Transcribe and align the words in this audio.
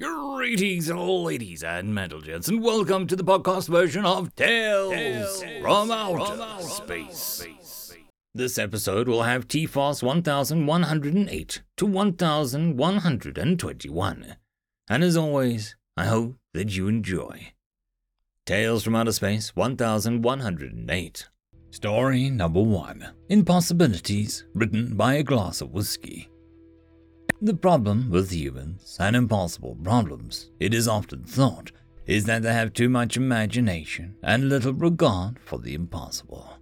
Greetings, 0.00 0.88
and 0.88 0.98
ladies 0.98 1.62
and 1.62 1.94
gents, 2.24 2.48
and 2.48 2.60
welcome 2.60 3.06
to 3.06 3.14
the 3.14 3.22
podcast 3.22 3.68
version 3.68 4.04
of 4.04 4.34
Tales, 4.34 4.92
Tales 4.92 5.44
from, 5.62 5.92
Outer, 5.92 6.24
from 6.24 6.40
Outer 6.40 6.64
Space. 6.64 7.46
This 8.34 8.58
episode 8.58 9.06
will 9.06 9.22
have 9.22 9.46
TFOS 9.46 10.02
1108 10.02 11.62
to 11.76 11.86
1121, 11.86 14.36
and 14.90 15.04
as 15.04 15.16
always, 15.16 15.76
I 15.96 16.06
hope 16.06 16.38
that 16.54 16.76
you 16.76 16.88
enjoy. 16.88 17.52
Tales 18.46 18.82
from 18.82 18.96
Outer 18.96 19.12
Space 19.12 19.54
1108. 19.54 21.28
Story 21.70 22.30
number 22.30 22.62
1 22.62 23.12
Impossibilities, 23.28 24.44
written 24.54 24.96
by 24.96 25.14
a 25.14 25.22
glass 25.22 25.60
of 25.60 25.70
whiskey. 25.70 26.28
The 27.42 27.54
problem 27.54 28.10
with 28.10 28.30
humans 28.30 28.96
and 28.98 29.14
impossible 29.14 29.76
problems, 29.82 30.50
it 30.60 30.72
is 30.72 30.88
often 30.88 31.24
thought, 31.24 31.72
is 32.06 32.24
that 32.24 32.42
they 32.42 32.52
have 32.52 32.72
too 32.72 32.88
much 32.88 33.16
imagination 33.16 34.16
and 34.22 34.48
little 34.48 34.72
regard 34.72 35.38
for 35.40 35.58
the 35.58 35.74
impossible. 35.74 36.54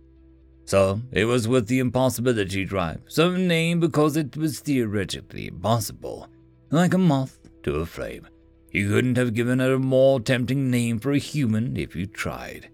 So, 0.64 1.02
it 1.10 1.26
was 1.26 1.46
with 1.46 1.66
the 1.66 1.80
impossibility 1.80 2.64
drive, 2.64 3.02
so 3.06 3.36
named 3.36 3.80
because 3.80 4.16
it 4.16 4.36
was 4.36 4.60
theoretically 4.60 5.48
impossible, 5.48 6.28
like 6.70 6.94
a 6.94 6.98
moth 6.98 7.38
to 7.64 7.76
a 7.76 7.86
flame. 7.86 8.26
You 8.70 8.88
couldn't 8.88 9.18
have 9.18 9.34
given 9.34 9.60
it 9.60 9.70
a 9.70 9.78
more 9.78 10.20
tempting 10.20 10.70
name 10.70 10.98
for 10.98 11.12
a 11.12 11.18
human 11.18 11.76
if 11.76 11.94
you 11.94 12.06
tried. 12.06 12.70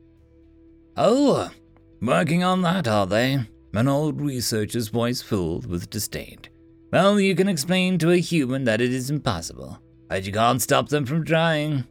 Oh, 0.97 1.51
working 2.01 2.45
on 2.45 2.63
that, 2.63 2.87
are 2.87 3.07
they? 3.07 3.41
An 3.73 3.89
old 3.89 4.21
researcher's 4.21 4.89
voice 4.89 5.21
filled 5.21 5.67
with 5.67 5.91
disdain. 5.91 6.39
Well, 6.91 7.21
you 7.21 7.35
can 7.35 7.49
explain 7.49 7.99
to 7.99 8.11
a 8.11 8.17
human 8.17 8.65
that 8.65 8.81
it 8.81 8.93
is 8.93 9.11
impossible, 9.11 9.79
but 10.09 10.25
you 10.25 10.33
can't 10.33 10.63
stop 10.63 10.89
them 10.89 11.05
from 11.05 11.25
trying. 11.25 11.85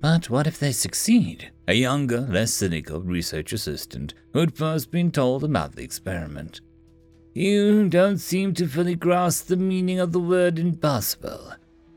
But 0.00 0.30
what 0.30 0.46
if 0.46 0.58
they 0.58 0.72
succeed? 0.72 1.50
A 1.66 1.74
younger, 1.74 2.20
less 2.20 2.54
cynical 2.54 3.00
research 3.00 3.52
assistant 3.52 4.14
who 4.32 4.38
had 4.38 4.56
first 4.56 4.90
been 4.90 5.10
told 5.10 5.44
about 5.44 5.74
the 5.74 5.82
experiment. 5.82 6.60
You 7.34 7.88
don't 7.88 8.18
seem 8.18 8.54
to 8.54 8.66
fully 8.66 8.94
grasp 8.94 9.48
the 9.48 9.56
meaning 9.56 10.00
of 10.00 10.12
the 10.12 10.20
word 10.20 10.58
impossible. 10.58 11.52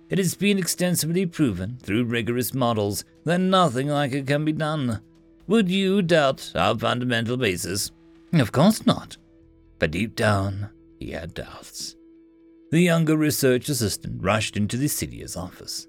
It 0.10 0.18
has 0.18 0.36
been 0.36 0.58
extensively 0.58 1.26
proven 1.26 1.78
through 1.82 2.04
rigorous 2.04 2.54
models 2.54 3.06
that 3.24 3.40
nothing 3.40 3.88
like 3.88 4.12
it 4.12 4.28
can 4.28 4.44
be 4.44 4.52
done. 4.52 5.00
Would 5.48 5.70
you 5.70 6.02
doubt 6.02 6.52
our 6.56 6.78
fundamental 6.78 7.38
basis? 7.38 7.92
Of 8.34 8.52
course 8.52 8.86
not. 8.86 9.18
But 9.80 9.92
deep 9.92 10.16
down, 10.16 10.70
he 11.00 11.12
had 11.12 11.34
doubts. 11.34 11.96
The 12.72 12.80
younger 12.80 13.18
research 13.18 13.68
assistant 13.68 14.24
rushed 14.24 14.56
into 14.56 14.78
the 14.78 14.88
CDS 14.88 15.36
office. 15.36 15.88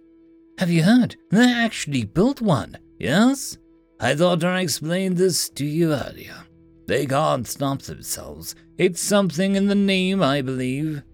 Have 0.58 0.69
you 0.69 0.83
heard? 0.83 1.14
They 1.30 1.52
actually 1.52 2.05
built 2.05 2.41
one, 2.41 2.77
yes? 2.98 3.56
I 4.00 4.16
thought 4.16 4.42
I 4.42 4.62
explained 4.62 5.16
this 5.16 5.48
to 5.50 5.64
you 5.64 5.92
earlier. 5.92 6.34
They 6.88 7.06
can't 7.06 7.47
stop 7.47 7.83
themselves. 7.83 8.56
It's 8.78 9.00
something 9.00 9.55
in 9.55 9.69
the 9.69 9.77
name, 9.77 10.25
I 10.25 10.42
believe. 10.42 11.05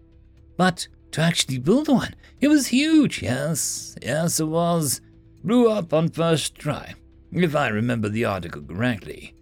But 0.56 0.88
to 1.12 1.20
actually 1.20 1.58
build 1.58 1.88
one, 1.88 2.14
it 2.40 2.48
was 2.48 2.68
huge, 2.68 3.22
yes, 3.22 3.94
yes, 4.02 4.40
it 4.40 4.46
was. 4.48 5.02
Blew 5.44 5.70
up 5.70 5.92
on 5.92 6.08
first 6.08 6.54
try, 6.54 6.94
if 7.30 7.54
I 7.54 7.68
remember 7.68 8.08
the 8.08 8.24
article 8.24 8.62
correctly. 8.62 9.34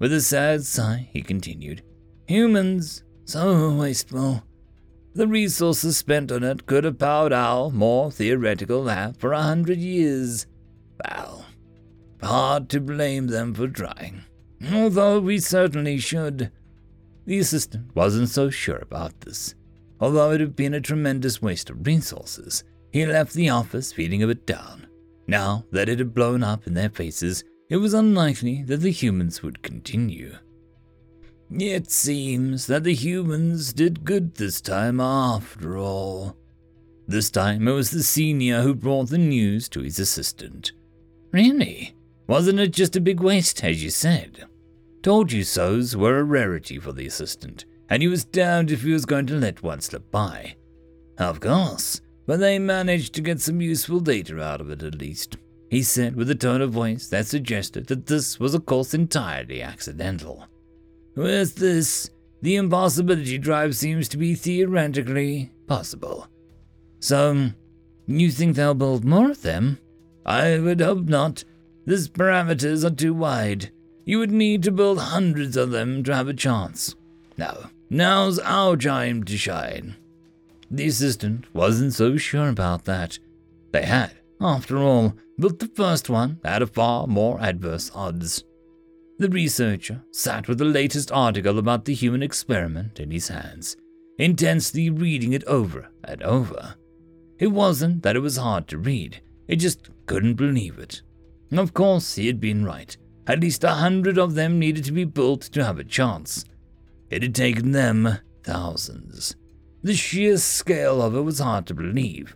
With 0.00 0.12
a 0.12 0.20
sad 0.20 0.64
sigh, 0.64 1.08
he 1.12 1.22
continued, 1.22 1.82
Humans, 2.26 3.04
so 3.24 3.72
wasteful. 3.72 4.42
The 5.12 5.26
resources 5.26 5.96
spent 5.96 6.30
on 6.30 6.44
it 6.44 6.66
could 6.66 6.84
have 6.84 6.98
powered 6.98 7.32
our 7.32 7.70
more 7.70 8.12
theoretical 8.12 8.82
lab 8.82 9.16
for 9.16 9.32
a 9.32 9.42
hundred 9.42 9.78
years. 9.78 10.46
Well, 11.04 11.46
hard 12.22 12.68
to 12.70 12.80
blame 12.80 13.26
them 13.26 13.54
for 13.54 13.68
trying, 13.68 14.22
although 14.72 15.18
we 15.18 15.38
certainly 15.38 15.98
should. 15.98 16.52
The 17.26 17.38
assistant 17.38 17.94
wasn't 17.94 18.28
so 18.28 18.50
sure 18.50 18.78
about 18.78 19.20
this. 19.22 19.54
Although 20.00 20.30
it 20.32 20.40
had 20.40 20.56
been 20.56 20.74
a 20.74 20.80
tremendous 20.80 21.42
waste 21.42 21.70
of 21.70 21.86
resources, 21.86 22.64
he 22.92 23.04
left 23.04 23.34
the 23.34 23.50
office 23.50 23.92
feeling 23.92 24.22
a 24.22 24.26
bit 24.26 24.46
down. 24.46 24.86
Now 25.26 25.64
that 25.72 25.88
it 25.88 25.98
had 25.98 26.14
blown 26.14 26.42
up 26.42 26.66
in 26.66 26.74
their 26.74 26.88
faces, 26.88 27.44
it 27.68 27.76
was 27.76 27.94
unlikely 27.94 28.62
that 28.64 28.78
the 28.78 28.90
humans 28.90 29.42
would 29.42 29.62
continue. 29.62 30.36
It 31.52 31.90
seems 31.90 32.66
that 32.66 32.84
the 32.84 32.94
humans 32.94 33.72
did 33.72 34.04
good 34.04 34.36
this 34.36 34.60
time 34.60 35.00
after 35.00 35.76
all. 35.76 36.36
This 37.08 37.28
time 37.28 37.66
it 37.66 37.72
was 37.72 37.90
the 37.90 38.04
senior 38.04 38.62
who 38.62 38.72
brought 38.72 39.08
the 39.08 39.18
news 39.18 39.68
to 39.70 39.80
his 39.80 39.98
assistant. 39.98 40.70
Really? 41.32 41.96
Wasn't 42.28 42.60
it 42.60 42.72
just 42.72 42.94
a 42.94 43.00
big 43.00 43.20
waste, 43.20 43.64
as 43.64 43.82
you 43.82 43.90
said? 43.90 44.44
Told 45.02 45.32
you 45.32 45.42
so's 45.42 45.96
were 45.96 46.18
a 46.18 46.24
rarity 46.24 46.78
for 46.78 46.92
the 46.92 47.06
assistant, 47.06 47.64
and 47.88 48.00
he 48.00 48.06
was 48.06 48.24
damned 48.24 48.70
if 48.70 48.82
he 48.82 48.92
was 48.92 49.04
going 49.04 49.26
to 49.26 49.34
let 49.34 49.62
one 49.62 49.80
slip 49.80 50.08
by. 50.12 50.54
Of 51.18 51.40
course, 51.40 52.00
but 52.26 52.38
they 52.38 52.60
managed 52.60 53.12
to 53.14 53.22
get 53.22 53.40
some 53.40 53.60
useful 53.60 53.98
data 53.98 54.40
out 54.40 54.60
of 54.60 54.70
it 54.70 54.84
at 54.84 55.00
least, 55.00 55.36
he 55.68 55.82
said 55.82 56.14
with 56.14 56.30
a 56.30 56.36
tone 56.36 56.60
of 56.60 56.70
voice 56.70 57.08
that 57.08 57.26
suggested 57.26 57.88
that 57.88 58.06
this 58.06 58.38
was 58.38 58.54
of 58.54 58.66
course 58.66 58.94
entirely 58.94 59.62
accidental. 59.62 60.46
With 61.14 61.56
this, 61.56 62.10
the 62.42 62.56
impossibility 62.56 63.38
drive 63.38 63.76
seems 63.76 64.08
to 64.08 64.16
be 64.16 64.34
theoretically 64.34 65.52
possible. 65.66 66.28
So, 67.00 67.50
you 68.06 68.30
think 68.30 68.56
they'll 68.56 68.74
build 68.74 69.04
more 69.04 69.30
of 69.30 69.42
them? 69.42 69.78
I 70.24 70.58
would 70.58 70.80
hope 70.80 71.04
not. 71.06 71.44
These 71.86 72.08
parameters 72.08 72.84
are 72.84 72.94
too 72.94 73.14
wide. 73.14 73.70
You 74.04 74.18
would 74.18 74.30
need 74.30 74.62
to 74.64 74.70
build 74.70 74.98
hundreds 74.98 75.56
of 75.56 75.70
them 75.70 76.02
to 76.04 76.14
have 76.14 76.28
a 76.28 76.34
chance. 76.34 76.94
Now, 77.36 77.70
now's 77.88 78.38
our 78.40 78.76
time 78.76 79.24
to 79.24 79.36
shine. 79.36 79.96
The 80.70 80.86
assistant 80.86 81.46
wasn't 81.52 81.94
so 81.94 82.16
sure 82.16 82.48
about 82.48 82.84
that. 82.84 83.18
They 83.72 83.82
had, 83.82 84.12
after 84.40 84.78
all, 84.78 85.14
built 85.38 85.58
the 85.58 85.68
first 85.68 86.08
one 86.08 86.38
at 86.44 86.62
a 86.62 86.66
far 86.66 87.06
more 87.06 87.40
adverse 87.40 87.90
odds. 87.94 88.44
The 89.20 89.28
researcher 89.28 90.00
sat 90.12 90.48
with 90.48 90.56
the 90.56 90.64
latest 90.64 91.12
article 91.12 91.58
about 91.58 91.84
the 91.84 91.92
human 91.92 92.22
experiment 92.22 92.98
in 92.98 93.10
his 93.10 93.28
hands, 93.28 93.76
intensely 94.18 94.88
reading 94.88 95.34
it 95.34 95.44
over 95.44 95.90
and 96.04 96.22
over. 96.22 96.76
It 97.38 97.48
wasn't 97.48 98.02
that 98.02 98.16
it 98.16 98.20
was 98.20 98.38
hard 98.38 98.66
to 98.68 98.78
read, 98.78 99.20
he 99.46 99.56
just 99.56 99.90
couldn't 100.06 100.36
believe 100.36 100.78
it. 100.78 101.02
Of 101.52 101.74
course, 101.74 102.14
he 102.14 102.28
had 102.28 102.40
been 102.40 102.64
right. 102.64 102.96
At 103.26 103.40
least 103.40 103.62
a 103.62 103.72
hundred 103.72 104.16
of 104.16 104.36
them 104.36 104.58
needed 104.58 104.84
to 104.84 104.92
be 104.92 105.04
built 105.04 105.42
to 105.42 105.66
have 105.66 105.78
a 105.78 105.84
chance. 105.84 106.46
It 107.10 107.22
had 107.22 107.34
taken 107.34 107.72
them 107.72 108.20
thousands. 108.42 109.36
The 109.82 109.92
sheer 109.92 110.38
scale 110.38 111.02
of 111.02 111.14
it 111.14 111.20
was 111.20 111.40
hard 111.40 111.66
to 111.66 111.74
believe. 111.74 112.34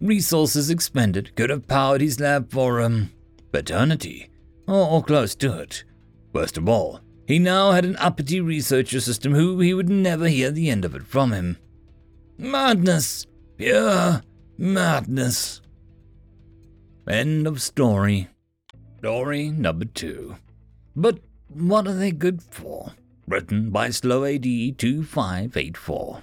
Resources 0.00 0.68
expended 0.68 1.36
could 1.36 1.50
have 1.50 1.68
powered 1.68 2.00
his 2.00 2.18
lab 2.18 2.50
for, 2.50 2.80
um, 2.80 3.12
eternity, 3.52 4.30
or, 4.66 4.88
or 4.88 5.04
close 5.04 5.36
to 5.36 5.60
it. 5.60 5.84
Worst 6.34 6.58
of 6.58 6.68
all, 6.68 7.00
he 7.28 7.38
now 7.38 7.70
had 7.70 7.84
an 7.84 7.96
uppity 7.96 8.40
researcher 8.40 9.00
system 9.00 9.32
who 9.32 9.60
he 9.60 9.72
would 9.72 9.88
never 9.88 10.26
hear 10.28 10.50
the 10.50 10.68
end 10.68 10.84
of 10.84 10.94
it 10.94 11.06
from 11.06 11.32
him. 11.32 11.56
Madness! 12.36 13.26
Pure 13.56 14.22
madness. 14.58 15.60
End 17.08 17.46
of 17.46 17.62
story. 17.62 18.28
Story 18.98 19.50
number 19.50 19.84
two. 19.84 20.34
But 20.96 21.20
what 21.48 21.86
are 21.86 21.94
they 21.94 22.10
good 22.10 22.42
for? 22.42 22.92
Written 23.28 23.70
by 23.70 23.90
Slow 23.90 24.24
AD 24.24 24.42
2584. 24.42 26.22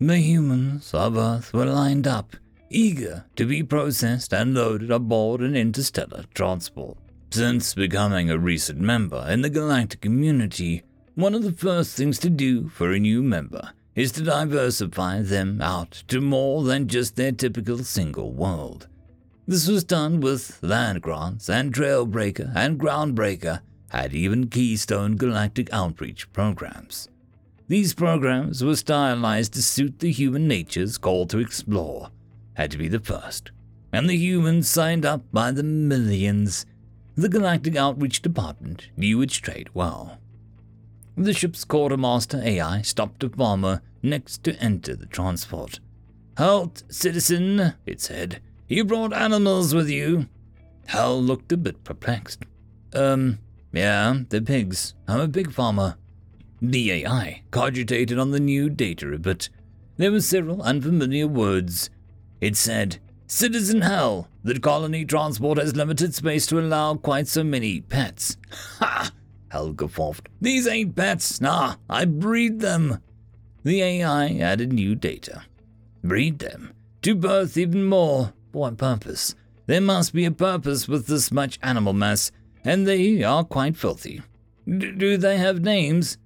The 0.00 0.18
humans 0.18 0.92
of 0.92 1.16
Earth 1.16 1.54
were 1.54 1.64
lined 1.64 2.06
up, 2.06 2.36
eager 2.68 3.24
to 3.36 3.46
be 3.46 3.62
processed 3.62 4.34
and 4.34 4.54
loaded 4.54 4.90
aboard 4.90 5.40
an 5.40 5.56
interstellar 5.56 6.24
transport. 6.34 6.98
Since 7.34 7.74
becoming 7.74 8.30
a 8.30 8.38
recent 8.38 8.78
member 8.78 9.26
in 9.28 9.40
the 9.42 9.50
galactic 9.50 10.00
community, 10.00 10.84
one 11.16 11.34
of 11.34 11.42
the 11.42 11.50
first 11.50 11.96
things 11.96 12.20
to 12.20 12.30
do 12.30 12.68
for 12.68 12.92
a 12.92 13.00
new 13.00 13.24
member 13.24 13.72
is 13.96 14.12
to 14.12 14.22
diversify 14.22 15.20
them 15.20 15.60
out 15.60 16.04
to 16.06 16.20
more 16.20 16.62
than 16.62 16.86
just 16.86 17.16
their 17.16 17.32
typical 17.32 17.78
single 17.78 18.32
world. 18.32 18.86
This 19.48 19.66
was 19.66 19.82
done 19.82 20.20
with 20.20 20.60
land 20.62 21.02
grants 21.02 21.50
and 21.50 21.74
Trailbreaker 21.74 22.52
and 22.54 22.78
Groundbreaker 22.78 23.62
had 23.88 24.14
even 24.14 24.46
Keystone 24.46 25.16
Galactic 25.16 25.68
Outreach 25.72 26.32
programs. 26.32 27.08
These 27.66 27.94
programs 27.94 28.62
were 28.62 28.76
stylized 28.76 29.54
to 29.54 29.62
suit 29.62 29.98
the 29.98 30.12
human 30.12 30.46
nature's 30.46 30.98
call 30.98 31.26
to 31.26 31.40
explore, 31.40 32.10
had 32.52 32.70
to 32.70 32.78
be 32.78 32.86
the 32.86 33.00
first, 33.00 33.50
and 33.92 34.08
the 34.08 34.16
humans 34.16 34.70
signed 34.70 35.04
up 35.04 35.22
by 35.32 35.50
the 35.50 35.64
millions 35.64 36.64
the 37.16 37.28
Galactic 37.28 37.76
Outreach 37.76 38.22
Department 38.22 38.88
knew 38.96 39.22
its 39.22 39.36
trade 39.36 39.70
well. 39.72 40.18
The 41.16 41.32
ship's 41.32 41.64
quartermaster 41.64 42.42
AI 42.42 42.82
stopped 42.82 43.22
a 43.22 43.28
farmer 43.28 43.82
next 44.02 44.42
to 44.44 44.56
enter 44.60 44.96
the 44.96 45.06
transport. 45.06 45.78
Halt, 46.36 46.82
citizen, 46.88 47.74
it 47.86 48.00
said. 48.00 48.42
You 48.66 48.84
brought 48.84 49.12
animals 49.12 49.74
with 49.74 49.88
you. 49.88 50.26
Hal 50.86 51.22
looked 51.22 51.52
a 51.52 51.56
bit 51.56 51.84
perplexed. 51.84 52.44
Um, 52.92 53.38
yeah, 53.72 54.18
they're 54.28 54.40
pigs. 54.40 54.94
I'm 55.06 55.20
a 55.20 55.28
pig 55.28 55.52
farmer. 55.52 55.96
The 56.60 56.90
AI 56.90 57.42
cogitated 57.50 58.18
on 58.18 58.32
the 58.32 58.40
new 58.40 58.68
data 58.68 59.12
a 59.12 59.18
bit. 59.18 59.48
There 59.96 60.10
were 60.10 60.20
several 60.20 60.62
unfamiliar 60.62 61.28
words. 61.28 61.90
It 62.40 62.56
said, 62.56 62.98
Citizen 63.34 63.80
Hal, 63.80 64.28
the 64.44 64.60
colony 64.60 65.04
transport 65.04 65.58
has 65.58 65.74
limited 65.74 66.14
space 66.14 66.46
to 66.46 66.60
allow 66.60 66.94
quite 66.94 67.26
so 67.26 67.42
many 67.42 67.80
pets. 67.80 68.36
Ha! 68.78 69.10
Hal 69.48 69.72
guffawed. 69.72 70.28
These 70.40 70.68
ain't 70.68 70.94
pets. 70.94 71.40
Nah, 71.40 71.74
I 71.90 72.04
breed 72.04 72.60
them. 72.60 73.02
The 73.64 73.82
AI 73.82 74.28
added 74.38 74.72
new 74.72 74.94
data. 74.94 75.42
Breed 76.04 76.38
them. 76.38 76.74
To 77.02 77.16
birth 77.16 77.56
even 77.56 77.86
more. 77.86 78.32
For 78.52 78.58
what 78.60 78.78
purpose? 78.78 79.34
There 79.66 79.80
must 79.80 80.14
be 80.14 80.24
a 80.24 80.30
purpose 80.30 80.86
with 80.86 81.08
this 81.08 81.32
much 81.32 81.58
animal 81.60 81.92
mass, 81.92 82.30
and 82.64 82.86
they 82.86 83.24
are 83.24 83.42
quite 83.42 83.76
filthy. 83.76 84.22
D- 84.64 84.92
do 84.92 85.16
they 85.16 85.38
have 85.38 85.60
names? 85.60 86.18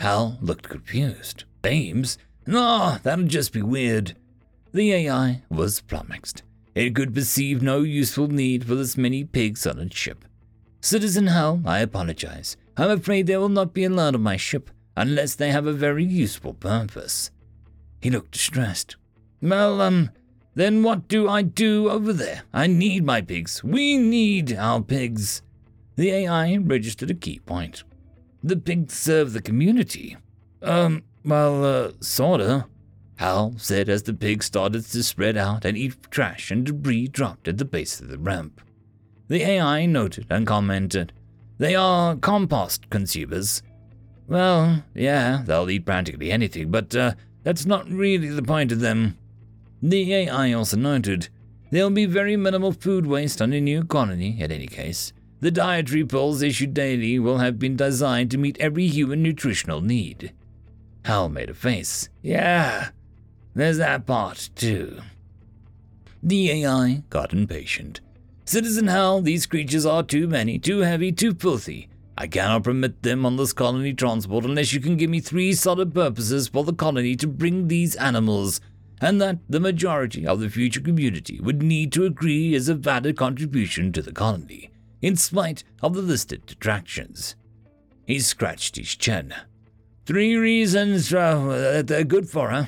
Hal 0.00 0.38
looked 0.40 0.68
confused. 0.68 1.44
Names? 1.62 2.18
No, 2.48 2.98
that'll 3.04 3.26
just 3.26 3.52
be 3.52 3.62
weird. 3.62 4.16
The 4.72 4.92
AI 4.92 5.42
was 5.50 5.80
flummoxed. 5.80 6.42
It 6.74 6.94
could 6.94 7.14
perceive 7.14 7.60
no 7.60 7.82
useful 7.82 8.28
need 8.28 8.64
for 8.64 8.74
this 8.74 8.96
many 8.96 9.22
pigs 9.22 9.66
on 9.66 9.78
its 9.78 9.96
ship. 9.96 10.24
Citizen 10.80 11.26
Hal, 11.26 11.60
I 11.66 11.80
apologize. 11.80 12.56
I'm 12.76 12.90
afraid 12.90 13.26
they 13.26 13.36
will 13.36 13.50
not 13.50 13.74
be 13.74 13.84
allowed 13.84 14.14
on 14.14 14.22
my 14.22 14.38
ship 14.38 14.70
unless 14.96 15.34
they 15.34 15.50
have 15.50 15.66
a 15.66 15.74
very 15.74 16.04
useful 16.04 16.54
purpose. 16.54 17.30
He 18.00 18.08
looked 18.08 18.32
distressed. 18.32 18.96
Well, 19.42 19.82
um, 19.82 20.10
then 20.54 20.82
what 20.82 21.06
do 21.06 21.28
I 21.28 21.42
do 21.42 21.90
over 21.90 22.12
there? 22.12 22.42
I 22.54 22.66
need 22.66 23.04
my 23.04 23.20
pigs. 23.20 23.62
We 23.62 23.98
need 23.98 24.56
our 24.56 24.80
pigs. 24.80 25.42
The 25.96 26.10
AI 26.10 26.56
registered 26.56 27.10
a 27.10 27.14
key 27.14 27.40
point. 27.40 27.84
The 28.42 28.56
pigs 28.56 28.94
serve 28.94 29.34
the 29.34 29.42
community. 29.42 30.16
Um, 30.62 31.04
well, 31.24 31.64
uh, 31.64 31.92
sorta. 32.00 32.66
Hal 33.22 33.54
said 33.56 33.88
as 33.88 34.02
the 34.02 34.14
pigs 34.14 34.46
started 34.46 34.84
to 34.84 35.02
spread 35.04 35.36
out 35.36 35.64
and 35.64 35.78
eat 35.78 35.94
trash 36.10 36.50
and 36.50 36.66
debris 36.66 37.06
dropped 37.06 37.46
at 37.46 37.56
the 37.56 37.64
base 37.64 38.00
of 38.00 38.08
the 38.08 38.18
ramp. 38.18 38.60
The 39.28 39.44
AI 39.44 39.86
noted 39.86 40.26
and 40.28 40.44
commented, 40.44 41.12
They 41.56 41.76
are 41.76 42.16
compost 42.16 42.90
consumers. 42.90 43.62
Well, 44.26 44.82
yeah, 44.92 45.44
they'll 45.46 45.70
eat 45.70 45.86
practically 45.86 46.32
anything, 46.32 46.72
but 46.72 46.96
uh, 46.96 47.12
that's 47.44 47.64
not 47.64 47.88
really 47.88 48.26
the 48.26 48.42
point 48.42 48.72
of 48.72 48.80
them. 48.80 49.16
The 49.80 50.12
AI 50.12 50.52
also 50.52 50.76
noted, 50.76 51.28
There'll 51.70 51.90
be 51.90 52.06
very 52.06 52.36
minimal 52.36 52.72
food 52.72 53.06
waste 53.06 53.40
on 53.40 53.52
a 53.52 53.60
new 53.60 53.84
colony, 53.84 54.40
in 54.40 54.50
any 54.50 54.66
case. 54.66 55.12
The 55.38 55.52
dietary 55.52 56.04
pills 56.04 56.42
issued 56.42 56.74
daily 56.74 57.20
will 57.20 57.38
have 57.38 57.60
been 57.60 57.76
designed 57.76 58.32
to 58.32 58.38
meet 58.38 58.58
every 58.58 58.88
human 58.88 59.22
nutritional 59.22 59.80
need. 59.80 60.32
Hal 61.04 61.28
made 61.28 61.50
a 61.50 61.54
face. 61.54 62.08
Yeah, 62.20 62.88
there's 63.54 63.78
that 63.78 64.06
part, 64.06 64.50
too. 64.54 65.00
The 66.22 66.50
AI 66.50 67.02
got 67.10 67.32
impatient. 67.32 68.00
Citizen 68.44 68.86
Hal, 68.86 69.22
these 69.22 69.46
creatures 69.46 69.86
are 69.86 70.02
too 70.02 70.26
many, 70.26 70.58
too 70.58 70.80
heavy, 70.80 71.12
too 71.12 71.34
filthy. 71.34 71.88
I 72.16 72.26
cannot 72.26 72.64
permit 72.64 73.02
them 73.02 73.24
on 73.24 73.36
this 73.36 73.52
colony 73.52 73.94
transport 73.94 74.44
unless 74.44 74.72
you 74.72 74.80
can 74.80 74.96
give 74.96 75.10
me 75.10 75.20
three 75.20 75.52
solid 75.54 75.94
purposes 75.94 76.48
for 76.48 76.62
the 76.62 76.72
colony 76.72 77.16
to 77.16 77.26
bring 77.26 77.68
these 77.68 77.96
animals, 77.96 78.60
and 79.00 79.20
that 79.20 79.38
the 79.48 79.60
majority 79.60 80.26
of 80.26 80.40
the 80.40 80.50
future 80.50 80.80
community 80.80 81.40
would 81.40 81.62
need 81.62 81.92
to 81.92 82.04
agree 82.04 82.54
as 82.54 82.68
a 82.68 82.74
valid 82.74 83.16
contribution 83.16 83.92
to 83.92 84.02
the 84.02 84.12
colony, 84.12 84.70
in 85.00 85.16
spite 85.16 85.64
of 85.82 85.94
the 85.94 86.02
listed 86.02 86.46
detractions. 86.46 87.34
He 88.06 88.20
scratched 88.20 88.76
his 88.76 88.94
chin. 88.94 89.34
Three 90.04 90.36
reasons 90.36 91.12
uh, 91.12 91.72
that 91.74 91.86
they're 91.86 92.04
good 92.04 92.28
for, 92.28 92.50
huh? 92.50 92.66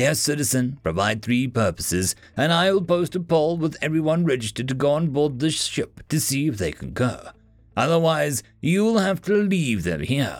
Yes, 0.00 0.18
citizen, 0.18 0.78
provide 0.82 1.20
three 1.20 1.46
purposes, 1.46 2.16
and 2.34 2.54
I 2.54 2.72
will 2.72 2.80
post 2.80 3.14
a 3.16 3.20
poll 3.20 3.58
with 3.58 3.76
everyone 3.82 4.24
registered 4.24 4.66
to 4.68 4.74
go 4.74 4.92
on 4.92 5.08
board 5.08 5.40
this 5.40 5.62
ship 5.62 6.00
to 6.08 6.18
see 6.18 6.48
if 6.48 6.56
they 6.56 6.72
concur. 6.72 7.34
Otherwise, 7.76 8.42
you'll 8.62 9.00
have 9.00 9.20
to 9.20 9.34
leave 9.34 9.84
them 9.84 10.00
here. 10.00 10.38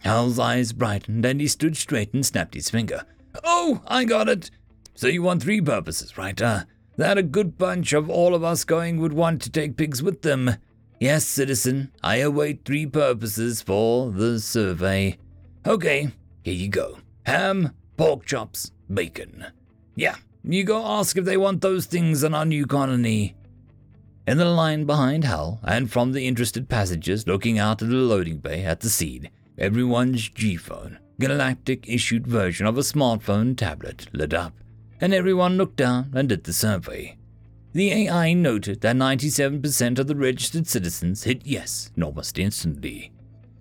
Hal's 0.00 0.38
eyes 0.38 0.74
brightened 0.74 1.24
and 1.24 1.40
he 1.40 1.48
stood 1.48 1.74
straight 1.74 2.12
and 2.12 2.26
snapped 2.26 2.52
his 2.52 2.68
finger. 2.68 3.04
Oh, 3.42 3.80
I 3.86 4.04
got 4.04 4.28
it! 4.28 4.50
So 4.94 5.06
you 5.06 5.22
want 5.22 5.42
three 5.42 5.62
purposes, 5.62 6.18
right? 6.18 6.38
Uh, 6.42 6.64
that 6.98 7.16
a 7.16 7.22
good 7.22 7.56
bunch 7.56 7.94
of 7.94 8.10
all 8.10 8.34
of 8.34 8.44
us 8.44 8.64
going 8.64 9.00
would 9.00 9.14
want 9.14 9.40
to 9.40 9.50
take 9.50 9.78
pigs 9.78 10.02
with 10.02 10.20
them. 10.20 10.56
Yes, 10.98 11.24
citizen, 11.24 11.92
I 12.02 12.16
await 12.16 12.66
three 12.66 12.84
purposes 12.84 13.62
for 13.62 14.10
the 14.10 14.38
survey. 14.38 15.16
Okay, 15.66 16.10
here 16.42 16.52
you 16.52 16.68
go. 16.68 16.98
Ham, 17.24 17.72
pork 18.00 18.24
chops, 18.24 18.72
bacon. 18.94 19.44
Yeah, 19.94 20.14
you 20.42 20.64
go 20.64 20.82
ask 20.86 21.18
if 21.18 21.26
they 21.26 21.36
want 21.36 21.60
those 21.60 21.84
things 21.84 22.24
in 22.24 22.32
our 22.32 22.46
new 22.46 22.64
colony. 22.64 23.34
In 24.26 24.38
the 24.38 24.46
line 24.46 24.86
behind 24.86 25.24
Hal, 25.24 25.60
and 25.62 25.92
from 25.92 26.12
the 26.12 26.26
interested 26.26 26.70
passengers 26.70 27.26
looking 27.26 27.58
out 27.58 27.82
of 27.82 27.88
the 27.88 27.96
loading 27.96 28.38
bay 28.38 28.64
at 28.64 28.80
the 28.80 28.88
scene, 28.88 29.28
everyone's 29.58 30.30
G 30.30 30.56
phone, 30.56 30.98
galactic 31.18 31.86
issued 31.90 32.26
version 32.26 32.64
of 32.64 32.78
a 32.78 32.80
smartphone 32.80 33.54
tablet, 33.54 34.06
lit 34.14 34.32
up, 34.32 34.54
and 34.98 35.12
everyone 35.12 35.58
looked 35.58 35.76
down 35.76 36.10
and 36.14 36.30
did 36.30 36.44
the 36.44 36.54
survey. 36.54 37.18
The 37.74 37.92
AI 37.92 38.32
noted 38.32 38.80
that 38.80 38.96
97% 38.96 39.98
of 39.98 40.06
the 40.06 40.16
registered 40.16 40.66
citizens 40.66 41.24
hit 41.24 41.42
yes 41.44 41.90
almost 42.02 42.38
instantly. 42.38 43.12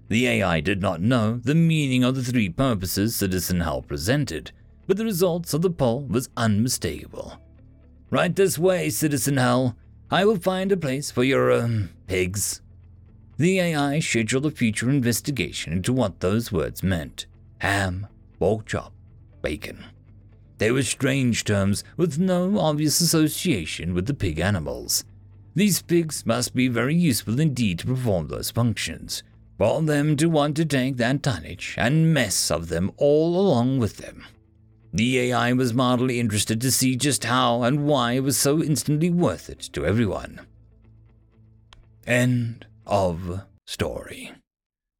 The 0.10 0.28
AI 0.28 0.60
did 0.60 0.82
not 0.82 1.02
know 1.02 1.40
the 1.44 1.54
meaning 1.54 2.04
of 2.04 2.16
the 2.16 2.24
three 2.24 2.50
purposes 2.50 3.16
Citizen 3.16 3.62
Hal 3.62 3.84
presented, 3.84 4.52
but 4.88 4.98
the 4.98 5.06
results 5.06 5.54
of 5.54 5.62
the 5.62 5.70
poll 5.70 6.04
was 6.06 6.30
unmistakable. 6.36 7.40
Right 8.10 8.36
this 8.36 8.58
way, 8.58 8.90
Citizen 8.90 9.38
Hal. 9.38 9.78
I 10.10 10.26
will 10.26 10.40
find 10.40 10.72
a 10.72 10.78
place 10.78 11.12
for 11.12 11.24
your, 11.24 11.52
um, 11.52 11.92
pigs. 12.08 12.62
The 13.38 13.60
AI 13.60 14.00
scheduled 14.00 14.48
a 14.48 14.52
future 14.52 14.90
investigation 14.90 15.74
into 15.74 15.94
what 15.94 16.20
those 16.20 16.52
words 16.52 16.82
meant 16.82 17.28
ham, 17.60 18.08
pork 18.40 18.66
chop, 18.66 18.94
bacon. 19.44 19.86
They 20.58 20.72
were 20.72 20.82
strange 20.82 21.44
terms 21.44 21.84
with 21.98 22.18
no 22.18 22.58
obvious 22.58 23.00
association 23.00 23.94
with 23.94 24.08
the 24.08 24.16
pig 24.16 24.40
animals. 24.40 25.06
These 25.54 25.84
pigs 25.84 26.26
must 26.26 26.56
be 26.56 26.68
very 26.68 26.96
useful 26.96 27.40
indeed 27.40 27.80
to 27.80 27.88
perform 27.88 28.28
those 28.28 28.50
functions, 28.50 29.24
for 29.60 29.82
them 29.82 30.16
to 30.16 30.30
want 30.30 30.56
to 30.56 30.64
take 30.66 30.96
that 30.96 31.22
tonnage 31.22 31.76
and 31.78 32.14
mess 32.14 32.50
of 32.50 32.70
them 32.70 32.90
all 32.96 33.38
along 33.38 33.78
with 33.78 33.98
them. 33.98 34.26
The 34.94 35.20
AI 35.20 35.52
was 35.52 35.74
mildly 35.74 36.18
interested 36.18 36.62
to 36.62 36.72
see 36.72 36.96
just 36.96 37.26
how 37.26 37.64
and 37.64 37.86
why 37.86 38.14
it 38.14 38.22
was 38.22 38.38
so 38.38 38.64
instantly 38.64 39.10
worth 39.10 39.50
it 39.50 39.60
to 39.74 39.86
everyone. 39.86 40.40
End 42.08 42.66
of 42.88 43.42
story. 43.68 44.32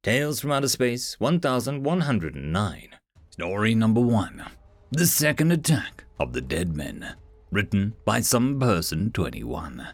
Tales 0.02 0.40
from 0.40 0.52
Outer 0.52 0.68
Space 0.68 1.18
1109. 1.18 2.88
Story 3.30 3.74
number 3.74 4.00
1. 4.02 4.44
The 4.90 5.06
Second 5.06 5.52
Attack 5.52 6.04
of 6.20 6.34
the 6.34 6.42
Dead 6.42 6.76
Men. 6.76 7.14
Written 7.50 7.94
by 8.04 8.20
some 8.20 8.60
person 8.60 9.10
21. 9.10 9.88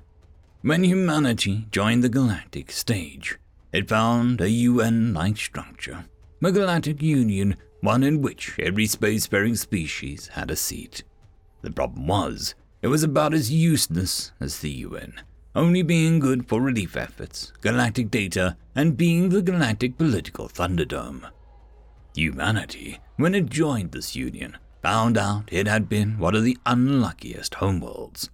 When 0.63 0.83
humanity 0.83 1.69
joined 1.71 2.03
the 2.03 2.09
galactic 2.09 2.73
stage, 2.73 3.39
it 3.73 3.89
found 3.89 4.41
a 4.41 4.51
UN 4.51 5.13
like 5.15 5.37
structure, 5.37 6.07
a 6.43 6.53
galactic 6.53 7.03
union 7.03 7.57
one 7.81 8.03
in 8.03 8.21
which 8.21 8.59
every 8.59 8.87
spacefaring 8.87 9.57
species 9.57 10.29
had 10.29 10.51
a 10.51 10.57
seat. 10.57 11.05
The 11.63 11.71
problem 11.71 12.07
was, 12.07 12.55
it 12.83 12.89
was 12.89 13.03
about 13.03 13.35
as 13.35 13.51
useless 13.51 14.33
as 14.41 14.59
the 14.61 14.71
UN, 14.71 15.21
only 15.55 15.83
being 15.83 16.19
good 16.19 16.49
for 16.49 16.61
relief 16.61 16.97
efforts, 16.97 17.53
galactic 17.61 18.11
data, 18.11 18.57
and 18.75 18.97
being 18.97 19.29
the 19.29 19.43
galactic 19.43 19.97
political 19.99 20.49
thunderdome. 20.49 21.31
Humanity, 22.15 22.99
when 23.17 23.35
it 23.35 23.47
joined 23.47 23.93
this 23.93 24.17
union, 24.17 24.57
found 24.83 25.17
out 25.17 25.49
it 25.53 25.67
had 25.67 25.89
been 25.89 26.19
one 26.19 26.35
of 26.35 26.45
the 26.45 26.59
unluckiest 26.67 27.55
homeworlds, 27.55 28.29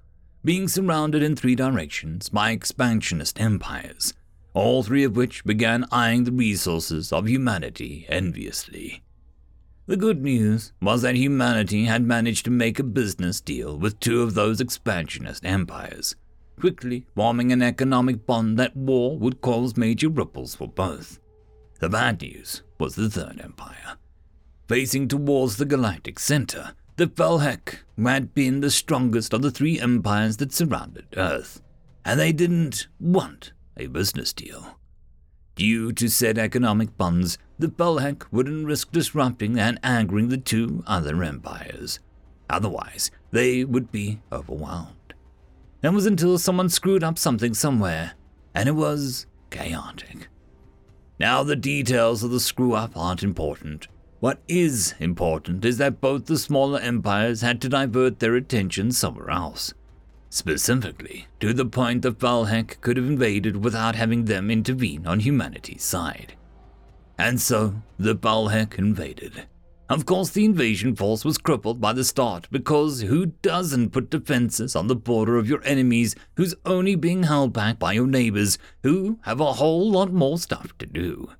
being 0.44 0.68
surrounded 0.68 1.22
in 1.22 1.36
three 1.36 1.54
directions 1.54 2.28
by 2.28 2.50
expansionist 2.50 3.40
empires, 3.40 4.14
all 4.54 4.82
three 4.82 5.04
of 5.04 5.16
which 5.16 5.44
began 5.44 5.86
eyeing 5.90 6.24
the 6.24 6.32
resources 6.32 7.12
of 7.12 7.28
humanity 7.28 8.06
enviously. 8.08 9.02
The 9.86 9.96
good 9.96 10.22
news 10.22 10.72
was 10.80 11.02
that 11.02 11.16
humanity 11.16 11.86
had 11.86 12.04
managed 12.04 12.44
to 12.44 12.50
make 12.50 12.78
a 12.78 12.84
business 12.84 13.40
deal 13.40 13.76
with 13.76 13.98
two 13.98 14.22
of 14.22 14.34
those 14.34 14.60
expansionist 14.60 15.44
empires, 15.44 16.14
quickly 16.60 17.06
forming 17.16 17.50
an 17.50 17.62
economic 17.62 18.24
bond 18.24 18.58
that 18.58 18.76
war 18.76 19.18
would 19.18 19.40
cause 19.40 19.76
major 19.76 20.08
ripples 20.08 20.54
for 20.54 20.68
both. 20.68 21.18
The 21.80 21.88
bad 21.88 22.22
news 22.22 22.62
was 22.78 22.94
the 22.94 23.10
Third 23.10 23.40
Empire. 23.42 23.96
Facing 24.68 25.08
towards 25.08 25.56
the 25.56 25.64
galactic 25.64 26.20
center, 26.20 26.74
the 26.96 27.08
Felhek 27.08 27.78
had 28.02 28.34
been 28.34 28.60
the 28.60 28.70
strongest 28.70 29.32
of 29.32 29.42
the 29.42 29.50
three 29.50 29.80
empires 29.80 30.36
that 30.36 30.52
surrounded 30.52 31.06
Earth, 31.16 31.60
and 32.04 32.20
they 32.20 32.30
didn't 32.32 32.86
want 33.00 33.52
a 33.82 33.88
business 33.88 34.32
deal. 34.32 34.78
Due 35.54 35.92
to 35.92 36.08
said 36.08 36.38
economic 36.38 36.96
bonds, 36.96 37.36
the 37.58 37.68
Felhek 37.68 38.24
wouldn't 38.30 38.66
risk 38.66 38.90
disrupting 38.90 39.58
and 39.58 39.78
angering 39.82 40.28
the 40.28 40.38
two 40.38 40.82
other 40.86 41.22
empires. 41.22 42.00
Otherwise, 42.48 43.10
they 43.30 43.64
would 43.64 43.92
be 43.92 44.20
overwhelmed. 44.30 45.14
It 45.82 45.92
was 45.92 46.06
until 46.06 46.38
someone 46.38 46.68
screwed 46.68 47.04
up 47.04 47.18
something 47.18 47.54
somewhere, 47.54 48.12
and 48.54 48.68
it 48.68 48.72
was 48.72 49.26
chaotic. 49.50 50.28
Now, 51.18 51.42
the 51.42 51.56
details 51.56 52.22
of 52.22 52.30
the 52.30 52.40
screw 52.40 52.72
up 52.74 52.96
aren't 52.96 53.22
important. 53.22 53.88
What 54.20 54.40
is 54.48 54.94
important 55.00 55.64
is 55.64 55.78
that 55.78 56.00
both 56.00 56.26
the 56.26 56.38
smaller 56.38 56.78
empires 56.78 57.40
had 57.40 57.60
to 57.62 57.68
divert 57.68 58.20
their 58.20 58.36
attention 58.36 58.92
somewhere 58.92 59.30
else. 59.30 59.74
Specifically, 60.34 61.26
to 61.40 61.52
the 61.52 61.66
point 61.66 62.00
that 62.00 62.18
Felhek 62.18 62.80
could 62.80 62.96
have 62.96 63.04
invaded 63.04 63.62
without 63.62 63.96
having 63.96 64.24
them 64.24 64.50
intervene 64.50 65.06
on 65.06 65.20
humanity's 65.20 65.84
side. 65.84 66.36
And 67.18 67.38
so, 67.38 67.74
the 67.98 68.16
Felhek 68.16 68.78
invaded. 68.78 69.46
Of 69.90 70.06
course, 70.06 70.30
the 70.30 70.46
invasion 70.46 70.96
force 70.96 71.22
was 71.22 71.36
crippled 71.36 71.82
by 71.82 71.92
the 71.92 72.02
start 72.02 72.48
because 72.50 73.02
who 73.02 73.26
doesn't 73.26 73.90
put 73.90 74.08
defenses 74.08 74.74
on 74.74 74.86
the 74.86 74.96
border 74.96 75.36
of 75.36 75.50
your 75.50 75.62
enemies 75.64 76.16
who's 76.38 76.54
only 76.64 76.94
being 76.94 77.24
held 77.24 77.52
back 77.52 77.78
by 77.78 77.92
your 77.92 78.06
neighbors 78.06 78.56
who 78.84 79.18
have 79.24 79.38
a 79.38 79.52
whole 79.52 79.90
lot 79.90 80.14
more 80.14 80.38
stuff 80.38 80.72
to 80.78 80.86
do? 80.86 81.30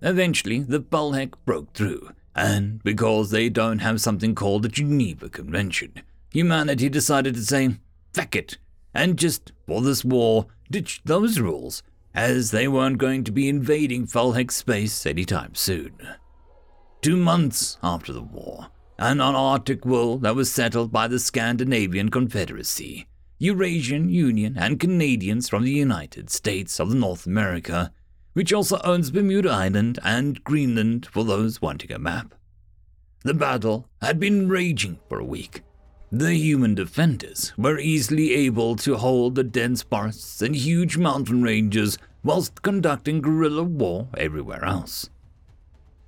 Eventually, 0.00 0.60
the 0.60 0.80
Felhek 0.80 1.34
broke 1.44 1.74
through, 1.74 2.12
and 2.34 2.82
because 2.84 3.30
they 3.30 3.50
don't 3.50 3.80
have 3.80 4.00
something 4.00 4.34
called 4.34 4.62
the 4.62 4.70
Geneva 4.70 5.28
Convention, 5.28 5.92
humanity 6.32 6.88
decided 6.88 7.34
to 7.34 7.44
say, 7.44 7.76
feck 8.12 8.34
it, 8.34 8.58
and 8.94 9.18
just, 9.18 9.52
for 9.66 9.80
this 9.80 10.04
war, 10.04 10.46
ditch 10.70 11.00
those 11.04 11.38
rules, 11.38 11.82
as 12.14 12.50
they 12.50 12.68
weren't 12.68 12.98
going 12.98 13.24
to 13.24 13.32
be 13.32 13.48
invading 13.48 14.06
Felhek 14.06 14.50
space 14.50 15.06
anytime 15.06 15.54
soon. 15.54 15.92
Two 17.00 17.16
months 17.16 17.78
after 17.82 18.12
the 18.12 18.22
war, 18.22 18.68
an 18.98 19.20
Arctic 19.20 19.84
world 19.84 20.22
that 20.22 20.36
was 20.36 20.52
settled 20.52 20.92
by 20.92 21.08
the 21.08 21.18
Scandinavian 21.18 22.10
Confederacy, 22.10 23.06
Eurasian 23.38 24.08
Union, 24.08 24.56
and 24.56 24.78
Canadians 24.78 25.48
from 25.48 25.64
the 25.64 25.72
United 25.72 26.30
States 26.30 26.78
of 26.78 26.94
North 26.94 27.26
America 27.26 27.92
which 28.32 28.52
also 28.52 28.80
owns 28.82 29.10
Bermuda 29.10 29.50
Island 29.50 29.98
and 30.02 30.42
Greenland 30.44 31.06
for 31.06 31.24
those 31.24 31.60
wanting 31.60 31.92
a 31.92 31.98
map. 31.98 32.34
The 33.24 33.34
battle 33.34 33.88
had 34.00 34.18
been 34.18 34.48
raging 34.48 34.98
for 35.08 35.18
a 35.18 35.24
week. 35.24 35.62
The 36.14 36.34
human 36.34 36.74
defenders 36.74 37.54
were 37.56 37.78
easily 37.78 38.34
able 38.34 38.76
to 38.76 38.98
hold 38.98 39.34
the 39.34 39.42
dense 39.42 39.82
forests 39.82 40.42
and 40.42 40.54
huge 40.54 40.98
mountain 40.98 41.42
ranges 41.42 41.96
whilst 42.22 42.60
conducting 42.60 43.22
guerrilla 43.22 43.62
war 43.62 44.08
everywhere 44.18 44.62
else. 44.62 45.08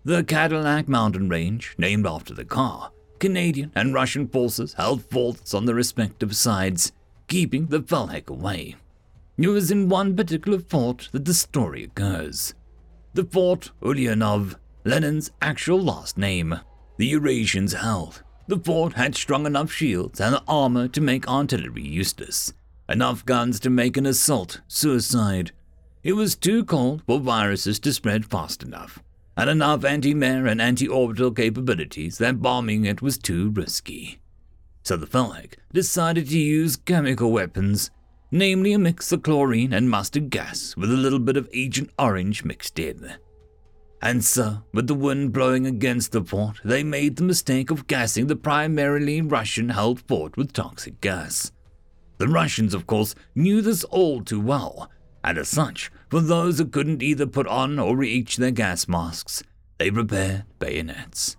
The 0.05 0.23
Cadillac 0.23 0.89
mountain 0.89 1.31
range, 1.31 1.75
named 1.79 2.07
after 2.07 2.35
the 2.35 2.45
car, 2.45 2.93
Canadian 3.19 3.73
and 3.75 3.95
Russian 3.95 4.29
forces 4.29 4.75
held 4.75 5.03
forts 5.07 5.55
on 5.55 5.65
their 5.65 5.75
respective 5.75 6.37
sides, 6.37 6.93
keeping 7.27 7.69
the 7.69 7.81
Felhek 7.81 8.29
away. 8.29 8.77
It 9.39 9.49
was 9.49 9.71
in 9.71 9.89
one 9.89 10.15
particular 10.15 10.59
fort 10.59 11.09
that 11.13 11.25
the 11.25 11.33
story 11.33 11.83
occurs. 11.83 12.53
The 13.15 13.25
Fort 13.25 13.71
Ulyanov, 13.81 14.57
Lenin's 14.85 15.31
actual 15.41 15.81
last 15.81 16.19
name. 16.19 16.61
The 16.99 17.11
Eurasians 17.11 17.75
held. 17.75 18.23
The 18.47 18.59
fort 18.59 18.95
had 18.95 19.15
strong 19.15 19.47
enough 19.47 19.73
shields 19.73 20.21
and 20.21 20.39
armor 20.47 20.89
to 20.89 21.01
make 21.01 21.29
artillery 21.29 21.87
useless, 21.87 22.53
enough 22.89 23.25
guns 23.25 23.59
to 23.61 23.71
make 23.71 23.97
an 23.97 24.07
assault 24.07 24.61
suicide. 24.69 25.53
It 26.03 26.13
was 26.13 26.37
too 26.37 26.65
cold 26.65 27.03
for 27.07 27.19
viruses 27.19 27.79
to 27.81 27.93
spread 27.93 28.27
fast 28.27 28.63
enough, 28.63 29.03
and 29.37 29.49
enough 29.49 29.85
anti-air 29.85 30.47
and 30.47 30.61
anti-orbital 30.61 31.33
capabilities 31.33 32.19
that 32.19 32.43
bombing 32.43 32.85
it 32.85 33.01
was 33.01 33.17
too 33.17 33.51
risky. 33.51 34.21
So 34.83 34.97
the 34.97 35.07
Felhek 35.07 35.55
decided 35.73 36.29
to 36.29 36.39
use 36.39 36.77
chemical 36.77 37.33
weapons 37.33 37.91
namely 38.35 38.73
a 38.73 38.79
mix 38.81 39.13
of 39.13 39.23
chlorine 39.23 39.73
and 39.73 39.89
mustard 39.89 40.29
gas 40.29 40.77
with 40.77 40.91
a 40.91 40.97
little 40.97 41.21
bit 41.21 41.37
of 41.37 41.49
Agent 41.55 41.89
Orange 42.01 42.45
mixed 42.45 42.81
in. 42.81 43.15
And 44.05 44.23
so, 44.23 44.59
with 44.71 44.87
the 44.87 44.95
wind 44.95 45.33
blowing 45.33 45.67
against 45.67 46.13
the 46.13 46.23
fort, 46.23 46.61
they 46.63 46.85
made 46.85 47.17
the 47.17 47.23
mistake 47.23 47.71
of 47.71 47.87
gassing 47.87 48.27
the 48.27 48.37
primarily 48.37 49.23
Russian 49.23 49.71
held 49.71 50.03
fort 50.03 50.37
with 50.37 50.53
toxic 50.53 51.01
gas. 51.01 51.53
The 52.19 52.29
Russians, 52.29 52.75
of 52.75 52.87
course, 52.87 53.15
knew 53.35 53.63
this 53.63 53.83
all 53.85 54.23
too 54.23 54.43
well, 54.43 54.91
and 55.25 55.39
as 55.39 55.49
such, 55.49 55.91
for 56.11 56.21
those 56.21 56.59
who 56.59 56.67
couldn't 56.67 57.03
either 57.03 57.27
put 57.27 57.47
on 57.47 57.79
or 57.79 57.97
reach 57.97 58.37
their 58.37 58.51
gas 58.51 58.87
masks, 58.87 59.43
they 59.79 59.91
prepared 59.91 60.45
bayonets. 60.59 61.39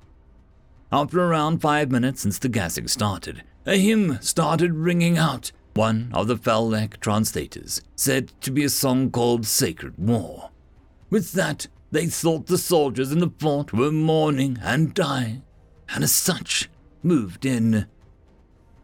After 0.92 1.22
around 1.22 1.62
five 1.62 1.92
minutes 1.92 2.22
since 2.22 2.40
the 2.40 2.50
gassing 2.50 2.88
started, 2.88 3.44
a 3.68 3.78
hymn 3.78 4.18
started 4.22 4.74
ringing 4.74 5.20
out, 5.20 5.52
one 5.76 6.10
of 6.16 6.26
the 6.26 6.36
Felek 6.36 7.00
translators 7.00 7.84
said 7.96 8.32
to 8.42 8.50
be 8.50 8.64
a 8.64 8.70
song 8.70 9.12
called 9.12 9.46
Sacred 9.46 10.00
War. 10.00 10.50
With 11.12 11.34
that, 11.34 11.68
they 11.96 12.08
thought 12.08 12.48
the 12.48 12.58
soldiers 12.58 13.14
in 13.14 13.20
the 13.20 13.32
fort 13.40 13.72
were 13.72 13.90
mourning 13.90 14.60
and 14.62 14.94
dying, 14.94 15.42
and 15.88 16.04
as 16.04 16.12
such, 16.12 16.70
moved 17.02 17.46
in. 17.46 17.88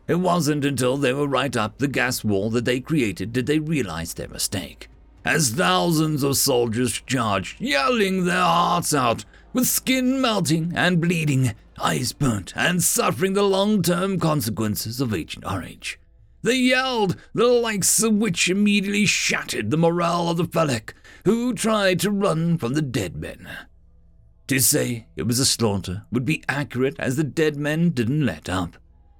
It 0.07 0.15
wasn't 0.15 0.63
until 0.63 0.95
they 0.95 1.11
were 1.11 1.27
right 1.27 1.55
up 1.57 1.77
the 1.77 1.89
gas 1.89 2.23
wall 2.23 2.49
that 2.51 2.63
they 2.63 2.79
created 2.79 3.33
did 3.33 3.47
they 3.47 3.59
realize 3.59 4.13
their 4.13 4.29
mistake. 4.29 4.87
As 5.25 5.49
thousands 5.49 6.23
of 6.23 6.37
soldiers 6.37 7.01
charged, 7.05 7.59
yelling 7.59 8.23
their 8.23 8.41
hearts 8.41 8.93
out, 8.93 9.25
with 9.51 9.67
skin 9.67 10.21
melting 10.21 10.71
and 10.73 11.01
bleeding, 11.01 11.53
eyes 11.81 12.13
burnt, 12.13 12.53
and 12.55 12.81
suffering 12.81 13.33
the 13.33 13.43
long 13.43 13.81
term 13.81 14.19
consequences 14.19 15.01
of 15.01 15.13
Agent 15.13 15.45
Orange. 15.45 15.99
They 16.43 16.55
yelled, 16.55 17.17
the 17.33 17.47
likes 17.47 18.01
of 18.01 18.13
which 18.13 18.47
immediately 18.47 19.05
shattered 19.05 19.69
the 19.69 19.77
morale 19.77 20.29
of 20.29 20.37
the 20.37 20.45
Felek, 20.45 20.93
who 21.25 21.53
tried 21.53 21.99
to 21.99 22.11
run 22.11 22.57
from 22.57 22.73
the 22.73 22.81
dead 22.81 23.15
men. 23.15 23.47
To 24.47 24.59
say 24.59 25.07
it 25.15 25.23
was 25.23 25.39
a 25.39 25.45
slaughter 25.45 26.05
would 26.11 26.25
be 26.25 26.43
accurate 26.49 26.95
as 26.99 27.15
the 27.15 27.23
dead 27.23 27.55
men 27.55 27.89
didn't 27.91 28.25
let 28.25 28.49
up. 28.49 28.77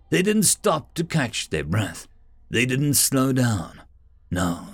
They 0.10 0.22
didn't 0.22 0.44
stop 0.44 0.94
to 0.96 1.04
catch 1.04 1.50
their 1.50 1.64
breath. 1.64 2.08
They 2.50 2.66
didn't 2.66 2.96
slow 2.96 3.32
down. 3.32 3.82
No. 4.30 4.68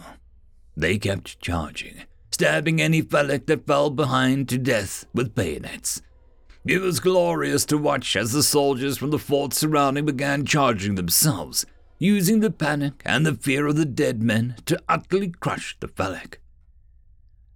They 0.76 0.98
kept 0.98 1.40
charging, 1.40 2.04
stabbing 2.32 2.82
any 2.82 3.04
Felek 3.04 3.46
that 3.48 3.68
fell 3.68 3.90
behind 3.90 4.50
to 4.50 4.58
death 4.58 5.06
with 5.14 5.36
bayonets. 5.36 6.02
It 6.66 6.82
was 6.82 7.00
glorious 7.00 7.66
to 7.66 7.78
watch 7.78 8.16
as 8.16 8.32
the 8.32 8.44
soldiers 8.44 8.98
from 8.98 9.12
the 9.12 9.20
forts 9.20 9.58
surrounding 9.58 10.06
began 10.06 10.46
charging 10.46 10.96
themselves 10.96 11.66
using 12.00 12.42
the 12.42 12.52
panic 12.52 13.02
and 13.06 13.26
the 13.26 13.34
fear 13.34 13.68
of 13.68 13.76
the 13.76 13.86
dead 13.86 14.22
men 14.22 14.56
to 14.66 14.82
utterly 14.88 15.30
crush 15.30 15.76
the 15.80 15.88
Felek. 15.88 16.36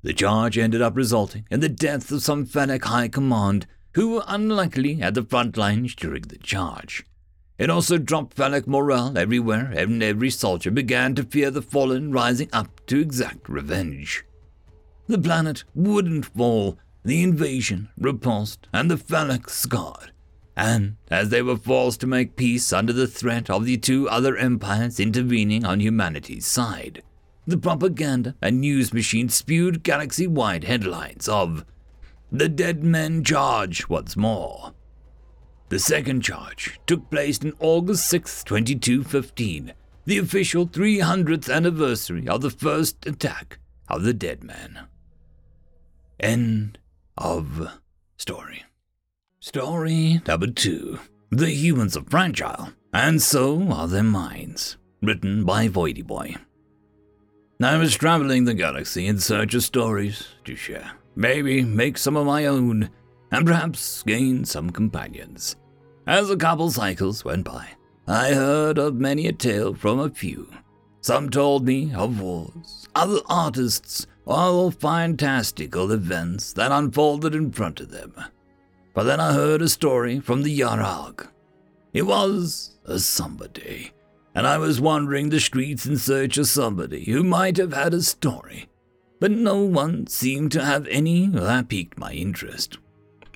The 0.04 0.14
charge 0.14 0.58
ended 0.58 0.82
up 0.82 0.96
resulting 0.96 1.46
in 1.52 1.60
the 1.60 1.70
death 1.70 2.12
of 2.12 2.24
some 2.24 2.46
Felek 2.46 2.86
high 2.86 3.08
command 3.08 3.68
who 3.94 4.12
were 4.12 4.24
unlikely 4.28 5.02
at 5.02 5.14
the 5.14 5.24
front 5.24 5.58
lines 5.58 5.96
during 5.96 6.24
the 6.24 6.38
charge. 6.38 7.06
It 7.58 7.70
also 7.70 7.98
dropped 7.98 8.36
Felek 8.36 8.66
morale 8.66 9.18
everywhere, 9.18 9.72
and 9.76 10.02
every 10.02 10.30
soldier 10.30 10.72
began 10.72 11.14
to 11.16 11.24
fear 11.24 11.52
the 11.52 11.62
fallen 11.62 12.12
rising 12.12 12.50
up 12.52 12.86
to 12.88 13.00
exact 13.00 13.48
revenge. 13.48 14.26
The 15.08 15.20
planet 15.20 15.64
wouldn't 15.76 16.26
fall, 16.26 16.80
the 17.04 17.22
invasion 17.22 17.90
repulsed, 17.98 18.68
and 18.74 18.90
the 18.90 18.98
Felek 18.98 19.50
scarred 19.50 20.12
and 20.56 20.98
as 21.10 21.30
they 21.30 21.42
were 21.42 21.58
forced 21.58 22.02
to 22.02 22.08
make 22.08 22.36
peace 22.36 22.74
under 22.74 22.94
the 22.94 23.08
threat 23.08 23.50
of 23.50 23.66
the 23.66 23.78
two 23.78 24.08
other 24.10 24.38
empires 24.38 25.00
intervening 25.00 25.66
on 25.66 25.80
humanity's 25.80 26.46
side, 26.46 27.02
the 27.46 27.58
propaganda 27.58 28.36
and 28.42 28.62
news 28.62 28.94
machines 28.94 29.34
spewed 29.36 29.84
galaxy 29.84 30.28
wide 30.28 30.64
headlines 30.64 31.28
of 31.28 31.66
The 32.32 32.50
Dead 32.50 32.84
Men 32.84 33.24
Charge 33.24 33.90
once 33.90 34.16
more. 34.16 34.74
The 35.70 35.80
second 35.80 36.22
charge 36.22 36.80
took 36.86 37.10
place 37.10 37.40
on 37.44 37.54
August 37.60 38.08
6, 38.10 38.44
2215, 38.44 39.74
the 40.06 40.18
official 40.18 40.68
300th 40.68 41.54
anniversary 41.54 42.28
of 42.28 42.42
the 42.42 42.50
first 42.50 43.06
attack 43.06 43.60
of 43.88 44.04
the 44.04 44.14
Dead 44.14 44.44
Men. 44.44 44.82
End 46.20 46.78
of 47.18 47.80
story. 48.18 48.64
Story 49.40 50.22
number 50.28 50.48
two 50.48 51.00
The 51.32 51.50
humans 51.50 51.98
are 51.98 52.04
fragile, 52.08 52.70
and 52.94 53.22
so 53.22 53.64
are 53.72 53.88
their 53.88 54.04
minds. 54.04 54.78
Written 55.02 55.46
by 55.46 55.68
Voidy 55.68 56.06
Boy. 56.06 56.36
I 57.66 57.78
was 57.78 57.96
traveling 57.96 58.46
the 58.46 58.54
galaxy 58.54 59.08
in 59.08 59.20
search 59.20 59.54
of 59.54 59.64
stories 59.64 60.30
to 60.46 60.56
share, 60.56 60.92
maybe 61.16 61.62
make 61.64 61.98
some 61.98 62.16
of 62.16 62.26
my 62.26 62.46
own, 62.46 62.90
and 63.32 63.46
perhaps 63.46 64.04
gain 64.04 64.46
some 64.46 64.70
companions. 64.70 65.56
As 66.08 66.30
a 66.30 66.38
couple 66.38 66.72
cycles 66.72 67.24
went 67.24 67.46
by, 67.46 67.68
I 68.08 68.34
heard 68.34 68.78
of 68.78 68.96
many 68.96 69.28
a 69.28 69.34
tale 69.34 69.74
from 69.74 70.00
a 70.00 70.10
few. 70.10 70.50
Some 71.02 71.30
told 71.30 71.66
me 71.66 71.94
of 71.94 72.20
wars, 72.20 72.88
other 72.96 73.20
artists, 73.28 74.08
or 74.26 74.72
fantastical 74.72 75.92
events 75.92 76.54
that 76.54 76.72
unfolded 76.72 77.36
in 77.36 77.52
front 77.52 77.80
of 77.80 77.92
them. 77.92 78.14
But 78.94 79.04
then 79.04 79.20
I 79.20 79.34
heard 79.34 79.62
a 79.62 79.70
story 79.70 80.20
from 80.20 80.44
the 80.44 80.60
Yarag. 80.60 81.28
It 81.94 82.04
was 82.04 82.78
a 82.86 83.00
somebody, 83.00 83.92
and 84.34 84.48
I 84.48 84.58
was 84.58 84.82
wandering 84.82 85.30
the 85.30 85.40
streets 85.40 85.86
in 85.86 85.98
search 85.98 86.38
of 86.38 86.48
somebody 86.48 87.06
who 87.06 87.24
might 87.24 87.58
have 87.58 87.74
had 87.74 87.94
a 87.94 88.02
story, 88.02 88.70
but 89.20 89.32
no 89.32 89.62
one 89.62 90.08
seemed 90.08 90.52
to 90.54 90.64
have 90.64 90.88
any 90.88 91.28
that 91.28 91.70
piqued 91.70 91.98
my 91.98 92.14
interest. 92.14 92.78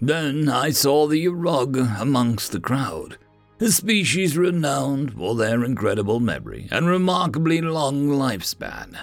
Then 0.01 0.49
I 0.49 0.71
saw 0.71 1.07
the 1.07 1.25
Yarog 1.25 1.99
amongst 1.99 2.51
the 2.51 2.59
crowd, 2.59 3.17
a 3.59 3.69
species 3.69 4.37
renowned 4.37 5.13
for 5.13 5.35
their 5.35 5.63
incredible 5.63 6.19
memory 6.19 6.67
and 6.71 6.87
remarkably 6.87 7.61
long 7.61 8.07
lifespan. 8.09 8.97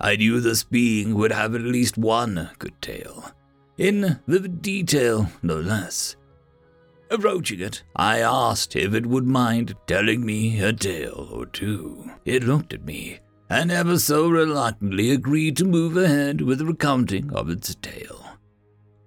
I 0.00 0.16
knew 0.16 0.40
this 0.40 0.64
being 0.64 1.14
would 1.14 1.32
have 1.32 1.54
at 1.54 1.62
least 1.62 1.96
one 1.96 2.50
good 2.58 2.80
tale, 2.82 3.30
in 3.78 4.20
vivid 4.26 4.62
detail, 4.62 5.30
no 5.42 5.60
less. 5.60 6.16
Approaching 7.10 7.60
it, 7.60 7.82
I 7.94 8.18
asked 8.18 8.74
if 8.74 8.92
it 8.92 9.06
would 9.06 9.26
mind 9.26 9.74
telling 9.86 10.26
me 10.26 10.60
a 10.60 10.72
tale 10.72 11.28
or 11.32 11.46
two. 11.46 12.10
It 12.24 12.42
looked 12.42 12.72
at 12.72 12.84
me, 12.84 13.20
and 13.48 13.70
ever 13.70 13.98
so 13.98 14.28
reluctantly 14.28 15.12
agreed 15.12 15.56
to 15.58 15.64
move 15.64 15.96
ahead 15.96 16.40
with 16.40 16.58
the 16.58 16.66
recounting 16.66 17.32
of 17.32 17.48
its 17.48 17.74
tale. 17.76 18.24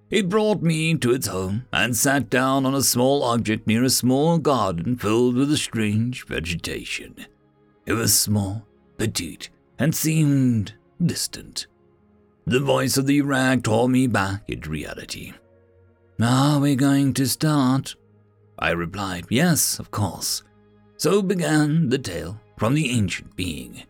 It 0.08 0.28
brought 0.28 0.62
me 0.62 0.96
to 0.96 1.12
its 1.12 1.28
home 1.28 1.66
and 1.72 1.96
sat 1.96 2.30
down 2.30 2.66
on 2.66 2.74
a 2.74 2.82
small 2.82 3.22
object 3.22 3.66
near 3.66 3.84
a 3.84 3.90
small 3.90 4.38
garden 4.38 4.96
filled 4.96 5.36
with 5.36 5.52
a 5.52 5.56
strange 5.56 6.26
vegetation. 6.26 7.14
It 7.86 7.92
was 7.92 8.18
small, 8.18 8.66
petite, 8.98 9.50
and 9.78 9.94
seemed 9.94 10.74
distant. 11.04 11.66
The 12.46 12.60
voice 12.60 12.96
of 12.96 13.06
the 13.06 13.20
rag 13.20 13.62
tore 13.62 13.88
me 13.88 14.06
back 14.06 14.48
into 14.48 14.70
reality. 14.70 15.32
Are 16.22 16.60
we 16.60 16.76
going 16.76 17.14
to 17.14 17.26
start? 17.26 17.96
I 18.58 18.70
replied, 18.70 19.26
Yes, 19.30 19.78
of 19.78 19.90
course. 19.90 20.42
So 20.98 21.22
began 21.22 21.88
the 21.88 21.98
tale 21.98 22.38
from 22.58 22.74
the 22.74 22.90
ancient 22.90 23.34
being. 23.36 23.84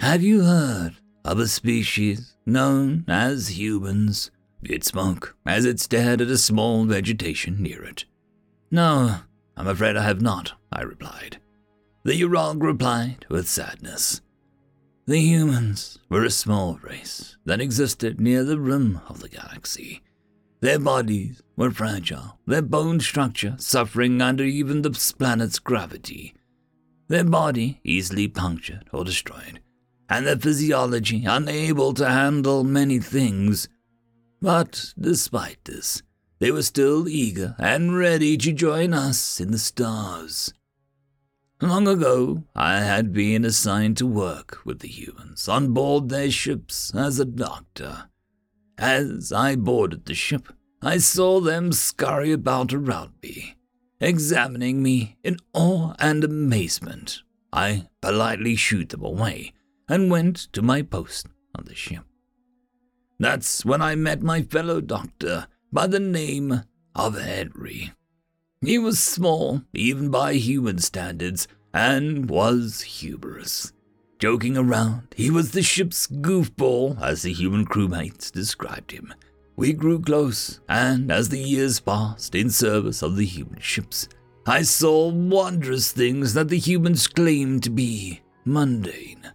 Have 0.00 0.22
you 0.22 0.44
heard 0.44 0.92
of 1.24 1.40
a 1.40 1.48
species 1.48 2.36
known 2.46 3.04
as 3.08 3.58
humans? 3.58 4.30
It 4.62 4.84
spoke 4.84 5.36
as 5.44 5.64
it 5.64 5.80
stared 5.80 6.20
at 6.20 6.28
a 6.28 6.38
small 6.38 6.84
vegetation 6.84 7.60
near 7.60 7.82
it. 7.82 8.04
No, 8.70 9.16
I'm 9.56 9.66
afraid 9.66 9.96
I 9.96 10.04
have 10.04 10.20
not, 10.20 10.52
I 10.72 10.82
replied. 10.82 11.38
The 12.04 12.20
Urog 12.22 12.62
replied 12.62 13.26
with 13.28 13.48
sadness. 13.48 14.20
The 15.06 15.18
humans 15.18 15.98
were 16.08 16.24
a 16.24 16.30
small 16.30 16.78
race 16.82 17.36
that 17.44 17.60
existed 17.60 18.20
near 18.20 18.44
the 18.44 18.60
rim 18.60 19.00
of 19.08 19.18
the 19.18 19.28
galaxy. 19.28 20.02
Their 20.62 20.78
bodies 20.78 21.42
were 21.56 21.70
fragile, 21.70 22.38
their 22.46 22.62
bone 22.62 23.00
structure 23.00 23.56
suffering 23.58 24.22
under 24.22 24.44
even 24.44 24.80
the 24.80 24.90
planet's 24.90 25.58
gravity, 25.58 26.34
their 27.08 27.24
body 27.24 27.80
easily 27.84 28.28
punctured 28.28 28.88
or 28.94 29.04
destroyed, 29.04 29.60
and 30.08 30.26
their 30.26 30.38
physiology 30.38 31.26
unable 31.26 31.92
to 31.94 32.08
handle 32.08 32.64
many 32.64 32.98
things 32.98 33.68
but 34.42 34.92
despite 34.98 35.64
this, 35.64 36.02
they 36.40 36.50
were 36.50 36.64
still 36.64 37.08
eager 37.08 37.54
and 37.60 37.96
ready 37.96 38.36
to 38.38 38.52
join 38.52 38.92
us 38.92 39.40
in 39.40 39.52
the 39.52 39.58
stars. 39.58 40.52
Long 41.60 41.86
ago, 41.86 42.42
I 42.56 42.80
had 42.80 43.12
been 43.12 43.44
assigned 43.44 43.96
to 43.98 44.06
work 44.06 44.58
with 44.64 44.80
the 44.80 44.88
humans 44.88 45.48
on 45.48 45.72
board 45.72 46.08
their 46.08 46.32
ships 46.32 46.92
as 46.92 47.20
a 47.20 47.24
doctor. 47.24 48.08
As 48.82 49.30
I 49.30 49.54
boarded 49.54 50.06
the 50.06 50.14
ship, 50.14 50.52
I 50.82 50.98
saw 50.98 51.38
them 51.38 51.70
scurry 51.70 52.32
about 52.32 52.72
around 52.72 53.12
me, 53.22 53.54
examining 54.00 54.82
me 54.82 55.18
in 55.22 55.36
awe 55.54 55.94
and 56.00 56.24
amazement. 56.24 57.22
I 57.52 57.86
politely 58.00 58.56
shooed 58.56 58.88
them 58.88 59.04
away 59.04 59.52
and 59.88 60.10
went 60.10 60.52
to 60.54 60.62
my 60.62 60.82
post 60.82 61.28
on 61.56 61.66
the 61.66 61.76
ship. 61.76 62.02
That's 63.20 63.64
when 63.64 63.80
I 63.80 63.94
met 63.94 64.20
my 64.20 64.42
fellow 64.42 64.80
doctor 64.80 65.46
by 65.72 65.86
the 65.86 66.00
name 66.00 66.64
of 66.96 67.16
Henry. 67.16 67.92
He 68.62 68.78
was 68.78 68.98
small, 68.98 69.62
even 69.72 70.10
by 70.10 70.34
human 70.34 70.78
standards, 70.78 71.46
and 71.72 72.28
was 72.28 72.80
humorous. 72.80 73.71
Joking 74.22 74.56
around, 74.56 75.08
he 75.16 75.30
was 75.30 75.50
the 75.50 75.64
ship's 75.64 76.06
goofball, 76.06 76.96
as 77.02 77.22
the 77.22 77.32
human 77.32 77.66
crewmates 77.66 78.30
described 78.30 78.92
him. 78.92 79.12
We 79.56 79.72
grew 79.72 79.98
close, 79.98 80.60
and 80.68 81.10
as 81.10 81.28
the 81.28 81.40
years 81.40 81.80
passed 81.80 82.36
in 82.36 82.48
service 82.48 83.02
of 83.02 83.16
the 83.16 83.26
human 83.26 83.58
ships, 83.58 84.06
I 84.46 84.62
saw 84.62 85.08
wondrous 85.08 85.90
things 85.90 86.34
that 86.34 86.50
the 86.50 86.58
humans 86.60 87.08
claimed 87.08 87.64
to 87.64 87.70
be 87.70 88.20
mundane. 88.44 89.28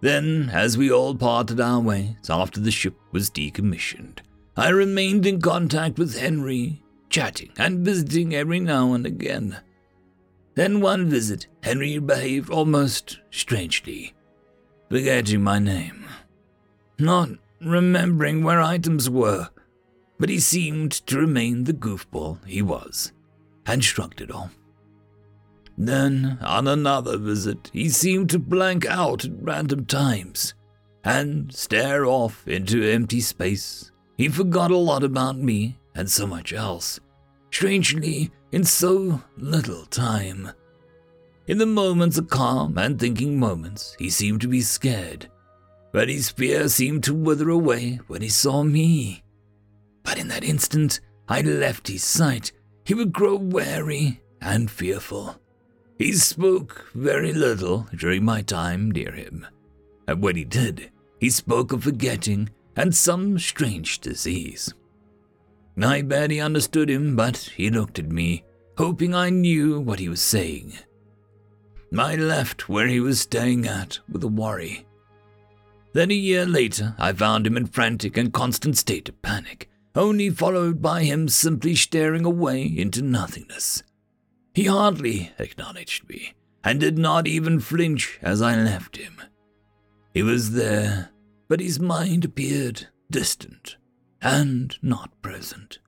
Then, 0.00 0.50
as 0.52 0.76
we 0.76 0.90
all 0.90 1.14
parted 1.14 1.60
our 1.60 1.78
ways 1.78 2.28
after 2.28 2.58
the 2.58 2.72
ship 2.72 2.96
was 3.12 3.30
decommissioned, 3.30 4.18
I 4.56 4.70
remained 4.70 5.26
in 5.26 5.40
contact 5.40 5.96
with 6.00 6.18
Henry, 6.18 6.82
chatting 7.08 7.52
and 7.56 7.84
visiting 7.84 8.34
every 8.34 8.58
now 8.58 8.94
and 8.94 9.06
again. 9.06 9.58
Then 10.54 10.80
one 10.80 11.08
visit, 11.08 11.46
Henry 11.62 11.98
behaved 11.98 12.50
almost 12.50 13.20
strangely, 13.30 14.14
forgetting 14.90 15.42
my 15.42 15.58
name, 15.58 16.04
not 16.98 17.30
remembering 17.60 18.44
where 18.44 18.60
items 18.60 19.08
were, 19.08 19.48
but 20.18 20.28
he 20.28 20.40
seemed 20.40 20.92
to 20.92 21.18
remain 21.18 21.64
the 21.64 21.72
goofball 21.72 22.44
he 22.46 22.62
was, 22.62 23.12
and 23.66 23.82
shrugged 23.82 24.20
it 24.20 24.30
off. 24.30 24.56
Then, 25.78 26.38
on 26.42 26.68
another 26.68 27.16
visit, 27.16 27.70
he 27.72 27.88
seemed 27.88 28.30
to 28.30 28.38
blank 28.38 28.86
out 28.86 29.24
at 29.24 29.32
random 29.40 29.86
times. 29.86 30.54
And 31.04 31.52
stare 31.52 32.06
off 32.06 32.46
into 32.46 32.84
empty 32.84 33.20
space. 33.20 33.90
He 34.16 34.28
forgot 34.28 34.70
a 34.70 34.76
lot 34.76 35.02
about 35.02 35.36
me 35.36 35.78
and 35.96 36.08
so 36.08 36.26
much 36.28 36.52
else, 36.52 37.00
strangely, 37.50 38.30
in 38.52 38.62
so 38.64 39.20
little 39.36 39.86
time. 39.86 40.50
In 41.48 41.58
the 41.58 41.66
moments 41.66 42.18
of 42.18 42.28
calm 42.28 42.78
and 42.78 43.00
thinking 43.00 43.38
moments, 43.38 43.96
he 43.98 44.10
seemed 44.10 44.40
to 44.42 44.48
be 44.48 44.60
scared, 44.60 45.28
but 45.92 46.08
his 46.08 46.30
fear 46.30 46.68
seemed 46.68 47.02
to 47.04 47.14
wither 47.14 47.50
away 47.50 47.98
when 48.06 48.22
he 48.22 48.28
saw 48.28 48.62
me. 48.62 49.24
But 50.04 50.18
in 50.18 50.28
that 50.28 50.44
instant, 50.44 51.00
I 51.28 51.40
left 51.40 51.88
his 51.88 52.04
sight. 52.04 52.52
He 52.84 52.94
would 52.94 53.12
grow 53.12 53.36
wary 53.36 54.20
and 54.40 54.70
fearful. 54.70 55.40
He 55.98 56.12
spoke 56.12 56.86
very 56.94 57.32
little 57.32 57.86
during 57.94 58.24
my 58.24 58.42
time 58.42 58.90
near 58.90 59.12
him, 59.12 59.46
and 60.06 60.22
when 60.22 60.36
he 60.36 60.44
did, 60.44 60.90
he 61.18 61.30
spoke 61.30 61.72
of 61.72 61.84
forgetting 61.84 62.50
and 62.76 62.94
some 62.94 63.38
strange 63.38 64.00
disease. 64.00 64.74
I 65.80 66.02
barely 66.02 66.40
understood 66.40 66.90
him, 66.90 67.16
but 67.16 67.36
he 67.56 67.70
looked 67.70 67.98
at 67.98 68.10
me, 68.10 68.44
hoping 68.76 69.14
I 69.14 69.30
knew 69.30 69.80
what 69.80 69.98
he 69.98 70.08
was 70.08 70.20
saying. 70.20 70.74
I 71.96 72.16
left 72.16 72.68
where 72.68 72.86
he 72.86 73.00
was 73.00 73.20
staying 73.20 73.66
at 73.66 73.98
with 74.08 74.22
a 74.24 74.28
worry. 74.28 74.86
Then 75.92 76.10
a 76.10 76.14
year 76.14 76.46
later, 76.46 76.94
I 76.98 77.12
found 77.12 77.46
him 77.46 77.56
in 77.56 77.66
frantic 77.66 78.16
and 78.16 78.32
constant 78.32 78.76
state 78.76 79.08
of 79.08 79.20
panic, 79.22 79.70
only 79.94 80.30
followed 80.30 80.80
by 80.80 81.04
him 81.04 81.28
simply 81.28 81.74
staring 81.74 82.24
away 82.24 82.62
into 82.64 83.02
nothingness. 83.02 83.82
He 84.54 84.64
hardly 84.64 85.32
acknowledged 85.38 86.08
me, 86.08 86.34
and 86.64 86.80
did 86.80 86.98
not 86.98 87.26
even 87.26 87.60
flinch 87.60 88.18
as 88.22 88.40
I 88.40 88.56
left 88.56 88.96
him. 88.96 89.20
He 90.14 90.22
was 90.22 90.52
there, 90.52 91.10
but 91.48 91.60
his 91.60 91.80
mind 91.80 92.24
appeared 92.24 92.88
distant 93.10 93.76
and 94.22 94.76
not 94.82 95.20
present. 95.20 95.78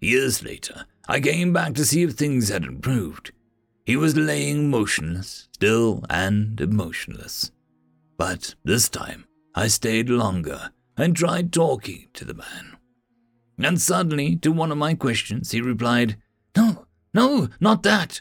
Years 0.00 0.44
later, 0.44 0.84
I 1.08 1.20
came 1.20 1.52
back 1.52 1.74
to 1.74 1.84
see 1.84 2.02
if 2.02 2.12
things 2.12 2.50
had 2.50 2.64
improved. 2.64 3.32
He 3.86 3.96
was 3.96 4.16
laying 4.16 4.70
motionless, 4.70 5.48
still 5.52 6.04
and 6.10 6.60
emotionless. 6.60 7.50
But 8.18 8.54
this 8.62 8.88
time, 8.88 9.26
I 9.54 9.68
stayed 9.68 10.10
longer 10.10 10.70
and 10.96 11.16
tried 11.16 11.52
talking 11.52 12.08
to 12.12 12.24
the 12.24 12.34
man. 12.34 12.76
And 13.58 13.80
suddenly, 13.80 14.36
to 14.36 14.52
one 14.52 14.70
of 14.70 14.78
my 14.78 14.94
questions, 14.94 15.50
he 15.50 15.60
replied, 15.60 16.16
No, 16.56 16.86
no, 17.14 17.48
not 17.58 17.82
that. 17.82 18.20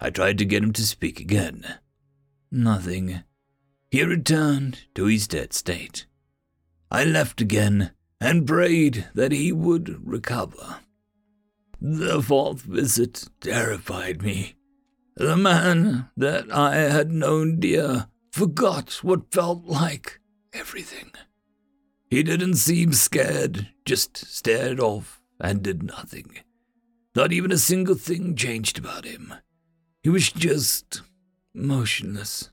I 0.00 0.10
tried 0.10 0.38
to 0.38 0.44
get 0.44 0.62
him 0.62 0.72
to 0.74 0.82
speak 0.82 1.20
again. 1.20 1.64
Nothing. 2.50 3.22
He 3.90 4.02
returned 4.02 4.80
to 4.94 5.04
his 5.06 5.26
dead 5.28 5.52
state. 5.52 6.06
I 6.90 7.04
left 7.04 7.40
again 7.40 7.92
and 8.20 8.46
prayed 8.46 9.06
that 9.14 9.32
he 9.32 9.52
would 9.52 10.06
recover. 10.06 10.80
The 11.80 12.20
fourth 12.22 12.62
visit 12.62 13.28
terrified 13.40 14.22
me. 14.22 14.54
The 15.16 15.36
man 15.36 16.10
that 16.16 16.52
I 16.52 16.76
had 16.76 17.10
known 17.10 17.60
dear 17.60 18.08
forgot 18.32 19.00
what 19.02 19.32
felt 19.32 19.64
like 19.64 20.20
everything. 20.52 21.12
He 22.10 22.22
didn't 22.22 22.54
seem 22.54 22.92
scared, 22.92 23.68
just 23.84 24.16
stared 24.16 24.80
off 24.80 25.20
and 25.40 25.62
did 25.62 25.82
nothing. 25.82 26.38
Not 27.14 27.32
even 27.32 27.52
a 27.52 27.58
single 27.58 27.96
thing 27.96 28.34
changed 28.34 28.78
about 28.78 29.04
him. 29.04 29.34
He 30.02 30.08
was 30.08 30.30
just 30.30 31.02
motionless. 31.54 32.50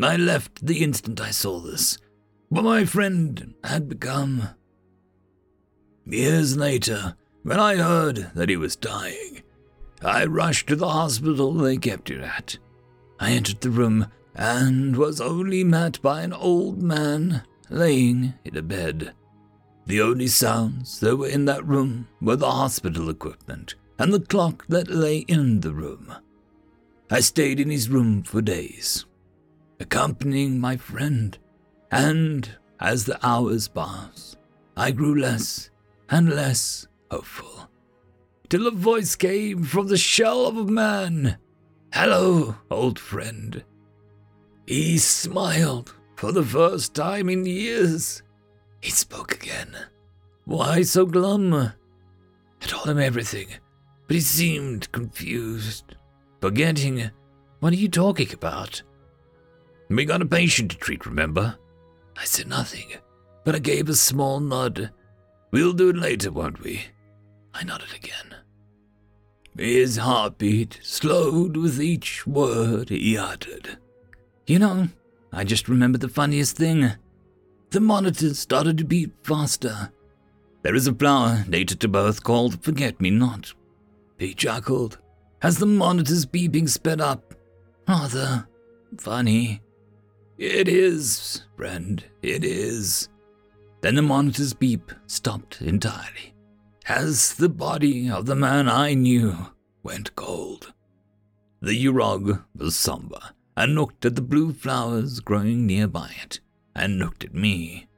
I 0.00 0.16
left 0.16 0.64
the 0.64 0.82
instant 0.82 1.20
I 1.20 1.30
saw 1.30 1.60
this, 1.60 1.98
but 2.50 2.62
my 2.64 2.84
friend 2.84 3.54
had 3.64 3.88
become. 3.88 4.50
Years 6.08 6.56
later, 6.56 7.16
when 7.42 7.60
I 7.60 7.76
heard 7.76 8.30
that 8.34 8.48
he 8.48 8.56
was 8.56 8.76
dying, 8.76 9.42
I 10.02 10.24
rushed 10.24 10.68
to 10.68 10.76
the 10.76 10.88
hospital 10.88 11.52
they 11.52 11.76
kept 11.76 12.08
him 12.08 12.22
at. 12.22 12.56
I 13.20 13.32
entered 13.32 13.60
the 13.60 13.68
room 13.68 14.06
and 14.34 14.96
was 14.96 15.20
only 15.20 15.64
met 15.64 16.00
by 16.00 16.22
an 16.22 16.32
old 16.32 16.82
man 16.82 17.42
laying 17.68 18.32
in 18.42 18.56
a 18.56 18.62
bed. 18.62 19.12
The 19.84 20.00
only 20.00 20.28
sounds 20.28 20.98
that 21.00 21.16
were 21.16 21.28
in 21.28 21.44
that 21.44 21.66
room 21.66 22.08
were 22.22 22.36
the 22.36 22.50
hospital 22.50 23.10
equipment 23.10 23.74
and 23.98 24.10
the 24.10 24.20
clock 24.20 24.66
that 24.68 24.88
lay 24.88 25.18
in 25.18 25.60
the 25.60 25.74
room. 25.74 26.14
I 27.10 27.20
stayed 27.20 27.60
in 27.60 27.68
his 27.68 27.90
room 27.90 28.22
for 28.22 28.40
days, 28.40 29.04
accompanying 29.78 30.58
my 30.58 30.78
friend, 30.78 31.36
and 31.90 32.48
as 32.80 33.04
the 33.04 33.18
hours 33.26 33.68
passed, 33.68 34.38
I 34.74 34.90
grew 34.90 35.14
less 35.20 35.70
and 36.10 36.30
less 36.30 36.86
hopeful. 37.10 37.68
Till 38.48 38.66
a 38.66 38.70
voice 38.70 39.14
came 39.14 39.64
from 39.64 39.88
the 39.88 39.98
shell 39.98 40.46
of 40.46 40.56
a 40.56 40.64
man. 40.64 41.38
Hello, 41.92 42.56
old 42.70 42.98
friend. 42.98 43.64
He 44.66 44.98
smiled 44.98 45.94
for 46.16 46.32
the 46.32 46.42
first 46.42 46.94
time 46.94 47.28
in 47.28 47.46
years. 47.46 48.22
He 48.80 48.90
spoke 48.90 49.34
again. 49.34 49.76
Why 50.44 50.82
so 50.82 51.04
glum? 51.04 51.54
I 51.54 51.72
told 52.60 52.88
him 52.88 52.98
everything, 52.98 53.48
but 54.06 54.14
he 54.14 54.20
seemed 54.20 54.90
confused, 54.92 55.96
forgetting. 56.40 57.10
What 57.60 57.72
are 57.72 57.76
you 57.76 57.88
talking 57.88 58.32
about? 58.32 58.82
We 59.90 60.04
got 60.04 60.22
a 60.22 60.26
patient 60.26 60.70
to 60.72 60.78
treat, 60.78 61.06
remember? 61.06 61.56
I 62.16 62.24
said 62.24 62.46
nothing, 62.46 62.94
but 63.44 63.54
I 63.54 63.58
gave 63.58 63.88
a 63.88 63.94
small 63.94 64.40
nod. 64.40 64.90
We'll 65.50 65.72
do 65.72 65.88
it 65.88 65.96
later, 65.96 66.30
won't 66.30 66.62
we? 66.62 66.82
I 67.54 67.64
nodded 67.64 67.94
again. 67.94 68.36
His 69.56 69.96
heartbeat 69.96 70.78
slowed 70.82 71.56
with 71.56 71.80
each 71.80 72.26
word 72.26 72.90
he 72.90 73.18
uttered. 73.18 73.78
You 74.46 74.58
know, 74.58 74.88
I 75.32 75.44
just 75.44 75.68
remembered 75.68 76.00
the 76.00 76.08
funniest 76.08 76.56
thing. 76.56 76.92
The 77.70 77.80
monitors 77.80 78.38
started 78.38 78.78
to 78.78 78.84
beat 78.84 79.10
faster. 79.22 79.90
There 80.62 80.74
is 80.74 80.86
a 80.86 80.94
flower 80.94 81.44
native 81.48 81.80
to 81.80 81.88
birth 81.88 82.22
called 82.22 82.62
Forget 82.62 83.00
Me 83.00 83.10
Not. 83.10 83.52
He 84.18 84.34
chuckled 84.34 84.98
as 85.42 85.58
the 85.58 85.66
monitor's 85.66 86.26
beeping 86.26 86.68
sped 86.68 87.00
up. 87.00 87.34
Rather 87.86 88.46
funny. 88.96 89.62
It 90.36 90.68
is, 90.68 91.42
friend, 91.56 92.04
it 92.22 92.44
is. 92.44 93.08
Then 93.80 93.94
the 93.94 94.02
monitor's 94.02 94.54
beep 94.54 94.90
stopped 95.06 95.62
entirely, 95.62 96.34
as 96.86 97.34
the 97.34 97.48
body 97.48 98.10
of 98.10 98.26
the 98.26 98.34
man 98.34 98.68
I 98.68 98.94
knew 98.94 99.36
went 99.82 100.16
cold. 100.16 100.72
The 101.60 101.84
Yurog 101.84 102.44
was 102.56 102.74
somber 102.76 103.20
and 103.56 103.74
looked 103.74 104.04
at 104.04 104.14
the 104.14 104.22
blue 104.22 104.52
flowers 104.52 105.20
growing 105.20 105.66
nearby 105.66 106.12
it, 106.22 106.40
and 106.74 106.98
looked 106.98 107.24
at 107.24 107.34
me. 107.34 107.88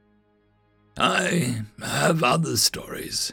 I 0.98 1.64
have 1.82 2.22
other 2.22 2.56
stories, 2.56 3.32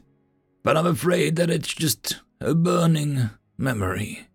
but 0.63 0.77
I'm 0.77 0.88
afraid 0.88 1.36
that 1.38 1.49
it's 1.49 1.73
just 1.73 2.21
a 2.39 2.53
burning 2.53 3.29
memory. 3.57 4.27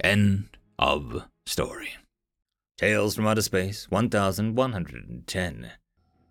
End 0.00 0.56
of 0.78 1.24
story. 1.46 1.90
Tales 2.76 3.16
from 3.16 3.26
Outer 3.26 3.42
Space 3.42 3.90
1110 3.90 5.70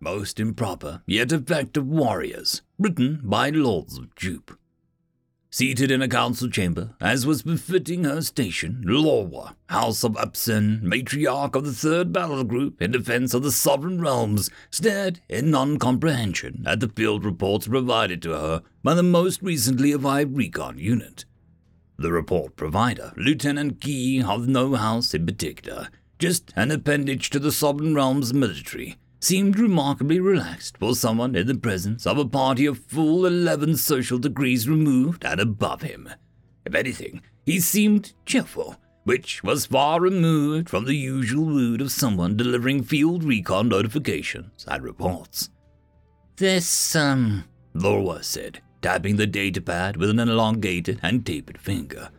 most 0.00 0.38
improper 0.38 1.02
yet 1.06 1.32
effective 1.32 1.86
warriors, 1.86 2.62
written 2.78 3.20
by 3.22 3.50
Lords 3.50 3.98
of 3.98 4.14
Jupe. 4.14 4.58
Seated 5.50 5.90
in 5.90 6.02
a 6.02 6.08
council 6.08 6.50
chamber, 6.50 6.94
as 7.00 7.24
was 7.24 7.40
befitting 7.40 8.04
her 8.04 8.20
station, 8.20 8.84
Lorwa, 8.86 9.54
House 9.70 10.04
of 10.04 10.14
Upsen, 10.18 10.82
matriarch 10.84 11.54
of 11.54 11.64
the 11.64 11.72
Third 11.72 12.12
Battle 12.12 12.44
Group 12.44 12.82
in 12.82 12.90
defense 12.90 13.32
of 13.32 13.42
the 13.42 13.50
Sovereign 13.50 13.98
Realms, 13.98 14.50
stared 14.70 15.20
in 15.26 15.50
non 15.50 15.78
comprehension 15.78 16.64
at 16.66 16.80
the 16.80 16.88
field 16.90 17.24
reports 17.24 17.66
provided 17.66 18.20
to 18.22 18.32
her 18.32 18.62
by 18.82 18.92
the 18.92 19.02
most 19.02 19.40
recently 19.40 19.94
arrived 19.94 20.36
recon 20.36 20.78
unit. 20.78 21.24
The 21.96 22.12
report 22.12 22.54
provider, 22.54 23.14
Lieutenant 23.16 23.80
Key 23.80 24.22
of 24.22 24.46
no 24.46 24.74
house 24.74 25.14
in 25.14 25.24
particular, 25.24 25.88
just 26.18 26.52
an 26.56 26.70
appendage 26.70 27.30
to 27.30 27.38
the 27.38 27.52
Sovereign 27.52 27.94
Realms 27.94 28.34
military, 28.34 28.98
seemed 29.20 29.58
remarkably 29.58 30.20
relaxed 30.20 30.76
for 30.78 30.94
someone 30.94 31.34
in 31.34 31.46
the 31.46 31.54
presence 31.54 32.06
of 32.06 32.18
a 32.18 32.24
party 32.24 32.66
of 32.66 32.78
full 32.78 33.26
eleven 33.26 33.76
social 33.76 34.18
degrees 34.18 34.68
removed 34.68 35.24
and 35.24 35.40
above 35.40 35.82
him. 35.82 36.08
If 36.64 36.74
anything, 36.74 37.22
he 37.44 37.60
seemed 37.60 38.12
cheerful, 38.26 38.76
which 39.04 39.42
was 39.42 39.66
far 39.66 40.00
removed 40.00 40.68
from 40.68 40.84
the 40.84 40.94
usual 40.94 41.46
mood 41.46 41.80
of 41.80 41.90
someone 41.90 42.36
delivering 42.36 42.82
field 42.84 43.24
recon 43.24 43.68
notifications 43.68 44.64
and 44.68 44.82
reports. 44.84 45.50
This, 46.36 46.94
um, 46.94 47.44
Lorwa 47.74 48.22
said, 48.22 48.60
tapping 48.82 49.16
the 49.16 49.26
datapad 49.26 49.96
with 49.96 50.10
an 50.10 50.20
elongated 50.20 51.00
and 51.02 51.26
tapered 51.26 51.58
finger, 51.58 52.10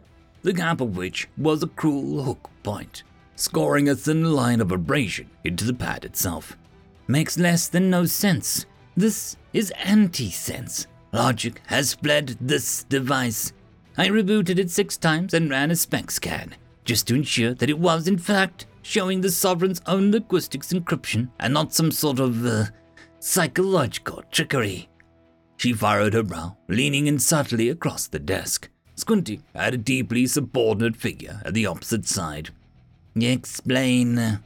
the 0.42 0.52
gap 0.52 0.82
of 0.82 0.98
which 0.98 1.28
was 1.38 1.64
a 1.64 1.68
cruel 1.68 2.24
hook 2.24 2.50
point, 2.64 3.04
scoring 3.36 3.88
a 3.88 3.96
thin 3.96 4.34
line 4.34 4.60
of 4.60 4.72
abrasion 4.72 5.30
into 5.46 5.64
the 5.64 5.74
pad 5.74 6.04
itself 6.04 6.58
makes 7.10 7.38
less 7.38 7.67
than 7.67 7.89
no 7.89 8.06
sense. 8.06 8.65
This 8.95 9.36
is 9.52 9.72
anti 9.84 10.30
sense. 10.30 10.88
Logic 11.12 11.62
has 11.65 11.95
fled 11.95 12.38
this 12.39 12.84
device. 12.84 13.52
I 13.98 14.08
rebooted 14.08 14.60
it 14.60 14.69
six 14.69 14.95
times 14.95 15.34
and 15.34 15.50
ran 15.50 15.72
a 15.72 15.76
spec 15.76 16.12
scan, 16.12 16.56
just 16.86 17.08
to 17.08 17.15
ensure 17.15 17.54
that 17.56 17.69
it 17.69 17.80
was, 17.80 18.08
in 18.08 18.17
fact, 18.17 18.67
showing 18.84 19.22
the 19.22 19.32
Sovereign's 19.32 19.82
own 19.88 20.12
linguistics 20.12 20.72
encryption 20.72 21.30
and 21.39 21.54
not 21.54 21.74
some 21.74 21.91
sort 21.91 22.19
of, 22.19 22.45
uh, 22.45 22.65
psychological 23.19 24.24
trickery. 24.32 24.88
She 25.58 25.74
furrowed 25.74 26.13
her 26.13 26.24
brow, 26.24 26.58
leaning 26.69 27.08
in 27.08 27.19
subtly 27.19 27.69
across 27.69 28.08
the 28.08 28.19
desk, 28.19 28.69
squinting 28.95 29.43
at 29.54 29.74
a 29.74 29.78
deeply 29.78 30.26
subordinate 30.28 30.95
figure 30.95 31.41
at 31.43 31.54
the 31.54 31.65
opposite 31.65 32.08
side. 32.08 32.52
Explain. 33.15 34.39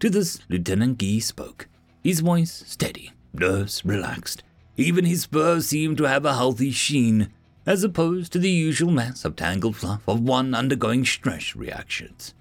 To 0.00 0.10
this, 0.10 0.40
Lieutenant 0.48 0.98
Gee 0.98 1.20
spoke, 1.20 1.68
his 2.02 2.20
voice 2.20 2.64
steady, 2.66 3.12
nerves 3.32 3.84
relaxed. 3.84 4.42
Even 4.76 5.04
his 5.04 5.26
fur 5.26 5.60
seemed 5.60 5.98
to 5.98 6.04
have 6.04 6.24
a 6.24 6.34
healthy 6.34 6.70
sheen, 6.70 7.28
as 7.66 7.84
opposed 7.84 8.32
to 8.32 8.38
the 8.38 8.50
usual 8.50 8.90
mass 8.90 9.24
of 9.24 9.36
tangled 9.36 9.76
fluff 9.76 10.02
of 10.08 10.20
one 10.20 10.54
undergoing 10.54 11.04
stress 11.04 11.54
reactions. 11.54 12.34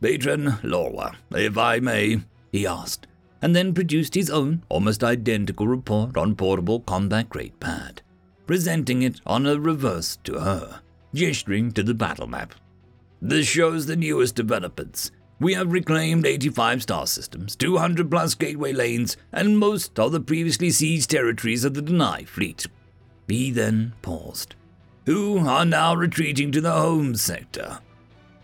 Patron 0.00 0.58
Lorwa, 0.62 1.16
if 1.32 1.58
I 1.58 1.80
may, 1.80 2.20
he 2.52 2.66
asked, 2.66 3.06
and 3.42 3.56
then 3.56 3.74
produced 3.74 4.14
his 4.14 4.30
own 4.30 4.62
almost 4.68 5.02
identical 5.02 5.66
report 5.66 6.16
on 6.16 6.36
portable 6.36 6.80
combat 6.80 7.28
grade 7.28 7.58
pad, 7.58 8.02
presenting 8.46 9.02
it 9.02 9.20
on 9.26 9.46
a 9.46 9.58
reverse 9.58 10.18
to 10.24 10.38
her, 10.38 10.80
gesturing 11.12 11.72
to 11.72 11.82
the 11.82 11.94
battle 11.94 12.26
map. 12.26 12.54
This 13.20 13.46
shows 13.46 13.86
the 13.86 13.96
newest 13.96 14.34
developments, 14.34 15.10
we 15.44 15.52
have 15.52 15.72
reclaimed 15.72 16.24
85 16.24 16.82
star 16.84 17.06
systems, 17.06 17.54
200 17.54 18.10
plus 18.10 18.34
gateway 18.34 18.72
lanes, 18.72 19.18
and 19.30 19.58
most 19.58 20.00
of 20.00 20.10
the 20.10 20.20
previously 20.20 20.70
seized 20.70 21.10
territories 21.10 21.66
of 21.66 21.74
the 21.74 21.82
Deny 21.82 22.24
fleet. 22.24 22.66
He 23.28 23.50
then 23.50 23.92
paused. 24.00 24.54
Who 25.04 25.46
are 25.46 25.66
now 25.66 25.94
retreating 25.94 26.50
to 26.52 26.62
the 26.62 26.72
home 26.72 27.14
sector. 27.14 27.80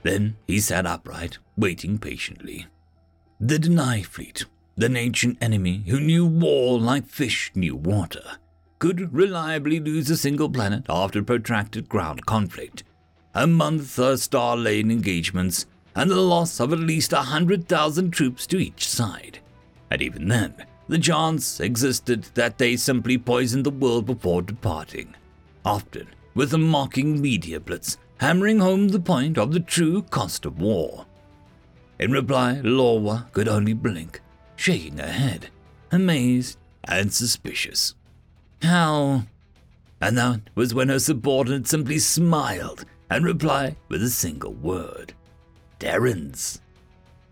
Then 0.02 0.36
he 0.46 0.60
sat 0.60 0.84
upright, 0.84 1.38
waiting 1.56 1.98
patiently. 1.98 2.66
The 3.40 3.58
Deny 3.58 4.02
fleet, 4.02 4.44
the 4.76 4.94
ancient 4.94 5.38
enemy 5.40 5.84
who 5.86 6.00
knew 6.00 6.26
war 6.26 6.78
like 6.78 7.06
fish 7.06 7.50
knew 7.54 7.76
water, 7.76 8.36
could 8.78 9.14
reliably 9.14 9.80
lose 9.80 10.10
a 10.10 10.18
single 10.18 10.50
planet 10.50 10.84
after 10.90 11.22
protracted 11.22 11.88
ground 11.88 12.26
conflict. 12.26 12.84
A 13.34 13.46
month 13.46 13.98
of 13.98 14.20
star 14.20 14.54
lane 14.54 14.90
engagements 14.90 15.64
and 15.94 16.10
the 16.10 16.20
loss 16.20 16.60
of 16.60 16.72
at 16.72 16.78
least 16.78 17.12
a 17.12 17.16
100,000 17.16 18.10
troops 18.10 18.46
to 18.46 18.58
each 18.58 18.88
side. 18.88 19.40
And 19.90 20.00
even 20.00 20.28
then, 20.28 20.54
the 20.88 20.98
chance 20.98 21.60
existed 21.60 22.24
that 22.34 22.58
they 22.58 22.76
simply 22.76 23.18
poisoned 23.18 23.64
the 23.64 23.70
world 23.70 24.06
before 24.06 24.42
departing. 24.42 25.14
often 25.64 26.08
with 26.34 26.54
a 26.54 26.58
mocking 26.58 27.20
media 27.20 27.60
blitz 27.60 27.98
hammering 28.18 28.58
home 28.58 28.88
the 28.88 29.00
point 29.00 29.36
of 29.36 29.52
the 29.52 29.60
true 29.60 30.02
cost 30.02 30.46
of 30.46 30.60
war. 30.60 31.06
In 31.98 32.12
reply, 32.12 32.60
Lorwa 32.62 33.30
could 33.32 33.48
only 33.48 33.72
blink, 33.72 34.20
shaking 34.56 34.98
her 34.98 35.10
head, 35.10 35.50
amazed 35.92 36.58
and 36.84 37.12
suspicious. 37.12 37.94
How? 38.62 39.24
And 40.00 40.16
that 40.16 40.40
was 40.54 40.72
when 40.72 40.88
her 40.88 40.98
subordinate 40.98 41.66
simply 41.66 41.98
smiled 41.98 42.84
and 43.10 43.24
replied 43.24 43.76
with 43.88 44.02
a 44.02 44.10
single 44.10 44.54
word 44.54 45.14
Terrans. 45.80 46.60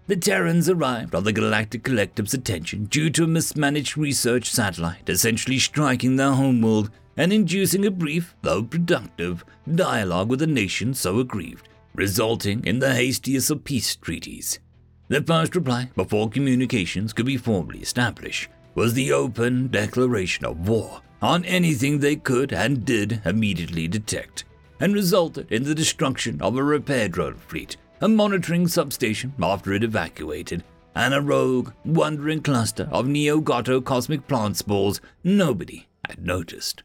The 0.07 0.17
Terrans 0.17 0.71
arrived 0.71 1.15
on 1.15 1.25
the 1.25 1.35
Galactic 1.35 1.85
Collective's 1.85 2.33
attention 2.33 2.87
due 2.87 3.11
to 3.11 3.25
a 3.25 3.27
mismanaged 3.27 3.99
research 3.99 4.51
satellite 4.51 5.07
essentially 5.09 5.59
striking 5.59 6.17
their 6.17 6.33
homeworld 6.33 6.91
and 7.19 7.31
inducing 7.31 7.85
a 7.85 7.91
brief, 7.91 8.35
though 8.41 8.63
productive, 8.63 9.45
dialogue 9.75 10.31
with 10.31 10.41
a 10.41 10.47
nation 10.47 10.95
so 10.95 11.19
aggrieved, 11.21 11.69
resulting 11.95 12.65
in 12.65 12.79
the 12.79 12.95
hastiest 12.95 13.51
of 13.51 13.65
peace 13.65 13.95
treaties. 13.97 14.61
The 15.09 15.23
first 15.23 15.55
reply, 15.55 15.91
before 15.95 16.31
communications 16.31 17.13
could 17.13 17.27
be 17.27 17.37
formally 17.37 17.81
established, 17.81 18.49
was 18.75 18.95
the 18.95 19.13
open 19.13 19.69
declaration 19.69 20.47
of 20.47 20.67
war 20.67 21.03
on 21.21 21.45
anything 21.45 21.99
they 21.99 22.17
could 22.17 22.55
and 22.55 22.87
did 22.87 23.21
immediately 23.27 23.89
detect, 23.89 24.45
and 24.81 24.95
resulted 24.95 25.53
in 25.53 25.65
the 25.65 25.75
destruction 25.75 26.41
of 26.41 26.57
a 26.57 26.63
repair 26.63 27.09
drone 27.09 27.35
fleet 27.35 27.77
a 28.01 28.09
monitoring 28.09 28.69
substation 28.69 29.33
after 29.43 29.73
it 29.73 29.85
evacuated, 29.85 30.65
and 30.95 31.15
a 31.15 31.21
rogue, 31.21 31.73
wandering 31.85 32.43
cluster 32.43 32.89
of 32.91 33.07
Neo-Goto 33.07 33.81
cosmic 33.81 34.27
plant 34.27 34.57
spores 34.57 35.01
nobody 35.23 35.87
had 36.09 36.25
noticed. 36.25 36.83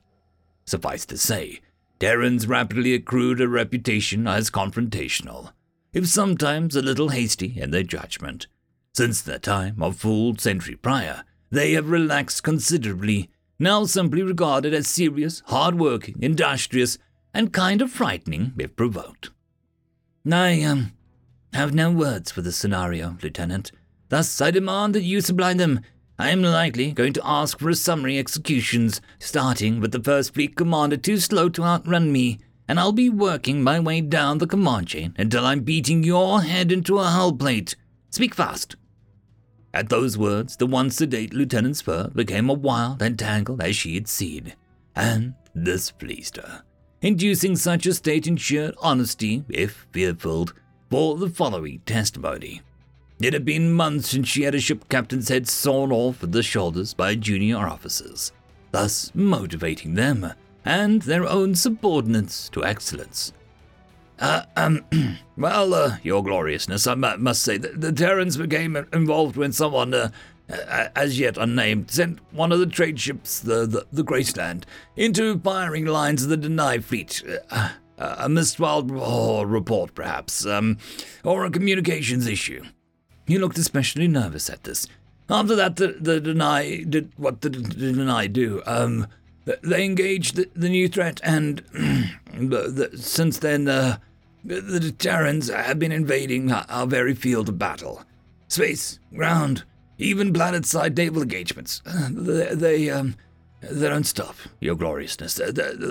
Suffice 0.66 1.06
to 1.08 1.18
say, 1.18 1.62
Terrans 2.00 2.48
rapidly 2.48 2.94
accrued 2.94 3.42
a 3.42 3.48
reputation 3.48 4.28
as 4.28 4.50
confrontational, 4.50 5.52
if 5.94 6.08
sometimes 6.08 6.76
a 6.76 6.82
little 6.82 7.10
hasty 7.10 7.54
in 7.60 7.72
their 7.72 7.84
judgment. 7.84 8.48
Since 8.94 9.22
the 9.22 9.40
time 9.40 9.82
of 9.82 9.98
full 9.98 10.36
century 10.38 10.76
prior, 10.76 11.24
they 11.50 11.74
have 11.74 11.90
relaxed 11.90 12.44
considerably, 12.44 13.30
now 13.58 13.86
simply 13.86 14.22
regarded 14.22 14.74
as 14.74 14.88
serious, 14.88 15.42
hard-working, 15.48 16.18
industrious, 16.22 16.98
and 17.34 17.54
kind 17.54 17.82
of 17.82 17.92
frightening 17.92 18.54
if 18.58 18.76
provoked. 18.76 19.30
I, 20.32 20.62
um, 20.64 20.94
have 21.54 21.74
no 21.74 21.92
words 21.92 22.32
for 22.32 22.42
the 22.42 22.52
scenario, 22.52 23.18
Lieutenant. 23.22 23.72
Thus, 24.10 24.42
I 24.42 24.52
demand 24.52 24.96
that 24.96 25.04
you 25.04 25.22
supply 25.22 25.54
them. 25.54 25.82
I 26.20 26.30
am 26.30 26.42
likely 26.44 26.92
going 26.92 27.14
to 27.14 27.22
ask 27.24 27.60
for 27.60 27.70
a 27.70 27.76
summary 27.76 28.18
executions, 28.18 29.02
starting 29.20 29.80
with 29.80 29.92
the 29.92 30.04
first 30.04 30.34
fleet 30.34 30.56
commander 30.56 30.98
too 30.98 31.18
slow 31.18 31.50
to 31.50 31.64
outrun 31.64 32.12
me, 32.12 32.40
and 32.68 32.80
I'll 32.80 32.92
be 32.92 33.10
working 33.10 33.64
my 33.64 33.80
way 33.80 34.02
down 34.02 34.38
the 34.38 34.48
command 34.48 34.88
chain 34.88 35.14
until 35.18 35.46
I'm 35.46 35.62
beating 35.62 36.04
your 36.04 36.42
head 36.42 36.72
into 36.72 37.00
a 37.00 37.06
hull 37.06 37.34
plate. 37.34 37.76
Speak 38.10 38.36
fast. 38.36 38.76
At 39.74 39.90
those 39.90 40.18
words, 40.18 40.58
the 40.58 40.68
once 40.68 40.98
sedate 40.98 41.34
Lieutenant 41.34 41.78
Spur 41.78 42.10
became 42.14 42.50
a 42.50 42.54
wild 42.54 43.02
and 43.02 43.18
tangled 43.18 43.62
as 43.62 43.76
she 43.76 43.96
had 43.96 44.08
seen, 44.08 44.54
and 44.96 45.34
this 45.56 45.90
pleased 45.90 46.38
her, 46.38 46.64
inducing 47.02 47.56
such 47.56 47.88
a 47.88 47.94
state 47.94 48.28
ensured 48.28 48.76
honesty, 48.80 49.44
if 49.50 49.88
fear-filled, 49.92 50.54
for 50.94 51.18
the 51.18 51.28
following 51.28 51.80
testimony. 51.88 52.62
It 53.20 53.34
had 53.34 53.44
been 53.44 53.74
months 53.74 54.10
since 54.10 54.28
she 54.28 54.44
had 54.44 54.54
a 54.54 54.60
ship 54.60 54.88
captain's 54.90 55.28
head 55.28 55.48
sawn 55.48 55.92
off 55.92 56.22
at 56.22 56.34
the 56.34 56.44
shoulders 56.44 56.94
by 56.94 57.16
junior 57.16 57.58
officers, 57.58 58.32
thus 58.70 59.12
motivating 59.16 59.96
them 59.96 60.34
and 60.64 61.02
their 61.02 61.26
own 61.26 61.56
subordinates 61.56 62.48
to 62.50 62.64
excellence. 62.64 63.34
Uh, 64.20 64.44
um, 64.56 64.86
well, 65.36 65.74
uh, 65.74 65.98
Your 66.04 66.24
Gloriousness, 66.24 66.86
I 66.86 66.94
must 66.94 67.42
say 67.42 67.58
that 67.58 67.82
the 67.82 67.92
Terrans 67.92 68.38
became 68.38 68.76
involved 68.76 69.36
when 69.36 69.52
someone, 69.52 69.96
uh, 69.96 70.12
as 70.96 71.20
yet 71.20 71.38
unnamed, 71.38 71.90
sent 71.90 72.20
one 72.32 72.52
of 72.52 72.60
the 72.60 72.68
trade 72.68 73.00
ships, 73.00 73.40
the, 73.40 73.66
the, 73.66 73.88
the 73.92 74.04
Graceland, 74.04 74.66
into 74.96 75.40
firing 75.40 75.86
lines 75.86 76.22
of 76.22 76.30
the 76.30 76.38
Deny 76.38 76.78
fleet. 76.78 77.24
Uh, 77.50 77.70
a 78.18 78.28
misfiled 78.28 78.92
oh, 78.94 79.44
report, 79.44 79.94
perhaps, 79.96 80.46
um, 80.46 80.78
or 81.24 81.46
a 81.46 81.52
communications 81.52 82.28
issue. 82.28 82.64
He 83.26 83.38
looked 83.38 83.58
especially 83.58 84.08
nervous 84.08 84.50
at 84.50 84.64
this. 84.64 84.88
After 85.30 85.56
that, 85.56 85.78
the, 85.78 85.96
the 86.00 86.20
deny 86.20 86.84
did 86.84 87.12
what 87.18 87.42
the, 87.42 87.50
the 87.50 87.94
deny 87.94 88.28
do. 88.28 88.62
Um, 88.66 89.08
they 89.46 89.84
engaged 89.84 90.36
the, 90.36 90.50
the 90.56 90.70
new 90.70 90.88
threat, 90.88 91.20
and 91.24 91.60
the, 92.34 92.92
since 92.96 93.40
then, 93.40 93.68
uh, 93.68 93.98
the 94.44 94.94
Terrans 94.98 95.50
have 95.50 95.80
been 95.80 95.92
invading 95.92 96.52
our, 96.52 96.66
our, 96.70 96.88
very 96.88 97.14
field 97.14 97.50
of 97.50 97.58
battle. 97.58 98.04
Space, 98.48 99.00
ground, 99.16 99.64
even 99.98 100.34
planet-side 100.34 100.98
naval 100.98 101.22
engagements. 101.22 101.82
Uh, 101.86 102.10
they, 102.12 102.56
they 102.56 102.90
um, 102.90 103.16
they 103.72 103.88
don't 103.88 104.06
stop, 104.06 104.36
Your 104.60 104.76
Gloriousness. 104.76 105.40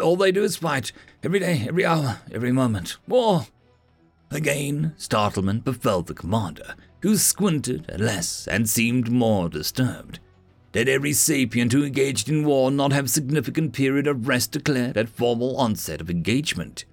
All 0.01 0.17
they 0.17 0.33
do 0.33 0.45
is 0.45 0.57
fight, 0.57 0.93
every 1.23 1.39
day, 1.39 1.65
every 1.67 1.85
hour, 1.85 2.21
every 2.33 2.53
moment. 2.53 2.97
War! 3.09 3.47
Again, 4.31 4.95
startlement 4.97 5.65
befell 5.65 6.03
the 6.03 6.15
commander, 6.15 6.75
who 7.01 7.17
squinted 7.17 7.87
less 7.99 8.47
and 8.47 8.69
seemed 8.69 9.11
more 9.11 9.49
disturbed. 9.49 10.21
Did 10.73 10.89
every 10.89 11.13
sapient 11.13 11.73
who 11.73 11.85
engaged 11.85 12.29
in 12.29 12.45
war 12.45 12.71
not 12.71 12.93
have 12.93 13.11
significant 13.11 13.73
period 13.73 14.07
of 14.07 14.27
rest 14.27 14.53
declared 14.53 14.97
at 14.97 15.09
formal 15.09 15.57
onset 15.59 16.01
of 16.01 16.09
engagement? 16.09 16.87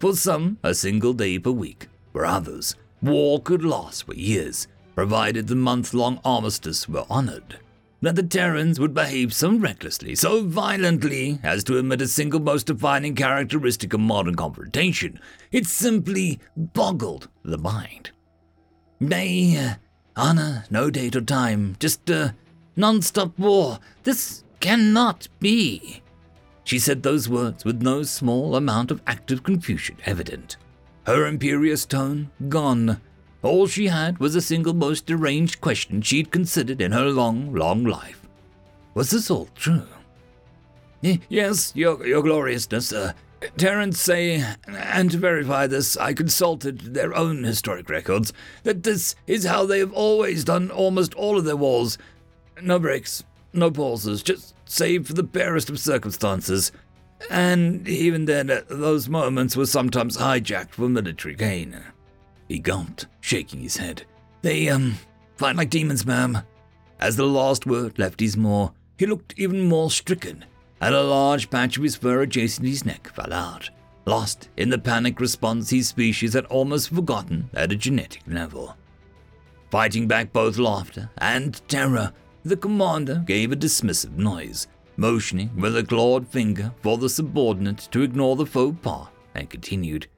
For 0.00 0.16
some, 0.16 0.58
a 0.62 0.74
single 0.74 1.12
day 1.12 1.38
per 1.38 1.52
week. 1.52 1.88
For 2.12 2.26
others, 2.26 2.74
war 3.00 3.40
could 3.40 3.62
last 3.62 4.04
for 4.04 4.14
years, 4.14 4.66
provided 4.96 5.46
the 5.46 5.54
month-long 5.54 6.20
armistice 6.24 6.88
were 6.88 7.04
honored 7.08 7.60
that 8.00 8.16
the 8.16 8.22
Terrans 8.22 8.80
would 8.80 8.94
behave 8.94 9.34
so 9.34 9.54
recklessly, 9.54 10.14
so 10.14 10.44
violently, 10.44 11.38
as 11.42 11.62
to 11.64 11.78
omit 11.78 12.00
a 12.00 12.08
single 12.08 12.40
most 12.40 12.66
defining 12.66 13.14
characteristic 13.14 13.92
of 13.92 14.00
modern 14.00 14.34
confrontation. 14.34 15.20
It 15.52 15.66
simply 15.66 16.40
boggled 16.56 17.28
the 17.44 17.58
mind. 17.58 18.10
Nay, 18.98 19.56
uh, 19.56 19.74
honor, 20.16 20.64
no 20.70 20.90
date 20.90 21.16
or 21.16 21.20
time, 21.20 21.76
just 21.78 22.08
a 22.10 22.34
non-stop 22.76 23.38
war. 23.38 23.78
This 24.02 24.44
cannot 24.60 25.28
be. 25.38 26.02
She 26.64 26.78
said 26.78 27.02
those 27.02 27.28
words 27.28 27.64
with 27.64 27.82
no 27.82 28.02
small 28.02 28.56
amount 28.56 28.90
of 28.90 29.02
active 29.06 29.42
confusion 29.42 29.96
evident. 30.06 30.56
Her 31.06 31.26
imperious 31.26 31.86
tone 31.86 32.30
gone, 32.48 33.00
all 33.42 33.66
she 33.66 33.86
had 33.86 34.18
was 34.18 34.34
a 34.34 34.40
single 34.40 34.74
most 34.74 35.06
deranged 35.06 35.60
question 35.60 36.02
she'd 36.02 36.30
considered 36.30 36.80
in 36.80 36.92
her 36.92 37.10
long, 37.10 37.54
long 37.54 37.84
life. 37.84 38.28
Was 38.94 39.10
this 39.10 39.30
all 39.30 39.48
true? 39.54 39.86
Yes, 41.00 41.72
your, 41.74 42.06
your 42.06 42.22
gloriousness. 42.22 42.92
Uh, 42.92 43.12
Terrans 43.56 43.98
say, 43.98 44.44
and 44.66 45.10
to 45.10 45.16
verify 45.16 45.66
this, 45.66 45.96
I 45.96 46.12
consulted 46.12 46.94
their 46.94 47.14
own 47.14 47.42
historic 47.44 47.88
records, 47.88 48.34
that 48.64 48.82
this 48.82 49.16
is 49.26 49.46
how 49.46 49.64
they 49.64 49.78
have 49.78 49.94
always 49.94 50.44
done 50.44 50.70
almost 50.70 51.14
all 51.14 51.38
of 51.38 51.46
their 51.46 51.56
wars. 51.56 51.96
No 52.60 52.78
breaks, 52.78 53.24
no 53.54 53.70
pauses, 53.70 54.22
just 54.22 54.54
save 54.66 55.06
for 55.06 55.14
the 55.14 55.22
barest 55.22 55.70
of 55.70 55.80
circumstances. 55.80 56.70
And 57.30 57.88
even 57.88 58.26
then, 58.26 58.50
uh, 58.50 58.62
those 58.68 59.08
moments 59.08 59.56
were 59.56 59.66
sometimes 59.66 60.18
hijacked 60.18 60.72
for 60.72 60.88
military 60.88 61.34
gain. 61.34 61.82
He 62.50 62.58
gulped, 62.58 63.06
shaking 63.20 63.60
his 63.60 63.76
head. 63.76 64.02
They, 64.42 64.68
um, 64.70 64.96
fight 65.36 65.54
like 65.54 65.70
demons, 65.70 66.04
ma'am. 66.04 66.38
As 66.98 67.14
the 67.14 67.24
last 67.24 67.64
word 67.64 67.96
left 67.96 68.18
his 68.18 68.36
maw, 68.36 68.72
he 68.98 69.06
looked 69.06 69.34
even 69.38 69.68
more 69.68 69.88
stricken, 69.88 70.44
and 70.80 70.92
a 70.92 71.00
large 71.00 71.48
patch 71.48 71.76
of 71.76 71.84
his 71.84 71.94
fur 71.94 72.22
adjacent 72.22 72.66
his 72.66 72.84
neck 72.84 73.08
fell 73.14 73.32
out, 73.32 73.70
lost 74.04 74.48
in 74.56 74.68
the 74.68 74.78
panic 74.78 75.20
response 75.20 75.70
his 75.70 75.86
species 75.86 76.32
had 76.32 76.44
almost 76.46 76.88
forgotten 76.88 77.48
at 77.54 77.70
a 77.70 77.76
genetic 77.76 78.22
level. 78.26 78.76
Fighting 79.70 80.08
back 80.08 80.32
both 80.32 80.58
laughter 80.58 81.08
and 81.18 81.62
terror, 81.68 82.12
the 82.42 82.56
commander 82.56 83.22
gave 83.26 83.52
a 83.52 83.56
dismissive 83.56 84.16
noise, 84.16 84.66
motioning 84.96 85.56
with 85.56 85.76
a 85.76 85.84
clawed 85.84 86.26
finger 86.26 86.72
for 86.82 86.98
the 86.98 87.08
subordinate 87.08 87.88
to 87.92 88.02
ignore 88.02 88.34
the 88.34 88.44
faux 88.44 88.76
pas, 88.82 89.06
and 89.36 89.48
continued. 89.48 90.08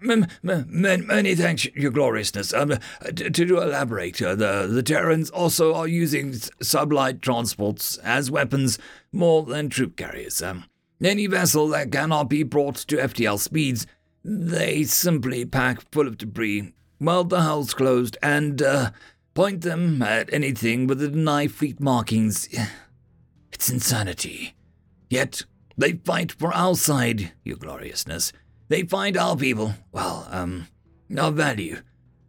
Many 0.00 1.34
thanks, 1.34 1.66
Your 1.74 1.90
Gloriousness. 1.90 2.52
Um, 2.52 2.78
to, 3.14 3.30
to 3.30 3.60
elaborate, 3.60 4.20
uh, 4.22 4.34
the, 4.34 4.68
the 4.70 4.82
Terrans 4.82 5.30
also 5.30 5.74
are 5.74 5.88
using 5.88 6.32
sublight 6.32 7.20
transports 7.20 7.96
as 7.98 8.30
weapons 8.30 8.78
more 9.12 9.44
than 9.44 9.68
troop 9.68 9.96
carriers. 9.96 10.42
Um, 10.42 10.64
any 11.02 11.26
vessel 11.26 11.68
that 11.68 11.92
cannot 11.92 12.28
be 12.28 12.42
brought 12.42 12.76
to 12.76 12.96
FTL 12.96 13.38
speeds, 13.38 13.86
they 14.24 14.84
simply 14.84 15.44
pack 15.44 15.90
full 15.90 16.06
of 16.06 16.18
debris, 16.18 16.72
weld 17.00 17.30
the 17.30 17.40
hulls 17.40 17.72
closed, 17.72 18.16
and 18.22 18.60
uh, 18.62 18.90
point 19.34 19.62
them 19.62 20.02
at 20.02 20.32
anything 20.32 20.86
with 20.86 20.98
the 20.98 21.08
deny 21.08 21.48
fleet 21.48 21.80
markings. 21.80 22.48
It's 23.52 23.70
insanity. 23.70 24.54
Yet 25.08 25.42
They 25.80 25.92
fight 25.92 26.32
for 26.32 26.52
our 26.52 26.76
side, 26.76 27.32
your 27.42 27.56
gloriousness. 27.56 28.34
They 28.70 28.84
find 28.84 29.16
our 29.16 29.36
people, 29.36 29.74
well, 29.90 30.28
um, 30.30 30.68
our 31.18 31.32
value. 31.32 31.78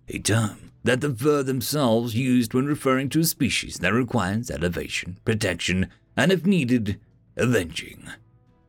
A 0.10 0.18
term 0.18 0.72
that 0.84 1.00
the 1.00 1.14
Fur 1.14 1.44
themselves 1.44 2.16
used 2.16 2.56
when 2.56 2.66
referring 2.66 3.10
to 3.10 3.20
a 3.20 3.26
species 3.26 3.78
that 3.78 3.94
requires 3.94 4.50
elevation, 4.50 5.20
protection, 5.24 5.92
and 6.18 6.32
if 6.32 6.44
needed, 6.44 7.00
avenging. 7.38 8.10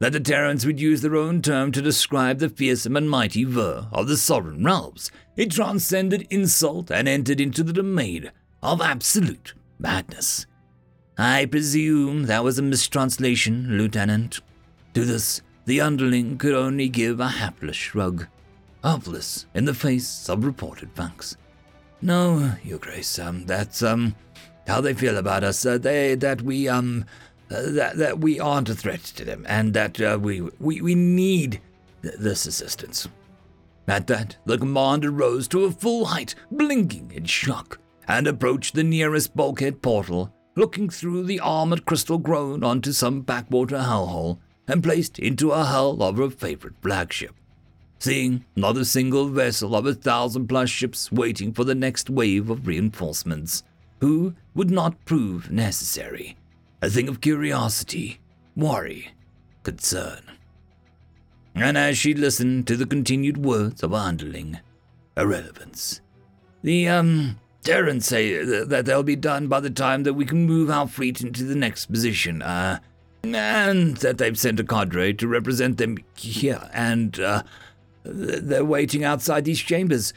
That 0.01 0.13
the 0.13 0.21
Terrans 0.21 0.67
would 0.67 0.81
use 0.81 1.01
their 1.01 1.17
own 1.17 1.41
term 1.41 1.73
to 1.73 1.81
describe 1.81 2.41
the 2.41 2.51
fearsome 2.51 2.95
and 2.95 3.09
mighty 3.09 3.45
Ver 3.45 3.89
of 3.91 4.07
the 4.07 4.19
sovereign 4.19 4.63
realms, 4.63 5.11
it 5.39 5.53
transcended 5.53 6.27
insult 6.29 6.91
and 6.91 7.09
entered 7.09 7.41
into 7.41 7.63
the 7.63 7.73
domain 7.73 8.33
of 8.63 8.83
absolute 8.83 9.55
madness. 9.79 10.45
I 11.17 11.47
presume 11.47 12.25
that 12.25 12.45
was 12.45 12.59
a 12.59 12.63
mistranslation, 12.63 13.79
Lieutenant. 13.79 14.43
To 14.93 15.07
this, 15.07 15.41
the 15.65 15.81
underling 15.81 16.39
could 16.39 16.55
only 16.55 16.89
give 16.89 17.21
a 17.21 17.29
hapless 17.29 17.77
shrug, 17.77 18.27
helpless 18.83 19.47
in 19.55 19.65
the 19.65 19.75
face 19.75 20.29
of 20.29 20.45
reported 20.45 20.91
facts. 20.93 21.37
No, 22.01 22.55
Your 22.65 22.79
Grace, 22.79 23.19
um, 23.19 23.47
that's, 23.47 23.83
um, 23.83 24.17
how 24.67 24.81
they 24.81 24.95
feel 24.95 25.17
about 25.17 25.45
us. 25.45 25.65
Uh, 25.65 25.79
they, 25.79 26.15
that 26.17 26.43
we, 26.43 26.69
um, 26.69 27.05
uh, 27.51 27.63
that, 27.71 27.97
that 27.97 28.19
we 28.19 28.41
aren't 28.41 28.69
a 28.69 28.75
threat 28.75 29.03
to 29.03 29.25
them, 29.25 29.45
and 29.49 29.73
that, 29.75 30.01
uh, 30.01 30.19
we, 30.21 30.41
we, 30.59 30.81
we 30.81 30.95
need 30.95 31.61
th- 32.03 32.15
this 32.19 32.47
assistance. 32.47 33.09
At 33.87 34.07
that, 34.09 34.37
the 34.47 34.59
commander 34.59 35.11
rose 35.11 35.47
to 35.49 35.65
a 35.65 35.71
full 35.71 36.07
height, 36.07 36.35
blinking 36.51 37.13
in 37.15 37.25
shock, 37.25 37.79
and 38.09 38.27
approached 38.27 38.75
the 38.75 38.85
nearest 38.85 39.37
bulkhead 39.37 39.81
portal, 39.81 40.33
looking 40.57 40.91
through 40.91 41.25
the 41.25 41.41
armored 41.41 41.85
crystal 41.85 42.19
grown 42.19 42.65
onto 42.65 42.93
some 42.93 43.23
backwater 43.23 43.79
hellhole 43.79 44.39
and 44.69 44.83
placed 44.83 45.19
into 45.19 45.51
a 45.51 45.65
hull 45.65 46.03
of 46.03 46.17
her 46.17 46.31
favorite 46.31 46.75
flagship. 46.83 47.35
Seeing 47.99 48.45
not 48.57 48.77
a 48.77 48.85
single 48.85 49.29
vessel 49.29 49.77
of 49.77 49.87
a 49.87 49.95
thousand 49.95 50.49
plus 50.49 50.71
ships 50.71 51.13
waiting 51.13 51.53
for 51.53 51.65
the 51.65 51.75
next 51.75 52.11
wave 52.11 52.51
of 52.51 52.67
reinforcements, 52.67 53.63
who 54.01 54.35
would 54.55 54.71
not 54.71 55.05
prove 55.05 55.51
necessary. 55.51 56.37
A 56.81 56.91
thing 56.91 57.09
of 57.09 57.21
curiosity, 57.21 58.21
worry, 58.57 59.13
concern. 59.63 60.23
And 61.55 61.79
as 61.79 61.99
she 61.99 62.15
listened 62.15 62.67
to 62.67 62.77
the 62.77 62.87
continued 62.87 63.37
words 63.37 63.83
of 63.83 63.95
underling, 63.95 64.59
irrelevance, 65.17 66.01
the, 66.63 66.89
um, 66.89 67.39
Terrans 67.63 68.07
say 68.07 68.43
that 68.43 68.85
they'll 68.85 69.05
be 69.05 69.15
done 69.17 69.47
by 69.47 69.61
the 69.61 69.71
time 69.71 70.03
that 70.03 70.15
we 70.15 70.25
can 70.25 70.47
move 70.47 70.71
our 70.71 70.89
fleet 70.89 71.21
into 71.21 71.45
the 71.45 71.55
next 71.55 71.87
position, 71.87 72.43
uh, 72.43 72.81
and 73.25 73.97
that 73.99 74.19
they've 74.19 74.39
sent 74.39 74.61
a 74.61 74.65
cadre 74.65 75.15
to 75.15 75.29
represent 75.29 75.79
them 75.79 75.99
here, 76.17 76.69
and 76.73 77.19
uh, 77.21 77.43
they're 78.05 78.65
waiting 78.65 79.05
outside 79.05 79.45
these 79.45 79.61
chambers. 79.61 80.13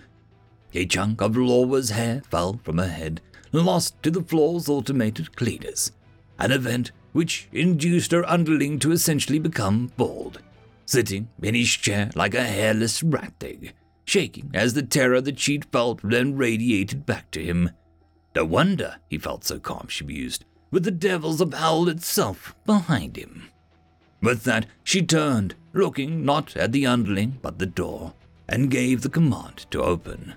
A 0.73 0.85
chunk 0.85 1.21
of 1.21 1.37
Laura's 1.37 1.91
hair 1.91 2.21
fell 2.29 2.59
from 2.63 2.77
her 2.77 2.87
head, 2.87 3.21
lost 3.51 4.01
to 4.03 4.11
the 4.11 4.23
floor's 4.23 4.67
automated 4.67 5.35
cleaners, 5.35 5.91
an 6.39 6.51
event 6.51 6.91
which 7.13 7.47
induced 7.53 8.11
her 8.11 8.27
underling 8.29 8.79
to 8.79 8.91
essentially 8.91 9.39
become 9.39 9.91
bald, 9.95 10.41
sitting 10.85 11.29
in 11.41 11.55
his 11.55 11.69
chair 11.69 12.09
like 12.15 12.33
a 12.33 12.43
hairless 12.43 13.01
rat 13.03 13.33
egg, 13.41 13.73
shaking 14.03 14.51
as 14.53 14.73
the 14.73 14.83
terror 14.83 15.21
that 15.21 15.39
she'd 15.39 15.65
felt 15.65 16.01
then 16.03 16.35
radiated 16.35 17.05
back 17.05 17.31
to 17.31 17.41
him. 17.41 17.69
No 18.35 18.43
wonder 18.43 18.97
he 19.09 19.17
felt 19.17 19.45
so 19.45 19.59
calm, 19.59 19.87
she 19.87 20.03
mused 20.03 20.43
with 20.71 20.83
the 20.83 20.91
devils 20.91 21.41
of 21.41 21.53
itself 21.87 22.55
behind 22.65 23.17
him. 23.17 23.49
With 24.21 24.43
that, 24.43 24.65
she 24.83 25.01
turned, 25.01 25.55
looking 25.73 26.25
not 26.25 26.55
at 26.57 26.71
the 26.71 26.85
underling 26.85 27.39
but 27.41 27.59
the 27.59 27.65
door, 27.65 28.13
and 28.47 28.71
gave 28.71 29.01
the 29.01 29.09
command 29.09 29.65
to 29.71 29.83
open. 29.83 30.33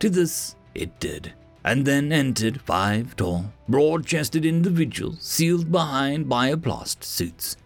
To 0.00 0.10
this 0.10 0.56
it 0.74 0.98
did, 1.00 1.32
and 1.64 1.84
then 1.84 2.12
entered 2.12 2.60
five 2.60 3.16
tall, 3.16 3.52
broad 3.68 4.06
chested 4.06 4.44
individuals 4.44 5.22
sealed 5.22 5.70
behind 5.70 6.26
bioplast 6.26 7.02
suits, 7.04 7.56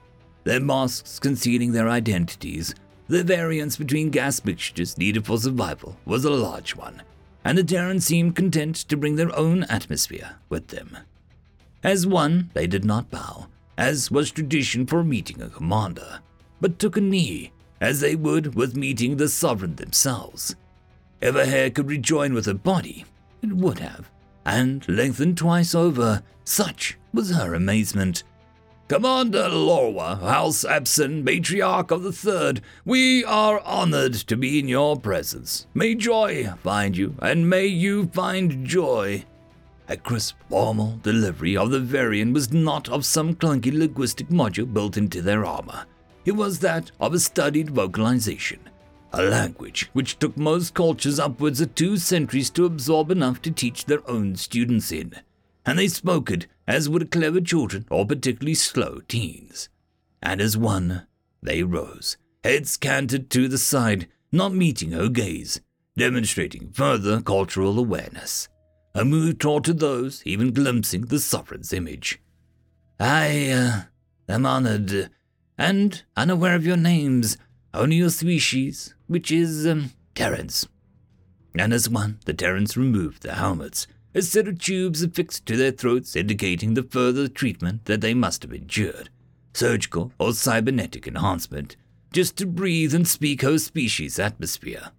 their 0.45 0.61
masks 0.61 1.19
concealing 1.19 1.73
their 1.73 1.89
identities. 1.89 2.75
The 3.09 3.25
variance 3.25 3.77
between 3.77 4.11
gas 4.11 4.45
mixtures 4.45 4.97
needed 4.97 5.27
for 5.27 5.39
survival 5.39 5.97
was 6.05 6.25
a 6.25 6.31
large 6.31 6.75
one, 6.75 7.03
and 7.45 7.59
the 7.59 7.65
Terrans 7.65 8.07
seemed 8.07 8.35
content 8.35 8.77
to 8.77 8.97
bring 8.97 9.17
their 9.17 9.37
own 9.37 9.65
atmosphere 9.65 10.37
with 10.49 10.69
them. 10.69 10.97
As 11.85 12.07
one, 12.07 12.51
they 12.55 12.67
did 12.67 12.85
not 12.85 13.11
bow, 13.11 13.47
as 13.77 14.11
was 14.11 14.31
tradition 14.31 14.87
for 14.87 15.05
meeting 15.05 15.43
a 15.43 15.51
commander, 15.51 16.21
but 16.59 16.79
took 16.79 16.97
a 16.97 17.01
knee, 17.03 17.53
as 17.79 18.01
they 18.01 18.17
would 18.17 18.55
with 18.55 18.75
meeting 18.75 19.19
the 19.19 19.29
sovereign 19.29 19.77
themselves. 19.77 20.57
If 21.21 21.37
a 21.37 21.45
hair 21.45 21.69
could 21.69 21.91
rejoin 21.91 22.33
with 22.33 22.47
her 22.47 22.55
body, 22.55 23.05
it 23.43 23.53
would 23.53 23.81
have, 23.81 24.11
and 24.47 24.89
lengthened 24.89 25.37
twice 25.37 25.75
over, 25.75 26.23
such 26.45 26.97
was 27.13 27.31
her 27.31 27.53
amazement. 27.53 28.23
Commander 28.89 29.49
Lorwa, 29.51 30.21
House 30.21 30.65
Epson, 30.65 31.23
Matriarch 31.23 31.91
of 31.91 32.03
the 32.03 32.13
Third, 32.13 32.63
we 32.87 33.25
are 33.25 33.61
honored 33.61 34.15
to 34.15 34.37
be 34.37 34.59
in 34.59 34.69
your 34.69 34.99
presence. 34.99 35.67
May 35.75 35.95
joy 35.95 36.51
find 36.63 36.97
you, 36.97 37.15
and 37.21 37.49
may 37.49 37.67
you 37.67 38.07
find 38.07 38.67
joy. 38.67 39.25
A 39.87 39.99
crisp, 39.99 40.37
formal 40.49 40.99
delivery 41.03 41.59
of 41.59 41.71
the 41.71 41.81
variant 41.81 42.33
was 42.33 42.53
not 42.53 42.89
of 42.89 43.05
some 43.05 43.35
clunky 43.35 43.71
linguistic 43.71 44.29
module 44.29 44.73
built 44.73 44.97
into 44.97 45.21
their 45.21 45.45
armor. 45.45 45.85
It 46.25 46.33
was 46.33 46.61
that 46.61 46.91
of 46.99 47.13
a 47.13 47.21
studied 47.21 47.69
vocalization, 47.69 48.61
a 49.13 49.23
language 49.23 49.91
which 49.93 50.19
took 50.19 50.39
most 50.39 50.73
cultures 50.73 51.19
upwards 51.19 51.61
of 51.61 51.75
two 51.75 51.99
centuries 51.99 52.49
to 52.51 52.65
absorb 52.65 53.11
enough 53.11 53.43
to 53.43 53.51
teach 53.51 53.85
their 53.85 54.09
own 54.09 54.37
students 54.37 54.91
in, 54.91 55.17
and 55.67 55.79
they 55.79 55.89
spoke 55.89 56.31
it 56.31 56.47
as 56.67 56.89
would 56.89 57.11
clever 57.11 57.43
children 57.43 57.85
or 57.91 58.07
particularly 58.07 58.55
slow 58.55 59.03
teens. 59.07 59.69
And 60.23 60.41
as 60.41 60.57
one, 60.57 61.07
they 61.43 61.63
rose, 61.63 62.17
heads 62.43 62.79
canted 62.79 63.29
to 63.31 63.49
the 63.49 63.59
side, 63.59 64.09
not 64.33 64.55
meeting 64.55 64.93
her 64.93 65.11
gaze, 65.11 65.61
demonstrating 65.95 66.71
further 66.73 67.21
cultural 67.21 67.79
awareness 67.79 68.49
a 68.95 69.05
move 69.05 69.39
toward 69.39 69.65
to 69.65 69.75
those 69.75 70.23
even 70.25 70.53
glimpsing 70.53 71.07
the 71.07 71.19
sovereign's 71.19 71.73
image. 71.73 72.21
I 73.01 73.51
uh, 73.51 73.81
am 74.33 74.47
honored 74.47 75.11
and 75.59 76.03
unaware 76.17 76.55
of 76.55 76.67
your 76.67 76.77
names, 76.77 77.37
only 77.73 77.97
your 77.97 78.11
species, 78.11 78.95
which 79.07 79.33
is 79.33 79.67
um, 79.67 79.91
Terrans. 80.15 80.69
And 81.57 81.73
as 81.73 81.89
one, 81.89 82.19
the 82.25 82.35
Terrans 82.35 82.77
removed 82.77 83.23
their 83.23 83.35
helmets, 83.35 83.87
a 84.15 84.23
set 84.23 84.47
of 84.47 84.61
tubes 84.61 85.03
affixed 85.03 85.45
to 85.47 85.57
their 85.57 85.73
throats 85.73 86.15
indicating 86.15 86.75
the 86.75 86.83
further 86.85 87.27
treatment 87.27 87.87
that 87.87 88.01
they 88.01 88.15
must 88.15 88.43
have 88.43 88.53
endured, 88.53 89.11
surgical 89.53 90.13
or 90.19 90.33
cybernetic 90.33 91.07
enhancement, 91.09 91.77
just 92.13 92.37
to 92.37 92.47
breathe 92.47 92.95
and 92.95 93.09
speak 93.09 93.43
her 93.43 93.59
species' 93.59 94.21
atmosphere. 94.21 94.91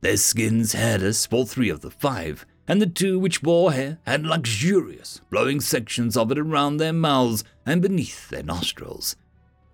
Their 0.00 0.16
skins 0.16 0.72
hairless 0.72 1.26
for 1.26 1.46
three 1.46 1.70
of 1.70 1.80
the 1.80 1.90
five, 1.90 2.44
and 2.68 2.80
the 2.80 2.86
two 2.86 3.18
which 3.18 3.42
bore 3.42 3.72
hair 3.72 3.98
had 4.06 4.26
luxurious, 4.26 5.20
blowing 5.30 5.60
sections 5.60 6.16
of 6.16 6.30
it 6.32 6.38
around 6.38 6.76
their 6.76 6.92
mouths 6.92 7.44
and 7.64 7.82
beneath 7.82 8.28
their 8.28 8.42
nostrils. 8.42 9.16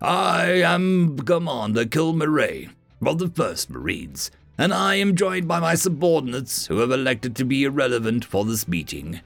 I 0.01 0.61
am 0.61 1.17
Commander 1.19 1.85
Kilmaray 1.85 2.69
of 3.05 3.19
the 3.19 3.27
1st 3.27 3.69
Marines, 3.69 4.31
and 4.57 4.73
I 4.73 4.95
am 4.95 5.15
joined 5.15 5.47
by 5.47 5.59
my 5.59 5.75
subordinates 5.75 6.67
who 6.67 6.79
have 6.79 6.91
elected 6.91 7.35
to 7.37 7.45
be 7.45 7.63
irrelevant 7.63 8.25
for 8.25 8.45
this 8.45 8.67
meeting. 8.67 9.21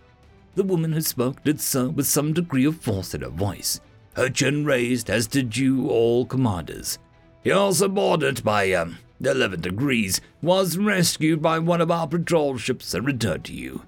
The 0.56 0.64
woman 0.64 0.94
who 0.94 1.02
spoke 1.02 1.44
did 1.44 1.62
so 1.62 1.90
with 1.90 2.08
some 2.08 2.34
degree 2.34 2.66
of 2.66 2.80
force 2.82 3.14
in 3.14 3.22
her 3.22 3.30
voice, 3.30 3.80
her 4.14 4.30
chin 4.30 4.66
raised 4.66 5.10
as 5.10 5.28
did 5.28 5.56
you 5.56 5.90
all 5.90 6.26
commanders. 6.26 6.98
Your 7.44 7.74
subordinate 7.74 8.44
by, 8.44 8.72
um, 8.74 8.98
11 9.20 9.62
degrees, 9.62 10.22
was 10.42 10.78
rescued 10.78 11.42
by 11.42 11.60
one 11.60 11.82
of 11.82 11.92
our 11.92 12.08
patrol 12.08 12.58
ships 12.58 12.94
and 12.94 13.06
returned 13.06 13.46
to 13.46 13.54
you. 13.54 13.84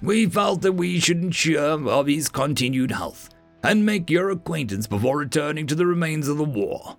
We 0.00 0.26
felt 0.26 0.62
that 0.62 0.72
we 0.72 0.98
should 0.98 1.22
ensure 1.22 1.88
of 1.88 2.06
his 2.06 2.28
continued 2.28 2.90
health 2.90 3.30
and 3.62 3.86
make 3.86 4.10
your 4.10 4.30
acquaintance 4.30 4.86
before 4.86 5.18
returning 5.18 5.66
to 5.68 5.74
the 5.74 5.86
remains 5.86 6.28
of 6.28 6.38
the 6.38 6.44
war. 6.44 6.96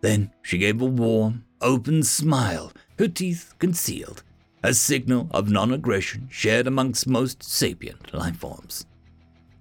Then 0.00 0.32
she 0.42 0.58
gave 0.58 0.82
a 0.82 0.86
warm, 0.86 1.44
open 1.60 2.02
smile, 2.02 2.72
her 2.98 3.06
teeth 3.06 3.54
concealed, 3.58 4.24
a 4.64 4.74
signal 4.74 5.28
of 5.30 5.48
non 5.48 5.72
aggression 5.72 6.28
shared 6.30 6.66
amongst 6.66 7.06
most 7.06 7.42
sapient 7.42 8.12
life 8.12 8.36
forms. 8.36 8.86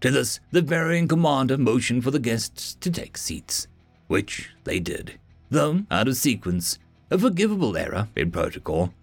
To 0.02 0.10
this, 0.10 0.40
the 0.50 0.64
varying 0.64 1.08
commander 1.08 1.58
motioned 1.60 2.04
for 2.04 2.10
the 2.10 2.20
guests 2.20 2.76
to 2.82 2.90
take 2.90 3.18
seats, 3.18 3.68
which 4.08 4.50
they 4.64 4.80
did, 4.80 5.20
though 5.52 5.84
out 5.92 6.08
of 6.08 6.18
sequence, 6.18 6.80
a 7.12 7.20
forgivable 7.20 7.78
error 7.78 8.08
in 8.16 8.32
protocol. 8.32 8.94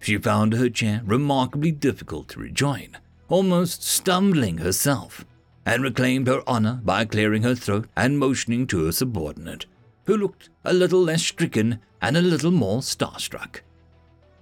She 0.00 0.18
found 0.18 0.52
her 0.52 0.68
chair 0.68 1.00
remarkably 1.04 1.70
difficult 1.70 2.28
to 2.30 2.40
rejoin, 2.40 2.98
almost 3.28 3.82
stumbling 3.82 4.58
herself, 4.58 5.24
and 5.64 5.82
reclaimed 5.82 6.26
her 6.26 6.42
honor 6.46 6.80
by 6.84 7.04
clearing 7.04 7.44
her 7.44 7.54
throat 7.54 7.88
and 7.96 8.18
motioning 8.18 8.66
to 8.66 8.84
her 8.84 8.92
subordinate, 8.92 9.66
who 10.04 10.16
looked 10.16 10.50
a 10.64 10.74
little 10.74 11.02
less 11.02 11.22
stricken 11.22 11.78
and 12.02 12.16
a 12.16 12.22
little 12.22 12.50
more 12.50 12.80
starstruck. 12.80 13.60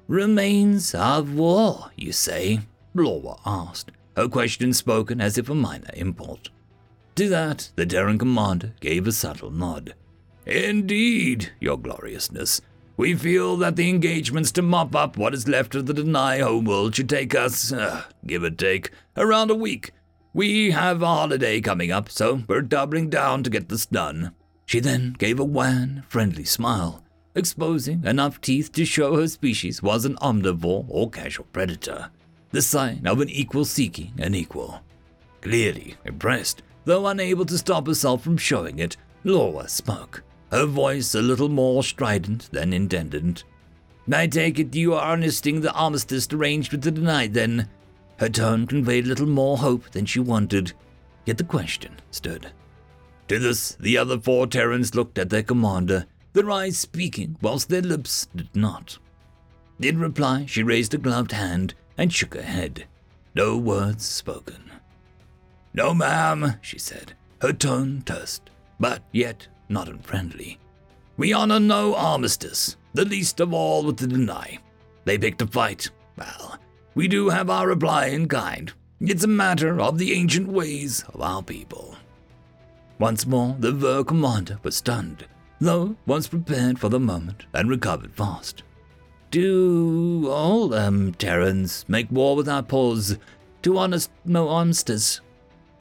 Remains 0.09 0.95
of 0.95 1.35
war, 1.35 1.91
you 1.97 2.13
say? 2.13 2.61
Laura 2.95 3.37
asked, 3.47 3.91
her 4.17 4.29
question 4.29 4.73
spoken 4.73 5.21
as 5.21 5.39
if 5.39 5.49
a 5.49 5.55
minor 5.55 5.91
import. 5.95 6.51
To 7.17 7.29
that, 7.29 7.71
the 7.77 7.87
Terran 7.87 8.19
commander 8.19 8.75
gave 8.81 9.07
a 9.07 9.13
subtle 9.13 9.51
nod. 9.51 9.95
Indeed, 10.47 11.53
your 11.61 11.79
gloriousness. 11.79 12.61
We 12.97 13.15
feel 13.15 13.57
that 13.57 13.75
the 13.75 13.89
engagements 13.89 14.53
to 14.53 14.63
mop 14.63 14.95
up 14.95 15.17
what 15.17 15.35
is 15.35 15.49
left 15.49 15.75
of 15.75 15.87
the 15.87 15.93
Denai 15.93 16.41
homeworld 16.41 16.95
should 16.95 17.09
take 17.09 17.35
us, 17.35 17.73
uh, 17.73 18.05
give 18.25 18.45
or 18.45 18.51
take, 18.51 18.93
around 19.17 19.51
a 19.51 19.57
week. 19.57 19.91
We 20.33 20.71
have 20.71 21.03
a 21.03 21.07
holiday 21.07 21.61
coming 21.61 21.91
up, 21.91 22.09
so 22.09 22.43
we're 22.47 22.63
doubling 22.63 23.11
down 23.11 23.43
to 23.43 23.51
get 23.51 23.69
this 23.69 23.87
done. 23.87 24.33
She 24.65 24.79
then 24.79 25.17
gave 25.19 25.41
a 25.41 25.45
wan, 25.45 26.05
friendly 26.09 26.45
smile, 26.45 27.03
exposing 27.35 28.05
enough 28.05 28.41
teeth 28.41 28.71
to 28.73 28.85
show 28.85 29.17
her 29.17 29.27
species 29.27 29.83
was 29.83 30.05
an 30.05 30.15
omnivore 30.17 30.87
or 30.89 31.11
casual 31.11 31.47
predator, 31.53 32.11
the 32.51 32.63
sign 32.63 33.09
of 33.09 33.21
an 33.21 33.29
equal 33.29 33.65
seeking 33.65 34.13
an 34.19 34.37
equal. 34.37 34.81
Clearly 35.41 35.97
impressed, 36.05 36.63
though 36.85 37.09
unable 37.09 37.45
to 37.47 37.59
stop 37.59 37.89
herself 37.89 38.23
from 38.23 38.37
showing 38.37 38.79
it, 38.79 38.97
Laura 39.25 39.69
spoke 39.69 40.23
her 40.55 40.67
voice 40.67 41.17
a 41.17 41.21
little 41.21 41.49
more 41.49 41.83
strident 41.83 42.49
than 42.53 42.73
intended. 42.73 43.43
I 44.13 44.29
take 44.29 44.61
it 44.61 44.77
you 44.77 44.95
are 44.95 45.13
honesting 45.13 45.61
the 45.61 45.73
armistice 45.73 46.29
arranged 46.33 46.71
with 46.71 46.83
the 46.83 46.93
Denai, 46.93 47.33
then. 47.33 47.69
Her 48.19 48.29
tone 48.29 48.69
conveyed 48.69 49.07
a 49.07 49.09
little 49.09 49.27
more 49.27 49.59
hope 49.59 49.91
than 49.91 50.07
she 50.07 50.21
wanted, 50.21 50.73
yet 51.27 51.39
the 51.39 51.45
question 51.45 52.01
stood. 52.13 52.53
To 53.27 53.41
this, 53.41 53.77
the 53.81 53.99
other 53.99 54.17
four 54.21 54.47
Terrans 54.47 54.95
looked 54.95 55.19
at 55.19 55.29
their 55.29 55.43
commander, 55.43 56.07
their 56.35 56.49
eyes 56.49 56.79
speaking 56.79 57.37
whilst 57.43 57.69
their 57.69 57.83
lips 57.83 58.29
did 58.37 58.55
not. 58.55 58.97
In 59.81 59.99
reply, 59.99 60.45
she 60.47 60.63
raised 60.63 60.95
a 60.95 60.99
gloved 60.99 61.33
hand 61.33 61.75
and 61.99 62.13
shook 62.13 62.35
her 62.35 62.43
head. 62.43 62.87
No 63.35 63.57
words 63.57 64.05
spoken. 64.05 64.71
No, 65.73 65.95
ma'am, 65.95 66.61
she 66.63 66.79
said, 66.79 67.15
her 67.41 67.53
tone 67.53 68.03
terse, 68.07 68.41
but 68.79 69.03
yet 69.11 69.49
not 69.69 69.89
unfriendly. 69.89 70.59
We 71.17 71.33
honor 71.33 71.61
no 71.61 71.95
armistice, 71.95 72.77
the 72.93 73.05
least 73.05 73.41
of 73.41 73.53
all 73.53 73.85
with 73.85 73.99
the 73.99 74.07
Denai. 74.07 74.59
They 75.05 75.19
picked 75.19 75.43
a 75.43 75.47
fight. 75.47 75.91
Well, 76.17 76.59
we 76.95 77.09
do 77.09 77.29
have 77.29 77.51
our 77.51 77.69
reply 77.69 78.07
in 78.07 78.29
kind. 78.29 78.73
It's 79.01 79.25
a 79.25 79.29
matter 79.29 79.81
of 79.81 79.99
the 79.99 80.13
ancient 80.13 80.49
ways 80.49 81.05
of 81.13 81.21
our 81.21 81.43
people. 81.43 81.97
Once 82.99 83.27
more, 83.27 83.57
the 83.59 83.73
Ver 83.73 84.05
commander 84.05 84.59
was 84.63 84.77
stunned, 84.77 85.27
though 85.61 85.97
once 86.07 86.29
prepared 86.29 86.79
for 86.79 86.89
the 86.89 87.01
moment 87.01 87.47
and 87.53 87.69
recovered 87.69 88.15
fast. 88.15 88.63
Do 89.31 90.29
all, 90.31 90.73
um, 90.75 91.13
Terrans 91.15 91.85
make 91.89 92.11
war 92.11 92.37
without 92.37 92.69
pause? 92.69 93.19
To 93.63 93.79
honest 93.79 94.11
no 94.25 94.49
armistice? 94.49 95.21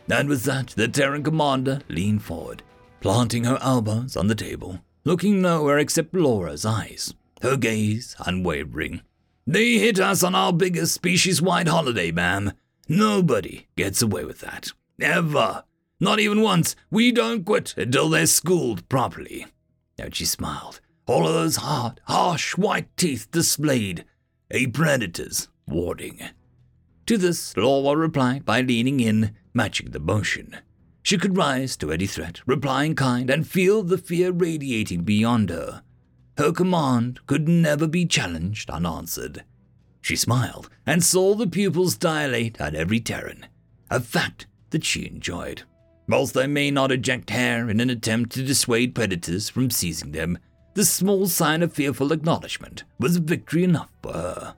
And 0.10 0.28
with 0.28 0.44
that, 0.44 0.70
the 0.70 0.88
Terran 0.88 1.24
commander 1.24 1.82
leaned 1.88 2.24
forward, 2.24 2.64
planting 3.04 3.44
her 3.44 3.60
elbows 3.62 4.16
on 4.16 4.28
the 4.28 4.34
table, 4.34 4.80
looking 5.04 5.42
nowhere 5.42 5.78
except 5.78 6.16
Laura's 6.16 6.66
eyes, 6.66 7.14
her 7.42 7.58
gaze 7.58 8.16
unwavering. 8.26 9.02
They 9.46 9.78
hit 9.78 10.00
us 10.00 10.24
on 10.24 10.34
our 10.34 10.54
biggest 10.54 10.94
species 10.94 11.42
wide 11.42 11.68
holiday, 11.68 12.12
ma'am. 12.12 12.54
Nobody 12.88 13.68
gets 13.76 14.02
away 14.02 14.24
with 14.24 14.40
that. 14.40 14.72
Ever. 15.02 15.66
Not 16.00 16.22
even 16.22 16.42
once. 16.42 16.78
We 16.90 17.12
don't 17.12 17.44
quit 17.44 17.74
until 17.76 18.08
they're 18.08 18.26
schooled 18.26 18.88
properly. 18.88 19.48
And 20.00 20.16
she 20.16 20.24
smiled, 20.24 20.80
all 21.06 21.28
of 21.28 21.34
those 21.34 21.58
hard, 21.58 22.00
harsh 22.06 22.58
white 22.58 22.96
teeth 22.96 23.30
displayed. 23.32 24.06
A 24.50 24.68
predator's 24.68 25.50
warning. 25.68 26.22
To 27.08 27.18
this, 27.18 27.58
Laura 27.58 27.98
replied 27.98 28.46
by 28.46 28.62
leaning 28.62 29.02
in, 29.02 29.36
matching 29.54 29.92
the 29.92 30.00
motion. 30.00 30.56
She 31.04 31.18
could 31.18 31.38
rise 31.38 31.76
to 31.78 31.92
any 31.92 32.08
threat, 32.08 32.42
replying 32.46 32.96
kind, 32.96 33.30
and 33.30 33.46
feel 33.46 33.84
the 33.84 33.98
fear 33.98 34.32
radiating 34.32 35.04
beyond 35.04 35.50
her. 35.50 35.84
Her 36.38 36.52
command 36.52 37.20
could 37.28 37.48
never 37.48 37.88
be 37.88 38.06
challenged 38.06 38.70
unanswered. 38.70 39.44
She 40.02 40.16
smiled 40.16 40.70
and 40.86 41.04
saw 41.04 41.36
the 41.36 41.48
pupils 41.48 41.98
dilate 41.98 42.60
at 42.60 42.74
every 42.74 43.00
Terran, 43.00 43.46
a 43.90 44.00
fact 44.00 44.48
that 44.72 44.84
she 44.84 45.06
enjoyed. 45.06 45.64
Whilst 46.08 46.34
they 46.34 46.48
may 46.48 46.72
not 46.72 46.92
eject 46.92 47.30
hair 47.30 47.70
in 47.70 47.80
an 47.80 47.90
attempt 47.90 48.32
to 48.34 48.44
dissuade 48.44 48.96
predators 48.96 49.50
from 49.50 49.70
seizing 49.70 50.12
them, 50.12 50.38
the 50.74 50.86
small 50.86 51.28
sign 51.28 51.62
of 51.62 51.74
fearful 51.74 52.12
acknowledgement 52.12 52.84
was 53.00 53.18
victory 53.18 53.64
enough 53.64 53.92
for 54.02 54.14
her. 54.14 54.56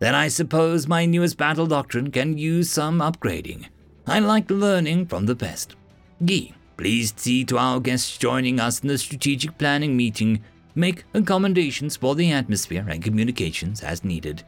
Then 0.00 0.14
I 0.14 0.28
suppose 0.28 0.86
my 0.86 1.06
newest 1.06 1.38
battle 1.38 1.66
doctrine 1.66 2.10
can 2.10 2.36
use 2.36 2.70
some 2.70 2.98
upgrading. 2.98 3.66
I 4.06 4.18
like 4.18 4.50
learning 4.50 5.06
from 5.06 5.24
the 5.26 5.34
best. 5.34 5.76
Guy, 6.24 6.52
please 6.76 7.14
see 7.16 7.44
to 7.44 7.56
our 7.56 7.80
guests 7.80 8.18
joining 8.18 8.60
us 8.60 8.80
in 8.80 8.88
the 8.88 8.98
strategic 8.98 9.56
planning 9.56 9.96
meeting. 9.96 10.42
Make 10.74 11.04
accommodations 11.14 11.96
for 11.96 12.14
the 12.14 12.30
atmosphere 12.32 12.84
and 12.88 13.02
communications 13.02 13.82
as 13.82 14.04
needed. 14.04 14.42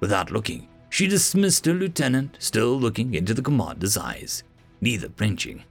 Without 0.00 0.30
looking, 0.30 0.68
she 0.90 1.06
dismissed 1.06 1.64
her 1.64 1.72
lieutenant, 1.72 2.36
still 2.38 2.78
looking 2.78 3.14
into 3.14 3.32
the 3.32 3.42
commander's 3.42 3.96
eyes, 3.96 4.42
neither 4.80 5.08
flinching. 5.08 5.64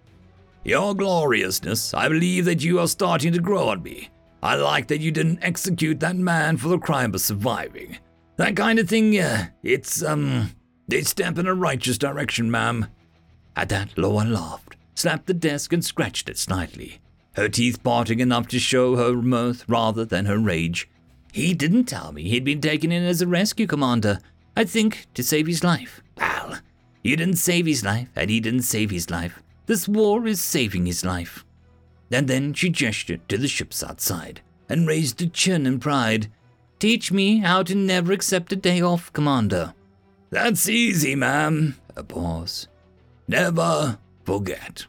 Your 0.63 0.95
gloriousness, 0.95 1.93
I 1.93 2.07
believe 2.07 2.45
that 2.45 2.63
you 2.63 2.79
are 2.79 2.87
starting 2.87 3.33
to 3.33 3.39
grow 3.39 3.69
on 3.69 3.83
me. 3.83 4.09
I 4.41 4.55
like 4.55 4.87
that 4.87 5.01
you 5.01 5.11
didn't 5.11 5.43
execute 5.43 5.99
that 5.99 6.15
man 6.15 6.57
for 6.57 6.69
the 6.69 6.79
crime 6.79 7.13
of 7.13 7.21
surviving. 7.21 7.97
That 8.37 8.55
kind 8.55 8.79
of 8.79 8.89
thing, 8.89 9.19
uh, 9.19 9.47
it's, 9.61 10.03
um, 10.03 10.51
a 10.91 11.01
step 11.01 11.37
in 11.37 11.45
a 11.45 11.53
righteous 11.53 11.97
direction, 11.97 12.49
ma'am. 12.49 12.87
At 13.55 13.69
that, 13.69 13.97
Laura 13.97 14.25
laughed, 14.25 14.75
slapped 14.95 15.27
the 15.27 15.33
desk, 15.33 15.73
and 15.73 15.83
scratched 15.83 16.29
it 16.29 16.37
slightly, 16.37 16.99
her 17.33 17.49
teeth 17.49 17.83
parting 17.83 18.19
enough 18.19 18.47
to 18.49 18.59
show 18.59 18.95
her 18.95 19.13
mirth 19.13 19.65
rather 19.67 20.05
than 20.05 20.25
her 20.25 20.37
rage. 20.37 20.89
He 21.31 21.53
didn't 21.53 21.85
tell 21.85 22.11
me 22.11 22.23
he'd 22.23 22.43
been 22.43 22.61
taken 22.61 22.91
in 22.91 23.03
as 23.03 23.21
a 23.21 23.27
rescue 23.27 23.67
commander. 23.67 24.19
I 24.55 24.65
think 24.65 25.07
to 25.13 25.23
save 25.23 25.47
his 25.47 25.63
life. 25.63 26.01
Well, 26.17 26.59
you 27.03 27.15
didn't 27.15 27.37
save 27.37 27.65
his 27.65 27.83
life, 27.83 28.09
and 28.15 28.29
he 28.29 28.39
didn't 28.39 28.63
save 28.63 28.91
his 28.91 29.09
life. 29.09 29.41
This 29.65 29.87
war 29.87 30.27
is 30.27 30.41
saving 30.41 30.85
his 30.85 31.05
life. 31.05 31.45
And 32.11 32.27
then 32.27 32.53
she 32.53 32.69
gestured 32.69 33.27
to 33.29 33.37
the 33.37 33.47
ships 33.47 33.81
outside 33.81 34.41
and 34.67 34.87
raised 34.87 35.21
a 35.21 35.27
chin 35.27 35.65
in 35.65 35.79
pride. 35.79 36.29
Teach 36.79 37.11
me 37.11 37.37
how 37.37 37.63
to 37.63 37.75
never 37.75 38.11
accept 38.11 38.51
a 38.51 38.55
day 38.55 38.81
off, 38.81 39.13
Commander. 39.13 39.73
That's 40.29 40.67
easy, 40.67 41.15
ma'am. 41.15 41.77
A 41.95 42.03
pause. 42.03 42.67
Never 43.31 43.97
forget. 44.25 44.87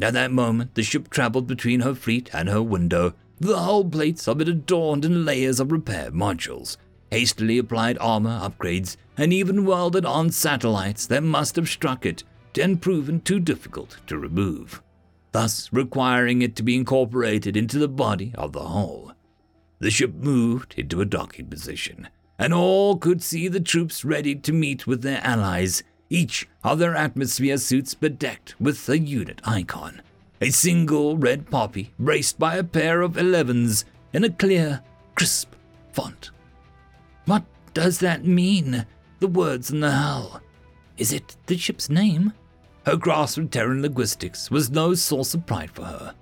At 0.00 0.14
that 0.14 0.32
moment, 0.32 0.74
the 0.74 0.82
ship 0.82 1.10
traveled 1.10 1.46
between 1.46 1.80
her 1.80 1.94
fleet 1.94 2.30
and 2.32 2.48
her 2.48 2.62
window, 2.62 3.12
the 3.38 3.58
hull 3.58 3.84
plates 3.84 4.26
of 4.26 4.40
it 4.40 4.48
adorned 4.48 5.04
in 5.04 5.26
layers 5.26 5.60
of 5.60 5.70
repair 5.70 6.10
modules, 6.10 6.78
hastily 7.10 7.58
applied 7.58 7.98
armor 8.00 8.40
upgrades, 8.40 8.96
and 9.18 9.34
even 9.34 9.66
welded 9.66 10.06
on 10.06 10.30
satellites 10.30 11.06
that 11.08 11.22
must 11.22 11.56
have 11.56 11.68
struck 11.68 12.06
it 12.06 12.24
and 12.58 12.80
proven 12.80 13.20
too 13.20 13.38
difficult 13.38 13.98
to 14.06 14.16
remove, 14.16 14.82
thus 15.32 15.70
requiring 15.70 16.40
it 16.40 16.56
to 16.56 16.62
be 16.62 16.74
incorporated 16.74 17.54
into 17.54 17.78
the 17.78 17.86
body 17.86 18.32
of 18.38 18.54
the 18.54 18.66
hull. 18.66 19.12
The 19.78 19.90
ship 19.90 20.14
moved 20.14 20.74
into 20.78 21.02
a 21.02 21.04
docking 21.04 21.48
position, 21.48 22.08
and 22.38 22.54
all 22.54 22.96
could 22.96 23.22
see 23.22 23.46
the 23.46 23.60
troops 23.60 24.06
ready 24.06 24.34
to 24.36 24.54
meet 24.54 24.86
with 24.86 25.02
their 25.02 25.20
allies 25.22 25.82
each 26.10 26.48
of 26.64 26.78
their 26.78 26.94
atmosphere 26.94 27.58
suits 27.58 27.94
bedecked 27.94 28.54
with 28.60 28.88
a 28.88 28.98
unit 28.98 29.40
icon, 29.44 30.02
a 30.40 30.50
single 30.50 31.16
red 31.16 31.50
poppy 31.50 31.92
braced 31.98 32.38
by 32.38 32.56
a 32.56 32.64
pair 32.64 33.02
of 33.02 33.12
11s 33.12 33.84
in 34.12 34.24
a 34.24 34.30
clear, 34.30 34.82
crisp 35.14 35.54
font. 35.92 36.30
What 37.26 37.44
does 37.74 37.98
that 37.98 38.24
mean? 38.24 38.86
The 39.20 39.26
words 39.26 39.70
in 39.70 39.80
the 39.80 39.90
hull. 39.90 40.40
Is 40.96 41.12
it 41.12 41.36
the 41.46 41.58
ship's 41.58 41.90
name? 41.90 42.32
Her 42.86 42.96
grasp 42.96 43.38
of 43.38 43.50
Terran 43.50 43.82
linguistics 43.82 44.50
was 44.50 44.70
no 44.70 44.94
source 44.94 45.34
of 45.34 45.44
pride 45.44 45.70
for 45.70 45.84
her. 45.84 46.14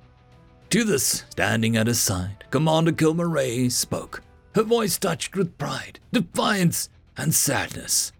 To 0.70 0.84
this, 0.84 1.24
standing 1.30 1.76
at 1.76 1.86
his 1.86 2.00
side, 2.00 2.44
Commander 2.50 2.92
Kilmaray 2.92 3.70
spoke, 3.70 4.22
her 4.54 4.64
voice 4.64 4.98
touched 4.98 5.36
with 5.36 5.56
pride, 5.58 6.00
defiance, 6.12 6.88
and 7.16 7.32
sadness. 7.32 8.12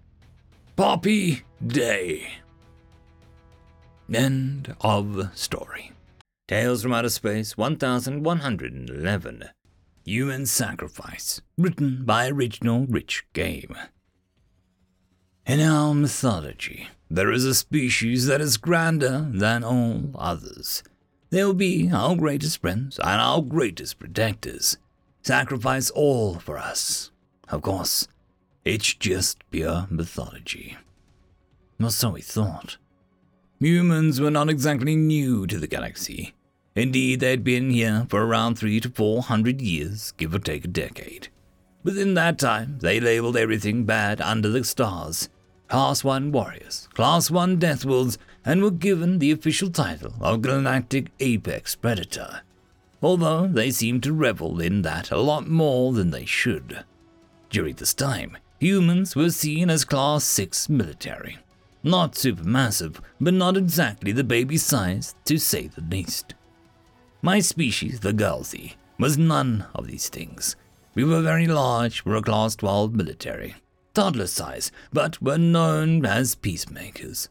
Poppy 0.77 1.43
Day. 1.65 2.35
End 4.13 4.77
of 4.83 5.31
story. 5.35 5.93
Tales 6.47 6.83
from 6.83 6.93
Outer 6.93 7.09
Space 7.09 7.57
1111. 7.57 9.45
Human 10.05 10.45
Sacrifice. 10.47 11.41
Written 11.57 12.05
by 12.05 12.29
original 12.29 12.87
Rich 12.87 13.25
Game. 13.33 13.75
In 15.47 15.61
our 15.61 15.95
mythology, 15.95 16.89
there 17.11 17.33
is 17.33 17.47
a 17.47 17.55
species 17.55 18.27
that 18.27 18.43
is 18.43 18.59
grander 18.59 19.27
than 19.33 19.65
all 19.65 20.11
others. 20.15 20.83
They'll 21.31 21.55
be 21.55 21.91
our 21.91 22.15
greatest 22.15 22.61
friends 22.61 22.99
and 22.99 23.21
our 23.21 23.41
greatest 23.41 23.99
protectors. 23.99 24.77
Sacrifice 25.23 25.89
all 25.91 26.35
for 26.35 26.59
us. 26.59 27.11
Of 27.49 27.63
course, 27.63 28.07
it's 28.65 28.93
just 28.95 29.39
pure 29.51 29.87
mythology. 29.91 30.77
Or 31.83 31.91
so 31.91 32.13
he 32.13 32.23
thought. 32.23 32.77
Humans 33.61 34.21
were 34.21 34.31
not 34.31 34.51
exactly 34.51 34.97
new 34.97 35.47
to 35.47 35.59
the 35.59 35.67
galaxy. 35.67 36.35
Indeed, 36.75 37.21
they 37.21 37.31
had 37.31 37.45
been 37.45 37.71
here 37.71 38.07
for 38.11 38.25
around 38.25 38.57
three 38.57 38.81
to 38.81 38.91
four 38.91 39.23
hundred 39.23 39.63
years, 39.63 40.13
give 40.13 40.35
or 40.35 40.39
take 40.39 40.65
a 40.65 40.69
decade. 40.69 41.29
Within 41.83 42.15
that 42.15 42.39
time, 42.39 42.79
they 42.81 43.01
labeled 43.01 43.37
everything 43.37 43.85
bad 43.85 44.21
under 44.21 44.49
the 44.49 44.65
stars 44.65 45.29
Class 45.69 46.05
1 46.05 46.31
warriors, 46.31 46.89
Class 46.95 47.29
1 47.29 47.57
death 47.57 47.85
wolves, 47.85 48.19
and 48.45 48.63
were 48.63 48.71
given 48.71 49.19
the 49.19 49.33
official 49.33 49.69
title 49.69 50.15
of 50.21 50.43
Galactic 50.43 51.11
Apex 51.19 51.75
Predator, 51.75 52.43
although 53.03 53.49
they 53.49 53.73
seemed 53.73 54.05
to 54.05 54.13
revel 54.13 54.61
in 54.61 54.83
that 54.83 55.11
a 55.11 55.19
lot 55.19 55.49
more 55.49 55.93
than 55.93 56.11
they 56.11 56.25
should. 56.25 56.85
During 57.51 57.75
this 57.75 57.95
time, 57.95 58.37
humans 58.61 59.17
were 59.17 59.31
seen 59.31 59.69
as 59.69 59.85
Class 59.85 60.25
6 60.25 60.69
military. 60.69 61.39
Not 61.87 62.15
supermassive, 62.15 62.99
but 63.21 63.33
not 63.33 63.57
exactly 63.57 64.11
the 64.11 64.25
baby 64.25 64.57
size, 64.57 65.15
to 65.25 65.39
say 65.39 65.69
the 65.69 65.83
least. 65.83 66.35
My 67.23 67.39
species, 67.39 68.01
the 68.01 68.13
Galzi, 68.13 68.75
was 68.99 69.17
none 69.17 69.67
of 69.73 69.87
these 69.87 70.09
things. 70.09 70.57
We 70.97 71.05
were 71.05 71.23
very 71.23 71.47
large 71.47 72.01
for 72.01 72.17
a 72.17 72.23
Class 72.23 72.57
12 72.57 72.93
military 72.93 73.55
toddler 73.95 74.27
size, 74.27 74.73
but 74.93 75.23
were 75.23 75.39
known 75.39 76.05
as 76.05 76.35
peacemakers. 76.35 77.29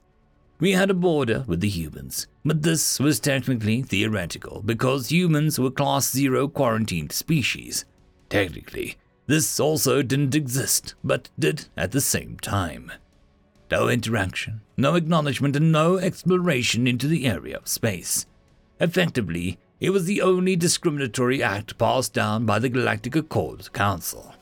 We 0.62 0.72
had 0.72 0.89
a 0.89 0.93
border 0.93 1.43
with 1.45 1.60
the 1.60 1.68
humans, 1.68 2.28
but 2.45 2.64
this 2.64 2.97
was 2.97 3.20
technically 3.20 3.82
theoretical 3.82 4.62
because 4.64 5.12
humans 5.12 5.60
were 5.60 5.70
Class 5.70 6.10
Zero 6.10 6.47
quarantined 6.47 7.12
species. 7.12 7.84
Technically, 8.30 8.95
this 9.28 9.60
also 9.60 10.01
didn't 10.01 10.34
exist, 10.34 10.95
but 11.03 11.30
did 11.38 11.68
at 11.76 11.91
the 11.91 11.99
same 11.99 12.38
time. 12.39 12.93
No 13.72 13.89
interaction, 13.89 14.61
no 14.78 14.95
acknowledgement, 14.95 15.55
and 15.55 15.72
no 15.72 15.97
exploration 15.97 16.88
into 16.88 17.07
the 17.07 17.26
area 17.26 17.57
of 17.57 17.68
space. 17.68 18.26
Effectively, 18.80 19.57
it 19.80 19.89
was 19.89 20.05
the 20.05 20.22
only 20.22 20.55
discriminatory 20.55 21.41
act 21.41 21.78
passed 21.78 22.13
down 22.13 22.45
by 22.45 22.59
the 22.59 22.70
Galactic 22.70 23.16
Accord 23.16 23.72
Council. 23.74 24.34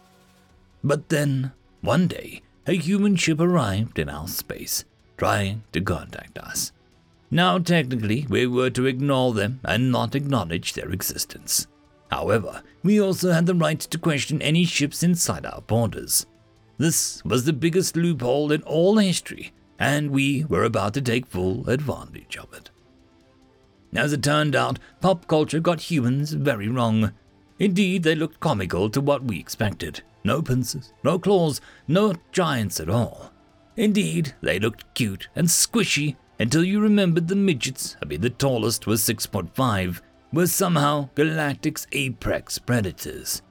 But 0.83 1.09
then, 1.09 1.53
one 1.81 2.07
day, 2.07 2.41
a 2.67 2.73
human 2.73 3.15
ship 3.15 3.39
arrived 3.39 3.97
in 3.97 4.09
our 4.09 4.27
space, 4.27 4.85
trying 5.17 5.63
to 5.71 5.81
contact 5.81 6.37
us. 6.37 6.71
Now, 7.31 7.57
technically, 7.57 8.27
we 8.29 8.45
were 8.45 8.69
to 8.71 8.85
ignore 8.85 9.33
them 9.33 9.59
and 9.63 9.91
not 9.91 10.15
acknowledge 10.15 10.73
their 10.73 10.91
existence. 10.91 11.67
However, 12.11 12.61
we 12.83 13.01
also 13.01 13.31
had 13.31 13.47
the 13.47 13.55
right 13.55 13.79
to 13.79 13.97
question 13.97 14.41
any 14.41 14.65
ships 14.65 15.01
inside 15.01 15.45
our 15.45 15.61
borders. 15.61 16.27
This 16.77 17.23
was 17.23 17.45
the 17.45 17.53
biggest 17.53 17.95
loophole 17.95 18.51
in 18.51 18.61
all 18.63 18.97
history, 18.97 19.53
and 19.77 20.11
we 20.11 20.43
were 20.45 20.63
about 20.63 20.93
to 20.95 21.01
take 21.01 21.27
full 21.27 21.69
advantage 21.69 22.37
of 22.37 22.53
it. 22.53 22.69
As 23.95 24.11
it 24.11 24.23
turned 24.23 24.55
out, 24.55 24.79
pop 25.01 25.27
culture 25.27 25.59
got 25.59 25.91
humans 25.91 26.33
very 26.33 26.67
wrong. 26.67 27.11
Indeed, 27.59 28.03
they 28.03 28.15
looked 28.15 28.39
comical 28.39 28.89
to 28.89 29.01
what 29.01 29.23
we 29.23 29.39
expected. 29.39 30.01
No 30.23 30.41
pincers, 30.41 30.93
no 31.03 31.19
claws, 31.19 31.61
no 31.87 32.15
giants 32.31 32.79
at 32.79 32.89
all. 32.89 33.31
Indeed, 33.75 34.33
they 34.41 34.59
looked 34.59 34.93
cute 34.93 35.27
and 35.35 35.47
squishy 35.47 36.15
until 36.39 36.63
you 36.63 36.79
remembered 36.79 37.27
the 37.27 37.35
midgets, 37.35 37.95
I 38.01 38.05
mean 38.05 38.21
the 38.21 38.29
tallest 38.29 38.87
was 38.87 39.01
6.5, 39.01 40.01
were 40.31 40.47
somehow 40.47 41.09
Galactic's 41.15 41.85
apex 41.91 42.57
predators. 42.57 43.41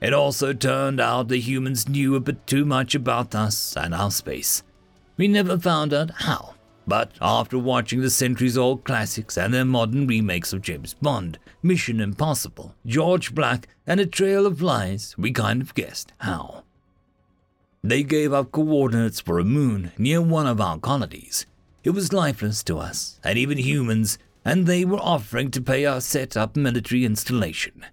It 0.00 0.12
also 0.12 0.52
turned 0.52 1.00
out 1.00 1.28
the 1.28 1.40
humans 1.40 1.88
knew 1.88 2.14
a 2.14 2.20
bit 2.20 2.46
too 2.46 2.64
much 2.64 2.94
about 2.94 3.34
us 3.34 3.76
and 3.76 3.94
our 3.94 4.10
space. 4.10 4.62
We 5.16 5.26
never 5.26 5.58
found 5.58 5.94
out 5.94 6.10
how, 6.10 6.54
but 6.86 7.12
after 7.20 7.58
watching 7.58 8.00
the 8.00 8.10
centuries 8.10 8.58
old 8.58 8.84
classics 8.84 9.38
and 9.38 9.54
their 9.54 9.64
modern 9.64 10.06
remakes 10.06 10.52
of 10.52 10.60
James 10.60 10.94
Bond, 10.94 11.38
Mission 11.62 12.00
Impossible, 12.00 12.74
George 12.84 13.34
Black, 13.34 13.68
and 13.86 13.98
A 13.98 14.06
Trail 14.06 14.44
of 14.46 14.60
Lies, 14.60 15.14
we 15.16 15.32
kind 15.32 15.62
of 15.62 15.74
guessed 15.74 16.12
how. 16.18 16.64
They 17.82 18.02
gave 18.02 18.32
up 18.32 18.52
coordinates 18.52 19.20
for 19.20 19.38
a 19.38 19.44
moon 19.44 19.92
near 19.96 20.20
one 20.20 20.46
of 20.46 20.60
our 20.60 20.78
colonies. 20.78 21.46
It 21.84 21.90
was 21.90 22.12
lifeless 22.12 22.62
to 22.64 22.78
us, 22.78 23.18
and 23.24 23.38
even 23.38 23.58
humans, 23.58 24.18
and 24.44 24.66
they 24.66 24.84
were 24.84 24.98
offering 24.98 25.50
to 25.52 25.60
pay 25.60 25.86
us 25.86 26.04
set 26.04 26.36
up 26.36 26.56
military 26.56 27.04
installation. 27.04 27.86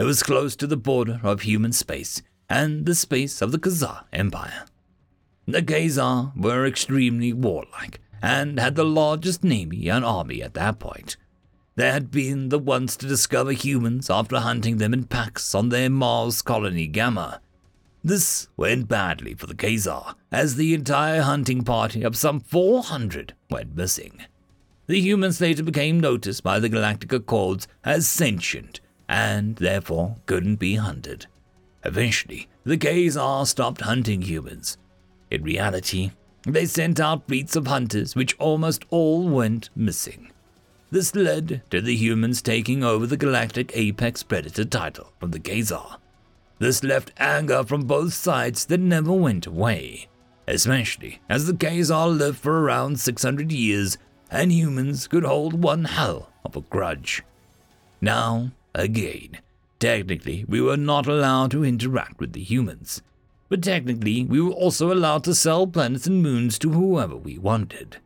It 0.00 0.04
was 0.04 0.22
close 0.22 0.56
to 0.56 0.66
the 0.66 0.78
border 0.78 1.20
of 1.22 1.42
human 1.42 1.72
space 1.72 2.22
and 2.48 2.86
the 2.86 2.94
space 2.94 3.42
of 3.42 3.52
the 3.52 3.58
Khazar 3.58 4.04
Empire. 4.14 4.64
The 5.44 5.60
Khazar 5.60 6.34
were 6.34 6.64
extremely 6.64 7.34
warlike 7.34 8.00
and 8.22 8.58
had 8.58 8.76
the 8.76 8.84
largest 8.86 9.44
navy 9.44 9.90
and 9.90 10.02
army 10.02 10.42
at 10.42 10.54
that 10.54 10.78
point. 10.78 11.18
They 11.76 11.90
had 11.90 12.10
been 12.10 12.48
the 12.48 12.58
ones 12.58 12.96
to 12.96 13.06
discover 13.06 13.52
humans 13.52 14.08
after 14.08 14.38
hunting 14.38 14.78
them 14.78 14.94
in 14.94 15.04
packs 15.04 15.54
on 15.54 15.68
their 15.68 15.90
Mars 15.90 16.40
colony 16.40 16.86
Gamma. 16.86 17.42
This 18.02 18.48
went 18.56 18.88
badly 18.88 19.34
for 19.34 19.44
the 19.44 19.54
Khazar, 19.54 20.14
as 20.32 20.56
the 20.56 20.72
entire 20.72 21.20
hunting 21.20 21.62
party 21.62 22.04
of 22.04 22.16
some 22.16 22.40
400 22.40 23.34
went 23.50 23.76
missing. 23.76 24.22
The 24.86 24.98
humans 24.98 25.42
later 25.42 25.62
became 25.62 26.00
noticed 26.00 26.42
by 26.42 26.58
the 26.58 26.70
Galactic 26.70 27.12
Accords 27.12 27.68
as 27.84 28.08
sentient 28.08 28.80
and 29.10 29.56
therefore 29.56 30.14
couldn't 30.26 30.60
be 30.60 30.76
hunted. 30.76 31.26
Eventually, 31.84 32.48
the 32.62 32.78
Khazar 32.78 33.44
stopped 33.44 33.80
hunting 33.80 34.22
humans. 34.22 34.78
In 35.32 35.42
reality, 35.42 36.12
they 36.44 36.64
sent 36.64 37.00
out 37.00 37.26
fleets 37.26 37.56
of 37.56 37.66
hunters, 37.66 38.14
which 38.14 38.38
almost 38.38 38.84
all 38.88 39.28
went 39.28 39.68
missing. 39.74 40.30
This 40.92 41.12
led 41.16 41.62
to 41.70 41.80
the 41.80 41.96
humans 41.96 42.40
taking 42.40 42.84
over 42.84 43.04
the 43.04 43.16
Galactic 43.16 43.72
Apex 43.74 44.22
Predator 44.22 44.64
title 44.64 45.12
from 45.18 45.32
the 45.32 45.40
Khazar. 45.40 45.96
This 46.60 46.84
left 46.84 47.12
anger 47.18 47.64
from 47.64 47.86
both 47.86 48.14
sides 48.14 48.66
that 48.66 48.78
never 48.78 49.12
went 49.12 49.44
away, 49.44 50.06
especially 50.46 51.20
as 51.28 51.48
the 51.48 51.52
Khazar 51.52 52.16
lived 52.16 52.38
for 52.38 52.62
around 52.62 53.00
600 53.00 53.50
years 53.50 53.98
and 54.30 54.52
humans 54.52 55.08
could 55.08 55.24
hold 55.24 55.64
one 55.64 55.86
hell 55.86 56.30
of 56.44 56.54
a 56.54 56.60
grudge. 56.60 57.24
Now, 58.00 58.52
again, 58.74 59.40
technically, 59.78 60.44
we 60.48 60.60
were 60.60 60.76
not 60.76 61.06
allowed 61.06 61.50
to 61.52 61.64
interact 61.64 62.20
with 62.20 62.32
the 62.32 62.42
humans 62.42 63.02
but 63.50 63.62
technically 63.62 64.24
we 64.24 64.40
were 64.40 64.52
also 64.52 64.92
allowed 64.92 65.24
to 65.24 65.34
sell 65.34 65.66
planets 65.66 66.06
and 66.06 66.22
moons 66.22 66.58
to 66.58 66.70
whoever 66.70 67.16
we 67.16 67.36
wanted. 67.36 67.98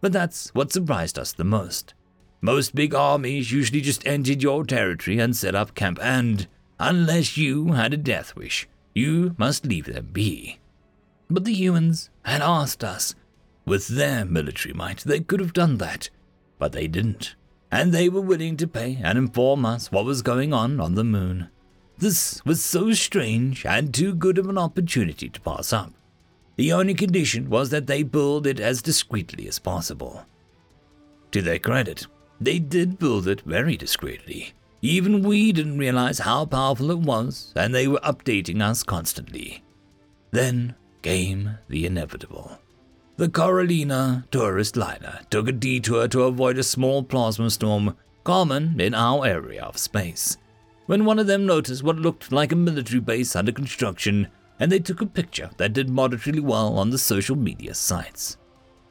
But 0.00 0.12
that's 0.12 0.54
what 0.54 0.70
surprised 0.70 1.18
us 1.18 1.32
the 1.32 1.44
most. 1.44 1.94
Most 2.42 2.74
big 2.74 2.94
armies 2.94 3.50
usually 3.50 3.80
just 3.80 4.06
entered 4.06 4.42
your 4.42 4.64
territory 4.64 5.18
and 5.18 5.34
set 5.34 5.54
up 5.54 5.74
camp, 5.74 5.98
and 6.02 6.46
unless 6.78 7.36
you 7.36 7.72
had 7.72 7.94
a 7.94 7.96
death 7.96 8.36
wish, 8.36 8.68
you 8.94 9.34
must 9.38 9.64
leave 9.64 9.86
them 9.86 10.10
be. 10.12 10.58
But 11.30 11.44
the 11.44 11.54
humans 11.54 12.10
had 12.24 12.42
asked 12.42 12.84
us. 12.84 13.14
With 13.64 13.88
their 13.88 14.24
military 14.24 14.74
might, 14.74 14.98
they 14.98 15.20
could 15.20 15.40
have 15.40 15.52
done 15.52 15.78
that, 15.78 16.10
but 16.58 16.72
they 16.72 16.88
didn't, 16.88 17.36
and 17.72 17.92
they 17.92 18.08
were 18.10 18.20
willing 18.20 18.56
to 18.58 18.68
pay 18.68 19.00
and 19.02 19.16
inform 19.16 19.64
us 19.64 19.90
what 19.90 20.04
was 20.04 20.20
going 20.20 20.52
on 20.52 20.78
on 20.78 20.94
the 20.94 21.02
moon. 21.02 21.48
This 21.98 22.44
was 22.44 22.62
so 22.62 22.92
strange 22.92 23.64
and 23.64 23.92
too 23.92 24.14
good 24.14 24.36
of 24.36 24.48
an 24.48 24.58
opportunity 24.58 25.30
to 25.30 25.40
pass 25.40 25.72
up. 25.72 25.92
The 26.56 26.72
only 26.72 26.92
condition 26.92 27.48
was 27.48 27.70
that 27.70 27.86
they 27.86 28.02
build 28.02 28.46
it 28.46 28.60
as 28.60 28.82
discreetly 28.82 29.48
as 29.48 29.58
possible. 29.58 30.26
To 31.30 31.40
their 31.40 31.58
credit, 31.58 32.06
they 32.38 32.58
did 32.58 32.98
build 32.98 33.26
it 33.26 33.40
very 33.40 33.78
discreetly. 33.78 34.52
Even 34.82 35.22
we 35.22 35.52
didn't 35.52 35.78
realize 35.78 36.18
how 36.18 36.44
powerful 36.44 36.90
it 36.90 36.98
was, 36.98 37.52
and 37.56 37.74
they 37.74 37.88
were 37.88 38.00
updating 38.00 38.60
us 38.60 38.82
constantly. 38.82 39.62
Then 40.30 40.74
came 41.02 41.58
the 41.68 41.86
inevitable. 41.86 42.58
The 43.22 43.28
Corallina 43.28 44.28
tourist 44.32 44.76
liner 44.76 45.20
took 45.30 45.46
a 45.46 45.52
detour 45.52 46.08
to 46.08 46.24
avoid 46.24 46.58
a 46.58 46.64
small 46.64 47.04
plasma 47.04 47.50
storm 47.50 47.94
common 48.24 48.80
in 48.80 48.96
our 48.96 49.24
area 49.24 49.62
of 49.62 49.78
space 49.78 50.36
when 50.86 51.04
one 51.04 51.20
of 51.20 51.28
them 51.28 51.46
noticed 51.46 51.84
what 51.84 51.94
looked 52.00 52.32
like 52.32 52.50
a 52.50 52.56
military 52.56 52.98
base 52.98 53.36
under 53.36 53.52
construction, 53.52 54.26
and 54.58 54.72
they 54.72 54.80
took 54.80 55.00
a 55.00 55.06
picture 55.06 55.50
that 55.58 55.72
did 55.72 55.88
moderately 55.88 56.40
well 56.40 56.76
on 56.76 56.90
the 56.90 56.98
social 56.98 57.36
media 57.36 57.74
sites. 57.74 58.38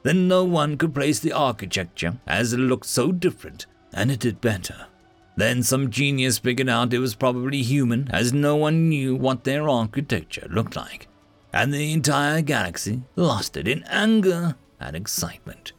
Then 0.03 0.29
no 0.29 0.45
one 0.45 0.77
could 0.77 0.93
praise 0.93 1.19
the 1.19 1.33
architecture 1.33 2.17
as 2.25 2.53
it 2.53 2.57
looked 2.57 2.85
so 2.85 3.11
different, 3.11 3.65
and 3.91 4.09
it 4.09 4.21
did 4.21 4.39
better. 4.39 4.85
Then 5.35 5.61
some 5.61 5.91
genius 5.91 6.37
figured 6.37 6.69
out 6.69 6.93
it 6.93 6.99
was 6.99 7.15
probably 7.15 7.63
human, 7.63 8.07
as 8.11 8.31
no 8.31 8.55
one 8.55 8.87
knew 8.87 9.13
what 9.13 9.43
their 9.43 9.67
architecture 9.67 10.47
looked 10.49 10.77
like, 10.77 11.09
and 11.53 11.73
the 11.73 11.93
entire 11.93 12.41
galaxy 12.41 13.03
lost 13.15 13.57
it 13.57 13.67
in 13.67 13.83
anger 13.83 14.55
and 14.79 14.95
excitement. 14.95 15.73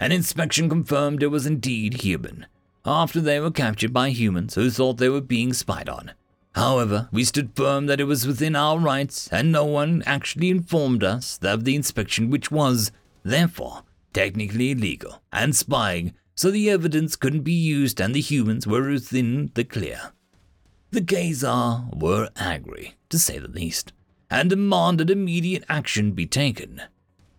An 0.00 0.12
inspection 0.12 0.68
confirmed 0.68 1.22
it 1.22 1.28
was 1.28 1.46
indeed 1.46 2.02
human, 2.02 2.46
after 2.84 3.20
they 3.20 3.38
were 3.38 3.50
captured 3.50 3.92
by 3.92 4.10
humans 4.10 4.54
who 4.54 4.70
thought 4.70 4.98
they 4.98 5.08
were 5.08 5.20
being 5.20 5.52
spied 5.52 5.88
on. 5.88 6.12
However, 6.54 7.08
we 7.12 7.24
stood 7.24 7.56
firm 7.56 7.86
that 7.86 8.00
it 8.00 8.04
was 8.04 8.26
within 8.26 8.54
our 8.54 8.78
rights, 8.78 9.28
and 9.32 9.50
no 9.50 9.64
one 9.64 10.02
actually 10.04 10.50
informed 10.50 11.02
us 11.02 11.38
of 11.42 11.64
the 11.64 11.74
inspection, 11.74 12.30
which 12.30 12.50
was, 12.50 12.92
therefore, 13.22 13.84
technically 14.12 14.72
illegal 14.72 15.22
and 15.32 15.56
spying, 15.56 16.14
so 16.34 16.50
the 16.50 16.68
evidence 16.68 17.16
couldn't 17.16 17.42
be 17.42 17.52
used 17.52 18.00
and 18.00 18.14
the 18.14 18.20
humans 18.20 18.66
were 18.66 18.88
within 18.88 19.50
the 19.54 19.64
clear. 19.64 20.12
The 20.90 21.00
Khazar 21.00 21.98
were 21.98 22.28
angry, 22.36 22.96
to 23.08 23.18
say 23.18 23.38
the 23.38 23.48
least, 23.48 23.92
and 24.32 24.48
demanded 24.48 25.10
immediate 25.10 25.62
action 25.68 26.12
be 26.12 26.24
taken. 26.24 26.80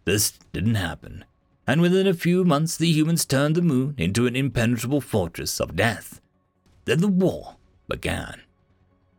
This 0.06 0.34
didn't 0.54 0.76
happen, 0.76 1.26
and 1.66 1.82
within 1.82 2.06
a 2.06 2.14
few 2.14 2.46
months 2.46 2.78
the 2.78 2.88
humans 2.88 3.26
turned 3.26 3.56
the 3.56 3.64
moon 3.64 3.96
into 3.98 4.28
an 4.28 4.36
impenetrable 4.36 5.02
fortress 5.02 5.60
of 5.60 5.76
death. 5.76 6.22
Then 6.86 7.02
the 7.02 7.08
war 7.08 7.56
began. 7.88 8.44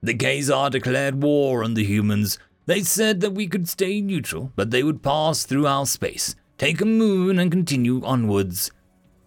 The 0.00 0.14
Khazar 0.14 0.70
declared 0.70 1.20
war 1.20 1.64
on 1.64 1.74
the 1.74 1.82
humans. 1.82 2.38
They 2.66 2.80
said 2.82 3.20
that 3.22 3.34
we 3.34 3.48
could 3.48 3.68
stay 3.68 4.00
neutral, 4.00 4.52
but 4.54 4.70
they 4.70 4.84
would 4.84 5.02
pass 5.02 5.42
through 5.42 5.66
our 5.66 5.84
space, 5.84 6.36
take 6.58 6.80
a 6.80 6.86
moon, 6.86 7.40
and 7.40 7.50
continue 7.50 8.04
onwards. 8.04 8.70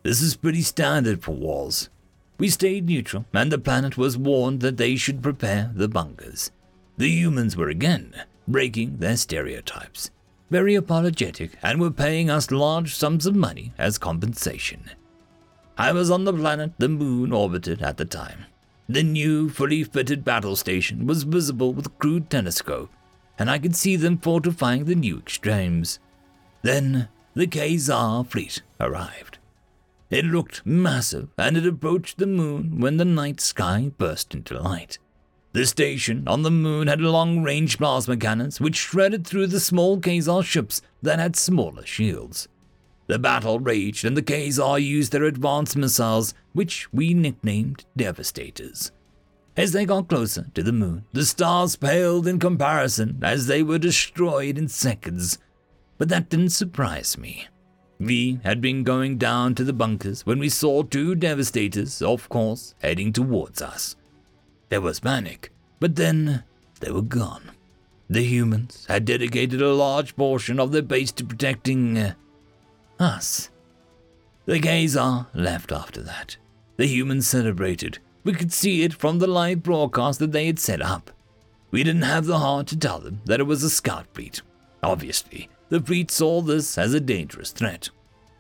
This 0.04 0.22
is 0.22 0.38
pretty 0.38 0.62
standard 0.62 1.22
for 1.22 1.32
wars. 1.32 1.90
We 2.38 2.48
stayed 2.48 2.86
neutral, 2.86 3.26
and 3.34 3.52
the 3.52 3.58
planet 3.58 3.98
was 3.98 4.18
warned 4.18 4.62
that 4.62 4.78
they 4.78 4.96
should 4.96 5.22
prepare 5.22 5.72
the 5.76 5.90
bunkers. 5.90 6.52
The 6.98 7.10
humans 7.10 7.58
were 7.58 7.70
again 7.70 8.16
breaking 8.48 8.98
their 8.98 9.18
stereotypes 9.18 10.12
very 10.50 10.76
apologetic, 10.76 11.58
and 11.62 11.80
were 11.80 11.92
paying 11.92 12.30
us 12.30 12.52
large 12.52 12.96
sums 12.96 13.26
of 13.26 13.36
money 13.36 13.74
as 13.78 13.98
compensation. 13.98 14.90
I 15.78 15.92
was 15.92 16.10
on 16.10 16.24
the 16.24 16.34
planet 16.34 16.74
the 16.78 16.90
moon 16.90 17.32
orbited 17.32 17.82
at 17.82 17.98
the 17.98 18.06
time. 18.06 18.46
The 18.90 19.04
new, 19.04 19.50
fully 19.50 19.84
fitted 19.84 20.24
battle 20.24 20.56
station 20.56 21.06
was 21.06 21.24
visible 21.24 21.74
with 21.74 21.88
a 21.88 21.92
crude 21.92 22.30
telescope, 22.30 22.90
and 23.38 23.50
I 23.50 23.60
could 23.60 23.76
see 23.76 23.96
them 23.96 24.18
fortifying 24.18 24.86
the 24.86 24.96
new 24.96 25.20
extremes. 25.20 26.00
Then 26.62 27.10
the 27.34 27.48
Khazar 27.48 28.26
fleet 28.26 28.62
arrived. 28.80 29.38
It 30.10 30.24
looked 30.24 30.66
massive, 30.66 31.28
and 31.38 31.58
it 31.58 31.68
approached 31.68 32.18
the 32.18 32.26
moon 32.26 32.80
when 32.80 32.96
the 32.96 33.06
night 33.06 33.42
sky 33.42 33.92
burst 33.98 34.34
into 34.34 34.60
light. 34.60 34.98
The 35.58 35.66
station 35.66 36.28
on 36.28 36.44
the 36.44 36.52
moon 36.52 36.86
had 36.86 37.02
long 37.02 37.42
range 37.42 37.80
plasma 37.80 38.16
cannons 38.16 38.62
which 38.62 38.76
shredded 38.76 39.26
through 39.26 39.48
the 39.48 39.60
small 39.60 39.98
Khazar 39.98 40.44
ships 40.44 40.84
that 41.02 41.18
had 41.18 41.36
smaller 41.36 41.84
shields. 41.84 42.48
The 43.08 43.18
battle 43.18 43.60
raged, 43.60 44.06
and 44.06 44.16
the 44.16 44.22
Khazar 44.22 44.80
used 44.80 45.12
their 45.12 45.24
advanced 45.24 45.76
missiles, 45.76 46.36
which 46.54 46.94
we 46.94 47.16
nicknamed 47.16 47.86
Devastators. 47.98 48.92
As 49.56 49.72
they 49.72 49.88
got 49.88 50.10
closer 50.10 50.46
to 50.54 50.62
the 50.62 50.72
moon, 50.72 51.06
the 51.12 51.26
stars 51.26 51.76
paled 51.76 52.28
in 52.28 52.38
comparison 52.38 53.18
as 53.24 53.48
they 53.48 53.64
were 53.64 53.80
destroyed 53.80 54.60
in 54.60 54.68
seconds. 54.68 55.40
But 55.98 56.10
that 56.10 56.30
didn't 56.30 56.50
surprise 56.50 57.18
me. 57.18 57.48
We 58.00 58.42
had 58.44 58.62
been 58.62 58.84
going 58.84 59.18
down 59.18 59.56
to 59.56 59.64
the 59.64 59.74
bunkers 59.74 60.24
when 60.24 60.38
we 60.38 60.50
saw 60.50 60.84
two 60.84 61.16
Devastators, 61.16 62.04
of 62.04 62.30
course, 62.30 62.76
heading 62.80 63.12
towards 63.12 63.60
us. 63.60 63.96
There 64.70 64.82
was 64.82 65.00
panic, 65.00 65.52
but 65.80 65.96
then 65.96 66.44
they 66.80 66.92
were 66.92 67.02
gone. 67.02 67.52
The 68.10 68.24
humans 68.24 68.86
had 68.88 69.06
dedicated 69.06 69.62
a 69.62 69.74
large 69.74 70.16
portion 70.16 70.60
of 70.60 70.72
their 70.72 70.82
base 70.82 71.12
to 71.14 71.26
protecting 71.26 71.98
uh, 71.98 72.14
us. 73.00 73.50
The 74.46 74.60
Khazar 74.60 75.28
left 75.34 75.72
after 75.72 76.02
that. 76.04 76.38
The 76.78 76.86
humans 76.86 77.28
celebrated. 77.28 78.00
We 78.24 78.34
could 78.34 78.54
see 78.54 78.84
it 78.84 78.94
from 78.94 79.20
the 79.20 79.28
live 79.28 79.64
broadcast 79.64 80.20
that 80.20 80.32
they 80.32 80.48
had 80.48 80.60
set 80.60 80.82
up. 80.82 81.12
We 81.72 81.84
didn't 81.84 82.04
have 82.04 82.26
the 82.26 82.40
heart 82.40 82.68
to 82.68 82.80
tell 82.80 83.00
them 83.00 83.22
that 83.26 83.40
it 83.40 83.44
was 83.44 83.64
a 83.64 83.70
scout 83.70 84.06
fleet. 84.14 84.42
Obviously, 84.84 85.50
the 85.70 85.82
fleet 85.82 86.12
saw 86.12 86.42
this 86.42 86.78
as 86.78 86.94
a 86.94 87.00
dangerous 87.00 87.52
threat. 87.52 87.90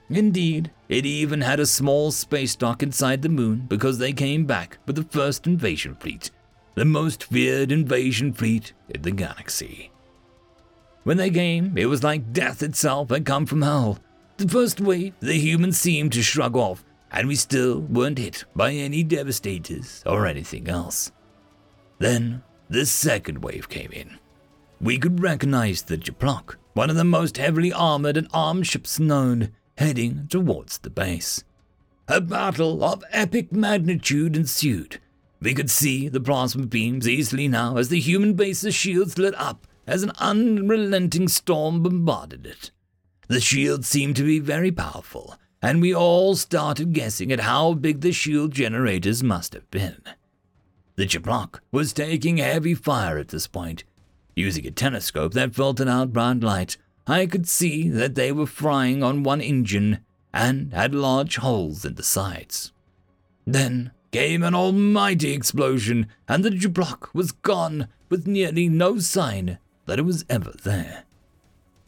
Indeed, 0.09 0.71
it 0.87 1.05
even 1.05 1.41
had 1.41 1.59
a 1.59 1.65
small 1.65 2.11
space 2.11 2.55
dock 2.55 2.81
inside 2.81 3.21
the 3.21 3.29
moon 3.29 3.65
because 3.67 3.97
they 3.97 4.13
came 4.13 4.45
back 4.45 4.77
with 4.85 4.95
the 4.95 5.03
first 5.03 5.45
invasion 5.45 5.95
fleet, 5.95 6.31
the 6.75 6.85
most 6.85 7.25
feared 7.25 7.71
invasion 7.71 8.31
fleet 8.31 8.73
in 8.89 9.01
the 9.01 9.11
galaxy. 9.11 9.91
When 11.03 11.17
they 11.17 11.29
came, 11.29 11.77
it 11.77 11.87
was 11.87 12.03
like 12.03 12.33
death 12.33 12.63
itself 12.63 13.09
had 13.09 13.25
come 13.25 13.45
from 13.45 13.61
hell. 13.61 13.99
The 14.37 14.47
first 14.47 14.79
wave, 14.79 15.13
the 15.19 15.37
humans 15.37 15.77
seemed 15.79 16.13
to 16.13 16.21
shrug 16.21 16.55
off, 16.55 16.85
and 17.11 17.27
we 17.27 17.35
still 17.35 17.79
weren't 17.81 18.17
hit 18.17 18.45
by 18.55 18.71
any 18.71 19.03
devastators 19.03 20.03
or 20.05 20.25
anything 20.25 20.69
else. 20.69 21.11
Then, 21.99 22.43
the 22.69 22.85
second 22.85 23.39
wave 23.39 23.69
came 23.69 23.91
in. 23.91 24.19
We 24.79 24.99
could 24.99 25.21
recognize 25.21 25.81
the 25.81 25.97
Japlok, 25.97 26.55
one 26.73 26.89
of 26.89 26.95
the 26.95 27.03
most 27.03 27.37
heavily 27.37 27.73
armored 27.73 28.17
and 28.17 28.27
armed 28.31 28.67
ships 28.67 28.99
known, 28.99 29.53
heading 29.77 30.27
towards 30.27 30.79
the 30.79 30.89
base. 30.89 31.43
A 32.07 32.21
battle 32.21 32.83
of 32.83 33.03
epic 33.11 33.51
magnitude 33.51 34.35
ensued. 34.35 34.99
We 35.39 35.53
could 35.53 35.69
see 35.69 36.09
the 36.09 36.19
plasma 36.19 36.65
beams 36.65 37.07
easily 37.07 37.47
now 37.47 37.77
as 37.77 37.89
the 37.89 37.99
human 37.99 38.33
base's 38.33 38.73
shields 38.73 39.17
lit 39.17 39.35
up 39.35 39.67
as 39.85 40.03
an 40.03 40.11
unrelenting 40.17 41.27
storm 41.27 41.83
bombarded 41.83 42.45
it. 42.45 42.71
The 43.27 43.39
shields 43.39 43.87
seemed 43.87 44.15
to 44.15 44.23
be 44.23 44.39
very 44.39 44.71
powerful, 44.71 45.35
and 45.61 45.81
we 45.81 45.93
all 45.93 46.35
started 46.35 46.93
guessing 46.93 47.31
at 47.31 47.41
how 47.41 47.73
big 47.73 48.01
the 48.01 48.11
shield 48.11 48.51
generators 48.51 49.21
must 49.21 49.53
have 49.53 49.69
been. 49.69 50.01
The 50.95 51.05
Japlok 51.05 51.59
was 51.71 51.93
taking 51.93 52.37
heavy 52.37 52.73
fire 52.73 53.17
at 53.17 53.27
this 53.27 53.47
point. 53.47 53.83
Using 54.35 54.65
a 54.65 54.71
telescope 54.71 55.33
that 55.33 55.53
filtered 55.53 55.87
out 55.87 56.13
bright 56.13 56.41
light, 56.41 56.77
I 57.07 57.25
could 57.25 57.47
see 57.47 57.87
that 57.89 58.15
they 58.15 58.31
were 58.31 58.45
frying 58.45 59.01
on 59.01 59.23
one 59.23 59.39
engine 59.39 59.99
and 60.33 60.73
had 60.73 60.93
large 60.93 61.37
holes 61.37 61.85
in 61.85 61.95
the 61.95 62.03
sides. 62.03 62.73
Then 63.45 63.91
came 64.11 64.43
an 64.43 64.53
almighty 64.53 65.31
explosion, 65.31 66.07
and 66.27 66.43
the 66.43 66.49
Japlok 66.49 67.13
was 67.13 67.31
gone 67.31 67.87
with 68.09 68.27
nearly 68.27 68.67
no 68.67 68.99
sign 68.99 69.57
that 69.85 69.99
it 69.99 70.03
was 70.03 70.25
ever 70.29 70.51
there. 70.63 71.05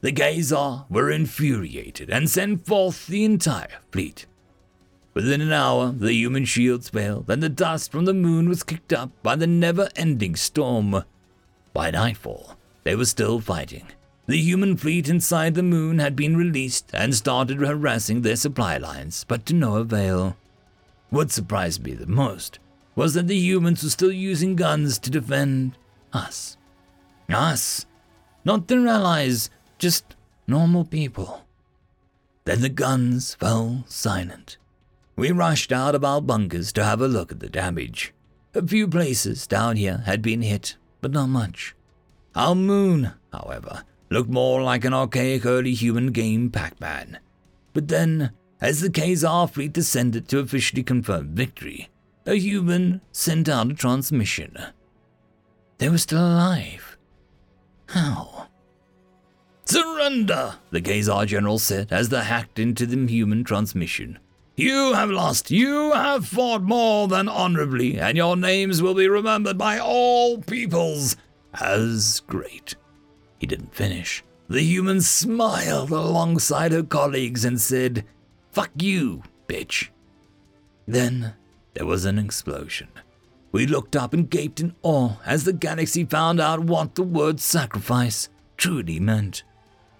The 0.01 0.13
Khazar 0.13 0.85
were 0.89 1.11
infuriated 1.11 2.09
and 2.09 2.29
sent 2.29 2.65
forth 2.65 3.07
the 3.07 3.25
entire 3.25 3.79
fleet. 3.91 4.25
Within 5.13 5.41
an 5.41 5.51
hour, 5.51 5.91
the 5.91 6.13
human 6.13 6.45
shields 6.45 6.89
failed, 6.89 7.29
and 7.29 7.43
the 7.43 7.49
dust 7.49 7.91
from 7.91 8.05
the 8.05 8.13
moon 8.13 8.47
was 8.47 8.63
kicked 8.63 8.93
up 8.93 9.11
by 9.21 9.35
the 9.35 9.47
never 9.47 9.89
ending 9.97 10.37
storm. 10.37 11.03
By 11.73 11.91
nightfall, 11.91 12.55
they 12.83 12.95
were 12.95 13.05
still 13.05 13.41
fighting, 13.41 13.87
the 14.29 14.37
human 14.39 14.77
fleet 14.77 15.09
inside 15.09 15.55
the 15.55 15.63
moon 15.63 15.97
had 15.97 16.15
been 16.15 16.37
released 16.37 16.91
and 16.93 17.15
started 17.15 17.57
harassing 17.57 18.21
their 18.21 18.35
supply 18.35 18.77
lines, 18.77 19.25
but 19.27 19.43
to 19.43 19.55
no 19.55 19.77
avail. 19.77 20.37
What 21.09 21.31
surprised 21.31 21.83
me 21.83 21.93
the 21.93 22.05
most 22.05 22.59
was 22.95 23.15
that 23.15 23.25
the 23.25 23.35
humans 23.35 23.81
were 23.81 23.89
still 23.89 24.11
using 24.11 24.55
guns 24.55 24.99
to 24.99 25.09
defend 25.09 25.79
us. 26.13 26.57
Us. 27.27 27.87
Not 28.45 28.67
their 28.67 28.85
allies, 28.87 29.49
just 29.79 30.15
normal 30.45 30.85
people. 30.85 31.47
Then 32.45 32.61
the 32.61 32.69
guns 32.69 33.33
fell 33.33 33.83
silent. 33.87 34.57
We 35.15 35.31
rushed 35.31 35.71
out 35.71 35.95
of 35.95 36.05
our 36.05 36.21
bunkers 36.21 36.71
to 36.73 36.83
have 36.83 37.01
a 37.01 37.07
look 37.07 37.31
at 37.31 37.39
the 37.39 37.49
damage. 37.49 38.13
A 38.53 38.61
few 38.61 38.87
places 38.87 39.47
down 39.47 39.75
here 39.75 40.03
had 40.05 40.21
been 40.21 40.43
hit, 40.43 40.75
but 41.01 41.09
not 41.09 41.29
much. 41.29 41.73
Our 42.35 42.53
moon, 42.53 43.13
however, 43.33 43.85
looked 44.09 44.29
more 44.29 44.61
like 44.61 44.85
an 44.85 44.93
archaic 44.93 45.45
early 45.45 45.73
human 45.73 46.11
game 46.11 46.49
Pac 46.49 46.79
Man. 46.79 47.19
But 47.73 47.87
then, 47.87 48.31
as 48.61 48.81
the 48.81 48.89
Khazar 48.89 49.49
fleet 49.49 49.73
descended 49.73 50.27
to 50.29 50.39
officially 50.39 50.83
confirm 50.83 51.35
victory, 51.35 51.89
a 52.25 52.35
human 52.35 53.01
sent 53.11 53.47
out 53.47 53.71
a 53.71 53.73
transmission. 53.73 54.57
They 55.77 55.89
were 55.89 55.97
still 55.97 56.19
alive. 56.19 56.97
How? 57.87 58.47
Surrender, 59.65 60.55
the 60.71 60.81
Khazar 60.81 61.27
general 61.27 61.59
said 61.59 61.91
as 61.91 62.09
they 62.09 62.23
hacked 62.23 62.59
into 62.59 62.85
the 62.85 63.07
human 63.07 63.43
transmission. 63.43 64.19
You 64.55 64.93
have 64.93 65.09
lost. 65.09 65.51
You 65.51 65.93
have 65.93 66.27
fought 66.27 66.63
more 66.63 67.07
than 67.07 67.29
honorably, 67.29 67.97
and 67.97 68.17
your 68.17 68.35
names 68.35 68.81
will 68.81 68.93
be 68.93 69.07
remembered 69.07 69.57
by 69.57 69.79
all 69.79 70.39
peoples 70.39 71.15
as 71.53 72.21
great. 72.27 72.75
He 73.39 73.47
didn't 73.47 73.73
finish. 73.73 74.23
The 74.47 74.61
human 74.61 75.01
smiled 75.01 75.91
alongside 75.91 76.71
her 76.71 76.83
colleagues 76.83 77.45
and 77.45 77.59
said, 77.59 78.05
Fuck 78.51 78.71
you, 78.79 79.23
bitch. 79.47 79.89
Then 80.87 81.33
there 81.73 81.85
was 81.85 82.05
an 82.05 82.19
explosion. 82.19 82.89
We 83.51 83.65
looked 83.65 83.95
up 83.95 84.13
and 84.13 84.29
gaped 84.29 84.59
in 84.59 84.75
awe 84.83 85.13
as 85.25 85.43
the 85.43 85.53
galaxy 85.53 86.03
found 86.03 86.39
out 86.39 86.59
what 86.61 86.95
the 86.95 87.03
word 87.03 87.39
sacrifice 87.39 88.29
truly 88.57 88.99
meant. 88.99 89.43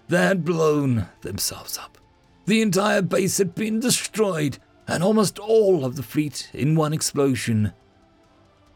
They 0.08 0.18
had 0.18 0.46
blown 0.46 1.08
themselves 1.22 1.78
up. 1.78 1.98
The 2.46 2.62
entire 2.62 3.04
base 3.04 3.38
had 3.38 3.54
been 3.54 3.80
destroyed, 3.80 4.58
and 4.88 5.04
almost 5.04 5.38
all 5.38 5.86
of 5.86 5.96
the 5.96 6.04
fleet 6.04 6.50
in 6.54 6.76
one 6.76 6.94
explosion. 6.94 7.74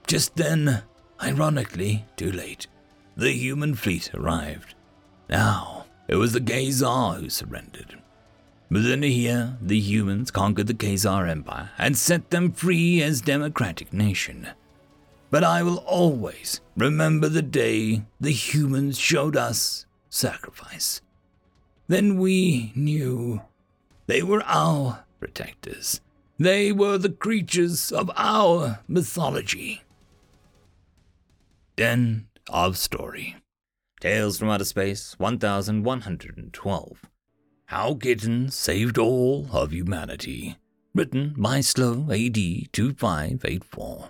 Just 0.06 0.36
then, 0.36 0.84
ironically, 1.22 2.06
too 2.16 2.32
late, 2.32 2.68
the 3.16 3.32
human 3.32 3.76
fleet 3.76 4.14
arrived. 4.14 4.76
Now, 5.30 5.86
it 6.08 6.16
was 6.16 6.34
the 6.34 6.42
Khazar 6.42 7.20
who 7.20 7.30
surrendered. 7.30 7.98
Within 8.70 9.04
a 9.04 9.08
year, 9.08 9.58
the 9.62 9.80
humans 9.80 10.32
conquered 10.32 10.68
the 10.68 10.74
Khazar 10.74 11.30
Empire 11.30 11.72
and 11.78 11.98
set 11.98 12.32
them 12.32 12.52
free 12.52 13.02
as 13.04 13.22
democratic 13.22 13.94
nation. 13.94 14.48
But 15.30 15.44
I 15.44 15.64
will 15.64 15.78
always 15.78 16.62
remember 16.76 17.30
the 17.30 17.42
day 17.42 18.04
the 18.20 18.32
humans 18.32 18.98
showed 18.98 19.36
us 19.36 19.86
sacrifice. 20.10 21.02
Then 21.88 22.18
we 22.18 22.72
knew 22.76 23.42
they 24.08 24.24
were 24.24 24.44
our 24.46 25.06
protectors. 25.20 26.02
They 26.40 26.72
were 26.72 26.98
the 26.98 27.10
creatures 27.10 27.92
of 27.92 28.12
our 28.16 28.80
mythology. 28.88 29.84
End 31.78 32.26
of 32.54 32.78
story. 32.78 33.36
Tales 34.00 34.38
from 34.38 34.50
Outer 34.50 34.66
Space 34.66 35.16
1112. 35.18 37.02
How 37.66 37.96
Kittens 37.96 38.56
Saved 38.56 38.98
All 39.00 39.48
of 39.52 39.74
Humanity. 39.74 40.58
Written 40.94 41.34
by 41.36 41.62
Slow 41.62 42.12
AD 42.12 42.38
2584. 42.72 44.10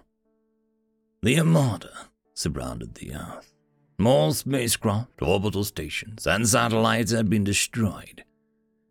The 1.21 1.39
Armada 1.39 2.09
surrounded 2.33 2.95
the 2.95 3.15
Earth. 3.15 3.53
More 3.97 4.33
spacecraft, 4.33 5.21
orbital 5.21 5.63
stations, 5.63 6.27
and 6.27 6.47
satellites 6.47 7.13
had 7.13 7.29
been 7.29 7.45
destroyed. 7.45 8.25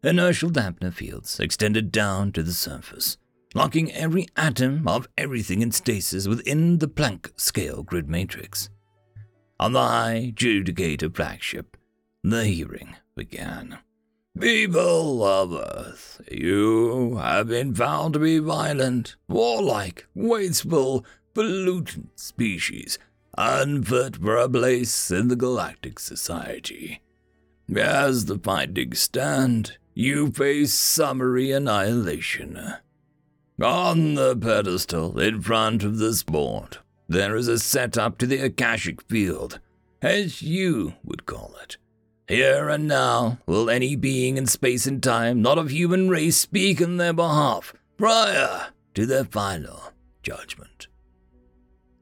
Inertial 0.03 0.51
dampener 0.51 0.95
fields 0.95 1.39
extended 1.39 1.93
down 1.93 2.33
to 2.33 2.43
the 2.43 2.55
surface, 2.55 3.19
locking 3.55 3.93
every 3.93 4.27
atom 4.35 4.89
of 4.89 5.09
everything 5.19 5.61
in 5.61 5.73
stasis 5.73 6.27
within 6.27 6.79
the 6.79 6.89
Planck 6.89 7.39
scale 7.39 7.83
grid 7.83 8.09
matrix. 8.09 8.71
On 9.63 9.75
the 9.75 9.81
high 9.81 10.33
Judicator 10.35 11.15
flagship, 11.15 11.77
the 12.25 12.47
hearing 12.47 12.97
began. 13.15 13.79
People 14.37 15.23
of 15.23 15.53
Earth, 15.53 16.21
you 16.29 17.15
have 17.19 17.47
been 17.47 17.73
found 17.73 18.15
to 18.15 18.19
be 18.19 18.41
violent, 18.41 19.15
warlike, 19.29 20.09
wasteful, 20.17 21.07
pollutant 21.33 22.09
species, 22.17 22.99
unfit 23.39 24.17
for 24.17 24.37
a 24.37 24.49
place 24.49 25.13
in 25.13 25.29
the 25.29 25.37
galactic 25.37 26.01
society. 26.01 27.01
As 27.73 28.25
the 28.25 28.41
findings 28.41 28.99
stand, 28.99 29.79
you 29.95 30.33
face 30.33 30.75
summary 30.75 31.53
annihilation. 31.53 32.59
On 33.63 34.15
the 34.15 34.37
pedestal 34.37 35.21
in 35.21 35.41
front 35.41 35.85
of 35.85 35.99
this 35.99 36.25
board, 36.25 36.79
there 37.13 37.37
is 37.37 37.47
a 37.47 37.59
setup 37.59 38.17
to 38.19 38.27
the 38.27 38.39
Akashic 38.39 39.03
Field, 39.03 39.61
as 40.01 40.41
you 40.41 40.95
would 41.05 41.27
call 41.27 41.55
it. 41.63 41.77
Here 42.27 42.69
and 42.71 42.89
now 42.89 43.39
will 43.47 43.69
any 43.69 43.97
being 43.97 44.39
in 44.39 44.47
space 44.47 44.87
and 44.87 45.03
time 45.03 45.43
not 45.43 45.59
of 45.59 45.71
human 45.71 46.09
race 46.09 46.39
speak 46.39 46.81
in 46.81 46.97
their 46.97 47.13
behalf 47.13 47.75
prior 47.99 48.69
to 48.95 49.05
their 49.05 49.25
final 49.25 49.93
judgment. 50.23 50.87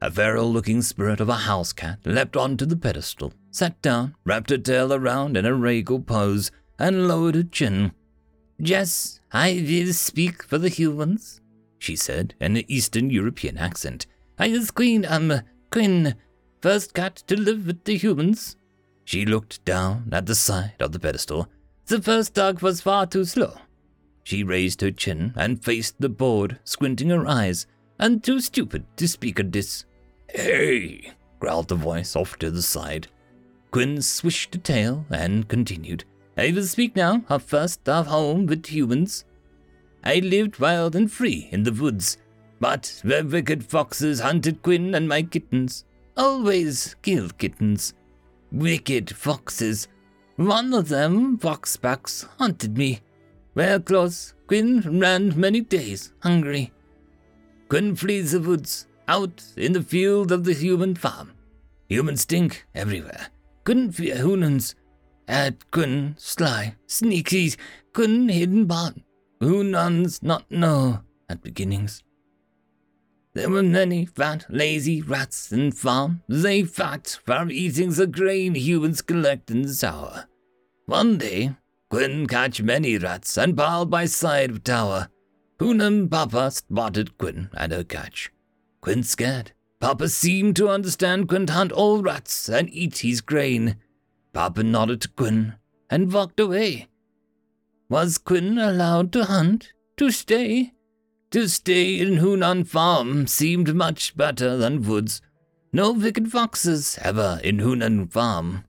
A 0.01 0.09
feral 0.09 0.51
looking 0.51 0.81
spirit 0.81 1.19
of 1.19 1.29
a 1.29 1.35
house 1.35 1.73
cat 1.73 1.99
leapt 2.05 2.37
onto 2.37 2.65
the 2.65 2.77
pedestal, 2.77 3.33
sat 3.51 3.81
down, 3.81 4.15
wrapped 4.23 4.49
her 4.49 4.57
tail 4.57 4.93
around 4.93 5.35
in 5.35 5.45
a 5.45 5.53
regal 5.53 5.99
pose, 5.99 6.51
and 6.79 7.07
lowered 7.07 7.35
her 7.35 7.43
chin. 7.43 7.91
Yes, 8.57 9.19
I 9.31 9.63
will 9.67 9.93
speak 9.93 10.43
for 10.43 10.57
the 10.57 10.69
humans, 10.69 11.41
she 11.77 11.95
said 11.95 12.33
in 12.39 12.55
an 12.55 12.63
Eastern 12.67 13.09
European 13.09 13.57
accent, 13.57 14.07
I 14.41 14.47
is 14.47 14.71
Queen, 14.71 15.05
um, 15.05 15.41
Queen, 15.69 16.15
first 16.63 16.95
cat 16.95 17.17
to 17.27 17.39
live 17.39 17.67
with 17.67 17.83
the 17.83 17.95
humans. 17.95 18.57
She 19.05 19.23
looked 19.23 19.63
down 19.65 20.09
at 20.11 20.25
the 20.25 20.33
side 20.33 20.77
of 20.79 20.93
the 20.93 20.99
pedestal. 20.99 21.47
The 21.85 22.01
first 22.01 22.33
dog 22.33 22.63
was 22.63 22.81
far 22.81 23.05
too 23.05 23.23
slow. 23.23 23.53
She 24.23 24.43
raised 24.43 24.81
her 24.81 24.89
chin 24.89 25.33
and 25.35 25.63
faced 25.63 26.01
the 26.01 26.09
board, 26.09 26.57
squinting 26.63 27.09
her 27.09 27.27
eyes, 27.27 27.67
and 27.99 28.23
too 28.23 28.39
stupid 28.39 28.83
to 28.97 29.07
speak 29.07 29.39
at 29.39 29.51
this. 29.51 29.85
Hey, 30.27 31.11
growled 31.39 31.67
the 31.67 31.75
voice 31.75 32.15
off 32.15 32.39
to 32.39 32.49
the 32.49 32.63
side. 32.63 33.09
Quinn 33.69 34.01
swished 34.01 34.55
a 34.55 34.57
tail 34.57 35.05
and 35.11 35.47
continued. 35.47 36.03
I 36.35 36.51
will 36.51 36.63
speak 36.63 36.95
now 36.95 37.23
of 37.29 37.43
first 37.43 37.87
of 37.87 38.07
home 38.07 38.47
with 38.47 38.65
humans. 38.65 39.23
I 40.03 40.15
lived 40.15 40.57
wild 40.57 40.95
and 40.95 41.11
free 41.11 41.47
in 41.51 41.61
the 41.61 41.71
woods, 41.71 42.17
but 42.61 43.01
the 43.03 43.23
wicked 43.23 43.65
foxes 43.65 44.19
hunted 44.19 44.61
Quinn 44.61 44.93
and 44.93 45.09
my 45.09 45.23
kittens. 45.23 45.83
Always 46.15 46.95
kill 47.01 47.29
kittens. 47.29 47.95
Wicked 48.51 49.15
foxes. 49.15 49.87
One 50.35 50.73
of 50.73 50.87
them, 50.87 51.39
Foxbacks, 51.39 52.27
hunted 52.37 52.77
me. 52.77 53.01
Well, 53.55 53.79
close, 53.79 54.35
Quinn 54.47 54.99
ran 54.99 55.39
many 55.39 55.61
days, 55.61 56.13
hungry. 56.19 56.71
Quinn 57.67 57.95
flees 57.95 58.33
the 58.33 58.39
woods, 58.39 58.87
out 59.07 59.43
in 59.57 59.73
the 59.73 59.81
field 59.81 60.31
of 60.31 60.43
the 60.43 60.53
human 60.53 60.95
farm. 60.95 61.33
Human 61.89 62.15
stink 62.15 62.65
everywhere. 62.75 63.27
Couldn't 63.63 63.93
fear 63.93 64.17
Hunans. 64.17 64.75
At 65.27 65.71
Quinn, 65.71 66.15
sly, 66.17 66.75
sneaky, 66.85 67.53
Quinn 67.93 68.29
hidden 68.29 68.65
barn. 68.65 69.03
Hunans 69.41 70.21
not 70.21 70.49
know 70.51 71.01
at 71.27 71.41
beginnings. 71.41 72.03
There 73.33 73.49
were 73.49 73.63
many 73.63 74.05
fat, 74.05 74.45
lazy 74.49 75.01
rats 75.01 75.51
in 75.53 75.71
farm. 75.71 76.21
They 76.27 76.63
fat 76.63 77.19
from 77.25 77.49
eating 77.49 77.91
the 77.91 78.07
grain 78.07 78.55
humans 78.55 79.01
collect 79.01 79.49
in 79.49 79.61
the 79.61 79.73
tower. 79.73 80.25
One 80.85 81.17
day, 81.17 81.55
Quinn 81.89 82.27
catch 82.27 82.61
many 82.61 82.97
rats 82.97 83.37
and 83.37 83.55
piled 83.55 83.89
by 83.89 84.05
side 84.05 84.49
of 84.49 84.63
tower. 84.63 85.07
Hunam 85.59 86.09
Papa 86.09 86.51
spotted 86.51 87.17
Quinn 87.17 87.49
and 87.53 87.71
her 87.71 87.83
catch. 87.83 88.31
Quinn 88.81 89.03
scared. 89.03 89.53
Papa 89.79 90.09
seemed 90.09 90.55
to 90.57 90.69
understand 90.69 91.29
Quinn 91.29 91.47
hunt 91.47 91.71
all 91.71 92.01
rats 92.01 92.49
and 92.49 92.69
eat 92.71 92.99
his 92.99 93.21
grain. 93.21 93.77
Papa 94.33 94.63
nodded 94.63 95.01
to 95.01 95.09
Quinn 95.09 95.55
and 95.89 96.11
walked 96.11 96.39
away. 96.39 96.87
Was 97.89 98.17
Quinn 98.17 98.57
allowed 98.57 99.11
to 99.13 99.25
hunt? 99.25 99.73
To 99.97 100.11
stay? 100.11 100.73
To 101.31 101.47
stay 101.47 101.97
in 101.97 102.17
Hunan 102.17 102.67
Farm 102.67 103.25
seemed 103.25 103.73
much 103.73 104.17
better 104.17 104.57
than 104.57 104.81
woods. 104.81 105.21
No 105.71 105.93
wicked 105.93 106.29
foxes 106.29 106.99
ever 107.01 107.39
in 107.41 107.59
Hunan 107.59 108.11
Farm. 108.11 108.65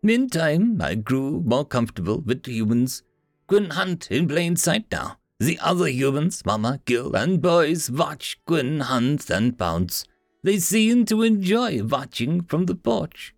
Meantime, 0.00 0.80
I 0.80 0.94
grew 0.94 1.40
more 1.40 1.64
comfortable 1.64 2.20
with 2.20 2.46
humans. 2.46 3.02
Couldn't 3.48 3.72
hunt 3.72 4.12
in 4.12 4.28
plain 4.28 4.54
sight 4.54 4.84
now. 4.92 5.18
The 5.40 5.58
other 5.60 5.88
humans, 5.88 6.46
Mama, 6.46 6.80
Gil, 6.84 7.16
and 7.16 7.42
boys 7.42 7.90
watch 7.90 8.38
Quinn 8.46 8.78
hunt 8.78 9.28
and 9.28 9.58
pounce. 9.58 10.04
They 10.44 10.58
seem 10.58 11.04
to 11.06 11.22
enjoy 11.22 11.82
watching 11.82 12.42
from 12.42 12.66
the 12.66 12.76
porch. 12.76 13.34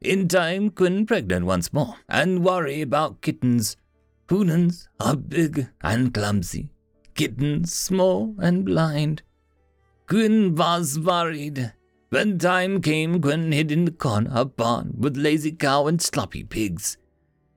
In 0.00 0.26
time, 0.26 0.70
Quinn 0.70 1.04
pregnant 1.04 1.44
once 1.44 1.70
more 1.70 1.96
and 2.08 2.42
worry 2.42 2.80
about 2.80 3.20
kittens. 3.20 3.76
Hunans 4.28 4.88
are 4.98 5.16
big 5.16 5.68
and 5.82 6.14
clumsy, 6.14 6.70
kitten 7.14 7.64
small 7.64 8.34
and 8.38 8.64
blind. 8.64 9.22
Quinn 10.06 10.54
was 10.54 10.98
worried. 10.98 11.72
When 12.10 12.38
time 12.38 12.82
came, 12.82 13.20
Quinn 13.20 13.52
hid 13.52 13.72
in 13.72 13.84
the 13.84 13.90
corner 13.90 14.44
barn 14.44 14.94
with 14.98 15.16
lazy 15.16 15.52
cow 15.52 15.86
and 15.86 16.00
sloppy 16.00 16.44
pigs. 16.44 16.98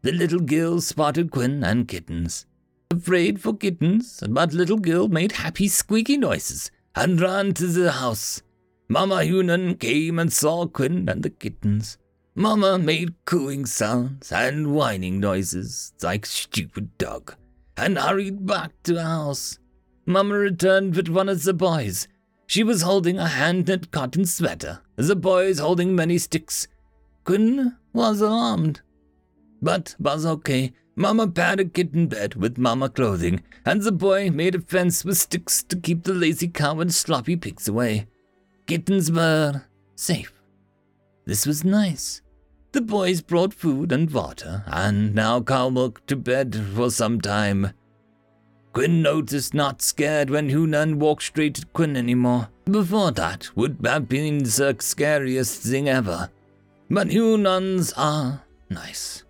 The 0.02 0.12
little 0.12 0.40
girl 0.40 0.82
spotted 0.82 1.32
Quinn 1.32 1.64
and 1.64 1.88
kittens. 1.88 2.46
Afraid 2.92 3.42
for 3.42 3.58
kittens, 3.58 4.24
but 4.30 4.54
little 4.54 4.78
girl 4.78 5.08
made 5.08 5.34
happy 5.34 5.68
squeaky 5.68 6.18
noises 6.18 6.72
and 6.96 7.20
ran 7.20 7.54
to 7.56 7.68
the 7.68 7.92
house. 7.92 8.42
Mama 8.88 9.16
Hunan 9.16 9.80
came 9.80 10.20
and 10.20 10.32
saw 10.32 10.68
Quinn 10.68 11.10
and 11.10 11.24
the 11.24 11.30
kittens. 11.30 11.98
Mama 12.36 12.78
made 12.78 13.16
cooing 13.26 13.66
sounds 13.66 14.32
and 14.32 14.74
whining 14.74 15.20
noises 15.20 15.94
like 16.02 16.26
stupid 16.26 16.98
dog 16.98 17.36
and 17.78 17.98
hurried 17.98 18.46
back 18.46 18.72
to 18.84 19.02
house. 19.02 19.60
Mamma 20.06 20.36
returned 20.36 20.96
with 20.96 21.08
one 21.08 21.30
of 21.30 21.44
the 21.44 21.54
boys. 21.54 22.08
She 22.48 22.64
was 22.64 22.84
holding 22.84 23.18
a 23.18 23.28
hand-knit 23.28 23.92
cotton 23.92 24.26
sweater, 24.26 24.82
the 24.96 25.16
boys 25.16 25.60
holding 25.60 25.96
many 25.96 26.18
sticks. 26.18 26.68
Quinn 27.24 27.76
was 27.92 28.22
alarmed. 28.22 28.82
But 29.62 29.96
was 30.00 30.26
okay. 30.26 30.74
Mamma 30.96 31.28
pad 31.28 31.60
a 31.60 31.66
kitten 31.66 32.08
bed 32.08 32.36
with 32.36 32.58
mamma 32.58 32.88
clothing, 32.88 33.44
and 33.66 33.82
the 33.82 33.92
boy 33.92 34.30
made 34.30 34.56
a 34.56 34.62
fence 34.62 35.04
with 35.04 35.18
sticks 35.18 35.64
to 35.64 35.76
keep 35.76 36.04
the 36.04 36.14
lazy 36.14 36.48
cow 36.48 36.80
and 36.80 36.94
sloppy 36.94 37.36
pigs 37.36 37.68
away. 37.68 38.08
Kittens 38.68 39.12
were 39.12 39.64
safe. 39.96 40.32
This 41.26 41.46
was 41.46 41.66
nice. 41.66 42.22
The 42.76 42.82
boys 42.82 43.22
brought 43.22 43.54
food 43.54 43.94
and 43.94 44.12
water, 44.12 44.66
and 44.68 45.16
now 45.16 45.40
milk 45.70 46.06
to 46.08 46.18
bed 46.18 46.62
for 46.76 46.92
some 46.92 47.22
time. 47.22 47.72
Quinn 48.74 49.02
noticed 49.02 49.54
not 49.54 49.82
scared 49.82 50.30
when 50.30 50.50
Hunan 50.50 50.96
walked 50.96 51.24
straight 51.24 51.58
at 51.58 51.72
Quinn 51.72 51.96
anymore. 51.96 52.50
Before 52.70 53.12
that 53.12 53.50
would 53.56 53.78
have 53.86 54.10
been 54.10 54.40
the 54.40 54.76
scariest 54.80 55.62
thing 55.62 55.88
ever. 55.88 56.30
But 56.90 57.08
Hunans 57.08 57.94
are 57.96 58.44
nice. 58.70 59.24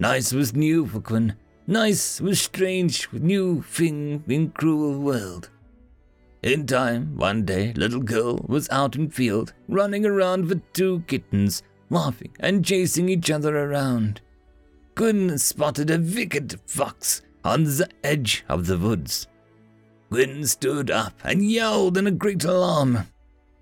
Nice 0.00 0.32
was 0.32 0.52
new 0.52 0.84
for 0.84 0.98
Quinn. 0.98 1.36
Nice 1.68 2.20
was 2.20 2.40
strange, 2.40 3.08
new 3.12 3.62
thing 3.62 4.24
in 4.26 4.50
cruel 4.50 4.98
world. 4.98 5.50
In 6.42 6.66
time, 6.66 7.16
one 7.16 7.44
day, 7.44 7.72
little 7.74 8.02
girl 8.02 8.44
was 8.48 8.68
out 8.70 8.96
in 8.96 9.08
field, 9.08 9.52
running 9.68 10.04
around 10.04 10.46
with 10.46 10.72
two 10.72 11.04
kittens, 11.06 11.62
laughing 11.90 12.34
and 12.40 12.64
chasing 12.64 13.08
each 13.08 13.30
other 13.30 13.56
around. 13.56 14.20
Quinn 14.94 15.38
spotted 15.38 15.90
a 15.90 15.98
wicked 15.98 16.60
fox 16.66 17.22
on 17.44 17.64
the 17.64 17.88
edge 18.02 18.44
of 18.48 18.66
the 18.66 18.78
woods. 18.78 19.28
Quinn 20.10 20.46
stood 20.46 20.90
up 20.90 21.14
and 21.22 21.50
yelled 21.50 21.96
in 21.96 22.06
a 22.06 22.10
great 22.10 22.44
alarm. 22.44 23.06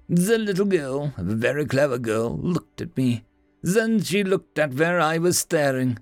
The 0.09 0.39
little 0.39 0.67
girl, 0.67 1.13
a 1.17 1.23
very 1.23 1.67
clever 1.67 1.99
girl, 1.99 2.39
looked 2.39 2.81
at 2.81 2.97
me. 2.97 3.25
Then 3.63 4.01
she 4.01 4.23
looked 4.23 4.59
at 4.59 4.75
where 4.75 5.01
I 5.01 5.19
was 5.19 5.39
staring 5.39 5.99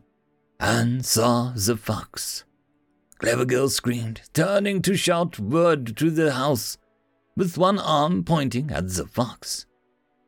and 0.60 1.04
saw 1.04 1.52
the 1.56 1.76
fox. 1.76 2.44
Clever 3.18 3.44
girl 3.44 3.68
screamed, 3.68 4.22
turning 4.34 4.82
to 4.82 4.96
shout 4.96 5.38
word 5.38 5.96
to 5.96 6.10
the 6.10 6.32
house, 6.32 6.76
with 7.36 7.56
one 7.56 7.78
arm 7.78 8.22
pointing 8.22 8.70
at 8.70 8.90
the 8.90 9.06
fox. 9.06 9.66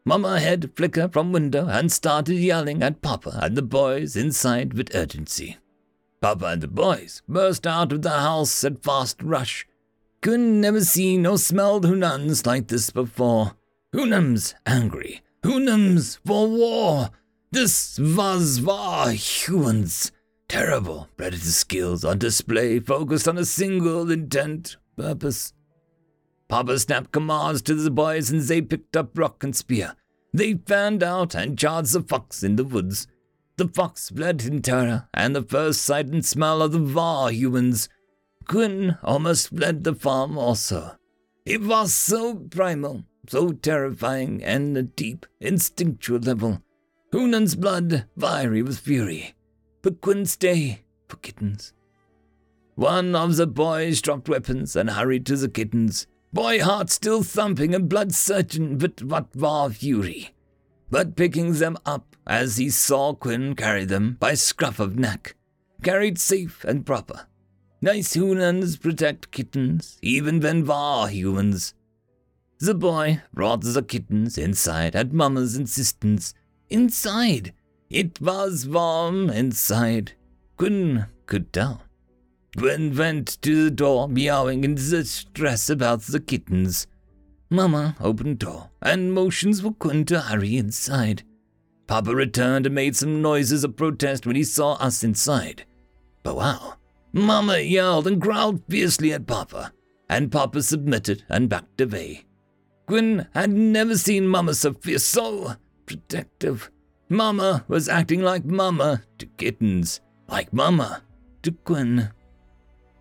Mama 0.08 0.38
head 0.38 0.70
flicker 0.76 1.08
from 1.08 1.32
window 1.32 1.66
and 1.66 1.90
started 1.90 2.36
yelling 2.36 2.80
at 2.80 3.02
Papa 3.02 3.40
and 3.42 3.56
the 3.56 3.62
boys 3.62 4.14
inside 4.14 4.72
with 4.72 4.94
urgency. 4.94 5.56
Papa 6.20 6.46
and 6.46 6.62
the 6.62 6.68
boys 6.68 7.22
burst 7.28 7.66
out 7.66 7.90
of 7.90 8.02
the 8.02 8.10
house 8.10 8.62
at 8.62 8.84
fast 8.84 9.20
rush. 9.20 9.66
Couldn't 10.20 10.60
never 10.60 10.82
seen 10.82 11.22
nor 11.22 11.38
smelled 11.38 11.84
Hunans 11.84 12.46
like 12.46 12.68
this 12.68 12.90
before. 12.90 13.56
Hunams 13.92 14.54
angry. 14.64 15.22
Hunams 15.42 16.20
for 16.24 16.46
war. 16.48 17.10
This 17.50 17.98
was 17.98 18.60
war 18.60 19.10
humans. 19.10 20.12
Terrible 20.48 21.08
predator 21.16 21.46
skills 21.46 22.04
on 22.04 22.18
display 22.18 22.78
focused 22.78 23.26
on 23.26 23.38
a 23.38 23.44
single 23.44 24.08
intent 24.12 24.76
purpose. 24.96 25.52
Papa 26.48 26.78
snapped 26.78 27.12
commands 27.12 27.62
to 27.62 27.74
the 27.74 27.90
boys 27.90 28.30
and 28.30 28.40
they 28.42 28.62
picked 28.62 28.96
up 28.96 29.18
rock 29.18 29.42
and 29.42 29.54
spear. 29.54 29.94
They 30.32 30.54
fanned 30.54 31.02
out 31.02 31.34
and 31.34 31.58
charged 31.58 31.92
the 31.92 32.02
fox 32.02 32.42
in 32.42 32.56
the 32.56 32.64
woods. 32.64 33.06
The 33.56 33.68
fox 33.68 34.10
fled 34.10 34.44
in 34.44 34.60
terror, 34.60 35.08
and 35.14 35.34
the 35.34 35.42
first 35.42 35.80
sight 35.80 36.06
and 36.08 36.24
smell 36.24 36.60
of 36.60 36.72
the 36.72 36.78
Var 36.78 37.30
humans. 37.30 37.88
Quinn 38.46 38.98
almost 39.02 39.48
fled 39.48 39.82
the 39.82 39.94
farm 39.94 40.36
also. 40.36 40.96
It 41.46 41.62
was 41.62 41.94
so 41.94 42.34
primal, 42.34 43.04
so 43.26 43.52
terrifying, 43.52 44.44
and 44.44 44.76
a 44.76 44.82
deep, 44.82 45.24
instinctual 45.40 46.18
level. 46.18 46.60
Hunan's 47.12 47.56
blood 47.56 48.04
fiery 48.18 48.62
with 48.62 48.78
fury. 48.78 49.34
But 49.80 50.02
Quinn 50.02 50.26
stay 50.26 50.82
for 51.08 51.16
kittens. 51.16 51.72
One 52.74 53.16
of 53.16 53.36
the 53.36 53.46
boys 53.46 54.02
dropped 54.02 54.28
weapons 54.28 54.76
and 54.76 54.90
hurried 54.90 55.24
to 55.26 55.36
the 55.36 55.48
kittens. 55.48 56.06
Boy 56.32 56.60
heart 56.60 56.90
still 56.90 57.22
thumping 57.22 57.74
and 57.74 57.88
blood 57.88 58.12
surging, 58.12 58.78
with 58.78 59.02
what 59.02 59.34
war 59.34 59.70
fury 59.70 60.34
but 60.90 61.16
picking 61.16 61.54
them 61.54 61.76
up 61.84 62.16
as 62.26 62.56
he 62.56 62.70
saw 62.70 63.14
Quinn 63.14 63.54
carry 63.54 63.84
them 63.84 64.16
by 64.20 64.34
scruff 64.34 64.78
of 64.80 64.98
neck, 64.98 65.34
carried 65.82 66.18
safe 66.18 66.64
and 66.64 66.86
proper. 66.86 67.26
Nice 67.80 68.14
humans 68.14 68.76
protect 68.76 69.30
kittens, 69.30 69.98
even 70.02 70.40
when 70.40 70.64
var 70.64 71.08
humans. 71.08 71.74
The 72.58 72.74
boy 72.74 73.22
brought 73.32 73.62
the 73.62 73.82
kittens 73.82 74.38
inside 74.38 74.96
at 74.96 75.12
Mamma's 75.12 75.56
insistence. 75.56 76.34
Inside! 76.70 77.52
It 77.90 78.20
was 78.20 78.66
warm 78.66 79.30
inside. 79.30 80.12
Quinn 80.56 81.06
could 81.26 81.52
tell. 81.52 81.82
Quinn 82.56 82.96
went 82.96 83.40
to 83.42 83.64
the 83.64 83.70
door, 83.70 84.08
meowing 84.08 84.64
in 84.64 84.76
distress 84.76 85.68
about 85.68 86.02
the 86.02 86.20
kittens. 86.20 86.86
Mama 87.50 87.96
opened 88.00 88.38
door 88.38 88.70
and 88.82 89.12
motions 89.12 89.60
for 89.60 89.72
Quinn 89.72 90.04
to 90.06 90.20
hurry 90.20 90.56
inside. 90.56 91.22
Papa 91.86 92.14
returned 92.14 92.66
and 92.66 92.74
made 92.74 92.96
some 92.96 93.22
noises 93.22 93.62
of 93.62 93.76
protest 93.76 94.26
when 94.26 94.36
he 94.36 94.42
saw 94.42 94.72
us 94.74 95.04
inside. 95.04 95.64
But 96.22 96.36
wow, 96.36 96.74
Mama 97.12 97.58
yelled 97.58 98.06
and 98.06 98.20
growled 98.20 98.62
fiercely 98.68 99.12
at 99.12 99.26
Papa, 99.26 99.72
and 100.08 100.32
Papa 100.32 100.62
submitted 100.62 101.24
and 101.28 101.48
backed 101.48 101.80
away. 101.80 102.24
Quinn 102.86 103.28
had 103.34 103.50
never 103.50 103.96
seen 103.96 104.26
Mama 104.26 104.54
so 104.54 104.72
fierce, 104.72 105.04
so 105.04 105.54
protective. 105.84 106.70
Mama 107.08 107.64
was 107.68 107.88
acting 107.88 108.22
like 108.22 108.44
Mama 108.44 109.02
to 109.18 109.26
kittens, 109.26 110.00
like 110.28 110.52
Mama 110.52 111.02
to 111.42 111.52
Quinn. 111.52 112.10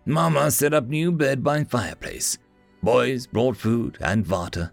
Mama 0.06 0.50
set 0.50 0.72
up 0.72 0.86
new 0.86 1.10
bed 1.12 1.42
by 1.42 1.64
fireplace 1.64 2.38
Boys 2.82 3.26
brought 3.26 3.56
food 3.56 3.98
and 4.00 4.24
water. 4.28 4.70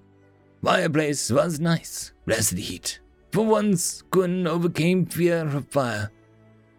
Fireplace 0.64 1.32
was 1.32 1.60
nice, 1.60 2.14
less 2.28 2.52
heat. 2.52 3.00
For 3.32 3.44
once, 3.44 4.04
Kun 4.12 4.46
overcame 4.46 5.08
fear 5.08 5.48
of 5.48 5.68
fire. 5.70 6.12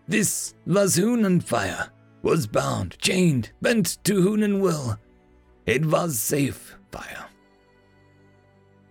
This 0.06 0.54
was 0.64 0.96
Hunan 0.96 1.42
fire, 1.42 1.90
was 2.22 2.46
bound, 2.46 2.96
chained, 2.98 3.50
bent 3.60 3.98
to 4.04 4.14
Hunan 4.14 4.60
will. 4.60 4.96
It 5.66 5.84
was 5.84 6.20
safe 6.20 6.76
fire. 6.92 7.26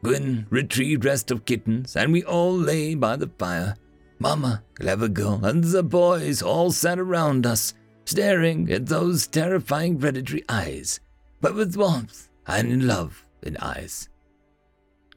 Quinn 0.03 0.47
retrieved 0.49 1.05
rest 1.05 1.31
of 1.31 1.45
kittens, 1.45 1.95
and 1.95 2.11
we 2.11 2.25
all 2.25 2.53
lay 2.53 2.93
by 2.93 3.15
the 3.15 3.31
fire. 3.39 3.75
Mama, 4.19 4.63
clever 4.75 5.07
girl, 5.07 5.45
and 5.45 5.63
the 5.63 5.83
boys 5.83 6.41
all 6.41 6.71
sat 6.71 6.99
around 6.99 7.45
us, 7.45 7.73
staring 8.05 8.71
at 8.71 8.87
those 8.87 9.27
terrifying 9.27 9.97
predatory 9.97 10.43
eyes 10.49 10.99
but 11.43 11.53
with 11.55 11.75
warmth 11.75 12.29
and 12.47 12.71
in 12.71 12.87
love 12.87 13.25
in 13.43 13.57
eyes. 13.57 14.09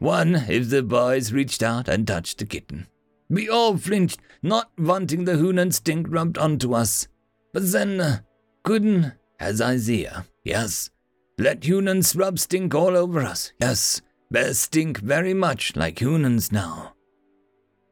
One 0.00 0.34
if 0.34 0.68
the 0.68 0.82
boys 0.82 1.32
reached 1.32 1.62
out 1.62 1.88
and 1.88 2.04
touched 2.04 2.38
the 2.38 2.44
kitten. 2.44 2.88
We 3.30 3.48
all 3.48 3.76
flinched, 3.78 4.20
not 4.42 4.70
wanting 4.76 5.24
the 5.24 5.34
Hunan 5.34 5.72
stink 5.72 6.08
rubbed 6.10 6.36
onto 6.36 6.74
us. 6.74 7.06
But 7.52 7.70
then, 7.70 8.00
uh, 8.00 8.18
Gooden 8.64 9.14
has 9.38 9.60
Isaiah, 9.60 10.26
yes. 10.44 10.90
Let 11.38 11.60
Hunans 11.60 12.18
rub 12.18 12.38
stink 12.38 12.74
all 12.74 12.96
over 12.96 13.22
us, 13.22 13.52
yes. 13.60 14.02
Bears 14.30 14.58
stink 14.58 14.98
very 14.98 15.32
much 15.34 15.76
like 15.76 15.96
Hunans 15.96 16.50
now. 16.50 16.94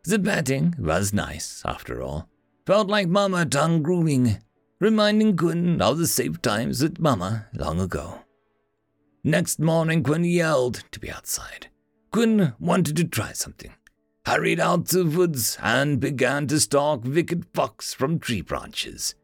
The 0.04 0.18
batting 0.18 0.74
was 0.78 1.12
nice, 1.12 1.62
after 1.64 2.02
all. 2.02 2.28
Felt 2.66 2.88
like 2.88 3.08
Mama 3.08 3.46
tongue 3.46 3.82
grooming, 3.82 4.38
reminding 4.84 5.34
Kun 5.34 5.80
of 5.80 5.96
the 5.96 6.06
safe 6.06 6.42
times 6.42 6.82
with 6.82 7.00
Mama 7.00 7.46
long 7.54 7.80
ago. 7.80 8.18
Next 9.24 9.58
morning, 9.58 10.02
Quinn 10.02 10.24
yelled 10.24 10.84
to 10.92 11.00
be 11.00 11.10
outside. 11.10 11.68
Quinn 12.12 12.52
wanted 12.60 12.94
to 12.96 13.04
try 13.04 13.32
something. 13.32 13.72
Hurried 14.26 14.60
out 14.60 14.84
to 14.88 15.04
the 15.04 15.16
woods 15.16 15.56
and 15.62 16.00
began 16.00 16.46
to 16.48 16.60
stalk 16.60 17.02
wicked 17.02 17.46
fox 17.54 17.94
from 17.94 18.18
tree 18.18 18.42
branches. 18.42 19.14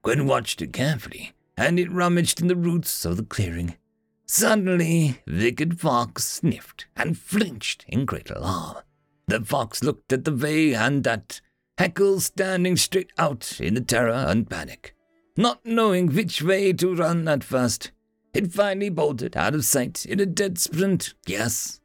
Quinn 0.00 0.26
watched 0.26 0.62
it 0.62 0.72
carefully, 0.72 1.32
and 1.58 1.78
it 1.78 1.92
rummaged 1.92 2.40
in 2.40 2.46
the 2.46 2.56
roots 2.56 3.04
of 3.04 3.18
the 3.18 3.22
clearing. 3.22 3.76
Suddenly, 4.24 5.20
Wicked 5.26 5.78
Fox 5.78 6.24
sniffed 6.24 6.86
and 6.96 7.18
flinched 7.18 7.84
in 7.86 8.06
great 8.06 8.30
alarm. 8.30 8.78
The 9.26 9.42
fox 9.42 9.84
looked 9.84 10.10
at 10.10 10.24
the 10.24 10.34
way 10.34 10.74
and 10.74 11.06
at 11.06 11.42
Heckle 11.76 12.20
standing 12.20 12.78
straight 12.78 13.10
out 13.18 13.60
in 13.60 13.74
the 13.74 13.82
terror 13.82 14.24
and 14.28 14.48
panic, 14.48 14.94
not 15.36 15.64
knowing 15.64 16.08
which 16.08 16.42
way 16.42 16.72
to 16.74 16.94
run 16.94 17.26
at 17.28 17.44
first. 17.44 17.90
It 18.34 18.52
finally 18.52 18.88
bolted 18.88 19.36
out 19.36 19.54
of 19.54 19.64
sight 19.64 20.06
in 20.06 20.20
a 20.20 20.26
dead 20.26 20.58
sprint. 20.58 21.14
Yes. 21.26 21.80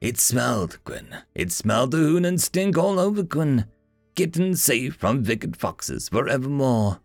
It 0.00 0.18
smelled, 0.18 0.78
Quinn. 0.84 1.16
It 1.34 1.50
smelled 1.50 1.92
the 1.92 1.98
Hunan 1.98 2.38
stink 2.38 2.76
all 2.76 2.98
over 3.00 3.24
Quinn. 3.24 3.66
Kitten 4.14 4.54
safe 4.54 4.94
from 4.94 5.24
wicked 5.24 5.56
foxes 5.56 6.08
forevermore. 6.08 7.00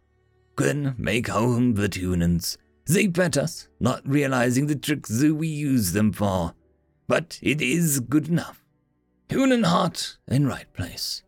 Quinn, 0.56 0.94
make 0.98 1.28
home 1.28 1.76
the 1.76 1.90
Hunans. 1.90 2.58
They 2.86 3.08
pet 3.08 3.38
us, 3.38 3.68
not 3.80 4.02
realizing 4.08 4.68
the 4.68 4.76
tricks 4.76 5.24
we 5.24 5.48
use 5.48 5.94
them 5.94 6.12
for. 6.12 6.54
But 7.08 7.40
it 7.42 7.62
is 7.62 8.00
good 8.00 8.28
enough. 8.28 8.64
Hunan 9.30 9.66
heart 9.66 10.18
in 10.28 10.48
right 10.48 10.72
place. 10.74 11.24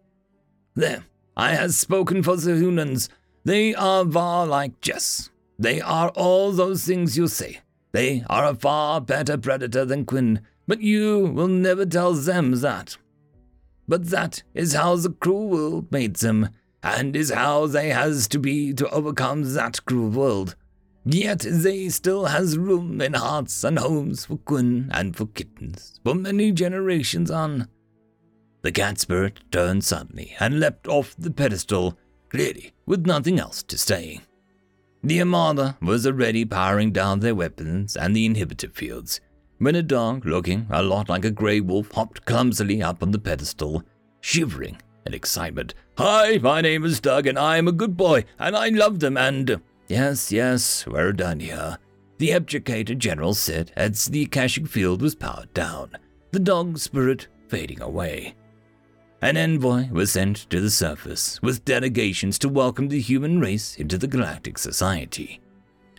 There, 0.75 1.05
I 1.37 1.53
has 1.53 1.77
spoken 1.77 2.23
for 2.23 2.35
the 2.35 2.51
Hunans. 2.51 3.09
They 3.43 3.73
are 3.73 4.05
var 4.05 4.45
like 4.45 4.81
Jess. 4.81 5.29
They 5.57 5.81
are 5.81 6.09
all 6.09 6.51
those 6.51 6.85
things 6.85 7.17
you 7.17 7.27
say. 7.27 7.61
They 7.91 8.23
are 8.29 8.45
a 8.45 8.55
far 8.55 9.01
better 9.01 9.37
predator 9.37 9.85
than 9.85 10.05
Quinn, 10.05 10.41
but 10.67 10.81
you 10.81 11.27
will 11.27 11.47
never 11.47 11.85
tell 11.85 12.13
them 12.13 12.51
that. 12.61 12.97
But 13.87 14.09
that 14.09 14.43
is 14.53 14.73
how 14.73 14.95
the 14.95 15.09
cruel 15.09 15.49
world 15.49 15.91
made 15.91 16.17
them, 16.17 16.49
and 16.83 17.15
is 17.15 17.31
how 17.31 17.67
they 17.67 17.89
has 17.89 18.27
to 18.29 18.39
be 18.39 18.73
to 18.73 18.89
overcome 18.89 19.53
that 19.53 19.85
cruel 19.85 20.09
world. 20.09 20.55
Yet 21.03 21.39
they 21.39 21.89
still 21.89 22.25
has 22.25 22.57
room 22.57 23.01
in 23.01 23.15
hearts 23.15 23.63
and 23.63 23.79
homes 23.79 24.25
for 24.25 24.37
Quinn 24.37 24.89
and 24.93 25.15
for 25.15 25.25
kittens 25.25 25.99
for 26.03 26.13
many 26.13 26.51
generations 26.51 27.31
on. 27.31 27.67
The 28.61 28.71
cat 28.71 28.99
spirit 28.99 29.39
turned 29.51 29.83
suddenly 29.83 30.35
and 30.39 30.59
leapt 30.59 30.87
off 30.87 31.15
the 31.17 31.31
pedestal, 31.31 31.97
clearly 32.31 32.73
with 32.85 33.05
nothing 33.05 33.37
else 33.39 33.61
to 33.61 33.77
say. 33.77 34.21
The 35.03 35.19
Armada 35.19 35.77
was 35.81 36.07
already 36.07 36.45
powering 36.45 36.91
down 36.91 37.19
their 37.19 37.35
weapons 37.35 37.97
and 37.97 38.15
the 38.15 38.27
inhibitor 38.27 38.73
fields 38.73 39.19
when 39.57 39.75
a 39.75 39.83
dog 39.83 40.25
looking 40.25 40.65
a 40.69 40.81
lot 40.81 41.09
like 41.09 41.25
a 41.25 41.29
grey 41.31 41.59
wolf 41.59 41.91
hopped 41.91 42.25
clumsily 42.25 42.81
up 42.81 43.03
on 43.03 43.11
the 43.11 43.19
pedestal, 43.19 43.83
shivering 44.21 44.81
in 45.05 45.13
excitement. 45.13 45.73
Hi, 45.97 46.37
my 46.37 46.61
name 46.61 46.85
is 46.85 47.01
Doug 47.01 47.27
and 47.27 47.37
I 47.37 47.57
am 47.57 47.67
a 47.67 47.73
good 47.73 47.97
boy 47.97 48.23
and 48.39 48.55
I 48.55 48.69
love 48.69 49.01
them 49.01 49.17
and. 49.17 49.61
Yes, 49.87 50.31
yes, 50.31 50.87
we're 50.87 51.11
done 51.11 51.41
here. 51.41 51.77
The 52.17 52.31
abdicated 52.31 52.99
general 52.99 53.33
said 53.33 53.73
as 53.75 54.05
the 54.05 54.23
Akashic 54.23 54.67
field 54.67 55.01
was 55.01 55.15
powered 55.15 55.53
down, 55.53 55.97
the 56.31 56.39
dog 56.39 56.77
spirit 56.77 57.27
fading 57.49 57.81
away. 57.81 58.35
An 59.23 59.37
envoy 59.37 59.87
was 59.91 60.11
sent 60.11 60.49
to 60.49 60.59
the 60.59 60.71
surface 60.71 61.39
with 61.43 61.63
delegations 61.63 62.39
to 62.39 62.49
welcome 62.49 62.87
the 62.87 62.99
human 62.99 63.39
race 63.39 63.75
into 63.77 63.95
the 63.95 64.07
Galactic 64.07 64.57
Society 64.57 65.39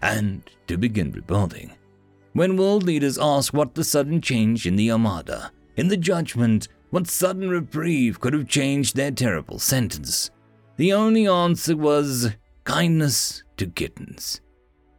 and 0.02 0.42
to 0.66 0.76
begin 0.76 1.12
rebuilding. 1.12 1.70
When 2.32 2.56
world 2.56 2.82
leaders 2.82 3.18
asked 3.18 3.54
what 3.54 3.76
the 3.76 3.84
sudden 3.84 4.20
change 4.20 4.66
in 4.66 4.74
the 4.74 4.90
Armada, 4.90 5.52
in 5.76 5.86
the 5.86 5.96
judgment, 5.96 6.66
what 6.90 7.06
sudden 7.06 7.48
reprieve 7.48 8.18
could 8.18 8.32
have 8.32 8.48
changed 8.48 8.96
their 8.96 9.12
terrible 9.12 9.60
sentence, 9.60 10.32
the 10.76 10.92
only 10.92 11.28
answer 11.28 11.76
was 11.76 12.34
kindness 12.64 13.44
to 13.56 13.66
kittens. 13.66 14.40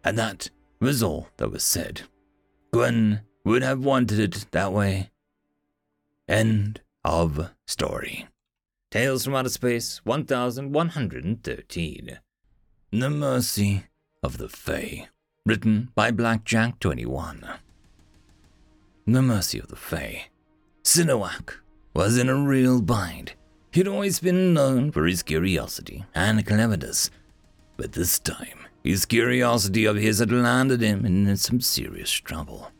And 0.05 0.17
that 0.17 0.49
was 0.79 1.03
all 1.03 1.27
that 1.37 1.51
was 1.51 1.63
said. 1.65 2.03
Gwen 2.71 3.21
would 3.43 3.63
have 3.63 3.83
wanted 3.83 4.19
it 4.19 4.45
that 4.51 4.71
way. 4.71 5.11
End 6.29 6.79
of 7.03 7.49
story. 7.67 8.27
Tales 8.91 9.25
from 9.25 9.35
Outer 9.35 9.49
Space 9.49 10.01
1113. 10.03 12.19
The 12.91 13.09
Mercy 13.09 13.85
of 14.21 14.37
the 14.37 14.47
Fae. 14.47 15.07
Written 15.45 15.89
by 15.95 16.11
Blackjack21. 16.11 17.57
The 19.05 19.21
Mercy 19.21 19.59
of 19.59 19.67
the 19.67 19.75
Fae. 19.75 20.27
Sinowak 20.83 21.55
was 21.93 22.17
in 22.17 22.29
a 22.29 22.35
real 22.35 22.81
bind. 22.81 23.33
He'd 23.71 23.87
always 23.87 24.19
been 24.19 24.53
known 24.53 24.91
for 24.91 25.05
his 25.05 25.23
curiosity 25.23 26.05
and 26.13 26.45
cleverness, 26.45 27.09
but 27.75 27.93
this 27.93 28.19
time 28.19 28.59
his 28.83 29.05
curiosity 29.05 29.85
of 29.85 29.95
his 29.95 30.19
had 30.19 30.31
landed 30.31 30.81
him 30.81 31.05
in 31.05 31.35
some 31.37 31.61
serious 31.61 32.11
trouble. 32.11 32.71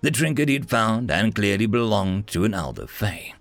The 0.00 0.10
trinket 0.10 0.48
he'd 0.48 0.70
found 0.70 1.10
and 1.10 1.34
clearly 1.34 1.66
belonged 1.66 2.26
to 2.28 2.44
an 2.44 2.54
elder 2.54 2.86
Fae 2.86 3.34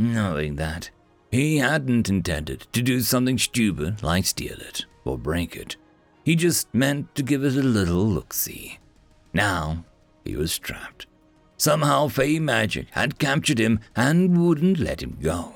knowing 0.00 0.56
that 0.56 0.90
he 1.30 1.58
hadn't 1.58 2.08
intended 2.08 2.66
to 2.72 2.82
do 2.82 3.00
something 3.00 3.38
stupid 3.38 4.02
like 4.02 4.24
steal 4.24 4.58
it 4.58 4.84
or 5.04 5.16
break 5.16 5.54
it. 5.54 5.76
He 6.24 6.34
just 6.34 6.72
meant 6.74 7.14
to 7.14 7.22
give 7.22 7.44
it 7.44 7.54
a 7.54 7.62
little 7.62 8.06
look 8.06 8.32
see. 8.32 8.78
Now 9.32 9.84
he 10.24 10.36
was 10.36 10.58
trapped. 10.58 11.06
Somehow 11.56 12.08
Fae 12.08 12.38
magic 12.38 12.88
had 12.92 13.18
captured 13.18 13.58
him 13.58 13.80
and 13.94 14.44
wouldn't 14.44 14.78
let 14.78 15.02
him 15.02 15.18
go. 15.20 15.54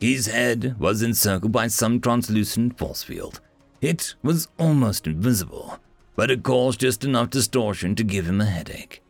His 0.00 0.26
head 0.26 0.78
was 0.78 1.02
encircled 1.02 1.52
by 1.52 1.68
some 1.68 2.00
translucent 2.00 2.78
force 2.78 3.02
field. 3.02 3.40
It 3.80 4.14
was 4.22 4.48
almost 4.58 5.06
invisible, 5.06 5.78
but 6.14 6.30
it 6.30 6.42
caused 6.42 6.80
just 6.80 7.04
enough 7.04 7.30
distortion 7.30 7.94
to 7.94 8.04
give 8.04 8.26
him 8.26 8.40
a 8.40 8.44
headache. 8.44 9.02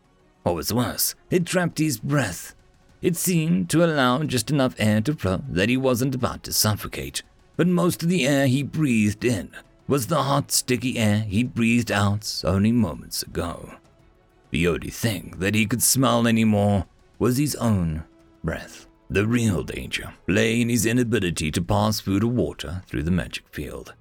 Or 0.45 0.55
was 0.55 0.73
worse, 0.73 1.15
it 1.31 1.47
trapped 1.47 1.79
his 1.79 1.99
breath 1.99 2.55
it 3.01 3.17
seemed 3.17 3.71
to 3.71 3.85
allow 3.85 4.23
just 4.25 4.51
enough 4.51 4.75
air 4.79 5.01
to 5.01 5.15
flow 5.15 5.43
that 5.49 5.69
he 5.69 5.77
wasn't 5.77 6.15
about 6.15 6.43
to 6.43 6.53
suffocate, 6.53 7.23
but 7.57 7.67
most 7.67 8.03
of 8.03 8.09
the 8.09 8.27
air 8.27 8.47
he 8.47 8.63
breathed 8.63 9.25
in 9.25 9.51
was 9.87 10.07
the 10.07 10.23
hot, 10.25 10.51
sticky 10.53 10.99
air 10.99 11.21
he'd 11.21 11.55
breathed 11.55 11.91
out 11.91 12.43
only 12.45 12.73
moments 12.73 13.23
ago. 13.23 13.75
The 14.51 14.69
only 14.69 14.91
thing 14.91 15.35
that 15.39 15.55
he 15.55 15.67
could 15.67 15.83
smell 15.83 16.27
anymore 16.27 16.87
was 17.19 17.37
his 17.37 17.55
own 17.57 18.05
breath. 18.43 18.87
The 19.11 19.27
real 19.27 19.63
danger 19.63 20.13
lay 20.27 20.61
in 20.61 20.69
his 20.69 20.85
inability 20.85 21.51
to 21.53 21.63
pass 21.63 22.01
food 22.01 22.23
or 22.23 22.29
water 22.29 22.83
through 22.87 23.05
the 23.05 23.11
magic 23.11 23.45
field. 23.51 23.95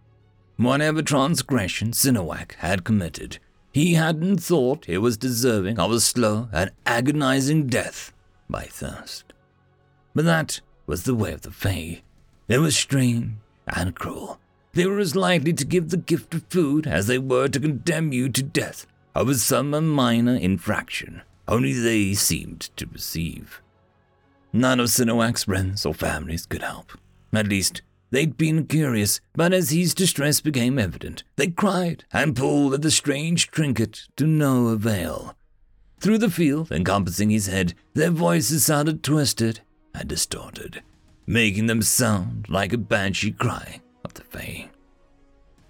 Whatever 0.58 1.02
transgression 1.02 1.92
Sinowak 1.92 2.56
had 2.56 2.84
committed, 2.84 3.40
he 3.72 3.94
hadn't 3.94 4.40
thought 4.40 4.90
it 4.90 4.98
was 4.98 5.18
deserving 5.18 5.80
of 5.80 5.92
a 5.92 6.00
slow 6.00 6.50
and 6.52 6.72
agonizing 6.86 7.68
death 7.68 8.12
by 8.50 8.64
thirst. 8.64 9.34
But 10.14 10.26
that 10.26 10.62
was 10.86 11.04
the 11.04 11.16
way 11.16 11.34
of 11.34 11.42
the 11.42 11.52
Fae. 11.52 12.02
They 12.48 12.58
were 12.58 12.72
strange 12.72 13.34
and 13.68 13.96
cruel. 13.96 14.40
They 14.74 14.86
were 14.86 15.00
as 15.00 15.16
likely 15.16 15.54
to 15.54 15.66
give 15.66 15.90
the 15.90 15.98
gift 15.98 16.34
of 16.34 16.44
food 16.50 16.88
as 16.88 17.08
they 17.08 17.18
were 17.18 17.48
to 17.48 17.60
condemn 17.60 18.14
you 18.14 18.30
to 18.30 18.44
death 18.44 18.86
over 19.16 19.34
some 19.34 19.72
minor 19.90 20.36
infraction 20.36 21.22
only 21.48 21.74
they 21.74 22.14
seemed 22.14 22.70
to 22.76 22.86
perceive. 22.86 23.62
None 24.52 24.80
of 24.80 24.90
Sinowak's 24.90 25.46
friends 25.46 25.86
or 25.86 25.94
families 25.94 26.46
could 26.46 26.62
help. 26.62 26.98
At 27.34 27.48
least, 27.48 27.82
they'd 28.12 28.38
been 28.38 28.66
curious, 28.66 29.22
but 29.34 29.54
as 29.54 29.70
his 29.70 29.94
distress 29.94 30.42
became 30.42 30.78
evident, 30.78 31.24
they 31.36 31.48
cried 31.48 32.06
and 32.12 32.36
pulled 32.36 32.74
at 32.74 32.82
the 32.82 32.92
strange 32.92 33.50
trinket 33.50 34.08
to 34.18 34.26
no 34.26 34.68
avail. 34.68 35.36
Through 36.00 36.20
the 36.20 36.30
field 36.30 36.72
encompassing 36.72 37.32
his 37.32 37.48
head, 37.48 37.74
their 37.94 38.12
voices 38.12 38.66
sounded 38.66 39.02
twisted 39.02 39.62
and 39.96 40.08
distorted, 40.08 40.84
making 41.26 41.66
them 41.66 41.82
sound 41.82 42.48
like 42.50 42.72
a 42.72 42.78
banshee 42.78 43.32
cry 43.32 43.82
of 44.06 44.14
the 44.14 44.24
Fae. 44.24 44.70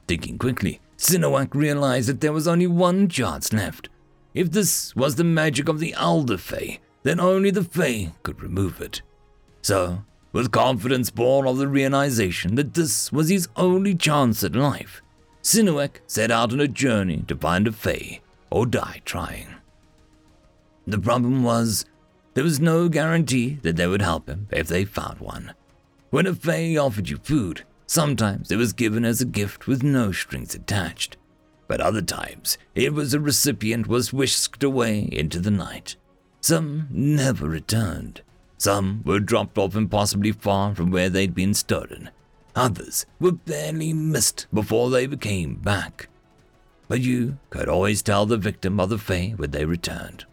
Thinking 0.07 0.37
quickly, 0.37 0.81
Sinowak 0.97 1.55
realized 1.55 2.09
that 2.09 2.21
there 2.21 2.33
was 2.33 2.47
only 2.47 2.67
one 2.67 3.07
chance 3.07 3.53
left. 3.53 3.89
If 4.33 4.51
this 4.51 4.95
was 4.95 5.15
the 5.15 5.23
magic 5.23 5.69
of 5.69 5.79
the 5.79 5.93
Elder 5.93 6.37
Fae, 6.37 6.79
then 7.03 7.19
only 7.19 7.51
the 7.51 7.63
Fae 7.63 8.11
could 8.23 8.41
remove 8.41 8.81
it. 8.81 9.01
So, 9.61 10.03
with 10.33 10.51
confidence 10.51 11.09
born 11.09 11.47
of 11.47 11.57
the 11.57 11.67
realization 11.67 12.55
that 12.55 12.73
this 12.73 13.11
was 13.11 13.29
his 13.29 13.47
only 13.55 13.95
chance 13.95 14.43
at 14.43 14.55
life, 14.55 15.01
Sinowak 15.41 16.01
set 16.05 16.31
out 16.31 16.51
on 16.51 16.59
a 16.59 16.67
journey 16.67 17.23
to 17.27 17.35
find 17.35 17.65
a 17.67 17.71
Fae 17.71 18.19
or 18.49 18.65
die 18.65 19.01
trying. 19.05 19.47
The 20.87 20.97
problem 20.97 21.43
was, 21.43 21.85
there 22.33 22.45
was 22.45 22.61
no 22.61 22.87
guarantee 22.87 23.59
that 23.61 23.75
they 23.75 23.87
would 23.87 24.01
help 24.01 24.29
him 24.29 24.47
if 24.51 24.69
they 24.69 24.85
found 24.85 25.19
one. 25.19 25.53
When 26.11 26.25
a 26.25 26.33
Fae 26.33 26.77
offered 26.77 27.09
you 27.09 27.17
food, 27.17 27.65
sometimes 27.85 28.51
it 28.51 28.55
was 28.55 28.71
given 28.71 29.03
as 29.03 29.19
a 29.19 29.25
gift 29.25 29.67
with 29.67 29.83
no 29.83 30.13
strings 30.13 30.55
attached, 30.55 31.17
but 31.67 31.81
other 31.81 32.01
times 32.01 32.57
it 32.73 32.93
was 32.93 33.13
a 33.13 33.19
recipient 33.19 33.87
was 33.87 34.13
whisked 34.13 34.63
away 34.63 35.09
into 35.11 35.41
the 35.41 35.51
night. 35.51 35.97
Some 36.39 36.87
never 36.89 37.49
returned. 37.49 38.21
Some 38.57 39.01
were 39.03 39.19
dropped 39.19 39.57
off 39.57 39.75
impossibly 39.75 40.31
far 40.31 40.73
from 40.73 40.89
where 40.89 41.09
they'd 41.09 41.35
been 41.35 41.53
stolen. 41.53 42.11
Others 42.55 43.05
were 43.19 43.33
barely 43.33 43.91
missed 43.91 44.47
before 44.53 44.89
they 44.89 45.05
became 45.05 45.55
back. 45.55 46.07
But 46.87 47.01
you 47.01 47.39
could 47.49 47.67
always 47.67 48.01
tell 48.01 48.25
the 48.25 48.37
victim 48.37 48.79
of 48.79 48.87
the 48.87 48.97
Fae 48.97 49.33
when 49.35 49.51
they 49.51 49.65
returned. 49.65 50.25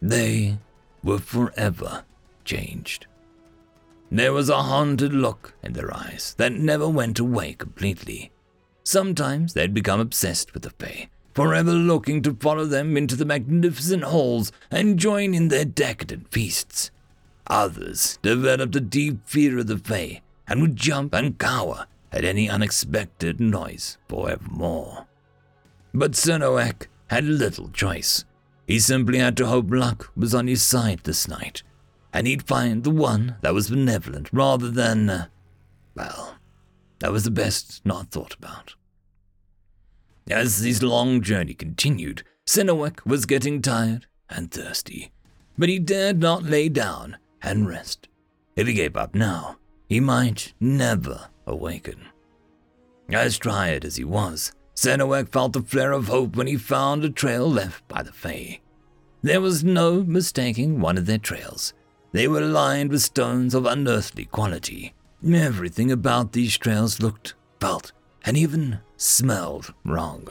They 0.00 0.58
were 1.02 1.18
forever 1.18 2.04
changed. 2.44 3.06
There 4.10 4.32
was 4.32 4.48
a 4.48 4.62
haunted 4.62 5.12
look 5.12 5.54
in 5.62 5.72
their 5.72 5.94
eyes 5.94 6.34
that 6.38 6.52
never 6.52 6.88
went 6.88 7.18
away 7.18 7.54
completely. 7.54 8.30
Sometimes 8.84 9.54
they'd 9.54 9.74
become 9.74 9.98
obsessed 9.98 10.52
with 10.52 10.62
the 10.62 10.70
Fae, 10.70 11.08
forever 11.34 11.72
looking 11.72 12.22
to 12.22 12.34
follow 12.34 12.64
them 12.66 12.96
into 12.96 13.16
the 13.16 13.24
magnificent 13.24 14.04
halls 14.04 14.52
and 14.70 14.98
join 14.98 15.34
in 15.34 15.48
their 15.48 15.64
decadent 15.64 16.30
feasts. 16.30 16.90
Others 17.46 18.18
developed 18.22 18.76
a 18.76 18.80
deep 18.80 19.26
fear 19.26 19.58
of 19.58 19.66
the 19.66 19.78
Fae 19.78 20.22
and 20.46 20.60
would 20.60 20.76
jump 20.76 21.14
and 21.14 21.38
cower 21.38 21.86
at 22.12 22.24
any 22.24 22.48
unexpected 22.48 23.40
noise 23.40 23.98
forevermore. 24.08 25.06
But 25.92 26.12
Sinowak 26.12 26.88
had 27.08 27.24
little 27.24 27.68
choice. 27.70 28.24
He 28.66 28.78
simply 28.78 29.18
had 29.18 29.36
to 29.36 29.46
hope 29.46 29.70
luck 29.70 30.10
was 30.16 30.34
on 30.34 30.46
his 30.46 30.62
side 30.62 31.00
this 31.04 31.28
night, 31.28 31.62
and 32.12 32.26
he'd 32.26 32.46
find 32.46 32.82
the 32.82 32.90
one 32.90 33.36
that 33.42 33.54
was 33.54 33.70
benevolent 33.70 34.30
rather 34.32 34.70
than, 34.70 35.10
uh, 35.10 35.26
well, 35.94 36.36
that 37.00 37.12
was 37.12 37.24
the 37.24 37.30
best 37.30 37.84
not 37.84 38.10
thought 38.10 38.34
about. 38.34 38.74
As 40.30 40.60
his 40.60 40.82
long 40.82 41.20
journey 41.20 41.52
continued, 41.52 42.22
Sinowak 42.46 43.04
was 43.04 43.26
getting 43.26 43.60
tired 43.60 44.06
and 44.30 44.50
thirsty, 44.50 45.12
but 45.58 45.68
he 45.68 45.78
dared 45.78 46.20
not 46.20 46.44
lay 46.44 46.70
down 46.70 47.18
and 47.42 47.68
rest. 47.68 48.08
If 48.56 48.66
he 48.66 48.72
gave 48.72 48.96
up 48.96 49.14
now, 49.14 49.58
he 49.88 50.00
might 50.00 50.54
never 50.60 51.28
awaken. 51.46 52.06
As 53.10 53.38
tired 53.38 53.84
as 53.84 53.96
he 53.96 54.04
was, 54.04 54.52
Senowek 54.74 55.30
felt 55.30 55.56
a 55.56 55.62
flare 55.62 55.92
of 55.92 56.08
hope 56.08 56.36
when 56.36 56.46
he 56.46 56.56
found 56.56 57.04
a 57.04 57.10
trail 57.10 57.50
left 57.50 57.86
by 57.88 58.02
the 58.02 58.12
Fae. 58.12 58.60
There 59.22 59.40
was 59.40 59.64
no 59.64 60.02
mistaking 60.02 60.80
one 60.80 60.98
of 60.98 61.06
their 61.06 61.18
trails. 61.18 61.72
They 62.12 62.28
were 62.28 62.40
lined 62.40 62.90
with 62.90 63.02
stones 63.02 63.54
of 63.54 63.66
unearthly 63.66 64.26
quality. 64.26 64.94
Everything 65.26 65.90
about 65.90 66.32
these 66.32 66.58
trails 66.58 67.00
looked, 67.00 67.34
felt, 67.60 67.92
and 68.24 68.36
even 68.36 68.80
smelled 68.96 69.72
wrong. 69.84 70.28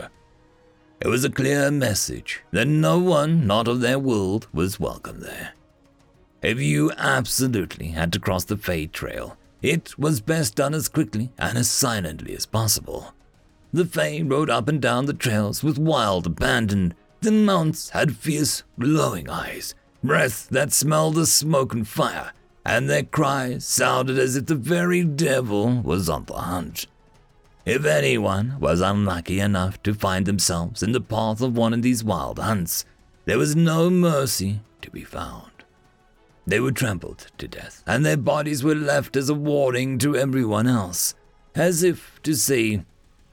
It 1.00 1.08
was 1.08 1.24
a 1.24 1.30
clear 1.30 1.72
message 1.72 2.42
that 2.52 2.68
no 2.68 3.00
one 3.00 3.48
not 3.48 3.68
of 3.68 3.82
their 3.82 4.00
world 4.00 4.48
was 4.54 4.80
welcome 4.80 5.22
there. 5.22 5.54
If 6.42 6.60
you 6.60 6.92
absolutely 6.98 7.88
had 7.88 8.14
to 8.14 8.20
cross 8.20 8.44
the 8.44 8.58
Fae 8.58 8.86
Trail, 8.86 9.38
it 9.62 9.98
was 9.98 10.22
best 10.22 10.56
done 10.56 10.74
as 10.74 10.90
quickly 10.90 11.32
and 11.40 11.58
as 11.58 11.70
silently 11.70 12.36
as 12.36 12.46
possible. 12.46 13.14
The 13.74 13.86
Fae 13.86 14.22
rode 14.24 14.52
up 14.52 14.68
and 14.68 14.80
down 14.80 15.08
the 15.08 15.16
trails 15.16 15.64
with 15.64 15.80
wild 15.80 16.28
abandon. 16.28 16.94
The 17.22 17.32
mounts 17.32 17.90
had 17.90 18.16
fierce, 18.16 18.62
glowing 18.80 19.28
eyes, 19.28 19.74
breath 20.04 20.48
that 20.50 20.72
smelled 20.72 21.18
of 21.18 21.28
smoke 21.28 21.74
and 21.74 21.88
fire, 21.88 22.34
and 22.64 22.88
their 22.88 23.02
cries 23.02 23.66
sounded 23.66 24.20
as 24.20 24.36
if 24.36 24.46
the 24.46 24.54
very 24.54 25.04
devil 25.04 25.82
was 25.82 26.08
on 26.08 26.26
the 26.26 26.36
hunt. 26.36 26.86
If 27.66 27.84
anyone 27.84 28.58
was 28.60 28.80
unlucky 28.80 29.40
enough 29.40 29.82
to 29.84 29.96
find 29.96 30.28
themselves 30.28 30.84
in 30.84 30.92
the 30.92 31.02
path 31.02 31.42
of 31.42 31.58
one 31.58 31.74
of 31.74 31.82
these 31.82 32.04
wild 32.04 32.38
hunts, 32.38 32.86
there 33.26 33.40
was 33.40 33.56
no 33.56 33.90
mercy 33.90 34.60
to 34.84 34.92
be 34.92 35.04
found. 35.04 35.50
They 36.46 36.60
were 36.60 36.74
trampled 36.74 37.28
to 37.40 37.48
death, 37.48 37.84
and 37.88 38.06
their 38.06 38.18
bodies 38.18 38.64
were 38.64 38.76
left 38.76 39.16
as 39.16 39.30
a 39.30 39.34
warning 39.34 39.98
to 40.00 40.16
everyone 40.16 40.68
else, 40.68 41.16
as 41.56 41.82
if 41.82 42.22
to 42.24 42.36
say, 42.36 42.84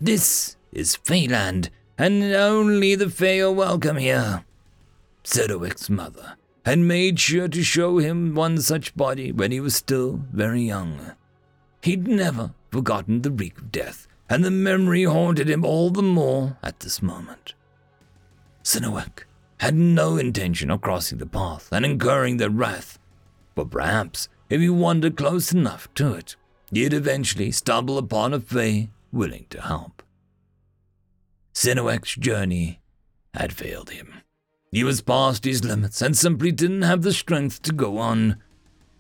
this 0.01 0.57
is 0.73 0.97
Feyland, 0.97 1.69
and 1.99 2.23
only 2.23 2.95
the 2.95 3.11
Fae 3.11 3.41
are 3.41 3.53
welcome 3.53 3.99
here. 3.99 4.45
Sedowek's 5.23 5.91
mother 5.91 6.37
had 6.65 6.79
made 6.79 7.21
sure 7.21 7.49
to 7.49 7.63
show 7.63 7.99
him 7.99 8.35
one 8.35 8.59
such 8.61 8.97
body 8.97 9.31
when 9.31 9.53
he 9.53 9.61
was 9.61 9.75
still 9.75 10.23
very 10.33 10.63
young. 10.63 11.13
He'd 11.83 12.09
never 12.09 12.55
forgotten 12.71 13.21
the 13.21 13.31
reek 13.31 13.59
of 13.59 13.71
death, 13.71 14.07
and 14.29 14.43
the 14.43 14.51
memory 14.51 15.05
haunted 15.05 15.51
him 15.51 15.65
all 15.65 15.91
the 15.91 16.03
more 16.03 16.57
at 16.63 16.81
this 16.81 17.03
moment. 17.03 17.55
Sinowek 18.63 19.25
had 19.59 19.75
no 19.75 20.17
intention 20.17 20.71
of 20.71 20.81
crossing 20.81 21.19
the 21.19 21.27
path 21.27 21.69
and 21.73 21.85
incurring 21.85 22.39
their 22.39 22.49
wrath, 22.49 22.99
but 23.55 23.71
perhaps 23.71 24.29
if 24.49 24.61
he 24.61 24.71
wandered 24.71 25.17
close 25.17 25.53
enough 25.53 25.93
to 25.95 26.15
it, 26.15 26.37
he'd 26.73 26.95
eventually 26.95 27.51
stumble 27.51 27.99
upon 27.99 28.33
a 28.33 28.41
Fae 28.41 28.89
willing 29.13 29.47
to 29.51 29.61
help. 29.61 30.03
Sinowek's 31.55 32.15
journey 32.17 32.81
had 33.35 33.53
failed 33.53 33.91
him. 33.91 34.15
He 34.73 34.85
was 34.85 35.03
past 35.03 35.45
his 35.45 35.65
limits 35.65 36.01
and 36.01 36.17
simply 36.17 36.53
didn't 36.53 36.83
have 36.83 37.03
the 37.03 37.13
strength 37.13 37.63
to 37.63 37.73
go 37.73 37.99
on. 37.99 38.37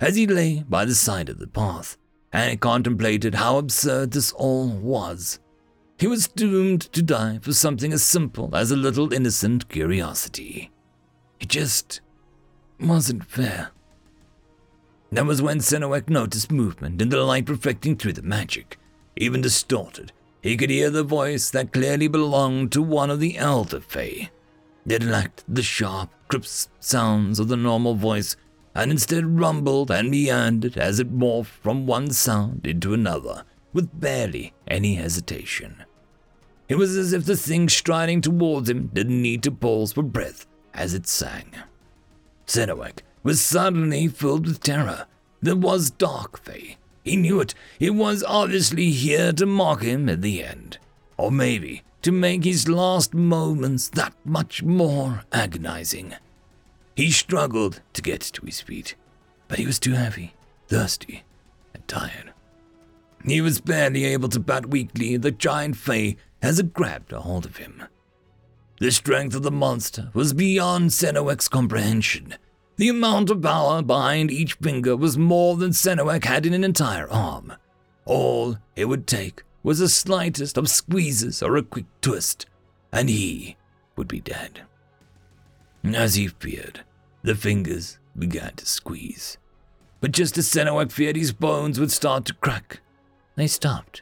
As 0.00 0.16
he 0.16 0.26
lay 0.26 0.64
by 0.68 0.84
the 0.84 0.94
side 0.94 1.28
of 1.28 1.38
the 1.38 1.46
path 1.46 1.96
and 2.32 2.60
contemplated 2.60 3.36
how 3.36 3.58
absurd 3.58 4.10
this 4.10 4.32
all 4.32 4.68
was, 4.68 5.38
he 5.98 6.06
was 6.06 6.28
doomed 6.28 6.80
to 6.92 7.02
die 7.02 7.38
for 7.42 7.52
something 7.52 7.92
as 7.92 8.02
simple 8.02 8.56
as 8.56 8.70
a 8.70 8.76
little 8.76 9.12
innocent 9.12 9.68
curiosity. 9.68 10.70
It 11.38 11.48
just 11.48 12.00
wasn't 12.80 13.24
fair. 13.24 13.70
That 15.12 15.26
was 15.26 15.42
when 15.42 15.58
Senowek 15.58 16.08
noticed 16.08 16.50
movement 16.50 17.02
in 17.02 17.10
the 17.10 17.22
light 17.22 17.48
reflecting 17.48 17.96
through 17.96 18.14
the 18.14 18.22
magic 18.22 18.78
even 19.20 19.40
distorted. 19.42 20.12
He 20.42 20.56
could 20.56 20.70
hear 20.70 20.90
the 20.90 21.04
voice 21.04 21.50
that 21.50 21.72
clearly 21.72 22.08
belonged 22.08 22.72
to 22.72 22.82
one 22.82 23.10
of 23.10 23.20
the 23.20 23.36
elder 23.36 23.80
Fae. 23.80 24.30
It 24.86 25.02
lacked 25.02 25.44
the 25.46 25.62
sharp, 25.62 26.10
crisp 26.28 26.70
sounds 26.80 27.38
of 27.38 27.48
the 27.48 27.56
normal 27.56 27.94
voice, 27.94 28.34
and 28.74 28.90
instead 28.90 29.38
rumbled 29.38 29.90
and 29.90 30.10
meandered 30.10 30.78
as 30.78 30.98
it 30.98 31.16
morphed 31.16 31.46
from 31.46 31.86
one 31.86 32.10
sound 32.10 32.66
into 32.66 32.94
another, 32.94 33.44
with 33.74 34.00
barely 34.00 34.54
any 34.66 34.94
hesitation. 34.94 35.84
It 36.68 36.76
was 36.76 36.96
as 36.96 37.12
if 37.12 37.26
the 37.26 37.36
thing 37.36 37.68
striding 37.68 38.22
towards 38.22 38.70
him 38.70 38.90
didn't 38.94 39.20
need 39.20 39.42
to 39.42 39.50
pause 39.50 39.92
for 39.92 40.02
breath 40.02 40.46
as 40.72 40.94
it 40.94 41.06
sang. 41.06 41.52
Senowek 42.46 43.00
was 43.22 43.40
suddenly 43.40 44.08
filled 44.08 44.46
with 44.46 44.60
terror. 44.60 45.06
There 45.42 45.56
was 45.56 45.90
Dark 45.90 46.42
Fae, 46.42 46.76
he 47.04 47.16
knew 47.16 47.40
it. 47.40 47.54
It 47.78 47.94
was 47.94 48.22
obviously 48.26 48.90
here 48.90 49.32
to 49.32 49.46
mock 49.46 49.82
him 49.82 50.08
at 50.08 50.22
the 50.22 50.44
end. 50.44 50.78
Or 51.16 51.30
maybe 51.30 51.82
to 52.02 52.12
make 52.12 52.44
his 52.44 52.68
last 52.68 53.14
moments 53.14 53.88
that 53.90 54.14
much 54.24 54.62
more 54.62 55.24
agonizing. 55.32 56.14
He 56.96 57.10
struggled 57.10 57.80
to 57.92 58.02
get 58.02 58.20
to 58.20 58.46
his 58.46 58.60
feet, 58.60 58.94
but 59.48 59.58
he 59.58 59.66
was 59.66 59.78
too 59.78 59.92
heavy, 59.92 60.34
thirsty, 60.68 61.24
and 61.74 61.86
tired. 61.86 62.32
He 63.24 63.40
was 63.40 63.60
barely 63.60 64.04
able 64.04 64.30
to 64.30 64.40
bat 64.40 64.66
weakly 64.66 65.16
the 65.16 65.30
giant 65.30 65.76
Fae 65.76 66.16
as 66.40 66.58
it 66.58 66.72
grabbed 66.72 67.12
a 67.12 67.20
hold 67.20 67.44
of 67.44 67.58
him. 67.58 67.82
The 68.78 68.90
strength 68.90 69.34
of 69.34 69.42
the 69.42 69.50
monster 69.50 70.10
was 70.14 70.32
beyond 70.32 70.90
Senowek's 70.90 71.48
comprehension, 71.48 72.34
the 72.80 72.88
amount 72.88 73.28
of 73.28 73.42
power 73.42 73.82
behind 73.82 74.30
each 74.30 74.54
finger 74.54 74.96
was 74.96 75.18
more 75.18 75.54
than 75.58 75.70
Senowek 75.70 76.24
had 76.24 76.46
in 76.46 76.54
an 76.54 76.64
entire 76.64 77.06
arm. 77.10 77.52
All 78.06 78.56
it 78.74 78.86
would 78.86 79.06
take 79.06 79.42
was 79.62 79.80
the 79.80 79.88
slightest 79.90 80.56
of 80.56 80.70
squeezes 80.70 81.42
or 81.42 81.58
a 81.58 81.62
quick 81.62 81.84
twist, 82.00 82.46
and 82.90 83.10
he 83.10 83.58
would 83.96 84.08
be 84.08 84.20
dead. 84.20 84.62
As 85.84 86.14
he 86.14 86.28
feared, 86.28 86.80
the 87.22 87.34
fingers 87.34 87.98
began 88.18 88.54
to 88.54 88.64
squeeze. 88.64 89.36
But 90.00 90.12
just 90.12 90.38
as 90.38 90.48
Senowek 90.48 90.90
feared 90.90 91.16
his 91.16 91.32
bones 91.32 91.78
would 91.78 91.92
start 91.92 92.24
to 92.24 92.34
crack, 92.34 92.80
they 93.36 93.46
stopped. 93.46 94.00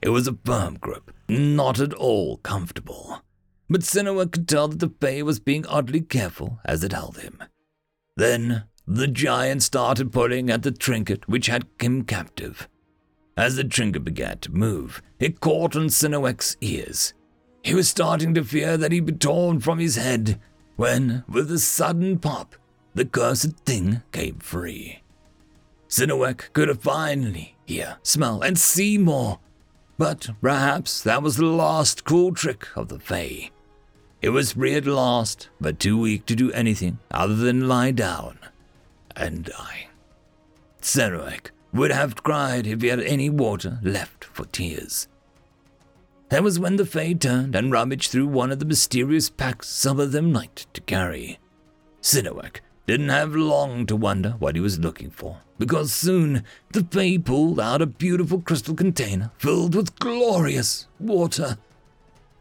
It 0.00 0.10
was 0.10 0.28
a 0.28 0.38
firm 0.44 0.78
grip, 0.80 1.10
not 1.28 1.80
at 1.80 1.92
all 1.92 2.36
comfortable. 2.36 3.22
But 3.68 3.80
Senowek 3.80 4.30
could 4.30 4.46
tell 4.46 4.68
that 4.68 4.78
the 4.78 4.92
Fae 5.00 5.22
was 5.22 5.40
being 5.40 5.66
oddly 5.66 6.00
careful 6.00 6.60
as 6.64 6.84
it 6.84 6.92
held 6.92 7.18
him. 7.18 7.42
Then 8.16 8.64
the 8.86 9.08
giant 9.08 9.62
started 9.62 10.12
pulling 10.12 10.50
at 10.50 10.62
the 10.62 10.70
trinket 10.70 11.28
which 11.28 11.46
had 11.46 11.66
him 11.80 12.04
captive. 12.04 12.68
As 13.36 13.56
the 13.56 13.64
trinket 13.64 14.04
began 14.04 14.38
to 14.38 14.52
move, 14.52 15.02
it 15.18 15.40
caught 15.40 15.74
on 15.74 15.88
Sinowek's 15.88 16.56
ears. 16.60 17.14
He 17.62 17.74
was 17.74 17.88
starting 17.88 18.34
to 18.34 18.44
fear 18.44 18.76
that 18.76 18.92
he'd 18.92 19.06
be 19.06 19.12
torn 19.12 19.60
from 19.60 19.78
his 19.78 19.96
head 19.96 20.40
when, 20.76 21.24
with 21.28 21.50
a 21.50 21.58
sudden 21.58 22.18
pop, 22.18 22.54
the 22.94 23.04
cursed 23.04 23.56
thing 23.64 24.02
came 24.12 24.38
free. 24.38 25.02
Sinowek 25.88 26.52
could 26.52 26.80
finally 26.80 27.56
hear, 27.64 27.96
smell, 28.02 28.42
and 28.42 28.58
see 28.58 28.98
more, 28.98 29.40
but 29.98 30.30
perhaps 30.40 31.02
that 31.02 31.22
was 31.22 31.36
the 31.36 31.46
last 31.46 32.04
cruel 32.04 32.32
trick 32.32 32.68
of 32.76 32.88
the 32.88 32.98
Fae. 32.98 33.50
It 34.24 34.32
was 34.32 34.52
free 34.52 34.74
at 34.74 34.86
last, 34.86 35.50
but 35.60 35.78
too 35.78 36.00
weak 36.00 36.24
to 36.24 36.34
do 36.34 36.50
anything 36.52 36.98
other 37.10 37.34
than 37.34 37.68
lie 37.68 37.90
down 37.90 38.38
and 39.14 39.44
die. 39.44 39.88
Senowek 40.80 41.50
would 41.74 41.90
have 41.90 42.22
cried 42.22 42.66
if 42.66 42.80
he 42.80 42.88
had 42.88 43.00
any 43.00 43.28
water 43.28 43.80
left 43.82 44.24
for 44.24 44.46
tears. 44.46 45.08
That 46.30 46.42
was 46.42 46.58
when 46.58 46.76
the 46.76 46.86
Fae 46.86 47.12
turned 47.12 47.54
and 47.54 47.70
rummaged 47.70 48.10
through 48.10 48.28
one 48.28 48.50
of 48.50 48.60
the 48.60 48.64
mysterious 48.64 49.28
packs 49.28 49.68
some 49.68 50.00
of 50.00 50.12
them 50.12 50.32
liked 50.32 50.72
to 50.72 50.80
carry. 50.80 51.38
Sinowek 52.00 52.60
didn't 52.86 53.10
have 53.10 53.36
long 53.36 53.84
to 53.84 53.94
wonder 53.94 54.36
what 54.38 54.54
he 54.54 54.60
was 54.62 54.78
looking 54.78 55.10
for, 55.10 55.40
because 55.58 55.92
soon 55.92 56.44
the 56.72 56.82
Fae 56.82 57.18
pulled 57.18 57.60
out 57.60 57.82
a 57.82 57.86
beautiful 57.86 58.40
crystal 58.40 58.74
container 58.74 59.32
filled 59.36 59.74
with 59.74 59.98
glorious 59.98 60.86
water. 60.98 61.58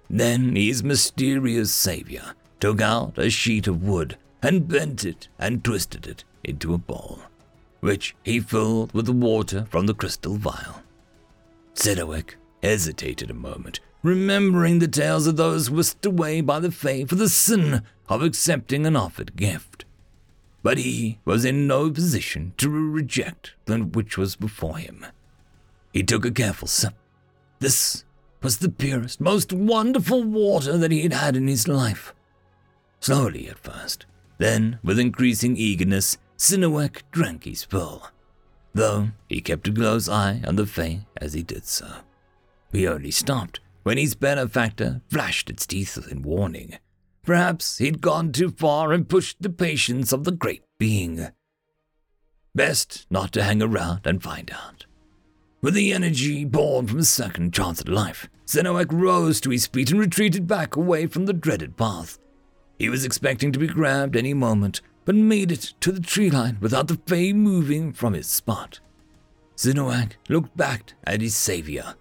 Then 0.10 0.56
his 0.56 0.84
mysterious 0.84 1.74
savior 1.74 2.36
took 2.60 2.82
out 2.82 3.18
a 3.18 3.30
sheet 3.30 3.68
of 3.68 3.84
wood 3.84 4.18
and 4.42 4.68
bent 4.68 5.06
it 5.06 5.28
and 5.40 5.64
twisted 5.64 6.06
it 6.06 6.24
into 6.44 6.74
a 6.74 6.78
bowl, 6.78 7.20
which 7.80 8.16
he 8.24 8.40
filled 8.40 8.94
with 8.94 9.06
the 9.06 9.14
water 9.14 9.66
from 9.70 9.88
the 9.88 9.94
crystal 9.94 10.38
vial. 10.38 10.82
Sedowek 11.74 12.36
hesitated 12.62 13.32
a 13.32 13.34
moment, 13.34 13.80
remembering 14.04 14.80
the 14.80 14.88
tales 14.88 15.28
of 15.28 15.38
those 15.38 15.70
whisked 15.70 16.06
away 16.06 16.42
by 16.42 16.60
the 16.60 16.72
Fae 16.72 17.06
for 17.06 17.16
the 17.16 17.30
sin 17.30 17.82
of 18.10 18.22
accepting 18.22 18.86
an 18.86 18.96
offered 18.96 19.36
gift. 19.36 19.86
But 20.62 20.78
he 20.78 21.20
was 21.26 21.44
in 21.44 21.68
no 21.68 21.90
position 21.90 22.54
to 22.58 22.70
reject 22.70 23.54
that 23.66 23.96
which 23.96 24.18
was 24.18 24.36
before 24.36 24.78
him. 24.78 25.06
He 25.92 26.04
took 26.04 26.26
a 26.26 26.32
careful 26.32 26.68
sip. 26.68 26.94
This 27.60 28.06
was 28.44 28.58
the 28.58 28.70
purest, 28.70 29.22
most 29.22 29.54
wonderful 29.54 30.22
water 30.22 30.78
that 30.78 30.92
he 30.92 31.02
had 31.02 31.14
had 31.14 31.36
in 31.36 31.48
his 31.48 31.68
life. 31.68 32.14
Slowly 33.00 33.48
at 33.48 33.58
first, 33.58 34.06
then, 34.38 34.80
with 34.84 35.00
increasing 35.00 35.56
eagerness, 35.56 36.18
Sinowek 36.38 37.04
drank 37.12 37.46
his 37.46 37.64
fill, 37.64 38.08
though 38.74 39.10
he 39.30 39.40
kept 39.42 39.68
a 39.68 39.72
close 39.72 40.10
eye 40.10 40.42
on 40.46 40.58
the 40.58 40.66
Fae 40.66 41.06
as 41.18 41.34
he 41.34 41.44
did 41.44 41.66
so. 41.66 41.88
He 42.72 42.88
only 42.88 43.12
stopped 43.12 43.60
when 43.84 43.98
his 43.98 44.16
benefactor 44.16 45.02
flashed 45.10 45.50
its 45.50 45.66
teeth 45.66 46.08
in 46.10 46.22
warning. 46.22 46.78
Perhaps 47.24 47.78
he'd 47.78 48.02
gone 48.02 48.32
too 48.32 48.52
far 48.52 48.92
and 48.92 49.08
pushed 49.08 49.42
the 49.42 49.50
patience 49.50 50.12
of 50.12 50.26
the 50.26 50.32
great 50.32 50.64
being. 50.78 51.28
Best 52.54 53.06
not 53.10 53.32
to 53.34 53.44
hang 53.44 53.62
around 53.62 54.02
and 54.06 54.22
find 54.22 54.52
out. 54.52 54.86
With 55.62 55.76
the 55.76 55.94
energy 55.94 56.44
born 56.44 56.88
from 56.88 57.00
a 57.00 57.06
second 57.06 57.54
chance 57.54 57.80
at 57.80 57.88
life, 57.88 58.30
Zenoak 58.48 58.92
rose 58.92 59.40
to 59.42 59.50
his 59.50 59.68
feet 59.68 59.92
and 59.92 60.00
retreated 60.00 60.48
back 60.48 60.76
away 60.76 61.08
from 61.08 61.26
the 61.26 61.34
dreaded 61.34 61.78
path. 61.78 62.20
He 62.78 62.90
was 62.90 63.06
expecting 63.06 63.52
to 63.52 63.60
be 63.60 63.68
grabbed 63.68 64.16
any 64.16 64.34
moment, 64.34 64.82
but 65.06 65.16
made 65.16 65.52
it 65.52 65.74
to 65.82 65.92
the 65.92 66.02
tree 66.02 66.30
line 66.30 66.58
without 66.60 66.88
the 66.88 67.00
Fae 67.06 67.34
moving 67.34 67.94
from 67.94 68.14
his 68.14 68.28
spot. 68.28 68.80
Zenoak 69.58 70.14
looked 70.30 70.56
back 70.58 70.94
at 71.06 71.22
his 71.22 71.36
savior. 71.36 71.96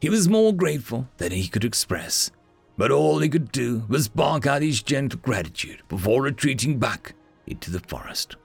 He 0.00 0.08
was 0.08 0.28
more 0.28 0.52
grateful 0.52 1.08
than 1.16 1.32
he 1.32 1.48
could 1.48 1.64
express, 1.64 2.30
but 2.76 2.92
all 2.92 3.18
he 3.18 3.28
could 3.28 3.50
do 3.50 3.84
was 3.88 4.08
bark 4.08 4.46
out 4.46 4.62
his 4.62 4.82
gentle 4.82 5.18
gratitude 5.20 5.82
before 5.88 6.22
retreating 6.22 6.78
back 6.78 7.14
into 7.46 7.70
the 7.70 7.80
forest. 7.80 8.36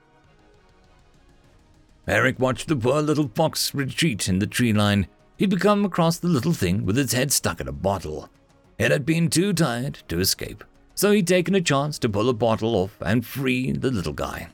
Eric 2.08 2.40
watched 2.40 2.68
the 2.68 2.76
poor 2.76 3.02
little 3.02 3.32
fox 3.36 3.74
retreat 3.74 4.28
in 4.28 4.40
the 4.40 4.48
tree 4.48 4.74
line. 4.74 5.08
He'd 5.44 5.60
come 5.60 5.84
across 5.84 6.20
the 6.20 6.30
little 6.30 6.54
thing 6.54 6.86
with 6.86 6.98
its 6.98 7.12
head 7.12 7.30
stuck 7.30 7.60
in 7.60 7.68
a 7.68 7.74
bottle. 7.74 8.30
It 8.78 8.92
had 8.92 9.06
been 9.06 9.30
too 9.30 9.52
tired 9.52 9.96
to 10.08 10.22
escape, 10.22 10.64
so 10.96 11.12
he'd 11.12 11.28
taken 11.28 11.54
a 11.54 11.60
chance 11.60 12.00
to 12.00 12.08
pull 12.08 12.24
the 12.24 12.34
bottle 12.34 12.76
off 12.76 12.96
and 13.02 13.26
free 13.26 13.74
the 13.74 13.92
little 13.92 14.14
guy. 14.14 14.48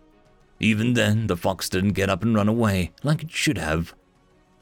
Even 0.59 0.95
then, 0.95 1.27
the 1.27 1.37
fox 1.37 1.69
didn't 1.69 1.91
get 1.91 2.09
up 2.09 2.23
and 2.23 2.33
run 2.33 2.47
away 2.47 2.89
like 3.03 3.21
it 3.21 3.29
should 3.29 3.59
have. 3.59 3.93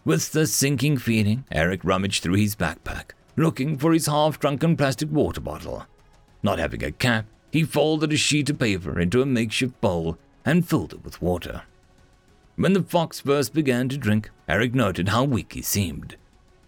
With 0.04 0.34
the 0.34 0.48
sinking 0.48 0.98
feeling, 0.98 1.46
Eric 1.50 1.80
rummaged 1.86 2.24
through 2.24 2.36
his 2.36 2.58
backpack, 2.58 3.12
looking 3.38 3.78
for 3.78 3.94
his 3.94 4.08
half 4.08 4.38
drunken 4.38 4.76
plastic 4.76 5.10
water 5.10 5.40
bottle. 5.40 5.86
Not 6.44 6.60
having 6.60 6.84
a 6.84 6.92
cap, 6.92 7.26
he 7.54 7.64
folded 7.64 8.12
a 8.12 8.18
sheet 8.18 8.50
of 8.50 8.60
paper 8.60 9.00
into 9.00 9.22
a 9.22 9.26
makeshift 9.26 9.80
bowl 9.80 10.18
and 10.44 10.68
filled 10.68 10.92
it 10.92 11.06
with 11.06 11.22
water. 11.22 11.62
When 12.58 12.74
the 12.74 12.82
fox 12.82 13.20
first 13.20 13.54
began 13.54 13.88
to 13.90 14.00
drink, 14.00 14.32
Eric 14.48 14.74
noted 14.74 15.10
how 15.10 15.24
weak 15.24 15.54
he 15.54 15.62
seemed. 15.62 16.18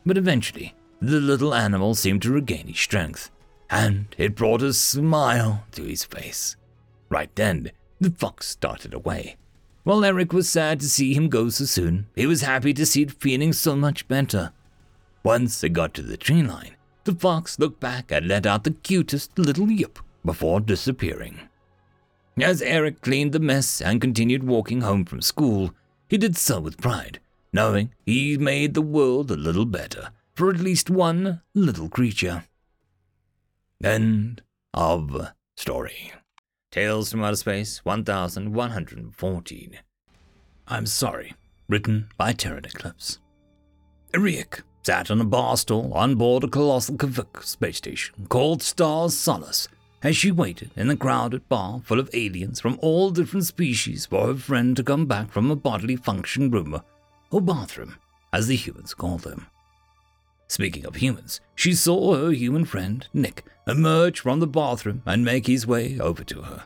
But 0.06 0.20
eventually, 0.20 0.76
the 1.02 1.20
little 1.20 1.52
animal 1.52 1.96
seemed 1.96 2.22
to 2.22 2.32
regain 2.32 2.68
his 2.68 2.80
strength, 2.80 3.32
and 3.72 4.06
it 4.16 4.36
brought 4.36 4.62
a 4.62 4.72
smile 4.74 5.66
to 5.72 5.84
his 5.84 6.04
face. 6.04 6.56
Right 7.10 7.36
then, 7.36 7.72
the 8.00 8.12
fox 8.12 8.48
started 8.48 8.94
away. 8.94 9.38
While 9.84 10.06
Eric 10.06 10.32
was 10.32 10.48
sad 10.48 10.80
to 10.82 10.90
see 10.90 11.16
him 11.16 11.28
go 11.28 11.50
so 11.50 11.66
soon, 11.66 12.06
he 12.16 12.28
was 12.28 12.42
happy 12.42 12.72
to 12.76 12.86
see 12.86 13.02
it 13.02 13.12
feeling 13.12 13.52
so 13.52 13.76
much 13.76 14.08
better. 14.08 14.52
Once 15.24 15.64
it 15.64 15.70
got 15.70 15.96
to 15.96 16.04
the 16.04 16.18
tree 16.18 16.44
line, 16.44 16.76
the 17.06 17.16
fox 17.16 17.58
looked 17.58 17.80
back 17.80 18.12
and 18.12 18.28
let 18.28 18.46
out 18.46 18.64
the 18.64 18.72
cutest 18.72 19.40
little 19.40 19.72
yip 19.72 19.98
before 20.24 20.60
disappearing. 20.60 21.40
As 22.40 22.62
Eric 22.62 23.02
cleaned 23.02 23.32
the 23.32 23.40
mess 23.40 23.82
and 23.82 24.00
continued 24.00 24.44
walking 24.44 24.82
home 24.82 25.04
from 25.04 25.22
school, 25.22 25.74
he 26.10 26.18
did 26.18 26.36
so 26.36 26.60
with 26.60 26.82
pride, 26.82 27.20
knowing 27.54 27.94
he 28.06 28.38
made 28.38 28.74
the 28.74 28.82
world 28.82 29.32
a 29.32 29.38
little 29.38 29.66
better 29.66 30.10
for 30.34 30.50
at 30.50 30.60
least 30.60 30.90
one 30.90 31.42
little 31.54 31.88
creature. 31.88 32.44
End 33.84 34.42
of 34.74 35.30
story. 35.56 36.12
Tales 36.72 37.12
from 37.12 37.24
Outer 37.24 37.36
Space 37.38 37.86
1114. 37.86 39.80
I'm 40.68 40.86
Sorry, 40.86 41.34
written 41.68 42.10
by 42.18 42.34
Terran 42.34 42.66
Eclipse. 42.66 43.20
Eric 44.14 44.64
sat 44.84 45.12
on 45.12 45.22
a 45.22 45.26
bar 45.26 45.58
stool 45.58 45.94
on 45.94 46.16
board 46.16 46.44
a 46.44 46.48
colossal 46.48 46.96
Kavik 46.96 47.44
space 47.44 47.78
station 47.78 48.26
called 48.28 48.64
Star 48.64 49.10
Solace 49.10 49.68
as 50.02 50.16
she 50.16 50.32
waited 50.32 50.72
in 50.76 50.88
the 50.88 50.96
crowded 50.96 51.48
bar 51.50 51.82
full 51.84 52.00
of 52.00 52.10
aliens 52.14 52.60
from 52.60 52.80
all 52.82 53.12
different 53.12 53.46
species 53.46 54.06
for 54.06 54.28
her 54.28 54.36
friend 54.36 54.76
to 54.78 54.84
come 54.84 55.06
back 55.06 55.32
from 55.32 55.52
a 55.52 55.56
bodily 55.56 55.96
function 55.96 56.50
room, 56.50 56.82
or 57.32 57.42
bathroom, 57.42 57.96
as 58.32 58.48
the 58.48 58.56
humans 58.56 58.94
call 58.94 59.18
them. 59.18 59.48
Speaking 60.48 60.86
of 60.86 60.96
humans, 60.96 61.42
she 61.56 61.74
saw 61.74 62.16
her 62.16 62.32
human 62.32 62.66
friend, 62.66 63.08
Nick, 63.14 63.46
emerge 63.68 64.20
from 64.20 64.40
the 64.40 64.48
bathroom 64.48 65.04
and 65.06 65.24
make 65.24 65.46
his 65.46 65.68
way 65.68 66.00
over 66.00 66.24
to 66.24 66.42
her. 66.42 66.64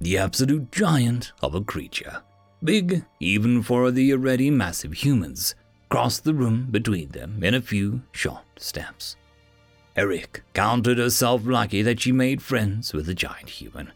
The 0.00 0.18
absolute 0.18 0.72
giant 0.72 1.32
of 1.42 1.54
a 1.54 1.60
creature, 1.60 2.22
big 2.64 3.04
even 3.20 3.62
for 3.62 3.90
the 3.90 4.12
already 4.12 4.50
massive 4.50 4.94
humans, 4.94 5.54
crossed 5.90 6.24
the 6.24 6.34
room 6.34 6.68
between 6.70 7.10
them 7.10 7.42
in 7.44 7.54
a 7.54 7.60
few 7.60 8.02
short 8.12 8.44
steps. 8.56 9.16
Eric 9.96 10.42
counted 10.54 10.98
herself 10.98 11.42
lucky 11.44 11.82
that 11.82 12.00
she 12.00 12.12
made 12.12 12.42
friends 12.42 12.92
with 12.92 13.08
a 13.08 13.14
giant 13.14 13.48
human. 13.48 13.92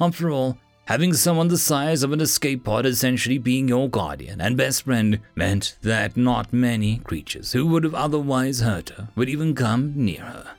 After 0.00 0.30
all, 0.30 0.58
having 0.86 1.12
someone 1.12 1.48
the 1.48 1.58
size 1.58 2.02
of 2.02 2.12
an 2.12 2.20
escape 2.20 2.64
pod 2.64 2.86
essentially 2.86 3.38
being 3.38 3.68
your 3.68 3.88
guardian 3.88 4.40
and 4.40 4.56
best 4.56 4.82
friend 4.82 5.20
meant 5.34 5.78
that 5.82 6.16
not 6.16 6.52
many 6.52 6.98
creatures 6.98 7.52
who 7.52 7.66
would 7.66 7.84
have 7.84 7.94
otherwise 7.94 8.60
hurt 8.60 8.90
her 8.90 9.08
would 9.14 9.28
even 9.28 9.54
come 9.54 9.92
near 9.96 10.22
her. 10.22 10.56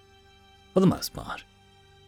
For 0.73 0.79
the 0.79 0.87
most 0.87 1.13
part. 1.13 1.43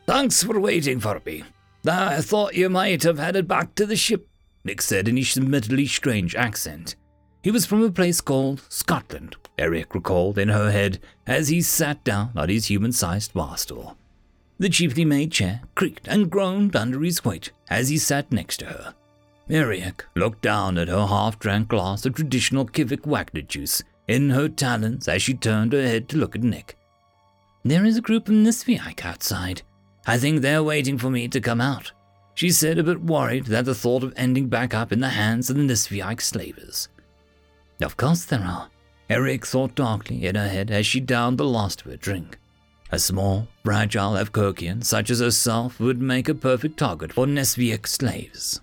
Thanks 0.05 0.43
for 0.43 0.59
waiting 0.59 0.99
for 0.99 1.21
me. 1.25 1.43
I 1.85 2.21
thought 2.21 2.55
you 2.55 2.69
might 2.69 3.03
have 3.03 3.19
headed 3.19 3.47
back 3.47 3.75
to 3.75 3.85
the 3.85 3.95
ship, 3.95 4.27
Nick 4.63 4.81
said 4.81 5.07
in 5.07 5.17
his 5.17 5.37
admittedly 5.37 5.85
strange 5.87 6.35
accent. 6.35 6.95
He 7.43 7.51
was 7.51 7.65
from 7.65 7.81
a 7.83 7.91
place 7.91 8.19
called 8.19 8.63
Scotland, 8.69 9.35
Eric 9.57 9.95
recalled 9.95 10.37
in 10.37 10.49
her 10.49 10.71
head 10.71 10.99
as 11.25 11.47
he 11.47 11.61
sat 11.61 12.03
down 12.03 12.31
at 12.35 12.49
his 12.49 12.67
human 12.67 12.91
sized 12.91 13.33
bar 13.33 13.57
stool. 13.57 13.97
The 14.59 14.69
cheaply 14.69 15.05
made 15.05 15.31
chair 15.31 15.61
creaked 15.75 16.07
and 16.07 16.29
groaned 16.29 16.75
under 16.75 17.01
his 17.01 17.23
weight 17.23 17.51
as 17.69 17.89
he 17.89 17.97
sat 17.97 18.31
next 18.31 18.57
to 18.57 18.65
her. 18.65 18.95
Eric 19.49 20.05
looked 20.15 20.41
down 20.41 20.77
at 20.77 20.87
her 20.87 21.05
half 21.07 21.39
drank 21.39 21.69
glass 21.69 22.05
of 22.05 22.15
traditional 22.15 22.65
Kivik 22.65 23.05
Wagner 23.05 23.41
juice 23.41 23.83
in 24.07 24.31
her 24.31 24.49
talons 24.49 25.07
as 25.07 25.21
she 25.21 25.33
turned 25.33 25.73
her 25.73 25.81
head 25.81 26.09
to 26.09 26.17
look 26.17 26.35
at 26.35 26.43
Nick. 26.43 26.77
There 27.63 27.85
is 27.85 27.97
a 27.97 28.01
group 28.01 28.27
of 28.27 28.35
Nisviak 28.35 29.05
outside. 29.05 29.61
I 30.05 30.17
think 30.17 30.41
they're 30.41 30.63
waiting 30.63 30.97
for 30.97 31.09
me 31.09 31.27
to 31.27 31.41
come 31.41 31.61
out, 31.61 31.91
she 32.33 32.51
said, 32.51 32.77
a 32.77 32.83
bit 32.83 33.01
worried 33.01 33.45
that 33.47 33.65
the 33.65 33.75
thought 33.75 34.03
of 34.03 34.13
ending 34.15 34.47
back 34.47 34.73
up 34.73 34.91
in 34.91 34.99
the 34.99 35.09
hands 35.09 35.49
of 35.49 35.57
the 35.57 35.63
Nisviak 35.63 36.21
slavers. 36.21 36.87
Of 37.81 37.97
course 37.97 38.25
there 38.25 38.43
are, 38.43 38.69
Eric 39.09 39.45
thought 39.45 39.75
darkly 39.75 40.25
in 40.25 40.35
her 40.35 40.49
head 40.49 40.69
as 40.69 40.85
she 40.85 40.99
downed 40.99 41.37
the 41.37 41.45
last 41.45 41.81
of 41.81 41.91
her 41.91 41.97
drink. 41.97 42.37
A 42.91 42.99
small, 42.99 43.47
fragile 43.63 44.13
Evkirkian 44.13 44.83
such 44.83 45.09
as 45.09 45.19
herself 45.19 45.79
would 45.79 46.01
make 46.01 46.29
a 46.29 46.35
perfect 46.35 46.77
target 46.77 47.13
for 47.13 47.25
Nesviak 47.25 47.87
slaves. 47.87 48.61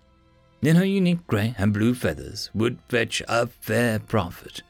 Then 0.61 0.77
her 0.77 0.85
unique 0.85 1.27
grey 1.27 1.55
and 1.59 1.73
blue 1.73 1.95
feathers 1.95 2.51
would 2.55 2.79
fetch 2.89 3.23
a 3.29 3.47
fair 3.47 3.99
profit. 3.99 4.63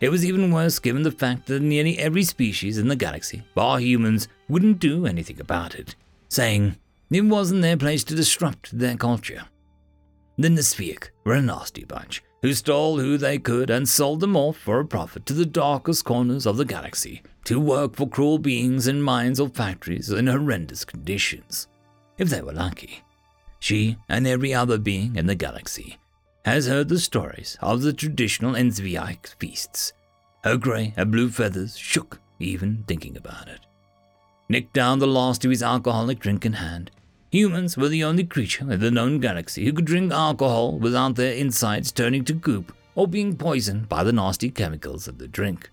It 0.00 0.10
was 0.10 0.24
even 0.24 0.50
worse 0.50 0.78
given 0.78 1.02
the 1.02 1.10
fact 1.10 1.46
that 1.46 1.62
nearly 1.62 1.98
every 1.98 2.24
species 2.24 2.78
in 2.78 2.88
the 2.88 2.96
galaxy, 2.96 3.42
bar 3.54 3.78
humans, 3.78 4.28
wouldn't 4.48 4.80
do 4.80 5.06
anything 5.06 5.40
about 5.40 5.74
it, 5.74 5.94
saying 6.28 6.76
it 7.10 7.24
wasn't 7.24 7.62
their 7.62 7.76
place 7.76 8.02
to 8.04 8.14
disrupt 8.14 8.76
their 8.76 8.96
culture. 8.96 9.44
The 10.38 10.48
Nesviak 10.48 11.10
were 11.24 11.34
a 11.34 11.42
nasty 11.42 11.84
bunch, 11.84 12.22
who 12.42 12.52
stole 12.52 12.98
who 12.98 13.16
they 13.16 13.38
could 13.38 13.70
and 13.70 13.88
sold 13.88 14.20
them 14.20 14.36
off 14.36 14.56
for 14.56 14.80
a 14.80 14.84
profit 14.84 15.24
to 15.24 15.32
the 15.32 15.46
darkest 15.46 16.04
corners 16.04 16.44
of 16.44 16.56
the 16.56 16.64
galaxy 16.64 17.22
to 17.44 17.60
work 17.60 17.94
for 17.94 18.08
cruel 18.08 18.38
beings 18.38 18.88
in 18.88 19.00
mines 19.00 19.40
or 19.40 19.48
factories 19.48 20.10
in 20.10 20.26
horrendous 20.26 20.84
conditions. 20.84 21.68
If 22.18 22.28
they 22.28 22.42
were 22.42 22.52
lucky. 22.52 23.02
She 23.60 23.96
and 24.08 24.26
every 24.26 24.52
other 24.52 24.76
being 24.76 25.14
in 25.14 25.26
the 25.26 25.36
galaxy 25.36 25.98
has 26.44 26.66
heard 26.66 26.88
the 26.88 26.98
stories 26.98 27.56
of 27.60 27.82
the 27.82 27.92
traditional 27.92 28.54
Enzviaik 28.54 29.34
feasts. 29.38 29.92
Her 30.42 30.56
grey 30.56 30.92
and 30.96 31.12
blue 31.12 31.30
feathers 31.30 31.76
shook 31.76 32.20
even 32.40 32.82
thinking 32.88 33.16
about 33.16 33.46
it. 33.46 33.60
Nick 34.48 34.72
downed 34.72 35.00
the 35.00 35.06
last 35.06 35.44
of 35.44 35.50
his 35.52 35.62
alcoholic 35.62 36.18
drink 36.18 36.44
in 36.44 36.54
hand 36.54 36.90
Humans 37.32 37.78
were 37.78 37.88
the 37.88 38.04
only 38.04 38.24
creature 38.24 38.70
in 38.70 38.80
the 38.80 38.90
known 38.90 39.18
galaxy 39.18 39.64
who 39.64 39.72
could 39.72 39.86
drink 39.86 40.12
alcohol 40.12 40.78
without 40.78 41.14
their 41.14 41.32
insides 41.32 41.90
turning 41.90 42.26
to 42.26 42.34
goop 42.34 42.76
or 42.94 43.08
being 43.08 43.38
poisoned 43.38 43.88
by 43.88 44.04
the 44.04 44.12
nasty 44.12 44.50
chemicals 44.50 45.08
of 45.08 45.16
the 45.16 45.26
drink. 45.26 45.70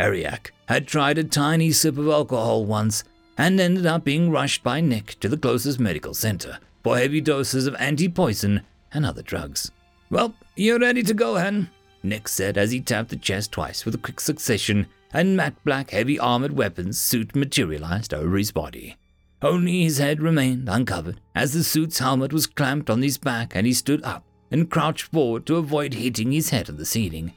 Ariak 0.00 0.50
had 0.66 0.88
tried 0.88 1.16
a 1.16 1.22
tiny 1.22 1.70
sip 1.70 1.98
of 1.98 2.08
alcohol 2.08 2.64
once 2.64 3.04
and 3.36 3.60
ended 3.60 3.86
up 3.86 4.02
being 4.02 4.32
rushed 4.32 4.64
by 4.64 4.80
Nick 4.80 5.20
to 5.20 5.28
the 5.28 5.36
closest 5.36 5.78
medical 5.78 6.14
center 6.14 6.58
for 6.82 6.98
heavy 6.98 7.20
doses 7.20 7.68
of 7.68 7.76
anti 7.76 8.08
poison 8.08 8.62
and 8.92 9.06
other 9.06 9.22
drugs. 9.22 9.70
Well, 10.10 10.34
you're 10.56 10.80
ready 10.80 11.04
to 11.04 11.14
go, 11.14 11.36
Hen, 11.36 11.70
Nick 12.02 12.26
said 12.26 12.58
as 12.58 12.72
he 12.72 12.80
tapped 12.80 13.10
the 13.10 13.16
chest 13.16 13.52
twice 13.52 13.84
with 13.84 13.94
a 13.94 13.98
quick 13.98 14.18
succession 14.18 14.88
and 15.12 15.36
matte 15.36 15.62
black 15.64 15.90
heavy 15.90 16.18
armored 16.18 16.56
weapons 16.56 16.98
suit 16.98 17.36
materialized 17.36 18.12
over 18.12 18.36
his 18.36 18.50
body. 18.50 18.96
Only 19.40 19.82
his 19.84 19.98
head 19.98 20.20
remained 20.20 20.68
uncovered 20.68 21.20
as 21.34 21.52
the 21.52 21.62
suit's 21.62 21.98
helmet 21.98 22.32
was 22.32 22.46
clamped 22.46 22.90
on 22.90 23.02
his 23.02 23.18
back 23.18 23.54
and 23.54 23.66
he 23.66 23.72
stood 23.72 24.02
up 24.02 24.24
and 24.50 24.70
crouched 24.70 25.12
forward 25.12 25.46
to 25.46 25.56
avoid 25.56 25.94
hitting 25.94 26.32
his 26.32 26.50
head 26.50 26.68
on 26.68 26.76
the 26.76 26.84
ceiling. 26.86 27.32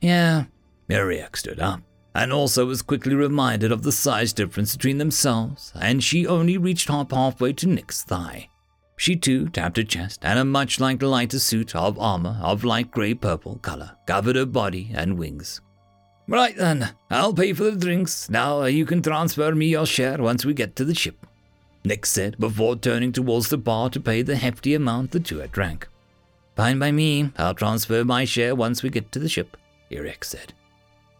Yeah, 0.00 0.44
Ariak 0.90 1.36
stood 1.36 1.60
up. 1.60 1.80
and 2.14 2.32
also 2.32 2.66
was 2.66 2.82
quickly 2.82 3.14
reminded 3.14 3.72
of 3.72 3.82
the 3.82 3.92
size 3.92 4.34
difference 4.34 4.76
between 4.76 4.98
themselves, 4.98 5.72
and 5.80 6.04
she 6.04 6.26
only 6.26 6.58
reached 6.58 6.90
up 6.90 7.12
halfway 7.12 7.54
to 7.54 7.66
Nick's 7.66 8.02
thigh. 8.02 8.48
She 8.98 9.16
too 9.16 9.48
tapped 9.48 9.78
her 9.78 9.82
chest, 9.82 10.20
and 10.22 10.38
a 10.38 10.44
much 10.44 10.78
like 10.78 11.00
lighter 11.02 11.38
suit 11.38 11.74
of 11.74 11.98
armor 11.98 12.38
of 12.42 12.64
light 12.64 12.90
grey 12.90 13.14
purple 13.14 13.56
color 13.56 13.96
covered 14.06 14.36
her 14.36 14.44
body 14.44 14.90
and 14.94 15.16
wings. 15.18 15.62
Right 16.28 16.56
then, 16.56 16.90
I'll 17.10 17.34
pay 17.34 17.52
for 17.52 17.64
the 17.64 17.76
drinks. 17.76 18.30
Now 18.30 18.64
you 18.64 18.86
can 18.86 19.02
transfer 19.02 19.54
me 19.54 19.66
your 19.66 19.86
share 19.86 20.18
once 20.18 20.44
we 20.44 20.54
get 20.54 20.76
to 20.76 20.84
the 20.84 20.94
ship. 20.94 21.26
Nick 21.84 22.06
said 22.06 22.38
before 22.38 22.76
turning 22.76 23.12
towards 23.12 23.48
the 23.48 23.58
bar 23.58 23.90
to 23.90 24.00
pay 24.00 24.22
the 24.22 24.36
hefty 24.36 24.74
amount 24.74 25.10
the 25.10 25.20
two 25.20 25.38
had 25.38 25.50
drank. 25.52 25.88
Fine 26.54 26.78
by 26.78 26.92
me, 26.92 27.32
I'll 27.36 27.54
transfer 27.54 28.04
my 28.04 28.24
share 28.24 28.54
once 28.54 28.82
we 28.82 28.90
get 28.90 29.10
to 29.12 29.18
the 29.18 29.28
ship, 29.28 29.56
Eric 29.90 30.24
said. 30.24 30.52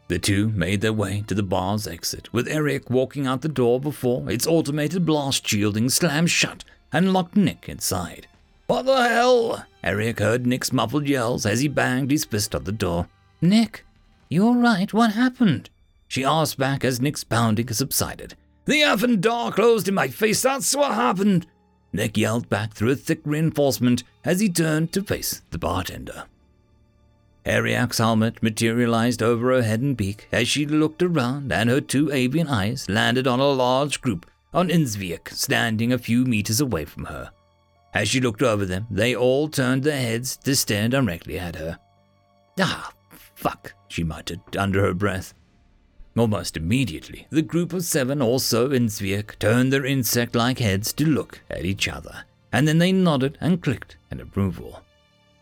The 0.08 0.18
two 0.18 0.50
made 0.50 0.82
their 0.82 0.92
way 0.92 1.24
to 1.26 1.34
the 1.34 1.42
bar's 1.42 1.86
exit, 1.86 2.32
with 2.32 2.46
Eric 2.46 2.90
walking 2.90 3.26
out 3.26 3.40
the 3.40 3.48
door 3.48 3.80
before 3.80 4.30
its 4.30 4.46
automated 4.46 5.06
blast 5.06 5.46
shielding 5.46 5.88
slammed 5.88 6.30
shut 6.30 6.64
and 6.92 7.12
locked 7.12 7.34
Nick 7.34 7.68
inside. 7.68 8.28
What 8.66 8.84
the 8.84 9.08
hell? 9.08 9.64
Eric 9.82 10.20
heard 10.20 10.46
Nick's 10.46 10.72
muffled 10.72 11.08
yells 11.08 11.46
as 11.46 11.60
he 11.60 11.68
banged 11.68 12.10
his 12.10 12.24
fist 12.24 12.54
on 12.54 12.64
the 12.64 12.72
door. 12.72 13.08
Nick, 13.40 13.84
you 14.32 14.46
alright? 14.46 14.92
What 14.92 15.12
happened? 15.12 15.70
She 16.08 16.24
asked 16.24 16.58
back 16.58 16.84
as 16.84 17.00
Nick's 17.00 17.24
pounding 17.24 17.68
subsided. 17.68 18.34
The 18.64 18.80
effing 18.80 19.20
door 19.20 19.52
closed 19.52 19.88
in 19.88 19.94
my 19.94 20.08
face, 20.08 20.42
that's 20.42 20.74
what 20.74 20.94
happened. 20.94 21.46
Nick 21.92 22.16
yelled 22.16 22.48
back 22.48 22.72
through 22.72 22.90
a 22.90 22.96
thick 22.96 23.20
reinforcement 23.24 24.02
as 24.24 24.40
he 24.40 24.48
turned 24.48 24.92
to 24.92 25.02
face 25.02 25.42
the 25.50 25.58
bartender. 25.58 26.24
Ariak's 27.44 27.98
helmet 27.98 28.42
materialized 28.42 29.22
over 29.22 29.52
her 29.52 29.62
head 29.62 29.80
and 29.80 29.96
beak 29.96 30.28
as 30.30 30.46
she 30.46 30.64
looked 30.64 31.02
around, 31.02 31.52
and 31.52 31.68
her 31.68 31.80
two 31.80 32.10
avian 32.12 32.48
eyes 32.48 32.88
landed 32.88 33.26
on 33.26 33.40
a 33.40 33.48
large 33.48 34.00
group 34.00 34.30
on 34.54 34.68
Innsvik 34.68 35.28
standing 35.30 35.92
a 35.92 35.98
few 35.98 36.24
meters 36.24 36.60
away 36.60 36.84
from 36.84 37.06
her. 37.06 37.32
As 37.94 38.08
she 38.08 38.20
looked 38.20 38.42
over 38.42 38.64
them, 38.64 38.86
they 38.90 39.14
all 39.14 39.48
turned 39.48 39.82
their 39.82 40.00
heads 40.00 40.36
to 40.38 40.54
stare 40.54 40.88
directly 40.88 41.38
at 41.38 41.56
her. 41.56 41.78
Ah, 42.60 42.92
fuck, 43.34 43.74
she 43.92 44.02
muttered 44.02 44.40
under 44.56 44.82
her 44.82 44.94
breath. 44.94 45.34
Almost 46.16 46.56
immediately, 46.56 47.26
the 47.30 47.42
group 47.42 47.72
of 47.72 47.84
seven 47.84 48.20
or 48.20 48.40
so 48.40 48.68
Innsvik 48.68 49.38
turned 49.38 49.72
their 49.72 49.84
insect 49.84 50.34
like 50.34 50.58
heads 50.58 50.92
to 50.94 51.06
look 51.06 51.40
at 51.50 51.64
each 51.64 51.88
other, 51.88 52.24
and 52.52 52.66
then 52.66 52.78
they 52.78 52.92
nodded 52.92 53.38
and 53.40 53.62
clicked 53.62 53.96
in 54.10 54.20
approval. 54.20 54.82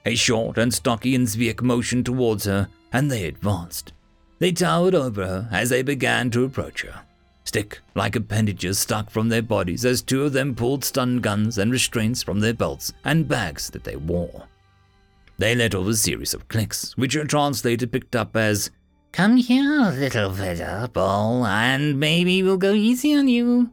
A 0.05 0.15
short 0.15 0.59
and 0.59 0.73
stocky 0.73 1.17
Innsvik 1.17 1.63
motioned 1.63 2.07
towards 2.07 2.45
her, 2.45 2.69
and 2.93 3.11
they 3.11 3.25
advanced. 3.25 3.93
They 4.39 4.53
towered 4.53 4.95
over 4.95 5.27
her 5.27 5.49
as 5.53 5.71
they 5.71 5.83
began 5.83 6.31
to 6.31 6.45
approach 6.45 6.83
her 6.83 7.03
stick 7.51 7.81
like 7.97 8.15
appendages 8.15 8.79
stuck 8.79 9.11
from 9.11 9.29
their 9.29 9.43
bodies 9.43 9.85
as 9.85 10.03
two 10.03 10.23
of 10.23 10.33
them 10.33 10.55
pulled 10.55 10.85
stun 10.85 11.19
guns 11.19 11.59
and 11.59 11.73
restraints 11.73 12.23
from 12.23 12.39
their 12.39 12.55
belts 12.55 12.93
and 13.05 13.27
bags 13.27 13.71
that 13.71 13.83
they 13.83 13.97
wore. 13.97 14.45
They 15.41 15.55
let 15.55 15.75
off 15.75 15.87
a 15.87 15.95
series 15.95 16.35
of 16.35 16.49
clicks, 16.49 16.95
which 16.99 17.17
a 17.17 17.25
translator 17.25 17.87
picked 17.87 18.15
up 18.15 18.37
as, 18.37 18.71
Come 19.11 19.39
here, 19.39 19.91
little 19.91 20.87
ball, 20.89 21.47
and 21.47 21.99
maybe 21.99 22.43
we'll 22.43 22.59
go 22.59 22.75
easy 22.75 23.17
on 23.17 23.27
you. 23.27 23.71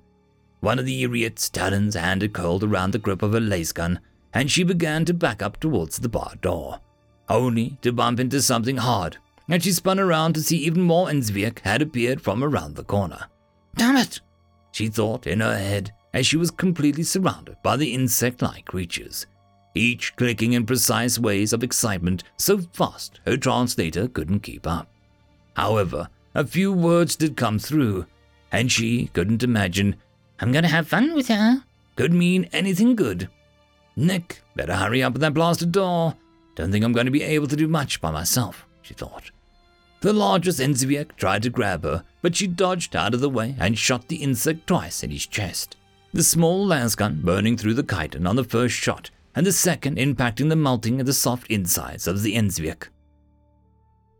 One 0.61 0.79
of 0.79 0.85
the 0.85 1.03
idiot's 1.03 1.49
talons 1.49 1.95
handed 1.95 2.31
curled 2.31 2.63
around 2.63 2.91
the 2.91 2.99
grip 2.99 3.21
of 3.21 3.33
her 3.33 3.41
lasgun, 3.41 3.99
and 4.33 4.49
she 4.49 4.63
began 4.63 5.03
to 5.03 5.13
back 5.13 5.41
up 5.41 5.59
towards 5.59 5.97
the 5.97 6.07
bar 6.07 6.35
door, 6.41 6.79
only 7.27 7.77
to 7.81 7.91
bump 7.91 8.21
into 8.21 8.41
something 8.41 8.77
hard, 8.77 9.17
and 9.49 9.61
she 9.61 9.73
spun 9.73 9.99
around 9.99 10.35
to 10.35 10.41
see 10.41 10.59
even 10.59 10.83
more 10.83 11.09
Enzvik 11.09 11.59
had 11.65 11.81
appeared 11.81 12.21
from 12.21 12.45
around 12.45 12.77
the 12.77 12.85
corner. 12.85 13.27
Damn 13.75 13.97
it! 13.97 14.21
She 14.71 14.87
thought 14.87 15.27
in 15.27 15.41
her 15.41 15.57
head 15.57 15.91
as 16.13 16.25
she 16.25 16.37
was 16.37 16.49
completely 16.49 17.03
surrounded 17.03 17.57
by 17.61 17.75
the 17.75 17.93
insect 17.93 18.41
like 18.41 18.63
creatures, 18.63 19.27
each 19.77 20.15
clicking 20.15 20.53
in 20.53 20.65
precise 20.65 21.17
ways 21.19 21.53
of 21.53 21.63
excitement 21.63 22.23
so 22.37 22.57
fast 22.73 23.19
her 23.25 23.37
translator 23.37 24.07
couldn't 24.07 24.41
keep 24.41 24.67
up. 24.67 24.89
However, 25.55 26.09
a 26.35 26.45
few 26.45 26.71
words 26.71 27.15
did 27.15 27.37
come 27.37 27.59
through, 27.59 28.05
and 28.51 28.71
she 28.71 29.07
couldn't 29.13 29.43
imagine, 29.43 29.95
I'm 30.39 30.51
gonna 30.51 30.67
have 30.67 30.87
fun 30.87 31.15
with 31.15 31.27
her, 31.29 31.63
could 31.95 32.13
mean 32.13 32.49
anything 32.53 32.95
good. 32.95 33.29
Nick, 33.95 34.43
better 34.55 34.75
hurry 34.75 35.01
up 35.01 35.13
with 35.13 35.21
that 35.21 35.33
blasted 35.33 35.71
door. 35.71 36.15
Don't 36.55 36.71
think 36.71 36.85
I'm 36.85 36.93
going 36.93 37.07
to 37.07 37.11
be 37.11 37.23
able 37.23 37.47
to 37.47 37.55
do 37.55 37.67
much 37.67 37.99
by 37.99 38.11
myself, 38.11 38.67
she 38.83 38.93
thought. 38.93 39.31
The 40.01 40.13
largest 40.13 40.59
Enziviak 40.59 41.15
tried 41.15 41.41
to 41.43 41.49
grab 41.49 41.83
her, 41.83 42.03
but 42.21 42.35
she 42.35 42.45
dodged 42.45 42.95
out 42.95 43.15
of 43.15 43.19
the 43.19 43.29
way 43.29 43.55
and 43.59 43.77
shot 43.77 44.07
the 44.07 44.17
insect 44.17 44.67
twice 44.67 45.03
in 45.03 45.09
his 45.09 45.25
chest. 45.25 45.75
The 46.13 46.23
small 46.23 46.65
lasgun 46.65 47.23
burning 47.23 47.57
through 47.57 47.73
the 47.73 47.83
chitin 47.83 48.27
on 48.27 48.35
the 48.35 48.43
first 48.43 48.75
shot, 48.75 49.09
and 49.37 49.45
the 49.45 49.51
second 49.51 49.99
impacting 49.99 50.49
the 50.49 50.55
melting 50.55 50.99
of 50.99 51.05
the 51.05 51.13
soft 51.13 51.45
insides 51.51 52.07
of 52.07 52.23
the 52.23 52.35
Enziviak. 52.35 52.87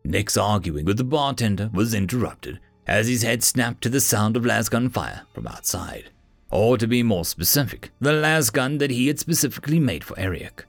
Nick's 0.06 0.38
arguing 0.38 0.86
with 0.86 0.98
the 0.98 1.04
bartender 1.04 1.72
was 1.74 1.96
interrupted 1.96 2.60
as 2.86 3.08
his 3.08 3.24
head 3.24 3.44
snapped 3.44 3.82
to 3.82 3.90
the 3.90 4.00
sound 4.00 4.38
of 4.38 4.46
lasgun 4.46 4.92
fire 4.92 5.24
from 5.34 5.48
outside. 5.48 6.12
Or 6.52 6.78
to 6.78 6.86
be 6.86 7.02
more 7.02 7.26
specific, 7.26 7.90
the 8.00 8.12
lasgun 8.12 8.78
that 8.78 8.92
he 8.92 9.08
had 9.08 9.18
specifically 9.18 9.80
made 9.80 10.04
for 10.04 10.18
Eric. 10.20 10.66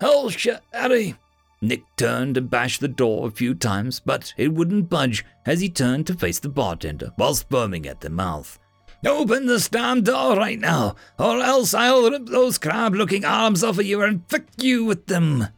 Oh 0.00 0.30
shit, 0.30 0.60
Harry! 0.72 1.14
Nick 1.60 1.82
turned 1.96 2.38
and 2.38 2.48
bashed 2.48 2.80
the 2.80 2.88
door 2.88 3.28
a 3.28 3.30
few 3.30 3.54
times, 3.54 4.00
but 4.00 4.32
it 4.38 4.54
wouldn't 4.54 4.88
budge 4.88 5.22
as 5.44 5.60
he 5.60 5.68
turned 5.68 6.06
to 6.06 6.14
face 6.14 6.38
the 6.38 6.48
bartender 6.48 7.12
while 7.16 7.34
foaming 7.34 7.86
at 7.86 8.00
the 8.00 8.08
mouth. 8.08 8.58
Open 9.04 9.46
this 9.46 9.68
damn 9.68 10.02
door 10.02 10.36
right 10.36 10.58
now, 10.58 10.96
or 11.18 11.40
else 11.40 11.74
I'll 11.74 12.10
rip 12.10 12.26
those 12.26 12.58
crab 12.58 12.94
looking 12.94 13.24
arms 13.24 13.62
off 13.62 13.78
of 13.78 13.86
you 13.86 14.02
and 14.02 14.26
fick 14.28 14.46
you 14.58 14.84
with 14.84 15.06
them. 15.06 15.48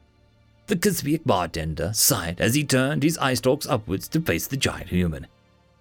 The 0.66 0.76
Kazviak 0.76 1.24
bartender 1.24 1.92
sighed 1.94 2.40
as 2.40 2.54
he 2.54 2.64
turned 2.64 3.02
his 3.02 3.16
eye 3.18 3.34
stalks 3.34 3.66
upwards 3.66 4.08
to 4.08 4.20
face 4.20 4.46
the 4.46 4.56
giant 4.56 4.88
human. 4.88 5.26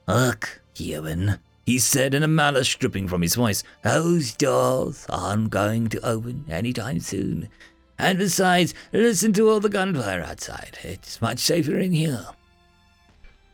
Look, 0.07 0.61
human, 0.75 1.39
he 1.65 1.79
said 1.79 2.13
in 2.13 2.23
a 2.23 2.27
malice 2.27 2.73
dripping 2.73 3.09
from 3.09 3.21
his 3.21 3.35
voice, 3.35 3.63
those 3.83 4.33
doors 4.33 5.05
aren't 5.09 5.49
going 5.49 5.89
to 5.89 6.05
open 6.05 6.45
any 6.49 6.71
time 6.71 7.01
soon. 7.01 7.49
And 7.99 8.17
besides, 8.17 8.73
listen 8.93 9.33
to 9.33 9.49
all 9.49 9.59
the 9.59 9.67
gunfire 9.67 10.21
outside. 10.21 10.77
It's 10.83 11.21
much 11.21 11.39
safer 11.39 11.77
in 11.77 11.91
here. 11.91 12.27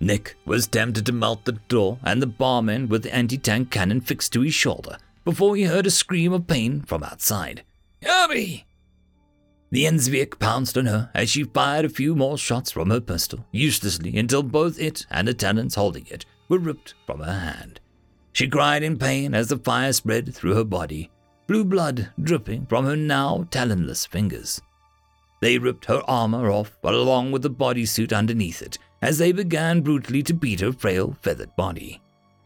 Nick 0.03 0.35
was 0.45 0.67
tempted 0.67 1.05
to 1.05 1.13
melt 1.13 1.45
the 1.45 1.53
door 1.53 1.97
and 2.03 2.21
the 2.21 2.27
barman 2.27 2.89
with 2.89 3.03
the 3.03 3.15
anti 3.15 3.37
tank 3.37 3.71
cannon 3.71 4.01
fixed 4.01 4.33
to 4.33 4.41
his 4.41 4.53
shoulder 4.53 4.97
before 5.23 5.55
he 5.55 5.63
heard 5.63 5.87
a 5.87 5.91
scream 5.91 6.33
of 6.33 6.45
pain 6.45 6.81
from 6.81 7.03
outside. 7.03 7.63
Hurry! 8.03 8.65
The 9.71 9.85
Enzvik 9.85 10.37
pounced 10.39 10.77
on 10.77 10.85
her 10.85 11.09
as 11.13 11.29
she 11.29 11.45
fired 11.45 11.85
a 11.85 11.89
few 11.89 12.15
more 12.15 12.37
shots 12.37 12.69
from 12.69 12.89
her 12.89 12.99
pistol, 12.99 13.45
uselessly 13.51 14.17
until 14.17 14.43
both 14.43 14.79
it 14.79 15.05
and 15.09 15.27
the 15.27 15.33
talons 15.33 15.75
holding 15.75 16.05
it 16.07 16.25
were 16.49 16.59
ripped 16.59 16.93
from 17.05 17.21
her 17.21 17.39
hand. 17.39 17.79
She 18.33 18.47
cried 18.47 18.83
in 18.83 18.97
pain 18.97 19.33
as 19.33 19.47
the 19.47 19.57
fire 19.57 19.93
spread 19.93 20.35
through 20.35 20.55
her 20.55 20.63
body, 20.63 21.09
blue 21.47 21.63
blood 21.63 22.09
dripping 22.21 22.65
from 22.65 22.85
her 22.85 22.97
now 22.97 23.47
talonless 23.49 24.05
fingers. 24.05 24.61
They 25.41 25.57
ripped 25.57 25.85
her 25.85 26.01
armor 26.07 26.51
off 26.51 26.77
along 26.83 27.31
with 27.31 27.41
the 27.41 27.49
bodysuit 27.49 28.15
underneath 28.15 28.61
it 28.61 28.77
as 29.03 29.17
they 29.17 29.33
began 29.33 29.81
brutally 29.81 30.23
to 30.23 30.33
beat 30.33 30.61
her 30.61 30.71
frail, 30.71 31.17
feathered 31.21 31.53
body. 31.57 32.01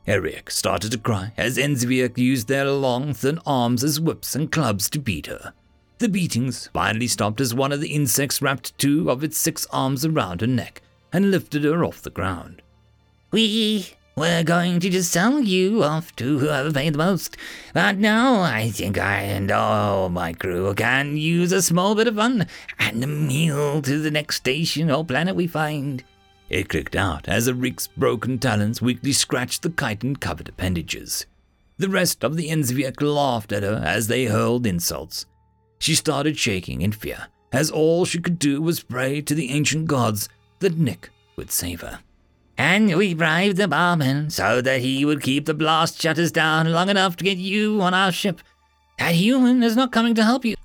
Eric 0.08 0.50
started 0.50 0.92
to 0.92 0.98
cry 0.98 1.32
as 1.38 1.60
Enzviak 1.60 2.18
used 2.18 2.48
their 2.48 2.66
long, 2.72 3.14
thin 3.14 3.40
arms 3.46 3.84
as 3.84 4.00
whips 4.00 4.36
and 4.36 4.52
clubs 4.52 4.90
to 4.90 5.00
beat 5.00 5.28
her. 5.28 5.54
The 6.00 6.10
beatings 6.10 6.68
finally 6.74 7.08
stopped 7.08 7.42
as 7.42 7.54
one 7.54 7.72
of 7.72 7.80
the 7.80 7.94
insects 7.94 8.42
wrapped 8.42 8.76
two 8.80 9.12
of 9.12 9.24
its 9.24 9.38
six 9.38 9.68
arms 9.70 10.04
around 10.04 10.42
her 10.42 10.48
neck 10.48 10.82
and 11.14 11.30
lifted 11.30 11.64
her 11.64 11.86
off 11.86 12.02
the 12.02 12.10
ground. 12.10 12.64
We 13.30 13.94
we're 14.16 14.44
going 14.44 14.80
to 14.80 14.90
just 14.90 15.12
sell 15.12 15.40
you 15.42 15.84
off 15.84 16.16
to 16.16 16.40
whoever 16.40 16.72
paid 16.72 16.96
the 16.96 16.98
most. 16.98 17.38
But 17.76 17.98
now 17.98 18.42
I 18.42 18.72
think 18.72 18.98
I 18.98 19.20
and 19.20 19.52
all 19.52 20.10
my 20.10 20.34
crew 20.34 20.74
can 20.74 21.18
use 21.18 21.52
a 21.52 21.62
small 21.62 21.94
bit 21.94 22.08
of 22.08 22.16
fun 22.16 22.48
and 22.80 23.04
a 23.04 23.08
meal 23.08 23.80
to 23.84 24.00
the 24.00 24.10
next 24.10 24.38
station 24.38 24.90
or 24.90 25.06
planet 25.06 25.36
we 25.36 25.46
find. 25.46 26.04
It 26.50 26.70
clicked 26.70 26.96
out 26.96 27.28
as 27.28 27.48
Arik's 27.48 27.88
broken 27.88 28.40
talons 28.40 28.82
weakly 28.82 29.12
scratched 29.12 29.64
the 29.64 29.70
chitin 29.70 30.16
covered 30.16 30.50
appendages. 30.50 31.26
The 31.78 31.90
rest 31.90 32.24
of 32.24 32.38
the 32.38 32.50
Enzviak 32.50 33.02
laughed 33.02 33.52
at 33.52 33.64
her 33.64 33.82
as 33.86 34.08
they 34.08 34.26
hurled 34.26 34.66
insults. 34.66 35.26
She 35.80 35.94
started 35.94 36.38
shaking 36.38 36.82
in 36.82 36.92
fear, 36.92 37.28
as 37.52 37.70
all 37.70 38.06
she 38.06 38.20
could 38.20 38.40
do 38.40 38.62
was 38.62 38.82
pray 38.82 39.22
to 39.22 39.36
the 39.36 39.52
ancient 39.52 39.88
gods 39.88 40.30
that 40.60 40.78
Nick 40.78 41.10
would 41.36 41.52
save 41.52 41.82
her. 41.82 42.00
And 42.58 42.96
we 42.96 43.14
bribed 43.14 43.58
the 43.58 43.68
barman 43.68 44.32
so 44.32 44.62
that 44.62 44.82
he 44.82 45.06
would 45.06 45.22
keep 45.22 45.46
the 45.46 45.54
blast 45.54 46.02
shutters 46.02 46.32
down 46.32 46.72
long 46.72 46.90
enough 46.90 47.16
to 47.18 47.24
get 47.24 47.38
you 47.38 47.80
on 47.82 47.94
our 47.94 48.12
ship. 48.12 48.42
That 48.98 49.14
human 49.14 49.62
is 49.62 49.76
not 49.76 49.92
coming 49.92 50.16
to 50.16 50.24
help 50.24 50.44
you. 50.44 50.56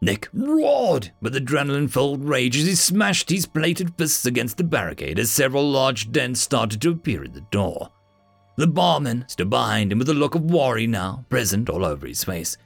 Nick 0.00 0.28
roared 0.32 1.10
with 1.20 1.34
adrenaline 1.34 1.90
filled 1.90 2.24
rage 2.24 2.56
as 2.58 2.66
he 2.66 2.74
smashed 2.74 3.30
his 3.30 3.46
plated 3.46 3.94
fists 3.96 4.26
against 4.26 4.56
the 4.56 4.64
barricade 4.64 5.18
as 5.18 5.30
several 5.30 5.68
large 5.70 6.12
dents 6.12 6.40
started 6.40 6.80
to 6.82 6.90
appear 6.90 7.24
in 7.24 7.32
the 7.32 7.40
door. 7.50 7.90
The 8.56 8.66
barman 8.66 9.24
stood 9.28 9.50
behind 9.50 9.92
him 9.92 9.98
with 9.98 10.08
a 10.08 10.14
look 10.14 10.34
of 10.34 10.50
worry 10.50 10.86
now 10.86 11.24
present 11.28 11.68
all 11.68 11.84
over 11.84 12.06
his 12.06 12.24
face. 12.24 12.56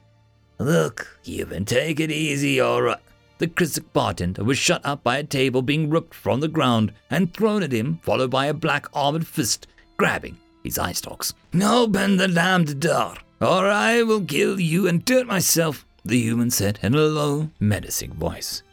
Look, 0.59 1.19
you 1.23 1.45
can 1.45 1.65
take 1.65 1.99
it 1.99 2.11
easy, 2.11 2.61
alright. 2.61 2.99
The 3.39 3.47
Chiswick 3.47 3.91
bartender 3.91 4.43
was 4.43 4.59
shut 4.59 4.85
up 4.85 5.03
by 5.03 5.17
a 5.17 5.23
table 5.23 5.63
being 5.63 5.89
ripped 5.89 6.13
from 6.13 6.41
the 6.41 6.47
ground 6.47 6.93
and 7.09 7.33
thrown 7.33 7.63
at 7.63 7.71
him, 7.71 7.99
followed 8.03 8.29
by 8.29 8.45
a 8.45 8.53
black 8.53 8.85
armored 8.93 9.25
fist 9.25 9.67
grabbing 9.97 10.37
his 10.63 10.77
eye 10.77 10.91
stalks. 10.91 11.33
Open 11.59 12.17
the 12.17 12.27
damned 12.27 12.79
door, 12.79 13.15
or 13.39 13.67
I 13.67 14.03
will 14.03 14.23
kill 14.23 14.59
you 14.59 14.87
and 14.87 15.03
do 15.03 15.17
it 15.17 15.27
myself, 15.27 15.85
the 16.03 16.19
human 16.19 16.49
said 16.49 16.79
in 16.81 16.93
a 16.93 16.97
low, 16.97 17.49
menacing 17.59 18.13
voice. 18.13 18.63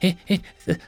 It, 0.00 0.16
it, 0.26 0.40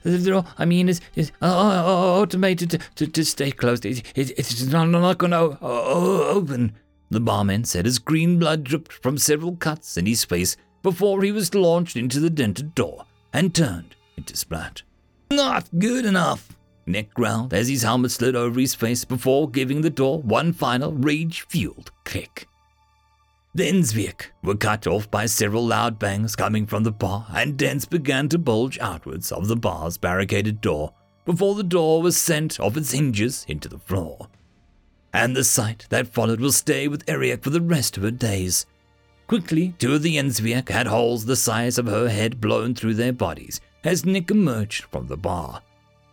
the, 0.03 0.19
door, 0.19 0.45
I 0.59 0.65
mean, 0.65 0.89
is, 0.89 1.01
is 1.15 1.31
uh, 1.41 1.45
uh, 1.45 2.21
automated 2.21 2.71
to, 2.71 2.79
to, 2.97 3.07
to 3.07 3.25
stay 3.25 3.53
closed. 3.53 3.87
It, 3.87 4.03
it, 4.16 4.33
it's 4.37 4.65
not, 4.65 4.87
not 4.87 5.19
going 5.19 5.31
to 5.31 5.57
open, 5.61 6.75
the 7.11 7.21
barman 7.21 7.65
said 7.65 7.87
as 7.87 8.01
green 8.01 8.41
blood 8.41 8.65
dripped 8.65 8.93
from 8.93 9.16
several 9.16 9.55
cuts 9.55 9.97
in 9.97 10.07
his 10.07 10.25
face 10.25 10.57
before 10.83 11.23
he 11.23 11.31
was 11.31 11.55
launched 11.55 11.97
into 11.97 12.19
the 12.19 12.29
dented 12.29 12.75
door 12.75 13.05
and 13.33 13.55
turned 13.55 13.95
into 14.16 14.37
splat. 14.37 14.83
Not 15.31 15.69
good 15.79 16.05
enough, 16.05 16.49
Nick 16.87 17.15
growled 17.15 17.55
as 17.55 17.69
his 17.69 17.83
helmet 17.83 18.11
slid 18.11 18.35
over 18.35 18.59
his 18.59 18.75
face 18.75 19.05
before 19.05 19.49
giving 19.49 19.81
the 19.81 19.91
door 19.91 20.21
one 20.23 20.53
final 20.53 20.93
rage 20.93 21.47
fueled 21.49 21.93
kick. 22.05 22.49
The 23.56 23.70
Innsvik 23.70 24.32
were 24.43 24.56
cut 24.56 24.85
off 24.89 25.09
by 25.12 25.26
several 25.26 25.64
loud 25.64 25.97
bangs 25.97 26.35
coming 26.35 26.66
from 26.66 26.82
the 26.82 26.90
bar, 26.90 27.28
and 27.32 27.56
dents 27.56 27.85
began 27.85 28.28
to 28.31 28.39
bulge 28.39 28.81
outwards 28.81 29.31
of 29.31 29.47
the 29.47 29.55
bar's 29.55 29.97
barricaded 29.97 30.60
door 30.60 30.93
before 31.24 31.55
the 31.55 31.62
door 31.62 32.02
was 32.02 32.16
sent 32.16 32.59
off 32.59 32.76
its 32.76 32.90
hinges 32.90 33.47
into 33.47 33.68
the 33.68 33.78
floor. 33.78 34.26
And 35.12 35.36
the 35.36 35.44
sight 35.44 35.86
that 35.90 36.09
followed 36.09 36.40
will 36.40 36.51
stay 36.51 36.89
with 36.89 37.05
Eric 37.06 37.44
for 37.44 37.51
the 37.51 37.60
rest 37.60 37.97
of 37.97 38.02
her 38.02 38.10
days. 38.10 38.66
Quickly, 39.28 39.76
two 39.78 39.94
of 39.94 40.02
the 40.02 40.16
Ensviak 40.16 40.68
had 40.68 40.89
holes 40.89 41.24
the 41.24 41.36
size 41.36 41.78
of 41.78 41.86
her 41.86 42.09
head 42.09 42.40
blown 42.40 42.74
through 42.74 42.94
their 42.94 43.12
bodies 43.12 43.60
as 43.85 44.05
Nick 44.05 44.32
emerged 44.32 44.82
from 44.90 45.06
the 45.06 45.16
bar. 45.16 45.62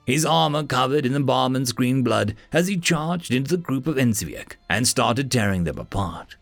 His 0.06 0.26
armor 0.26 0.64
covered 0.64 1.08
in 1.08 1.14
the 1.14 1.20
barman's 1.20 1.72
green 1.72 2.04
blood 2.04 2.36
as 2.54 2.68
he 2.68 2.78
charged 2.78 3.34
into 3.34 3.50
the 3.50 3.64
group 3.64 3.88
of 3.88 3.98
Ensviak 3.98 4.58
and 4.70 4.88
started 4.88 5.32
tearing 5.32 5.64
them 5.64 5.80
apart. 5.80 6.36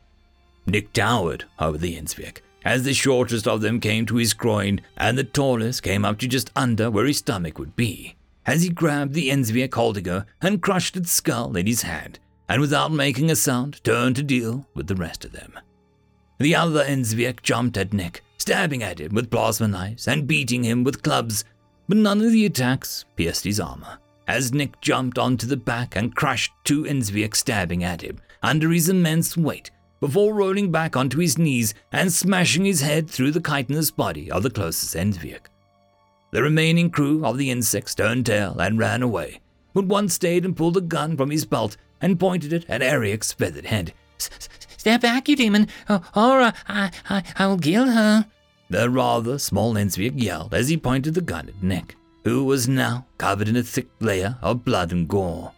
Nick 0.66 0.94
towered 0.94 1.46
over 1.60 1.78
the 1.78 1.96
Ensviak 1.96 2.42
as 2.64 2.84
the 2.84 2.94
shortest 2.94 3.48
of 3.48 3.62
them 3.62 3.80
came 3.80 4.06
to 4.06 4.18
his 4.18 4.34
groin 4.34 4.82
and 4.98 5.18
the 5.18 5.24
tallest 5.24 5.84
came 5.84 6.04
up 6.06 6.20
to 6.20 6.28
just 6.28 6.52
under 6.56 6.92
where 6.92 7.06
his 7.06 7.18
stomach 7.18 7.58
would 7.58 7.76
be, 7.76 8.16
as 8.46 8.64
he 8.64 8.70
grabbed 8.70 9.14
the 9.14 9.30
Ensviak 9.30 9.74
holding 9.74 10.24
and 10.42 10.62
crushed 10.62 10.98
its 10.98 11.12
skull 11.12 11.56
in 11.56 11.68
his 11.68 11.84
hand, 11.84 12.20
and 12.48 12.62
without 12.62 12.92
making 12.92 13.32
a 13.32 13.36
sound 13.36 13.84
turned 13.84 14.16
to 14.16 14.24
deal 14.24 14.66
with 14.74 14.88
the 14.88 14.96
rest 14.96 15.24
of 15.26 15.32
them. 15.32 15.58
The 16.40 16.56
other 16.56 16.84
Ensviak 16.84 17.42
jumped 17.42 17.78
at 17.78 17.94
Nick, 17.94 18.24
stabbing 18.38 18.84
at 18.84 19.00
him 19.00 19.14
with 19.14 19.32
plasma 19.32 19.68
knives 19.68 20.08
and 20.08 20.28
beating 20.28 20.64
him 20.64 20.84
with 20.84 21.04
clubs, 21.04 21.44
but 21.88 21.98
none 21.98 22.22
of 22.22 22.32
the 22.32 22.46
attacks 22.46 23.06
pierced 23.16 23.44
his 23.44 23.60
armor, 23.60 24.00
as 24.28 24.54
Nick 24.54 24.80
jumped 24.82 25.18
onto 25.18 25.48
the 25.48 25.58
back 25.58 25.96
and 25.96 26.16
crushed 26.16 26.52
two 26.64 26.84
Ensviak 26.84 27.36
stabbing 27.36 27.84
at 27.84 28.02
him 28.02 28.20
under 28.42 28.70
his 28.70 28.90
immense 28.90 29.36
weight 29.36 29.72
before 30.00 30.34
rolling 30.34 30.72
back 30.72 30.96
onto 30.96 31.20
his 31.20 31.38
knees 31.38 31.74
and 31.92 32.12
smashing 32.12 32.66
his 32.66 32.82
head 32.82 33.10
through 33.10 33.32
the 33.32 33.42
chitinous 33.42 33.92
body 33.92 34.32
of 34.32 34.44
the 34.44 34.50
closest 34.50 34.96
Ensviak. 34.96 35.48
The 36.32 36.44
remaining 36.44 36.90
crew 36.90 37.26
of 37.26 37.38
the 37.38 37.50
insects 37.50 37.96
turned 37.96 38.26
tail 38.26 38.58
and 38.60 38.78
ran 38.78 39.02
away, 39.02 39.42
but 39.74 39.86
one 39.86 40.10
stayed 40.10 40.46
and 40.46 40.56
pulled 40.56 40.78
a 40.78 40.82
gun 40.82 41.18
from 41.18 41.32
his 41.32 41.46
belt 41.46 41.78
and 42.02 42.20
pointed 42.20 42.54
it 42.54 42.66
at 42.70 42.82
Eric's 42.82 43.34
feathered 43.34 43.66
head. 43.66 43.94
Step 44.78 45.02
back, 45.02 45.28
you 45.28 45.36
demon, 45.36 45.68
or, 45.90 46.02
or 46.16 46.42
uh, 46.42 46.52
I, 46.68 46.92
I, 47.10 47.24
I 47.36 47.48
will 47.48 47.58
kill 47.58 47.90
her. 47.90 48.26
The 48.70 48.90
rather 48.90 49.40
small 49.40 49.74
Ensviak 49.74 50.22
yelled 50.22 50.54
as 50.54 50.70
he 50.70 50.78
pointed 50.78 51.16
the 51.16 51.22
gun 51.22 51.50
at 51.50 51.64
Nick, 51.64 51.96
who 52.24 52.46
was 52.46 52.70
now 52.70 53.06
covered 53.18 53.50
in 53.50 53.56
a 53.56 53.64
thick 53.64 53.88
layer 54.00 54.38
of 54.42 54.64
blood 54.64 54.92
and 54.92 55.08
gore. 55.08 55.52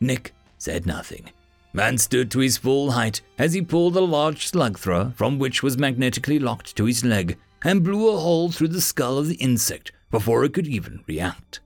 Nick 0.00 0.32
said 0.56 0.86
nothing, 0.86 1.30
and 1.74 2.00
stood 2.00 2.30
to 2.30 2.40
his 2.40 2.56
full 2.56 2.90
height 2.90 3.20
as 3.38 3.52
he 3.52 3.62
pulled 3.62 3.96
a 3.96 4.00
large 4.00 4.46
slug 4.46 4.78
thrower 4.78 5.12
from 5.16 5.38
which 5.38 5.62
was 5.62 5.78
magnetically 5.78 6.38
locked 6.38 6.76
to 6.76 6.84
his 6.84 7.04
leg 7.04 7.38
and 7.64 7.84
blew 7.84 8.08
a 8.08 8.18
hole 8.18 8.50
through 8.50 8.68
the 8.68 8.80
skull 8.80 9.18
of 9.18 9.28
the 9.28 9.36
insect 9.36 9.92
before 10.10 10.44
it 10.44 10.52
could 10.52 10.66
even 10.66 11.04
react. 11.06 11.60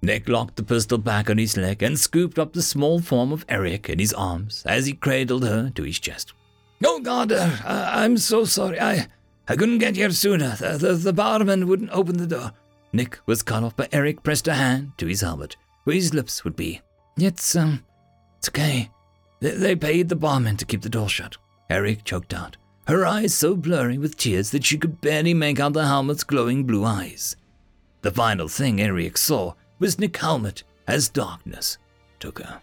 Nick 0.00 0.28
locked 0.28 0.56
the 0.56 0.62
pistol 0.64 0.98
back 0.98 1.30
on 1.30 1.38
his 1.38 1.56
leg 1.56 1.82
and 1.82 1.98
scooped 1.98 2.38
up 2.38 2.52
the 2.52 2.62
small 2.62 3.00
form 3.00 3.32
of 3.32 3.44
Eric 3.48 3.88
in 3.88 3.98
his 3.98 4.12
arms 4.12 4.64
as 4.66 4.86
he 4.86 4.94
cradled 4.94 5.44
her 5.44 5.70
to 5.70 5.84
his 5.84 6.00
chest. 6.00 6.32
Oh 6.84 6.98
God, 6.98 7.30
uh, 7.30 7.56
I'm 7.64 8.18
so 8.18 8.44
sorry. 8.44 8.80
I, 8.80 9.06
I 9.46 9.54
couldn't 9.54 9.78
get 9.78 9.94
here 9.94 10.10
sooner. 10.10 10.56
The, 10.56 10.76
the, 10.78 10.94
the 10.94 11.12
barman 11.12 11.68
wouldn't 11.68 11.92
open 11.92 12.16
the 12.16 12.26
door. 12.26 12.52
Nick 12.92 13.20
was 13.26 13.42
cut 13.42 13.62
off, 13.62 13.76
but 13.76 13.94
Eric 13.94 14.24
pressed 14.24 14.48
a 14.48 14.54
hand 14.54 14.92
to 14.98 15.06
his 15.06 15.20
helmet, 15.20 15.56
where 15.84 15.94
his 15.94 16.12
lips 16.12 16.42
would 16.42 16.56
be. 16.56 16.80
It's, 17.16 17.54
um, 17.54 17.84
it's 18.38 18.48
okay. 18.48 18.90
They, 19.42 19.74
paid 19.74 20.08
the 20.08 20.14
barman 20.14 20.56
to 20.58 20.64
keep 20.64 20.82
the 20.82 20.88
door 20.88 21.08
shut. 21.08 21.36
Eric 21.68 22.04
choked 22.04 22.32
out, 22.32 22.56
her 22.86 23.04
eyes 23.04 23.34
so 23.34 23.56
blurry 23.56 23.98
with 23.98 24.16
tears 24.16 24.50
that 24.50 24.64
she 24.64 24.78
could 24.78 25.00
barely 25.00 25.34
make 25.34 25.58
out 25.58 25.72
the 25.72 25.84
helmet's 25.84 26.22
glowing 26.22 26.62
blue 26.62 26.84
eyes. 26.84 27.34
The 28.02 28.12
final 28.12 28.46
thing 28.46 28.80
Eric 28.80 29.18
saw 29.18 29.54
was 29.80 29.98
Nick 29.98 30.16
Helmet 30.16 30.62
as 30.86 31.08
darkness 31.08 31.78
took 32.20 32.38
her. 32.38 32.60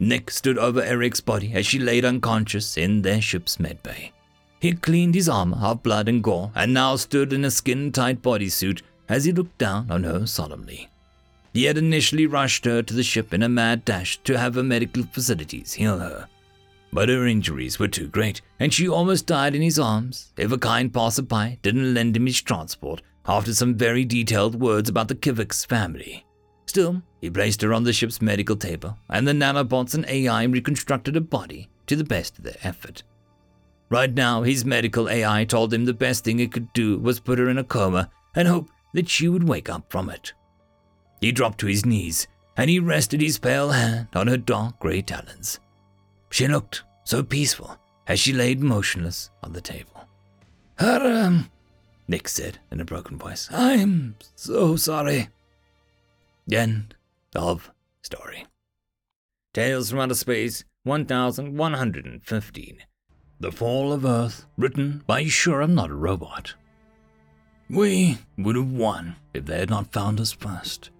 Nick 0.00 0.32
stood 0.32 0.58
over 0.58 0.82
Eric's 0.82 1.20
body 1.20 1.52
as 1.52 1.64
she 1.64 1.78
laid 1.78 2.04
unconscious 2.04 2.76
in 2.76 3.02
their 3.02 3.20
ship's 3.20 3.58
medbay. 3.58 4.10
He 4.58 4.72
cleaned 4.72 5.14
his 5.14 5.28
armor 5.28 5.58
of 5.58 5.84
blood 5.84 6.08
and 6.08 6.24
gore 6.24 6.50
and 6.56 6.74
now 6.74 6.96
stood 6.96 7.32
in 7.32 7.44
a 7.44 7.52
skin 7.52 7.92
tight 7.92 8.20
bodysuit 8.20 8.82
as 9.08 9.26
he 9.26 9.32
looked 9.32 9.58
down 9.58 9.92
on 9.92 10.02
her 10.02 10.26
solemnly. 10.26 10.88
He 11.52 11.64
had 11.64 11.76
initially 11.76 12.26
rushed 12.26 12.64
her 12.64 12.82
to 12.82 12.94
the 12.94 13.02
ship 13.02 13.34
in 13.34 13.42
a 13.42 13.48
mad 13.48 13.84
dash 13.84 14.18
to 14.24 14.38
have 14.38 14.54
her 14.54 14.62
medical 14.62 15.02
facilities 15.04 15.74
heal 15.74 15.98
her. 15.98 16.28
But 16.92 17.08
her 17.08 17.26
injuries 17.26 17.78
were 17.78 17.88
too 17.88 18.08
great, 18.08 18.40
and 18.60 18.72
she 18.72 18.88
almost 18.88 19.26
died 19.26 19.54
in 19.54 19.62
his 19.62 19.78
arms 19.78 20.32
if 20.36 20.52
a 20.52 20.58
kind 20.58 20.92
passerby 20.92 21.58
didn't 21.62 21.94
lend 21.94 22.16
him 22.16 22.26
his 22.26 22.40
transport 22.40 23.02
after 23.26 23.54
some 23.54 23.74
very 23.74 24.04
detailed 24.04 24.60
words 24.60 24.88
about 24.88 25.08
the 25.08 25.14
Kivik's 25.14 25.64
family. 25.64 26.26
Still, 26.66 27.02
he 27.20 27.30
placed 27.30 27.60
her 27.62 27.72
on 27.74 27.84
the 27.84 27.92
ship's 27.92 28.22
medical 28.22 28.56
table, 28.56 28.96
and 29.08 29.26
the 29.26 29.32
nanobots 29.32 29.94
and 29.94 30.06
AI 30.06 30.44
reconstructed 30.44 31.14
her 31.14 31.20
body 31.20 31.68
to 31.86 31.96
the 31.96 32.04
best 32.04 32.38
of 32.38 32.44
their 32.44 32.56
effort. 32.62 33.02
Right 33.90 34.12
now, 34.12 34.42
his 34.42 34.64
medical 34.64 35.08
AI 35.08 35.44
told 35.44 35.72
him 35.72 35.84
the 35.84 35.92
best 35.92 36.24
thing 36.24 36.40
it 36.40 36.52
could 36.52 36.72
do 36.72 36.98
was 36.98 37.20
put 37.20 37.38
her 37.38 37.50
in 37.50 37.58
a 37.58 37.64
coma 37.64 38.10
and 38.34 38.48
hope 38.48 38.70
that 38.94 39.08
she 39.08 39.28
would 39.28 39.46
wake 39.46 39.68
up 39.68 39.90
from 39.90 40.08
it. 40.08 40.32
He 41.22 41.32
dropped 41.32 41.58
to 41.60 41.66
his 41.68 41.86
knees, 41.86 42.26
and 42.56 42.68
he 42.68 42.80
rested 42.80 43.20
his 43.20 43.38
pale 43.38 43.70
hand 43.70 44.08
on 44.12 44.26
her 44.26 44.36
dark 44.36 44.80
grey 44.80 45.02
talons. 45.02 45.60
She 46.30 46.48
looked 46.48 46.82
so 47.04 47.22
peaceful 47.22 47.78
as 48.08 48.18
she 48.18 48.32
laid 48.32 48.60
motionless 48.60 49.30
on 49.42 49.52
the 49.52 49.60
table. 49.60 50.04
Her, 50.78 51.24
um, 51.24 51.48
Nick 52.08 52.28
said 52.28 52.58
in 52.72 52.80
a 52.80 52.84
broken 52.84 53.16
voice. 53.18 53.48
I'm 53.52 54.16
so 54.34 54.74
sorry. 54.74 55.28
End 56.50 56.96
of 57.36 57.70
story. 58.02 58.46
Tales 59.54 59.90
from 59.90 60.00
Outer 60.00 60.14
Space 60.14 60.64
1115. 60.82 62.78
The 63.38 63.52
Fall 63.52 63.92
of 63.92 64.04
Earth, 64.04 64.46
written 64.56 65.04
by 65.06 65.26
Sure 65.26 65.62
I'm 65.62 65.76
Not 65.76 65.90
a 65.90 65.94
Robot. 65.94 66.54
We 67.70 68.18
would 68.36 68.56
have 68.56 68.72
won 68.72 69.14
if 69.32 69.46
they 69.46 69.60
had 69.60 69.70
not 69.70 69.92
found 69.92 70.18
us 70.18 70.32
first. 70.32 70.90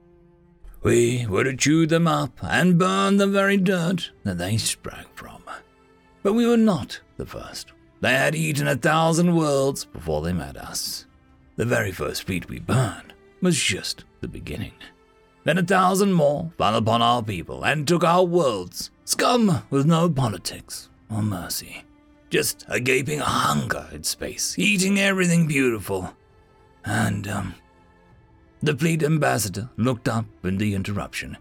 We 0.83 1.27
would 1.27 1.47
have 1.47 1.59
chewed 1.59 1.91
them 1.91 2.09
up 2.09 2.33
and 2.43 2.79
burned 2.79 3.21
the 3.21 3.27
very 3.27 3.57
dirt 3.57 4.11
that 4.25 4.39
they 4.39 4.57
sprang 4.57 5.07
from. 5.15 5.43
But 6.23 6.35
we 6.35 6.47
were 6.47 6.57
not 6.57 7.01
the 7.17 7.27
first. 7.27 7.73
They 8.01 8.13
had 8.13 8.35
eaten 8.35 8.67
a 8.69 8.77
thousand 8.77 9.35
worlds 9.35 9.85
before 9.85 10.23
they 10.23 10.33
met 10.33 10.57
us. 10.57 11.07
The 11.57 11.65
very 11.65 11.93
first 11.93 12.25
fleet 12.25 12.49
we 12.49 12.59
burned 12.59 13.13
was 13.41 13.61
just 13.61 14.05
the 14.21 14.29
beginning. 14.29 14.75
Then 15.45 15.59
a 15.59 15.63
thousand 15.63 16.13
more 16.13 16.53
fell 16.59 16.77
upon 16.77 17.03
our 17.03 17.23
people 17.23 17.65
and 17.65 17.87
took 17.87 18.05
our 18.05 18.25
worlds. 18.25 18.91
Scum 19.05 19.63
with 19.71 19.87
no 19.87 20.09
politics 20.09 20.89
or 21.11 21.23
mercy. 21.23 21.85
Just 22.31 22.65
a 22.69 22.81
gaping 22.81 23.19
hunger 23.19 23.89
in 23.93 24.05
space, 24.05 24.59
eating 24.59 24.99
everything 24.99 25.47
beautiful. 25.47 26.17
And, 26.85 27.29
um, 27.29 27.55
the 28.63 28.77
fleet 28.77 29.03
ambassador 29.03 29.69
looked 29.77 30.09
up 30.09 30.25
in 30.45 30.59
the 30.59 30.75
interruption. 30.75 31.37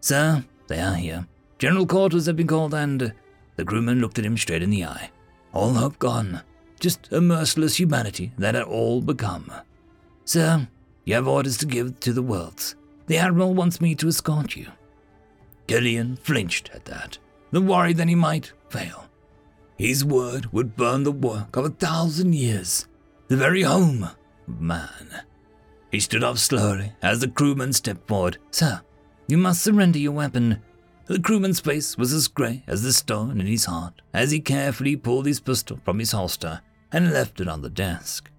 Sir, 0.00 0.44
they 0.68 0.80
are 0.80 0.94
here. 0.94 1.26
General 1.58 1.86
quarters 1.86 2.26
have 2.26 2.36
been 2.36 2.46
called, 2.46 2.74
and 2.74 3.12
the 3.56 3.64
crewman 3.64 4.00
looked 4.00 4.18
at 4.18 4.24
him 4.24 4.36
straight 4.36 4.62
in 4.62 4.70
the 4.70 4.84
eye. 4.84 5.10
All 5.52 5.74
hope 5.74 5.98
gone. 5.98 6.42
just 6.82 7.12
a 7.12 7.20
merciless 7.20 7.78
humanity 7.78 8.32
that 8.38 8.56
had 8.56 8.64
all 8.64 9.00
become. 9.00 9.52
Sir, 10.24 10.66
you 11.04 11.14
have 11.14 11.28
orders 11.28 11.56
to 11.58 11.66
give 11.66 12.00
to 12.00 12.12
the 12.12 12.22
worlds. 12.22 12.74
The 13.06 13.18
Admiral 13.18 13.54
wants 13.54 13.80
me 13.80 13.94
to 13.94 14.08
escort 14.08 14.56
you. 14.56 14.66
Gillian 15.68 16.16
flinched 16.16 16.70
at 16.74 16.86
that, 16.86 17.18
the 17.52 17.60
worry 17.60 17.92
that 17.92 18.08
he 18.08 18.16
might 18.16 18.52
fail. 18.68 19.08
His 19.78 20.04
word 20.04 20.52
would 20.52 20.76
burn 20.76 21.04
the 21.04 21.12
work 21.12 21.56
of 21.56 21.64
a 21.64 21.70
thousand 21.70 22.34
years, 22.34 22.88
the 23.28 23.36
very 23.36 23.62
home 23.62 24.08
of 24.48 24.60
man. 24.60 25.22
He 25.92 26.00
stood 26.00 26.24
up 26.24 26.38
slowly 26.38 26.92
as 27.02 27.20
the 27.20 27.28
crewman 27.28 27.72
stepped 27.74 28.08
forward. 28.08 28.38
Sir, 28.50 28.80
you 29.28 29.36
must 29.36 29.62
surrender 29.62 29.98
your 29.98 30.12
weapon. 30.12 30.60
The 31.06 31.20
crewman's 31.20 31.60
face 31.60 31.98
was 31.98 32.12
as 32.12 32.28
grey 32.28 32.64
as 32.66 32.82
the 32.82 32.92
stone 32.92 33.40
in 33.40 33.46
his 33.46 33.66
heart 33.66 34.00
as 34.14 34.30
he 34.30 34.40
carefully 34.40 34.96
pulled 34.96 35.26
his 35.26 35.38
pistol 35.38 35.78
from 35.84 35.98
his 35.98 36.12
holster 36.12 36.62
and 36.90 37.12
left 37.12 37.40
it 37.40 37.48
on 37.48 37.60
the 37.60 37.70
desk. 37.70 38.30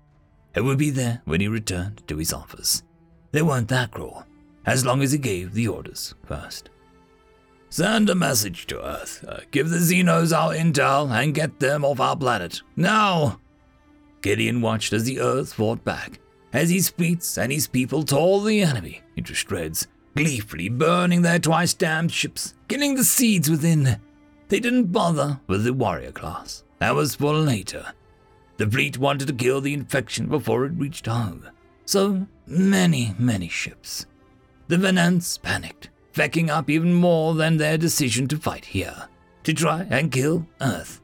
It 0.56 0.62
would 0.62 0.80
be 0.80 0.90
there 0.90 1.22
when 1.26 1.42
he 1.42 1.48
returned 1.48 2.08
to 2.08 2.18
his 2.18 2.34
office. 2.34 2.84
They 3.32 3.42
weren't 3.42 3.68
that 3.70 3.92
cruel, 3.92 4.26
as 4.66 4.86
long 4.86 5.02
as 5.02 5.12
he 5.12 5.18
gave 5.18 5.54
the 5.54 5.68
orders 5.68 6.16
first. 6.26 6.70
Send 7.70 8.10
a 8.10 8.16
message 8.16 8.68
to 8.68 8.84
Earth. 8.84 9.26
Uh, 9.28 9.40
give 9.50 9.70
the 9.70 9.78
Xenos 9.78 10.36
our 10.36 10.54
intel 10.54 11.10
and 11.10 11.34
get 11.34 11.60
them 11.60 11.84
off 11.84 12.00
our 12.00 12.16
planet. 12.16 12.62
Now! 12.76 13.40
Gideon 14.22 14.62
watched 14.62 14.94
as 14.94 15.06
the 15.06 15.20
Earth 15.20 15.54
fought 15.54 15.84
back, 15.84 16.20
as 16.54 16.70
his 16.70 16.90
fleets 16.90 17.38
and 17.38 17.52
his 17.52 17.68
people 17.68 18.04
tore 18.04 18.42
the 18.44 18.62
enemy 18.62 19.02
into 19.16 19.34
shreds, 19.34 19.88
gleefully 20.16 20.70
burning 20.70 21.24
their 21.24 21.40
twice 21.40 21.74
damned 21.74 22.12
ships, 22.12 22.54
killing 22.68 22.96
the 22.96 23.04
seeds 23.04 23.50
within. 23.50 24.00
They 24.50 24.60
didn't 24.60 24.92
bother 24.92 25.40
with 25.48 25.64
the 25.64 25.74
warrior 25.74 26.12
class. 26.12 26.64
That 26.80 26.96
was 26.96 27.16
for 27.16 27.34
later. 27.34 27.94
The 28.58 28.70
fleet 28.70 28.98
wanted 29.00 29.28
to 29.28 29.34
kill 29.34 29.62
the 29.62 29.74
infection 29.74 30.28
before 30.28 30.66
it 30.66 30.74
reached 30.74 31.08
home. 31.08 31.50
So 31.86 32.28
many, 32.46 33.16
many 33.18 33.48
ships. 33.48 34.06
The 34.68 34.78
Venants 34.78 35.38
panicked, 35.38 35.90
backing 36.16 36.50
up 36.50 36.70
even 36.70 36.94
more 36.94 37.34
than 37.34 37.58
their 37.58 37.78
decision 37.78 38.28
to 38.28 38.38
fight 38.38 38.66
here, 38.66 39.08
to 39.44 39.54
try 39.54 39.88
and 39.90 40.12
kill 40.12 40.48
Earth. 40.62 41.02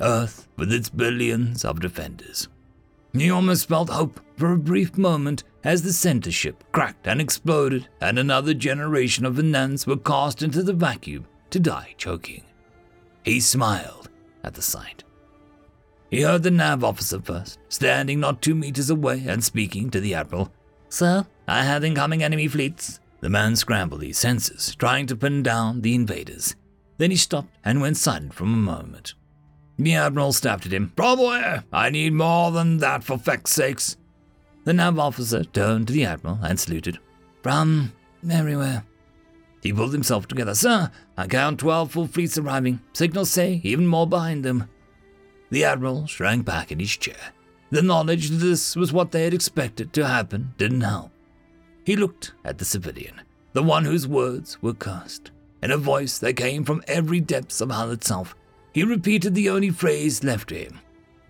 Earth 0.00 0.48
with 0.56 0.72
its 0.72 0.88
billions 0.88 1.64
of 1.64 1.80
defenders. 1.80 2.48
He 3.12 3.30
almost 3.30 3.68
felt 3.68 3.90
hope 3.90 4.20
for 4.36 4.52
a 4.52 4.58
brief 4.58 4.96
moment 4.96 5.44
as 5.64 5.82
the 5.82 5.92
center 5.92 6.30
ship 6.30 6.64
cracked 6.72 7.06
and 7.06 7.20
exploded, 7.20 7.88
and 8.00 8.18
another 8.18 8.54
generation 8.54 9.26
of 9.26 9.34
Venants 9.34 9.86
were 9.86 9.96
cast 9.96 10.42
into 10.42 10.62
the 10.62 10.72
vacuum 10.72 11.26
to 11.50 11.60
die 11.60 11.94
choking. 11.98 12.44
He 13.24 13.40
smiled 13.40 14.08
at 14.44 14.54
the 14.54 14.62
sight. 14.62 15.04
He 16.10 16.22
heard 16.22 16.42
the 16.42 16.50
nav 16.50 16.82
officer 16.82 17.20
first, 17.20 17.58
standing 17.68 18.20
not 18.20 18.42
two 18.42 18.54
meters 18.54 18.90
away 18.90 19.24
and 19.26 19.44
speaking 19.44 19.90
to 19.90 20.00
the 20.00 20.14
admiral. 20.14 20.52
Sir, 20.88 21.26
I 21.46 21.62
have 21.62 21.84
incoming 21.84 22.22
enemy 22.22 22.48
fleets. 22.48 23.00
The 23.20 23.28
man 23.28 23.54
scrambled 23.54 24.02
his 24.02 24.18
senses, 24.18 24.74
trying 24.76 25.06
to 25.06 25.16
pin 25.16 25.42
down 25.42 25.82
the 25.82 25.94
invaders. 25.94 26.56
Then 26.96 27.10
he 27.10 27.16
stopped 27.16 27.54
and 27.64 27.80
went 27.80 27.96
silent 27.96 28.34
for 28.34 28.44
a 28.44 28.48
moment. 28.48 29.14
The 29.80 29.94
admiral 29.94 30.34
snapped 30.34 30.66
at 30.66 30.72
him. 30.72 30.92
Where? 30.94 31.64
I 31.72 31.88
need 31.88 32.12
more 32.12 32.50
than 32.50 32.78
that 32.78 33.02
for 33.02 33.16
feck's 33.16 33.52
sakes. 33.52 33.96
The 34.64 34.74
nav 34.74 34.98
officer 34.98 35.42
turned 35.42 35.86
to 35.86 35.94
the 35.94 36.04
admiral 36.04 36.38
and 36.42 36.60
saluted. 36.60 36.98
From 37.42 37.94
everywhere. 38.30 38.84
He 39.62 39.72
pulled 39.72 39.94
himself 39.94 40.28
together. 40.28 40.54
Sir, 40.54 40.90
I 41.16 41.26
count 41.26 41.60
twelve 41.60 41.92
full 41.92 42.06
fleets 42.06 42.36
arriving. 42.36 42.80
Signals 42.92 43.30
say 43.30 43.62
even 43.64 43.86
more 43.86 44.06
behind 44.06 44.44
them. 44.44 44.68
The 45.48 45.64
Admiral 45.64 46.06
shrank 46.06 46.44
back 46.44 46.70
in 46.70 46.78
his 46.78 46.94
chair. 46.96 47.32
The 47.70 47.80
knowledge 47.80 48.28
that 48.28 48.36
this 48.36 48.76
was 48.76 48.92
what 48.92 49.12
they 49.12 49.24
had 49.24 49.32
expected 49.32 49.94
to 49.94 50.06
happen 50.06 50.52
didn't 50.58 50.82
help. 50.82 51.10
He 51.86 51.96
looked 51.96 52.34
at 52.44 52.58
the 52.58 52.66
civilian, 52.66 53.22
the 53.54 53.62
one 53.62 53.86
whose 53.86 54.06
words 54.06 54.60
were 54.60 54.74
cursed. 54.74 55.30
In 55.62 55.70
a 55.70 55.78
voice 55.78 56.18
that 56.18 56.34
came 56.34 56.64
from 56.64 56.82
every 56.86 57.20
depths 57.20 57.62
of 57.62 57.70
Hull 57.70 57.90
itself, 57.92 58.34
he 58.72 58.84
repeated 58.84 59.34
the 59.34 59.50
only 59.50 59.70
phrase 59.70 60.22
left 60.24 60.48
to 60.48 60.54
him. 60.56 60.80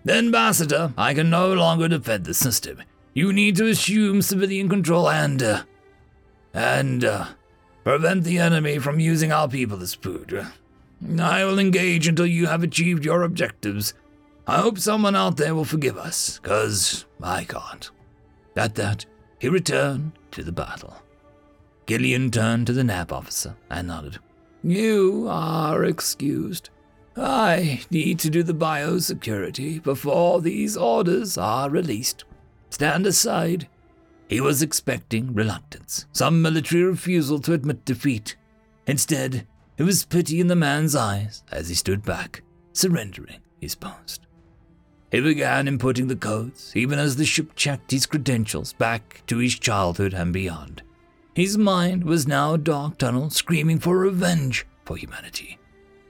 Ambassador, 0.07 0.93
I 0.97 1.13
can 1.13 1.29
no 1.29 1.53
longer 1.53 1.87
defend 1.87 2.25
the 2.25 2.33
system. 2.33 2.81
You 3.13 3.33
need 3.33 3.55
to 3.57 3.67
assume 3.67 4.21
civilian 4.21 4.69
control 4.69 5.09
and, 5.09 5.41
uh, 5.43 5.63
and, 6.53 7.03
uh, 7.03 7.25
prevent 7.83 8.23
the 8.23 8.39
enemy 8.39 8.79
from 8.79 8.99
using 8.99 9.31
our 9.31 9.47
people 9.47 9.81
as 9.81 9.93
food. 9.93 10.47
I 11.19 11.43
will 11.43 11.59
engage 11.59 12.07
until 12.07 12.27
you 12.27 12.47
have 12.47 12.63
achieved 12.63 13.03
your 13.05 13.23
objectives. 13.23 13.93
I 14.47 14.59
hope 14.61 14.77
someone 14.77 15.15
out 15.15 15.37
there 15.37 15.55
will 15.55 15.65
forgive 15.65 15.97
us, 15.97 16.39
cause 16.39 17.05
I 17.21 17.43
can't. 17.43 17.89
At 18.55 18.75
that, 18.75 19.05
he 19.39 19.49
returned 19.49 20.13
to 20.31 20.43
the 20.43 20.51
battle. 20.51 20.95
Gillian 21.87 22.31
turned 22.31 22.67
to 22.67 22.73
the 22.73 22.83
nav 22.83 23.11
officer 23.11 23.55
and 23.69 23.87
nodded. 23.87 24.19
You 24.63 25.27
are 25.29 25.83
excused. 25.83 26.69
I 27.15 27.81
need 27.91 28.19
to 28.19 28.29
do 28.29 28.41
the 28.41 28.53
biosecurity 28.53 29.83
before 29.83 30.41
these 30.41 30.77
orders 30.77 31.37
are 31.37 31.69
released. 31.69 32.23
Stand 32.69 33.05
aside. 33.05 33.67
He 34.29 34.39
was 34.39 34.61
expecting 34.61 35.33
reluctance, 35.33 36.05
some 36.13 36.41
military 36.41 36.83
refusal 36.83 37.39
to 37.39 37.53
admit 37.53 37.83
defeat. 37.83 38.37
Instead, 38.87 39.45
there 39.75 39.85
was 39.85 40.05
pity 40.05 40.39
in 40.39 40.47
the 40.47 40.55
man's 40.55 40.95
eyes 40.95 41.43
as 41.51 41.67
he 41.67 41.75
stood 41.75 42.03
back, 42.03 42.43
surrendering 42.71 43.41
his 43.59 43.75
post. 43.75 44.27
He 45.11 45.19
began 45.19 45.67
inputting 45.67 46.07
the 46.07 46.15
codes, 46.15 46.71
even 46.75 46.97
as 46.97 47.17
the 47.17 47.25
ship 47.25 47.55
checked 47.55 47.91
his 47.91 48.05
credentials 48.05 48.71
back 48.71 49.21
to 49.27 49.39
his 49.39 49.59
childhood 49.59 50.13
and 50.13 50.31
beyond. 50.31 50.81
His 51.35 51.57
mind 51.57 52.05
was 52.05 52.27
now 52.27 52.53
a 52.53 52.57
dark 52.57 52.97
tunnel 52.97 53.29
screaming 53.29 53.79
for 53.79 53.97
revenge 53.97 54.65
for 54.85 54.95
humanity. 54.95 55.57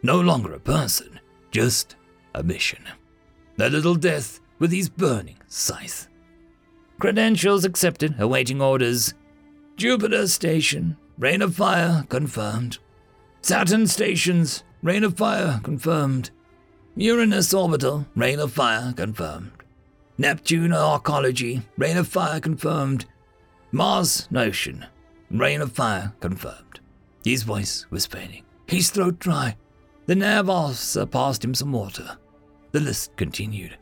No 0.04 0.20
longer 0.20 0.54
a 0.54 0.60
person, 0.60 1.20
just 1.52 1.96
a 2.34 2.44
mission. 2.44 2.84
A 3.60 3.70
little 3.70 3.96
death 3.96 4.40
with 4.60 4.72
his 4.72 4.90
burning 4.90 5.38
scythe. 5.48 6.08
Credentials 7.00 7.66
accepted, 7.66 8.16
awaiting 8.20 8.62
orders. 8.62 9.14
Jupiter 9.78 10.28
Station, 10.28 10.98
Rain 11.18 11.42
of 11.42 11.56
Fire 11.56 12.06
confirmed. 12.10 12.80
Saturn 13.42 13.88
Stations, 13.88 14.64
Rain 14.82 15.04
of 15.04 15.18
Fire 15.18 15.60
confirmed. 15.64 16.32
Uranus 16.96 17.54
orbital, 17.54 18.06
rain 18.16 18.40
of 18.40 18.52
fire 18.52 18.94
confirmed. 18.94 19.52
Neptune 20.18 20.72
arcology, 20.72 21.64
rain 21.78 21.96
of 21.96 22.08
fire 22.08 22.40
confirmed. 22.40 23.06
Mars 23.72 24.28
notion, 24.30 24.86
rain 25.30 25.62
of 25.62 25.72
fire 25.72 26.14
confirmed. 26.20 26.82
His 27.24 27.44
voice 27.44 27.86
was 27.90 28.06
fading, 28.06 28.44
his 28.68 28.90
throat 28.90 29.20
dry. 29.20 29.56
The 30.08 30.44
officer 30.48 31.06
passed 31.06 31.44
him 31.44 31.54
some 31.54 31.72
water. 31.72 32.18
The 32.72 32.80
list 32.80 33.16
continued. 33.16 33.78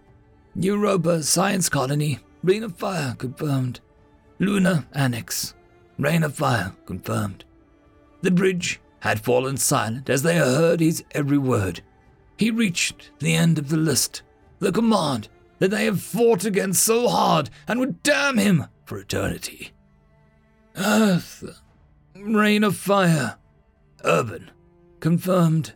Europa 0.56 1.24
Science 1.24 1.70
Colony, 1.70 2.20
rain 2.44 2.64
of 2.64 2.76
fire 2.76 3.16
confirmed. 3.18 3.80
Luna 4.40 4.88
Annex, 4.94 5.54
rain 5.98 6.24
of 6.24 6.36
fire 6.36 6.74
confirmed. 6.86 7.46
The 8.22 8.32
bridge 8.32 8.80
had 9.00 9.22
fallen 9.22 9.58
silent 9.58 10.10
as 10.10 10.24
they 10.24 10.38
heard 10.38 10.80
his 10.80 11.04
every 11.12 11.38
word. 11.38 11.82
He 12.38 12.52
reached 12.52 13.12
the 13.20 13.36
end 13.36 13.58
of 13.58 13.70
the 13.70 13.78
list, 13.78 14.24
the 14.60 14.72
command 14.72 15.30
that 15.60 15.72
they 15.72 15.86
have 15.86 16.02
fought 16.02 16.46
against 16.46 16.84
so 16.84 17.08
hard 17.08 17.50
and 17.68 17.80
would 17.80 18.02
damn 18.04 18.38
him 18.38 18.66
for 18.86 18.98
eternity. 18.98 19.72
Earth, 20.76 21.44
rain 22.16 22.64
of 22.64 22.76
fire, 22.76 23.38
urban, 24.04 24.52
confirmed. 25.00 25.74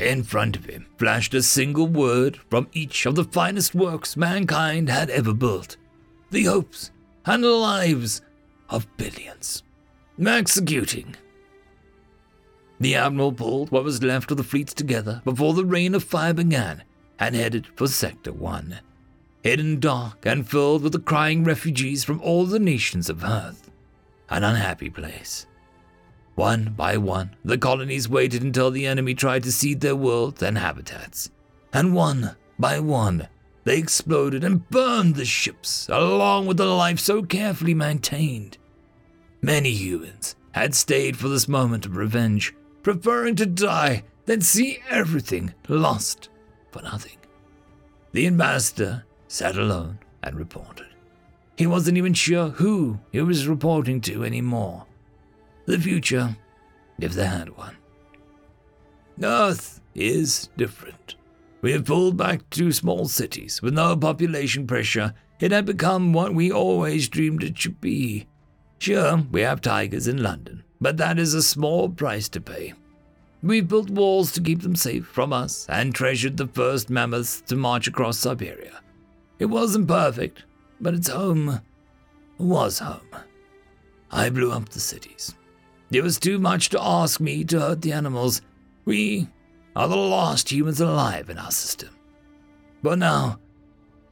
In 0.00 0.22
front 0.22 0.56
of 0.56 0.64
him 0.64 0.86
flashed 0.96 1.34
a 1.34 1.42
single 1.42 1.86
word 1.86 2.38
from 2.48 2.68
each 2.72 3.04
of 3.04 3.16
the 3.16 3.24
finest 3.24 3.74
works 3.74 4.16
mankind 4.16 4.88
had 4.88 5.10
ever 5.10 5.34
built 5.34 5.76
the 6.30 6.44
hopes 6.44 6.90
and 7.26 7.44
lives 7.44 8.22
of 8.70 8.86
billions. 8.96 9.62
Executing 10.18 11.16
the 12.78 12.94
Admiral 12.94 13.32
pulled 13.32 13.70
what 13.70 13.84
was 13.84 14.02
left 14.02 14.30
of 14.30 14.38
the 14.38 14.42
fleets 14.42 14.72
together 14.72 15.20
before 15.26 15.52
the 15.52 15.66
rain 15.66 15.94
of 15.94 16.02
fire 16.02 16.32
began 16.32 16.82
and 17.18 17.34
headed 17.34 17.66
for 17.76 17.86
Sector 17.86 18.32
1. 18.32 18.80
Hidden 19.42 19.80
dark 19.80 20.24
and 20.24 20.48
filled 20.48 20.82
with 20.82 20.92
the 20.92 20.98
crying 20.98 21.44
refugees 21.44 22.04
from 22.04 22.22
all 22.22 22.46
the 22.46 22.58
nations 22.58 23.10
of 23.10 23.22
Earth. 23.22 23.70
An 24.30 24.44
unhappy 24.44 24.88
place. 24.88 25.46
One 26.40 26.72
by 26.74 26.96
one, 26.96 27.36
the 27.44 27.58
colonies 27.58 28.08
waited 28.08 28.42
until 28.42 28.70
the 28.70 28.86
enemy 28.86 29.12
tried 29.12 29.42
to 29.42 29.52
seed 29.52 29.82
their 29.82 29.94
worlds 29.94 30.42
and 30.42 30.56
habitats. 30.56 31.30
And 31.70 31.94
one 31.94 32.34
by 32.58 32.80
one, 32.80 33.28
they 33.64 33.76
exploded 33.76 34.42
and 34.42 34.66
burned 34.70 35.16
the 35.16 35.26
ships, 35.26 35.86
along 35.90 36.46
with 36.46 36.56
the 36.56 36.64
life 36.64 36.98
so 36.98 37.22
carefully 37.22 37.74
maintained. 37.74 38.56
Many 39.42 39.72
humans 39.72 40.34
had 40.52 40.74
stayed 40.74 41.18
for 41.18 41.28
this 41.28 41.46
moment 41.46 41.84
of 41.84 41.98
revenge, 41.98 42.54
preferring 42.82 43.36
to 43.36 43.44
die 43.44 44.04
than 44.24 44.40
see 44.40 44.78
everything 44.88 45.52
lost 45.68 46.30
for 46.70 46.80
nothing. 46.80 47.18
The 48.12 48.26
ambassador 48.26 49.04
sat 49.28 49.58
alone 49.58 49.98
and 50.22 50.38
reported. 50.38 50.86
He 51.58 51.66
wasn't 51.66 51.98
even 51.98 52.14
sure 52.14 52.48
who 52.48 52.98
he 53.12 53.20
was 53.20 53.46
reporting 53.46 54.00
to 54.00 54.24
anymore. 54.24 54.86
The 55.70 55.78
future, 55.78 56.36
if 56.98 57.12
they 57.12 57.26
had 57.26 57.56
one. 57.56 57.76
Earth 59.22 59.80
is 59.94 60.48
different. 60.56 61.14
We 61.62 61.70
have 61.70 61.84
pulled 61.84 62.16
back 62.16 62.50
to 62.50 62.72
small 62.72 63.06
cities 63.06 63.62
with 63.62 63.74
no 63.74 63.96
population 63.96 64.66
pressure. 64.66 65.14
It 65.38 65.52
had 65.52 65.66
become 65.66 66.12
what 66.12 66.34
we 66.34 66.50
always 66.50 67.08
dreamed 67.08 67.44
it 67.44 67.56
should 67.56 67.80
be. 67.80 68.26
Sure, 68.80 69.18
we 69.30 69.42
have 69.42 69.60
tigers 69.60 70.08
in 70.08 70.20
London, 70.20 70.64
but 70.80 70.96
that 70.96 71.20
is 71.20 71.34
a 71.34 71.42
small 71.42 71.88
price 71.88 72.28
to 72.30 72.40
pay. 72.40 72.74
We've 73.40 73.68
built 73.68 73.90
walls 73.90 74.32
to 74.32 74.42
keep 74.42 74.62
them 74.62 74.74
safe 74.74 75.06
from 75.06 75.32
us 75.32 75.66
and 75.68 75.94
treasured 75.94 76.36
the 76.36 76.48
first 76.48 76.90
mammoths 76.90 77.42
to 77.42 77.54
march 77.54 77.86
across 77.86 78.18
Siberia. 78.18 78.80
It 79.38 79.46
wasn't 79.46 79.86
perfect, 79.86 80.42
but 80.80 80.94
it's 80.94 81.10
home. 81.10 81.60
Was 82.38 82.80
home. 82.80 83.14
I 84.10 84.30
blew 84.30 84.50
up 84.50 84.70
the 84.70 84.80
cities. 84.80 85.36
It 85.92 86.02
was 86.02 86.18
too 86.18 86.38
much 86.38 86.68
to 86.70 86.80
ask 86.80 87.20
me 87.20 87.44
to 87.44 87.60
hurt 87.60 87.82
the 87.82 87.92
animals. 87.92 88.42
We 88.84 89.28
are 89.74 89.88
the 89.88 89.96
last 89.96 90.50
humans 90.52 90.80
alive 90.80 91.30
in 91.30 91.38
our 91.38 91.50
system. 91.50 91.90
But 92.82 92.98
now, 92.98 93.40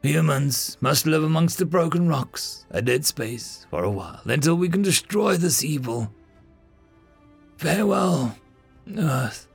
humans 0.03 0.77
must 0.81 1.07
live 1.07 1.23
amongst 1.23 1.59
the 1.59 1.67
broken 1.67 2.09
rocks, 2.09 2.67
a 2.71 2.83
dead 2.83 3.07
space, 3.07 3.67
for 3.71 3.85
a 3.85 3.91
while, 3.91 4.21
until 4.25 4.57
we 4.57 4.69
can 4.69 4.83
destroy 4.83 5.37
this 5.37 5.65
evil. 5.65 6.13
Farewell, 7.59 8.37
Earth. 8.97 9.47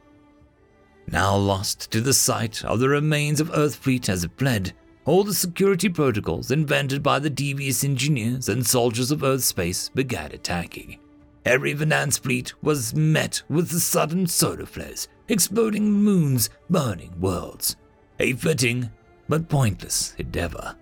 Now 1.08 1.36
lost 1.36 1.92
to 1.92 2.00
the 2.00 2.14
sight 2.14 2.64
of 2.64 2.80
the 2.80 2.90
remains 2.90 3.42
of 3.42 3.52
Earth 3.54 3.76
fleet 3.76 4.08
as 4.08 4.24
it 4.24 4.32
fled, 4.38 4.74
all 5.06 5.26
the 5.26 5.34
security 5.34 5.90
protocols 5.90 6.52
invented 6.52 7.04
by 7.04 7.20
the 7.20 7.30
devious 7.30 7.84
engineers 7.84 8.48
and 8.48 8.66
soldiers 8.66 9.12
of 9.12 9.24
Earth 9.24 9.44
space 9.44 9.90
began 9.90 10.32
attacking. 10.32 11.00
Every 11.46 11.74
Venance 11.74 12.18
fleet 12.18 12.54
was 12.62 12.96
met 12.96 13.44
with 13.50 13.70
the 13.70 13.80
sudden 13.80 14.28
solar 14.28 14.66
flares, 14.66 15.08
exploding 15.28 15.92
moons, 15.92 16.50
burning 16.70 17.20
worlds. 17.20 17.76
A 18.20 18.34
fitting 18.34 18.90
but 19.28 19.50
pointless 19.50 20.16
endeavor. 20.18 20.76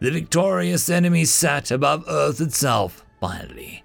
The 0.00 0.10
victorious 0.10 0.88
enemy 0.88 1.24
sat 1.24 1.70
above 1.70 2.04
Earth 2.08 2.40
itself, 2.40 3.04
finally. 3.20 3.84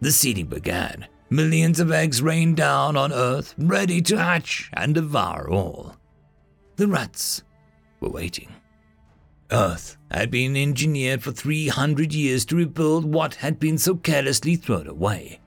The 0.00 0.10
seeding 0.10 0.46
began. 0.46 1.06
Millions 1.28 1.78
of 1.78 1.92
eggs 1.92 2.22
rained 2.22 2.56
down 2.56 2.96
on 2.96 3.12
Earth, 3.12 3.54
ready 3.56 4.02
to 4.02 4.16
hatch 4.18 4.70
and 4.72 4.94
devour 4.94 5.48
all. 5.48 5.94
The 6.76 6.88
rats 6.88 7.42
were 8.00 8.08
waiting. 8.08 8.48
Earth 9.52 9.96
had 10.10 10.30
been 10.30 10.56
engineered 10.56 11.22
for 11.22 11.32
300 11.32 12.12
years 12.12 12.44
to 12.46 12.56
rebuild 12.56 13.04
what 13.04 13.36
had 13.36 13.60
been 13.60 13.78
so 13.78 13.94
carelessly 13.94 14.56
thrown 14.56 14.86
away. 14.86 15.40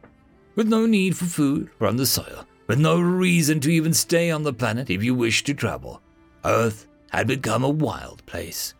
With 0.55 0.67
no 0.67 0.85
need 0.85 1.17
for 1.17 1.25
food 1.25 1.69
from 1.77 1.97
the 1.97 2.05
soil, 2.05 2.45
with 2.67 2.79
no 2.79 2.99
reason 2.99 3.59
to 3.61 3.71
even 3.71 3.93
stay 3.93 4.31
on 4.31 4.43
the 4.43 4.53
planet 4.53 4.89
if 4.89 5.03
you 5.03 5.13
wished 5.15 5.45
to 5.47 5.53
travel, 5.53 6.01
Earth 6.45 6.87
had 7.11 7.27
become 7.27 7.63
a 7.63 7.69
wild 7.69 8.25
place. 8.25 8.73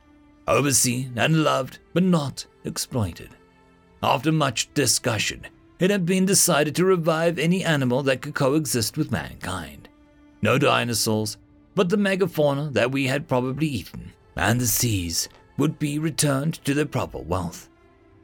Overseen 0.48 1.14
and 1.16 1.44
loved, 1.44 1.80
but 1.94 2.04
not 2.04 2.46
exploited. 2.64 3.30
After 4.02 4.32
much 4.32 4.74
discussion, 4.74 5.46
it 5.80 5.90
had 5.90 6.06
been 6.06 6.26
decided 6.26 6.76
to 6.76 6.86
revive 6.86 7.40
any 7.40 7.64
animal 7.64 8.04
that 8.04 8.22
could 8.22 8.36
coexist 8.36 8.98
with 8.98 9.12
mankind. 9.12 9.90
No 10.42 10.58
dinosaurs, 10.58 11.38
but 11.76 11.90
the 11.90 11.98
megafauna 11.98 12.72
that 12.74 12.92
we 12.92 13.08
had 13.08 13.28
probably 13.28 13.68
eaten 13.68 14.14
and 14.36 14.60
the 14.60 14.68
seas 14.68 15.30
would 15.58 15.80
be 15.80 16.00
returned 16.00 16.56
to 16.66 16.74
their 16.74 16.86
proper 16.86 17.20
wealth. 17.20 17.70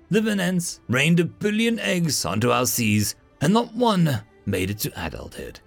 The 0.10 0.22
Venance 0.22 0.80
rained 0.88 1.20
a 1.20 1.26
billion 1.26 1.80
eggs 1.80 2.26
onto 2.26 2.52
our 2.52 2.66
seas, 2.66 3.16
and 3.42 3.54
not 3.54 3.76
one 3.76 4.22
made 4.46 4.70
it 4.70 4.80
to 4.80 5.06
adulthood. 5.06 5.60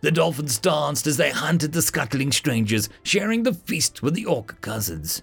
The 0.00 0.10
dolphins 0.10 0.58
danced 0.58 1.06
as 1.06 1.16
they 1.16 1.30
hunted 1.30 1.72
the 1.72 1.82
scuttling 1.82 2.32
strangers, 2.32 2.88
sharing 3.02 3.42
the 3.42 3.54
feast 3.54 4.02
with 4.02 4.14
the 4.14 4.24
orca 4.24 4.56
cousins. 4.56 5.22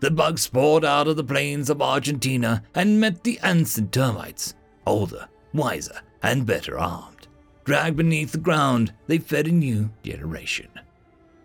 The 0.00 0.10
bugs 0.10 0.48
poured 0.48 0.84
out 0.84 1.08
of 1.08 1.16
the 1.16 1.24
plains 1.24 1.70
of 1.70 1.80
Argentina 1.80 2.62
and 2.74 3.00
met 3.00 3.22
the 3.22 3.38
ants 3.40 3.78
and 3.78 3.92
termites, 3.92 4.54
older, 4.86 5.28
wiser, 5.52 6.00
and 6.22 6.46
better 6.46 6.78
armed. 6.78 7.28
Dragged 7.64 7.96
beneath 7.96 8.32
the 8.32 8.38
ground, 8.38 8.92
they 9.06 9.18
fed 9.18 9.46
a 9.46 9.52
new 9.52 9.90
generation. 10.02 10.68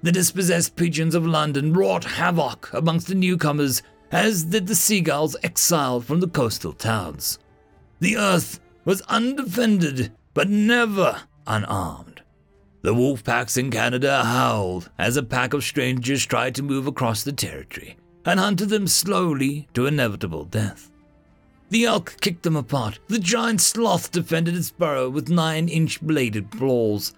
The 0.01 0.11
dispossessed 0.11 0.75
pigeons 0.75 1.13
of 1.13 1.25
London 1.25 1.73
wrought 1.73 2.05
havoc 2.05 2.69
amongst 2.73 3.07
the 3.07 3.15
newcomers, 3.15 3.81
as 4.11 4.45
did 4.45 4.67
the 4.67 4.75
seagulls 4.75 5.35
exiled 5.43 6.05
from 6.05 6.21
the 6.21 6.27
coastal 6.27 6.73
towns. 6.73 7.37
The 7.99 8.15
earth 8.15 8.59
was 8.85 9.01
undefended, 9.01 10.13
but 10.33 10.49
never 10.49 11.23
unarmed. 11.45 12.21
The 12.81 12.93
wolf 12.93 13.25
packs 13.25 13.57
in 13.57 13.71
Canada 13.71 14.23
howled 14.23 14.89
as 14.97 15.17
a 15.17 15.23
pack 15.23 15.53
of 15.53 15.65
strangers 15.65 16.25
tried 16.25 16.55
to 16.55 16.63
move 16.63 16.87
across 16.87 17.23
the 17.23 17.33
territory 17.33 17.97
and 18.25 18.39
hunted 18.39 18.69
them 18.69 18.87
slowly 18.87 19.67
to 19.73 19.85
inevitable 19.85 20.45
death. 20.45 20.89
The 21.69 21.85
elk 21.85 22.15
kicked 22.21 22.43
them 22.43 22.55
apart. 22.55 22.99
The 23.09 23.19
giant 23.19 23.59
sloth 23.59 24.11
defended 24.11 24.55
its 24.55 24.71
burrow 24.71 25.09
with 25.09 25.29
nine 25.29 25.67
inch 25.67 26.01
bladed 26.01 26.51
claws. 26.51 27.13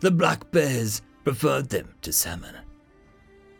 The 0.00 0.10
black 0.10 0.50
bears 0.50 1.02
preferred 1.26 1.68
them 1.70 1.92
to 2.00 2.12
salmon. 2.12 2.54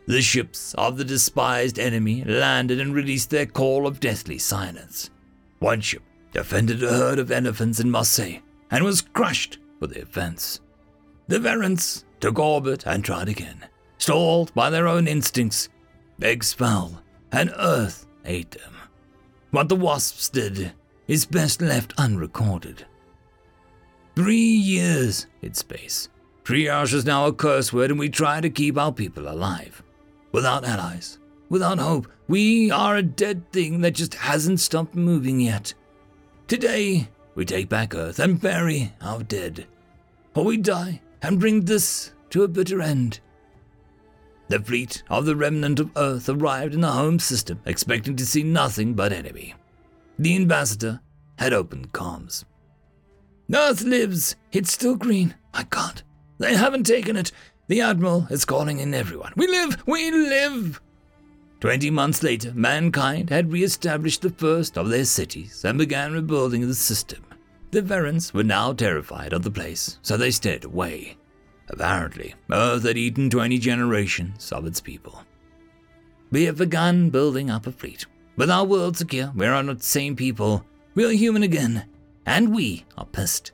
The 0.06 0.22
ships 0.22 0.72
of 0.74 0.96
the 0.96 1.04
despised 1.04 1.80
enemy 1.80 2.22
landed 2.22 2.78
and 2.78 2.94
released 2.94 3.30
their 3.30 3.44
call 3.44 3.88
of 3.88 3.98
deathly 3.98 4.38
silence. 4.38 5.10
One 5.58 5.80
ship 5.80 6.04
defended 6.32 6.80
a 6.84 6.88
herd 6.90 7.18
of 7.18 7.32
elephants 7.32 7.80
in 7.80 7.90
Marseille 7.90 8.38
and 8.70 8.84
was 8.84 9.00
crushed 9.00 9.58
for 9.80 9.88
the 9.88 10.02
offense. 10.02 10.60
The 11.26 11.40
Verants 11.40 12.04
took 12.20 12.38
orbit 12.38 12.86
and 12.86 13.04
tried 13.04 13.28
again, 13.28 13.66
stalled 13.98 14.54
by 14.54 14.70
their 14.70 14.86
own 14.86 15.08
instincts. 15.08 15.68
Eggs 16.22 16.52
fell, 16.52 17.02
and 17.32 17.52
Earth 17.58 18.06
ate 18.24 18.52
them. 18.52 18.76
What 19.50 19.68
the 19.68 19.74
Wasps 19.74 20.28
did 20.28 20.70
is 21.08 21.26
best 21.26 21.60
left 21.60 21.94
unrecorded. 21.98 22.86
Three 24.14 24.36
years 24.36 25.26
in 25.42 25.52
space 25.54 26.10
Triage 26.46 26.94
is 26.94 27.04
now 27.04 27.26
a 27.26 27.32
curse 27.32 27.72
word, 27.72 27.90
and 27.90 27.98
we 27.98 28.08
try 28.08 28.40
to 28.40 28.48
keep 28.48 28.78
our 28.78 28.92
people 28.92 29.28
alive. 29.28 29.82
Without 30.30 30.64
allies, 30.64 31.18
without 31.48 31.80
hope, 31.80 32.06
we 32.28 32.70
are 32.70 32.94
a 32.94 33.02
dead 33.02 33.50
thing 33.50 33.80
that 33.80 33.96
just 33.96 34.14
hasn't 34.14 34.60
stopped 34.60 34.94
moving 34.94 35.40
yet. 35.40 35.74
Today, 36.46 37.08
we 37.34 37.44
take 37.44 37.68
back 37.68 37.96
Earth 37.96 38.20
and 38.20 38.40
bury 38.40 38.92
our 39.00 39.24
dead. 39.24 39.66
Or 40.36 40.44
we 40.44 40.56
die 40.56 41.00
and 41.20 41.40
bring 41.40 41.62
this 41.62 42.12
to 42.30 42.44
a 42.44 42.48
bitter 42.48 42.80
end. 42.80 43.18
The 44.46 44.60
fleet 44.60 45.02
of 45.10 45.26
the 45.26 45.34
remnant 45.34 45.80
of 45.80 45.90
Earth 45.96 46.28
arrived 46.28 46.74
in 46.74 46.80
the 46.80 46.92
home 46.92 47.18
system, 47.18 47.58
expecting 47.66 48.14
to 48.14 48.24
see 48.24 48.44
nothing 48.44 48.94
but 48.94 49.12
enemy. 49.12 49.56
The 50.16 50.36
ambassador 50.36 51.00
had 51.40 51.52
opened 51.52 51.90
comms. 51.90 52.44
Earth 53.52 53.82
lives. 53.82 54.36
It's 54.52 54.70
still 54.70 54.94
green. 54.94 55.34
My 55.52 55.64
God. 55.64 56.02
They 56.38 56.54
haven't 56.54 56.84
taken 56.84 57.16
it. 57.16 57.32
The 57.68 57.80
Admiral 57.80 58.26
is 58.30 58.44
calling 58.44 58.78
in 58.78 58.94
everyone. 58.94 59.32
We 59.36 59.46
live! 59.48 59.82
We 59.86 60.10
live! 60.10 60.80
Twenty 61.60 61.90
months 61.90 62.22
later, 62.22 62.52
mankind 62.54 63.30
had 63.30 63.50
re 63.50 63.64
established 63.64 64.22
the 64.22 64.30
first 64.30 64.76
of 64.76 64.88
their 64.88 65.06
cities 65.06 65.64
and 65.64 65.78
began 65.78 66.12
rebuilding 66.12 66.66
the 66.66 66.74
system. 66.74 67.24
The 67.70 67.82
Verants 67.82 68.32
were 68.32 68.44
now 68.44 68.72
terrified 68.72 69.32
of 69.32 69.42
the 69.42 69.50
place, 69.50 69.98
so 70.02 70.16
they 70.16 70.30
stayed 70.30 70.64
away. 70.64 71.16
Apparently, 71.68 72.34
Earth 72.52 72.84
had 72.84 72.96
eaten 72.96 73.30
20 73.30 73.58
generations 73.58 74.52
of 74.52 74.66
its 74.66 74.80
people. 74.80 75.22
We 76.30 76.44
have 76.44 76.58
begun 76.58 77.10
building 77.10 77.50
up 77.50 77.66
a 77.66 77.72
fleet. 77.72 78.06
With 78.36 78.50
our 78.50 78.64
world 78.64 78.96
secure, 78.96 79.32
we 79.34 79.46
are 79.46 79.62
not 79.62 79.78
the 79.78 79.84
same 79.84 80.14
people. 80.14 80.64
We 80.94 81.04
are 81.04 81.10
human 81.10 81.42
again, 81.42 81.86
and 82.26 82.54
we 82.54 82.84
are 82.96 83.06
pissed. 83.06 83.52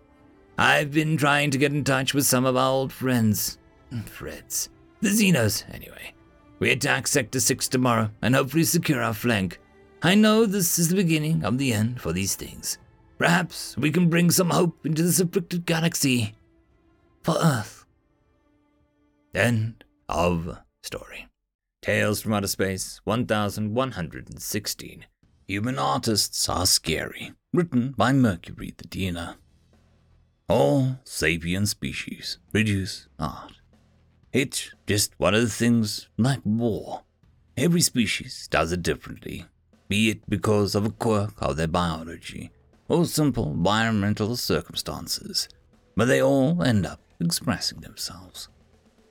I've 0.62 0.92
been 0.92 1.16
trying 1.16 1.50
to 1.50 1.58
get 1.58 1.72
in 1.72 1.82
touch 1.82 2.14
with 2.14 2.24
some 2.24 2.44
of 2.44 2.56
our 2.56 2.70
old 2.70 2.92
friends. 2.92 3.58
Freds. 3.92 4.68
The 5.00 5.08
Xenos, 5.08 5.64
anyway. 5.74 6.14
We 6.60 6.70
attack 6.70 7.08
Sector 7.08 7.40
6 7.40 7.66
tomorrow 7.66 8.12
and 8.22 8.36
hopefully 8.36 8.62
secure 8.62 9.02
our 9.02 9.12
flank. 9.12 9.58
I 10.04 10.14
know 10.14 10.46
this 10.46 10.78
is 10.78 10.88
the 10.88 10.94
beginning 10.94 11.44
of 11.44 11.58
the 11.58 11.72
end 11.72 12.00
for 12.00 12.12
these 12.12 12.36
things. 12.36 12.78
Perhaps 13.18 13.76
we 13.76 13.90
can 13.90 14.08
bring 14.08 14.30
some 14.30 14.50
hope 14.50 14.86
into 14.86 15.02
this 15.02 15.18
afflicted 15.18 15.66
galaxy. 15.66 16.36
For 17.24 17.34
Earth. 17.42 17.84
End 19.34 19.82
of 20.08 20.58
story. 20.84 21.26
Tales 21.80 22.20
from 22.20 22.34
Outer 22.34 22.46
Space 22.46 23.00
1116. 23.02 25.06
Human 25.48 25.78
Artists 25.80 26.48
Are 26.48 26.66
Scary. 26.66 27.32
Written 27.52 27.94
by 27.96 28.12
Mercury 28.12 28.74
the 28.76 28.86
Diener. 28.86 29.34
All 30.48 30.98
sapient 31.04 31.68
species 31.68 32.38
produce 32.50 33.06
art. 33.18 33.52
It's 34.32 34.72
just 34.86 35.18
one 35.18 35.34
of 35.34 35.42
the 35.42 35.48
things 35.48 36.08
like 36.16 36.40
war 36.44 37.02
Every 37.56 37.82
species 37.82 38.48
does 38.50 38.72
it 38.72 38.82
differently, 38.82 39.44
be 39.86 40.08
it 40.08 40.28
because 40.28 40.74
of 40.74 40.86
a 40.86 40.90
quirk 40.90 41.34
of 41.42 41.58
their 41.58 41.66
biology 41.66 42.50
or 42.88 43.04
simple 43.04 43.52
environmental 43.52 44.36
circumstances, 44.36 45.50
but 45.94 46.06
they 46.06 46.22
all 46.22 46.62
end 46.62 46.86
up 46.86 47.00
expressing 47.20 47.80
themselves. 47.80 48.48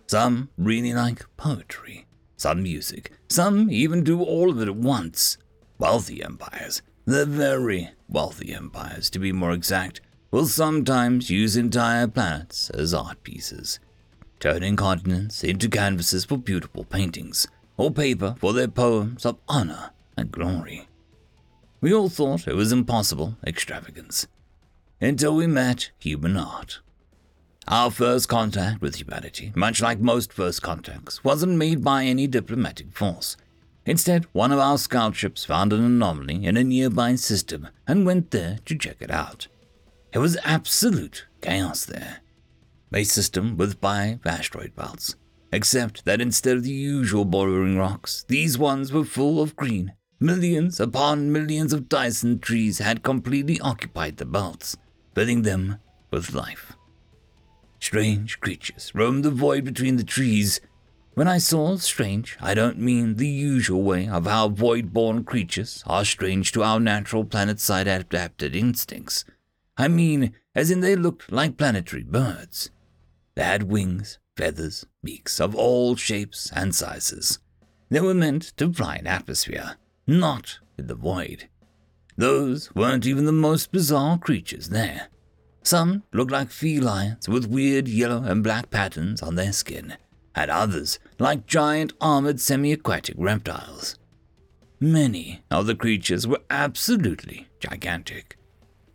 Some 0.07 0.49
really 0.57 0.91
like 0.91 1.23
poetry, 1.37 2.07
some 2.35 2.63
music, 2.63 3.11
some 3.29 3.69
even 3.69 4.03
do 4.03 4.23
all 4.23 4.49
of 4.49 4.59
it 4.59 4.67
at 4.67 4.75
once. 4.75 5.37
Wealthy 5.77 6.23
empires, 6.23 6.81
the 7.05 7.27
very 7.27 7.91
wealthy 8.09 8.55
empires 8.55 9.11
to 9.11 9.19
be 9.19 9.31
more 9.31 9.51
exact, 9.51 10.01
will 10.31 10.47
sometimes 10.47 11.29
use 11.29 11.57
entire 11.57 12.07
planets 12.07 12.69
as 12.69 12.93
art 12.93 13.21
pieces, 13.23 13.79
turning 14.39 14.77
continents 14.77 15.43
into 15.43 15.69
canvases 15.69 16.23
for 16.23 16.37
beautiful 16.37 16.85
paintings, 16.85 17.47
or 17.75 17.91
paper 17.91 18.35
for 18.39 18.53
their 18.53 18.69
poems 18.69 19.25
of 19.25 19.37
honor 19.49 19.91
and 20.15 20.31
glory. 20.31 20.87
We 21.81 21.93
all 21.93 22.09
thought 22.09 22.47
it 22.47 22.55
was 22.55 22.71
impossible 22.71 23.35
extravagance, 23.45 24.25
until 25.01 25.35
we 25.35 25.47
met 25.47 25.91
human 25.99 26.37
art. 26.37 26.79
Our 27.67 27.91
first 27.91 28.29
contact 28.29 28.81
with 28.81 28.95
humanity, 28.95 29.51
much 29.53 29.81
like 29.81 29.99
most 29.99 30.31
first 30.31 30.61
contacts, 30.61 31.23
wasn't 31.23 31.57
made 31.57 31.83
by 31.83 32.05
any 32.05 32.25
diplomatic 32.25 32.93
force. 32.93 33.35
Instead, 33.85 34.25
one 34.31 34.51
of 34.51 34.59
our 34.59 34.77
scout 34.77 35.15
ships 35.15 35.43
found 35.43 35.73
an 35.73 35.83
anomaly 35.83 36.45
in 36.45 36.55
a 36.55 36.63
nearby 36.63 37.15
system 37.15 37.67
and 37.87 38.05
went 38.05 38.31
there 38.31 38.59
to 38.65 38.77
check 38.77 38.97
it 38.99 39.11
out. 39.11 39.47
It 40.13 40.19
was 40.19 40.37
absolute 40.43 41.25
chaos 41.41 41.85
there. 41.85 42.19
A 42.93 43.05
system 43.05 43.55
with 43.55 43.79
five 43.79 44.19
asteroid 44.25 44.75
belts, 44.75 45.15
except 45.53 46.03
that 46.03 46.19
instead 46.19 46.57
of 46.57 46.63
the 46.63 46.71
usual 46.71 47.23
bordering 47.23 47.77
rocks, 47.77 48.25
these 48.27 48.57
ones 48.57 48.91
were 48.91 49.05
full 49.05 49.41
of 49.41 49.55
green. 49.55 49.93
Millions 50.19 50.81
upon 50.81 51.31
millions 51.31 51.71
of 51.71 51.87
Dyson 51.87 52.39
trees 52.39 52.79
had 52.79 53.03
completely 53.03 53.59
occupied 53.61 54.17
the 54.17 54.25
belts, 54.25 54.75
filling 55.15 55.43
them 55.43 55.77
with 56.11 56.33
life. 56.33 56.73
Strange 57.79 58.39
creatures 58.41 58.91
roamed 58.93 59.23
the 59.23 59.31
void 59.31 59.63
between 59.63 59.95
the 59.95 60.03
trees. 60.03 60.59
When 61.13 61.27
I 61.27 61.37
saw 61.37 61.77
strange, 61.77 62.37
I 62.41 62.53
don't 62.53 62.77
mean 62.77 63.15
the 63.15 63.27
usual 63.27 63.81
way 63.81 64.07
of 64.09 64.25
how 64.25 64.49
void 64.49 64.93
born 64.93 65.23
creatures 65.23 65.83
are 65.87 66.05
strange 66.05 66.51
to 66.51 66.63
our 66.63 66.81
natural 66.81 67.23
planet 67.23 67.61
side 67.61 67.87
adapted 67.87 68.55
instincts. 68.55 69.23
I 69.81 69.87
mean, 69.87 70.35
as 70.53 70.69
in 70.69 70.81
they 70.81 70.95
looked 70.95 71.31
like 71.31 71.57
planetary 71.57 72.03
birds. 72.03 72.69
They 73.33 73.41
had 73.41 73.63
wings, 73.63 74.19
feathers, 74.37 74.85
beaks 75.03 75.41
of 75.41 75.55
all 75.55 75.95
shapes 75.95 76.51
and 76.55 76.75
sizes. 76.75 77.39
They 77.89 77.99
were 77.99 78.13
meant 78.13 78.55
to 78.57 78.71
fly 78.71 78.97
in 78.97 79.07
atmosphere, 79.07 79.77
not 80.05 80.59
in 80.77 80.85
the 80.85 80.93
void. 80.93 81.49
Those 82.15 82.69
weren't 82.75 83.07
even 83.07 83.25
the 83.25 83.31
most 83.31 83.71
bizarre 83.71 84.19
creatures 84.19 84.69
there. 84.69 85.07
Some 85.63 86.03
looked 86.13 86.31
like 86.31 86.51
felines 86.51 87.27
with 87.27 87.49
weird 87.49 87.87
yellow 87.87 88.21
and 88.21 88.43
black 88.43 88.69
patterns 88.69 89.23
on 89.23 89.33
their 89.33 89.51
skin, 89.51 89.95
and 90.35 90.51
others 90.51 90.99
like 91.17 91.47
giant 91.47 91.93
armored 91.99 92.39
semi 92.39 92.71
aquatic 92.71 93.15
reptiles. 93.17 93.97
Many 94.79 95.41
of 95.49 95.65
the 95.65 95.73
creatures 95.73 96.27
were 96.27 96.43
absolutely 96.51 97.47
gigantic. 97.59 98.37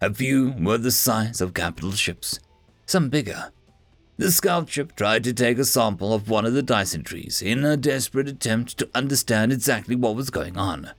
A 0.01 0.13
few 0.13 0.53
were 0.59 0.77
the 0.77 0.91
size 0.91 1.41
of 1.41 1.55
capital 1.55 1.93
ships, 1.93 2.39
some 2.85 3.09
bigger. 3.09 3.51
The 4.19 4.31
scout 4.31 4.69
ship 4.69 4.95
tried 4.95 5.25
to 5.25 5.33
take 5.33 5.59
a 5.59 5.65
sample 5.65 6.13
of 6.13 6.29
one 6.29 6.45
of 6.45 6.53
the 6.53 6.63
Dyson 6.63 7.03
trees 7.03 7.41
in 7.41 7.65
a 7.65 7.77
desperate 7.77 8.29
attempt 8.29 8.77
to 8.79 8.91
understand 8.95 9.53
exactly 9.53 9.97
what 9.97 10.15
was 10.15 10.29
going 10.29 10.59
on, 10.59 10.91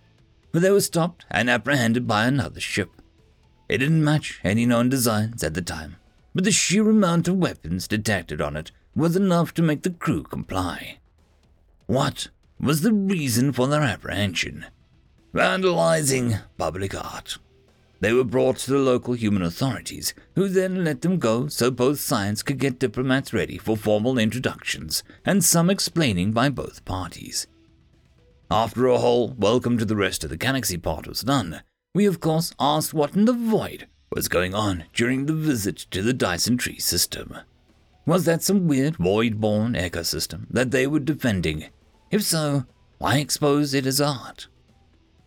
but 0.52 0.64
they 0.64 0.72
were 0.72 0.82
stopped 0.82 1.26
and 1.30 1.50
apprehended 1.50 2.08
by 2.08 2.26
another 2.26 2.60
ship. 2.60 2.90
It 3.70 3.80
didn't 3.80 4.04
match 4.04 4.40
any 4.44 4.66
known 4.66 4.90
designs 4.90 5.44
at 5.44 5.54
the 5.54 5.62
time, 5.62 5.98
but 6.34 6.44
the 6.44 6.52
sheer 6.52 6.90
amount 6.90 7.28
of 7.28 7.38
weapons 7.38 7.88
detected 7.88 8.42
on 8.42 8.56
it 8.56 8.72
was 8.96 9.16
enough 9.16 9.54
to 9.56 9.62
make 9.62 9.84
the 9.84 9.92
crew 9.92 10.24
comply. 10.24 10.98
What 11.86 12.30
was 12.60 12.82
the 12.82 12.94
reason 12.94 13.54
for 13.54 13.68
their 13.68 13.82
apprehension? 13.82 14.66
Vandalizing 15.34 16.42
public 16.58 16.96
art. 16.96 17.38
They 18.00 18.14
were 18.14 18.24
brought 18.24 18.58
to 18.58 18.72
the 18.72 18.78
local 18.78 19.16
human 19.16 19.42
authorities, 19.42 20.14
who 20.36 20.48
then 20.48 20.84
let 20.84 21.02
them 21.02 21.18
go 21.18 21.48
so 21.48 21.72
both 21.72 22.00
sides 22.00 22.44
could 22.44 22.60
get 22.60 22.80
diplomats 22.80 23.34
ready 23.34 23.58
for 23.58 23.76
formal 23.76 24.20
introductions 24.20 25.04
and 25.26 25.44
some 25.44 25.70
explaining 25.70 26.32
by 26.32 26.50
both 26.50 26.86
parties. 26.86 27.48
After 28.52 28.86
a 28.88 29.00
whole 29.00 29.30
welcome 29.38 29.78
to 29.78 29.86
the 29.86 29.96
rest 29.96 30.24
of 30.24 30.30
the 30.30 30.38
galaxy 30.38 30.78
part 30.78 31.08
was 31.08 31.22
done, 31.22 31.64
we 31.96 32.06
of 32.06 32.20
course 32.20 32.54
asked 32.60 32.94
what 32.94 33.16
in 33.16 33.26
the 33.26 33.34
void 33.34 33.88
was 34.12 34.28
going 34.28 34.54
on 34.54 34.86
during 34.94 35.26
the 35.26 35.34
visit 35.34 35.78
to 35.92 36.02
the 36.02 36.14
Dyson 36.14 36.58
Tree 36.58 36.80
system. 36.80 37.36
Was 38.06 38.26
that 38.26 38.44
some 38.44 38.68
weird 38.68 38.96
void-born 38.98 39.74
ecosystem 39.74 40.46
that 40.50 40.72
they 40.72 40.88
were 40.88 41.00
defending? 41.00 41.66
If 42.10 42.24
so, 42.24 42.66
why 43.00 43.18
expose 43.18 43.74
it 43.74 43.86
as 43.86 44.00
art? 44.00 44.48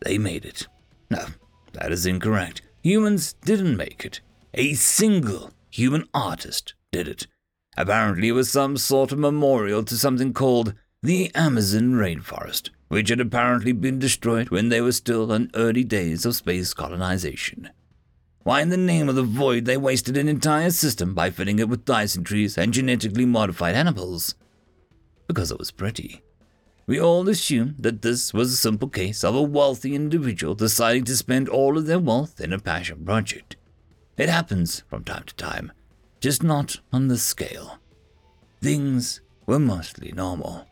They 0.02 0.16
made 0.16 0.46
it. 0.46 0.66
No, 1.10 1.26
that 1.72 1.92
is 1.92 2.06
incorrect. 2.06 2.62
Humans 2.82 3.34
didn't 3.44 3.76
make 3.76 4.04
it. 4.04 4.20
A 4.54 4.74
single 4.74 5.52
human 5.70 6.08
artist 6.12 6.74
did 6.90 7.06
it. 7.06 7.26
Apparently, 7.76 8.28
it 8.28 8.32
was 8.32 8.50
some 8.50 8.76
sort 8.76 9.12
of 9.12 9.18
memorial 9.18 9.82
to 9.84 9.96
something 9.96 10.32
called 10.32 10.74
the 11.02 11.30
Amazon 11.34 11.92
rainforest, 11.92 12.70
which 12.88 13.08
had 13.08 13.20
apparently 13.20 13.72
been 13.72 13.98
destroyed 13.98 14.50
when 14.50 14.68
they 14.68 14.80
were 14.80 14.92
still 14.92 15.32
in 15.32 15.50
early 15.54 15.84
days 15.84 16.26
of 16.26 16.34
space 16.34 16.74
colonization. 16.74 17.70
Why 18.42 18.62
in 18.62 18.70
the 18.70 18.76
name 18.76 19.08
of 19.08 19.14
the 19.14 19.22
void 19.22 19.64
they 19.64 19.76
wasted 19.76 20.16
an 20.16 20.28
entire 20.28 20.70
system 20.70 21.14
by 21.14 21.30
filling 21.30 21.58
it 21.58 21.68
with 21.68 21.84
Dyson 21.84 22.24
trees 22.24 22.58
and 22.58 22.72
genetically 22.72 23.26
modified 23.26 23.74
animals? 23.74 24.34
Because 25.26 25.50
it 25.50 25.58
was 25.58 25.70
pretty. 25.70 26.22
We 26.86 27.00
all 27.00 27.28
assumed 27.28 27.76
that 27.78 28.02
this 28.02 28.34
was 28.34 28.52
a 28.52 28.56
simple 28.56 28.88
case 28.88 29.22
of 29.22 29.34
a 29.34 29.42
wealthy 29.42 29.94
individual 29.94 30.54
deciding 30.54 31.04
to 31.04 31.16
spend 31.16 31.48
all 31.48 31.78
of 31.78 31.86
their 31.86 31.98
wealth 31.98 32.40
in 32.40 32.52
a 32.52 32.58
passion 32.58 33.04
project. 33.04 33.56
It 34.16 34.28
happens 34.28 34.82
from 34.88 35.04
time 35.04 35.24
to 35.24 35.34
time, 35.36 35.72
just 36.20 36.42
not 36.42 36.80
on 36.92 37.08
this 37.08 37.22
scale. 37.22 37.78
Things 38.60 39.20
were 39.46 39.58
mostly 39.58 40.12
normal 40.12 40.66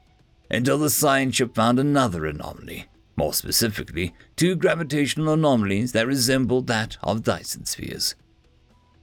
until 0.50 0.78
the 0.78 0.90
science 0.90 1.36
ship 1.36 1.54
found 1.54 1.78
another 1.78 2.26
anomaly, 2.26 2.86
more 3.16 3.34
specifically, 3.34 4.14
two 4.36 4.56
gravitational 4.56 5.32
anomalies 5.32 5.92
that 5.92 6.06
resembled 6.06 6.66
that 6.66 6.96
of 7.02 7.22
Dyson 7.22 7.64
spheres. 7.64 8.14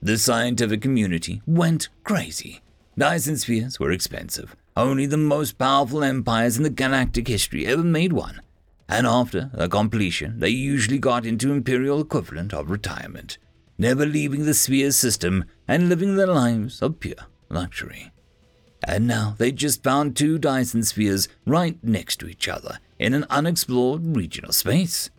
The 0.02 0.18
scientific 0.18 0.82
community 0.82 1.42
went 1.46 1.88
crazy. 2.04 2.60
Dyson 2.98 3.36
spheres 3.36 3.78
were 3.78 3.92
expensive. 3.92 4.56
Only 4.76 5.06
the 5.06 5.16
most 5.16 5.56
powerful 5.56 6.04
empires 6.04 6.58
in 6.58 6.62
the 6.62 6.70
galactic 6.70 7.28
history 7.28 7.66
ever 7.66 7.82
made 7.82 8.12
one. 8.12 8.42
And 8.88 9.06
after 9.06 9.50
their 9.54 9.68
completion, 9.68 10.38
they 10.38 10.50
usually 10.50 10.98
got 10.98 11.24
into 11.24 11.52
imperial 11.52 12.00
equivalent 12.00 12.52
of 12.52 12.70
retirement, 12.70 13.38
never 13.78 14.04
leaving 14.04 14.44
the 14.44 14.54
sphere 14.54 14.92
system 14.92 15.44
and 15.66 15.88
living 15.88 16.16
their 16.16 16.26
lives 16.26 16.82
of 16.82 17.00
pure 17.00 17.14
luxury. 17.48 18.12
And 18.84 19.06
now 19.06 19.34
they 19.38 19.50
just 19.50 19.82
found 19.82 20.14
two 20.14 20.38
Dyson 20.38 20.82
spheres 20.82 21.28
right 21.46 21.82
next 21.82 22.16
to 22.20 22.28
each 22.28 22.46
other 22.46 22.78
in 22.98 23.14
an 23.14 23.24
unexplored 23.30 24.14
region 24.14 24.44
of 24.44 24.54
space. 24.54 25.10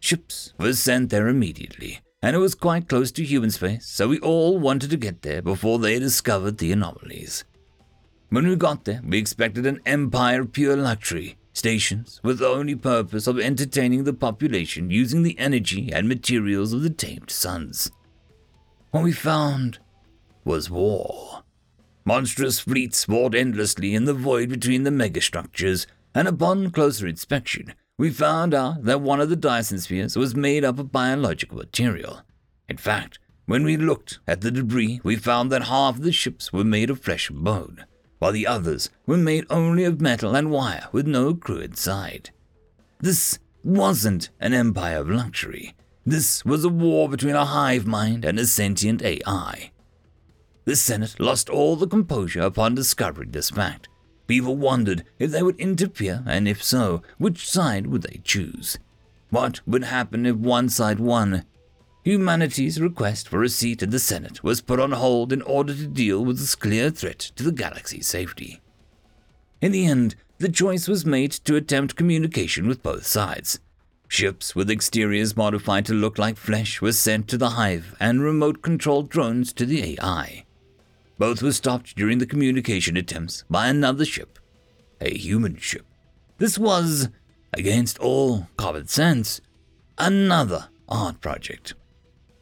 Ships 0.00 0.54
were 0.58 0.72
sent 0.72 1.10
there 1.10 1.28
immediately, 1.28 2.00
and 2.22 2.34
it 2.34 2.38
was 2.38 2.54
quite 2.54 2.88
close 2.88 3.12
to 3.12 3.24
human 3.24 3.50
space, 3.50 3.86
so 3.86 4.08
we 4.08 4.18
all 4.20 4.58
wanted 4.58 4.90
to 4.90 4.96
get 4.96 5.22
there 5.22 5.42
before 5.42 5.78
they 5.78 5.98
discovered 5.98 6.58
the 6.58 6.72
anomalies. 6.72 7.44
When 8.30 8.46
we 8.46 8.56
got 8.56 8.84
there, 8.84 9.00
we 9.02 9.16
expected 9.16 9.64
an 9.64 9.80
empire 9.86 10.42
of 10.42 10.52
pure 10.52 10.76
luxury, 10.76 11.38
stations 11.54 12.20
with 12.22 12.38
the 12.38 12.48
only 12.48 12.74
purpose 12.74 13.26
of 13.26 13.38
entertaining 13.38 14.04
the 14.04 14.12
population 14.12 14.90
using 14.90 15.22
the 15.22 15.38
energy 15.38 15.90
and 15.90 16.06
materials 16.06 16.74
of 16.74 16.82
the 16.82 16.90
tamed 16.90 17.30
suns. 17.30 17.90
What 18.90 19.04
we 19.04 19.12
found 19.12 19.78
was 20.44 20.68
war. 20.68 21.42
Monstrous 22.04 22.60
fleets 22.60 23.08
warred 23.08 23.34
endlessly 23.34 23.94
in 23.94 24.04
the 24.04 24.14
void 24.14 24.50
between 24.50 24.82
the 24.82 24.90
megastructures, 24.90 25.86
and 26.14 26.28
upon 26.28 26.70
closer 26.70 27.06
inspection, 27.06 27.74
we 27.98 28.10
found 28.10 28.52
out 28.52 28.84
that 28.84 29.00
one 29.00 29.20
of 29.20 29.30
the 29.30 29.36
Dyson 29.36 29.78
spheres 29.78 30.16
was 30.16 30.34
made 30.34 30.64
up 30.64 30.78
of 30.78 30.92
biological 30.92 31.58
material. 31.58 32.20
In 32.68 32.76
fact, 32.76 33.18
when 33.46 33.64
we 33.64 33.78
looked 33.78 34.18
at 34.26 34.42
the 34.42 34.50
debris, 34.50 35.00
we 35.02 35.16
found 35.16 35.50
that 35.50 35.64
half 35.64 35.96
of 35.96 36.02
the 36.02 36.12
ships 36.12 36.52
were 36.52 36.64
made 36.64 36.90
of 36.90 37.00
flesh 37.00 37.30
and 37.30 37.42
bone, 37.42 37.84
while 38.18 38.32
the 38.32 38.46
others 38.46 38.90
were 39.06 39.16
made 39.16 39.44
only 39.50 39.84
of 39.84 40.00
metal 40.00 40.34
and 40.34 40.50
wire 40.50 40.88
with 40.92 41.06
no 41.06 41.34
crew 41.34 41.58
inside. 41.58 42.30
This 43.00 43.38
wasn't 43.62 44.30
an 44.40 44.54
empire 44.54 44.98
of 44.98 45.10
luxury. 45.10 45.74
This 46.04 46.44
was 46.44 46.64
a 46.64 46.68
war 46.68 47.08
between 47.08 47.34
a 47.34 47.44
hive 47.44 47.86
mind 47.86 48.24
and 48.24 48.38
a 48.38 48.46
sentient 48.46 49.02
AI. 49.02 49.70
The 50.64 50.76
Senate 50.76 51.18
lost 51.18 51.48
all 51.48 51.76
the 51.76 51.86
composure 51.86 52.42
upon 52.42 52.74
discovering 52.74 53.30
this 53.30 53.50
fact. 53.50 53.88
People 54.26 54.56
wondered 54.56 55.04
if 55.18 55.30
they 55.30 55.42
would 55.42 55.58
interfere, 55.58 56.22
and 56.26 56.46
if 56.46 56.62
so, 56.62 57.02
which 57.16 57.48
side 57.48 57.86
would 57.86 58.02
they 58.02 58.20
choose? 58.24 58.78
What 59.30 59.60
would 59.66 59.84
happen 59.84 60.26
if 60.26 60.36
one 60.36 60.68
side 60.68 61.00
won? 61.00 61.44
Humanity's 62.08 62.80
request 62.80 63.28
for 63.28 63.42
a 63.42 63.50
seat 63.50 63.82
in 63.82 63.90
the 63.90 63.98
Senate 63.98 64.42
was 64.42 64.62
put 64.62 64.80
on 64.80 64.92
hold 64.92 65.30
in 65.30 65.42
order 65.42 65.74
to 65.74 65.86
deal 65.86 66.24
with 66.24 66.38
this 66.38 66.54
clear 66.54 66.88
threat 66.88 67.18
to 67.18 67.42
the 67.44 67.52
galaxy's 67.52 68.06
safety. 68.06 68.62
In 69.60 69.72
the 69.72 69.84
end, 69.84 70.14
the 70.38 70.48
choice 70.48 70.88
was 70.88 71.04
made 71.04 71.32
to 71.32 71.54
attempt 71.54 71.96
communication 71.96 72.66
with 72.66 72.82
both 72.82 73.04
sides. 73.04 73.60
Ships 74.08 74.56
with 74.56 74.70
exteriors 74.70 75.36
modified 75.36 75.84
to 75.84 75.92
look 75.92 76.16
like 76.16 76.38
flesh 76.38 76.80
were 76.80 76.92
sent 76.92 77.28
to 77.28 77.36
the 77.36 77.50
hive 77.50 77.94
and 78.00 78.22
remote 78.22 78.62
controlled 78.62 79.10
drones 79.10 79.52
to 79.52 79.66
the 79.66 79.98
AI. 80.00 80.46
Both 81.18 81.42
were 81.42 81.52
stopped 81.52 81.94
during 81.94 82.20
the 82.20 82.26
communication 82.26 82.96
attempts 82.96 83.44
by 83.50 83.68
another 83.68 84.06
ship, 84.06 84.38
a 84.98 85.14
human 85.14 85.58
ship. 85.58 85.84
This 86.38 86.58
was, 86.58 87.10
against 87.52 87.98
all 87.98 88.48
common 88.56 88.86
sense, 88.86 89.42
another 89.98 90.70
art 90.88 91.20
project. 91.20 91.74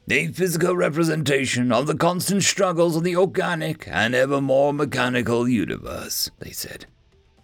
A 0.09 0.29
physical 0.29 0.77
representation 0.77 1.73
of 1.73 1.89
the 1.89 1.97
constant 1.97 2.45
struggles 2.45 2.95
of 2.95 3.03
the 3.03 3.17
organic 3.17 3.89
and 3.89 4.15
ever 4.15 4.41
more 4.41 4.73
mechanical 4.73 5.49
universe, 5.49 6.31
they 6.39 6.53
said. 6.53 6.87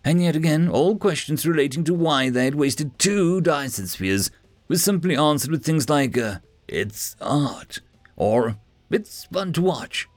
And 0.05 0.23
yet 0.23 0.37
again, 0.37 0.69
all 0.69 0.97
questions 0.97 1.45
relating 1.45 1.83
to 1.85 1.95
why 1.95 2.31
they 2.31 2.45
had 2.45 2.55
wasted 2.55 3.01
two 3.01 3.41
Dyson 3.41 3.89
spheres 3.89 4.31
were 4.69 4.77
simply 4.77 5.17
answered 5.17 5.51
with 5.51 5.65
things 5.65 5.89
like, 5.89 6.17
uh, 6.17 6.39
it's 6.69 7.17
art, 7.21 7.81
or 8.15 8.57
it's 8.91 9.25
fun 9.25 9.53
to 9.55 9.63
watch. 9.63 10.09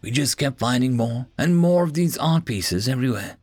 We 0.00 0.10
just 0.10 0.38
kept 0.38 0.58
finding 0.58 0.96
more 0.96 1.28
and 1.38 1.56
more 1.56 1.84
of 1.84 1.94
these 1.94 2.18
art 2.18 2.44
pieces 2.44 2.88
everywhere. 2.88 3.36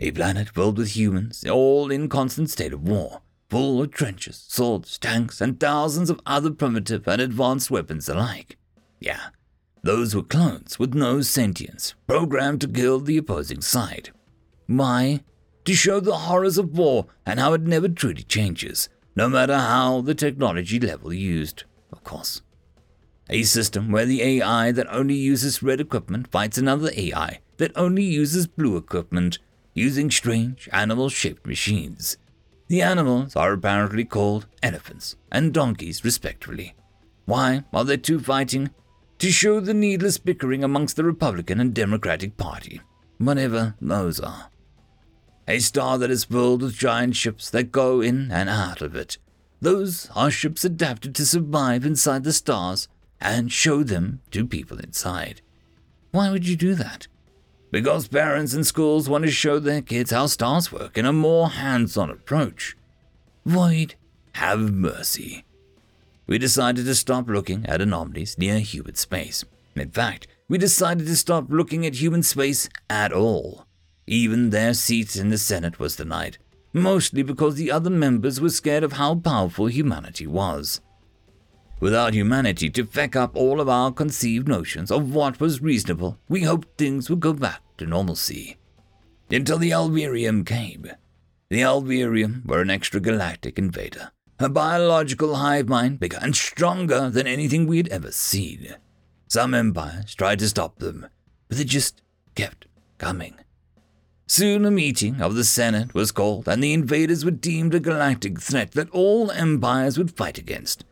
A 0.00 0.10
planet 0.10 0.48
filled 0.48 0.78
with 0.78 0.96
humans, 0.96 1.44
all 1.48 1.92
in 1.92 2.08
constant 2.08 2.50
state 2.50 2.72
of 2.72 2.82
war, 2.88 3.22
full 3.48 3.82
of 3.82 3.90
trenches, 3.90 4.44
swords, 4.48 4.98
tanks, 4.98 5.40
and 5.40 5.58
thousands 5.58 6.10
of 6.10 6.20
other 6.26 6.50
primitive 6.50 7.06
and 7.06 7.20
advanced 7.20 7.70
weapons 7.70 8.08
alike. 8.08 8.56
Yeah, 9.00 9.28
those 9.82 10.14
were 10.14 10.22
clones 10.22 10.78
with 10.78 10.94
no 10.94 11.20
sentience, 11.22 11.94
programmed 12.06 12.60
to 12.62 12.68
kill 12.68 12.98
the 12.98 13.18
opposing 13.18 13.60
side. 13.60 14.10
Why? 14.66 15.22
To 15.64 15.74
show 15.74 16.00
the 16.00 16.16
horrors 16.16 16.58
of 16.58 16.76
war 16.76 17.06
and 17.24 17.38
how 17.38 17.52
it 17.52 17.62
never 17.62 17.88
truly 17.88 18.22
changes, 18.22 18.88
no 19.14 19.28
matter 19.28 19.56
how 19.56 20.00
the 20.00 20.14
technology 20.14 20.78
level 20.80 21.12
used, 21.12 21.64
of 21.92 22.02
course. 22.04 22.42
A 23.28 23.42
system 23.42 23.90
where 23.90 24.06
the 24.06 24.22
AI 24.22 24.72
that 24.72 24.92
only 24.92 25.14
uses 25.14 25.62
red 25.62 25.80
equipment 25.80 26.30
fights 26.30 26.58
another 26.58 26.90
AI 26.96 27.40
that 27.56 27.72
only 27.74 28.04
uses 28.04 28.46
blue 28.46 28.76
equipment, 28.76 29.38
using 29.74 30.10
strange 30.10 30.68
animal 30.72 31.08
shaped 31.08 31.46
machines. 31.46 32.18
The 32.68 32.82
animals 32.82 33.36
are 33.36 33.52
apparently 33.52 34.04
called 34.04 34.46
elephants 34.62 35.16
and 35.30 35.54
donkeys, 35.54 36.04
respectively. 36.04 36.74
Why 37.24 37.64
are 37.72 37.84
they 37.84 37.96
two 37.96 38.18
fighting? 38.18 38.70
To 39.18 39.30
show 39.30 39.60
the 39.60 39.74
needless 39.74 40.18
bickering 40.18 40.64
amongst 40.64 40.96
the 40.96 41.04
Republican 41.04 41.60
and 41.60 41.72
Democratic 41.72 42.36
Party, 42.36 42.80
whatever 43.18 43.76
those 43.80 44.20
are. 44.20 44.50
A 45.48 45.60
star 45.60 45.96
that 45.98 46.10
is 46.10 46.24
filled 46.24 46.62
with 46.62 46.76
giant 46.76 47.14
ships 47.14 47.48
that 47.50 47.70
go 47.70 48.00
in 48.00 48.30
and 48.32 48.48
out 48.48 48.82
of 48.82 48.96
it. 48.96 49.16
Those 49.60 50.10
are 50.14 50.30
ships 50.30 50.64
adapted 50.64 51.14
to 51.14 51.24
survive 51.24 51.86
inside 51.86 52.24
the 52.24 52.32
stars 52.32 52.88
and 53.20 53.50
show 53.50 53.82
them 53.82 54.20
to 54.32 54.46
people 54.46 54.78
inside. 54.78 55.40
Why 56.10 56.30
would 56.30 56.46
you 56.46 56.56
do 56.56 56.74
that? 56.74 57.06
Because 57.76 58.08
parents 58.08 58.54
and 58.54 58.66
schools 58.66 59.06
want 59.06 59.26
to 59.26 59.30
show 59.30 59.58
their 59.58 59.82
kids 59.82 60.10
how 60.10 60.28
stars 60.28 60.72
work 60.72 60.96
in 60.96 61.04
a 61.04 61.12
more 61.12 61.50
hands 61.50 61.98
on 61.98 62.08
approach. 62.08 62.74
Void, 63.44 63.96
have 64.32 64.72
mercy. 64.72 65.44
We 66.26 66.38
decided 66.38 66.86
to 66.86 66.94
stop 66.94 67.28
looking 67.28 67.66
at 67.66 67.82
anomalies 67.82 68.38
near 68.38 68.60
human 68.60 68.94
space. 68.94 69.44
In 69.74 69.90
fact, 69.90 70.26
we 70.48 70.56
decided 70.56 71.06
to 71.06 71.16
stop 71.16 71.50
looking 71.50 71.84
at 71.84 71.96
human 71.96 72.22
space 72.22 72.70
at 72.88 73.12
all. 73.12 73.66
Even 74.06 74.48
their 74.48 74.72
seat 74.72 75.14
in 75.14 75.28
the 75.28 75.36
Senate 75.36 75.78
was 75.78 75.96
denied, 75.96 76.38
mostly 76.72 77.22
because 77.22 77.56
the 77.56 77.70
other 77.70 77.90
members 77.90 78.40
were 78.40 78.48
scared 78.48 78.84
of 78.84 78.94
how 78.94 79.16
powerful 79.16 79.66
humanity 79.66 80.26
was 80.26 80.80
without 81.78 82.14
humanity 82.14 82.70
to 82.70 82.86
feck 82.86 83.14
up 83.14 83.36
all 83.36 83.60
of 83.60 83.68
our 83.68 83.92
conceived 83.92 84.48
notions 84.48 84.90
of 84.90 85.14
what 85.14 85.38
was 85.38 85.60
reasonable, 85.60 86.18
we 86.26 86.42
hoped 86.42 86.78
things 86.78 87.10
would 87.10 87.20
go 87.20 87.34
back 87.34 87.60
to 87.78 87.86
normalcy. 87.86 88.56
Until 89.30 89.58
the 89.58 89.70
Alvirium 89.70 90.46
came. 90.46 90.90
The 91.48 91.60
Alvirium 91.60 92.44
were 92.46 92.60
an 92.60 92.68
extragalactic 92.68 93.58
invader, 93.58 94.10
a 94.38 94.48
biological 94.48 95.36
hive 95.36 95.68
mind 95.68 96.00
bigger 96.00 96.18
and 96.20 96.34
stronger 96.34 97.08
than 97.08 97.26
anything 97.26 97.66
we 97.66 97.76
had 97.76 97.88
ever 97.88 98.10
seen. 98.10 98.74
Some 99.28 99.54
empires 99.54 100.14
tried 100.14 100.40
to 100.40 100.48
stop 100.48 100.78
them, 100.78 101.06
but 101.48 101.58
they 101.58 101.64
just 101.64 102.02
kept 102.34 102.66
coming. 102.98 103.34
Soon 104.26 104.64
a 104.64 104.72
meeting 104.72 105.20
of 105.20 105.36
the 105.36 105.44
Senate 105.44 105.94
was 105.94 106.10
called, 106.10 106.48
and 106.48 106.60
the 106.60 106.72
invaders 106.72 107.24
were 107.24 107.30
deemed 107.30 107.74
a 107.74 107.80
galactic 107.80 108.40
threat 108.40 108.72
that 108.72 108.90
all 108.90 109.30
empires 109.30 109.96
would 109.96 110.16
fight 110.16 110.36
against. 110.36 110.84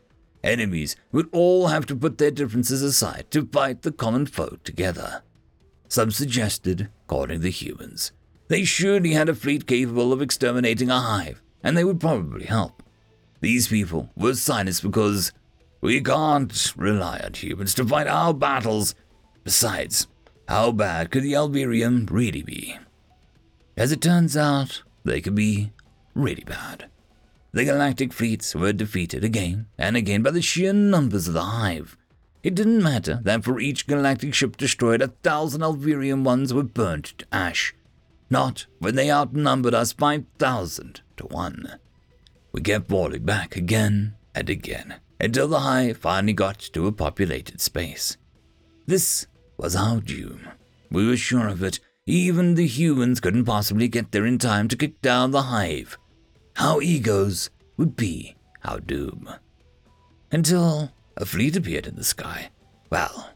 Enemies 0.44 0.94
would 1.10 1.28
all 1.32 1.66
have 1.66 1.84
to 1.86 1.96
put 1.96 2.18
their 2.18 2.30
differences 2.30 2.80
aside 2.80 3.26
to 3.32 3.46
fight 3.46 3.82
the 3.82 3.90
common 3.90 4.26
foe 4.26 4.58
together. 4.62 5.23
Some 5.94 6.10
suggested 6.10 6.88
calling 7.06 7.40
the 7.40 7.50
humans. 7.50 8.10
They 8.48 8.64
surely 8.64 9.12
had 9.12 9.28
a 9.28 9.34
fleet 9.34 9.64
capable 9.64 10.12
of 10.12 10.20
exterminating 10.20 10.90
a 10.90 10.98
hive, 10.98 11.40
and 11.62 11.76
they 11.76 11.84
would 11.84 12.00
probably 12.00 12.46
help. 12.46 12.82
These 13.40 13.68
people 13.68 14.10
were 14.16 14.34
silenced 14.34 14.82
because 14.82 15.30
we 15.80 16.00
can't 16.00 16.72
rely 16.76 17.20
on 17.20 17.34
humans 17.34 17.74
to 17.74 17.86
fight 17.86 18.08
our 18.08 18.34
battles. 18.34 18.96
Besides, 19.44 20.08
how 20.48 20.72
bad 20.72 21.12
could 21.12 21.22
the 21.22 21.34
Alvirium 21.34 22.10
really 22.10 22.42
be? 22.42 22.76
As 23.76 23.92
it 23.92 24.00
turns 24.00 24.36
out, 24.36 24.82
they 25.04 25.20
could 25.20 25.36
be 25.36 25.70
really 26.12 26.42
bad. 26.42 26.86
The 27.52 27.66
galactic 27.66 28.12
fleets 28.12 28.52
were 28.56 28.72
defeated 28.72 29.22
again 29.22 29.66
and 29.78 29.96
again 29.96 30.24
by 30.24 30.32
the 30.32 30.42
sheer 30.42 30.72
numbers 30.72 31.28
of 31.28 31.34
the 31.34 31.42
Hive. 31.42 31.96
It 32.44 32.54
didn't 32.54 32.82
matter 32.82 33.20
that 33.22 33.42
for 33.42 33.58
each 33.58 33.86
galactic 33.86 34.34
ship 34.34 34.58
destroyed, 34.58 35.00
a 35.00 35.08
thousand 35.08 35.62
Alvirium 35.62 36.24
ones 36.24 36.52
were 36.52 36.62
burnt 36.62 37.14
to 37.16 37.26
ash. 37.32 37.74
Not 38.28 38.66
when 38.78 38.96
they 38.96 39.10
outnumbered 39.10 39.72
us 39.72 39.94
5,000 39.94 41.00
to 41.16 41.24
1. 41.24 41.78
We 42.52 42.60
kept 42.60 42.90
falling 42.90 43.24
back 43.24 43.56
again 43.56 44.16
and 44.34 44.50
again 44.50 44.96
until 45.18 45.48
the 45.48 45.60
Hive 45.60 45.96
finally 45.96 46.34
got 46.34 46.58
to 46.58 46.86
a 46.86 46.92
populated 46.92 47.62
space. 47.62 48.18
This 48.86 49.26
was 49.56 49.74
our 49.74 50.00
doom. 50.02 50.46
We 50.90 51.08
were 51.08 51.16
sure 51.16 51.48
of 51.48 51.62
it. 51.62 51.80
Even 52.04 52.56
the 52.56 52.66
humans 52.66 53.20
couldn't 53.20 53.46
possibly 53.46 53.88
get 53.88 54.12
there 54.12 54.26
in 54.26 54.36
time 54.36 54.68
to 54.68 54.76
kick 54.76 55.00
down 55.00 55.30
the 55.30 55.44
Hive. 55.44 55.96
Our 56.58 56.82
egos 56.82 57.48
would 57.78 57.96
be 57.96 58.36
our 58.62 58.80
doom. 58.80 59.30
Until 60.30 60.92
a 61.16 61.24
fleet 61.24 61.56
appeared 61.56 61.86
in 61.86 61.96
the 61.96 62.04
sky. 62.04 62.50
Well, 62.90 63.30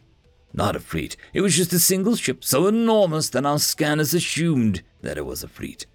not 0.53 0.77
a 0.77 0.81
fleet. 0.81 1.17
It 1.33 1.41
was 1.41 1.57
just 1.57 1.73
a 1.73 1.79
single 1.79 2.17
ship 2.17 2.45
so 2.45 2.67
enormous 2.67 3.29
that 3.31 3.47
our 3.47 3.59
scanners 3.59 4.15
assumed 4.15 4.83
that 5.03 5.19
it 5.19 5.27
was 5.27 5.43
a 5.43 5.49
fleet. 5.49 5.87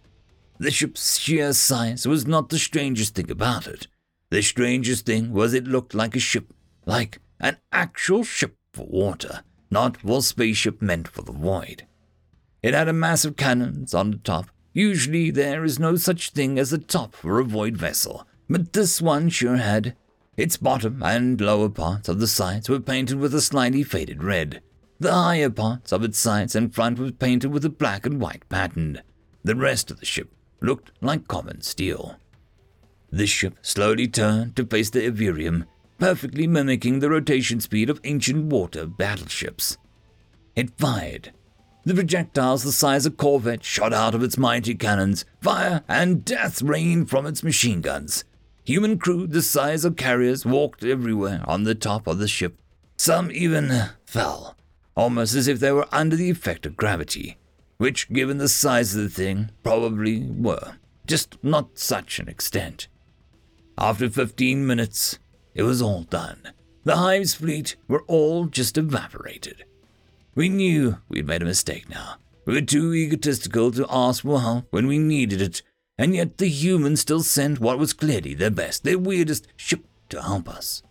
The 0.60 0.72
ship's 0.72 1.18
sheer 1.18 1.54
size 1.54 2.08
was 2.08 2.26
not 2.26 2.50
the 2.50 2.60
strangest 2.60 3.16
thing 3.16 3.32
about 3.32 3.68
it. 3.68 3.88
The 4.30 4.42
strangest 4.42 5.06
thing 5.06 5.34
was 5.34 5.54
it 5.54 5.66
looked 5.66 5.94
like 5.94 6.16
a 6.16 6.20
ship, 6.20 6.54
like 6.86 7.20
an 7.40 7.58
actual 7.72 8.24
ship 8.24 8.56
for 8.74 8.86
water, 8.86 9.44
not 9.70 9.98
for 9.98 10.22
spaceship 10.22 10.82
meant 10.82 11.08
for 11.08 11.22
the 11.22 11.32
void. 11.32 11.86
It 12.62 12.74
had 12.74 12.88
a 12.88 12.94
mass 12.94 13.26
of 13.26 13.36
cannons 13.36 13.94
on 13.94 14.12
the 14.12 14.18
top 14.18 14.48
Usually 14.74 15.30
there 15.30 15.64
is 15.64 15.78
no 15.78 15.96
such 15.96 16.32
thing 16.32 16.58
as 16.58 16.74
a 16.74 16.80
top 16.80 17.14
for 17.14 17.40
a 17.40 17.44
void 17.44 17.78
vessel, 17.78 18.28
but 18.50 18.74
this 18.74 19.02
one 19.02 19.30
sure 19.30 19.58
had. 19.58 19.96
Its 20.36 20.58
bottom 20.58 21.02
and 21.04 21.40
lower 21.40 21.70
parts 21.70 22.10
of 22.10 22.20
the 22.20 22.28
sides 22.28 22.70
were 22.70 22.80
painted 22.80 23.20
with 23.20 23.34
a 23.36 23.42
slightly 23.42 23.84
faded 23.84 24.24
red. 24.24 24.62
The 25.00 25.14
higher 25.14 25.50
parts 25.50 25.92
of 25.92 26.04
its 26.04 26.18
sides 26.18 26.56
and 26.56 26.74
front 26.74 26.98
were 26.98 27.12
painted 27.12 27.52
with 27.52 27.66
a 27.66 27.70
black 27.70 28.06
and 28.06 28.20
white 28.20 28.48
pattern. 28.50 29.02
The 29.44 29.56
rest 29.56 29.92
of 29.92 30.00
the 30.00 30.06
ship 30.06 30.32
looked 30.62 30.92
like 31.02 31.28
common 31.28 31.62
steel. 31.62 32.16
This 33.12 33.30
ship 33.30 33.58
slowly 33.62 34.08
turned 34.08 34.56
to 34.56 34.66
face 34.66 34.90
the 34.90 35.02
Alvirium, 35.02 35.66
perfectly 36.00 36.48
mimicking 36.48 37.00
the 37.00 37.10
rotation 37.10 37.60
speed 37.60 37.90
of 37.90 38.00
ancient 38.04 38.46
water 38.46 38.88
battleships. 38.88 39.78
It 40.56 40.78
fired 40.78 41.34
the 41.86 41.94
projectiles 41.94 42.64
the 42.64 42.72
size 42.72 43.06
of 43.06 43.18
corvettes 43.18 43.68
shot 43.68 43.92
out 43.92 44.16
of 44.16 44.24
its 44.24 44.38
mighty 44.38 44.74
cannons. 44.74 45.26
Fire 45.42 45.84
and 45.90 46.24
death 46.24 46.62
rained 46.62 47.10
from 47.10 47.26
its 47.26 47.44
machine 47.44 47.82
guns. 47.82 48.24
Human 48.66 48.98
crew 48.98 49.28
the 49.28 49.42
size 49.42 49.84
of 49.84 49.98
carriers 49.98 50.46
walked 50.46 50.84
everywhere 50.84 51.42
on 51.46 51.64
the 51.64 51.76
top 51.76 52.08
of 52.08 52.18
the 52.20 52.28
ship. 52.28 52.58
Some 52.96 53.30
even 53.32 53.90
fell, 54.06 54.56
almost 54.96 55.36
as 55.36 55.48
if 55.48 55.60
they 55.60 55.72
were 55.72 55.88
under 55.92 56.16
the 56.16 56.30
effect 56.30 56.66
of 56.66 56.78
gravity. 56.78 57.38
which, 57.78 58.08
given 58.14 58.38
the 58.38 58.48
size 58.48 58.96
of 58.96 59.04
the 59.04 59.10
thing, 59.10 59.50
probably 59.64 60.22
were, 60.22 60.76
just 61.06 61.38
not 61.44 61.78
such 61.78 62.20
an 62.20 62.30
extent. 62.30 62.88
After 63.78 64.10
15 64.10 64.66
minutes, 64.66 65.20
it 65.54 65.64
was 65.64 65.82
all 65.82 66.04
done. 66.04 66.54
The 66.86 66.96
Hive's 66.98 67.34
fleet 67.34 67.76
were 67.90 68.04
all 68.04 68.46
just 68.46 68.78
evaporated. 68.78 69.66
We 70.36 70.48
knew 70.50 70.98
we'd 71.10 71.28
made 71.28 71.42
a 71.42 71.46
mistake 71.46 71.90
now. 71.90 72.16
We 72.46 72.54
were 72.54 72.62
too 72.62 72.94
egotistical 72.94 73.72
to 73.72 73.86
ask 73.90 74.24
for 74.24 74.40
help 74.40 74.68
when 74.70 74.88
we 74.88 74.98
needed 74.98 75.42
it, 75.42 75.62
and 75.98 76.16
yet 76.16 76.38
the 76.38 76.48
humans 76.48 77.02
still 77.02 77.22
sent 77.22 77.60
what 77.60 77.78
was 77.78 77.94
clearly 77.94 78.34
their 78.34 78.52
best, 78.52 78.84
their 78.84 78.98
weirdest 78.98 79.48
ship 79.56 79.86
to 80.10 80.22
help 80.22 80.50
us. 80.50 80.82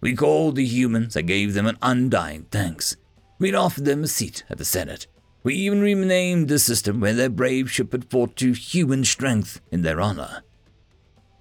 We 0.00 0.14
called 0.14 0.56
the 0.56 0.66
humans 0.66 1.16
and 1.16 1.26
gave 1.26 1.54
them 1.54 1.66
an 1.66 1.78
undying 1.82 2.46
thanks. 2.50 2.96
We'd 3.38 3.54
offered 3.54 3.84
them 3.84 4.04
a 4.04 4.08
seat 4.08 4.44
at 4.50 4.58
the 4.58 4.64
Senate. 4.64 5.06
We 5.42 5.54
even 5.54 5.80
renamed 5.80 6.48
the 6.48 6.58
system 6.58 7.00
where 7.00 7.14
their 7.14 7.30
brave 7.30 7.70
ship 7.70 7.92
had 7.92 8.10
fought 8.10 8.36
to 8.36 8.52
human 8.52 9.04
strength 9.04 9.60
in 9.70 9.82
their 9.82 10.00
honor. 10.00 10.42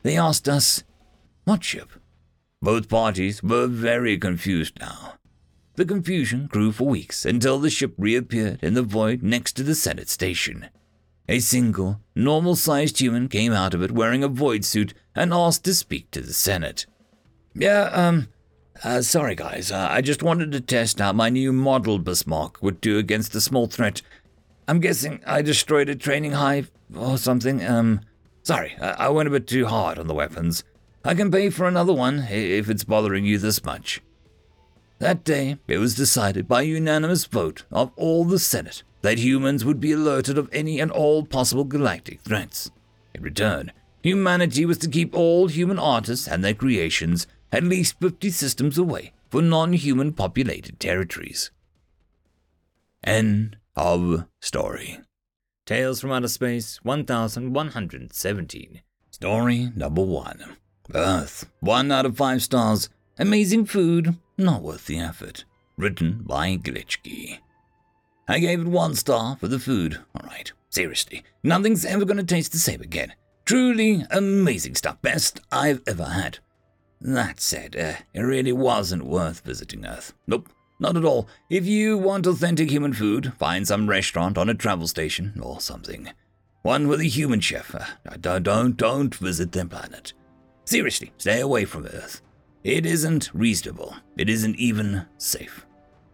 They 0.03 0.17
asked 0.17 0.47
us, 0.47 0.83
What 1.45 1.63
ship? 1.63 1.89
Both 2.61 2.89
parties 2.89 3.41
were 3.41 3.67
very 3.67 4.17
confused 4.17 4.79
now. 4.79 5.15
The 5.75 5.85
confusion 5.85 6.47
grew 6.47 6.71
for 6.71 6.87
weeks 6.87 7.25
until 7.25 7.59
the 7.59 7.69
ship 7.69 7.93
reappeared 7.97 8.63
in 8.63 8.75
the 8.75 8.81
void 8.81 9.23
next 9.23 9.53
to 9.53 9.63
the 9.63 9.75
Senate 9.75 10.09
station. 10.09 10.69
A 11.27 11.39
single, 11.39 11.99
normal 12.13 12.55
sized 12.55 12.99
human 12.99 13.27
came 13.27 13.51
out 13.51 13.73
of 13.73 13.81
it 13.81 13.91
wearing 13.91 14.23
a 14.23 14.27
void 14.27 14.63
suit 14.63 14.93
and 15.15 15.33
asked 15.33 15.63
to 15.63 15.73
speak 15.73 16.11
to 16.11 16.21
the 16.21 16.33
Senate. 16.33 16.85
Yeah, 17.55 17.89
um, 17.93 18.27
uh, 18.83 19.01
sorry 19.01 19.33
guys, 19.33 19.71
uh, 19.71 19.87
I 19.89 20.01
just 20.01 20.21
wanted 20.21 20.51
to 20.51 20.61
test 20.61 20.99
how 20.99 21.13
my 21.13 21.29
new 21.29 21.51
model 21.51 21.97
Bismarck 21.97 22.61
would 22.61 22.79
do 22.79 22.99
against 22.99 23.33
a 23.33 23.41
small 23.41 23.65
threat. 23.65 24.03
I'm 24.67 24.79
guessing 24.79 25.19
I 25.25 25.41
destroyed 25.41 25.89
a 25.89 25.95
training 25.95 26.33
hive 26.33 26.69
or 26.95 27.17
something. 27.17 27.65
Um, 27.65 28.01
sorry, 28.43 28.75
I, 28.79 29.05
I 29.05 29.09
went 29.09 29.27
a 29.27 29.31
bit 29.31 29.47
too 29.47 29.65
hard 29.65 29.97
on 29.97 30.07
the 30.07 30.13
weapons. 30.13 30.63
I 31.03 31.15
can 31.15 31.31
pay 31.31 31.49
for 31.49 31.67
another 31.67 31.93
one 31.93 32.27
if 32.29 32.69
it's 32.69 32.83
bothering 32.83 33.25
you 33.25 33.39
this 33.39 33.63
much. 33.63 34.01
That 34.99 35.23
day, 35.23 35.57
it 35.67 35.77
was 35.79 35.95
decided 35.95 36.47
by 36.47 36.61
unanimous 36.61 37.25
vote 37.25 37.63
of 37.71 37.91
all 37.95 38.25
the 38.25 38.39
Senate 38.39 38.83
that 39.05 39.19
humans 39.19 39.63
would 39.63 39.79
be 39.79 39.91
alerted 39.91 40.35
of 40.35 40.49
any 40.51 40.79
and 40.79 40.89
all 40.89 41.23
possible 41.23 41.63
galactic 41.63 42.21
threats. 42.21 42.71
In 43.13 43.21
return, 43.21 43.71
humanity 44.01 44.65
was 44.65 44.79
to 44.79 44.89
keep 44.89 45.15
all 45.15 45.47
human 45.47 45.77
artists 45.77 46.27
and 46.27 46.43
their 46.43 46.55
creations 46.55 47.27
at 47.51 47.63
least 47.63 47.99
50 48.01 48.31
systems 48.31 48.79
away 48.79 49.13
for 49.29 49.43
non 49.43 49.73
human 49.73 50.11
populated 50.11 50.79
territories. 50.79 51.51
End 53.03 53.57
of 53.75 54.25
story. 54.41 54.97
Tales 55.67 56.01
from 56.01 56.11
Outer 56.11 56.27
Space 56.27 56.79
1117. 56.81 58.81
Story 59.11 59.71
number 59.75 60.01
one. 60.01 60.57
Earth, 60.95 61.45
one 61.59 61.91
out 61.91 62.07
of 62.07 62.17
five 62.17 62.41
stars. 62.41 62.89
Amazing 63.19 63.65
food, 63.65 64.17
not 64.35 64.63
worth 64.63 64.87
the 64.87 64.97
effort. 64.97 65.45
Written 65.77 66.23
by 66.25 66.57
Glitchkey. 66.57 67.37
I 68.27 68.39
gave 68.39 68.61
it 68.61 68.67
one 68.67 68.95
star 68.95 69.37
for 69.37 69.47
the 69.47 69.59
food. 69.59 69.99
Alright, 70.19 70.51
seriously, 70.69 71.23
nothing's 71.43 71.85
ever 71.85 72.05
gonna 72.05 72.23
taste 72.23 72.51
the 72.51 72.57
same 72.57 72.81
again. 72.81 73.13
Truly 73.45 74.03
amazing 74.09 74.75
stuff, 74.75 75.01
best 75.01 75.39
I've 75.51 75.81
ever 75.85 76.05
had. 76.05 76.39
That 77.01 77.39
said, 77.39 77.75
uh, 77.75 77.93
it 78.13 78.21
really 78.21 78.51
wasn't 78.51 79.05
worth 79.05 79.41
visiting 79.41 79.85
Earth. 79.85 80.13
Nope, 80.25 80.49
not 80.79 80.97
at 80.97 81.05
all. 81.05 81.27
If 81.49 81.65
you 81.65 81.97
want 81.97 82.25
authentic 82.25 82.71
human 82.71 82.93
food, 82.93 83.33
find 83.37 83.67
some 83.67 83.87
restaurant 83.87 84.37
on 84.37 84.49
a 84.49 84.55
travel 84.55 84.87
station 84.87 85.39
or 85.41 85.61
something. 85.61 86.09
One 86.63 86.87
with 86.87 87.01
a 87.01 87.05
human 87.05 87.41
chef. 87.41 87.75
Uh, 87.75 88.17
don't, 88.19 88.41
don't, 88.41 88.75
don't 88.75 89.13
visit 89.13 89.51
their 89.51 89.65
planet. 89.65 90.13
Seriously, 90.65 91.11
stay 91.17 91.41
away 91.41 91.65
from 91.65 91.85
Earth. 91.85 92.21
It 92.63 92.87
isn't 92.87 93.29
reasonable. 93.35 93.95
It 94.17 94.27
isn't 94.27 94.55
even 94.55 95.05
safe. 95.17 95.67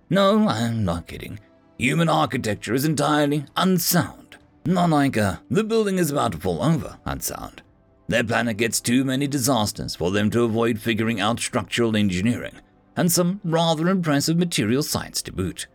No, 0.09 0.49
I'm 0.49 0.83
not 0.83 1.07
kidding. 1.07 1.39
Human 1.81 2.09
architecture 2.09 2.75
is 2.75 2.85
entirely 2.85 3.43
unsound. 3.57 4.37
Not 4.67 4.91
like 4.91 5.17
uh, 5.17 5.37
the 5.49 5.63
building 5.63 5.97
is 5.97 6.11
about 6.11 6.33
to 6.33 6.37
fall 6.37 6.61
over 6.61 6.99
unsound. 7.05 7.63
Their 8.07 8.23
planet 8.23 8.57
gets 8.57 8.79
too 8.79 9.03
many 9.03 9.25
disasters 9.25 9.95
for 9.95 10.11
them 10.11 10.29
to 10.29 10.43
avoid 10.43 10.79
figuring 10.79 11.19
out 11.19 11.39
structural 11.39 11.97
engineering, 11.97 12.53
and 12.95 13.11
some 13.11 13.41
rather 13.43 13.89
impressive 13.89 14.37
material 14.37 14.83
science 14.83 15.23
to 15.23 15.33
boot. 15.33 15.65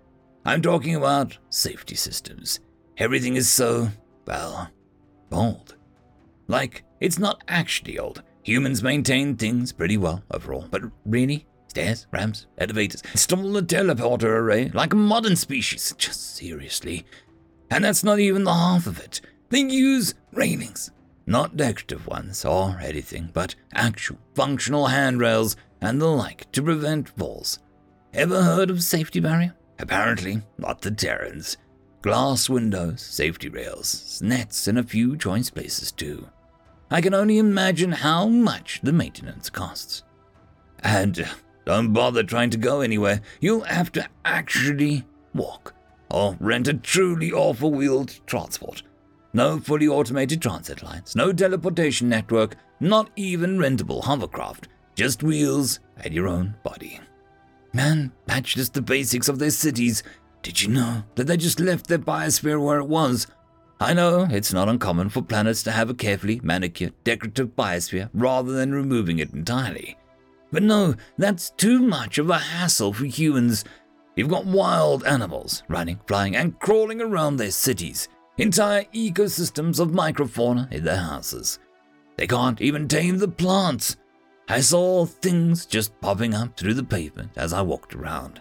I'm 0.45 0.63
talking 0.63 0.95
about 0.95 1.39
safety 1.51 1.97
systems. 1.97 2.61
Everything 2.99 3.35
is 3.35 3.51
so, 3.51 3.89
well, 4.29 4.71
old. 5.33 5.75
Like, 6.47 6.85
it's 7.01 7.19
not 7.19 7.43
actually 7.49 7.99
old. 7.99 8.23
Humans 8.45 8.81
maintain 8.81 9.35
things 9.35 9.73
pretty 9.73 9.97
well 9.97 10.23
overall, 10.31 10.69
but 10.71 10.83
really? 11.05 11.49
Stairs, 11.77 12.07
ramps, 12.11 12.47
elevators, 12.57 13.03
install 13.13 13.55
a 13.55 13.61
teleporter 13.61 14.25
array 14.25 14.71
like 14.71 14.95
a 14.95 14.97
modern 14.97 15.37
species. 15.37 15.95
Just 15.99 16.35
seriously. 16.35 17.05
And 17.71 17.85
that's 17.85 18.03
not 18.03 18.19
even 18.19 18.45
the 18.45 18.55
half 18.55 18.87
of 18.87 18.99
it. 18.99 19.21
They 19.51 19.59
use 19.59 20.15
railings. 20.33 20.91
Not 21.27 21.59
decorative 21.59 22.07
ones 22.07 22.47
or 22.47 22.79
anything, 22.81 23.29
but 23.31 23.57
actual 23.75 24.17
functional 24.35 24.87
handrails 24.87 25.55
and 25.83 26.01
the 26.01 26.07
like 26.07 26.51
to 26.53 26.63
prevent 26.63 27.11
falls. 27.11 27.59
Ever 28.15 28.43
heard 28.43 28.71
of 28.71 28.83
safety 28.83 29.21
barrier? 29.21 29.55
Apparently, 29.79 30.41
not 30.57 30.81
the 30.81 30.91
Terrans. 30.91 31.59
Glass 32.01 32.49
windows, 32.49 33.03
safety 33.03 33.51
rails, 33.51 34.23
nets, 34.23 34.67
and 34.67 34.79
a 34.79 34.83
few 34.83 35.15
choice 35.15 35.51
places 35.51 35.93
too. 35.93 36.27
I 36.91 37.03
can 37.03 37.13
only 37.13 37.37
imagine 37.37 37.93
how 37.93 38.29
much 38.29 38.81
the 38.83 38.95
maintenance 38.95 39.51
costs. 39.51 40.05
And 40.83 41.21
uh, 41.21 41.27
don't 41.67 41.93
bother 41.93 42.23
trying 42.23 42.49
to 42.51 42.57
go 42.57 42.81
anywhere, 42.81 43.21
you'll 43.41 43.65
have 43.65 43.93
to 43.93 44.09
actually 44.25 45.05
walk 45.35 45.75
or 46.11 46.37
rent 46.41 46.69
a 46.69 46.75
truly 46.75 47.31
awful 47.33 47.73
wheeled 47.73 48.19
transport. 48.27 48.83
No 49.35 49.59
fully 49.59 49.87
automated 49.87 50.41
transit 50.41 50.83
lines, 50.83 51.15
no 51.15 51.33
teleportation 51.33 52.09
network, 52.09 52.57
not 52.81 53.11
even 53.17 53.59
rentable 53.59 54.03
hovercraft, 54.03 54.69
just 54.95 55.23
wheels 55.23 55.81
and 55.99 56.15
your 56.15 56.29
own 56.29 56.55
body. 56.63 57.01
Man, 57.75 58.13
that's 58.25 58.55
just 58.55 58.73
the 58.73 58.81
basics 58.81 59.29
of 59.29 59.39
their 59.39 59.51
cities. 59.51 60.03
Did 60.43 60.63
you 60.63 60.69
know 60.69 61.03
that 61.17 61.27
they 61.27 61.37
just 61.37 61.61
left 61.61 61.89
their 61.89 61.99
biosphere 61.99 62.63
where 62.63 62.79
it 62.79 62.89
was 62.89 63.27
I 63.79 63.93
know 63.93 64.27
it's 64.31 64.55
not 64.55 64.71
uncommon 64.71 65.11
for 65.11 65.21
planets 65.21 65.63
to 65.65 65.71
have 65.71 65.91
a 65.91 65.95
carefully 65.95 66.41
manicured, 66.43 66.95
decorative 67.05 67.55
biosphere 67.57 68.09
rather 68.15 68.53
than 68.53 68.73
removing 68.73 69.19
it 69.19 69.35
entirely. 69.35 69.99
But 70.53 70.63
no, 70.63 70.95
that's 71.19 71.51
too 71.51 71.81
much 71.81 72.19
of 72.19 72.31
a 72.31 72.39
hassle 72.39 72.93
for 72.93 73.05
humans. 73.05 73.65
You've 74.15 74.29
got 74.29 74.47
wild 74.47 75.05
animals 75.05 75.63
running, 75.69 76.01
flying, 76.07 76.37
and 76.37 76.59
crawling 76.59 77.01
around 77.01 77.37
their 77.37 77.51
cities, 77.51 78.09
entire 78.39 78.85
ecosystems 78.95 79.81
of 79.81 79.91
microfauna 79.91 80.73
in 80.73 80.85
their 80.85 80.97
houses. 80.97 81.59
They 82.17 82.27
can't 82.27 82.61
even 82.61 82.89
tame 82.89 83.19
the 83.19 83.29
plants. 83.29 83.97
I 84.49 84.61
saw 84.61 85.05
things 85.05 85.67
just 85.67 86.01
popping 86.01 86.33
up 86.33 86.57
through 86.57 86.75
the 86.75 86.85
pavement 86.85 87.33
as 87.37 87.53
I 87.53 87.63
walked 87.63 87.95
around. 87.95 88.41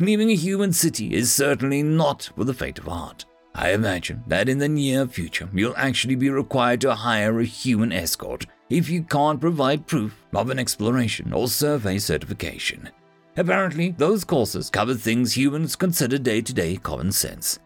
Leaving 0.00 0.30
a 0.30 0.34
human 0.34 0.72
city 0.72 1.14
is 1.14 1.30
certainly 1.30 1.82
not 1.82 2.30
for 2.34 2.44
the 2.44 2.54
faint 2.54 2.78
of 2.78 2.86
heart. 2.86 3.26
I 3.54 3.72
imagine 3.72 4.24
that 4.28 4.48
in 4.48 4.58
the 4.58 4.68
near 4.68 5.06
future 5.06 5.48
you'll 5.52 5.76
actually 5.76 6.14
be 6.14 6.30
required 6.30 6.80
to 6.80 6.94
hire 6.94 7.38
a 7.38 7.44
human 7.44 7.92
escort 7.92 8.46
if 8.70 8.88
you 8.88 9.02
can't 9.02 9.40
provide 9.40 9.86
proof 9.86 10.16
of 10.32 10.48
an 10.48 10.58
exploration 10.58 11.32
or 11.32 11.48
survey 11.48 11.98
certification. 11.98 12.88
Apparently, 13.36 13.90
those 13.92 14.24
courses 14.24 14.70
cover 14.70 14.94
things 14.94 15.36
humans 15.36 15.76
consider 15.76 16.16
day 16.18 16.40
to 16.40 16.54
day 16.54 16.76
common 16.76 17.12
sense. 17.12 17.58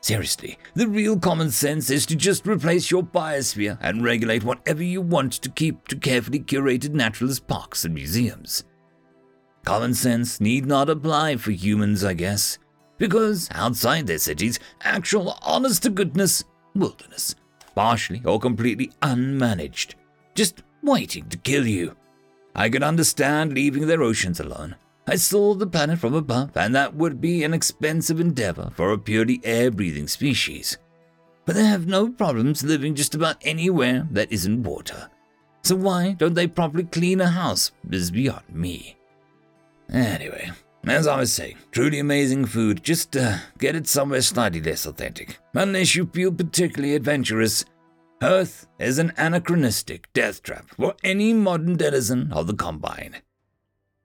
Seriously, 0.00 0.58
the 0.74 0.88
real 0.88 1.18
common 1.18 1.50
sense 1.50 1.90
is 1.90 2.06
to 2.06 2.16
just 2.16 2.46
replace 2.46 2.90
your 2.90 3.02
biosphere 3.02 3.78
and 3.80 4.04
regulate 4.04 4.44
whatever 4.44 4.82
you 4.82 5.00
want 5.00 5.32
to 5.32 5.50
keep 5.50 5.88
to 5.88 5.96
carefully 5.96 6.40
curated 6.40 6.94
naturalist 6.94 7.46
parks 7.46 7.84
and 7.84 7.94
museums. 7.94 8.64
Common 9.64 9.94
sense 9.94 10.40
need 10.40 10.66
not 10.66 10.90
apply 10.90 11.36
for 11.36 11.52
humans, 11.52 12.04
I 12.04 12.14
guess 12.14 12.58
because 12.98 13.48
outside 13.52 14.06
their 14.06 14.18
cities, 14.18 14.58
actual 14.82 15.36
honest 15.42 15.82
to 15.82 15.90
goodness 15.90 16.44
wilderness, 16.74 17.34
partially 17.74 18.22
or 18.24 18.38
completely 18.38 18.90
unmanaged, 19.02 19.94
just 20.34 20.62
waiting 20.82 21.28
to 21.28 21.36
kill 21.38 21.66
you. 21.66 21.96
I 22.54 22.68
could 22.68 22.82
understand 22.82 23.52
leaving 23.52 23.86
their 23.86 24.02
oceans 24.02 24.40
alone. 24.40 24.76
I 25.06 25.16
saw 25.16 25.54
the 25.54 25.66
planet 25.66 25.98
from 25.98 26.14
above, 26.14 26.56
and 26.56 26.74
that 26.74 26.94
would 26.94 27.20
be 27.20 27.44
an 27.44 27.52
expensive 27.52 28.20
endeavor 28.20 28.70
for 28.74 28.92
a 28.92 28.98
purely 28.98 29.40
air 29.44 29.70
breathing 29.70 30.08
species. 30.08 30.78
But 31.44 31.56
they 31.56 31.66
have 31.66 31.86
no 31.86 32.08
problems 32.08 32.64
living 32.64 32.94
just 32.94 33.14
about 33.14 33.36
anywhere 33.42 34.08
that 34.10 34.32
isn't 34.32 34.62
water. 34.62 35.10
So 35.62 35.76
why 35.76 36.12
don't 36.12 36.34
they 36.34 36.46
properly 36.46 36.84
clean 36.84 37.20
a 37.20 37.28
house 37.28 37.72
is 37.90 38.10
beyond 38.10 38.48
me. 38.50 38.96
Anyway, 39.92 40.50
As 40.86 41.06
I 41.06 41.20
was 41.20 41.32
saying, 41.32 41.56
truly 41.70 41.98
amazing 41.98 42.44
food. 42.44 42.84
Just 42.84 43.16
uh, 43.16 43.38
get 43.58 43.74
it 43.74 43.86
somewhere 43.86 44.20
slightly 44.20 44.60
less 44.60 44.84
authentic. 44.84 45.38
Unless 45.54 45.94
you 45.94 46.06
feel 46.06 46.30
particularly 46.30 46.94
adventurous, 46.94 47.64
Earth 48.24 48.66
is 48.78 48.98
an 48.98 49.12
anachronistic 49.18 50.10
death 50.14 50.42
trap 50.42 50.70
for 50.70 50.94
any 51.04 51.34
modern 51.34 51.76
denizen 51.76 52.32
of 52.32 52.46
the 52.46 52.54
Combine. 52.54 53.16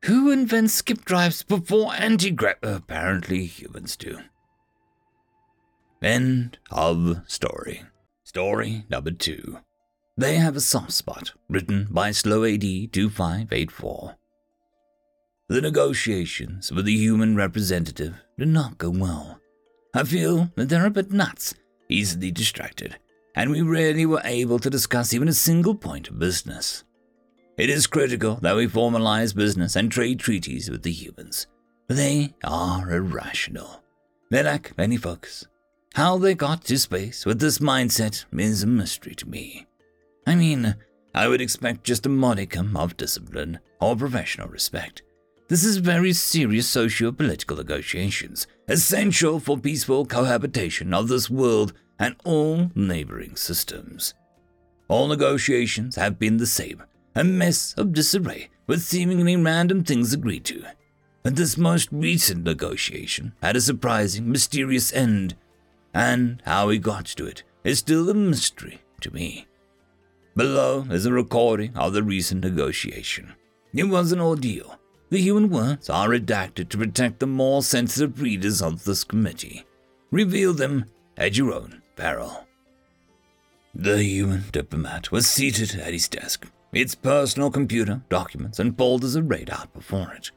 Who 0.04 0.30
invents 0.30 0.74
skip 0.74 1.06
drives 1.06 1.42
before 1.42 1.94
anti 1.94 2.38
Apparently, 2.62 3.46
humans 3.46 3.96
do. 3.96 4.20
End 6.02 6.58
of 6.70 7.22
story. 7.28 7.84
Story 8.26 8.84
number 8.90 9.12
two. 9.12 9.60
They 10.18 10.36
have 10.36 10.58
a 10.58 10.62
soft 10.62 10.92
spot, 10.92 11.32
written 11.48 11.88
by 11.90 12.12
Slow 12.12 12.44
AD 12.44 12.92
2584. 12.92 14.18
The 15.48 15.62
negotiations 15.62 16.74
with 16.74 16.84
the 16.84 16.98
human 16.98 17.38
representative 17.38 18.16
did 18.38 18.50
not 18.50 18.78
go 18.78 18.90
well. 18.90 19.40
I 19.94 20.04
feel 20.04 20.52
that 20.56 20.68
they're 20.68 20.86
a 20.86 20.92
bit 20.92 21.10
nuts, 21.10 21.56
easily 21.88 22.32
distracted, 22.32 22.98
and 23.36 23.52
we 23.52 23.62
rarely 23.62 24.06
were 24.06 24.22
able 24.24 24.60
to 24.60 24.70
discuss 24.70 25.14
even 25.14 25.28
a 25.28 25.34
single 25.34 25.76
point 25.76 26.10
of 26.10 26.20
business. 26.20 26.84
It 27.58 27.70
is 27.70 27.88
critical 27.88 28.36
that 28.42 28.56
we 28.56 28.68
formalize 28.68 29.36
business 29.36 29.76
and 29.76 29.92
trade 29.92 30.20
treaties 30.20 30.70
with 30.70 30.84
the 30.84 30.92
humans. 30.92 31.48
They 31.88 32.34
are 32.44 32.90
irrational. 32.92 33.84
They 34.32 34.44
lack 34.44 34.74
any 34.78 34.98
focus. 34.98 35.46
How 35.96 36.18
they 36.18 36.36
got 36.36 36.64
to 36.66 36.78
space 36.78 37.26
with 37.26 37.40
this 37.40 37.60
mindset 37.60 38.26
is 38.32 38.64
a 38.64 38.68
mystery 38.68 39.16
to 39.16 39.28
me. 39.28 39.66
I 40.28 40.36
mean, 40.36 40.76
I 41.14 41.28
would 41.28 41.42
expect 41.42 41.84
just 41.84 42.06
a 42.06 42.10
modicum 42.10 42.78
of 42.78 42.96
discipline 42.96 43.60
or 43.82 43.96
professional 43.96 44.48
respect. 44.48 45.02
This 45.48 45.64
is 45.64 45.78
very 45.78 46.14
serious 46.14 46.70
socio 46.70 47.12
political 47.12 47.58
negotiations, 47.58 48.46
essential 48.68 49.40
for 49.40 49.58
peaceful 49.58 50.06
cohabitation 50.06 50.94
of 50.94 51.08
this 51.08 51.30
world 51.30 51.74
and 52.00 52.16
all 52.24 52.72
neighboring 52.74 53.36
systems. 53.36 54.14
All 54.88 55.08
negotiations 55.08 55.98
have 55.98 56.18
been 56.18 56.38
the 56.38 56.48
same 56.48 56.84
a 57.16 57.24
mess 57.24 57.74
of 57.74 57.92
disarray 57.92 58.50
with 58.66 58.82
seemingly 58.82 59.36
random 59.36 59.84
things 59.84 60.14
agreed 60.14 60.46
to. 60.46 60.64
But 61.24 61.36
this 61.36 61.58
most 61.58 61.90
recent 61.92 62.46
negotiation 62.46 63.34
had 63.42 63.56
a 63.56 63.62
surprising, 63.62 64.32
mysterious 64.32 64.94
end, 64.94 65.36
and 65.94 66.42
how 66.46 66.68
we 66.68 66.78
got 66.78 67.06
to 67.08 67.26
it 67.26 67.44
is 67.64 67.80
still 67.80 68.10
a 68.10 68.14
mystery 68.14 68.80
to 69.02 69.12
me. 69.12 69.48
Below 70.36 70.86
is 70.92 71.06
a 71.06 71.12
recording 71.12 71.76
of 71.76 71.94
the 71.94 72.04
recent 72.04 72.44
negotiation. 72.44 73.34
It 73.74 73.86
was 73.86 74.12
an 74.12 74.22
ordeal. 74.22 74.80
The 75.10 75.20
human 75.20 75.50
words 75.50 75.90
are 75.90 76.08
redacted 76.08 76.70
to 76.70 76.78
protect 76.78 77.20
the 77.20 77.28
more 77.28 77.64
sensitive 77.64 78.22
readers 78.22 78.62
of 78.62 78.86
this 78.86 79.04
committee. 79.04 79.66
Reveal 80.12 80.54
them 80.54 80.86
at 81.18 81.38
your 81.38 81.52
own 81.52 81.79
peril. 82.00 82.48
The 83.76 84.02
human 84.02 84.46
diplomat 84.52 85.12
was 85.12 85.28
seated 85.28 85.76
at 85.76 85.94
his 85.94 86.08
desk, 86.08 86.48
its 86.72 86.96
personal 86.96 87.52
computer, 87.52 88.02
documents, 88.10 88.60
and 88.60 88.78
folders 88.78 89.18
arrayed 89.18 89.50
out 89.50 89.74
before 89.74 90.14
it. 90.14 90.32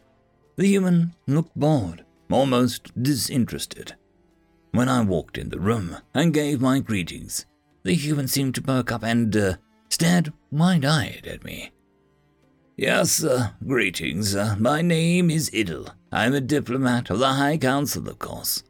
The 0.56 0.66
human 0.66 1.14
looked 1.26 1.54
bored, 1.56 2.04
almost 2.30 2.90
disinterested. 3.00 3.94
When 4.72 4.88
I 4.88 5.02
walked 5.02 5.38
in 5.38 5.50
the 5.50 5.60
room 5.60 5.98
and 6.14 6.34
gave 6.34 6.60
my 6.60 6.80
greetings, 6.80 7.46
the 7.84 7.94
human 7.94 8.28
seemed 8.28 8.54
to 8.56 8.62
perk 8.62 8.90
up 8.90 9.04
and 9.04 9.34
uh, 9.36 9.54
stared 9.88 10.32
wide 10.50 10.84
eyed 10.84 11.26
at 11.26 11.44
me. 11.44 11.70
Yes, 12.76 13.22
uh, 13.22 13.50
greetings. 13.66 14.34
Uh, 14.34 14.56
my 14.58 14.82
name 14.82 15.30
is 15.30 15.50
Idle. 15.54 15.88
I'm 16.10 16.34
a 16.34 16.40
diplomat 16.40 17.10
of 17.10 17.18
the 17.18 17.34
High 17.34 17.58
Council, 17.58 18.08
of 18.08 18.18
course. 18.18 18.62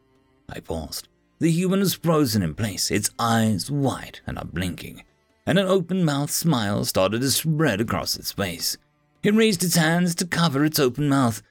I 0.49 0.61
paused. 0.61 1.09
The 1.43 1.51
human 1.51 1.81
was 1.81 1.95
frozen 1.95 2.41
in 2.41 2.55
place, 2.55 2.89
its 2.89 3.11
eyes 3.19 3.69
wide 3.69 4.21
and 4.29 4.39
unblinking, 4.39 5.03
and 5.45 5.59
an 5.59 5.67
open 5.67 6.05
mouthed 6.05 6.31
smile 6.31 6.85
started 6.85 7.21
to 7.21 7.33
spread 7.33 7.81
across 7.81 8.17
its 8.17 8.31
face. 8.31 8.77
It 9.25 9.35
raised 9.35 9.65
its 9.65 9.75
hands 9.75 10.15
to 10.15 10.25
cover 10.25 10.65
its 10.65 10.79
open 10.79 11.09
mouth. 11.09 11.43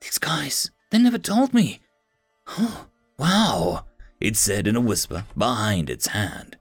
These 0.00 0.16
guys, 0.16 0.70
they 0.90 0.96
never 0.96 1.18
told 1.18 1.52
me. 1.52 1.80
Oh, 2.58 2.86
wow, 3.18 3.84
it 4.20 4.38
said 4.38 4.66
in 4.66 4.74
a 4.74 4.80
whisper 4.80 5.26
behind 5.36 5.90
its 5.90 6.06
hand. 6.06 6.56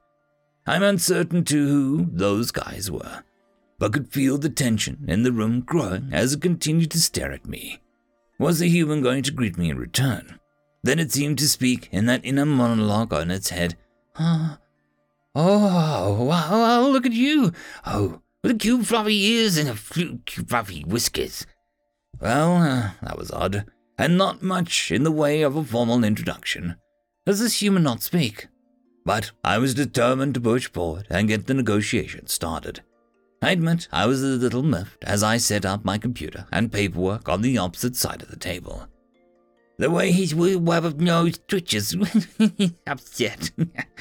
I'm 0.68 0.84
uncertain 0.84 1.46
to 1.46 1.66
who 1.66 2.08
those 2.12 2.52
guys 2.52 2.92
were, 2.92 3.24
but 3.78 3.94
could 3.94 4.12
feel 4.12 4.38
the 4.38 4.50
tension 4.50 5.06
in 5.08 5.24
the 5.24 5.32
room 5.32 5.62
growing 5.62 6.10
as 6.12 6.34
it 6.34 6.42
continued 6.42 6.92
to 6.92 7.00
stare 7.00 7.32
at 7.32 7.48
me. 7.48 7.80
Was 8.38 8.60
the 8.60 8.68
human 8.68 9.02
going 9.02 9.24
to 9.24 9.32
greet 9.32 9.58
me 9.58 9.70
in 9.70 9.78
return? 9.78 10.39
Then 10.84 11.00
it 11.00 11.12
seemed 11.12 11.38
to 11.40 11.48
speak 11.48 11.90
in 11.92 12.06
that 12.06 12.24
inner 12.24 12.46
monologue 12.46 13.14
on 13.14 13.32
its 13.32 13.50
head. 13.50 13.76
Oh, 14.18 14.58
oh, 15.36 16.24
wow, 16.24 16.88
look 16.88 17.06
at 17.06 17.12
you. 17.12 17.52
Oh, 17.86 18.22
with 18.44 18.54
the 18.54 18.58
cute 18.58 18.86
fluffy 18.86 19.22
ears 19.26 19.58
and 19.58 19.70
the 19.70 20.20
cute 20.26 20.48
fluffy 20.50 20.82
whiskers. 20.84 21.46
Well, 22.22 22.58
uh, 22.58 22.92
that 23.02 23.18
was 23.18 23.32
odd, 23.32 23.66
and 23.98 24.18
not 24.18 24.42
much 24.42 24.92
in 24.92 25.04
the 25.04 25.12
way 25.12 25.42
of 25.42 25.56
a 25.56 25.64
formal 25.64 26.04
introduction. 26.04 26.76
Does 27.26 27.40
this 27.40 27.62
human 27.62 27.84
not 27.84 28.02
speak? 28.02 28.48
But 29.06 29.32
I 29.44 29.58
was 29.58 29.74
determined 29.74 30.34
to 30.36 30.42
push 30.42 30.70
forward 30.70 31.08
and 31.10 31.28
get 31.28 31.48
the 31.48 31.54
negotiation 31.54 32.28
started. 32.28 32.82
I 33.42 33.52
admit 33.52 33.88
I 33.92 34.06
was 34.06 34.22
a 34.22 34.28
little 34.28 34.64
miffed 34.64 35.04
as 35.04 35.24
I 35.24 35.38
set 35.38 35.66
up 35.66 35.86
my 35.86 35.98
computer 35.98 36.46
and 36.52 36.72
paperwork 36.72 37.30
on 37.30 37.42
the 37.42 37.58
opposite 37.58 37.96
side 37.96 38.22
of 38.22 38.30
the 38.30 38.36
table. 38.36 38.88
The 39.80 39.90
way 39.90 40.12
his 40.12 40.36
web 40.36 40.84
of 40.84 41.00
nose 41.00 41.40
twitches, 41.48 41.96
He's 42.38 42.74
upset. 42.88 43.52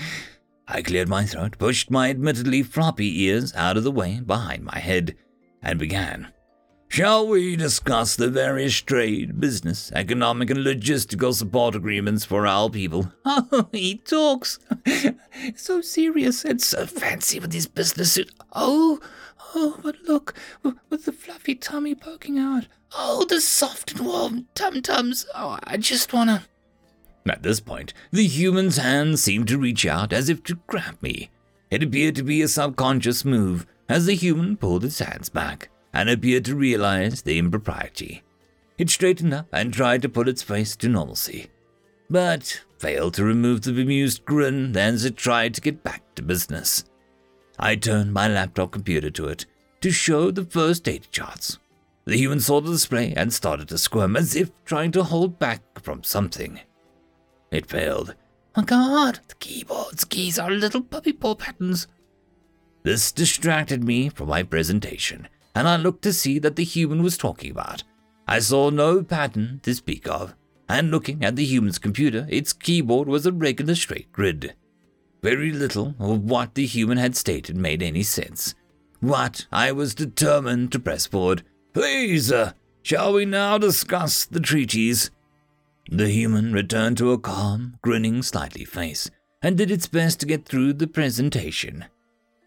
I 0.69 0.83
cleared 0.83 1.09
my 1.09 1.25
throat, 1.25 1.57
pushed 1.57 1.89
my 1.89 2.11
admittedly 2.11 2.65
floppy 2.65 3.23
ears 3.23 3.55
out 3.55 3.77
of 3.77 3.85
the 3.85 3.93
way 3.93 4.19
behind 4.19 4.65
my 4.65 4.81
head, 4.81 5.15
and 5.63 5.79
began. 5.79 6.33
Shall 6.89 7.29
we 7.29 7.55
discuss 7.55 8.17
the 8.17 8.29
various 8.29 8.75
trade, 8.75 9.39
business, 9.39 9.93
economic, 9.95 10.51
and 10.51 10.67
logistical 10.67 11.33
support 11.33 11.77
agreements 11.77 12.25
for 12.25 12.45
our 12.45 12.69
people? 12.69 13.13
Oh, 13.25 13.69
he 13.73 13.99
talks. 13.99 14.59
so 15.55 15.81
serious 15.81 16.45
and 16.45 16.61
so 16.61 16.87
fancy 16.87 17.39
with 17.39 17.53
his 17.53 17.69
business 17.69 18.15
suit. 18.15 18.33
Oh, 18.53 18.99
oh, 19.55 19.79
but 19.81 19.95
look, 20.09 20.35
with 20.91 21.05
the 21.05 21.13
fluffy 21.13 21.55
tummy 21.55 21.95
poking 21.95 22.37
out. 22.37 22.67
Oh, 22.95 23.25
the 23.29 23.41
soft 23.41 23.93
and 23.93 24.07
warm 24.07 24.49
tum 24.55 24.83
tums. 24.83 25.27
Oh, 25.35 25.59
I 25.65 25.77
just 25.77 26.13
wanna. 26.13 26.45
At 27.29 27.43
this 27.43 27.61
point, 27.61 27.93
the 28.11 28.27
human's 28.27 28.79
hand 28.79 29.19
seemed 29.19 29.49
to 29.49 29.59
reach 29.59 29.85
out 29.85 30.13
as 30.13 30.29
if 30.29 30.43
to 30.45 30.59
grab 30.67 31.01
me. 31.03 31.31
It 31.71 31.83
appeared 31.83 32.17
to 32.17 32.23
be 32.23 32.41
a 32.41 32.49
subconscious 32.49 33.25
move 33.25 33.67
as 33.89 34.07
the 34.07 34.15
human 34.15 34.57
pulled 34.57 34.85
its 34.85 34.99
hands 34.99 35.29
back 35.29 35.69
and 35.93 36.09
appeared 36.09 36.45
to 36.47 36.57
realize 36.57 37.23
the 37.23 37.39
impropriety. 37.39 38.23
It 38.79 38.91
straightened 38.91 39.35
up 39.35 39.49
and 39.53 39.73
tried 39.73 40.03
to 40.03 40.09
put 40.09 40.29
its 40.29 40.43
face 40.43 40.77
to 40.77 40.89
normalcy, 40.89 41.51
but 42.09 42.63
failed 42.79 43.15
to 43.15 43.25
remove 43.25 43.63
the 43.63 43.73
bemused 43.73 44.25
grin 44.25 44.77
as 44.77 45.05
it 45.05 45.17
tried 45.17 45.55
to 45.55 45.61
get 45.61 45.83
back 45.83 46.03
to 46.15 46.23
business. 46.23 46.85
I 47.59 47.77
turned 47.77 48.13
my 48.15 48.29
laptop 48.29 48.71
computer 48.71 49.11
to 49.11 49.27
it 49.27 49.47
to 49.81 49.91
show 49.91 50.31
the 50.31 50.45
first 50.45 50.85
data 50.85 51.09
charts. 51.11 51.59
The 52.09 52.17
human 52.17 52.41
saw 52.41 52.63
the 52.63 52.71
display 52.71 53.13
and 53.15 53.35
started 53.35 53.69
to 53.69 53.77
squirm 53.77 54.17
as 54.17 54.35
if 54.35 54.51
trying 54.65 54.93
to 54.93 55.05
hold 55.05 55.39
back 55.39 55.61
from 55.83 56.03
something. 56.03 56.59
It 57.51 57.67
failed. 57.67 58.15
My 58.57 58.65
god, 58.65 59.21
the 59.29 59.35
keyboard's 59.35 60.07
keys 60.07 60.39
are 60.39 60.51
little 60.51 60.81
puppy 60.81 61.13
paw 61.13 61.35
patterns. 61.35 61.87
This 62.83 63.13
distracted 63.13 63.85
me 63.85 64.09
from 64.09 64.29
my 64.29 64.43
presentation, 64.43 65.29
and 65.55 65.69
I 65.69 65.77
looked 65.77 66.01
to 66.05 66.15
see 66.15 66.39
that 66.39 66.57
the 66.57 66.65
human 66.65 67.03
was 67.03 67.19
talking 67.19 67.51
about. 67.51 67.83
I 68.27 68.39
saw 68.39 68.71
no 68.71 69.03
pattern 69.03 69.61
to 69.65 69.75
speak 69.75 70.09
of, 70.09 70.35
and 70.67 70.91
looking 70.91 71.23
at 71.23 71.37
the 71.37 71.45
human's 71.45 71.79
computer, 71.79 72.27
its 72.31 72.55
keyboard 72.55 73.07
was 73.07 73.27
a 73.27 73.33
regular 73.33 73.75
straight 73.75 74.11
grid. 74.13 74.55
Very 75.23 75.53
little 75.53 75.95
of 75.99 76.25
what 76.25 76.55
the 76.55 76.65
human 76.65 76.97
had 76.97 77.17
stated 77.17 77.55
made 77.55 77.83
any 77.83 78.03
sense. 78.03 78.55
What 79.01 79.45
I 79.53 79.73
was 79.73 79.95
determined 79.95 80.73
to 80.73 80.79
press 80.79 81.05
forward. 81.05 81.43
Please, 81.75 82.33
uh, 82.33 82.53
shall 82.83 83.13
we 83.13 83.25
now 83.25 83.59
discuss 83.59 84.25
the 84.25 84.41
treaties? 84.41 85.11
The 85.91 86.09
human 86.09 86.53
returned 86.53 86.99
to 86.99 87.13
a 87.13 87.19
calm, 87.19 87.79
grinning, 87.83 88.23
slightly 88.23 88.65
face, 88.65 89.11
and 89.43 89.57
did 89.57 89.71
its 89.71 89.87
best 89.87 90.21
to 90.21 90.27
get 90.27 90.45
through 90.45 90.75
the 90.75 90.87
presentation. 90.87 91.85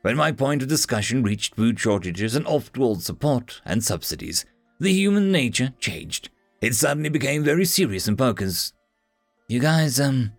When 0.02 0.18
my 0.18 0.32
point 0.32 0.64
of 0.64 0.68
discussion 0.68 1.24
reached 1.24 1.56
food 1.56 1.80
shortages 1.80 2.36
and 2.36 2.46
off-world 2.48 3.04
support 3.04 3.62
and 3.66 3.84
subsidies, 3.84 4.46
the 4.80 4.92
human 4.92 5.32
nature 5.32 5.74
changed. 5.80 6.30
It 6.60 6.74
suddenly 6.74 7.10
became 7.10 7.44
very 7.44 7.66
serious 7.66 8.08
and 8.08 8.18
focused. 8.18 8.74
You 9.48 9.60
guys, 9.60 10.00
um, 10.00 10.32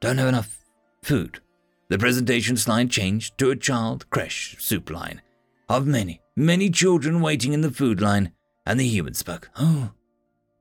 don't 0.00 0.18
have 0.18 0.28
enough 0.28 0.64
food. 1.02 1.40
The 1.88 1.98
presentation 1.98 2.56
slide 2.56 2.90
changed 2.90 3.38
to 3.38 3.50
a 3.50 3.56
child 3.56 4.08
creche 4.10 4.56
soup 4.58 4.90
line 4.90 5.22
of 5.70 5.86
many, 5.86 6.20
many 6.34 6.68
children 6.68 7.20
waiting 7.20 7.52
in 7.52 7.60
the 7.60 7.70
food 7.70 8.00
line, 8.00 8.32
and 8.66 8.78
the 8.78 8.88
human 8.88 9.14
spoke. 9.14 9.48
Oh, 9.56 9.92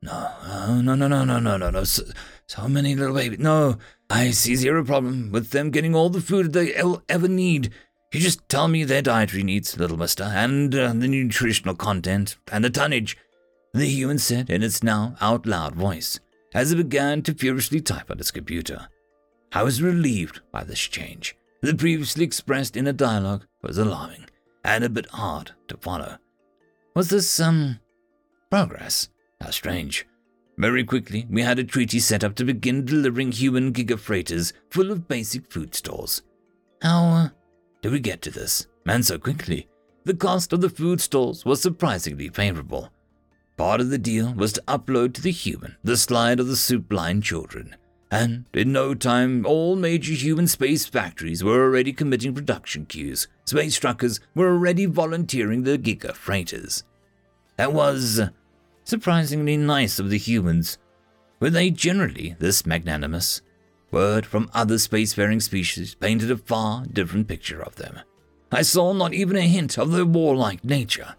No, 0.03 0.31
oh, 0.43 0.81
no, 0.81 0.93
no, 0.93 1.07
no, 1.07 1.25
no, 1.25 1.39
no, 1.39 1.57
no, 1.57 1.69
no. 1.71 1.83
So, 1.83 2.03
so 2.45 2.67
many 2.67 2.95
little 2.95 3.15
babies. 3.15 3.39
No, 3.39 3.77
I 4.09 4.29
see 4.29 4.55
zero 4.55 4.85
problem 4.85 5.31
with 5.31 5.49
them 5.49 5.71
getting 5.71 5.95
all 5.95 6.09
the 6.09 6.21
food 6.21 6.53
they'll 6.53 7.01
ever 7.09 7.27
need. 7.27 7.73
You 8.13 8.19
just 8.19 8.47
tell 8.47 8.67
me 8.67 8.83
their 8.83 9.01
dietary 9.01 9.43
needs, 9.43 9.77
little 9.77 9.97
mister, 9.97 10.23
and 10.23 10.73
uh, 10.73 10.93
the 10.93 11.07
nutritional 11.07 11.75
content, 11.75 12.37
and 12.51 12.63
the 12.63 12.69
tonnage. 12.69 13.17
The 13.73 13.85
human 13.85 14.19
said 14.19 14.49
in 14.49 14.63
its 14.63 14.83
now 14.83 15.15
out 15.19 15.45
loud 15.45 15.75
voice, 15.75 16.19
as 16.53 16.71
it 16.71 16.77
began 16.77 17.23
to 17.23 17.33
furiously 17.33 17.81
type 17.81 18.09
on 18.09 18.19
its 18.19 18.31
computer. 18.31 18.87
I 19.51 19.63
was 19.63 19.81
relieved 19.81 20.41
by 20.51 20.63
this 20.63 20.79
change. 20.79 21.35
The 21.61 21.73
previously 21.73 22.23
expressed 22.23 22.77
inner 22.77 22.93
dialogue 22.93 23.45
was 23.61 23.77
alarming 23.77 24.28
and 24.63 24.83
a 24.83 24.89
bit 24.89 25.07
hard 25.07 25.51
to 25.67 25.77
follow. 25.77 26.17
Was 26.95 27.09
this, 27.09 27.39
um, 27.39 27.79
progress? 28.49 29.09
How 29.41 29.51
strange. 29.51 30.05
Very 30.57 30.83
quickly, 30.83 31.25
we 31.29 31.41
had 31.41 31.59
a 31.59 31.63
treaty 31.63 31.99
set 31.99 32.23
up 32.23 32.35
to 32.35 32.43
begin 32.43 32.83
delivering 32.83 33.31
human 33.31 33.71
gigafreighters 33.71 34.51
full 34.69 34.91
of 34.91 35.07
basic 35.07 35.49
food 35.51 35.73
stores. 35.73 36.21
How 36.81 37.03
uh, 37.05 37.29
did 37.81 37.93
we 37.93 37.99
get 37.99 38.21
to 38.23 38.31
this? 38.31 38.67
And 38.85 39.05
so 39.05 39.17
quickly. 39.17 39.69
The 40.03 40.13
cost 40.15 40.51
of 40.51 40.61
the 40.61 40.69
food 40.69 40.99
stores 40.99 41.45
was 41.45 41.61
surprisingly 41.61 42.29
favorable. 42.29 42.89
Part 43.55 43.79
of 43.79 43.89
the 43.89 43.97
deal 43.97 44.33
was 44.33 44.53
to 44.53 44.63
upload 44.67 45.13
to 45.13 45.21
the 45.21 45.31
human 45.31 45.77
the 45.83 45.97
slide 45.97 46.39
of 46.39 46.47
the 46.47 46.55
soup 46.55 46.89
blind 46.89 47.23
children, 47.23 47.75
and 48.11 48.45
in 48.53 48.71
no 48.71 48.93
time 48.93 49.45
all 49.45 49.75
major 49.75 50.13
human 50.13 50.47
space 50.47 50.85
factories 50.85 51.43
were 51.43 51.63
already 51.63 51.93
committing 51.93 52.33
production 52.33 52.85
queues. 52.85 53.27
Space 53.45 53.77
truckers 53.77 54.19
were 54.33 54.51
already 54.51 54.85
volunteering 54.85 55.63
their 55.63 55.77
Giga 55.77 56.13
freighters. 56.13 56.83
That 57.57 57.73
was 57.73 58.21
surprisingly 58.83 59.57
nice 59.57 59.99
of 59.99 60.09
the 60.09 60.17
humans. 60.17 60.77
Were 61.39 61.49
they 61.49 61.69
generally 61.69 62.35
this 62.39 62.65
magnanimous? 62.65 63.41
Word 63.91 64.25
from 64.25 64.49
other 64.53 64.75
spacefaring 64.75 65.41
species 65.41 65.95
painted 65.95 66.31
a 66.31 66.37
far 66.37 66.85
different 66.85 67.27
picture 67.27 67.61
of 67.61 67.75
them. 67.75 67.99
I 68.51 68.61
saw 68.63 68.93
not 68.93 69.13
even 69.13 69.35
a 69.35 69.41
hint 69.41 69.77
of 69.77 69.91
their 69.91 70.05
warlike 70.05 70.63
nature. 70.63 71.15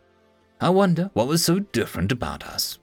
I 0.61 0.71
wonder 0.71 1.11
what 1.15 1.29
was 1.29 1.45
so 1.45 1.61
different 1.61 2.13
about 2.13 2.45
us. 2.45 2.79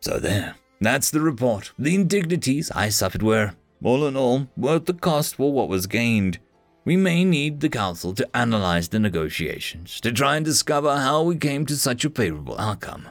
So 0.00 0.18
there, 0.18 0.54
that's 0.80 1.10
the 1.10 1.20
report. 1.20 1.72
The 1.78 1.94
indignities 1.94 2.70
I 2.72 2.88
suffered 2.88 3.22
were, 3.22 3.54
all 3.82 4.06
in 4.06 4.16
all, 4.16 4.48
worth 4.56 4.86
the 4.86 4.94
cost 4.94 5.36
for 5.36 5.52
what 5.52 5.68
was 5.68 5.86
gained. 5.86 6.38
We 6.84 6.96
may 6.96 7.24
need 7.24 7.60
the 7.60 7.68
Council 7.68 8.14
to 8.14 8.28
analyze 8.36 8.88
the 8.88 8.98
negotiations, 8.98 10.00
to 10.00 10.12
try 10.12 10.36
and 10.36 10.44
discover 10.44 10.96
how 10.96 11.22
we 11.22 11.36
came 11.36 11.66
to 11.66 11.76
such 11.76 12.04
a 12.04 12.10
favorable 12.10 12.58
outcome. 12.60 13.08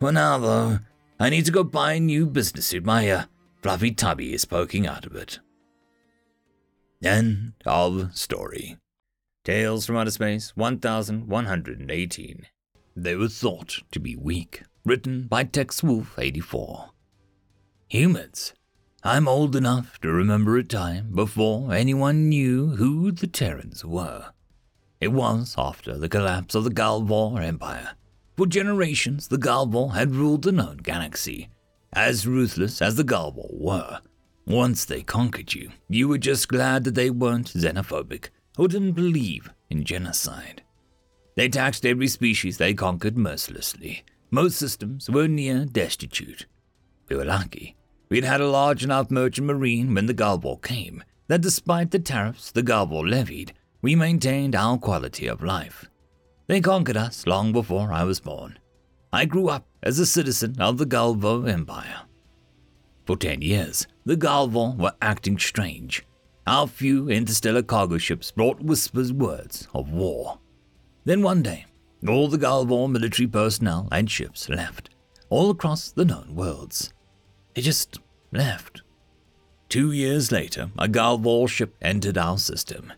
For 0.00 0.12
now, 0.12 0.38
though, 0.38 0.80
I 1.18 1.30
need 1.30 1.46
to 1.46 1.52
go 1.52 1.64
buy 1.64 1.94
a 1.94 2.00
new 2.00 2.26
business 2.26 2.66
suit. 2.66 2.84
My 2.84 3.10
uh, 3.10 3.24
fluffy 3.62 3.92
tubby 3.92 4.34
is 4.34 4.44
poking 4.44 4.86
out 4.86 5.06
of 5.06 5.16
it. 5.16 5.40
End 7.02 7.54
of 7.64 8.14
story. 8.16 8.76
Tales 9.44 9.86
from 9.86 9.96
Outer 9.96 10.10
Space 10.10 10.54
1118. 10.56 12.46
They 12.94 13.14
were 13.16 13.28
thought 13.28 13.78
to 13.92 14.00
be 14.00 14.16
weak. 14.16 14.62
Written 14.84 15.26
by 15.26 15.44
Tex 15.44 15.82
Wolf 15.82 16.18
84. 16.18 16.90
Humans. 17.88 18.54
I'm 19.02 19.28
old 19.28 19.54
enough 19.56 20.00
to 20.00 20.08
remember 20.10 20.56
a 20.56 20.64
time 20.64 21.10
before 21.14 21.74
anyone 21.74 22.28
knew 22.28 22.68
who 22.76 23.10
the 23.10 23.26
Terrans 23.26 23.84
were. 23.84 24.32
It 25.00 25.08
was 25.08 25.54
after 25.58 25.98
the 25.98 26.08
collapse 26.08 26.54
of 26.54 26.64
the 26.64 26.70
Galvor 26.70 27.42
Empire. 27.42 27.96
For 28.36 28.46
generations, 28.46 29.28
the 29.28 29.36
Galvor 29.36 29.94
had 29.94 30.14
ruled 30.14 30.42
the 30.42 30.52
known 30.52 30.78
galaxy. 30.78 31.48
As 31.92 32.26
ruthless 32.26 32.80
as 32.80 32.96
the 32.96 33.04
Galvor 33.04 33.52
were, 33.52 34.00
once 34.46 34.84
they 34.84 35.02
conquered 35.02 35.54
you, 35.54 35.70
you 35.88 36.08
were 36.08 36.18
just 36.18 36.48
glad 36.48 36.84
that 36.84 36.94
they 36.94 37.10
weren't 37.10 37.52
xenophobic 37.52 38.28
or 38.56 38.68
didn't 38.68 38.92
believe 38.92 39.50
in 39.70 39.84
genocide. 39.84 40.62
They 41.36 41.48
taxed 41.48 41.84
every 41.84 42.08
species 42.08 42.58
they 42.58 42.74
conquered 42.74 43.18
mercilessly. 43.18 44.04
Most 44.30 44.58
systems 44.58 45.08
were 45.08 45.26
near 45.26 45.64
destitute. 45.64 46.46
We 47.08 47.16
were 47.16 47.24
lucky. 47.24 47.76
We'd 48.10 48.24
had 48.24 48.40
a 48.40 48.48
large 48.48 48.84
enough 48.84 49.10
merchant 49.10 49.46
marine 49.46 49.94
when 49.94 50.06
the 50.06 50.14
Galvor 50.14 50.62
came 50.62 51.02
that 51.28 51.40
despite 51.40 51.90
the 51.90 51.98
tariffs 51.98 52.50
the 52.50 52.62
Galvor 52.62 53.08
levied, 53.08 53.52
we 53.80 53.94
maintained 53.94 54.54
our 54.54 54.76
quality 54.78 55.26
of 55.26 55.42
life. 55.42 55.86
They 56.46 56.60
conquered 56.60 56.96
us 56.96 57.26
long 57.26 57.52
before 57.52 57.92
I 57.92 58.04
was 58.04 58.20
born. 58.20 58.58
I 59.12 59.24
grew 59.24 59.48
up 59.48 59.66
as 59.82 59.98
a 59.98 60.06
citizen 60.06 60.56
of 60.58 60.76
the 60.76 60.86
Galvor 60.86 61.48
Empire. 61.48 62.02
For 63.06 63.16
ten 63.16 63.40
years, 63.40 63.86
the 64.04 64.16
Galvor 64.16 64.76
were 64.76 64.92
acting 65.00 65.38
strange. 65.38 66.04
Our 66.46 66.66
few 66.66 67.08
interstellar 67.08 67.62
cargo 67.62 67.96
ships 67.96 68.30
brought 68.30 68.60
whispers 68.60 69.12
words 69.12 69.68
of 69.74 69.90
war. 69.90 70.38
Then 71.04 71.22
one 71.22 71.42
day, 71.42 71.64
all 72.06 72.28
the 72.28 72.38
Galvor 72.38 72.90
military 72.90 73.26
personnel 73.26 73.88
and 73.90 74.10
ships 74.10 74.48
left, 74.48 74.90
all 75.30 75.50
across 75.50 75.90
the 75.90 76.04
known 76.04 76.34
worlds. 76.34 76.92
They 77.54 77.62
just 77.62 77.98
left. 78.30 78.82
Two 79.68 79.92
years 79.92 80.30
later, 80.30 80.70
a 80.78 80.88
Galvor 80.88 81.48
ship 81.48 81.74
entered 81.82 82.16
our 82.16 82.38
system. 82.38 82.92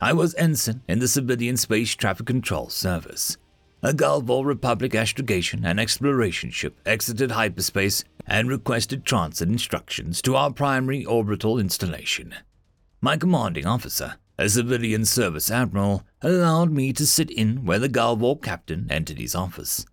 I 0.00 0.12
was 0.12 0.34
ensign 0.34 0.82
in 0.88 0.98
the 0.98 1.08
Civilian 1.08 1.56
Space 1.56 1.94
Traffic 1.94 2.26
Control 2.26 2.68
Service. 2.70 3.36
A 3.82 3.92
Galvor 3.92 4.44
Republic 4.44 4.94
astrogation 4.94 5.64
and 5.64 5.80
exploration 5.80 6.50
ship 6.50 6.78
exited 6.84 7.30
hyperspace 7.30 8.04
and 8.26 8.48
requested 8.48 9.04
transit 9.04 9.48
instructions 9.48 10.20
to 10.22 10.36
our 10.36 10.52
primary 10.52 11.04
orbital 11.04 11.58
installation. 11.58 12.34
My 13.00 13.16
commanding 13.16 13.66
officer, 13.66 14.16
a 14.40 14.48
civilian 14.48 15.04
service 15.04 15.50
admiral 15.50 16.02
allowed 16.22 16.72
me 16.72 16.94
to 16.94 17.06
sit 17.06 17.30
in 17.30 17.62
where 17.66 17.78
the 17.78 17.90
Galvor 17.90 18.42
captain 18.42 18.86
entered 18.90 19.18
his 19.18 19.34
office. 19.34 19.84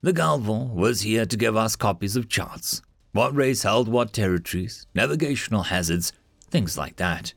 The 0.00 0.14
Galvor 0.14 0.72
was 0.72 1.02
here 1.02 1.26
to 1.26 1.36
give 1.36 1.56
us 1.56 1.76
copies 1.76 2.16
of 2.16 2.30
charts, 2.30 2.80
what 3.12 3.36
race 3.36 3.64
held 3.64 3.88
what 3.88 4.14
territories, 4.14 4.86
navigational 4.94 5.64
hazards, 5.64 6.14
things 6.50 6.78
like 6.78 6.96
that. 6.96 7.34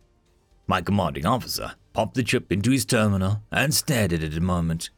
My 0.66 0.80
commanding 0.80 1.26
officer 1.26 1.74
popped 1.92 2.14
the 2.14 2.24
chip 2.24 2.54
into 2.54 2.72
his 2.72 2.86
terminal 2.86 3.44
and 3.52 3.74
stared 3.74 4.14
at 4.14 4.24
it 4.24 4.38
a 4.38 4.42
moment. 4.42 4.92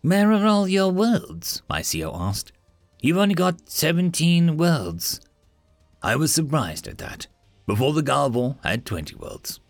Where 0.00 0.32
are 0.32 0.46
all 0.46 0.66
your 0.66 0.90
worlds? 0.90 1.60
my 1.68 1.82
CO 1.82 2.14
asked. 2.14 2.52
You've 3.02 3.18
only 3.18 3.34
got 3.34 3.68
17 3.68 4.56
worlds. 4.56 5.20
I 6.02 6.16
was 6.16 6.32
surprised 6.32 6.88
at 6.88 6.96
that. 6.96 7.26
Before 7.66 7.92
the 7.92 8.02
Galvor 8.02 8.56
had 8.62 8.86
20 8.86 9.16
worlds. 9.16 9.60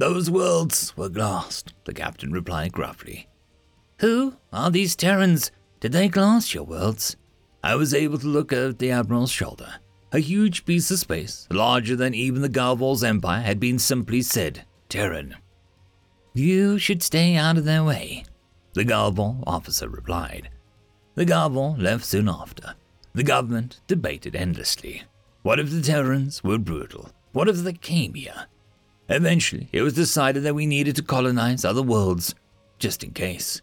Those 0.00 0.30
worlds 0.30 0.96
were 0.96 1.10
glassed, 1.10 1.74
the 1.84 1.92
captain 1.92 2.32
replied 2.32 2.72
gruffly. 2.72 3.28
Who 3.98 4.36
are 4.50 4.70
these 4.70 4.96
Terrans? 4.96 5.50
Did 5.78 5.92
they 5.92 6.08
glass 6.08 6.54
your 6.54 6.64
worlds? 6.64 7.18
I 7.62 7.74
was 7.74 7.92
able 7.92 8.16
to 8.20 8.26
look 8.26 8.50
over 8.50 8.72
the 8.72 8.92
Admiral's 8.92 9.30
shoulder. 9.30 9.74
A 10.10 10.20
huge 10.20 10.64
piece 10.64 10.90
of 10.90 11.00
space, 11.00 11.46
larger 11.50 11.96
than 11.96 12.14
even 12.14 12.40
the 12.40 12.48
Galvor's 12.48 13.04
empire, 13.04 13.42
had 13.42 13.60
been 13.60 13.78
simply 13.78 14.22
said 14.22 14.64
Terran. 14.88 15.36
You 16.32 16.78
should 16.78 17.02
stay 17.02 17.36
out 17.36 17.58
of 17.58 17.66
their 17.66 17.84
way, 17.84 18.24
the 18.72 18.86
Galvor 18.86 19.44
officer 19.46 19.86
replied. 19.86 20.48
The 21.14 21.26
Galvor 21.26 21.78
left 21.78 22.06
soon 22.06 22.26
after. 22.26 22.74
The 23.12 23.22
government 23.22 23.82
debated 23.86 24.34
endlessly. 24.34 25.02
What 25.42 25.60
if 25.60 25.70
the 25.70 25.82
Terrans 25.82 26.42
were 26.42 26.56
brutal? 26.56 27.10
What 27.32 27.50
if 27.50 27.56
they 27.56 27.74
came 27.74 28.14
here? 28.14 28.46
Eventually, 29.10 29.68
it 29.72 29.82
was 29.82 29.94
decided 29.94 30.44
that 30.44 30.54
we 30.54 30.66
needed 30.66 30.94
to 30.94 31.02
colonize 31.02 31.64
other 31.64 31.82
worlds, 31.82 32.32
just 32.78 33.02
in 33.02 33.10
case. 33.10 33.60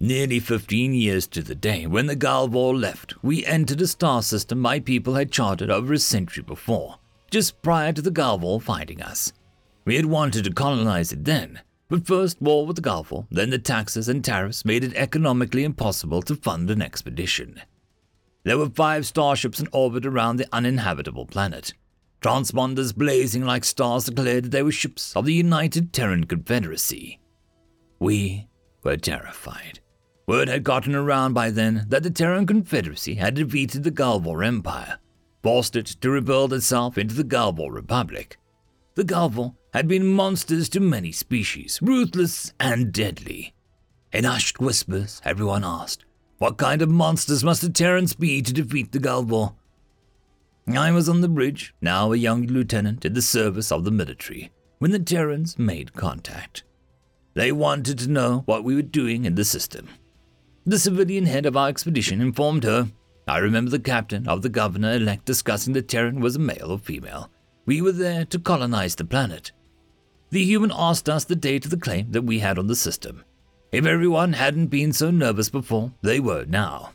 Nearly 0.00 0.40
15 0.40 0.94
years 0.94 1.26
to 1.28 1.42
the 1.42 1.54
day 1.54 1.86
when 1.86 2.06
the 2.06 2.16
Galvor 2.16 2.72
left, 2.72 3.12
we 3.22 3.44
entered 3.44 3.82
a 3.82 3.86
star 3.86 4.22
system 4.22 4.58
my 4.58 4.80
people 4.80 5.14
had 5.14 5.30
charted 5.30 5.70
over 5.70 5.92
a 5.92 5.98
century 5.98 6.42
before, 6.42 6.96
just 7.30 7.60
prior 7.60 7.92
to 7.92 8.00
the 8.00 8.10
Galvor 8.10 8.62
finding 8.62 9.02
us. 9.02 9.34
We 9.84 9.96
had 9.96 10.06
wanted 10.06 10.44
to 10.44 10.52
colonize 10.52 11.12
it 11.12 11.26
then, 11.26 11.60
but 11.90 12.06
first 12.06 12.40
war 12.40 12.66
with 12.66 12.76
the 12.76 12.82
Galvor, 12.82 13.26
then 13.30 13.50
the 13.50 13.58
taxes 13.58 14.08
and 14.08 14.24
tariffs 14.24 14.64
made 14.64 14.82
it 14.82 14.94
economically 14.94 15.64
impossible 15.64 16.22
to 16.22 16.34
fund 16.34 16.70
an 16.70 16.80
expedition. 16.80 17.60
There 18.44 18.56
were 18.56 18.70
five 18.70 19.04
starships 19.04 19.60
in 19.60 19.68
orbit 19.72 20.06
around 20.06 20.36
the 20.36 20.48
uninhabitable 20.52 21.26
planet, 21.26 21.74
Transponders 22.20 22.94
blazing 22.94 23.44
like 23.44 23.64
stars 23.64 24.06
declared 24.06 24.44
that 24.44 24.50
they 24.50 24.62
were 24.62 24.72
ships 24.72 25.14
of 25.14 25.24
the 25.24 25.32
United 25.32 25.92
Terran 25.92 26.24
Confederacy. 26.24 27.20
We 28.00 28.48
were 28.82 28.96
terrified. 28.96 29.80
Word 30.26 30.48
had 30.48 30.64
gotten 30.64 30.94
around 30.94 31.32
by 31.32 31.50
then 31.50 31.86
that 31.88 32.02
the 32.02 32.10
Terran 32.10 32.46
Confederacy 32.46 33.14
had 33.14 33.34
defeated 33.34 33.82
the 33.82 33.90
Galvor 33.90 34.44
Empire, 34.44 34.98
forced 35.42 35.76
it 35.76 35.86
to 35.86 36.10
rebuild 36.10 36.52
itself 36.52 36.98
into 36.98 37.14
the 37.14 37.24
Galvor 37.24 37.72
Republic. 37.72 38.36
The 38.94 39.04
Galvor 39.04 39.54
had 39.72 39.86
been 39.86 40.06
monsters 40.06 40.68
to 40.70 40.80
many 40.80 41.12
species, 41.12 41.78
ruthless 41.80 42.52
and 42.58 42.92
deadly. 42.92 43.54
In 44.12 44.24
hushed 44.24 44.58
whispers, 44.58 45.22
everyone 45.24 45.64
asked, 45.64 46.04
What 46.38 46.58
kind 46.58 46.82
of 46.82 46.88
monsters 46.88 47.44
must 47.44 47.62
the 47.62 47.70
Terrans 47.70 48.14
be 48.14 48.42
to 48.42 48.52
defeat 48.52 48.90
the 48.92 48.98
Galvor? 48.98 49.54
I 50.76 50.90
was 50.90 51.08
on 51.08 51.20
the 51.22 51.28
bridge, 51.28 51.74
now 51.80 52.12
a 52.12 52.16
young 52.16 52.46
lieutenant 52.46 53.04
in 53.04 53.14
the 53.14 53.22
service 53.22 53.72
of 53.72 53.84
the 53.84 53.90
military, 53.90 54.50
when 54.78 54.90
the 54.90 54.98
Terrans 54.98 55.58
made 55.58 55.94
contact. 55.94 56.64
They 57.34 57.52
wanted 57.52 57.98
to 58.00 58.10
know 58.10 58.42
what 58.46 58.64
we 58.64 58.74
were 58.74 58.82
doing 58.82 59.24
in 59.24 59.34
the 59.34 59.44
system. 59.44 59.88
The 60.66 60.78
civilian 60.78 61.24
head 61.24 61.46
of 61.46 61.56
our 61.56 61.68
expedition 61.68 62.20
informed 62.20 62.64
her. 62.64 62.88
I 63.26 63.38
remember 63.38 63.70
the 63.70 63.78
captain 63.78 64.28
of 64.28 64.42
the 64.42 64.48
governor 64.48 64.92
elect 64.92 65.24
discussing 65.24 65.72
the 65.72 65.82
Terran 65.82 66.20
was 66.20 66.36
a 66.36 66.40
male 66.40 66.72
or 66.72 66.78
female. 66.78 67.30
We 67.64 67.80
were 67.80 67.92
there 67.92 68.24
to 68.26 68.38
colonize 68.38 68.94
the 68.94 69.04
planet. 69.04 69.52
The 70.30 70.44
human 70.44 70.72
asked 70.74 71.08
us 71.08 71.24
the 71.24 71.36
date 71.36 71.64
of 71.64 71.70
the 71.70 71.78
claim 71.78 72.10
that 72.12 72.22
we 72.22 72.40
had 72.40 72.58
on 72.58 72.66
the 72.66 72.76
system. 72.76 73.24
If 73.72 73.86
everyone 73.86 74.34
hadn't 74.34 74.66
been 74.66 74.92
so 74.92 75.10
nervous 75.10 75.48
before, 75.48 75.92
they 76.02 76.20
were 76.20 76.44
now. 76.46 76.92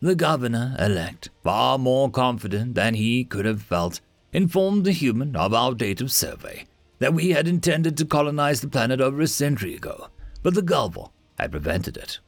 The 0.00 0.14
governor 0.14 0.76
elect, 0.78 1.30
far 1.42 1.78
more 1.78 2.10
confident 2.10 2.74
than 2.74 2.94
he 2.94 3.24
could 3.24 3.46
have 3.46 3.62
felt, 3.62 4.00
informed 4.32 4.84
the 4.84 4.92
human 4.92 5.34
of 5.34 5.54
our 5.54 5.74
date 5.74 6.00
of 6.00 6.12
survey, 6.12 6.66
that 6.98 7.14
we 7.14 7.30
had 7.30 7.48
intended 7.48 7.96
to 7.96 8.04
colonize 8.04 8.60
the 8.60 8.68
planet 8.68 9.00
over 9.00 9.20
a 9.20 9.26
century 9.26 9.74
ago, 9.74 10.08
but 10.42 10.54
the 10.54 10.62
Galvor 10.62 11.10
had 11.38 11.52
prevented 11.52 11.96
it. 11.96 12.18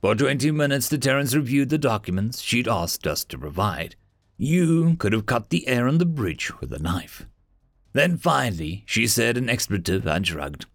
For 0.00 0.14
20 0.14 0.50
minutes, 0.52 0.88
the 0.88 0.96
Terrans 0.96 1.36
reviewed 1.36 1.68
the 1.68 1.78
documents 1.78 2.40
she'd 2.40 2.68
asked 2.68 3.06
us 3.06 3.24
to 3.24 3.38
provide. 3.38 3.96
You 4.36 4.96
could 4.96 5.12
have 5.12 5.26
cut 5.26 5.50
the 5.50 5.66
air 5.66 5.88
on 5.88 5.98
the 5.98 6.06
bridge 6.06 6.52
with 6.60 6.72
a 6.72 6.78
knife. 6.78 7.26
Then 7.92 8.16
finally, 8.16 8.84
she 8.86 9.06
said 9.06 9.36
an 9.36 9.50
expletive 9.50 10.06
and 10.06 10.26
shrugged. 10.26 10.66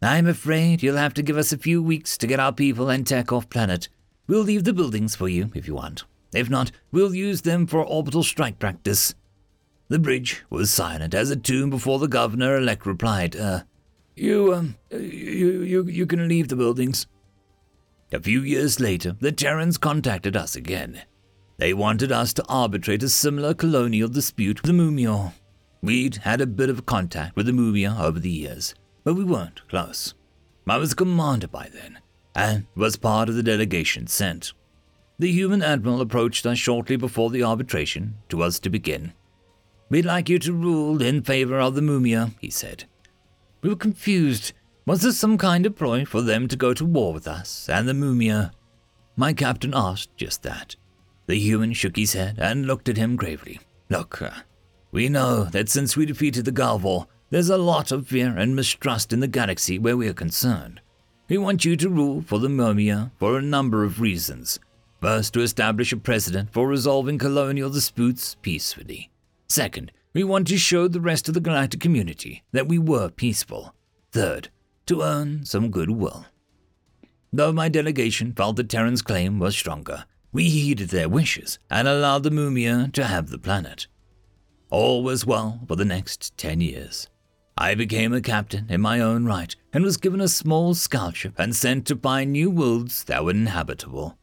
I'm 0.00 0.26
afraid 0.26 0.82
you'll 0.82 0.96
have 0.96 1.14
to 1.14 1.22
give 1.22 1.36
us 1.36 1.52
a 1.52 1.58
few 1.58 1.82
weeks 1.82 2.16
to 2.18 2.26
get 2.26 2.40
our 2.40 2.52
people 2.52 2.88
and 2.88 3.06
tech 3.06 3.32
off 3.32 3.50
planet. 3.50 3.88
We'll 4.26 4.42
leave 4.42 4.64
the 4.64 4.72
buildings 4.72 5.16
for 5.16 5.28
you 5.28 5.50
if 5.54 5.66
you 5.66 5.74
want. 5.74 6.04
If 6.34 6.48
not, 6.48 6.72
we'll 6.90 7.14
use 7.14 7.42
them 7.42 7.66
for 7.66 7.84
orbital 7.84 8.22
strike 8.22 8.58
practice. 8.58 9.14
The 9.88 9.98
bridge 9.98 10.44
was 10.48 10.70
silent 10.70 11.12
as 11.12 11.30
a 11.30 11.36
tomb 11.36 11.70
before 11.70 11.98
the 11.98 12.08
governor 12.08 12.56
elect 12.56 12.86
replied, 12.86 13.36
uh, 13.36 13.62
you, 14.16 14.54
um, 14.54 14.76
you, 14.90 15.62
you, 15.62 15.84
you 15.84 16.06
can 16.06 16.28
leave 16.28 16.48
the 16.48 16.56
buildings. 16.56 17.06
A 18.12 18.20
few 18.20 18.42
years 18.42 18.78
later, 18.78 19.16
the 19.20 19.32
Terrans 19.32 19.78
contacted 19.78 20.36
us 20.36 20.54
again. 20.54 21.02
They 21.58 21.72
wanted 21.72 22.12
us 22.12 22.32
to 22.34 22.44
arbitrate 22.48 23.02
a 23.02 23.08
similar 23.08 23.54
colonial 23.54 24.08
dispute 24.08 24.62
with 24.62 24.70
the 24.70 24.82
Mumia. 24.82 25.32
We'd 25.82 26.16
had 26.16 26.40
a 26.40 26.46
bit 26.46 26.70
of 26.70 26.86
contact 26.86 27.36
with 27.36 27.46
the 27.46 27.52
Mumia 27.52 27.98
over 28.00 28.18
the 28.18 28.30
years, 28.30 28.74
but 29.04 29.14
we 29.14 29.24
weren't 29.24 29.66
close. 29.68 30.14
I 30.68 30.76
was 30.76 30.92
a 30.92 30.96
commander 30.96 31.48
by 31.48 31.70
then, 31.72 31.98
and 32.34 32.66
was 32.74 32.96
part 32.96 33.28
of 33.28 33.34
the 33.34 33.42
delegation 33.42 34.06
sent. 34.06 34.52
The 35.18 35.30
human 35.30 35.62
admiral 35.62 36.00
approached 36.00 36.46
us 36.46 36.58
shortly 36.58 36.96
before 36.96 37.30
the 37.30 37.42
arbitration 37.42 38.16
to 38.28 38.42
us 38.42 38.58
to 38.60 38.70
begin. 38.70 39.12
We'd 39.88 40.04
like 40.04 40.28
you 40.28 40.38
to 40.40 40.52
rule 40.52 41.02
in 41.02 41.22
favor 41.22 41.60
of 41.60 41.74
the 41.74 41.80
Mumia, 41.82 42.34
he 42.40 42.50
said. 42.50 42.84
We 43.60 43.68
were 43.68 43.76
confused. 43.76 44.52
Was 44.86 45.02
this 45.02 45.18
some 45.18 45.38
kind 45.38 45.66
of 45.66 45.76
ploy 45.76 46.04
for 46.04 46.22
them 46.22 46.48
to 46.48 46.56
go 46.56 46.74
to 46.74 46.84
war 46.84 47.12
with 47.12 47.28
us 47.28 47.68
and 47.68 47.88
the 47.88 47.92
Mumia? 47.92 48.52
My 49.16 49.32
captain 49.32 49.72
asked 49.74 50.16
just 50.16 50.42
that. 50.42 50.76
The 51.26 51.38
human 51.38 51.72
shook 51.72 51.96
his 51.96 52.14
head 52.14 52.38
and 52.38 52.66
looked 52.66 52.88
at 52.88 52.96
him 52.96 53.16
gravely. 53.16 53.60
Look, 53.88 54.20
uh, 54.20 54.30
we 54.90 55.08
know 55.08 55.44
that 55.44 55.68
since 55.68 55.96
we 55.96 56.06
defeated 56.06 56.44
the 56.44 56.52
Galvor, 56.52 57.06
there's 57.30 57.48
a 57.48 57.56
lot 57.56 57.92
of 57.92 58.08
fear 58.08 58.36
and 58.36 58.54
mistrust 58.54 59.10
in 59.10 59.20
the 59.20 59.26
galaxy 59.26 59.78
where 59.78 59.96
we 59.96 60.06
are 60.06 60.12
concerned. 60.12 60.81
We 61.32 61.38
want 61.38 61.64
you 61.64 61.76
to 61.76 61.88
rule 61.88 62.20
for 62.20 62.38
the 62.38 62.48
Mumia 62.48 63.06
uh, 63.06 63.08
for 63.18 63.38
a 63.38 63.40
number 63.40 63.84
of 63.84 64.02
reasons. 64.02 64.60
First, 65.00 65.32
to 65.32 65.40
establish 65.40 65.90
a 65.90 65.96
precedent 65.96 66.52
for 66.52 66.68
resolving 66.68 67.16
colonial 67.16 67.70
disputes 67.70 68.36
peacefully. 68.42 69.10
Second, 69.48 69.92
we 70.12 70.24
want 70.24 70.46
to 70.48 70.58
show 70.58 70.88
the 70.88 71.00
rest 71.00 71.28
of 71.28 71.32
the 71.32 71.40
galactic 71.40 71.80
community 71.80 72.42
that 72.52 72.68
we 72.68 72.76
were 72.76 73.08
peaceful. 73.08 73.74
Third, 74.10 74.50
to 74.84 75.00
earn 75.00 75.46
some 75.46 75.70
goodwill. 75.70 76.26
Though 77.32 77.50
my 77.50 77.70
delegation 77.70 78.34
felt 78.34 78.56
that 78.56 78.68
Terran's 78.68 79.00
claim 79.00 79.38
was 79.38 79.56
stronger, 79.56 80.04
we 80.32 80.50
heeded 80.50 80.90
their 80.90 81.08
wishes 81.08 81.58
and 81.70 81.88
allowed 81.88 82.24
the 82.24 82.30
Mumia 82.30 82.88
uh, 82.88 82.90
to 82.92 83.04
have 83.04 83.30
the 83.30 83.38
planet. 83.38 83.86
All 84.68 85.02
was 85.02 85.24
well 85.24 85.60
for 85.66 85.76
the 85.76 85.86
next 85.86 86.36
ten 86.36 86.60
years. 86.60 87.08
I 87.56 87.74
became 87.74 88.12
a 88.12 88.20
captain 88.20 88.66
in 88.68 88.80
my 88.80 89.00
own 89.00 89.24
right 89.24 89.54
and 89.72 89.84
was 89.84 89.96
given 89.96 90.20
a 90.20 90.28
small 90.28 90.74
scout 90.74 91.16
ship 91.16 91.34
and 91.38 91.54
sent 91.54 91.86
to 91.86 91.96
find 91.96 92.32
new 92.32 92.50
worlds 92.50 93.04
that 93.04 93.24
were 93.24 93.30
inhabitable. 93.30 94.18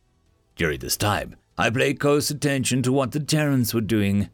During 0.56 0.80
this 0.80 0.98
time, 0.98 1.36
I 1.58 1.70
paid 1.70 2.00
close 2.00 2.32
attention 2.32 2.82
to 2.84 2.92
what 2.92 3.12
the 3.12 3.20
Terrans 3.20 3.74
were 3.74 3.82
doing. 3.82 4.30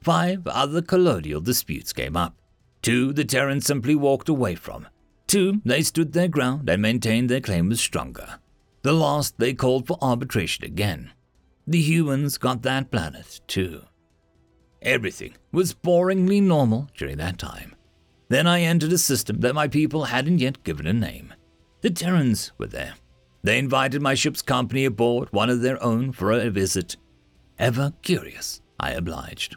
Five 0.00 0.46
other 0.46 0.82
colonial 0.82 1.40
disputes 1.40 1.92
came 1.92 2.16
up. 2.16 2.36
Two 2.82 3.12
the 3.12 3.24
Terrans 3.24 3.66
simply 3.66 3.94
walked 3.94 4.28
away 4.28 4.54
from. 4.54 4.88
Two, 5.26 5.60
they 5.64 5.82
stood 5.82 6.12
their 6.12 6.28
ground 6.28 6.68
and 6.70 6.80
maintained 6.80 7.28
their 7.28 7.40
claim 7.40 7.68
was 7.68 7.80
stronger. 7.80 8.38
The 8.82 8.92
last, 8.92 9.38
they 9.38 9.52
called 9.52 9.86
for 9.86 9.98
arbitration 10.00 10.64
again. 10.64 11.10
The 11.66 11.80
humans 11.80 12.38
got 12.38 12.62
that 12.62 12.90
planet, 12.90 13.40
too. 13.46 13.82
Everything 14.80 15.34
was 15.52 15.74
boringly 15.74 16.42
normal 16.42 16.88
during 16.96 17.18
that 17.18 17.36
time. 17.36 17.74
Then 18.28 18.46
I 18.46 18.60
entered 18.60 18.92
a 18.92 18.98
system 18.98 19.40
that 19.40 19.54
my 19.54 19.68
people 19.68 20.04
hadn't 20.04 20.38
yet 20.38 20.62
given 20.64 20.86
a 20.86 20.92
name. 20.92 21.32
The 21.80 21.90
Terrans 21.90 22.52
were 22.58 22.66
there. 22.66 22.94
They 23.42 23.58
invited 23.58 24.02
my 24.02 24.14
ship's 24.14 24.42
company 24.42 24.84
aboard 24.84 25.28
one 25.32 25.48
of 25.48 25.62
their 25.62 25.82
own 25.82 26.12
for 26.12 26.32
a 26.32 26.50
visit. 26.50 26.96
Ever 27.58 27.92
curious, 28.02 28.60
I 28.78 28.90
obliged. 28.92 29.56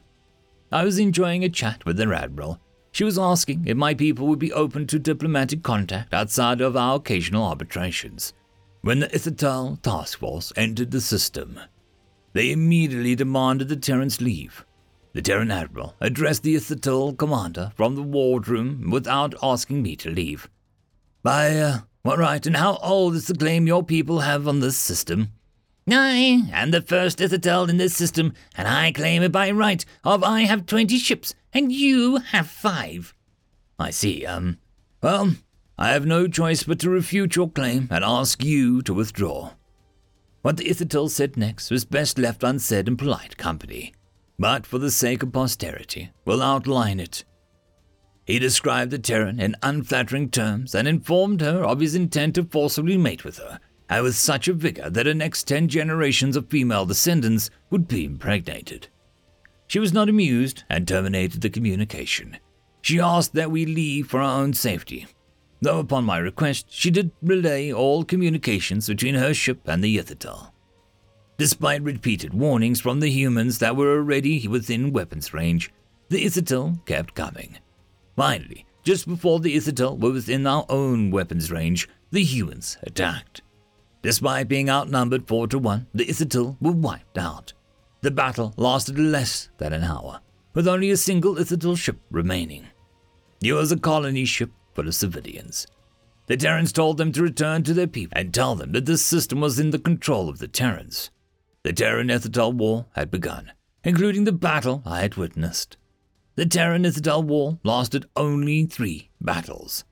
I 0.72 0.86
was 0.86 1.00
enjoying 1.00 1.44
a 1.44 1.50
chat 1.50 1.86
with 1.86 1.98
their 1.98 2.14
admiral. 2.14 2.60
She 2.94 3.04
was 3.04 3.20
asking 3.20 3.68
if 3.68 3.76
my 3.76 3.94
people 3.94 4.28
would 4.28 4.40
be 4.40 4.54
open 4.54 4.88
to 4.88 5.00
diplomatic 5.00 5.64
contact 5.64 6.14
outside 6.14 6.62
of 6.62 6.78
our 6.78 6.96
occasional 6.96 7.44
arbitrations. 7.44 8.34
When 8.82 9.00
the 9.00 9.08
Ithtal 9.08 9.82
task 9.82 10.20
force 10.20 10.54
entered 10.56 10.92
the 10.92 11.02
system, 11.02 11.60
they 12.34 12.52
immediately 12.52 13.16
demanded 13.16 13.68
the 13.68 13.76
Terrans 13.76 14.22
leave. 14.22 14.66
The 15.14 15.22
Terran 15.22 15.52
Admiral 15.52 15.96
addressed 16.00 16.44
the 16.44 16.56
Ithtal 16.56 17.18
commander 17.18 17.74
from 17.76 17.96
the 17.96 18.02
wardroom 18.02 18.90
without 18.90 19.36
asking 19.44 19.84
me 19.84 19.98
to 19.98 20.10
leave. 20.10 20.50
By 21.22 21.58
uh, 21.58 21.80
what 22.02 22.18
right 22.18 22.46
and 22.46 22.56
how 22.56 22.78
old 22.78 23.16
is 23.16 23.28
the 23.28 23.36
claim 23.36 23.68
your 23.68 23.84
people 23.84 24.22
have 24.22 24.48
on 24.48 24.62
this 24.62 24.78
system? 24.78 25.34
I 25.86 26.48
am 26.54 26.72
the 26.72 26.82
first 26.82 27.20
Ithtal 27.20 27.70
in 27.70 27.76
this 27.76 27.94
system, 27.94 28.34
and 28.56 28.70
I 28.70 28.94
claim 28.94 29.22
it 29.22 29.34
by 29.34 29.52
right 29.52 29.84
of 30.06 30.24
I 30.24 30.44
have 30.44 30.66
twenty 30.66 30.98
ships, 30.98 31.36
and 31.52 31.74
you 31.74 32.18
have 32.18 32.48
five. 32.48 33.14
I 33.78 33.90
see, 33.90 34.26
um, 34.26 34.60
well, 35.04 35.34
I 35.78 35.90
have 35.90 36.06
no 36.06 36.30
choice 36.30 36.64
but 36.64 36.80
to 36.80 36.90
refute 36.90 37.36
your 37.36 37.50
claim 37.50 37.90
and 37.92 38.06
ask 38.06 38.46
you 38.46 38.82
to 38.84 38.94
withdraw. 38.94 39.52
What 40.42 40.56
the 40.56 40.70
Ithtal 40.70 41.10
said 41.10 41.36
next 41.36 41.70
was 41.70 41.84
best 41.84 42.18
left 42.18 42.44
unsaid 42.44 42.88
in 42.88 42.96
polite 42.96 43.36
company 43.36 43.94
but 44.42 44.66
for 44.66 44.80
the 44.80 44.90
sake 44.90 45.22
of 45.22 45.32
posterity, 45.32 46.10
will 46.26 46.42
outline 46.42 47.00
it. 47.00 47.24
He 48.26 48.40
described 48.40 48.90
the 48.90 48.98
Terran 48.98 49.40
in 49.40 49.56
unflattering 49.62 50.32
terms 50.32 50.74
and 50.74 50.88
informed 50.88 51.42
her 51.42 51.64
of 51.64 51.80
his 51.80 51.94
intent 51.94 52.36
to 52.36 52.44
forcibly 52.44 52.98
mate 52.98 53.24
with 53.24 53.38
her, 53.38 53.60
and 53.88 54.04
with 54.04 54.16
such 54.16 54.48
a 54.48 54.54
vigor 54.54 54.90
that 54.90 55.06
her 55.06 55.14
next 55.14 55.44
ten 55.44 55.68
generations 55.68 56.36
of 56.36 56.50
female 56.50 56.88
descendants 56.88 57.52
would 57.70 57.88
be 57.88 58.04
impregnated. 58.04 58.88
She 59.68 59.78
was 59.78 59.94
not 59.94 60.10
amused 60.10 60.64
and 60.70 60.88
terminated 60.88 61.42
the 61.42 61.50
communication. 61.50 62.38
She 62.82 63.00
asked 63.00 63.34
that 63.34 63.52
we 63.52 63.66
leave 63.68 64.08
for 64.08 64.22
our 64.22 64.42
own 64.42 64.54
safety, 64.54 65.06
though 65.62 65.80
upon 65.80 66.04
my 66.04 66.18
request 66.18 66.66
she 66.70 66.90
did 66.90 67.12
relay 67.22 67.72
all 67.72 68.04
communications 68.04 68.88
between 68.88 69.16
her 69.16 69.36
ship 69.36 69.62
and 69.68 69.84
the 69.84 69.98
Ithtal. 69.98 70.51
Despite 71.42 71.82
repeated 71.82 72.36
warnings 72.36 72.80
from 72.80 73.00
the 73.00 73.10
humans 73.10 73.58
that 73.58 73.76
were 73.76 73.98
already 73.98 74.48
within 74.48 74.94
weapons 74.94 75.34
range, 75.34 75.72
the 76.08 76.24
Ithtal 76.24 76.86
kept 76.86 77.16
coming. 77.16 77.58
Finally, 78.16 78.68
just 78.84 79.08
before 79.08 79.40
the 79.40 79.56
Ithtal 79.56 80.00
were 80.00 80.12
within 80.12 80.46
our 80.46 80.68
own 80.70 81.10
weapons 81.10 81.52
range, 81.52 81.90
the 82.12 82.22
humans 82.24 82.78
attacked. 82.84 83.42
Despite 84.04 84.50
being 84.50 84.70
outnumbered 84.70 85.28
4 85.28 85.48
to 85.48 85.58
1, 85.58 85.88
the 85.96 86.06
Ithtal 86.06 86.58
were 86.62 86.74
wiped 86.74 87.18
out. 87.18 87.54
The 88.02 88.12
battle 88.12 88.54
lasted 88.56 89.00
less 89.00 89.50
than 89.58 89.74
an 89.74 89.84
hour, 89.84 90.22
with 90.54 90.68
only 90.68 90.92
a 90.92 90.96
single 90.96 91.38
Ithtal 91.38 91.76
ship 91.76 91.98
remaining. 92.12 92.68
It 93.42 93.54
was 93.54 93.72
a 93.72 93.80
colony 93.80 94.26
ship 94.26 94.52
full 94.76 94.88
of 94.88 94.94
civilians. 94.94 95.66
The 96.28 96.38
Terrans 96.38 96.72
told 96.72 97.00
them 97.00 97.12
to 97.14 97.24
return 97.24 97.64
to 97.64 97.74
their 97.74 97.88
people 97.88 98.16
and 98.16 98.32
tell 98.32 98.54
them 98.54 98.74
that 98.74 98.86
this 98.86 99.04
system 99.04 99.42
was 99.42 99.60
in 99.60 99.72
the 99.72 99.80
control 99.80 100.30
of 100.30 100.38
the 100.38 100.48
Terrans. 100.48 101.10
The 101.64 101.74
Terran 101.74 102.08
Ithtal 102.08 102.56
War 102.56 102.88
had 102.96 103.12
begun, 103.12 103.52
including 103.84 104.24
the 104.24 104.32
battle 104.32 104.82
I 104.84 105.02
had 105.02 105.16
witnessed. 105.16 105.78
The 106.36 106.48
Terran 106.48 106.84
Ithtal 106.86 107.24
War 107.24 107.60
lasted 107.64 108.08
only 108.16 108.66
three 108.66 109.12
battles. 109.22 109.84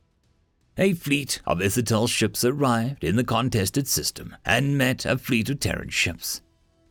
a 0.79 0.93
fleet 0.93 1.41
of 1.45 1.59
Ithtal's 1.59 2.09
ships 2.09 2.43
arrived 2.43 3.03
in 3.03 3.17
the 3.17 3.23
contested 3.23 3.87
system 3.87 4.35
and 4.43 4.79
met 4.79 5.05
a 5.05 5.19
fleet 5.19 5.49
of 5.49 5.59
Terran 5.59 5.89
ships. 5.89 6.41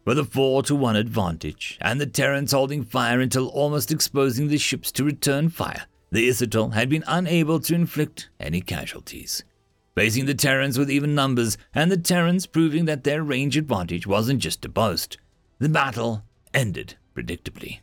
With 0.04 0.18
a 0.18 0.24
4 0.24 0.62
to 0.64 0.76
1 0.76 0.94
advantage, 0.94 1.76
and 1.80 2.00
the 2.00 2.06
Terrans 2.06 2.52
holding 2.52 2.84
fire 2.84 3.20
until 3.20 3.48
almost 3.48 3.90
exposing 3.90 4.46
the 4.46 4.58
ships 4.58 4.92
to 4.92 5.04
return 5.04 5.48
fire, 5.48 5.86
the 6.12 6.28
Ithtal 6.28 6.74
had 6.74 6.88
been 6.88 7.04
unable 7.08 7.58
to 7.60 7.74
inflict 7.74 8.30
any 8.38 8.60
casualties. 8.60 9.42
Facing 9.98 10.26
the 10.26 10.34
Terrans 10.34 10.78
with 10.78 10.92
even 10.92 11.16
numbers, 11.16 11.58
and 11.74 11.90
the 11.90 11.96
Terrans 11.96 12.46
proving 12.46 12.84
that 12.84 13.02
their 13.02 13.20
range 13.20 13.56
advantage 13.56 14.06
wasn't 14.06 14.40
just 14.40 14.64
a 14.64 14.68
boast, 14.68 15.18
the 15.58 15.68
battle 15.68 16.22
ended 16.54 16.94
predictably. 17.16 17.80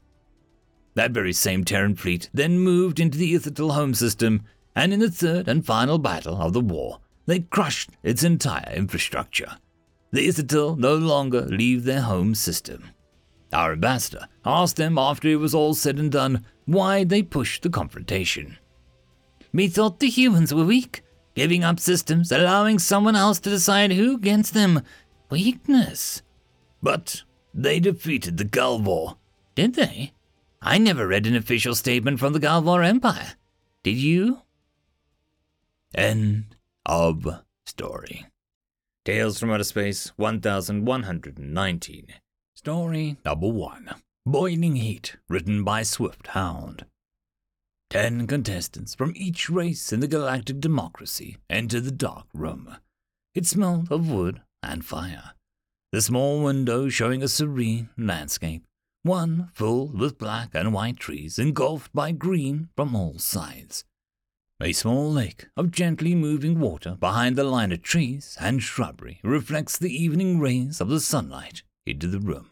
That 0.94 1.12
very 1.12 1.34
same 1.34 1.66
Terran 1.66 1.98
fleet 1.98 2.30
then 2.34 2.60
moved 2.60 3.02
into 3.02 3.18
the 3.18 3.34
Ithtal 3.34 3.74
home 3.74 3.94
system 3.94 4.44
and 4.78 4.94
in 4.94 5.02
the 5.02 5.12
third 5.12 5.50
and 5.50 5.66
final 5.66 5.98
battle 5.98 6.42
of 6.42 6.54
the 6.54 6.62
war, 6.62 7.00
they 7.26 7.42
crushed 7.42 7.90
its 8.02 8.24
entire 8.24 8.72
infrastructure. 8.74 9.58
The 10.14 10.26
Ithtal 10.26 10.78
no 10.78 10.96
longer 10.96 11.42
leave 11.42 11.84
their 11.84 12.04
home 12.04 12.34
system. 12.34 12.92
Our 13.52 13.74
ambassador 13.74 14.30
asked 14.46 14.78
them 14.78 14.98
after 14.98 15.28
it 15.28 15.36
was 15.36 15.54
all 15.54 15.74
said 15.74 16.00
and 16.00 16.14
done 16.14 16.46
why 16.64 17.04
they 17.04 17.24
pushed 17.24 17.64
the 17.64 17.70
confrontation. 17.70 18.58
We 19.52 19.68
thought 19.68 20.00
the 20.00 20.08
humans 20.08 20.54
were 20.54 20.64
weak, 20.64 21.02
giving 21.36 21.64
up 21.64 21.80
systems, 21.80 22.32
allowing 22.32 22.80
someone 22.80 23.16
else 23.16 23.40
to 23.42 23.50
decide 23.50 23.92
who 23.92 24.18
gets 24.18 24.50
them. 24.50 24.82
Weakness. 25.30 26.22
But 26.82 27.24
they 27.54 27.80
defeated 27.80 28.38
the 28.38 28.46
Galvor. 28.46 29.18
Did 29.54 29.76
they? 29.76 30.14
I 30.62 30.78
never 30.78 31.08
read 31.08 31.28
an 31.28 31.36
official 31.36 31.76
statement 31.76 32.20
from 32.20 32.34
the 32.34 32.40
Galvor 32.40 32.84
Empire. 32.84 33.34
Did 33.84 33.98
you? 33.98 34.42
End 35.94 36.56
of 36.86 37.28
story. 37.66 38.26
Tales 39.04 39.40
from 39.40 39.52
Outer 39.52 39.64
Space 39.64 40.12
1119. 40.18 42.08
Story 42.56 43.18
number 43.24 43.48
one 43.48 43.94
Boiling 44.26 44.78
Heat, 44.78 45.18
written 45.30 45.64
by 45.64 45.84
Swift 45.84 46.28
Hound. 46.28 46.86
Ten 47.96 48.28
contestants 48.28 48.94
from 48.94 49.14
each 49.16 49.50
race 49.50 49.94
in 49.94 50.02
the 50.02 50.08
galactic 50.10 50.60
democracy 50.60 51.38
enter 51.50 51.80
the 51.80 51.94
dark 51.94 52.28
room. 52.34 52.76
It 53.34 53.46
smelled 53.46 53.90
of 53.90 54.12
wood 54.12 54.42
and 54.62 54.84
fire. 54.84 55.32
The 55.94 56.02
small 56.02 56.44
window 56.44 56.90
showing 56.90 57.24
a 57.24 57.30
serene 57.30 57.88
landscape, 57.98 58.66
one 59.04 59.50
full 59.54 59.88
with 59.88 60.18
black 60.18 60.50
and 60.54 60.74
white 60.74 60.98
trees 60.98 61.40
engulfed 61.40 61.94
by 61.94 62.12
green 62.12 62.68
from 62.76 62.98
all 62.98 63.18
sides. 63.18 63.86
A 64.62 64.74
small 64.74 65.10
lake 65.10 65.46
of 65.56 65.72
gently 65.72 66.16
moving 66.16 66.60
water 66.60 66.98
behind 67.00 67.38
the 67.38 67.46
line 67.46 67.72
of 67.72 67.82
trees 67.82 68.36
and 68.42 68.62
shrubbery 68.62 69.22
reflects 69.24 69.78
the 69.78 69.96
evening 69.96 70.38
rays 70.38 70.82
of 70.82 70.90
the 70.90 71.00
sunlight 71.00 71.64
into 71.86 72.08
the 72.08 72.20
room. 72.20 72.50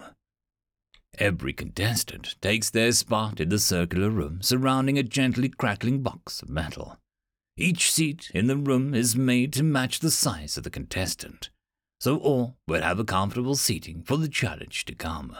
Every 1.19 1.53
contestant 1.53 2.35
takes 2.41 2.69
their 2.69 2.91
spot 2.91 3.39
in 3.39 3.49
the 3.49 3.59
circular 3.59 4.09
room 4.09 4.41
surrounding 4.41 4.97
a 4.97 5.03
gently 5.03 5.49
crackling 5.49 6.01
box 6.01 6.41
of 6.41 6.49
metal. 6.49 6.97
Each 7.55 7.91
seat 7.91 8.31
in 8.33 8.47
the 8.47 8.57
room 8.57 8.95
is 8.95 9.15
made 9.15 9.53
to 9.53 9.63
match 9.63 9.99
the 9.99 10.09
size 10.09 10.57
of 10.57 10.63
the 10.63 10.71
contestant, 10.71 11.51
so 11.99 12.17
all 12.17 12.57
will 12.67 12.81
have 12.81 12.97
a 12.97 13.03
comfortable 13.03 13.55
seating 13.55 14.01
for 14.01 14.17
the 14.17 14.27
challenge 14.27 14.85
to 14.85 14.95
come. 14.95 15.37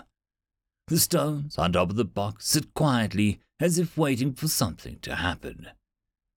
The 0.88 1.00
stones 1.00 1.58
on 1.58 1.74
top 1.74 1.90
of 1.90 1.96
the 1.96 2.06
box 2.06 2.48
sit 2.48 2.74
quietly 2.76 3.40
as 3.60 3.80
if 3.80 3.98
waiting 3.98 4.34
for 4.34 4.48
something 4.48 5.00
to 5.02 5.16
happen. 5.16 5.70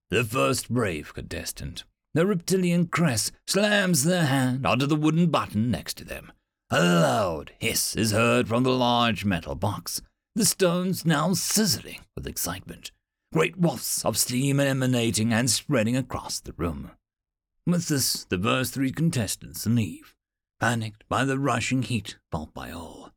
The 0.08 0.24
first 0.24 0.72
brave 0.72 1.12
contestant, 1.12 1.84
the 2.14 2.24
reptilian 2.24 2.86
Cress, 2.86 3.32
slams 3.46 4.04
their 4.04 4.24
hand 4.24 4.64
onto 4.64 4.86
the 4.86 4.96
wooden 4.96 5.26
button 5.26 5.70
next 5.70 5.98
to 5.98 6.04
them. 6.04 6.32
A 6.68 6.82
loud 6.82 7.52
hiss 7.60 7.94
is 7.94 8.10
heard 8.10 8.48
from 8.48 8.64
the 8.64 8.72
large 8.72 9.24
metal 9.24 9.54
box, 9.54 10.02
the 10.34 10.44
stones 10.44 11.06
now 11.06 11.32
sizzling 11.32 12.00
with 12.16 12.26
excitement, 12.26 12.90
great 13.32 13.56
wafts 13.56 14.04
of 14.04 14.18
steam 14.18 14.58
emanating 14.58 15.32
and 15.32 15.48
spreading 15.48 15.96
across 15.96 16.40
the 16.40 16.54
room. 16.54 16.90
With 17.68 17.86
this, 17.86 18.24
the 18.24 18.38
first 18.38 18.74
three 18.74 18.90
contestants 18.90 19.64
leave, 19.64 20.16
panicked 20.58 21.08
by 21.08 21.24
the 21.24 21.38
rushing 21.38 21.84
heat 21.84 22.18
felt 22.32 22.52
by 22.52 22.72
all. 22.72 23.12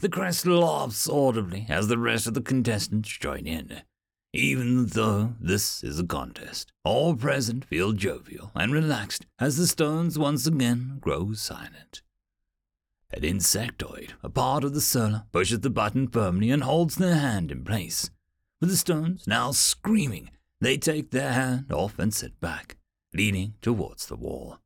The 0.00 0.08
Cress 0.08 0.44
laughs 0.44 1.08
audibly 1.08 1.66
as 1.68 1.86
the 1.86 1.98
rest 1.98 2.26
of 2.26 2.34
the 2.34 2.40
contestants 2.40 3.16
join 3.16 3.46
in. 3.46 3.82
Even 4.32 4.86
though 4.86 5.34
this 5.40 5.84
is 5.84 6.00
a 6.00 6.04
contest, 6.04 6.72
all 6.82 7.14
present 7.14 7.64
feel 7.64 7.92
jovial 7.92 8.50
and 8.56 8.72
relaxed 8.72 9.24
as 9.38 9.56
the 9.56 9.68
stones 9.68 10.18
once 10.18 10.48
again 10.48 10.98
grow 11.00 11.32
silent. 11.32 12.02
An 13.12 13.22
insectoid, 13.22 14.10
a 14.22 14.28
part 14.28 14.64
of 14.64 14.74
the 14.74 14.80
solar, 14.80 15.24
pushes 15.32 15.60
the 15.60 15.70
button 15.70 16.08
firmly 16.08 16.50
and 16.50 16.62
holds 16.62 16.96
their 16.96 17.16
hand 17.16 17.50
in 17.50 17.64
place. 17.64 18.10
With 18.60 18.70
the 18.70 18.76
stones 18.76 19.26
now 19.26 19.50
screaming, 19.52 20.30
they 20.60 20.76
take 20.76 21.10
their 21.10 21.32
hand 21.32 21.72
off 21.72 21.98
and 21.98 22.12
sit 22.12 22.38
back, 22.40 22.76
leaning 23.14 23.54
towards 23.62 24.06
the 24.06 24.16
wall. 24.16 24.58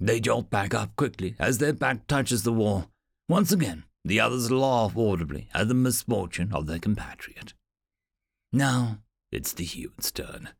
They 0.00 0.20
jolt 0.20 0.50
back 0.50 0.74
up 0.74 0.96
quickly 0.96 1.36
as 1.38 1.58
their 1.58 1.72
back 1.72 2.06
touches 2.06 2.42
the 2.42 2.52
wall. 2.52 2.90
Once 3.28 3.52
again, 3.52 3.84
the 4.04 4.20
others 4.20 4.50
laugh 4.50 4.96
audibly 4.96 5.48
at 5.54 5.68
the 5.68 5.74
misfortune 5.74 6.52
of 6.52 6.66
their 6.66 6.78
compatriot. 6.78 7.52
Now 8.52 8.98
it's 9.30 9.52
the 9.52 9.64
human's 9.64 10.10
turn. 10.10 10.50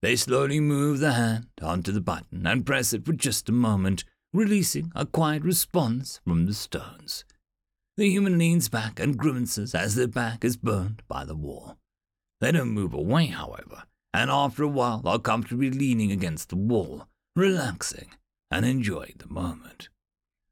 They 0.00 0.16
slowly 0.16 0.60
move 0.60 1.00
the 1.00 1.12
hand 1.12 1.48
onto 1.60 1.92
the 1.92 2.00
button 2.00 2.46
and 2.46 2.66
press 2.66 2.92
it 2.92 3.04
for 3.04 3.12
just 3.12 3.48
a 3.48 3.52
moment, 3.52 4.04
releasing 4.32 4.90
a 4.94 5.06
quiet 5.06 5.42
response 5.42 6.20
from 6.24 6.46
the 6.46 6.54
stones. 6.54 7.24
The 7.96 8.08
human 8.08 8.38
leans 8.38 8.68
back 8.68 8.98
and 8.98 9.16
grimaces 9.16 9.74
as 9.74 9.94
their 9.94 10.08
back 10.08 10.44
is 10.44 10.56
burned 10.56 11.02
by 11.08 11.24
the 11.24 11.34
wall. 11.34 11.76
They 12.40 12.52
don't 12.52 12.70
move 12.70 12.94
away, 12.94 13.26
however, 13.26 13.84
and 14.14 14.30
after 14.30 14.62
a 14.62 14.68
while 14.68 15.02
are 15.04 15.18
comfortably 15.18 15.70
leaning 15.70 16.10
against 16.10 16.48
the 16.48 16.56
wall, 16.56 17.06
relaxing 17.36 18.10
and 18.50 18.64
enjoying 18.64 19.14
the 19.18 19.32
moment. 19.32 19.88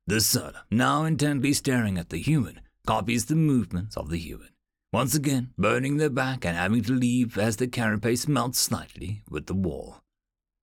The 0.07 0.21
solar, 0.21 0.63
now 0.71 1.05
intently 1.05 1.53
staring 1.53 1.99
at 1.99 2.11
the 2.11 2.19
human, 2.19 2.61
copies 2.87 3.27
the 3.27 3.37
movements 3.37 3.97
of 3.97 4.11
the 4.11 4.19
human 4.19 4.51
once 4.93 5.15
again 5.15 5.51
burning 5.57 5.99
their 5.99 6.11
back 6.11 6.45
and 6.45 6.57
having 6.57 6.83
to 6.83 6.93
leave 6.93 7.39
as 7.39 7.57
the 7.57 7.69
carapace 7.69 8.27
melts 8.27 8.59
slightly 8.59 9.23
with 9.31 9.47
the 9.47 9.55
wall. 9.55 10.03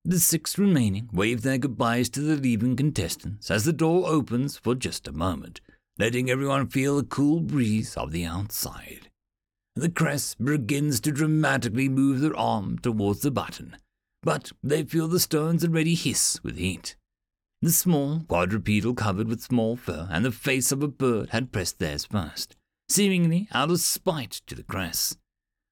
The 0.05 0.19
six 0.19 0.57
remaining 0.57 1.09
wave 1.11 1.41
their 1.41 1.57
goodbyes 1.57 2.09
to 2.11 2.21
the 2.21 2.35
leaving 2.35 2.75
contestants 2.75 3.51
as 3.51 3.65
the 3.65 3.73
door 3.73 4.07
opens 4.07 4.57
for 4.57 4.75
just 4.75 5.07
a 5.07 5.11
moment, 5.11 5.61
letting 5.97 6.29
everyone 6.29 6.67
feel 6.67 6.97
the 6.97 7.03
cool 7.03 7.39
breeze 7.39 7.95
of 7.97 8.11
the 8.11 8.25
outside. 8.25 9.09
The 9.75 9.89
cress 9.89 10.35
begins 10.35 10.99
to 11.01 11.11
dramatically 11.11 11.89
move 11.89 12.21
their 12.21 12.35
arm 12.37 12.79
towards 12.79 13.21
the 13.21 13.31
button, 13.31 13.75
but 14.23 14.51
they 14.63 14.83
feel 14.83 15.07
the 15.07 15.19
stones 15.19 15.63
already 15.63 15.95
hiss 15.95 16.39
with 16.43 16.57
heat. 16.57 16.95
The 17.61 17.71
small 17.71 18.21
quadrupedal 18.21 18.93
covered 18.93 19.27
with 19.27 19.41
small 19.41 19.75
fur 19.75 20.07
and 20.11 20.23
the 20.23 20.31
face 20.31 20.71
of 20.71 20.81
a 20.81 20.87
bird 20.87 21.29
had 21.29 21.51
pressed 21.51 21.79
theirs 21.79 22.05
first 22.05 22.55
seemingly 22.89 23.47
out 23.51 23.69
of 23.69 23.79
spite 23.79 24.41
to 24.47 24.55
the 24.55 24.63
cress. 24.63 25.17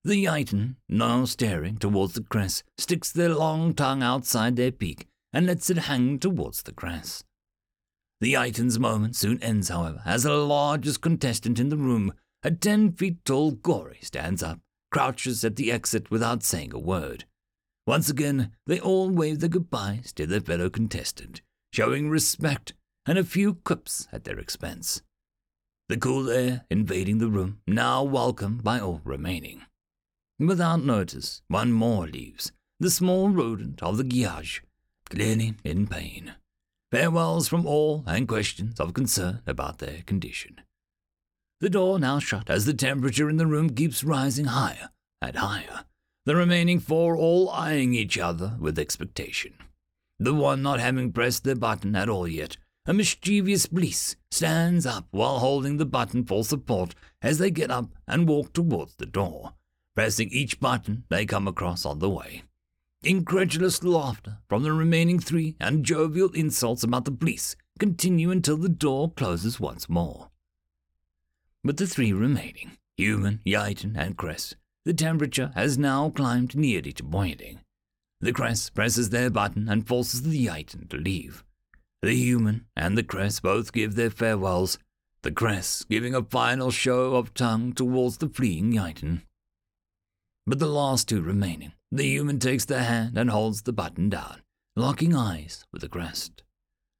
The 0.05 0.23
Yitan, 0.23 0.75
now 0.87 1.25
staring 1.25 1.77
towards 1.77 2.13
the 2.13 2.21
cress, 2.21 2.61
sticks 2.77 3.11
their 3.11 3.33
long 3.33 3.73
tongue 3.73 4.03
outside 4.03 4.55
their 4.55 4.71
beak 4.71 5.07
and 5.33 5.47
lets 5.47 5.71
it 5.71 5.89
hang 5.89 6.19
towards 6.19 6.61
the 6.61 6.73
cress. 6.73 7.23
The 8.21 8.33
Yitan's 8.33 8.77
moment 8.77 9.15
soon 9.15 9.41
ends, 9.41 9.69
however, 9.69 10.03
as 10.05 10.21
the 10.21 10.35
largest 10.35 11.01
contestant 11.01 11.59
in 11.59 11.69
the 11.69 11.75
room, 11.75 12.13
a 12.43 12.51
ten 12.51 12.91
feet 12.91 13.25
tall 13.25 13.53
Gory, 13.53 13.97
stands 14.03 14.43
up, 14.43 14.59
crouches 14.91 15.43
at 15.43 15.55
the 15.55 15.71
exit 15.71 16.11
without 16.11 16.43
saying 16.43 16.71
a 16.71 16.79
word. 16.79 17.25
Once 17.87 18.07
again, 18.07 18.51
they 18.67 18.79
all 18.79 19.09
wave 19.09 19.39
their 19.39 19.49
goodbyes 19.49 20.13
to 20.13 20.27
their 20.27 20.39
fellow 20.39 20.69
contestant, 20.69 21.41
showing 21.73 22.09
respect 22.09 22.73
and 23.07 23.17
a 23.17 23.23
few 23.23 23.55
quips 23.55 24.07
at 24.13 24.23
their 24.23 24.37
expense 24.37 25.01
the 25.87 25.97
cool 25.97 26.29
air 26.31 26.65
invading 26.71 27.19
the 27.19 27.27
room, 27.27 27.59
now 27.67 28.03
welcomed 28.03 28.63
by 28.63 28.79
all 28.79 29.01
remaining. 29.03 29.61
Without 30.39 30.83
notice, 30.83 31.41
one 31.47 31.71
more 31.71 32.07
leaves, 32.07 32.51
the 32.77 32.89
small 32.89 33.29
rodent 33.29 33.81
of 33.81 33.95
the 33.97 34.03
Gyaj, 34.03 34.59
clearly 35.09 35.53
in 35.63 35.87
pain. 35.87 36.33
Farewells 36.91 37.47
from 37.47 37.65
all 37.65 38.03
and 38.05 38.27
questions 38.27 38.79
of 38.79 38.93
concern 38.93 39.41
about 39.47 39.79
their 39.79 40.01
condition. 40.05 40.61
The 41.61 41.69
door 41.69 41.99
now 41.99 42.19
shut 42.19 42.49
as 42.49 42.65
the 42.65 42.73
temperature 42.73 43.29
in 43.29 43.37
the 43.37 43.47
room 43.47 43.69
keeps 43.69 44.03
rising 44.03 44.45
higher 44.45 44.89
and 45.21 45.37
higher, 45.37 45.85
the 46.25 46.35
remaining 46.35 46.79
four 46.79 47.15
all 47.15 47.49
eyeing 47.49 47.93
each 47.93 48.17
other 48.17 48.57
with 48.59 48.77
expectation. 48.77 49.53
The 50.19 50.33
one 50.33 50.61
not 50.61 50.81
having 50.81 51.13
pressed 51.13 51.45
their 51.45 51.55
button 51.55 51.95
at 51.95 52.09
all 52.09 52.27
yet, 52.27 52.57
a 52.85 52.93
mischievous 52.93 53.67
Bliss 53.67 54.17
stands 54.31 54.85
up 54.85 55.07
while 55.11 55.39
holding 55.39 55.77
the 55.77 55.85
button 55.85 56.25
for 56.25 56.43
support 56.43 56.93
as 57.21 57.37
they 57.37 57.51
get 57.51 57.71
up 57.71 57.89
and 58.05 58.27
walk 58.27 58.51
towards 58.53 58.95
the 58.95 59.05
door, 59.05 59.53
pressing 59.95 60.29
each 60.29 60.59
button 60.59 61.03
they 61.09 61.25
come 61.25 61.47
across 61.47 61.85
on 61.85 61.99
the 61.99 62.09
way. 62.09 62.43
Incredulous 63.03 63.83
laughter 63.83 64.39
from 64.49 64.63
the 64.63 64.71
remaining 64.71 65.19
three 65.19 65.55
and 65.59 65.85
jovial 65.85 66.29
insults 66.31 66.83
about 66.83 67.05
the 67.05 67.11
police 67.11 67.55
continue 67.79 68.31
until 68.31 68.57
the 68.57 68.69
door 68.69 69.11
closes 69.11 69.59
once 69.59 69.89
more. 69.89 70.29
With 71.63 71.77
the 71.77 71.87
three 71.87 72.13
remaining, 72.13 72.77
Human, 72.97 73.41
Yighton, 73.45 73.95
and 73.97 74.17
Cress, 74.17 74.55
the 74.85 74.93
temperature 74.93 75.51
has 75.55 75.77
now 75.77 76.09
climbed 76.09 76.55
nearly 76.55 76.91
to 76.93 77.03
boiling. 77.03 77.59
The 78.21 78.31
Cress 78.31 78.69
presses 78.69 79.09
their 79.09 79.29
button 79.29 79.67
and 79.67 79.87
forces 79.87 80.21
the 80.21 80.45
Yighton 80.45 80.89
to 80.89 80.97
leave. 80.97 81.43
The 82.01 82.13
Human 82.13 82.65
and 82.75 82.97
the 82.97 83.03
Cress 83.03 83.39
both 83.39 83.73
give 83.73 83.95
their 83.95 84.09
farewells, 84.09 84.77
the 85.23 85.31
Cress 85.31 85.83
giving 85.89 86.15
a 86.15 86.23
final 86.23 86.71
show 86.71 87.15
of 87.15 87.33
tongue 87.33 87.73
towards 87.73 88.17
the 88.17 88.29
fleeing 88.29 88.73
Yighton. 88.73 89.23
But 90.47 90.59
the 90.59 90.67
last 90.67 91.09
two 91.09 91.21
remaining, 91.21 91.73
the 91.91 92.03
Human 92.03 92.39
takes 92.39 92.65
the 92.65 92.83
hand 92.83 93.17
and 93.17 93.29
holds 93.29 93.63
the 93.63 93.73
button 93.73 94.09
down, 94.09 94.41
locking 94.75 95.15
eyes 95.15 95.65
with 95.71 95.81
the 95.81 95.89
Cress. 95.89 96.29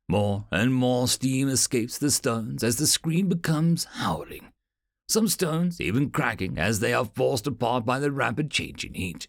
More 0.10 0.46
and 0.52 0.74
more 0.74 1.08
steam 1.08 1.50
escapes 1.50 1.98
the 1.98 2.12
stones 2.12 2.64
as 2.64 2.78
the 2.78 2.88
screen 2.88 3.30
becomes 3.30 3.86
howling 3.86 4.52
some 5.08 5.28
stones 5.28 5.80
even 5.80 6.10
cracking 6.10 6.58
as 6.58 6.80
they 6.80 6.94
are 6.94 7.06
forced 7.06 7.46
apart 7.46 7.86
by 7.86 8.00
the 8.00 8.12
rapid 8.12 8.50
change 8.50 8.84
in 8.84 8.96
heat. 8.96 9.28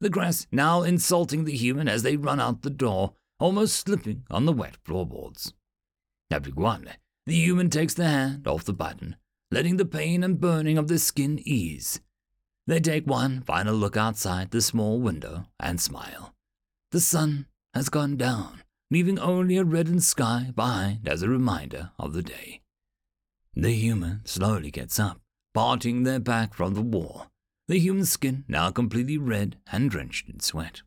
The 0.00 0.10
Cress 0.10 0.46
now 0.52 0.82
insulting 0.82 1.44
the 1.44 1.56
human 1.56 1.88
as 1.88 2.02
they 2.02 2.16
run 2.16 2.40
out 2.40 2.62
the 2.62 2.70
door, 2.70 3.14
almost 3.38 3.76
slipping 3.76 4.24
on 4.30 4.46
the 4.46 4.52
wet 4.52 4.76
floorboards. 4.84 5.52
One, 6.54 6.88
the 7.26 7.34
human 7.34 7.70
takes 7.70 7.94
the 7.94 8.06
hand 8.06 8.46
off 8.46 8.64
the 8.64 8.72
button, 8.72 9.16
letting 9.50 9.78
the 9.78 9.84
pain 9.84 10.22
and 10.22 10.40
burning 10.40 10.78
of 10.78 10.86
the 10.86 10.98
skin 10.98 11.40
ease. 11.42 12.00
They 12.70 12.78
take 12.78 13.04
one 13.04 13.40
final 13.40 13.74
look 13.74 13.96
outside 13.96 14.52
the 14.52 14.60
small 14.60 15.00
window 15.00 15.46
and 15.58 15.80
smile. 15.80 16.36
The 16.92 17.00
sun 17.00 17.46
has 17.74 17.88
gone 17.88 18.16
down, 18.16 18.62
leaving 18.92 19.18
only 19.18 19.56
a 19.56 19.64
reddened 19.64 20.04
sky 20.04 20.52
behind 20.54 21.08
as 21.08 21.24
a 21.24 21.28
reminder 21.28 21.90
of 21.98 22.12
the 22.12 22.22
day. 22.22 22.60
The 23.56 23.72
human 23.72 24.20
slowly 24.24 24.70
gets 24.70 25.00
up, 25.00 25.20
parting 25.52 26.04
their 26.04 26.20
back 26.20 26.54
from 26.54 26.74
the 26.74 26.80
wall, 26.80 27.26
the 27.66 27.80
human 27.80 28.04
skin 28.04 28.44
now 28.46 28.70
completely 28.70 29.18
red 29.18 29.56
and 29.72 29.90
drenched 29.90 30.28
in 30.28 30.38
sweat. 30.38 30.82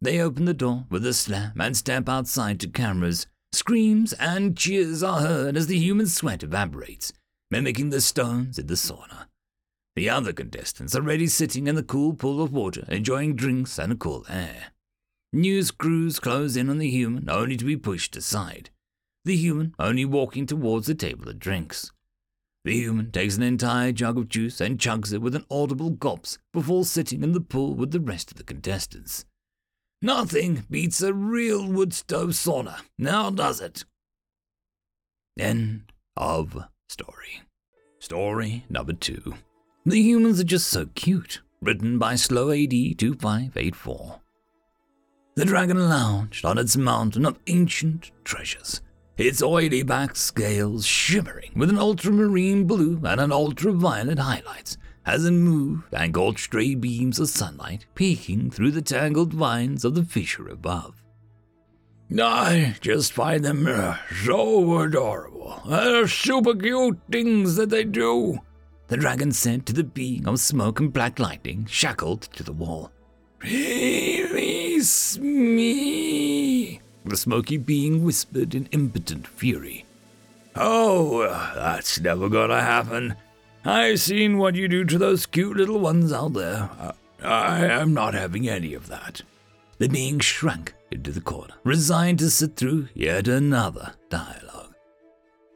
They 0.00 0.18
open 0.18 0.46
the 0.46 0.52
door 0.52 0.86
with 0.90 1.06
a 1.06 1.14
slam 1.14 1.60
and 1.60 1.76
step 1.76 2.08
outside 2.08 2.58
to 2.58 2.68
cameras. 2.68 3.28
Screams 3.52 4.14
and 4.14 4.56
cheers 4.56 5.04
are 5.04 5.20
heard 5.20 5.56
as 5.56 5.68
the 5.68 5.78
human 5.78 6.08
sweat 6.08 6.42
evaporates, 6.42 7.12
mimicking 7.52 7.90
the 7.90 8.00
stones 8.00 8.58
in 8.58 8.66
the 8.66 8.74
sauna. 8.74 9.27
The 9.98 10.10
other 10.10 10.32
contestants 10.32 10.94
are 10.94 11.00
already 11.00 11.26
sitting 11.26 11.66
in 11.66 11.74
the 11.74 11.82
cool 11.82 12.14
pool 12.14 12.40
of 12.40 12.52
water, 12.52 12.84
enjoying 12.86 13.34
drinks 13.34 13.80
and 13.80 13.90
the 13.90 13.96
cool 13.96 14.24
air. 14.28 14.66
News 15.32 15.72
crews 15.72 16.20
close 16.20 16.56
in 16.56 16.70
on 16.70 16.78
the 16.78 16.88
human, 16.88 17.28
only 17.28 17.56
to 17.56 17.64
be 17.64 17.76
pushed 17.76 18.14
aside 18.14 18.70
the 19.24 19.34
human 19.34 19.74
only 19.76 20.04
walking 20.04 20.46
towards 20.46 20.86
the 20.86 20.94
table 20.94 21.28
of 21.28 21.40
drinks. 21.40 21.90
The 22.64 22.74
human 22.74 23.10
takes 23.10 23.36
an 23.36 23.42
entire 23.42 23.90
jug 23.90 24.16
of 24.16 24.28
juice 24.28 24.60
and 24.60 24.78
chugs 24.78 25.12
it 25.12 25.20
with 25.20 25.34
an 25.34 25.44
audible 25.50 25.90
gulps 25.90 26.38
before 26.52 26.84
sitting 26.84 27.24
in 27.24 27.32
the 27.32 27.40
pool 27.40 27.74
with 27.74 27.90
the 27.90 27.98
rest 27.98 28.30
of 28.30 28.36
the 28.36 28.44
contestants. 28.44 29.24
Nothing 30.00 30.64
beats 30.70 31.02
a 31.02 31.12
real 31.12 31.66
wood 31.66 31.92
stove 31.92 32.34
sauna, 32.34 32.82
now 32.96 33.30
does 33.30 33.60
it? 33.60 33.84
End 35.36 35.92
of 36.16 36.56
story. 36.88 37.42
Story 37.98 38.64
number 38.70 38.92
two. 38.92 39.34
The 39.88 40.02
humans 40.02 40.40
are 40.40 40.44
just 40.44 40.68
so 40.68 40.86
cute. 40.94 41.40
Written 41.60 41.98
by 41.98 42.14
Slow 42.14 42.50
AD 42.50 42.70
2584. 42.98 44.20
The 45.34 45.44
dragon 45.44 45.88
lounged 45.88 46.44
on 46.44 46.58
its 46.58 46.76
mountain 46.76 47.24
of 47.24 47.38
ancient 47.46 48.10
treasures 48.24 48.80
its 49.18 49.42
oily 49.42 49.82
back 49.82 50.14
scales 50.14 50.86
shimmering 50.86 51.50
with 51.56 51.68
an 51.68 51.78
ultramarine 51.78 52.64
blue 52.66 53.00
and 53.04 53.20
an 53.20 53.32
ultraviolet 53.32 54.18
highlights 54.18 54.78
as 55.04 55.24
it 55.24 55.32
moved 55.32 55.92
and 55.92 56.14
caught 56.14 56.38
stray 56.38 56.76
beams 56.76 57.18
of 57.18 57.28
sunlight 57.28 57.84
peeking 57.96 58.48
through 58.48 58.70
the 58.70 58.80
tangled 58.80 59.32
vines 59.32 59.84
of 59.84 59.96
the 59.96 60.04
fissure 60.04 60.48
above. 60.48 61.02
I 62.16 62.76
just 62.80 63.12
find 63.12 63.44
them 63.44 63.66
uh, 63.66 63.96
so 64.24 64.78
adorable. 64.78 65.62
They're 65.66 66.06
super 66.06 66.54
cute 66.54 66.98
things 67.10 67.56
that 67.56 67.70
they 67.70 67.84
do, 67.84 68.38
the 68.88 68.96
dragon 68.96 69.32
said 69.32 69.64
to 69.66 69.72
the 69.72 69.84
being 69.84 70.26
of 70.26 70.40
smoke 70.40 70.80
and 70.80 70.92
black 70.92 71.18
lightning 71.18 71.66
shackled 71.66 72.22
to 72.22 72.42
the 72.42 72.52
wall. 72.52 72.90
Release 73.42 75.18
me 75.18 76.80
the 77.04 77.16
smoky 77.16 77.56
being 77.56 78.04
whispered 78.04 78.54
in 78.54 78.66
impotent 78.66 79.26
fury. 79.26 79.84
Oh, 80.56 81.22
that's 81.54 82.00
never 82.00 82.28
gonna 82.28 82.60
happen. 82.60 83.14
I've 83.64 84.00
seen 84.00 84.38
what 84.38 84.54
you 84.54 84.68
do 84.68 84.84
to 84.84 84.98
those 84.98 85.26
cute 85.26 85.56
little 85.56 85.78
ones 85.78 86.12
out 86.12 86.32
there. 86.32 86.70
Uh, 86.78 86.92
I 87.22 87.66
am 87.66 87.94
not 87.94 88.14
having 88.14 88.48
any 88.48 88.74
of 88.74 88.88
that. 88.88 89.22
The 89.78 89.88
being 89.88 90.18
shrank 90.20 90.74
into 90.90 91.12
the 91.12 91.20
corner, 91.20 91.54
resigned 91.64 92.18
to 92.20 92.30
sit 92.30 92.56
through 92.56 92.88
yet 92.94 93.28
another 93.28 93.94
dialogue. 94.08 94.74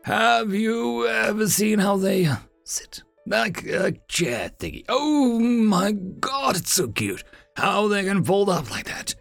Have 0.02 0.52
you 0.52 1.06
ever 1.09 1.48
seen 1.48 1.78
how 1.78 1.96
they 1.96 2.28
sit? 2.64 3.02
Like 3.27 3.65
a 3.65 3.86
uh, 3.86 3.90
chair 4.09 4.51
thingy. 4.59 4.85
Oh 4.89 5.39
my 5.39 5.93
god, 5.93 6.57
it's 6.57 6.73
so 6.73 6.89
cute. 6.89 7.23
How 7.57 7.89
they 7.89 8.05
can 8.05 8.24
fold 8.24 8.49
up 8.49 8.70
like 8.70 8.86
that. 8.86 9.15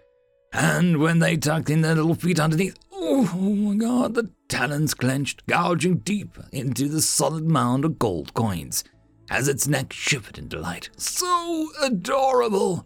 And 0.53 0.98
when 0.98 1.19
they 1.19 1.38
tucked 1.38 1.69
in 1.69 1.82
their 1.82 1.95
little 1.95 2.15
feet 2.15 2.40
underneath, 2.40 2.78
oh, 2.91 3.32
oh 3.34 3.56
my 3.56 3.76
god, 3.76 4.15
the 4.15 4.32
talons 4.49 4.94
clenched, 4.94 5.45
gouging 5.48 5.98
deep 5.98 6.38
into 6.52 6.88
the 6.88 7.02
solid 7.02 7.49
mound 7.49 7.86
of 7.86 7.99
gold 7.99 8.34
coins 8.34 8.84
as 9.30 9.48
its 9.48 9.68
neck 9.68 9.94
shivered 9.94 10.38
in 10.38 10.49
delight. 10.49 10.90
So 10.98 11.69
adorable! 11.82 12.86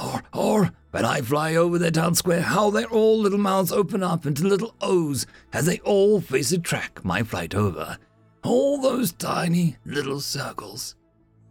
Or, 0.00 0.22
or, 0.32 0.70
when 0.92 1.04
I 1.04 1.20
fly 1.20 1.56
over 1.56 1.78
their 1.78 1.90
town 1.90 2.14
square, 2.14 2.42
how 2.42 2.70
their 2.70 2.86
all 2.86 3.18
little 3.18 3.38
mouths 3.38 3.72
open 3.72 4.04
up 4.04 4.24
into 4.24 4.46
little 4.46 4.76
O's 4.80 5.26
as 5.52 5.66
they 5.66 5.80
all 5.80 6.20
face 6.20 6.52
a 6.52 6.58
track 6.58 7.04
my 7.04 7.24
flight 7.24 7.54
over. 7.54 7.98
All 8.42 8.78
those 8.80 9.12
tiny 9.12 9.76
little 9.84 10.20
circles. 10.20 10.94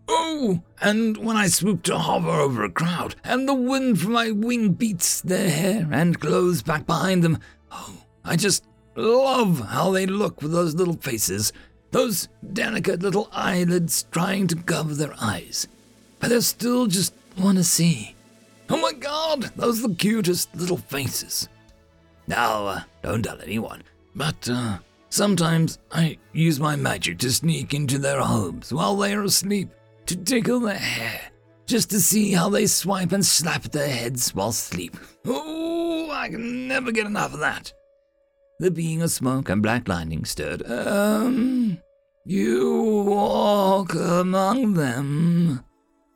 Oh, 0.07 0.61
and 0.81 1.17
when 1.17 1.35
I 1.35 1.47
swoop 1.47 1.83
to 1.83 1.97
hover 1.97 2.29
over 2.29 2.63
a 2.63 2.71
crowd, 2.71 3.15
and 3.23 3.47
the 3.47 3.53
wind 3.53 3.99
from 3.99 4.13
my 4.13 4.31
wing 4.31 4.71
beats 4.71 5.19
their 5.21 5.49
hair 5.49 5.87
and 5.91 6.19
clothes 6.19 6.61
back 6.61 6.85
behind 6.85 7.23
them, 7.23 7.39
oh, 7.71 8.05
I 8.23 8.37
just 8.37 8.63
love 8.95 9.59
how 9.67 9.91
they 9.91 10.05
look 10.05 10.41
with 10.41 10.53
those 10.53 10.75
little 10.75 10.95
faces, 10.95 11.51
those 11.91 12.29
delicate 12.53 13.01
little 13.01 13.29
eyelids 13.33 14.05
trying 14.11 14.47
to 14.47 14.55
cover 14.55 14.93
their 14.93 15.13
eyes, 15.19 15.67
but 16.19 16.29
they 16.29 16.39
still 16.39 16.87
just 16.87 17.13
want 17.37 17.57
to 17.57 17.63
see. 17.63 18.15
Oh 18.69 18.77
my 18.81 18.93
god, 18.93 19.51
those 19.55 19.83
are 19.83 19.89
the 19.89 19.95
cutest 19.95 20.55
little 20.55 20.77
faces. 20.77 21.49
Now, 22.27 22.65
uh, 22.65 22.81
don't 23.01 23.23
tell 23.23 23.41
anyone, 23.41 23.83
but 24.15 24.49
uh, 24.49 24.79
sometimes 25.09 25.79
I 25.91 26.17
use 26.33 26.59
my 26.59 26.75
magic 26.75 27.19
to 27.19 27.31
sneak 27.31 27.73
into 27.73 27.97
their 27.97 28.21
homes 28.21 28.73
while 28.73 28.95
they 28.95 29.13
are 29.13 29.23
asleep 29.23 29.69
to 30.05 30.15
tickle 30.15 30.61
their 30.61 30.75
hair, 30.75 31.31
just 31.65 31.89
to 31.91 31.99
see 31.99 32.31
how 32.31 32.49
they 32.49 32.65
swipe 32.65 33.11
and 33.11 33.25
slap 33.25 33.63
their 33.63 33.89
heads 33.89 34.33
while 34.33 34.49
asleep. 34.49 34.97
Oh, 35.25 36.09
I 36.11 36.29
can 36.29 36.67
never 36.67 36.91
get 36.91 37.05
enough 37.05 37.33
of 37.33 37.39
that. 37.39 37.73
The 38.59 38.71
being 38.71 39.01
of 39.01 39.11
smoke 39.11 39.49
and 39.49 39.61
black 39.61 39.87
lightning 39.87 40.25
stirred. 40.25 40.63
Um, 40.69 41.77
you 42.25 43.03
walk 43.05 43.93
among 43.93 44.73
them. 44.73 45.63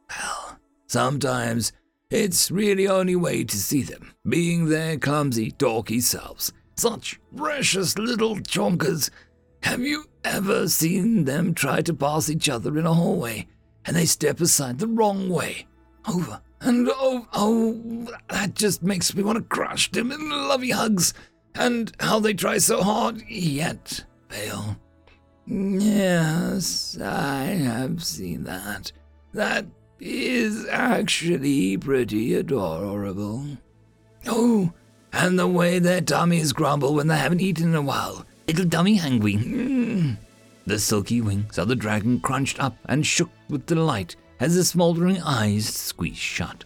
Well, 0.10 0.60
sometimes 0.88 1.72
it's 2.10 2.50
really 2.50 2.88
only 2.88 3.16
way 3.16 3.44
to 3.44 3.58
see 3.58 3.84
them, 3.84 4.14
being 4.28 4.68
their 4.68 4.98
clumsy, 4.98 5.52
dorky 5.52 6.02
selves. 6.02 6.52
Such 6.76 7.20
precious 7.36 7.98
little 7.98 8.38
chonkers. 8.38 9.10
Have 9.64 9.82
you 9.82 10.06
ever 10.24 10.68
seen 10.68 11.26
them 11.26 11.54
try 11.54 11.82
to 11.82 11.94
pass 11.94 12.30
each 12.30 12.50
other 12.50 12.78
in 12.78 12.86
a 12.86 12.94
hallway 12.94 13.48
and 13.86 13.96
they 13.96 14.06
step 14.06 14.40
aside 14.42 14.80
the 14.80 14.88
wrong 14.88 15.30
way. 15.30 15.68
Over 16.08 16.42
and 16.62 16.90
oh, 16.92 17.28
oh, 17.34 18.08
that 18.30 18.56
just 18.56 18.84
makes 18.84 19.16
me 19.16 19.24
want 19.24 19.38
to 19.38 19.44
crush 19.44 19.92
them 19.92 20.12
in 20.12 20.30
lovey 20.30 20.72
hugs. 20.72 21.14
And 21.56 21.92
how 22.00 22.20
they 22.20 22.34
try 22.34 22.60
so 22.60 22.82
hard, 22.82 23.24
yet 23.28 24.06
fail. 24.30 24.78
Yes, 25.46 26.98
I 27.02 27.44
have 27.46 28.04
seen 28.04 28.44
that. 28.46 28.92
That 29.34 29.66
is 30.00 30.66
actually 30.68 31.78
pretty 31.78 32.36
adorable. 32.36 33.46
Oh, 34.28 34.72
and 35.14 35.38
the 35.38 35.48
way 35.48 35.80
their 35.80 36.02
tummies 36.02 36.54
grumble 36.54 36.94
when 36.94 37.08
they 37.08 37.18
haven't 37.18 37.42
eaten 37.42 37.70
in 37.70 37.76
a 37.76 37.82
while. 37.82 38.26
Little 38.48 38.66
dummy 38.66 38.98
hungry. 38.98 39.36
Mm. 39.36 40.18
The 40.66 40.80
silky 40.80 41.22
wings 41.22 41.58
of 41.58 41.68
the 41.68 41.76
dragon 41.76 42.20
crunched 42.20 42.62
up 42.62 42.78
and 42.86 43.06
shook 43.06 43.30
with 43.50 43.66
delight 43.66 44.16
as 44.40 44.56
the 44.56 44.64
smoldering 44.64 45.22
eyes 45.22 45.68
squeezed 45.68 46.18
shut. 46.18 46.66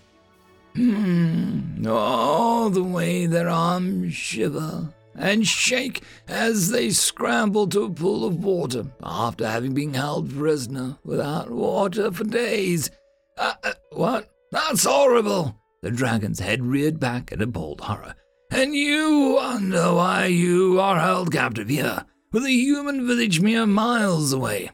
Hmm. 0.75 1.85
Oh, 1.87 2.69
the 2.69 2.83
way 2.83 3.25
their 3.25 3.49
arms 3.49 4.13
shiver 4.13 4.93
and 5.17 5.47
shake 5.47 6.03
as 6.27 6.69
they 6.69 6.89
scramble 6.89 7.67
to 7.67 7.83
a 7.83 7.89
pool 7.89 8.25
of 8.25 8.43
water 8.43 8.85
after 9.01 9.47
having 9.47 9.73
been 9.73 9.93
held 9.93 10.35
prisoner 10.35 10.97
without 11.03 11.49
water 11.49 12.11
for 12.11 12.25
days. 12.25 12.91
Uh, 13.37 13.53
uh, 13.63 13.73
what? 13.91 14.29
That's 14.51 14.83
horrible! 14.83 15.59
The 15.81 15.91
dragon's 15.91 16.39
head 16.39 16.63
reared 16.63 16.99
back 16.99 17.31
in 17.31 17.41
appalled 17.41 17.81
horror. 17.81 18.15
And 18.51 18.75
you 18.75 19.35
wonder 19.35 19.93
why 19.93 20.27
you 20.27 20.79
are 20.79 20.99
held 20.99 21.31
captive 21.31 21.69
here, 21.69 22.05
with 22.31 22.45
a 22.45 22.51
human 22.51 23.07
village 23.07 23.41
mere 23.41 23.65
miles 23.65 24.33
away. 24.33 24.71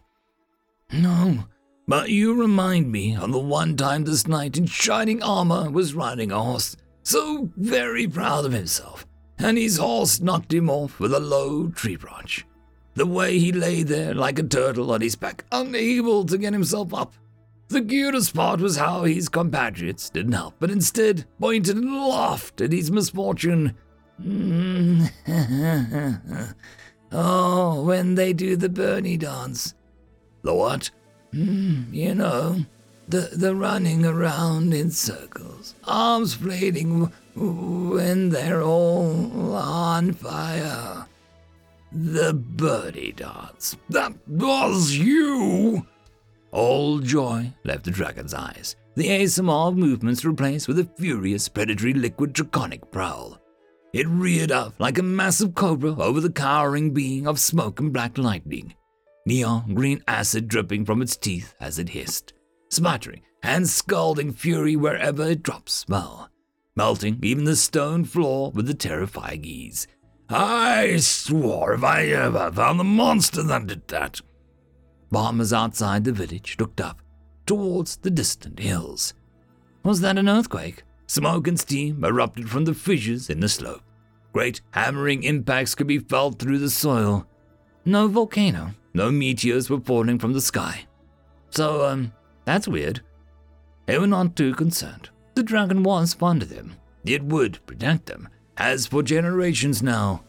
No, 0.92 1.46
but 1.88 2.10
you 2.10 2.40
remind 2.40 2.92
me 2.92 3.16
of 3.16 3.32
the 3.32 3.40
one 3.40 3.78
time 3.78 4.04
this 4.04 4.28
knight 4.28 4.58
in 4.58 4.66
shining 4.66 5.24
armor 5.24 5.70
was 5.70 5.94
riding 5.94 6.32
a 6.32 6.42
horse, 6.42 6.76
so 7.04 7.50
very 7.58 8.08
proud 8.08 8.46
of 8.46 8.52
himself, 8.52 9.08
and 9.38 9.58
his 9.58 9.78
horse 9.78 10.20
knocked 10.20 10.54
him 10.54 10.70
off 10.70 11.00
with 11.00 11.14
a 11.14 11.20
low 11.20 11.70
tree 11.70 11.96
branch. 11.96 12.46
The 12.96 13.06
way 13.06 13.40
he 13.40 13.52
lay 13.52 13.84
there 13.84 14.14
like 14.14 14.38
a 14.38 14.44
turtle 14.44 14.92
on 14.92 15.02
his 15.02 15.16
back, 15.16 15.46
unable 15.52 16.26
to 16.26 16.38
get 16.38 16.54
himself 16.54 16.94
up. 16.94 17.14
The 17.72 17.82
cutest 17.82 18.36
part 18.36 18.60
was 18.60 18.76
how 18.76 19.04
his 19.06 19.30
compatriots 19.30 20.10
didn't 20.10 20.34
help, 20.34 20.56
but 20.60 20.70
instead 20.70 21.24
pointed 21.40 21.78
and 21.78 21.96
laughed 21.96 22.60
at 22.60 22.74
his 22.74 22.92
misfortune. 22.92 23.78
oh, 27.14 27.82
when 27.82 28.16
they 28.16 28.34
do 28.34 28.58
the 28.58 28.68
Bernie 28.68 29.16
dance. 29.16 29.74
The 30.42 30.54
what? 30.54 30.92
Mm, 31.34 31.94
you 31.94 32.14
know, 32.14 32.58
the, 33.08 33.30
the 33.32 33.56
running 33.56 34.04
around 34.06 34.74
in 34.74 34.92
circles, 34.92 35.76
arms 35.86 36.34
flailing 36.34 37.10
when 37.36 38.32
they're 38.32 38.64
all 38.64 39.56
on 39.56 40.12
fire. 40.12 41.08
The 41.94 42.34
birdie 42.34 43.14
dance. 43.14 43.78
That 43.90 44.12
was 44.28 44.98
you! 44.98 45.88
All 46.52 47.00
joy 47.00 47.54
left 47.64 47.86
the 47.86 47.92
dragon's 47.92 48.34
eyes. 48.34 48.76
The 48.96 49.08
ASMR 49.08 49.76
movements 49.76 50.26
replaced 50.26 50.68
with 50.68 50.80
a 50.80 50.90
furious, 50.98 51.48
predatory, 51.48 51.94
liquid, 51.94 52.34
draconic 52.34 52.92
prowl. 52.92 53.42
It 53.94 54.08
reared 54.08 54.52
up 54.52 54.74
like 54.80 54.98
a 54.98 55.04
massive 55.04 55.56
cobra 55.56 55.96
over 55.98 56.20
the 56.20 56.32
cowering 56.32 56.94
being 56.94 57.28
of 57.28 57.40
smoke 57.40 57.80
and 57.80 57.92
black 57.92 58.18
lightning 58.18 58.74
neon 59.26 59.74
green 59.74 60.04
acid 60.08 60.48
dripping 60.48 60.86
from 60.86 61.02
its 61.02 61.16
teeth 61.16 61.56
as 61.60 61.80
it 61.80 61.90
hissed, 61.90 62.34
smattering 62.70 63.22
and 63.44 63.68
scalding 63.68 64.34
fury 64.34 64.76
wherever 64.76 65.24
it 65.24 65.44
dropped 65.44 65.70
smell, 65.70 66.30
melting 66.76 67.20
even 67.22 67.44
the 67.44 67.56
stone 67.56 68.04
floor 68.04 68.52
with 68.52 68.70
a 68.70 68.74
terrifying 68.74 69.44
ease. 69.44 69.88
I 70.30 70.98
swore 70.98 71.74
if 71.74 71.84
I 71.84 72.06
ever 72.06 72.52
found 72.52 72.80
the 72.80 72.86
monster 72.86 73.44
that 73.44 73.68
did 73.68 73.88
that. 73.90 74.22
Farmers 75.12 75.52
outside 75.52 76.04
the 76.04 76.12
village 76.12 76.56
looked 76.60 76.80
up 76.80 77.02
towards 77.46 77.98
the 77.98 78.10
distant 78.10 78.60
hills. 78.60 79.14
Was 79.84 80.00
that 80.02 80.18
an 80.18 80.30
earthquake? 80.30 80.84
Smoke 81.08 81.48
and 81.48 81.60
steam 81.60 82.06
erupted 82.06 82.50
from 82.50 82.64
the 82.64 82.74
fissures 82.74 83.30
in 83.30 83.42
the 83.42 83.50
slope. 83.50 83.82
Great 84.32 84.62
hammering 84.72 85.24
impacts 85.24 85.76
could 85.76 85.88
be 85.88 86.00
felt 86.00 86.40
through 86.40 86.60
the 86.60 86.70
soil. 86.70 87.28
No 87.84 88.08
volcano, 88.08 88.72
no 88.94 89.12
meteors 89.12 89.70
were 89.70 89.82
falling 89.82 90.20
from 90.20 90.32
the 90.32 90.40
sky. 90.40 90.86
So, 91.50 91.86
um, 91.86 92.14
that's 92.46 92.68
weird. 92.68 93.02
They 93.88 93.98
were 93.98 94.08
not 94.08 94.38
too 94.38 94.54
concerned. 94.54 95.10
The 95.36 95.44
dragon 95.44 95.84
was 95.84 96.14
fond 96.14 96.44
of 96.44 96.50
them. 96.50 96.76
It 97.04 97.24
would 97.24 97.66
protect 97.66 98.06
them, 98.06 98.30
as 98.56 98.88
for 98.88 99.04
generations 99.04 99.84
now. 99.84 100.24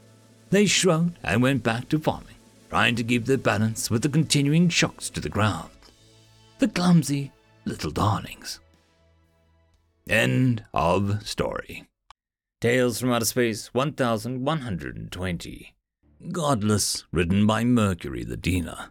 They 0.50 0.66
shrugged 0.66 1.18
and 1.22 1.42
went 1.42 1.62
back 1.62 1.88
to 1.90 1.98
farming, 1.98 2.31
trying 2.72 2.96
to 2.96 3.04
keep 3.04 3.26
their 3.26 3.36
balance 3.36 3.90
with 3.90 4.00
the 4.00 4.08
continuing 4.08 4.66
shocks 4.66 5.10
to 5.10 5.20
the 5.20 5.28
ground. 5.28 5.68
The 6.58 6.68
clumsy 6.68 7.30
little 7.66 7.90
darlings. 7.90 8.60
End 10.08 10.64
of 10.72 11.28
story. 11.28 11.84
Tales 12.62 12.98
from 12.98 13.12
Outer 13.12 13.26
Space 13.26 13.74
1120. 13.74 15.74
Godless, 16.32 17.04
written 17.12 17.46
by 17.46 17.62
Mercury 17.62 18.24
the 18.24 18.38
Diener. 18.38 18.88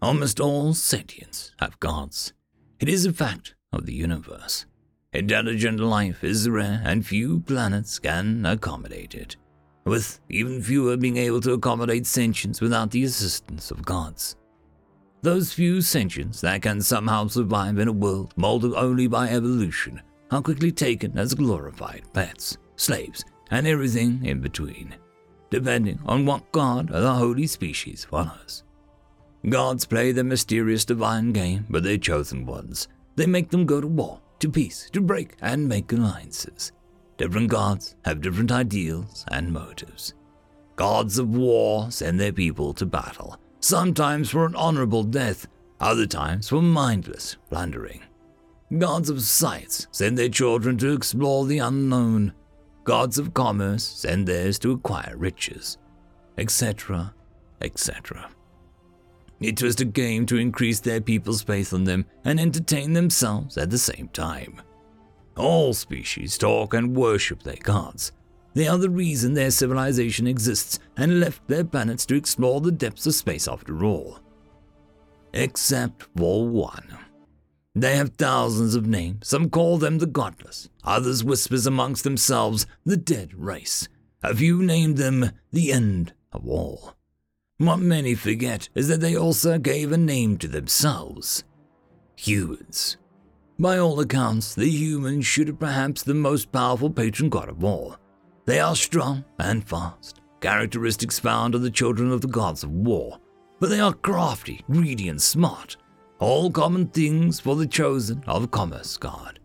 Almost 0.00 0.40
all 0.40 0.72
sentients 0.72 1.50
have 1.58 1.78
gods. 1.80 2.32
It 2.80 2.88
is 2.88 3.04
a 3.04 3.12
fact 3.12 3.54
of 3.74 3.84
the 3.84 3.92
universe. 3.92 4.64
Intelligent 5.12 5.80
life 5.80 6.24
is 6.24 6.48
rare, 6.48 6.80
and 6.82 7.04
few 7.04 7.40
planets 7.40 7.98
can 7.98 8.46
accommodate 8.46 9.14
it, 9.14 9.36
with 9.84 10.20
even 10.28 10.62
fewer 10.62 10.96
being 10.96 11.16
able 11.16 11.40
to 11.40 11.52
accommodate 11.52 12.06
sentience 12.06 12.60
without 12.60 12.90
the 12.90 13.04
assistance 13.04 13.70
of 13.70 13.84
gods. 13.84 14.36
Those 15.22 15.52
few 15.52 15.78
sentients 15.78 16.40
that 16.40 16.62
can 16.62 16.80
somehow 16.80 17.28
survive 17.28 17.78
in 17.78 17.88
a 17.88 17.92
world 17.92 18.34
molded 18.36 18.74
only 18.74 19.06
by 19.06 19.28
evolution 19.28 20.02
are 20.30 20.42
quickly 20.42 20.72
taken 20.72 21.16
as 21.18 21.34
glorified 21.34 22.04
pets, 22.12 22.58
slaves, 22.76 23.24
and 23.50 23.66
everything 23.66 24.24
in 24.24 24.40
between 24.40 24.94
depending 25.54 26.00
on 26.04 26.26
what 26.26 26.50
god 26.50 26.90
or 26.90 26.98
the 26.98 27.14
holy 27.14 27.46
species 27.46 28.04
follows. 28.04 28.64
Gods 29.48 29.86
play 29.86 30.10
their 30.10 30.24
mysterious 30.24 30.84
divine 30.84 31.32
game 31.32 31.64
with 31.70 31.84
their 31.84 31.96
chosen 31.96 32.44
ones. 32.44 32.88
They 33.14 33.26
make 33.26 33.50
them 33.50 33.64
go 33.64 33.80
to 33.80 33.86
war, 33.86 34.20
to 34.40 34.50
peace, 34.50 34.90
to 34.92 35.00
break 35.00 35.36
and 35.40 35.68
make 35.68 35.92
alliances. 35.92 36.72
Different 37.16 37.48
gods 37.48 37.94
have 38.04 38.20
different 38.20 38.50
ideals 38.50 39.24
and 39.28 39.52
motives. 39.52 40.14
Gods 40.76 41.18
of 41.18 41.28
war 41.28 41.90
send 41.90 42.18
their 42.18 42.32
people 42.32 42.74
to 42.74 42.86
battle, 42.86 43.38
sometimes 43.60 44.30
for 44.30 44.44
an 44.46 44.56
honorable 44.56 45.04
death, 45.04 45.46
other 45.80 46.06
times 46.06 46.48
for 46.48 46.60
mindless 46.60 47.36
plundering. 47.48 48.02
Gods 48.78 49.10
of 49.10 49.22
science 49.22 49.86
send 49.92 50.18
their 50.18 50.28
children 50.28 50.76
to 50.78 50.92
explore 50.92 51.46
the 51.46 51.58
unknown, 51.58 52.32
gods 52.82 53.18
of 53.18 53.34
commerce 53.34 53.84
send 53.84 54.26
theirs 54.26 54.58
to 54.60 54.72
acquire 54.72 55.14
riches, 55.16 55.78
etc., 56.36 57.14
etc. 57.60 58.28
It 59.40 59.62
was 59.62 59.80
a 59.80 59.84
game 59.84 60.26
to 60.26 60.36
increase 60.36 60.80
their 60.80 61.00
people's 61.00 61.42
faith 61.42 61.72
in 61.72 61.84
them 61.84 62.06
and 62.24 62.40
entertain 62.40 62.92
themselves 62.92 63.56
at 63.56 63.70
the 63.70 63.78
same 63.78 64.08
time. 64.08 64.60
All 65.36 65.74
species 65.74 66.38
talk 66.38 66.74
and 66.74 66.96
worship 66.96 67.42
their 67.42 67.56
gods. 67.56 68.12
They 68.54 68.68
are 68.68 68.78
the 68.78 68.90
reason 68.90 69.34
their 69.34 69.50
civilization 69.50 70.26
exists 70.26 70.78
and 70.96 71.18
left 71.18 71.46
their 71.48 71.64
planets 71.64 72.06
to 72.06 72.14
explore 72.14 72.60
the 72.60 72.70
depths 72.70 73.06
of 73.06 73.14
space 73.14 73.48
after 73.48 73.84
all. 73.84 74.20
Except 75.32 76.06
for 76.16 76.46
one. 76.46 76.96
They 77.74 77.96
have 77.96 78.10
thousands 78.10 78.76
of 78.76 78.86
names. 78.86 79.26
Some 79.26 79.50
call 79.50 79.78
them 79.78 79.98
the 79.98 80.06
godless. 80.06 80.68
Others 80.84 81.24
whispers 81.24 81.66
amongst 81.66 82.04
themselves 82.04 82.66
the 82.84 82.96
dead 82.96 83.34
race. 83.34 83.88
A 84.22 84.34
few 84.34 84.62
name 84.62 84.94
them 84.94 85.32
the 85.50 85.72
end 85.72 86.14
of 86.32 86.46
all. 86.46 86.94
What 87.58 87.80
many 87.80 88.14
forget 88.14 88.68
is 88.76 88.86
that 88.88 89.00
they 89.00 89.16
also 89.16 89.58
gave 89.58 89.90
a 89.90 89.96
name 89.96 90.38
to 90.38 90.48
themselves. 90.48 91.42
Humans. 92.16 92.96
By 93.58 93.78
all 93.78 94.00
accounts, 94.00 94.54
the 94.54 94.68
humans 94.68 95.26
should 95.26 95.48
have 95.48 95.58
perhaps 95.58 96.02
the 96.02 96.14
most 96.14 96.50
powerful 96.50 96.90
patron 96.90 97.28
god 97.28 97.48
of 97.48 97.62
all. 97.64 97.96
They 98.46 98.58
are 98.58 98.76
strong 98.76 99.24
and 99.38 99.66
fast, 99.66 100.20
characteristics 100.40 101.18
found 101.18 101.54
of 101.54 101.62
the 101.62 101.70
children 101.70 102.10
of 102.10 102.20
the 102.20 102.28
gods 102.28 102.64
of 102.64 102.70
war, 102.70 103.18
but 103.60 103.70
they 103.70 103.80
are 103.80 103.92
crafty, 103.92 104.64
greedy, 104.68 105.08
and 105.08 105.22
smart 105.22 105.76
all 106.24 106.50
common 106.50 106.86
things 106.86 107.40
for 107.40 107.56
the 107.56 107.66
chosen 107.66 108.22
of 108.26 108.50
Commerce 108.50 108.96
God. 108.96 109.40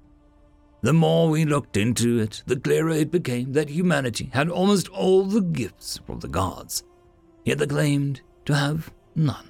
The 0.82 0.94
more 0.94 1.30
we 1.30 1.44
looked 1.44 1.76
into 1.76 2.20
it, 2.20 2.42
the 2.46 2.60
clearer 2.60 2.92
it 2.92 3.12
became 3.12 3.52
that 3.52 3.70
humanity 3.70 4.30
had 4.32 4.50
almost 4.50 4.88
all 4.88 5.26
the 5.26 5.42
gifts 5.42 6.00
from 6.06 6.20
the 6.20 6.30
gods, 6.30 6.84
yet 7.44 7.58
they 7.58 7.68
claimed 7.68 8.22
to 8.46 8.56
have 8.56 8.94
none. 9.14 9.50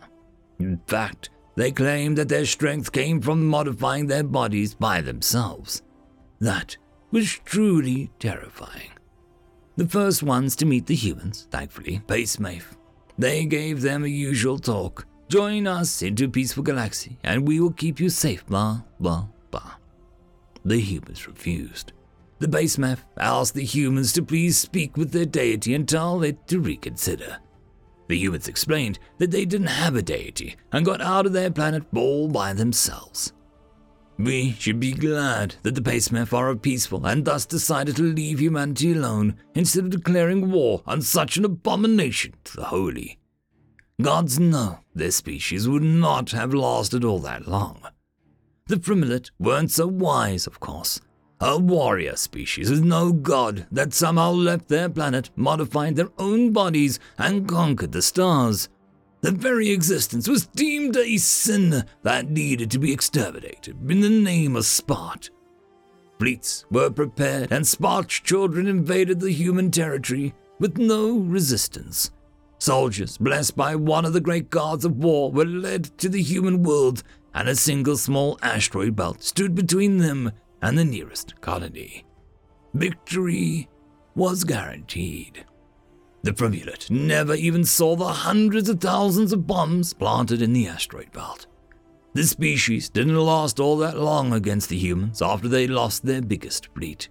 In 0.59 0.81
fact, 0.88 1.29
they 1.59 1.73
claimed 1.73 2.17
that 2.17 2.29
their 2.29 2.45
strength 2.45 2.89
came 2.89 3.19
from 3.19 3.45
modifying 3.45 4.07
their 4.07 4.23
bodies 4.23 4.73
by 4.73 5.01
themselves. 5.01 5.81
That 6.39 6.77
was 7.11 7.38
truly 7.43 8.11
terrifying. 8.17 8.91
The 9.75 9.89
first 9.89 10.23
ones 10.23 10.55
to 10.55 10.65
meet 10.65 10.85
the 10.85 10.95
humans, 10.95 11.49
thankfully, 11.51 12.01
Pacemafe. 12.07 12.77
They 13.17 13.43
gave 13.43 13.81
them 13.81 14.05
a 14.05 14.07
usual 14.07 14.57
talk, 14.57 15.05
Join 15.27 15.67
us 15.67 16.01
into 16.01 16.29
Peaceful 16.29 16.63
Galaxy, 16.63 17.17
and 17.25 17.45
we 17.45 17.59
will 17.59 17.73
keep 17.73 17.99
you 17.99 18.09
safe, 18.09 18.45
blah, 18.45 18.83
blah, 18.97 19.27
blah. 19.51 19.73
The 20.63 20.79
humans 20.79 21.27
refused. 21.27 21.91
The 22.39 22.47
base 22.47 22.77
map 22.77 22.99
asked 23.17 23.53
the 23.53 23.65
humans 23.65 24.13
to 24.13 24.23
please 24.23 24.57
speak 24.57 24.95
with 24.95 25.11
their 25.11 25.25
deity 25.25 25.75
and 25.75 25.85
tell 25.85 26.23
it 26.23 26.47
to 26.47 26.61
reconsider. 26.61 27.39
The 28.09 28.17
humans 28.17 28.47
explained 28.47 28.97
that 29.19 29.29
they 29.29 29.45
didn't 29.45 29.67
have 29.67 29.95
a 29.95 30.01
deity 30.01 30.55
and 30.71 30.83
got 30.83 30.99
out 30.99 31.27
of 31.27 31.33
their 31.33 31.51
planet 31.51 31.83
all 31.95 32.27
by 32.27 32.53
themselves. 32.53 33.33
We 34.17 34.53
should 34.53 34.79
be 34.79 34.93
glad 34.93 35.55
that 35.61 35.75
the 35.75 35.81
Paysmith 35.81 36.33
are 36.33 36.53
peaceful 36.55 37.05
and 37.05 37.23
thus 37.23 37.45
decided 37.45 37.95
to 37.97 38.01
leave 38.01 38.39
humanity 38.39 38.93
alone 38.93 39.38
instead 39.53 39.85
of 39.85 39.91
declaring 39.91 40.51
war 40.51 40.81
on 40.88 41.03
such 41.03 41.38
an 41.38 41.45
abomination 41.45 42.33
to 42.45 42.57
the 42.57 42.65
holy. 42.65 43.19
Gods 44.01 44.39
know 44.39 44.79
their 44.95 45.11
species 45.11 45.69
would 45.69 45.83
not 45.83 46.31
have 46.31 46.53
lasted 46.53 47.05
all 47.05 47.19
that 47.19 47.47
long. 47.47 47.83
The 48.65 48.77
Frimilit 48.77 49.29
weren't 49.38 49.71
so 49.71 49.85
wise, 49.85 50.47
of 50.47 50.59
course. 50.59 50.99
A 51.41 51.57
warrior 51.57 52.17
species 52.17 52.69
with 52.69 52.83
no 52.83 53.13
god 53.13 53.65
that 53.71 53.93
somehow 53.93 54.31
left 54.31 54.67
their 54.67 54.89
planet, 54.89 55.29
modified 55.37 55.95
their 55.95 56.09
own 56.17 56.51
bodies, 56.51 56.99
and 57.17 57.47
conquered 57.47 57.93
the 57.93 58.01
stars. 58.01 58.67
Their 59.21 59.31
very 59.31 59.69
existence 59.69 60.27
was 60.27 60.47
deemed 60.47 60.97
a 60.97 61.15
sin 61.15 61.85
that 62.03 62.29
needed 62.29 62.69
to 62.71 62.79
be 62.79 62.91
exterminated 62.91 63.77
in 63.89 64.01
the 64.01 64.09
name 64.09 64.57
of 64.57 64.63
Spart. 64.63 65.29
Fleets 66.19 66.65
were 66.69 66.89
prepared, 66.89 67.53
and 67.53 67.63
Spart's 67.63 68.19
children 68.19 68.67
invaded 68.67 69.21
the 69.21 69.31
human 69.31 69.71
territory 69.71 70.33
with 70.59 70.77
no 70.77 71.19
resistance. 71.19 72.11
Soldiers, 72.57 73.17
blessed 73.17 73.55
by 73.55 73.75
one 73.75 74.03
of 74.03 74.11
the 74.11 74.19
great 74.19 74.49
gods 74.49 74.83
of 74.83 74.97
war, 74.97 75.31
were 75.31 75.45
led 75.45 75.85
to 75.99 76.09
the 76.09 76.21
human 76.21 76.63
world, 76.63 77.01
and 77.33 77.47
a 77.47 77.55
single 77.55 77.95
small 77.95 78.37
asteroid 78.41 78.97
belt 78.97 79.23
stood 79.23 79.55
between 79.55 79.99
them 79.99 80.33
and 80.61 80.77
the 80.77 80.85
nearest 80.85 81.39
colony. 81.41 82.05
Victory 82.73 83.69
was 84.15 84.43
guaranteed. 84.43 85.45
The 86.23 86.31
Frimilit 86.31 86.89
never 86.91 87.33
even 87.35 87.63
saw 87.63 87.95
the 87.95 88.07
hundreds 88.07 88.67
of 88.69 88.81
thousands 88.81 89.31
of 89.31 89.47
bombs 89.47 89.93
planted 89.93 90.41
in 90.41 90.53
the 90.53 90.67
asteroid 90.67 91.11
belt. 91.13 91.47
The 92.13 92.23
species 92.23 92.89
didn't 92.89 93.15
last 93.15 93.59
all 93.59 93.77
that 93.77 93.97
long 93.97 94.33
against 94.33 94.69
the 94.69 94.77
humans 94.77 95.21
after 95.21 95.47
they 95.47 95.67
lost 95.67 96.05
their 96.05 96.21
biggest 96.21 96.67
fleet. 96.73 97.07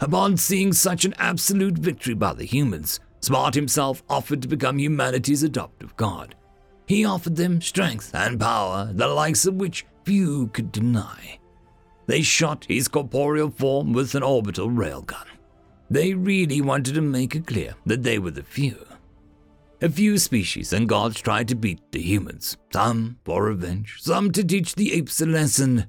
Upon 0.00 0.36
seeing 0.36 0.72
such 0.72 1.04
an 1.04 1.14
absolute 1.18 1.78
victory 1.78 2.14
by 2.14 2.34
the 2.34 2.44
humans, 2.44 3.00
Spart 3.20 3.54
himself 3.54 4.02
offered 4.10 4.42
to 4.42 4.48
become 4.48 4.78
humanity's 4.78 5.44
adoptive 5.44 5.96
god. 5.96 6.34
He 6.86 7.04
offered 7.04 7.36
them 7.36 7.60
strength 7.62 8.14
and 8.14 8.38
power, 8.38 8.90
the 8.92 9.08
likes 9.08 9.46
of 9.46 9.54
which 9.54 9.86
few 10.04 10.48
could 10.48 10.72
deny. 10.72 11.38
They 12.06 12.22
shot 12.22 12.66
his 12.68 12.88
corporeal 12.88 13.50
form 13.50 13.92
with 13.92 14.14
an 14.14 14.22
orbital 14.22 14.68
railgun. 14.68 15.26
They 15.90 16.14
really 16.14 16.60
wanted 16.60 16.94
to 16.94 17.00
make 17.00 17.34
it 17.34 17.46
clear 17.46 17.74
that 17.86 18.02
they 18.02 18.18
were 18.18 18.30
the 18.30 18.42
few. 18.42 18.84
A 19.80 19.88
few 19.88 20.18
species 20.18 20.72
and 20.72 20.88
gods 20.88 21.20
tried 21.20 21.48
to 21.48 21.54
beat 21.54 21.80
the 21.92 22.00
humans, 22.00 22.56
some 22.72 23.18
for 23.24 23.44
revenge, 23.44 23.96
some 24.00 24.32
to 24.32 24.42
teach 24.42 24.74
the 24.74 24.92
apes 24.94 25.20
a 25.20 25.26
lesson. 25.26 25.86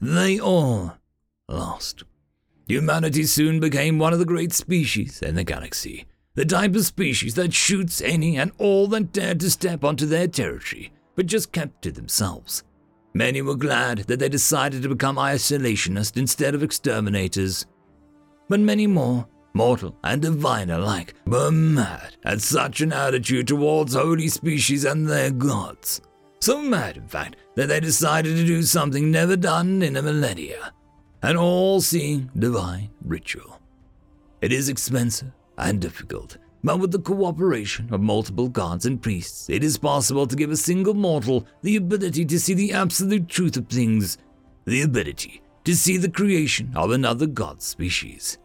They 0.00 0.38
all 0.38 0.96
lost. 1.48 2.04
Humanity 2.68 3.24
soon 3.24 3.60
became 3.60 3.98
one 3.98 4.12
of 4.12 4.18
the 4.18 4.24
great 4.24 4.52
species 4.52 5.22
in 5.22 5.34
the 5.34 5.44
galaxy, 5.44 6.06
the 6.34 6.44
type 6.44 6.74
of 6.74 6.84
species 6.84 7.34
that 7.34 7.54
shoots 7.54 8.00
any 8.00 8.36
and 8.36 8.52
all 8.58 8.88
that 8.88 9.12
dared 9.12 9.40
to 9.40 9.50
step 9.50 9.84
onto 9.84 10.06
their 10.06 10.28
territory, 10.28 10.92
but 11.14 11.26
just 11.26 11.52
kept 11.52 11.82
to 11.82 11.92
themselves. 11.92 12.64
Many 13.16 13.40
were 13.40 13.56
glad 13.56 14.00
that 14.08 14.18
they 14.18 14.28
decided 14.28 14.82
to 14.82 14.90
become 14.90 15.16
isolationists 15.16 16.18
instead 16.18 16.54
of 16.54 16.62
exterminators. 16.62 17.64
But 18.46 18.60
many 18.60 18.86
more, 18.86 19.26
mortal 19.54 19.96
and 20.04 20.20
divine 20.20 20.68
alike, 20.68 21.14
were 21.26 21.50
mad 21.50 22.18
at 22.24 22.42
such 22.42 22.82
an 22.82 22.92
attitude 22.92 23.48
towards 23.48 23.94
holy 23.94 24.28
species 24.28 24.84
and 24.84 25.08
their 25.08 25.30
gods. 25.30 26.02
So 26.42 26.60
mad, 26.60 26.98
in 26.98 27.08
fact, 27.08 27.36
that 27.54 27.68
they 27.68 27.80
decided 27.80 28.36
to 28.36 28.44
do 28.44 28.62
something 28.62 29.10
never 29.10 29.34
done 29.34 29.82
in 29.82 29.96
a 29.96 30.02
millennia 30.02 30.74
an 31.22 31.38
all 31.38 31.80
seeing 31.80 32.30
divine 32.38 32.90
ritual. 33.02 33.58
It 34.42 34.52
is 34.52 34.68
expensive 34.68 35.32
and 35.56 35.80
difficult, 35.80 36.36
but 36.64 36.80
with 36.80 36.90
the 36.90 36.98
cooperation 36.98 37.92
of 37.92 38.00
multiple 38.00 38.48
gods 38.48 38.86
and 38.86 39.00
priests, 39.00 39.48
it 39.48 39.62
is 39.62 39.78
possible 39.78 40.26
to 40.26 40.36
give 40.36 40.50
a 40.50 40.56
single 40.56 40.94
mortal 40.94 41.46
the 41.62 41.76
ability 41.76 42.24
to 42.24 42.40
see 42.40 42.54
the 42.54 42.72
absolute 42.72 43.28
truth 43.28 43.56
of 43.56 43.68
things, 43.68 44.18
the 44.64 44.82
ability 44.82 45.42
to 45.64 45.76
see 45.76 45.96
the 45.96 46.10
creation 46.10 46.72
of 46.74 46.90
another 46.90 47.26
god 47.26 47.62
species. 47.62 48.38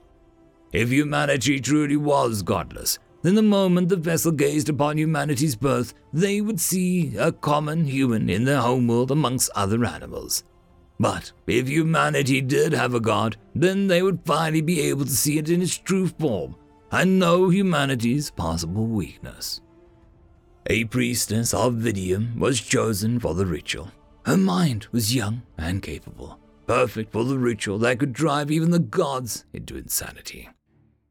If 0.72 0.90
humanity 0.90 1.60
truly 1.60 1.98
was 1.98 2.44
godless, 2.44 3.00
then 3.22 3.36
the 3.36 3.42
moment 3.42 3.90
the 3.90 3.96
vessel 3.96 4.32
gazed 4.32 4.70
upon 4.70 4.98
humanity's 4.98 5.56
birth, 5.56 5.94
they 6.12 6.42
would 6.42 6.60
see 6.60 7.16
a 7.18 7.32
common 7.32 7.86
human 7.86 8.30
in 8.30 8.46
their 8.46 8.62
homeworld 8.62 9.12
amongst 9.12 9.52
other 9.56 9.86
animals. 9.86 10.44
But 11.00 11.32
if 11.48 11.68
humanity 11.68 12.42
did 12.42 12.74
have 12.74 12.94
a 12.94 13.00
god, 13.00 13.38
then 13.56 13.88
they 13.88 14.02
would 14.02 14.22
finally 14.26 14.62
be 14.62 14.82
able 14.82 15.06
to 15.06 15.12
see 15.12 15.38
it 15.38 15.50
in 15.50 15.62
its 15.62 15.78
true 15.78 16.08
form 16.08 16.56
and 16.92 17.18
know 17.20 17.50
humanity's 17.50 18.30
possible 18.30 18.86
weakness. 18.86 19.62
A 20.68 20.84
priestess 20.86 21.54
of 21.54 21.76
Vidium 21.76 22.38
was 22.38 22.62
chosen 22.62 23.20
for 23.20 23.34
the 23.34 23.46
ritual. 23.46 23.92
Her 24.26 24.38
mind 24.38 24.88
was 24.92 25.16
young 25.16 25.42
and 25.58 25.82
capable, 25.82 26.38
perfect 26.68 27.12
for 27.12 27.24
the 27.24 27.40
ritual 27.40 27.80
that 27.80 28.00
could 28.00 28.14
drive 28.14 28.52
even 28.52 28.70
the 28.70 28.80
gods 28.80 29.46
into 29.54 29.78
insanity. 29.78 30.50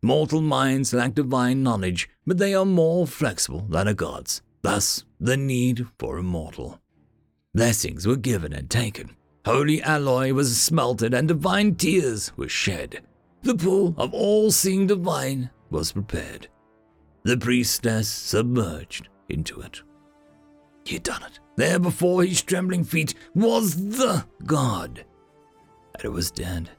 Mortal 0.03 0.41
minds 0.41 0.95
lack 0.95 1.15
divine 1.15 1.63
knowledge, 1.63 2.09
but 2.27 2.39
they 2.39 2.55
are 2.55 2.65
more 2.65 3.07
flexible 3.07 3.67
than 3.69 3.89
a 3.89 3.95
god's, 3.95 4.41
thus, 4.63 5.05
the 5.19 5.37
need 5.37 5.87
for 5.99 6.17
a 6.17 6.23
mortal. 6.23 6.81
Blessings 7.53 8.07
were 8.07 8.17
given 8.17 8.53
and 8.53 8.71
taken. 8.71 9.17
Holy 9.45 9.83
alloy 9.83 10.33
was 10.33 10.61
smelted, 10.61 11.13
and 11.13 11.27
divine 11.27 11.75
tears 11.75 12.33
were 12.37 12.49
shed. 12.49 13.03
The 13.43 13.55
pool 13.55 13.95
of 13.99 14.15
all 14.15 14.51
seeing 14.51 14.87
divine 14.87 15.51
was 15.71 15.93
prepared. 15.93 16.49
The 17.23 17.37
priestess 17.37 18.09
submerged 18.09 19.09
into 19.29 19.61
it. 19.61 19.83
He 20.85 20.95
had 20.95 21.03
done 21.03 21.23
it. 21.23 21.39
There 21.57 21.79
before 21.79 22.25
his 22.25 22.43
trembling 22.43 22.85
feet 22.85 23.15
was 23.35 23.97
the 23.97 24.25
god. 24.47 25.05
And 25.95 26.05
it 26.05 26.13
was 26.13 26.31
dead. 26.31 26.71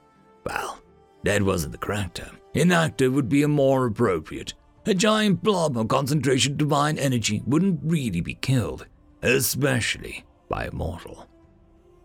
Well, 0.44 0.80
dead 1.24 1.42
wasn't 1.42 1.72
the 1.72 1.78
correct 1.78 2.16
term. 2.16 2.38
Inactive 2.54 3.12
would 3.14 3.28
be 3.28 3.42
a 3.42 3.48
more 3.48 3.86
appropriate. 3.86 4.54
A 4.84 4.94
giant 4.94 5.42
blob 5.42 5.78
of 5.78 5.88
concentration 5.88 6.56
divine 6.56 6.98
energy 6.98 7.42
wouldn't 7.46 7.80
really 7.84 8.20
be 8.20 8.34
killed, 8.34 8.86
especially 9.22 10.24
by 10.48 10.64
a 10.64 10.72
mortal. 10.72 11.28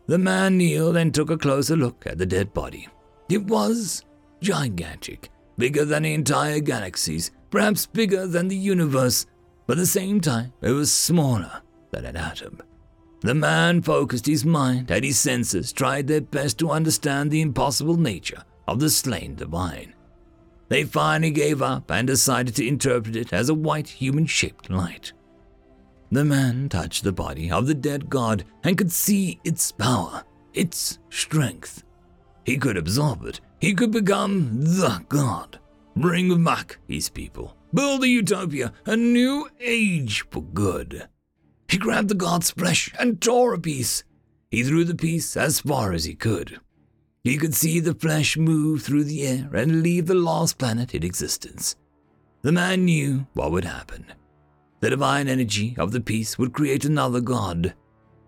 The 0.06 0.20
man 0.20 0.58
kneeled 0.58 0.96
and 0.96 1.14
took 1.14 1.32
a 1.32 1.38
closer 1.38 1.76
look 1.76 2.06
at 2.06 2.20
the 2.20 2.26
dead 2.26 2.54
body. 2.54 2.88
It 3.30 3.44
was 3.46 4.06
gigantic, 4.42 5.32
bigger 5.58 5.86
than 5.86 6.04
the 6.04 6.14
entire 6.14 6.60
galaxies, 6.60 7.32
perhaps 7.50 7.86
bigger 7.86 8.28
than 8.28 8.48
the 8.48 8.56
universe, 8.56 9.26
but 9.66 9.78
at 9.78 9.82
the 9.82 9.86
same 9.86 10.22
time, 10.22 10.54
it 10.62 10.72
was 10.72 10.92
smaller 10.92 11.62
than 11.92 12.06
an 12.06 12.16
atom. 12.16 12.62
The 13.22 13.34
man 13.34 13.82
focused 13.82 14.28
his 14.28 14.46
mind 14.46 14.92
and 14.92 15.04
his 15.04 15.20
senses 15.20 15.74
tried 15.74 16.08
their 16.08 16.22
best 16.22 16.60
to 16.60 16.70
understand 16.70 17.32
the 17.32 17.42
impossible 17.42 17.98
nature 17.98 18.44
of 18.68 18.80
the 18.80 18.90
slain 18.90 19.36
divine. 19.36 19.94
They 20.70 20.84
finally 20.84 21.32
gave 21.32 21.62
up 21.62 21.90
and 21.90 22.06
decided 22.06 22.56
to 22.56 22.68
interpret 22.68 23.16
it 23.16 23.34
as 23.34 23.50
a 23.50 23.56
white 23.56 23.88
human 23.88 24.26
shaped 24.26 24.70
light. 24.70 25.14
The 26.12 26.26
man 26.26 26.70
touched 26.70 27.04
the 27.04 27.12
body 27.12 27.50
of 27.52 27.68
the 27.68 27.74
dead 27.74 28.10
god 28.10 28.46
and 28.64 28.78
could 28.78 28.92
see 28.92 29.40
its 29.44 29.72
power, 29.72 30.24
its 30.54 31.00
strength. 31.10 31.84
He 32.46 32.58
could 32.58 32.78
absorb 32.78 33.26
it 33.26 33.42
he 33.60 33.74
could 33.74 33.92
become 33.92 34.62
the 34.62 35.04
god, 35.10 35.60
bring 35.96 36.44
back 36.44 36.78
his 36.88 37.10
people, 37.10 37.56
build 37.74 38.04
a 38.04 38.08
utopia, 38.08 38.74
a 38.86 38.96
new 38.96 39.50
age 39.60 40.26
for 40.30 40.44
good. 40.44 41.08
He 41.68 41.78
grabbed 41.78 42.10
the 42.10 42.16
god's 42.16 42.52
flesh 42.52 42.94
and 43.00 43.22
tore 43.22 43.54
a 43.54 43.60
piece. 43.60 44.04
He 44.50 44.64
threw 44.64 44.84
the 44.84 44.96
piece 44.96 45.36
as 45.36 45.60
far 45.60 45.92
as 45.92 46.06
he 46.06 46.16
could. 46.16 46.60
He 47.24 47.38
could 47.38 47.54
see 47.54 47.80
the 47.80 47.94
flesh 47.94 48.38
move 48.38 48.84
through 48.84 49.04
the 49.04 49.28
air 49.28 49.50
and 49.54 49.82
leave 49.82 50.06
the 50.06 50.14
lost 50.14 50.58
planet 50.58 50.96
in 50.96 51.04
existence. 51.04 51.76
The 52.42 52.54
man 52.54 52.86
knew 52.86 53.28
what 53.34 53.52
would 53.52 53.66
happen. 53.66 54.06
The 54.80 54.92
divine 54.92 55.28
energy 55.28 55.76
of 55.78 55.92
the 55.92 56.00
piece 56.00 56.38
would 56.38 56.54
create 56.54 56.86
another 56.86 57.20
god, 57.20 57.74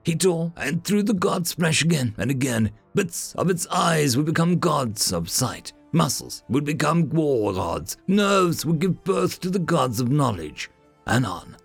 he 0.04 0.16
tore 0.16 0.52
and 0.58 0.84
threw 0.84 1.04
the 1.04 1.14
god's 1.14 1.54
flesh 1.54 1.84
again 1.84 2.16
and 2.18 2.32
again. 2.32 2.72
Bits 3.00 3.34
of 3.36 3.50
its 3.50 3.66
eyes 3.68 4.18
would 4.18 4.26
become 4.26 4.60
gods 4.60 5.14
of 5.14 5.30
sight. 5.30 5.72
Muscles 5.94 6.44
would 6.50 6.66
become 6.66 7.10
war 7.12 7.54
gods. 7.54 7.96
Nerves 8.08 8.66
would 8.66 8.80
give 8.80 9.06
birth 9.06 9.40
to 9.40 9.50
the 9.50 9.58
gods 9.58 10.02
of 10.02 10.12
knowledge. 10.12 10.70
And 11.08 11.26
on 11.26 11.56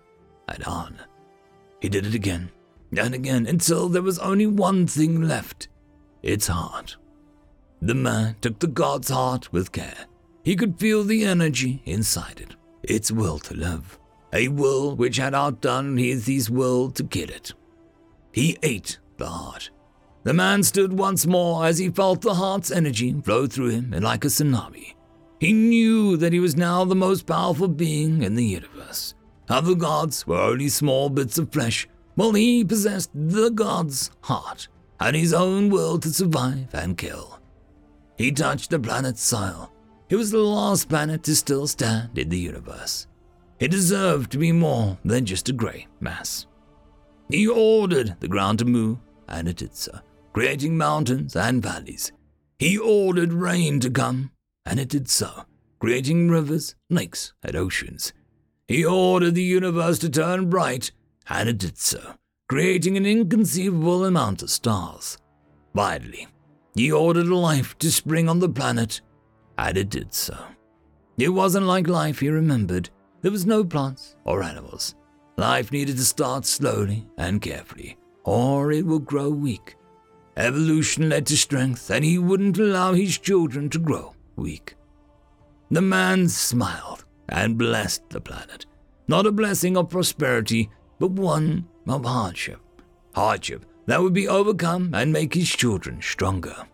and 0.47 0.63
on. 0.63 0.97
He 1.81 1.89
did 1.89 2.05
it 2.05 2.15
again 2.15 2.51
and 2.97 3.13
again 3.13 3.47
until 3.47 3.89
there 3.89 4.01
was 4.01 4.17
only 4.19 4.47
one 4.47 4.87
thing 4.87 5.23
left 5.23 5.67
its 6.23 6.47
heart. 6.47 6.95
The 7.81 7.95
man 7.95 8.37
took 8.39 8.59
the 8.59 8.67
god's 8.67 9.09
heart 9.09 9.51
with 9.51 9.73
care. 9.73 10.05
He 10.45 10.55
could 10.55 10.79
feel 10.79 11.03
the 11.03 11.25
energy 11.25 11.81
inside 11.83 12.39
it, 12.39 12.55
its 12.81 13.11
will 13.11 13.39
to 13.39 13.53
live, 13.53 13.99
a 14.31 14.47
will 14.47 14.95
which 14.95 15.17
had 15.17 15.35
outdone 15.35 15.97
his 15.97 16.49
will 16.49 16.91
to 16.91 17.03
kill 17.03 17.29
it. 17.29 17.53
He 18.31 18.57
ate 18.63 18.99
the 19.17 19.27
heart. 19.27 19.69
The 20.25 20.33
man 20.33 20.63
stood 20.63 20.91
once 20.91 21.27
more 21.27 21.67
as 21.67 21.77
he 21.77 21.91
felt 21.91 22.21
the 22.21 22.33
heart's 22.33 22.71
energy 22.71 23.13
flow 23.21 23.45
through 23.45 23.69
him 23.69 23.91
like 23.91 24.25
a 24.25 24.27
tsunami. 24.27 24.95
He 25.39 25.53
knew 25.53 26.17
that 26.17 26.33
he 26.33 26.39
was 26.39 26.57
now 26.57 26.83
the 26.83 26.95
most 26.95 27.27
powerful 27.27 27.67
being 27.67 28.23
in 28.23 28.33
the 28.33 28.43
universe. 28.43 29.13
Other 29.49 29.75
gods 29.75 30.25
were 30.25 30.39
only 30.39 30.67
small 30.69 31.11
bits 31.11 31.37
of 31.37 31.51
flesh, 31.51 31.87
while 32.15 32.33
he 32.33 32.65
possessed 32.65 33.11
the 33.13 33.51
god's 33.51 34.09
heart 34.21 34.67
and 34.99 35.15
his 35.15 35.31
own 35.31 35.69
will 35.69 35.99
to 35.99 36.09
survive 36.09 36.73
and 36.73 36.97
kill. 36.97 37.39
He 38.17 38.31
touched 38.31 38.71
the 38.71 38.79
planet's 38.79 39.21
soil. 39.21 39.71
It 40.09 40.15
was 40.15 40.31
the 40.31 40.39
last 40.39 40.89
planet 40.89 41.21
to 41.25 41.35
still 41.35 41.67
stand 41.67 42.17
in 42.17 42.29
the 42.29 42.39
universe. 42.39 43.05
It 43.59 43.69
deserved 43.69 44.31
to 44.31 44.39
be 44.39 44.51
more 44.51 44.97
than 45.05 45.27
just 45.27 45.49
a 45.49 45.53
grey 45.53 45.85
mass. 45.99 46.47
He 47.29 47.47
ordered 47.47 48.15
the 48.19 48.27
ground 48.27 48.57
to 48.59 48.65
move, 48.65 48.97
and 49.27 49.47
it 49.47 49.57
did 49.57 49.75
so 49.75 49.99
creating 50.35 50.77
mountains 50.77 51.33
and 51.33 51.63
valleys. 51.63 52.11
He 52.59 52.77
ordered 52.77 53.31
rain 53.31 53.79
to 53.79 53.89
come, 53.89 54.31
and 54.65 54.81
it 54.81 54.89
did 54.89 55.07
so, 55.07 55.45
creating 55.79 56.29
rivers, 56.29 56.75
lakes, 56.89 57.31
and 57.41 57.55
oceans. 57.55 58.11
He 58.67 58.83
ordered 58.83 59.35
the 59.35 59.43
universe 59.43 59.97
to 59.99 60.09
turn 60.09 60.49
bright, 60.49 60.91
and 61.29 61.47
it 61.47 61.57
did 61.57 61.77
so, 61.77 62.15
creating 62.49 62.97
an 62.97 63.05
inconceivable 63.05 64.03
amount 64.03 64.43
of 64.43 64.49
stars. 64.49 65.17
Finally, 65.73 66.27
he 66.73 66.91
ordered 66.91 67.27
life 67.27 67.77
to 67.77 67.89
spring 67.89 68.27
on 68.27 68.39
the 68.39 68.49
planet, 68.49 68.99
and 69.57 69.77
it 69.77 69.87
did 69.87 70.13
so. 70.13 70.37
It 71.17 71.29
wasn't 71.29 71.65
like 71.65 71.87
life 71.87 72.19
he 72.19 72.27
remembered. 72.27 72.89
There 73.21 73.31
was 73.31 73.45
no 73.45 73.63
plants 73.63 74.17
or 74.25 74.43
animals. 74.43 74.95
Life 75.37 75.71
needed 75.71 75.95
to 75.95 76.03
start 76.03 76.45
slowly 76.45 77.07
and 77.17 77.41
carefully, 77.41 77.97
or 78.25 78.73
it 78.73 78.85
will 78.85 78.99
grow 78.99 79.29
weak 79.29 79.77
Evolution 80.37 81.09
led 81.09 81.25
to 81.27 81.37
strength, 81.37 81.89
and 81.89 82.03
he 82.03 82.17
wouldn't 82.17 82.57
allow 82.57 82.93
his 82.93 83.17
children 83.17 83.69
to 83.69 83.79
grow 83.79 84.13
weak. 84.35 84.75
The 85.71 85.81
man 85.81 86.27
smiled 86.27 87.05
and 87.29 87.57
blessed 87.57 88.09
the 88.09 88.21
planet. 88.21 88.65
Not 89.07 89.25
a 89.25 89.31
blessing 89.31 89.77
of 89.77 89.89
prosperity, 89.89 90.69
but 90.99 91.11
one 91.11 91.67
of 91.87 92.05
hardship. 92.05 92.59
Hardship 93.13 93.65
that 93.85 94.01
would 94.01 94.13
be 94.13 94.27
overcome 94.27 94.93
and 94.93 95.13
make 95.13 95.33
his 95.33 95.49
children 95.49 96.01
stronger. 96.01 96.67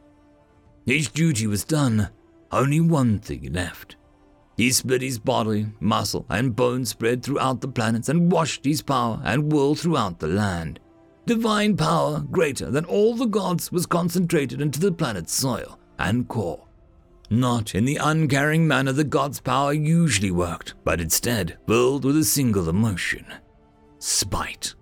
His 0.85 1.09
duty 1.09 1.45
was 1.45 1.63
done, 1.63 2.09
only 2.51 2.79
one 2.79 3.19
thing 3.19 3.51
left. 3.53 3.95
He 4.57 4.71
split 4.71 5.01
his 5.01 5.19
body, 5.19 5.67
muscle, 5.79 6.25
and 6.29 6.55
bone 6.55 6.85
spread 6.85 7.23
throughout 7.23 7.61
the 7.61 7.67
planets 7.67 8.09
and 8.09 8.31
washed 8.31 8.65
his 8.65 8.81
power 8.81 9.21
and 9.23 9.51
will 9.51 9.75
throughout 9.75 10.19
the 10.19 10.27
land. 10.27 10.79
Divine 11.31 11.77
power 11.77 12.25
greater 12.29 12.69
than 12.69 12.83
all 12.83 13.15
the 13.15 13.25
gods 13.25 13.71
was 13.71 13.85
concentrated 13.85 14.59
into 14.59 14.81
the 14.81 14.91
planet's 14.91 15.33
soil 15.33 15.79
and 15.97 16.27
core. 16.27 16.67
Not 17.29 17.73
in 17.73 17.85
the 17.85 17.95
uncaring 17.95 18.67
manner 18.67 18.91
the 18.91 19.05
god's 19.05 19.39
power 19.39 19.71
usually 19.71 20.31
worked, 20.31 20.73
but 20.83 20.99
instead 20.99 21.57
filled 21.69 22.03
with 22.03 22.17
a 22.17 22.25
single 22.25 22.67
emotion 22.67 23.25
spite. 23.97 24.75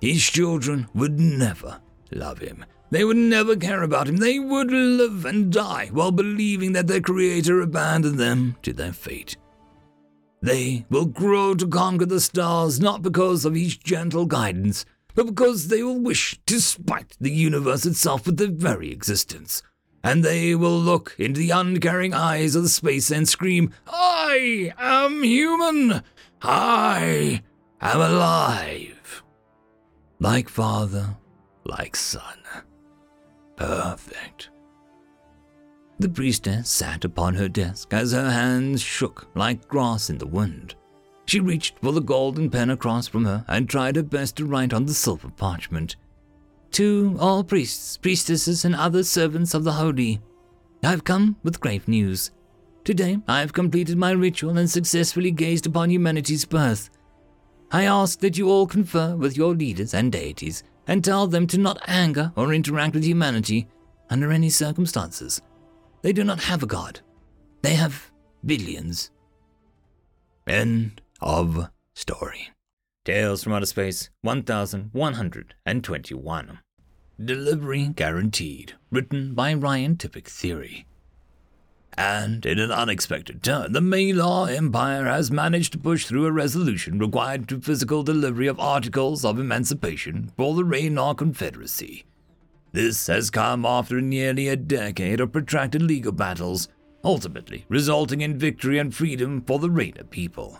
His 0.00 0.24
children 0.24 0.88
would 0.92 1.20
never 1.20 1.80
love 2.10 2.40
him. 2.40 2.64
They 2.90 3.04
would 3.04 3.16
never 3.16 3.54
care 3.54 3.84
about 3.84 4.08
him. 4.08 4.16
They 4.16 4.40
would 4.40 4.72
live 4.72 5.24
and 5.24 5.52
die 5.52 5.90
while 5.92 6.10
believing 6.10 6.72
that 6.72 6.88
their 6.88 7.00
Creator 7.00 7.60
abandoned 7.60 8.18
them 8.18 8.56
to 8.62 8.72
their 8.72 8.92
fate. 8.92 9.36
They 10.42 10.84
will 10.90 11.06
grow 11.06 11.54
to 11.54 11.68
conquer 11.68 12.06
the 12.06 12.20
stars 12.20 12.80
not 12.80 13.02
because 13.02 13.44
of 13.44 13.54
his 13.54 13.76
gentle 13.76 14.26
guidance, 14.26 14.84
because 15.24 15.68
they 15.68 15.82
will 15.82 15.98
wish 15.98 16.38
to 16.46 16.60
spite 16.60 17.16
the 17.20 17.30
universe 17.30 17.86
itself 17.86 18.26
with 18.26 18.36
their 18.36 18.48
very 18.48 18.92
existence. 18.92 19.62
And 20.04 20.24
they 20.24 20.54
will 20.54 20.78
look 20.78 21.16
into 21.18 21.40
the 21.40 21.50
uncaring 21.50 22.14
eyes 22.14 22.54
of 22.54 22.62
the 22.62 22.68
space 22.68 23.10
and 23.10 23.28
scream, 23.28 23.72
I 23.88 24.72
am 24.78 25.22
human! 25.22 26.02
I 26.42 27.42
am 27.80 28.00
alive! 28.00 29.24
Like 30.20 30.48
father, 30.48 31.16
like 31.64 31.96
son. 31.96 32.38
Perfect. 33.56 34.50
The 35.98 36.08
priestess 36.10 36.68
sat 36.68 37.04
upon 37.04 37.34
her 37.34 37.48
desk 37.48 37.92
as 37.94 38.12
her 38.12 38.30
hands 38.30 38.82
shook 38.82 39.28
like 39.34 39.66
grass 39.66 40.10
in 40.10 40.18
the 40.18 40.26
wind. 40.26 40.74
She 41.26 41.40
reached 41.40 41.78
for 41.80 41.92
the 41.92 42.00
golden 42.00 42.50
pen 42.50 42.70
across 42.70 43.08
from 43.08 43.24
her 43.24 43.44
and 43.48 43.68
tried 43.68 43.96
her 43.96 44.02
best 44.02 44.36
to 44.36 44.46
write 44.46 44.72
on 44.72 44.86
the 44.86 44.94
silver 44.94 45.28
parchment. 45.28 45.96
To 46.72 47.16
all 47.18 47.42
priests, 47.42 47.96
priestesses, 47.96 48.64
and 48.64 48.74
other 48.74 49.02
servants 49.02 49.52
of 49.52 49.64
the 49.64 49.72
holy, 49.72 50.20
I 50.84 50.90
have 50.90 51.04
come 51.04 51.36
with 51.42 51.60
grave 51.60 51.88
news. 51.88 52.30
Today 52.84 53.18
I 53.26 53.40
have 53.40 53.52
completed 53.52 53.98
my 53.98 54.12
ritual 54.12 54.56
and 54.56 54.70
successfully 54.70 55.32
gazed 55.32 55.66
upon 55.66 55.90
humanity's 55.90 56.44
birth. 56.44 56.90
I 57.72 57.84
ask 57.84 58.20
that 58.20 58.38
you 58.38 58.48
all 58.48 58.68
confer 58.68 59.16
with 59.16 59.36
your 59.36 59.54
leaders 59.54 59.94
and 59.94 60.12
deities 60.12 60.62
and 60.86 61.04
tell 61.04 61.26
them 61.26 61.48
to 61.48 61.58
not 61.58 61.82
anger 61.88 62.32
or 62.36 62.54
interact 62.54 62.94
with 62.94 63.02
humanity 63.02 63.66
under 64.08 64.30
any 64.30 64.50
circumstances. 64.50 65.42
They 66.02 66.12
do 66.12 66.22
not 66.22 66.44
have 66.44 66.62
a 66.62 66.66
god. 66.66 67.00
They 67.62 67.74
have 67.74 68.12
billions. 68.44 69.10
End 70.46 71.02
of 71.20 71.68
story. 71.94 72.48
Tales 73.04 73.44
from 73.44 73.52
Outer 73.52 73.66
Space 73.66 74.08
1121. 74.22 76.58
Delivery 77.24 77.88
guaranteed. 77.94 78.72
Written 78.90 79.34
by 79.34 79.54
Ryan 79.54 79.96
Tippett 79.96 80.26
Theory. 80.26 80.86
And 81.96 82.44
in 82.44 82.58
an 82.58 82.70
unexpected 82.70 83.42
turn, 83.42 83.72
the 83.72 83.80
Malar 83.80 84.54
Empire 84.54 85.06
has 85.06 85.30
managed 85.30 85.72
to 85.72 85.78
push 85.78 86.04
through 86.04 86.26
a 86.26 86.32
resolution 86.32 86.98
required 86.98 87.48
to 87.48 87.60
physical 87.60 88.02
delivery 88.02 88.48
of 88.48 88.60
articles 88.60 89.24
of 89.24 89.38
emancipation 89.38 90.30
for 90.36 90.54
the 90.54 90.64
Raynar 90.64 91.16
Confederacy. 91.16 92.04
This 92.72 93.06
has 93.06 93.30
come 93.30 93.64
after 93.64 94.02
nearly 94.02 94.48
a 94.48 94.56
decade 94.56 95.20
of 95.20 95.32
protracted 95.32 95.80
legal 95.80 96.12
battles, 96.12 96.68
ultimately 97.02 97.64
resulting 97.70 98.20
in 98.20 98.38
victory 98.38 98.78
and 98.78 98.94
freedom 98.94 99.40
for 99.40 99.58
the 99.58 99.70
Raynar 99.70 100.10
people 100.10 100.58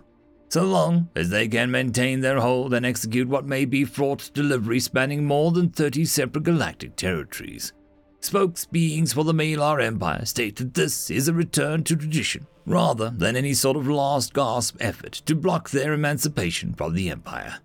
so 0.57 0.65
long 0.65 1.07
as 1.15 1.29
they 1.29 1.47
can 1.47 1.71
maintain 1.71 2.21
their 2.21 2.41
hold 2.41 2.73
and 2.73 2.87
execute 2.87 3.29
what 3.29 3.45
may 3.45 3.67
be 3.67 3.85
fraught 3.85 4.31
delivery 4.33 4.81
spanning 4.81 5.23
more 5.23 5.53
than 5.53 5.69
30 5.69 6.07
separate 6.07 6.45
galactic 6.45 6.97
territories. 6.97 7.75
Spokesbeings 8.23 9.13
for 9.13 9.23
the 9.23 9.35
Malar 9.35 9.83
Empire 9.83 10.25
state 10.25 10.57
that 10.57 10.73
this 10.73 11.11
is 11.11 11.29
a 11.29 11.35
return 11.35 11.85
to 11.85 11.95
tradition 11.95 12.47
rather 12.65 13.11
than 13.11 13.37
any 13.37 13.53
sort 13.53 13.77
of 13.77 13.87
last 13.87 14.33
gasp 14.33 14.79
effort 14.81 15.21
to 15.27 15.35
block 15.35 15.69
their 15.69 15.93
emancipation 15.93 16.73
from 16.73 16.95
the 16.95 17.11
Empire. 17.11 17.59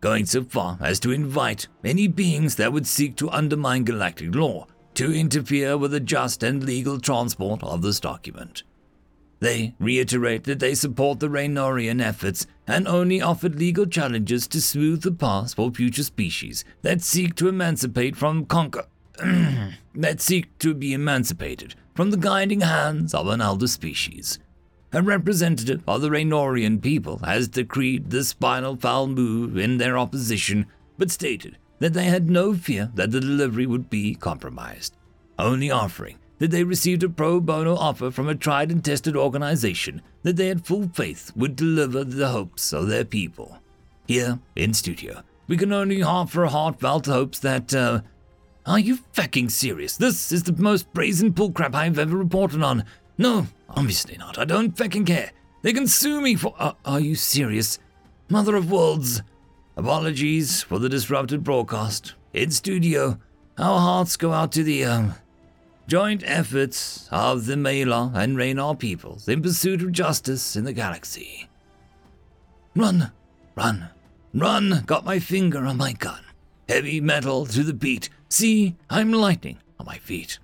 Going 0.00 0.26
so 0.26 0.42
far 0.42 0.78
as 0.80 0.98
to 0.98 1.12
invite 1.12 1.68
any 1.84 2.08
beings 2.08 2.56
that 2.56 2.72
would 2.72 2.88
seek 2.88 3.14
to 3.18 3.30
undermine 3.30 3.84
galactic 3.84 4.34
law 4.34 4.66
to 4.94 5.14
interfere 5.14 5.78
with 5.78 5.92
the 5.92 6.00
just 6.00 6.42
and 6.42 6.64
legal 6.64 6.98
transport 6.98 7.62
of 7.62 7.82
this 7.82 8.00
document. 8.00 8.64
They 9.42 9.74
reiterate 9.80 10.44
that 10.44 10.60
they 10.60 10.76
support 10.76 11.18
the 11.18 11.26
Raynorian 11.26 12.00
efforts 12.00 12.46
and 12.64 12.86
only 12.86 13.20
offered 13.20 13.58
legal 13.58 13.86
challenges 13.86 14.46
to 14.46 14.60
smooth 14.60 15.02
the 15.02 15.10
path 15.10 15.54
for 15.54 15.72
future 15.72 16.04
species 16.04 16.64
that 16.82 17.02
seek 17.02 17.34
to 17.34 17.48
emancipate 17.48 18.14
from 18.14 18.46
conquer 18.46 18.86
that 19.96 20.20
seek 20.20 20.56
to 20.60 20.74
be 20.74 20.92
emancipated 20.92 21.74
from 21.92 22.12
the 22.12 22.16
guiding 22.16 22.60
hands 22.60 23.14
of 23.14 23.26
an 23.26 23.40
elder 23.40 23.66
species. 23.66 24.38
A 24.92 25.02
representative 25.02 25.82
of 25.88 26.02
the 26.02 26.10
Raynorian 26.10 26.80
people 26.80 27.18
has 27.24 27.48
decreed 27.48 28.10
this 28.10 28.32
final 28.32 28.76
foul 28.76 29.08
move 29.08 29.58
in 29.58 29.78
their 29.78 29.98
opposition, 29.98 30.66
but 30.98 31.10
stated 31.10 31.58
that 31.80 31.94
they 31.94 32.04
had 32.04 32.30
no 32.30 32.54
fear 32.54 32.92
that 32.94 33.10
the 33.10 33.18
delivery 33.18 33.66
would 33.66 33.90
be 33.90 34.14
compromised, 34.14 34.96
only 35.36 35.68
offering 35.68 36.18
that 36.42 36.50
they 36.50 36.64
received 36.64 37.04
a 37.04 37.08
pro 37.08 37.38
bono 37.38 37.76
offer 37.76 38.10
from 38.10 38.28
a 38.28 38.34
tried 38.34 38.72
and 38.72 38.84
tested 38.84 39.16
organization 39.16 40.02
that 40.24 40.34
they 40.34 40.48
had 40.48 40.66
full 40.66 40.88
faith 40.88 41.30
would 41.36 41.54
deliver 41.54 42.02
the 42.02 42.30
hopes 42.30 42.72
of 42.72 42.88
their 42.88 43.04
people. 43.04 43.58
Here, 44.08 44.40
in 44.56 44.74
studio, 44.74 45.22
we 45.46 45.56
can 45.56 45.72
only 45.72 46.02
offer 46.02 46.46
heartfelt 46.46 47.06
hopes 47.06 47.38
that, 47.38 47.72
uh, 47.72 48.00
are 48.66 48.80
you 48.80 48.98
fucking 49.12 49.50
serious? 49.50 49.96
This 49.96 50.32
is 50.32 50.42
the 50.42 50.60
most 50.60 50.92
brazen 50.92 51.32
bullcrap 51.32 51.76
I've 51.76 51.96
ever 51.96 52.16
reported 52.16 52.60
on. 52.60 52.86
No, 53.16 53.46
obviously 53.68 54.16
not. 54.16 54.36
I 54.36 54.44
don't 54.44 54.76
fucking 54.76 55.04
care. 55.04 55.30
They 55.62 55.72
can 55.72 55.86
sue 55.86 56.20
me 56.20 56.34
for. 56.34 56.56
Uh, 56.58 56.72
are 56.84 56.98
you 56.98 57.14
serious? 57.14 57.78
Mother 58.28 58.56
of 58.56 58.68
worlds. 58.68 59.22
Apologies 59.76 60.64
for 60.64 60.80
the 60.80 60.88
disrupted 60.88 61.44
broadcast. 61.44 62.14
In 62.32 62.50
studio, 62.50 63.20
our 63.58 63.78
hearts 63.78 64.16
go 64.16 64.32
out 64.32 64.50
to 64.52 64.64
the, 64.64 64.84
um, 64.84 65.14
joint 65.86 66.22
efforts 66.26 67.08
of 67.10 67.46
the 67.46 67.56
Malar 67.56 68.12
and 68.14 68.36
Raynar 68.36 68.78
peoples 68.78 69.28
in 69.28 69.42
pursuit 69.42 69.82
of 69.82 69.92
justice 69.92 70.56
in 70.56 70.64
the 70.64 70.72
galaxy. 70.72 71.48
Run, 72.74 73.12
run, 73.54 73.90
run, 74.32 74.84
got 74.86 75.04
my 75.04 75.18
finger 75.18 75.66
on 75.66 75.76
my 75.76 75.92
gun. 75.92 76.20
Heavy 76.68 77.00
metal 77.00 77.44
to 77.46 77.62
the 77.62 77.74
beat, 77.74 78.08
See, 78.32 78.76
I'm 78.88 79.12
lightning 79.12 79.58
on 79.78 79.84
my 79.84 79.98
feet. 79.98 80.38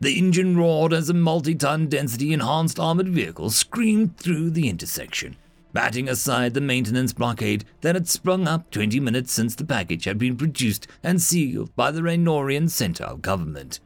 The 0.00 0.18
engine 0.18 0.56
roared 0.56 0.92
as 0.92 1.08
a 1.08 1.14
multi 1.14 1.54
ton 1.54 1.86
density 1.86 2.32
enhanced 2.32 2.80
armored 2.80 3.10
vehicle 3.10 3.50
screamed 3.50 4.16
through 4.16 4.50
the 4.50 4.68
intersection, 4.68 5.36
batting 5.72 6.08
aside 6.08 6.54
the 6.54 6.60
maintenance 6.60 7.12
blockade 7.12 7.64
that 7.82 7.94
had 7.94 8.08
sprung 8.08 8.48
up 8.48 8.72
20 8.72 8.98
minutes 8.98 9.32
since 9.32 9.54
the 9.54 9.64
package 9.64 10.02
had 10.02 10.18
been 10.18 10.36
produced 10.36 10.88
and 11.04 11.22
sealed 11.22 11.72
by 11.76 11.92
the 11.92 12.00
Raynorian 12.00 12.68
Centaur 12.68 13.16
government. 13.18 13.78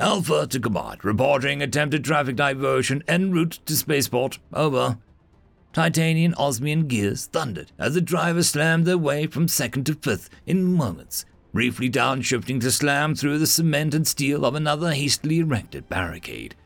Alpha 0.00 0.46
to 0.46 0.58
command, 0.58 1.04
reporting 1.04 1.60
attempted 1.60 2.02
traffic 2.02 2.34
diversion 2.34 3.04
en 3.06 3.32
route 3.32 3.58
to 3.66 3.76
spaceport. 3.76 4.38
Over. 4.50 4.96
Titanian 5.74 6.32
Osmian 6.38 6.88
gears 6.88 7.26
thundered 7.26 7.70
as 7.78 7.92
the 7.92 8.00
drivers 8.00 8.48
slammed 8.48 8.86
their 8.86 8.96
way 8.96 9.26
from 9.26 9.46
second 9.46 9.84
to 9.84 9.94
fifth 9.94 10.30
in 10.46 10.72
moments, 10.72 11.26
briefly 11.52 11.90
downshifting 11.90 12.62
to 12.62 12.70
slam 12.70 13.14
through 13.14 13.36
the 13.38 13.46
cement 13.46 13.92
and 13.92 14.08
steel 14.08 14.46
of 14.46 14.54
another 14.54 14.94
hastily 14.94 15.40
erected 15.40 15.86
barricade. 15.90 16.56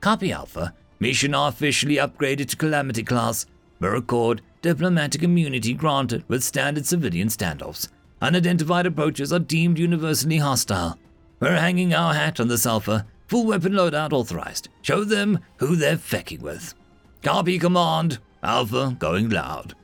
Copy 0.00 0.32
Alpha, 0.32 0.74
mission 0.98 1.34
officially 1.34 1.96
upgraded 1.96 2.48
to 2.48 2.56
Calamity 2.56 3.04
class. 3.04 3.44
Mirror 3.80 4.36
diplomatic 4.62 5.22
immunity 5.22 5.74
granted 5.74 6.24
with 6.26 6.42
standard 6.42 6.86
civilian 6.86 7.28
standoffs. 7.28 7.88
Unidentified 8.22 8.86
approaches 8.86 9.30
are 9.30 9.40
deemed 9.40 9.78
universally 9.78 10.38
hostile. 10.38 10.96
We're 11.42 11.58
hanging 11.58 11.92
our 11.92 12.14
hat 12.14 12.38
on 12.38 12.46
the 12.46 12.64
Alpha. 12.64 13.04
Full 13.26 13.46
weapon 13.46 13.72
loadout 13.72 14.12
authorized. 14.12 14.68
Show 14.80 15.02
them 15.02 15.40
who 15.56 15.74
they're 15.74 15.96
fecking 15.96 16.40
with. 16.40 16.72
Copy 17.20 17.58
command. 17.58 18.20
Alpha 18.44 18.96
going 18.96 19.28
loud. 19.28 19.74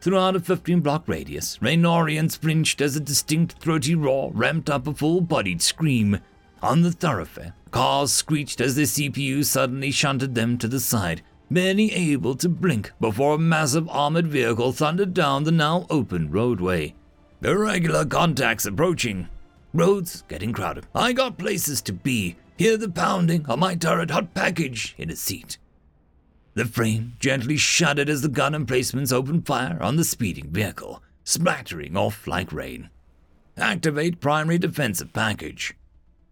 Throughout 0.00 0.36
a 0.36 0.40
15 0.40 0.82
block 0.82 1.08
radius, 1.08 1.58
Raynorians 1.58 2.38
flinched 2.38 2.80
as 2.80 2.94
a 2.94 3.00
distinct 3.00 3.54
throaty 3.58 3.96
roar 3.96 4.30
ramped 4.32 4.70
up 4.70 4.86
a 4.86 4.94
full 4.94 5.20
bodied 5.20 5.62
scream. 5.62 6.20
On 6.62 6.82
the 6.82 6.92
thoroughfare, 6.92 7.54
cars 7.72 8.12
screeched 8.12 8.60
as 8.60 8.76
their 8.76 8.84
CPU 8.84 9.44
suddenly 9.44 9.90
shunted 9.90 10.36
them 10.36 10.56
to 10.58 10.68
the 10.68 10.78
side, 10.78 11.22
barely 11.50 11.92
able 11.92 12.36
to 12.36 12.48
blink 12.48 12.92
before 13.00 13.34
a 13.34 13.38
massive 13.38 13.88
armored 13.88 14.28
vehicle 14.28 14.70
thundered 14.70 15.12
down 15.12 15.42
the 15.42 15.50
now 15.50 15.88
open 15.90 16.30
roadway. 16.30 16.94
Irregular 17.42 18.04
contacts 18.04 18.64
approaching. 18.64 19.28
Roads 19.74 20.22
getting 20.28 20.52
crowded. 20.52 20.86
I 20.94 21.12
got 21.12 21.36
places 21.36 21.82
to 21.82 21.92
be. 21.92 22.36
Hear 22.56 22.76
the 22.76 22.88
pounding 22.88 23.44
of 23.46 23.58
my 23.58 23.74
turret 23.74 24.12
hot 24.12 24.32
package 24.32 24.94
in 24.96 25.10
a 25.10 25.16
seat. 25.16 25.58
The 26.54 26.64
frame 26.64 27.14
gently 27.18 27.56
shuddered 27.56 28.08
as 28.08 28.22
the 28.22 28.28
gun 28.28 28.54
emplacements 28.54 29.10
opened 29.10 29.46
fire 29.46 29.82
on 29.82 29.96
the 29.96 30.04
speeding 30.04 30.50
vehicle, 30.50 31.02
splattering 31.24 31.96
off 31.96 32.28
like 32.28 32.52
rain. 32.52 32.88
Activate 33.56 34.20
primary 34.20 34.58
defensive 34.58 35.12
package. 35.12 35.74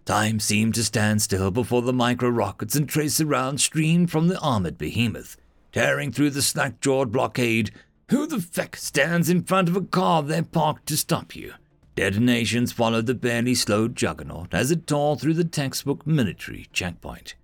Time 0.05 0.39
seemed 0.39 0.77
to 0.77 0.85
stand 0.85 1.21
still 1.21 1.51
before 1.51 1.83
the 1.83 1.93
micro 1.93 2.29
rockets 2.29 2.77
and 2.77 2.89
tracer 2.89 3.27
rounds 3.27 3.65
streamed 3.65 4.13
from 4.13 4.29
the 4.29 4.39
armored 4.39 4.79
behemoth, 4.79 5.37
tearing 5.73 6.13
through 6.13 6.31
the 6.31 6.43
slack 6.43 6.81
jawed 6.81 7.11
blockade. 7.11 7.73
Who 8.11 8.29
the 8.29 8.41
feck 8.41 8.77
stands 8.77 9.29
in 9.29 9.43
front 9.43 9.69
of 9.69 9.75
a 9.75 9.81
car 9.81 10.23
they're 10.23 10.45
parked 10.45 10.87
to 10.87 10.97
stop 10.97 11.35
you? 11.35 11.55
Detonations 11.95 12.73
followed 12.73 13.07
the 13.07 13.15
barely 13.15 13.55
slowed 13.55 13.95
juggernaut 13.95 14.55
as 14.55 14.71
it 14.71 14.87
tore 14.87 15.17
through 15.17 15.35
the 15.35 15.45
textbook 15.45 16.07
military 16.07 16.67
checkpoint. 16.73 17.35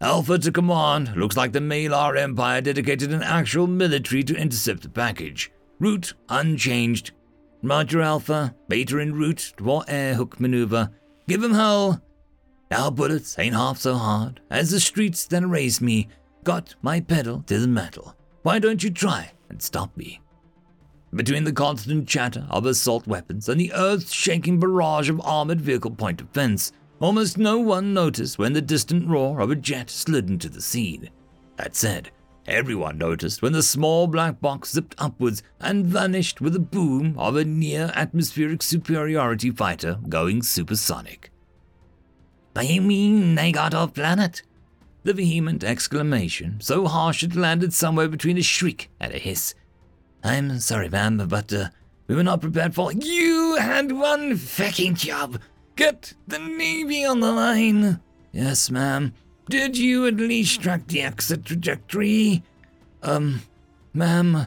Alpha 0.00 0.38
to 0.38 0.52
command. 0.52 1.14
Looks 1.16 1.36
like 1.36 1.52
the 1.52 1.60
Malar 1.60 2.16
Empire 2.16 2.60
dedicated 2.60 3.12
an 3.12 3.22
actual 3.22 3.66
military 3.66 4.22
to 4.24 4.36
intercept 4.36 4.82
the 4.82 4.88
package. 4.88 5.52
Route 5.78 6.14
unchanged. 6.28 7.10
Roger 7.62 8.00
Alpha. 8.00 8.54
Beta 8.68 8.98
en 9.00 9.12
route 9.12 9.52
for 9.58 9.84
air 9.88 10.14
hook 10.14 10.40
maneuver. 10.40 10.90
Give 11.28 11.44
'em 11.44 11.52
hell. 11.52 12.00
Our 12.70 12.90
bullets 12.90 13.38
ain't 13.38 13.54
half 13.54 13.78
so 13.78 13.96
hard 13.96 14.40
as 14.50 14.70
the 14.70 14.80
streets 14.80 15.26
that 15.26 15.42
erased 15.42 15.82
me 15.82 16.08
got 16.44 16.74
my 16.80 17.00
pedal 17.00 17.42
to 17.48 17.58
the 17.58 17.68
metal. 17.68 18.16
Why 18.42 18.58
don't 18.58 18.82
you 18.82 18.90
try 18.90 19.32
and 19.50 19.60
stop 19.60 19.94
me? 19.96 20.20
Between 21.14 21.44
the 21.44 21.52
constant 21.52 22.08
chatter 22.08 22.46
of 22.50 22.66
assault 22.66 23.06
weapons 23.06 23.48
and 23.48 23.60
the 23.60 23.72
earth 23.72 24.12
shaking 24.12 24.60
barrage 24.60 25.08
of 25.08 25.20
armored 25.22 25.60
vehicle 25.60 25.90
point 25.90 26.18
defense, 26.18 26.72
Almost 27.00 27.38
no 27.38 27.58
one 27.58 27.94
noticed 27.94 28.38
when 28.38 28.52
the 28.52 28.60
distant 28.60 29.08
roar 29.08 29.40
of 29.40 29.50
a 29.50 29.56
jet 29.56 29.88
slid 29.88 30.28
into 30.28 30.50
the 30.50 30.60
scene. 30.60 31.08
That 31.56 31.74
said, 31.74 32.10
everyone 32.46 32.98
noticed 32.98 33.40
when 33.40 33.54
the 33.54 33.62
small 33.62 34.06
black 34.06 34.38
box 34.42 34.72
zipped 34.72 34.94
upwards 34.98 35.42
and 35.58 35.86
vanished 35.86 36.42
with 36.42 36.52
the 36.52 36.58
boom 36.58 37.18
of 37.18 37.36
a 37.36 37.44
near 37.46 37.90
atmospheric 37.94 38.62
superiority 38.62 39.50
fighter 39.50 39.98
going 40.10 40.42
supersonic. 40.42 41.30
You 42.60 42.82
mean 42.82 43.34
they 43.34 43.50
got 43.50 43.72
off 43.72 43.94
planet? 43.94 44.42
The 45.04 45.14
vehement 45.14 45.64
exclamation, 45.64 46.60
so 46.60 46.86
harsh 46.86 47.22
it 47.22 47.34
landed 47.34 47.72
somewhere 47.72 48.08
between 48.08 48.36
a 48.36 48.42
shriek 48.42 48.90
and 49.00 49.14
a 49.14 49.18
hiss. 49.18 49.54
I'm 50.22 50.60
sorry, 50.60 50.88
ma'am, 50.88 51.26
but 51.28 51.52
uh, 51.52 51.68
we 52.06 52.14
were 52.14 52.22
not 52.22 52.40
prepared 52.40 52.74
for. 52.74 52.92
You 52.92 53.56
had 53.56 53.92
one 53.92 54.36
fucking 54.36 54.94
job 54.94 55.40
Get 55.80 56.12
the 56.28 56.38
Navy 56.38 57.06
on 57.06 57.20
the 57.20 57.32
line. 57.32 58.00
Yes, 58.32 58.70
ma'am. 58.70 59.14
Did 59.48 59.78
you 59.78 60.06
at 60.06 60.16
least 60.16 60.60
track 60.60 60.86
the 60.86 61.00
exit 61.00 61.46
trajectory? 61.46 62.42
Um, 63.02 63.40
ma'am, 63.94 64.46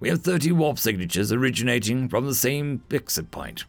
we 0.00 0.08
have 0.08 0.22
30 0.22 0.50
warp 0.50 0.80
signatures 0.80 1.30
originating 1.30 2.08
from 2.08 2.26
the 2.26 2.34
same 2.34 2.82
exit 2.90 3.30
point. 3.30 3.64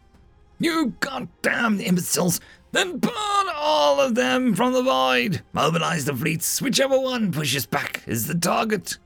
You 0.57 0.95
goddamn 1.01 1.80
imbeciles! 1.80 2.40
Then 2.72 2.98
burn 2.98 3.14
all 3.53 3.99
of 3.99 4.15
them 4.15 4.56
from 4.56 4.73
the 4.73 4.82
void! 4.82 5.43
Mobilize 5.53 6.06
the 6.06 6.15
fleets, 6.15 6.64
whichever 6.64 6.99
one 6.99 7.32
pushes 7.32 7.67
back 7.67 8.01
is 8.07 8.25
the 8.25 8.33
target. 8.33 8.98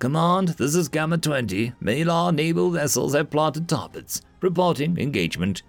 Command, 0.00 0.48
this 0.56 0.74
is 0.74 0.88
Gamma 0.88 1.18
20. 1.18 1.74
Malar 1.78 2.34
naval 2.34 2.70
vessels 2.70 3.14
have 3.14 3.28
planted 3.28 3.68
targets. 3.68 4.22
Reporting 4.40 4.96
engagement. 4.96 5.62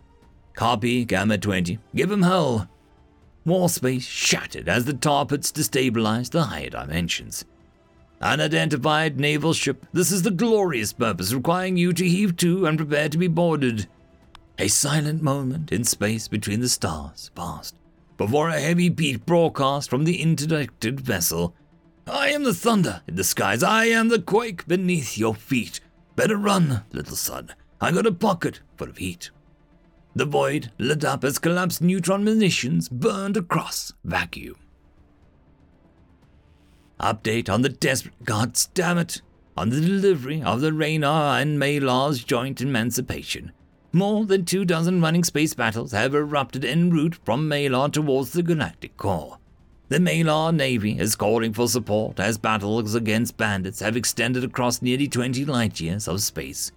Copy, 0.53 1.03
Gamma 1.03 1.37
20. 1.37 1.79
Give 1.93 2.09
him 2.09 2.21
hell. 2.21 2.69
Warspace 3.45 4.07
shattered 4.07 4.69
as 4.69 4.85
the 4.85 4.93
tarpets 4.93 5.51
destabilized 5.51 6.31
the 6.31 6.43
higher 6.43 6.69
dimensions. 6.69 7.43
Unidentified 8.21 9.19
naval 9.19 9.51
ship, 9.51 9.85
this 9.91 10.13
is 10.13 10.21
the 10.21 10.31
glorious 10.31 10.93
purpose 10.93 11.33
requiring 11.33 11.75
you 11.75 11.91
to 11.91 12.07
heave 12.07 12.37
to 12.37 12.65
and 12.65 12.77
prepare 12.77 13.09
to 13.09 13.17
be 13.17 13.27
boarded. 13.27 13.89
A 14.57 14.69
silent 14.69 15.21
moment 15.21 15.73
in 15.73 15.83
space 15.83 16.29
between 16.29 16.61
the 16.61 16.69
stars 16.69 17.31
passed 17.35 17.75
before 18.15 18.47
a 18.47 18.61
heavy 18.61 18.87
beat 18.87 19.25
broadcast 19.25 19.89
from 19.89 20.05
the 20.05 20.21
interdicted 20.21 21.01
vessel. 21.01 21.53
I 22.07 22.29
am 22.29 22.43
the 22.43 22.53
thunder 22.53 23.01
in 23.07 23.15
the 23.15 23.23
skies. 23.23 23.63
I 23.63 23.85
am 23.85 24.09
the 24.09 24.21
quake 24.21 24.67
beneath 24.67 25.17
your 25.17 25.35
feet. 25.35 25.79
Better 26.15 26.37
run, 26.37 26.83
little 26.91 27.15
son. 27.15 27.53
I 27.79 27.91
got 27.91 28.05
a 28.05 28.11
pocket 28.11 28.61
full 28.77 28.89
of 28.89 28.97
heat. 28.97 29.31
The 30.15 30.25
void 30.25 30.71
lit 30.77 31.05
up 31.05 31.23
as 31.23 31.39
collapsed 31.39 31.81
neutron 31.81 32.23
munitions 32.23 32.89
burned 32.89 33.37
across 33.37 33.93
vacuum. 34.03 34.57
Update 36.99 37.49
on 37.49 37.61
the 37.61 37.69
desperate 37.69 38.23
gods 38.23 38.67
damn 38.73 38.97
it! 38.97 39.21
On 39.57 39.69
the 39.69 39.81
delivery 39.81 40.41
of 40.41 40.61
the 40.61 40.71
Raynar 40.71 41.41
and 41.41 41.59
Malar's 41.59 42.23
joint 42.23 42.61
emancipation. 42.61 43.51
More 43.91 44.25
than 44.25 44.45
two 44.45 44.63
dozen 44.65 45.01
running 45.01 45.23
space 45.23 45.53
battles 45.53 45.91
have 45.91 46.15
erupted 46.15 46.63
en 46.63 46.89
route 46.89 47.15
from 47.25 47.49
Malar 47.49 47.91
towards 47.91 48.31
the 48.31 48.43
galactic 48.43 48.95
core. 48.97 49.37
The 49.91 49.99
Malar 49.99 50.55
Navy 50.55 50.97
is 50.97 51.17
calling 51.17 51.51
for 51.51 51.67
support 51.67 52.17
as 52.17 52.37
battles 52.37 52.95
against 52.95 53.35
bandits 53.35 53.81
have 53.81 53.97
extended 53.97 54.41
across 54.41 54.81
nearly 54.81 55.05
20 55.05 55.43
light 55.43 55.81
years 55.81 56.07
of 56.07 56.21
space. 56.21 56.71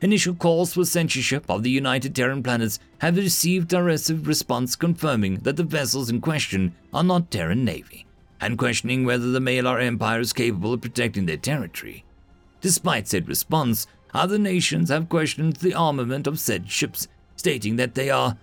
Initial 0.00 0.36
calls 0.36 0.72
for 0.72 0.84
censorship 0.84 1.44
of 1.48 1.64
the 1.64 1.70
United 1.70 2.14
Terran 2.14 2.40
planets 2.40 2.78
have 2.98 3.16
received 3.16 3.72
a 3.72 3.78
direct 3.78 4.08
response 4.10 4.76
confirming 4.76 5.38
that 5.38 5.56
the 5.56 5.64
vessels 5.64 6.08
in 6.08 6.20
question 6.20 6.72
are 6.94 7.02
not 7.02 7.32
Terran 7.32 7.64
Navy, 7.64 8.06
and 8.40 8.56
questioning 8.56 9.04
whether 9.04 9.32
the 9.32 9.40
Malar 9.40 9.80
Empire 9.80 10.20
is 10.20 10.32
capable 10.32 10.72
of 10.72 10.82
protecting 10.82 11.26
their 11.26 11.36
territory. 11.36 12.04
Despite 12.60 13.08
said 13.08 13.26
response, 13.26 13.88
other 14.14 14.38
nations 14.38 14.88
have 14.88 15.08
questioned 15.08 15.56
the 15.56 15.74
armament 15.74 16.28
of 16.28 16.38
said 16.38 16.70
ships, 16.70 17.08
stating 17.34 17.74
that 17.74 17.96
they 17.96 18.08
are 18.08 18.36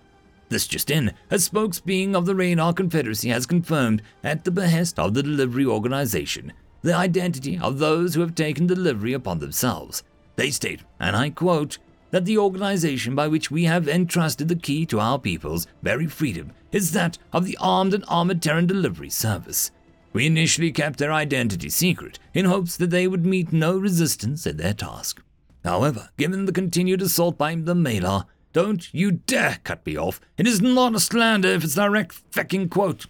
this 0.49 0.67
just 0.67 0.91
in, 0.91 1.13
a 1.31 1.35
spokesbeing 1.35 2.15
of 2.15 2.25
the 2.25 2.33
Raynar 2.33 2.75
Confederacy 2.75 3.29
has 3.29 3.45
confirmed, 3.45 4.01
at 4.23 4.43
the 4.43 4.51
behest 4.51 4.99
of 4.99 5.13
the 5.13 5.23
delivery 5.23 5.65
organization, 5.65 6.53
the 6.81 6.95
identity 6.95 7.57
of 7.57 7.79
those 7.79 8.13
who 8.13 8.21
have 8.21 8.35
taken 8.35 8.67
delivery 8.67 9.13
upon 9.13 9.39
themselves, 9.39 10.03
they 10.35 10.51
state, 10.51 10.81
and 10.99 11.15
I 11.15 11.29
quote, 11.29 11.77
that 12.11 12.25
the 12.25 12.37
organization 12.37 13.15
by 13.15 13.27
which 13.27 13.51
we 13.51 13.65
have 13.65 13.87
entrusted 13.87 14.47
the 14.47 14.55
key 14.55 14.85
to 14.87 14.99
our 14.99 15.19
people's 15.19 15.67
very 15.83 16.07
freedom 16.07 16.51
is 16.71 16.91
that 16.91 17.17
of 17.31 17.45
the 17.45 17.57
Armed 17.59 17.93
and 17.93 18.03
Armored 18.07 18.41
Terran 18.41 18.65
Delivery 18.65 19.09
Service. 19.09 19.71
We 20.11 20.25
initially 20.25 20.71
kept 20.71 20.97
their 20.97 21.13
identity 21.13 21.69
secret 21.69 22.17
in 22.33 22.45
hopes 22.45 22.77
that 22.77 22.89
they 22.89 23.07
would 23.07 23.25
meet 23.25 23.53
no 23.53 23.77
resistance 23.77 24.47
in 24.47 24.57
their 24.57 24.73
task. 24.73 25.21
However, 25.63 26.09
given 26.17 26.45
the 26.45 26.51
continued 26.51 27.01
assault 27.01 27.37
by 27.37 27.53
the 27.53 27.75
Malar, 27.75 28.25
Don't 28.51 28.91
you 28.93 29.11
dare 29.11 29.59
cut 29.63 29.85
me 29.85 29.95
off. 29.95 30.19
It 30.37 30.47
is 30.47 30.61
not 30.61 30.95
a 30.95 30.99
slander 30.99 31.49
if 31.49 31.63
it's 31.63 31.75
direct 31.75 32.13
fucking 32.31 32.69
quote. 32.69 33.05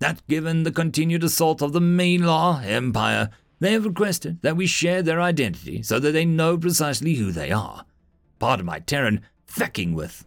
That 0.00 0.26
given 0.26 0.64
the 0.64 0.72
continued 0.72 1.22
assault 1.22 1.62
of 1.62 1.72
the 1.72 1.80
Malar 1.80 2.64
Empire, 2.64 3.30
they 3.60 3.72
have 3.72 3.84
requested 3.84 4.42
that 4.42 4.56
we 4.56 4.66
share 4.66 5.02
their 5.02 5.20
identity 5.20 5.82
so 5.82 6.00
that 6.00 6.12
they 6.12 6.24
know 6.24 6.58
precisely 6.58 7.14
who 7.14 7.30
they 7.30 7.52
are. 7.52 7.84
Part 8.38 8.58
of 8.58 8.66
my 8.66 8.80
Terran 8.80 9.20
fucking 9.46 9.94
with. 9.94 10.24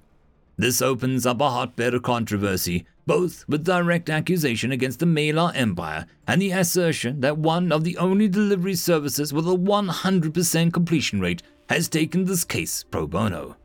This 0.56 0.82
opens 0.82 1.25
up 1.25 1.42
a 1.42 1.50
hotbed 1.50 1.95
of 1.95 2.03
controversy, 2.03 2.85
both 3.08 3.43
with 3.50 3.66
direct 3.66 4.09
accusation 4.09 4.72
against 4.72 5.00
the 5.00 5.06
Malar 5.08 5.51
Empire 5.56 6.06
and 6.27 6.42
the 6.42 6.51
assertion 6.51 7.19
that 7.22 7.38
one 7.38 7.72
of 7.72 7.83
the 7.83 7.98
only 7.98 8.27
delivery 8.27 8.75
services 8.75 9.33
with 9.33 9.48
a 9.48 9.58
100% 9.58 10.72
completion 10.72 11.19
rate 11.19 11.42
has 11.69 11.90
taken 11.90 12.25
this 12.25 12.43
case 12.43 12.83
pro 12.83 13.08
bono. 13.08 13.58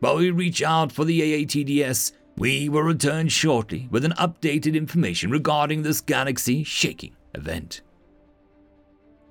While 0.00 0.16
we 0.16 0.30
reach 0.30 0.62
out 0.62 0.92
for 0.92 1.04
the 1.04 1.20
AATDS, 1.20 2.12
we 2.36 2.70
will 2.70 2.82
return 2.82 3.28
shortly 3.28 3.86
with 3.90 4.04
an 4.04 4.12
updated 4.12 4.74
information 4.74 5.30
regarding 5.30 5.82
this 5.82 6.00
galaxy 6.00 6.64
shaking 6.64 7.14
event. 7.34 7.82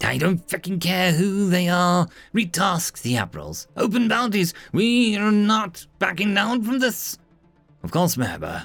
I 0.04 0.18
don't 0.18 0.48
fucking 0.50 0.80
care 0.80 1.12
who 1.12 1.50
they 1.50 1.68
are. 1.68 2.08
Retask 2.34 3.02
the 3.02 3.18
Admirals. 3.18 3.68
Open 3.76 4.08
bounties. 4.08 4.54
We 4.72 5.18
are 5.18 5.32
not 5.32 5.88
backing 5.98 6.34
down 6.36 6.64
from 6.64 6.80
this. 6.80 7.18
Of 7.84 7.92
course, 7.92 8.16
ma'am. 8.16 8.44
Uh, 8.44 8.62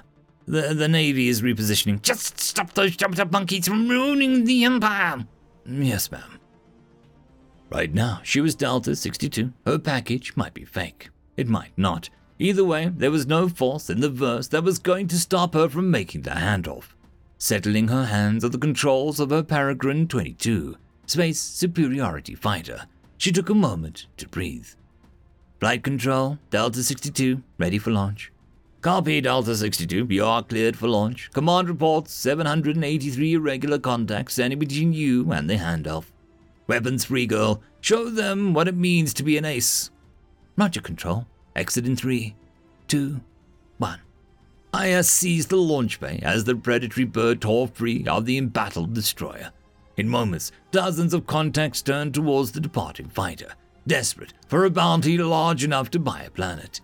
the, 0.47 0.75
the 0.75 0.89
Navy 0.89 1.29
is 1.29 1.43
repositioning. 1.43 2.03
Just 2.03 2.39
stop 2.39 2.75
those 2.75 2.97
jumped 2.97 3.19
up 3.19 3.33
monkeys 3.33 3.67
from 3.67 3.89
ruining 3.89 4.45
the 4.45 4.65
Empire. 4.65 5.27
Yes, 5.67 6.13
ma'am. 6.13 6.39
Right 7.71 7.93
now, 7.93 8.21
she 8.23 8.41
was 8.41 8.55
Delta 8.55 8.95
62. 8.95 9.53
Her 9.67 9.79
package 9.79 10.37
might 10.37 10.55
be 10.55 10.65
fake. 10.65 11.09
It 11.37 11.49
might 11.49 11.73
not. 11.77 12.11
Either 12.39 12.65
way, 12.65 12.91
there 12.95 13.11
was 13.11 13.27
no 13.27 13.49
force 13.49 13.91
in 13.91 14.01
the 14.01 14.09
verse 14.09 14.49
that 14.49 14.65
was 14.65 14.79
going 14.79 15.09
to 15.09 15.19
stop 15.19 15.55
her 15.55 15.69
from 15.69 15.91
making 15.91 16.23
the 16.23 16.31
handoff. 16.31 16.95
Settling 17.39 17.89
her 17.89 18.07
hands 18.07 18.45
on 18.45 18.51
the 18.51 18.59
controls 18.59 19.21
of 19.21 19.31
her 19.31 19.43
Peregrine 19.43 20.09
22, 20.09 20.77
Space 21.07 21.41
Superiority 21.41 22.35
Fighter, 22.35 22.87
she 23.19 23.33
took 23.33 23.49
a 23.51 23.55
moment 23.55 24.07
to 24.17 24.29
breathe. 24.29 24.69
Flight 25.61 25.83
control, 25.83 26.39
Delta 26.51 26.83
62, 26.83 27.43
ready 27.59 27.79
for 27.79 27.91
launch. 27.91 28.33
Copy, 28.85 29.19
Delta 29.23 29.57
62. 29.57 30.09
You 30.11 30.27
are 30.27 30.43
cleared 30.43 30.77
for 30.77 30.89
launch. 30.89 31.31
Command 31.33 31.71
reports 31.71 32.13
783 32.13 33.33
irregular 33.33 33.79
contacts 33.79 34.35
standing 34.35 34.59
between 34.59 34.93
you 34.93 35.33
and 35.33 35.49
the 35.49 35.55
handoff. 35.55 36.05
Weapons 36.67 37.07
free, 37.07 37.27
girl. 37.27 37.63
Show 37.81 38.11
them 38.11 38.53
what 38.53 38.69
it 38.69 38.77
means 38.77 39.15
to 39.15 39.23
be 39.23 39.39
an 39.39 39.47
ace. 39.47 39.91
Roger, 40.57 40.81
Control. 40.81 41.27
Exit 41.57 41.87
in 41.87 41.97
three, 41.97 42.35
two, 42.89 43.21
one. 43.79 44.01
IS 44.75 45.09
seized 45.09 45.51
the 45.51 45.57
launch 45.57 46.01
bay 46.01 46.19
as 46.23 46.45
the 46.45 46.57
predatory 46.57 47.05
bird 47.05 47.41
tore 47.41 47.69
free 47.69 48.05
of 48.09 48.25
the 48.25 48.39
embattled 48.39 48.93
destroyer. 48.93 49.53
In 49.97 50.09
moments, 50.09 50.51
dozens 50.73 51.15
of 51.15 51.27
contacts 51.27 51.81
turned 51.81 52.15
towards 52.15 52.51
the 52.51 52.61
departing 52.61 53.09
fighter, 53.09 53.55
desperate 53.87 54.35
for 54.49 54.65
a 54.65 54.71
bounty 54.71 55.17
large 55.17 55.63
enough 55.63 55.91
to 55.91 56.01
buy 56.01 56.23
a 56.23 56.31
planet. 56.31 56.81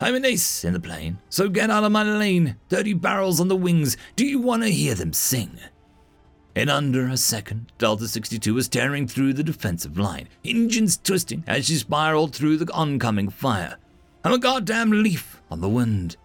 I'm 0.00 0.14
an 0.14 0.24
ace 0.24 0.64
in 0.64 0.72
the 0.72 0.80
plane, 0.80 1.18
so 1.28 1.50
get 1.50 1.68
out 1.68 1.84
of 1.84 1.92
my 1.92 2.02
lane. 2.02 2.56
30 2.70 2.94
barrels 2.94 3.38
on 3.38 3.48
the 3.48 3.56
wings. 3.56 3.98
Do 4.16 4.24
you 4.24 4.40
want 4.40 4.62
to 4.62 4.70
hear 4.70 4.94
them 4.94 5.12
sing? 5.12 5.58
In 6.56 6.68
under 6.68 7.06
a 7.06 7.16
second, 7.16 7.72
Delta 7.78 8.08
62 8.08 8.52
was 8.52 8.68
tearing 8.68 9.06
through 9.06 9.34
the 9.34 9.44
defensive 9.44 9.96
line, 9.96 10.28
engines 10.44 10.96
twisting 10.96 11.44
as 11.46 11.66
she 11.66 11.76
spiraled 11.76 12.34
through 12.34 12.56
the 12.56 12.72
oncoming 12.72 13.28
fire. 13.28 13.76
I'm 14.24 14.32
a 14.32 14.38
goddamn 14.38 14.90
leaf 14.90 15.40
on 15.50 15.60
the 15.60 15.68
wind. 15.68 16.16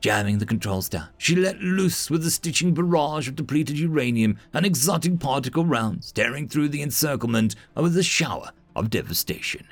Jamming 0.00 0.38
the 0.38 0.46
controls 0.46 0.88
down, 0.88 1.08
she 1.18 1.36
let 1.36 1.60
loose 1.60 2.10
with 2.10 2.24
a 2.24 2.30
stitching 2.30 2.74
barrage 2.74 3.28
of 3.28 3.36
depleted 3.36 3.78
uranium 3.78 4.38
and 4.52 4.64
exotic 4.64 5.18
particle 5.18 5.64
rounds, 5.64 6.12
tearing 6.12 6.48
through 6.48 6.68
the 6.68 6.82
encirclement 6.82 7.56
with 7.74 7.96
a 7.96 8.02
shower 8.02 8.50
of 8.74 8.90
devastation. 8.90 9.66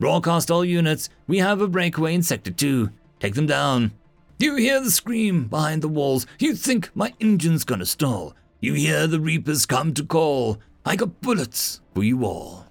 Broadcast 0.00 0.50
all 0.50 0.64
units. 0.64 1.08
We 1.26 1.38
have 1.38 1.60
a 1.60 1.68
breakaway 1.68 2.14
in 2.14 2.22
Sector 2.22 2.52
2. 2.52 2.90
Take 3.20 3.34
them 3.34 3.46
down. 3.46 3.92
You 4.38 4.56
hear 4.56 4.80
the 4.80 4.90
scream 4.90 5.44
behind 5.44 5.82
the 5.82 5.88
walls. 5.88 6.26
You 6.38 6.54
think 6.54 6.90
my 6.94 7.12
engine's 7.20 7.64
gonna 7.64 7.86
stall. 7.86 8.34
You 8.62 8.74
hear 8.74 9.06
the 9.06 9.20
Reapers 9.20 9.64
come 9.64 9.94
to 9.94 10.04
call. 10.04 10.58
I 10.84 10.94
got 10.94 11.22
bullets 11.22 11.80
for 11.94 12.04
you 12.04 12.26
all. 12.26 12.66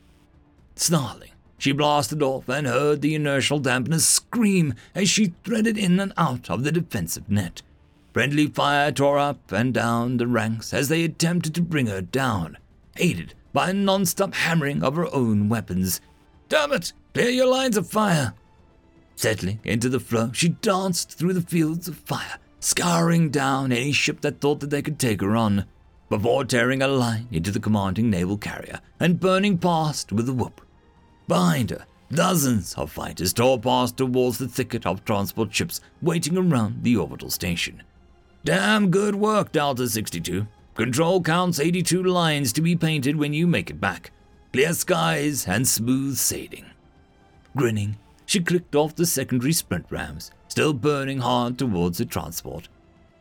Snarling, 0.76 1.32
she 1.58 1.72
blasted 1.72 2.22
off 2.22 2.48
and 2.48 2.68
heard 2.68 3.01
the 3.01 3.16
inertial 3.16 3.59
dampeners 3.59 4.01
scream 4.01 4.76
as 4.93 5.09
she 5.09 5.34
threaded 5.43 5.80
in 5.80 6.00
and 6.00 6.14
out 6.16 6.48
of 6.48 6.64
the 6.64 6.72
defensive 6.72 7.27
net. 7.27 7.64
Friendly 8.14 8.45
fire 8.45 8.92
tore 8.92 9.18
up 9.18 9.51
and 9.51 9.74
down 9.74 10.18
the 10.18 10.27
ranks 10.27 10.76
as 10.76 10.90
they 10.90 11.03
attempted 11.03 11.56
to 11.56 11.61
bring 11.61 11.88
her 11.88 12.01
down, 12.01 12.59
aided 12.98 13.34
by 13.51 13.72
a 13.72 13.74
non-stop 13.74 14.35
hammering 14.35 14.84
of 14.84 14.95
her 14.95 15.11
own 15.11 15.50
weapons. 15.50 16.01
Damn 16.50 16.72
it! 16.72 16.93
Clear 17.16 17.30
your 17.30 17.48
lines 17.48 17.77
of 17.77 17.90
fire! 17.90 18.34
Settling 19.16 19.59
into 19.64 19.90
the 19.90 20.00
flow, 20.00 20.32
she 20.34 20.50
danced 20.50 21.18
through 21.18 21.34
the 21.34 21.42
fields 21.42 21.88
of 21.88 21.98
fire, 21.98 22.38
scouring 22.59 23.32
down 23.32 23.72
any 23.72 23.92
ship 23.92 24.22
that 24.22 24.40
thought 24.40 24.59
that 24.59 24.69
they 24.69 24.84
could 24.84 25.00
take 25.00 25.22
her 25.22 25.35
on, 25.35 25.66
before 26.10 26.44
tearing 26.44 26.82
a 26.82 26.88
line 26.88 27.28
into 27.32 27.52
the 27.52 27.60
commanding 27.60 28.10
naval 28.10 28.38
carrier 28.38 28.82
and 29.00 29.20
burning 29.20 29.58
past 29.58 30.12
with 30.12 30.28
a 30.28 30.34
whoop. 30.34 30.62
Behind 31.28 31.70
her, 31.70 31.86
dozens 32.12 32.74
of 32.74 32.92
fighters 32.92 33.32
tore 33.32 33.60
past 33.60 33.98
towards 33.98 34.40
the 34.40 34.48
thicket 34.48 34.86
of 34.86 35.06
transport 35.06 35.54
ships 35.54 35.80
waiting 36.02 36.38
around 36.38 36.84
the 36.84 36.98
orbital 36.98 37.30
station. 37.30 37.84
Damn 38.44 38.90
good 38.90 39.16
work, 39.16 39.52
Delta 39.52 39.88
62. 39.88 40.48
Control 40.74 41.22
counts 41.22 41.60
82 41.60 42.02
lines 42.02 42.54
to 42.54 42.62
be 42.62 42.76
painted 42.76 43.18
when 43.18 43.34
you 43.34 43.46
make 43.46 43.70
it 43.70 43.80
back. 43.80 44.12
Clear 44.52 44.74
skies 44.74 45.48
and 45.48 45.68
smooth 45.68 46.18
sailing. 46.18 46.66
Grinning, 47.56 47.98
she 48.26 48.40
clicked 48.40 48.76
off 48.76 48.96
the 48.96 49.06
secondary 49.06 49.54
sprint 49.54 49.86
rams, 49.90 50.32
still 50.48 50.74
burning 50.74 51.20
hard 51.20 51.60
towards 51.60 51.98
the 51.98 52.06
transport. 52.06 52.70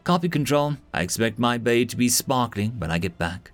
Copy 0.08 0.30
control, 0.30 0.78
I 0.94 1.02
expect 1.02 1.38
my 1.38 1.58
bay 1.58 1.84
to 1.84 1.94
be 1.94 2.08
sparkling 2.08 2.70
when 2.80 2.90
I 2.90 2.96
get 2.96 3.18
back. 3.18 3.50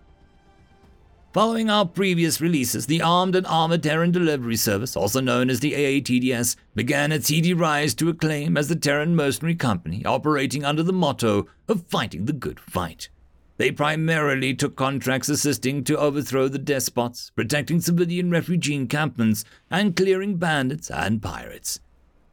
Following 1.32 1.68
our 1.68 1.84
previous 1.84 2.40
releases, 2.40 2.86
the 2.86 3.02
Armed 3.02 3.34
and 3.34 3.44
Armored 3.48 3.82
Terran 3.82 4.12
Delivery 4.12 4.54
Service, 4.54 4.94
also 4.94 5.20
known 5.20 5.50
as 5.50 5.58
the 5.58 5.72
AATDS, 5.72 6.54
began 6.76 7.10
its 7.10 7.28
heady 7.28 7.52
rise 7.52 7.92
to 7.94 8.08
acclaim 8.08 8.56
as 8.56 8.68
the 8.68 8.76
Terran 8.76 9.16
mercenary 9.16 9.56
company 9.56 10.04
operating 10.04 10.64
under 10.64 10.84
the 10.84 10.92
motto 10.92 11.48
of 11.66 11.88
fighting 11.88 12.26
the 12.26 12.32
good 12.32 12.60
fight. 12.60 13.08
They 13.56 13.72
primarily 13.72 14.54
took 14.54 14.76
contracts 14.76 15.28
assisting 15.28 15.82
to 15.82 15.98
overthrow 15.98 16.46
the 16.46 16.60
despots, 16.60 17.32
protecting 17.34 17.80
civilian 17.80 18.30
refugee 18.30 18.76
encampments, 18.76 19.44
and 19.72 19.96
clearing 19.96 20.36
bandits 20.36 20.88
and 20.88 21.20
pirates. 21.20 21.80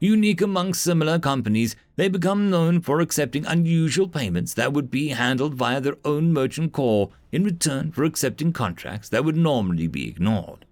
Unique 0.02 0.40
among 0.40 0.74
similar 0.74 1.16
companies, 1.16 1.76
they 1.94 2.08
become 2.08 2.50
known 2.50 2.80
for 2.80 3.00
accepting 3.00 3.46
unusual 3.46 4.08
payments 4.08 4.52
that 4.52 4.72
would 4.72 4.90
be 4.90 5.10
handled 5.10 5.54
via 5.54 5.80
their 5.80 5.96
own 6.04 6.32
merchant 6.32 6.72
corps 6.72 7.10
in 7.30 7.44
return 7.44 7.92
for 7.92 8.02
accepting 8.02 8.52
contracts 8.52 9.08
that 9.08 9.24
would 9.24 9.36
normally 9.36 9.86
be 9.86 10.08
ignored. 10.08 10.64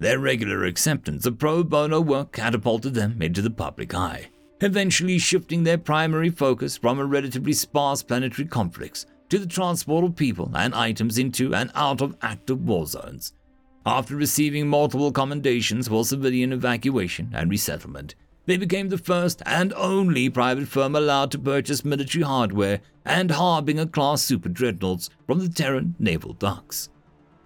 Their 0.00 0.18
regular 0.18 0.64
acceptance 0.64 1.24
of 1.24 1.38
pro 1.38 1.62
bono 1.62 2.00
work 2.00 2.32
catapulted 2.32 2.94
them 2.94 3.22
into 3.22 3.40
the 3.40 3.48
public 3.48 3.94
eye, 3.94 4.28
eventually 4.60 5.20
shifting 5.20 5.62
their 5.62 5.78
primary 5.78 6.30
focus 6.30 6.76
from 6.76 6.98
a 6.98 7.04
relatively 7.04 7.52
sparse 7.52 8.02
planetary 8.02 8.48
conflicts 8.48 9.06
to 9.28 9.38
the 9.38 9.46
transport 9.46 10.04
of 10.04 10.16
people 10.16 10.50
and 10.52 10.74
items 10.74 11.16
into 11.16 11.54
and 11.54 11.70
out 11.76 12.00
of 12.00 12.16
active 12.22 12.66
war 12.66 12.88
zones. 12.88 13.34
After 13.86 14.16
receiving 14.16 14.66
multiple 14.66 15.12
commendations 15.12 15.86
for 15.86 16.04
civilian 16.04 16.52
evacuation 16.52 17.30
and 17.32 17.48
resettlement, 17.48 18.16
they 18.46 18.56
became 18.56 18.88
the 18.88 18.98
first 18.98 19.42
and 19.46 19.72
only 19.74 20.28
private 20.28 20.68
firm 20.68 20.94
allowed 20.94 21.30
to 21.30 21.38
purchase 21.38 21.84
military 21.84 22.22
hardware 22.22 22.80
and 23.04 23.30
Harbinger 23.30 23.86
class 23.86 24.22
super 24.22 24.48
dreadnoughts 24.48 25.10
from 25.26 25.38
the 25.38 25.48
Terran 25.48 25.94
naval 25.98 26.34
docks. 26.34 26.88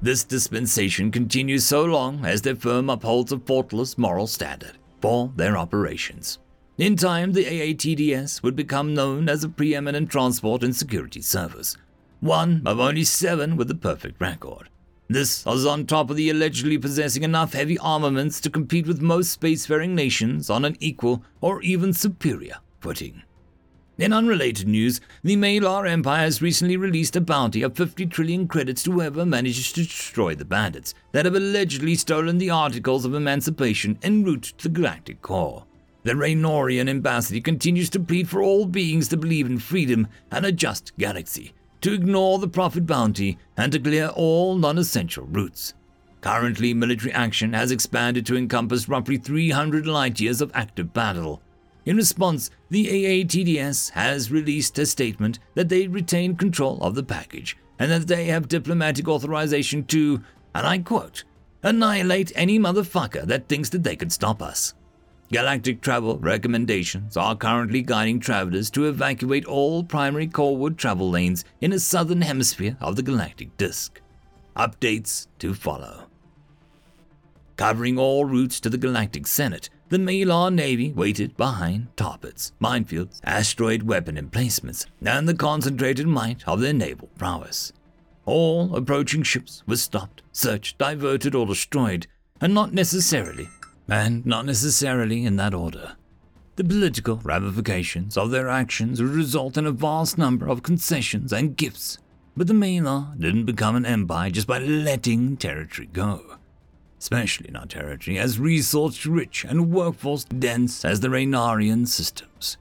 This 0.00 0.24
dispensation 0.24 1.10
continues 1.10 1.64
so 1.64 1.84
long 1.84 2.24
as 2.24 2.42
their 2.42 2.54
firm 2.54 2.88
upholds 2.88 3.32
a 3.32 3.38
faultless 3.38 3.98
moral 3.98 4.26
standard 4.26 4.78
for 5.00 5.32
their 5.36 5.56
operations. 5.56 6.38
In 6.78 6.94
time, 6.94 7.32
the 7.32 7.44
AATDS 7.44 8.42
would 8.44 8.54
become 8.54 8.94
known 8.94 9.28
as 9.28 9.42
a 9.42 9.48
preeminent 9.48 10.10
transport 10.10 10.62
and 10.62 10.74
security 10.74 11.20
service, 11.20 11.76
one 12.20 12.62
of 12.64 12.78
only 12.78 13.02
seven 13.02 13.56
with 13.56 13.68
a 13.70 13.74
perfect 13.74 14.20
record. 14.20 14.68
This 15.10 15.46
was 15.46 15.64
on 15.64 15.86
top 15.86 16.10
of 16.10 16.16
the 16.16 16.28
allegedly 16.28 16.76
possessing 16.76 17.22
enough 17.22 17.54
heavy 17.54 17.78
armaments 17.78 18.42
to 18.42 18.50
compete 18.50 18.86
with 18.86 19.00
most 19.00 19.40
spacefaring 19.40 19.90
nations 19.90 20.50
on 20.50 20.66
an 20.66 20.76
equal 20.80 21.24
or 21.40 21.62
even 21.62 21.94
superior 21.94 22.56
footing. 22.80 23.22
In 23.96 24.12
unrelated 24.12 24.68
news, 24.68 25.00
the 25.24 25.34
Malar 25.34 25.88
Empire 25.88 26.24
has 26.24 26.42
recently 26.42 26.76
released 26.76 27.16
a 27.16 27.22
bounty 27.22 27.62
of 27.62 27.74
50 27.74 28.04
trillion 28.06 28.46
credits 28.46 28.82
to 28.82 28.92
whoever 28.92 29.24
manages 29.24 29.72
to 29.72 29.82
destroy 29.82 30.34
the 30.34 30.44
bandits 30.44 30.92
that 31.12 31.24
have 31.24 31.34
allegedly 31.34 31.94
stolen 31.94 32.36
the 32.36 32.50
articles 32.50 33.06
of 33.06 33.14
emancipation 33.14 33.98
en 34.02 34.24
route 34.24 34.52
to 34.58 34.68
the 34.68 34.74
galactic 34.74 35.22
core. 35.22 35.64
the 36.04 36.12
Raynorian 36.12 36.88
embassy 36.88 37.40
continues 37.40 37.90
to 37.90 38.00
plead 38.00 38.28
for 38.28 38.42
all 38.42 38.66
beings 38.66 39.08
to 39.08 39.16
believe 39.16 39.46
in 39.46 39.58
freedom 39.58 40.06
and 40.30 40.46
a 40.46 40.52
just 40.52 40.96
galaxy, 40.96 41.52
to 41.80 41.92
ignore 41.92 42.38
the 42.38 42.48
profit 42.48 42.86
bounty, 42.86 43.38
and 43.56 43.72
to 43.72 43.78
clear 43.78 44.08
all 44.08 44.56
non 44.56 44.78
essential 44.78 45.24
routes. 45.26 45.74
Currently, 46.20 46.74
military 46.74 47.12
action 47.12 47.52
has 47.52 47.70
expanded 47.70 48.26
to 48.26 48.36
encompass 48.36 48.88
roughly 48.88 49.16
300 49.16 49.86
light 49.86 50.20
years 50.20 50.40
of 50.40 50.50
active 50.54 50.92
battle. 50.92 51.40
In 51.86 51.96
response, 51.96 52.50
the 52.70 52.86
AATDS 52.86 53.90
has 53.90 54.30
released 54.30 54.78
a 54.78 54.86
statement 54.86 55.38
that 55.54 55.68
they 55.68 55.86
retain 55.86 56.36
control 56.36 56.78
of 56.82 56.94
the 56.94 57.02
package 57.02 57.56
and 57.78 57.90
that 57.90 58.08
they 58.08 58.26
have 58.26 58.48
diplomatic 58.48 59.08
authorization 59.08 59.84
to, 59.84 60.22
and 60.54 60.66
I 60.66 60.78
quote, 60.78 61.24
annihilate 61.62 62.32
any 62.34 62.58
motherfucker 62.58 63.24
that 63.26 63.48
thinks 63.48 63.70
that 63.70 63.84
they 63.84 63.96
can 63.96 64.10
stop 64.10 64.42
us. 64.42 64.74
Galactic 65.30 65.82
travel 65.82 66.16
recommendations 66.18 67.14
are 67.14 67.36
currently 67.36 67.82
guiding 67.82 68.18
travelers 68.18 68.70
to 68.70 68.86
evacuate 68.86 69.44
all 69.44 69.84
primary 69.84 70.26
coreward 70.26 70.78
travel 70.78 71.10
lanes 71.10 71.44
in 71.60 71.70
the 71.70 71.78
southern 71.78 72.22
hemisphere 72.22 72.78
of 72.80 72.96
the 72.96 73.02
galactic 73.02 73.54
disk. 73.58 74.00
Updates 74.56 75.26
to 75.38 75.52
follow. 75.52 76.06
Covering 77.56 77.98
all 77.98 78.24
routes 78.24 78.58
to 78.60 78.70
the 78.70 78.78
Galactic 78.78 79.26
Senate, 79.26 79.68
the 79.90 79.98
Malar 79.98 80.50
Navy 80.50 80.92
waited 80.92 81.36
behind 81.36 81.94
tarpets, 81.94 82.52
minefields, 82.58 83.20
asteroid 83.22 83.82
weapon 83.82 84.16
emplacements, 84.16 84.86
and 85.04 85.28
the 85.28 85.34
concentrated 85.34 86.06
might 86.06 86.46
of 86.48 86.60
their 86.60 86.72
naval 86.72 87.08
prowess. 87.18 87.72
All 88.24 88.74
approaching 88.74 89.24
ships 89.24 89.62
were 89.66 89.76
stopped, 89.76 90.22
searched, 90.32 90.78
diverted, 90.78 91.34
or 91.34 91.46
destroyed, 91.46 92.06
and 92.40 92.54
not 92.54 92.72
necessarily 92.72 93.48
and 93.88 94.24
not 94.26 94.44
necessarily 94.44 95.24
in 95.24 95.36
that 95.36 95.54
order. 95.54 95.96
The 96.56 96.64
political 96.64 97.16
ramifications 97.16 98.16
of 98.16 98.30
their 98.30 98.48
actions 98.48 99.00
would 99.00 99.12
result 99.12 99.56
in 99.56 99.66
a 99.66 99.72
vast 99.72 100.18
number 100.18 100.48
of 100.48 100.62
concessions 100.62 101.32
and 101.32 101.56
gifts, 101.56 101.98
but 102.36 102.46
the 102.46 102.52
Malar 102.52 103.18
didn't 103.18 103.46
become 103.46 103.76
an 103.76 103.86
empire 103.86 104.30
just 104.30 104.46
by 104.46 104.58
letting 104.58 105.36
territory 105.36 105.88
go. 105.92 106.36
Especially 106.98 107.50
not 107.50 107.70
territory 107.70 108.18
as 108.18 108.40
resource 108.40 109.06
rich 109.06 109.44
and 109.44 109.70
workforce 109.72 110.24
dense 110.24 110.84
as 110.84 111.00
the 111.00 111.08
Raynarian 111.08 111.86
systems. 111.86 112.56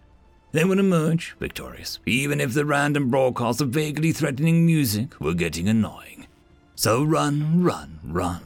They 0.51 0.63
would 0.63 0.79
emerge 0.79 1.35
victorious, 1.39 1.99
even 2.05 2.39
if 2.39 2.53
the 2.53 2.65
random 2.65 3.09
broadcasts 3.09 3.61
of 3.61 3.69
vaguely 3.69 4.11
threatening 4.11 4.65
music 4.65 5.19
were 5.19 5.33
getting 5.33 5.67
annoying. 5.67 6.27
So 6.75 7.03
run, 7.03 7.63
run, 7.63 7.99
run. 8.03 8.43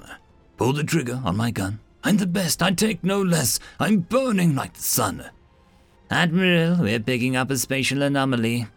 Pull 0.58 0.74
the 0.74 0.84
trigger 0.84 1.22
on 1.26 1.36
my 1.36 1.52
gun 1.52 1.80
I'm 2.04 2.18
the 2.18 2.28
best, 2.28 2.64
I 2.64 2.72
take 2.72 3.04
no 3.04 3.22
less. 3.22 3.60
I'm 3.80 4.00
burning 4.00 4.56
like 4.56 4.74
the 4.74 4.82
sun. 4.82 5.30
Admiral, 6.10 6.78
we're 6.78 7.00
picking 7.00 7.36
up 7.36 7.52
a 7.52 7.58
spatial 7.58 8.02
anomaly. 8.02 8.68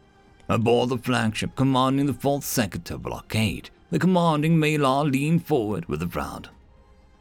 Aboard 0.48 0.90
the 0.90 0.98
flagship 0.98 1.56
commanding 1.56 2.06
the 2.06 2.12
fourth 2.12 2.44
sector 2.44 2.98
blockade, 2.98 3.70
the 3.90 3.98
commanding 3.98 4.58
Malar 4.58 5.10
leaned 5.10 5.46
forward 5.46 5.86
with 5.86 6.02
a 6.02 6.08
frown. 6.08 6.46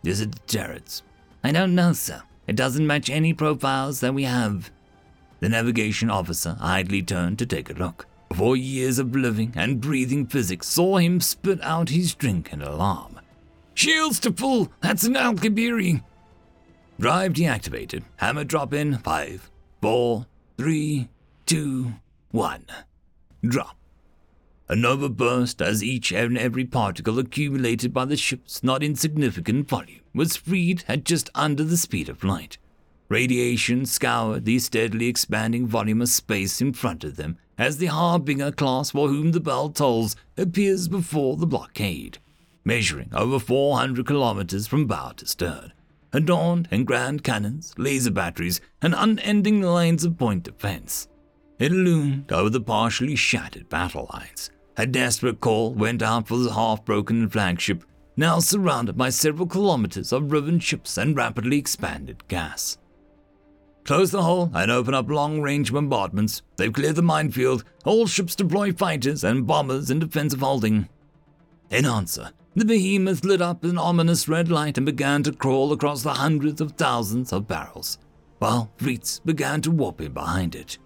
Is 0.03 0.19
it 0.19 0.33
the 0.33 0.39
turrets? 0.39 1.03
I 1.43 1.53
don't 1.53 1.73
know, 1.73 1.93
sir. 1.93 2.21
It 2.47 2.57
doesn't 2.57 2.85
match 2.85 3.09
any 3.09 3.33
profiles 3.33 4.01
that 4.01 4.13
we 4.13 4.23
have. 4.23 4.71
The 5.39 5.49
navigation 5.49 6.09
officer 6.09 6.57
idly 6.59 7.01
turned 7.01 7.39
to 7.39 7.45
take 7.45 7.69
a 7.69 7.73
look. 7.73 8.05
Four 8.33 8.57
years 8.57 8.99
of 8.99 9.15
living 9.15 9.53
and 9.55 9.79
breathing 9.79 10.25
physics 10.25 10.67
saw 10.67 10.97
him 10.97 11.21
spit 11.21 11.61
out 11.61 11.89
his 11.89 12.13
drink 12.13 12.51
in 12.51 12.61
alarm. 12.61 13.12
Shields 13.73 14.19
to 14.21 14.31
full. 14.31 14.71
That's 14.81 15.03
an 15.03 15.15
Alcubierre. 15.15 16.03
Drive 16.99 17.33
deactivated. 17.33 18.03
Hammer 18.17 18.43
drop 18.43 18.73
in. 18.73 18.99
Five, 18.99 19.49
four, 19.81 20.27
three, 20.57 21.09
two, 21.45 21.93
one. 22.31 22.65
Drop. 23.43 23.75
A 24.69 24.75
nova 24.75 25.09
burst 25.09 25.61
as 25.61 25.83
each 25.83 26.11
and 26.11 26.37
every 26.37 26.65
particle 26.65 27.19
accumulated 27.19 27.93
by 27.93 28.05
the 28.05 28.15
ship's 28.15 28.63
not 28.63 28.81
insignificant 28.81 29.67
volume 29.67 29.99
was 30.13 30.37
freed 30.37 30.83
at 30.87 31.03
just 31.03 31.29
under 31.35 31.63
the 31.63 31.77
speed 31.77 32.09
of 32.09 32.23
light. 32.23 32.57
Radiation 33.09 33.85
scoured 33.85 34.45
the 34.45 34.59
steadily 34.59 35.07
expanding 35.07 35.67
volume 35.67 36.01
of 36.01 36.09
space 36.09 36.61
in 36.61 36.73
front 36.73 37.03
of 37.03 37.17
them 37.17 37.37
as 37.57 37.77
the 37.77 37.87
Harbinger 37.87 38.51
class 38.51 38.91
for 38.91 39.09
whom 39.09 39.31
the 39.31 39.39
bell 39.39 39.69
tolls 39.69 40.15
appears 40.37 40.87
before 40.87 41.35
the 41.35 41.45
blockade 41.45 42.19
measuring 42.63 43.09
over 43.13 43.39
400 43.39 44.05
kilometers 44.05 44.67
from 44.67 44.87
bow 44.87 45.11
to 45.17 45.25
stern, 45.25 45.73
adorned 46.11 46.67
in 46.71 46.85
grand 46.85 47.23
cannons, 47.23 47.73
laser 47.77 48.11
batteries, 48.11 48.61
and 48.81 48.93
unending 48.97 49.61
lines 49.61 50.03
of 50.03 50.17
point 50.17 50.43
defense. 50.43 51.07
It 51.59 51.71
loomed 51.71 52.31
over 52.31 52.49
the 52.49 52.61
partially 52.61 53.15
shattered 53.15 53.69
battle 53.69 54.09
lines. 54.13 54.51
A 54.75 54.87
desperate 54.87 55.39
call 55.39 55.73
went 55.73 56.01
out 56.01 56.27
for 56.27 56.37
the 56.37 56.53
half 56.53 56.83
broken 56.83 57.29
flagship, 57.29 57.83
now 58.17 58.39
surrounded 58.39 58.97
by 58.97 59.09
several 59.09 59.47
kilometers 59.47 60.11
of 60.11 60.31
riven 60.31 60.59
ships 60.59 60.97
and 60.97 61.15
rapidly 61.15 61.57
expanded 61.57 62.27
gas. 62.27 62.77
Close 63.85 64.11
the 64.11 64.23
hull 64.23 64.49
and 64.53 64.71
open 64.71 64.93
up 64.93 65.09
long 65.09 65.41
range 65.41 65.73
bombardments. 65.73 66.41
They've 66.55 66.71
cleared 66.71 66.95
the 66.95 67.01
minefield. 67.01 67.65
All 67.83 68.07
ships 68.07 68.33
deploy 68.33 68.71
fighters 68.71 69.23
and 69.25 69.45
bombers 69.45 69.91
in 69.91 69.99
defensive 69.99 70.39
holding. 70.39 70.87
In 71.69 71.85
answer, 71.85 72.31
the 72.55 72.65
behemoth 72.65 73.23
lit 73.23 73.41
up 73.41 73.63
an 73.63 73.77
ominous 73.77 74.27
red 74.27 74.49
light 74.49 74.77
and 74.77 74.85
began 74.85 75.23
to 75.23 75.31
crawl 75.31 75.71
across 75.71 76.03
the 76.03 76.13
hundreds 76.13 76.61
of 76.61 76.73
thousands 76.73 77.33
of 77.33 77.47
barrels, 77.47 77.97
while 78.39 78.71
fleets 78.77 79.19
began 79.19 79.61
to 79.61 79.71
warp 79.71 80.01
in 80.01 80.13
behind 80.13 80.55
it. 80.55 80.77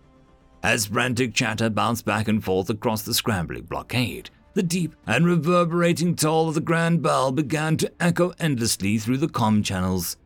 As 0.63 0.87
frantic 0.87 1.33
chatter 1.33 1.69
bounced 1.69 2.05
back 2.05 2.27
and 2.27 2.43
forth 2.43 2.69
across 2.69 3.03
the 3.03 3.13
scrambling 3.13 3.63
blockade, 3.63 4.29
the 4.53 4.63
deep 4.63 4.95
and 5.05 5.25
reverberating 5.25 6.15
toll 6.15 6.49
of 6.49 6.55
the 6.55 6.61
grand 6.61 7.01
bell 7.01 7.31
began 7.31 7.77
to 7.77 7.91
echo 7.99 8.33
endlessly 8.39 8.97
through 8.97 9.17
the 9.17 9.27
com 9.27 9.61
channels. 9.61 10.17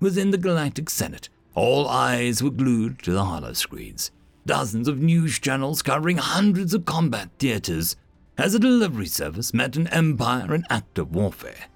Within 0.00 0.30
the 0.30 0.38
Galactic 0.38 0.90
Senate, 0.90 1.28
all 1.54 1.86
eyes 1.86 2.42
were 2.42 2.50
glued 2.50 2.98
to 3.02 3.12
the 3.12 3.24
hollow 3.24 3.50
holoscreens. 3.50 4.10
Dozens 4.46 4.88
of 4.88 4.98
news 4.98 5.38
channels 5.38 5.82
covering 5.82 6.16
hundreds 6.16 6.74
of 6.74 6.86
combat 6.86 7.28
theaters 7.38 7.96
as 8.40 8.54
a 8.54 8.58
delivery 8.58 9.06
service 9.06 9.52
met 9.52 9.76
an 9.76 9.86
empire 9.88 10.54
in 10.54 10.64
active 10.70 11.14
warfare. 11.14 11.66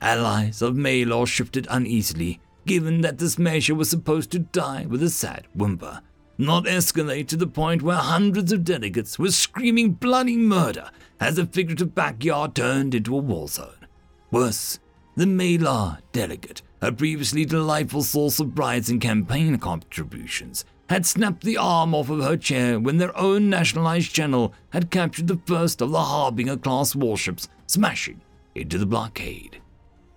Allies 0.00 0.62
of 0.62 0.74
Malar 0.74 1.26
shifted 1.26 1.66
uneasily, 1.68 2.40
given 2.64 3.00
that 3.00 3.18
this 3.18 3.38
measure 3.38 3.74
was 3.74 3.90
supposed 3.90 4.30
to 4.30 4.38
die 4.38 4.86
with 4.86 5.02
a 5.02 5.10
sad 5.10 5.46
whimper, 5.54 6.00
not 6.38 6.64
escalate 6.64 7.26
to 7.28 7.36
the 7.36 7.46
point 7.46 7.82
where 7.82 7.96
hundreds 7.96 8.52
of 8.52 8.64
delegates 8.64 9.18
were 9.18 9.30
screaming 9.30 9.92
bloody 9.92 10.36
murder 10.36 10.90
as 11.18 11.38
a 11.38 11.46
figurative 11.46 11.94
backyard 11.94 12.54
turned 12.54 12.94
into 12.94 13.16
a 13.16 13.20
war 13.20 13.48
zone. 13.48 13.86
Worse, 14.30 14.78
the 15.16 15.26
Malar 15.26 15.98
delegate, 16.12 16.62
a 16.80 16.92
previously 16.92 17.44
delightful 17.44 18.02
source 18.02 18.40
of 18.40 18.54
brides 18.54 18.90
and 18.90 19.00
campaign 19.00 19.58
contributions, 19.58 20.64
had 20.88 21.06
snapped 21.06 21.42
the 21.42 21.56
arm 21.56 21.94
off 21.94 22.10
of 22.10 22.22
her 22.22 22.36
chair 22.36 22.78
when 22.78 22.98
their 22.98 23.16
own 23.16 23.48
nationalized 23.48 24.12
channel 24.12 24.52
had 24.70 24.90
captured 24.90 25.28
the 25.28 25.40
first 25.46 25.80
of 25.80 25.90
the 25.90 26.02
Harbinger 26.02 26.56
class 26.56 26.94
warships, 26.94 27.48
smashing 27.66 28.20
into 28.54 28.78
the 28.78 28.86
blockade. 28.86 29.60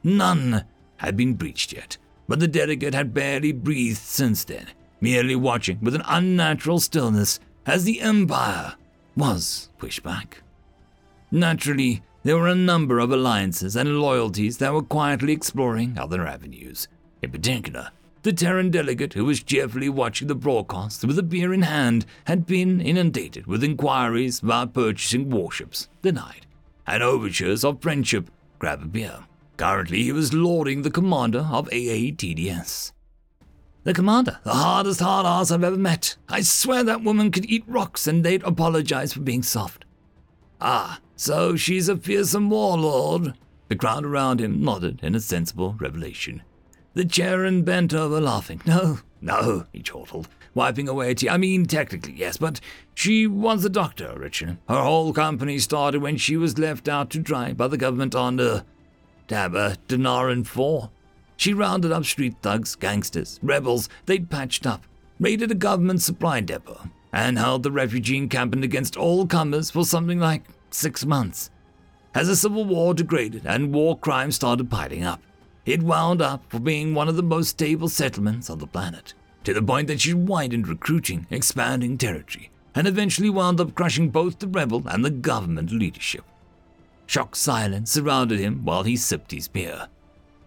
None 0.03 0.65
had 0.97 1.15
been 1.15 1.33
breached 1.33 1.73
yet, 1.73 1.97
but 2.27 2.39
the 2.39 2.47
delegate 2.47 2.93
had 2.93 3.13
barely 3.13 3.51
breathed 3.51 3.97
since 3.97 4.43
then, 4.43 4.67
merely 4.99 5.35
watching 5.35 5.79
with 5.81 5.95
an 5.95 6.03
unnatural 6.05 6.79
stillness 6.79 7.39
as 7.65 7.83
the 7.83 8.01
Empire 8.01 8.75
was 9.15 9.69
pushed 9.77 10.03
back. 10.03 10.41
Naturally, 11.31 12.03
there 12.23 12.37
were 12.37 12.47
a 12.47 12.55
number 12.55 12.99
of 12.99 13.11
alliances 13.11 13.75
and 13.75 13.99
loyalties 13.99 14.57
that 14.57 14.73
were 14.73 14.81
quietly 14.81 15.33
exploring 15.33 15.97
other 15.97 16.25
avenues. 16.25 16.87
In 17.21 17.31
particular, 17.31 17.91
the 18.25 18.33
Terran 18.33 18.71
delegate, 18.71 19.13
who 19.13 19.23
was 19.23 19.43
cheerfully 19.43 19.87
watching 19.87 20.27
the 20.27 20.33
broadcast 20.33 21.05
with 21.05 21.19
a 21.19 21.23
beer 21.23 21.53
in 21.53 21.61
hand, 21.61 22.07
had 22.25 22.47
been 22.47 22.81
inundated 22.81 23.45
with 23.45 23.63
inquiries 23.63 24.41
about 24.41 24.73
purchasing 24.73 25.29
warships, 25.29 25.87
denied, 26.01 26.47
and 26.87 27.03
overtures 27.03 27.63
of 27.63 27.83
friendship, 27.83 28.31
grab 28.57 28.81
a 28.81 28.87
beer. 28.87 29.19
Currently, 29.57 30.01
he 30.01 30.11
was 30.11 30.33
lauding 30.33 30.81
the 30.81 30.89
commander 30.89 31.47
of 31.51 31.69
AATDS. 31.69 32.93
The 33.83 33.93
commander, 33.93 34.39
the 34.43 34.55
hardest 34.55 35.01
hard 35.01 35.27
ass 35.27 35.51
I've 35.51 35.63
ever 35.63 35.77
met. 35.77 36.17
I 36.27 36.41
swear 36.41 36.83
that 36.83 37.03
woman 37.03 37.29
could 37.29 37.45
eat 37.45 37.63
rocks 37.67 38.07
and 38.07 38.25
they'd 38.25 38.41
apologize 38.41 39.13
for 39.13 39.19
being 39.19 39.43
soft. 39.43 39.85
Ah, 40.59 40.99
so 41.15 41.55
she's 41.55 41.87
a 41.87 41.95
fearsome 41.95 42.49
warlord. 42.49 43.35
The 43.67 43.75
crowd 43.75 44.03
around 44.03 44.41
him 44.41 44.63
nodded 44.63 45.01
in 45.03 45.13
a 45.13 45.19
sensible 45.19 45.75
revelation. 45.79 46.41
The 46.95 47.05
Charon 47.05 47.63
bent 47.63 47.93
over, 47.93 48.21
laughing. 48.21 48.61
No, 48.65 48.99
no, 49.21 49.65
he 49.73 49.81
chortled, 49.81 50.29
wiping 50.53 50.87
away 50.87 51.11
a 51.11 51.15
tear. 51.15 51.31
I 51.31 51.37
mean, 51.37 51.65
technically, 51.65 52.13
yes, 52.13 52.37
but 52.37 52.61
she 52.93 53.27
was 53.27 53.65
a 53.65 53.69
doctor 53.69 54.13
originally. 54.13 54.57
Her 54.69 54.81
whole 54.81 55.11
company 55.11 55.59
started 55.59 56.01
when 56.01 56.15
she 56.15 56.37
was 56.37 56.57
left 56.57 56.87
out 56.87 57.09
to 57.11 57.19
dry 57.19 57.51
by 57.51 57.67
the 57.67 57.77
government 57.77 58.15
on, 58.15 58.39
uh, 58.39 58.63
Tabba 59.27 59.75
Denaran 59.89 60.47
4. 60.47 60.89
She 61.35 61.53
rounded 61.53 61.91
up 61.91 62.05
street 62.05 62.35
thugs, 62.41 62.75
gangsters, 62.75 63.39
rebels 63.43 63.89
they'd 64.05 64.29
patched 64.29 64.65
up, 64.65 64.83
raided 65.19 65.51
a 65.51 65.55
government 65.55 66.01
supply 66.01 66.39
depot, 66.39 66.89
and 67.11 67.37
held 67.37 67.63
the 67.63 67.71
refugee 67.71 68.17
encampment 68.17 68.63
against 68.63 68.95
all 68.95 69.27
comers 69.27 69.69
for 69.69 69.83
something 69.83 70.19
like 70.19 70.43
six 70.71 71.05
months. 71.05 71.49
As 72.13 72.27
the 72.27 72.37
Civil 72.37 72.63
War 72.63 72.93
degraded 72.93 73.45
and 73.45 73.73
war 73.73 73.97
crimes 73.97 74.35
started 74.35 74.69
piling 74.69 75.03
up, 75.03 75.21
it 75.65 75.81
wound 75.81 76.21
up 76.21 76.43
for 76.49 76.59
being 76.59 76.93
one 76.93 77.07
of 77.09 77.15
the 77.15 77.23
most 77.23 77.49
stable 77.49 77.89
settlements 77.89 78.49
on 78.49 78.59
the 78.59 78.67
planet, 78.67 79.13
to 79.43 79.53
the 79.53 79.61
point 79.61 79.87
that 79.87 80.01
she 80.01 80.13
widened 80.13 80.67
recruiting, 80.67 81.25
expanding 81.29 81.97
territory, 81.97 82.51
and 82.75 82.87
eventually 82.87 83.29
wound 83.29 83.59
up 83.59 83.73
crushing 83.73 84.09
both 84.09 84.39
the 84.39 84.47
rebel 84.47 84.83
and 84.87 85.03
the 85.03 85.09
government 85.09 85.71
leadership. 85.71 86.23
Shocked 87.07 87.37
silence 87.37 87.91
surrounded 87.91 88.39
him 88.39 88.63
while 88.63 88.83
he 88.83 88.95
sipped 88.95 89.31
his 89.31 89.47
beer. 89.47 89.87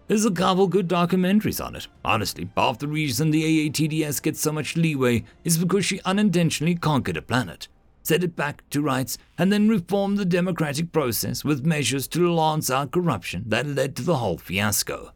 There's 0.07 0.25
a 0.25 0.31
couple 0.31 0.67
good 0.67 0.87
documentaries 0.87 1.63
on 1.63 1.75
it. 1.75 1.87
Honestly, 2.03 2.49
half 2.57 2.79
the 2.79 2.87
reason 2.87 3.29
the 3.29 3.69
AATDS 3.69 4.21
gets 4.21 4.39
so 4.39 4.51
much 4.51 4.75
leeway 4.75 5.23
is 5.43 5.57
because 5.57 5.85
she 5.85 6.01
unintentionally 6.03 6.75
conquered 6.75 7.17
a 7.17 7.21
planet, 7.21 7.67
set 8.09 8.23
it 8.23 8.35
back 8.35 8.67
to 8.71 8.81
rights, 8.81 9.19
and 9.37 9.53
then 9.53 9.69
reform 9.69 10.15
the 10.15 10.25
democratic 10.25 10.91
process 10.91 11.45
with 11.45 11.63
measures 11.63 12.07
to 12.07 12.33
lance 12.33 12.71
out 12.71 12.89
corruption 12.89 13.43
that 13.45 13.67
led 13.67 13.95
to 13.95 14.01
the 14.01 14.17
whole 14.17 14.39
fiasco. 14.39 15.11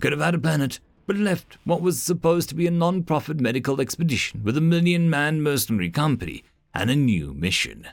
Could 0.00 0.12
have 0.12 0.20
had 0.20 0.34
a 0.34 0.38
planet, 0.38 0.78
but 1.06 1.16
left 1.16 1.56
what 1.64 1.80
was 1.80 2.02
supposed 2.02 2.50
to 2.50 2.54
be 2.54 2.66
a 2.66 2.70
non 2.70 3.04
profit 3.04 3.40
medical 3.40 3.80
expedition 3.80 4.44
with 4.44 4.54
a 4.58 4.60
million 4.60 5.08
man 5.08 5.40
mercenary 5.40 5.88
company 5.88 6.44
and 6.74 6.90
a 6.90 6.96
new 6.96 7.32
mission. 7.32 7.88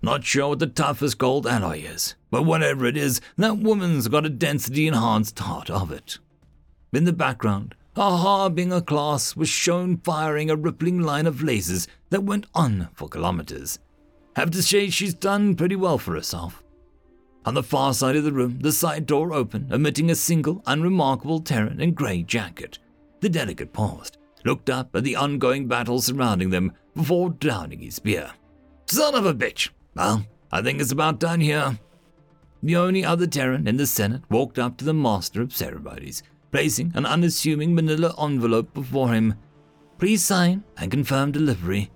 Not 0.00 0.22
sure 0.22 0.50
what 0.50 0.60
the 0.60 0.68
toughest 0.68 1.18
gold 1.18 1.44
alloy 1.44 1.80
is, 1.80 2.14
but 2.30 2.44
whatever 2.44 2.86
it 2.86 2.96
is, 2.96 3.20
that 3.36 3.58
woman's 3.58 4.06
got 4.06 4.24
a 4.24 4.28
density 4.30 4.86
enhanced 4.86 5.40
heart 5.40 5.70
of 5.70 5.90
it. 5.90 6.20
In 6.92 7.02
the 7.02 7.12
background, 7.12 7.74
a 7.96 8.16
Harbinger 8.16 8.80
class 8.80 9.34
was 9.34 9.48
shown 9.48 9.96
firing 9.96 10.50
a 10.50 10.54
rippling 10.54 11.00
line 11.00 11.26
of 11.26 11.38
lasers 11.38 11.88
that 12.10 12.22
went 12.22 12.46
on 12.54 12.90
for 12.94 13.08
kilometers. 13.08 13.80
Have 14.38 14.52
to 14.52 14.62
say 14.62 14.88
she's 14.88 15.14
done 15.14 15.56
pretty 15.56 15.74
well 15.74 15.98
for 15.98 16.14
herself. 16.14 16.62
On 17.44 17.54
the 17.54 17.62
far 17.64 17.92
side 17.92 18.14
of 18.14 18.22
the 18.22 18.30
room, 18.30 18.60
the 18.60 18.70
side 18.70 19.04
door 19.04 19.32
opened, 19.32 19.72
emitting 19.72 20.12
a 20.12 20.14
single, 20.14 20.62
unremarkable 20.64 21.40
Terran 21.40 21.80
in 21.80 21.92
grey 21.92 22.22
jacket. 22.22 22.78
The 23.18 23.28
delegate 23.28 23.72
paused, 23.72 24.16
looked 24.44 24.70
up 24.70 24.94
at 24.94 25.02
the 25.02 25.16
ongoing 25.16 25.66
battle 25.66 26.00
surrounding 26.00 26.50
them 26.50 26.70
before 26.94 27.30
downing 27.30 27.80
his 27.80 27.98
beer. 27.98 28.30
Son 28.86 29.16
of 29.16 29.26
a 29.26 29.34
bitch! 29.34 29.70
Well, 29.96 30.24
I 30.52 30.62
think 30.62 30.80
it's 30.80 30.92
about 30.92 31.18
done 31.18 31.40
here. 31.40 31.76
The 32.62 32.76
only 32.76 33.04
other 33.04 33.26
Terran 33.26 33.66
in 33.66 33.76
the 33.76 33.88
Senate 33.88 34.22
walked 34.30 34.56
up 34.56 34.76
to 34.76 34.84
the 34.84 34.94
master 34.94 35.42
of 35.42 35.52
ceremonies, 35.52 36.22
placing 36.52 36.92
an 36.94 37.06
unassuming 37.06 37.74
manila 37.74 38.14
envelope 38.22 38.72
before 38.72 39.12
him. 39.12 39.34
Please 39.98 40.22
sign 40.22 40.62
and 40.76 40.92
confirm 40.92 41.32
delivery. 41.32 41.90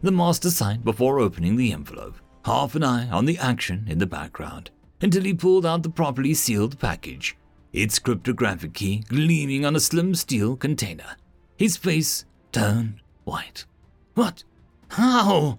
The 0.00 0.12
master 0.12 0.50
signed 0.50 0.84
before 0.84 1.18
opening 1.18 1.56
the 1.56 1.72
envelope, 1.72 2.16
half 2.44 2.74
an 2.76 2.84
eye 2.84 3.08
on 3.10 3.24
the 3.24 3.38
action 3.38 3.84
in 3.88 3.98
the 3.98 4.06
background, 4.06 4.70
until 5.00 5.24
he 5.24 5.34
pulled 5.34 5.66
out 5.66 5.82
the 5.82 5.90
properly 5.90 6.34
sealed 6.34 6.78
package, 6.78 7.36
its 7.72 7.98
cryptographic 7.98 8.74
key 8.74 8.98
gleaming 9.08 9.64
on 9.64 9.74
a 9.74 9.80
slim 9.80 10.14
steel 10.14 10.56
container. 10.56 11.16
His 11.56 11.76
face 11.76 12.24
turned 12.52 13.00
white. 13.24 13.64
What? 14.14 14.44
How? 14.90 15.58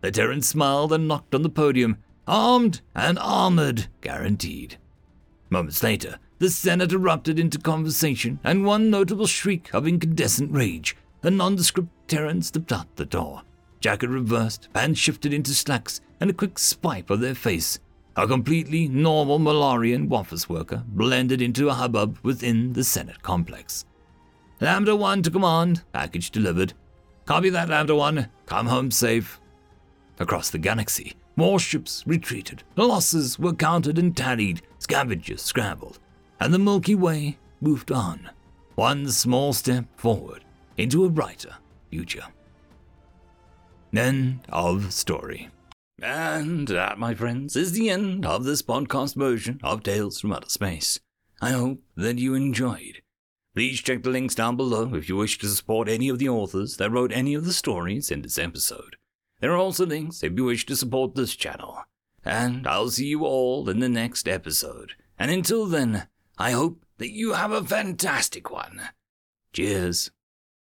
The 0.00 0.10
Terran 0.10 0.42
smiled 0.42 0.92
and 0.92 1.06
knocked 1.06 1.34
on 1.34 1.42
the 1.42 1.48
podium. 1.48 1.98
Armed 2.26 2.80
and 2.94 3.18
armored, 3.20 3.86
guaranteed. 4.00 4.78
Moments 5.48 5.82
later, 5.82 6.18
the 6.40 6.50
Senate 6.50 6.92
erupted 6.92 7.38
into 7.38 7.58
conversation, 7.58 8.40
and 8.42 8.66
one 8.66 8.90
notable 8.90 9.28
shriek 9.28 9.72
of 9.72 9.86
incandescent 9.86 10.52
rage. 10.52 10.96
A 11.22 11.30
nondescript 11.30 11.88
Terran 12.08 12.42
stepped 12.42 12.72
out 12.72 12.94
the 12.96 13.06
door. 13.06 13.42
Jacket 13.86 14.10
reversed, 14.10 14.68
pants 14.72 14.98
shifted 14.98 15.32
into 15.32 15.54
slacks, 15.54 16.00
and 16.18 16.28
a 16.28 16.32
quick 16.32 16.58
swipe 16.58 17.08
of 17.08 17.20
their 17.20 17.36
face. 17.36 17.78
A 18.16 18.26
completely 18.26 18.88
normal 18.88 19.38
Malarian 19.38 20.10
office 20.10 20.48
worker 20.48 20.82
blended 20.88 21.40
into 21.40 21.68
a 21.68 21.72
hubbub 21.72 22.18
within 22.24 22.72
the 22.72 22.82
Senate 22.82 23.22
complex. 23.22 23.84
Lambda 24.60 24.96
1 24.96 25.22
to 25.22 25.30
command, 25.30 25.84
package 25.92 26.32
delivered. 26.32 26.72
Copy 27.26 27.48
that, 27.50 27.68
Lambda 27.68 27.94
1. 27.94 28.28
Come 28.46 28.66
home 28.66 28.90
safe. 28.90 29.40
Across 30.18 30.50
the 30.50 30.58
galaxy, 30.58 31.14
more 31.36 31.60
ships 31.60 32.02
retreated, 32.08 32.64
losses 32.74 33.38
were 33.38 33.54
counted 33.54 34.00
and 34.00 34.16
tallied, 34.16 34.62
scavengers 34.80 35.42
scrambled, 35.42 36.00
and 36.40 36.52
the 36.52 36.58
Milky 36.58 36.96
Way 36.96 37.38
moved 37.60 37.92
on, 37.92 38.30
one 38.74 39.08
small 39.12 39.52
step 39.52 39.84
forward 39.96 40.44
into 40.76 41.04
a 41.04 41.08
brighter 41.08 41.54
future. 41.88 42.24
End 43.94 44.40
of 44.48 44.92
story. 44.92 45.50
And 46.02 46.68
that, 46.68 46.98
my 46.98 47.14
friends, 47.14 47.56
is 47.56 47.72
the 47.72 47.88
end 47.88 48.26
of 48.26 48.44
this 48.44 48.60
podcast 48.60 49.14
version 49.14 49.60
of 49.62 49.82
Tales 49.82 50.20
from 50.20 50.32
Outer 50.32 50.50
Space. 50.50 51.00
I 51.40 51.52
hope 51.52 51.80
that 51.96 52.18
you 52.18 52.34
enjoyed. 52.34 53.02
Please 53.54 53.80
check 53.80 54.02
the 54.02 54.10
links 54.10 54.34
down 54.34 54.56
below 54.56 54.94
if 54.94 55.08
you 55.08 55.16
wish 55.16 55.38
to 55.38 55.48
support 55.48 55.88
any 55.88 56.10
of 56.10 56.18
the 56.18 56.28
authors 56.28 56.76
that 56.76 56.90
wrote 56.90 57.12
any 57.12 57.32
of 57.32 57.46
the 57.46 57.54
stories 57.54 58.10
in 58.10 58.20
this 58.20 58.38
episode. 58.38 58.96
There 59.40 59.52
are 59.52 59.56
also 59.56 59.86
links 59.86 60.22
if 60.22 60.32
you 60.36 60.44
wish 60.44 60.66
to 60.66 60.76
support 60.76 61.14
this 61.14 61.34
channel. 61.34 61.82
And 62.24 62.66
I'll 62.66 62.90
see 62.90 63.06
you 63.06 63.24
all 63.24 63.68
in 63.70 63.80
the 63.80 63.88
next 63.88 64.28
episode. 64.28 64.92
And 65.18 65.30
until 65.30 65.64
then, 65.64 66.08
I 66.36 66.50
hope 66.50 66.84
that 66.98 67.12
you 67.12 67.32
have 67.32 67.52
a 67.52 67.64
fantastic 67.64 68.50
one. 68.50 68.82
Cheers. 69.52 70.10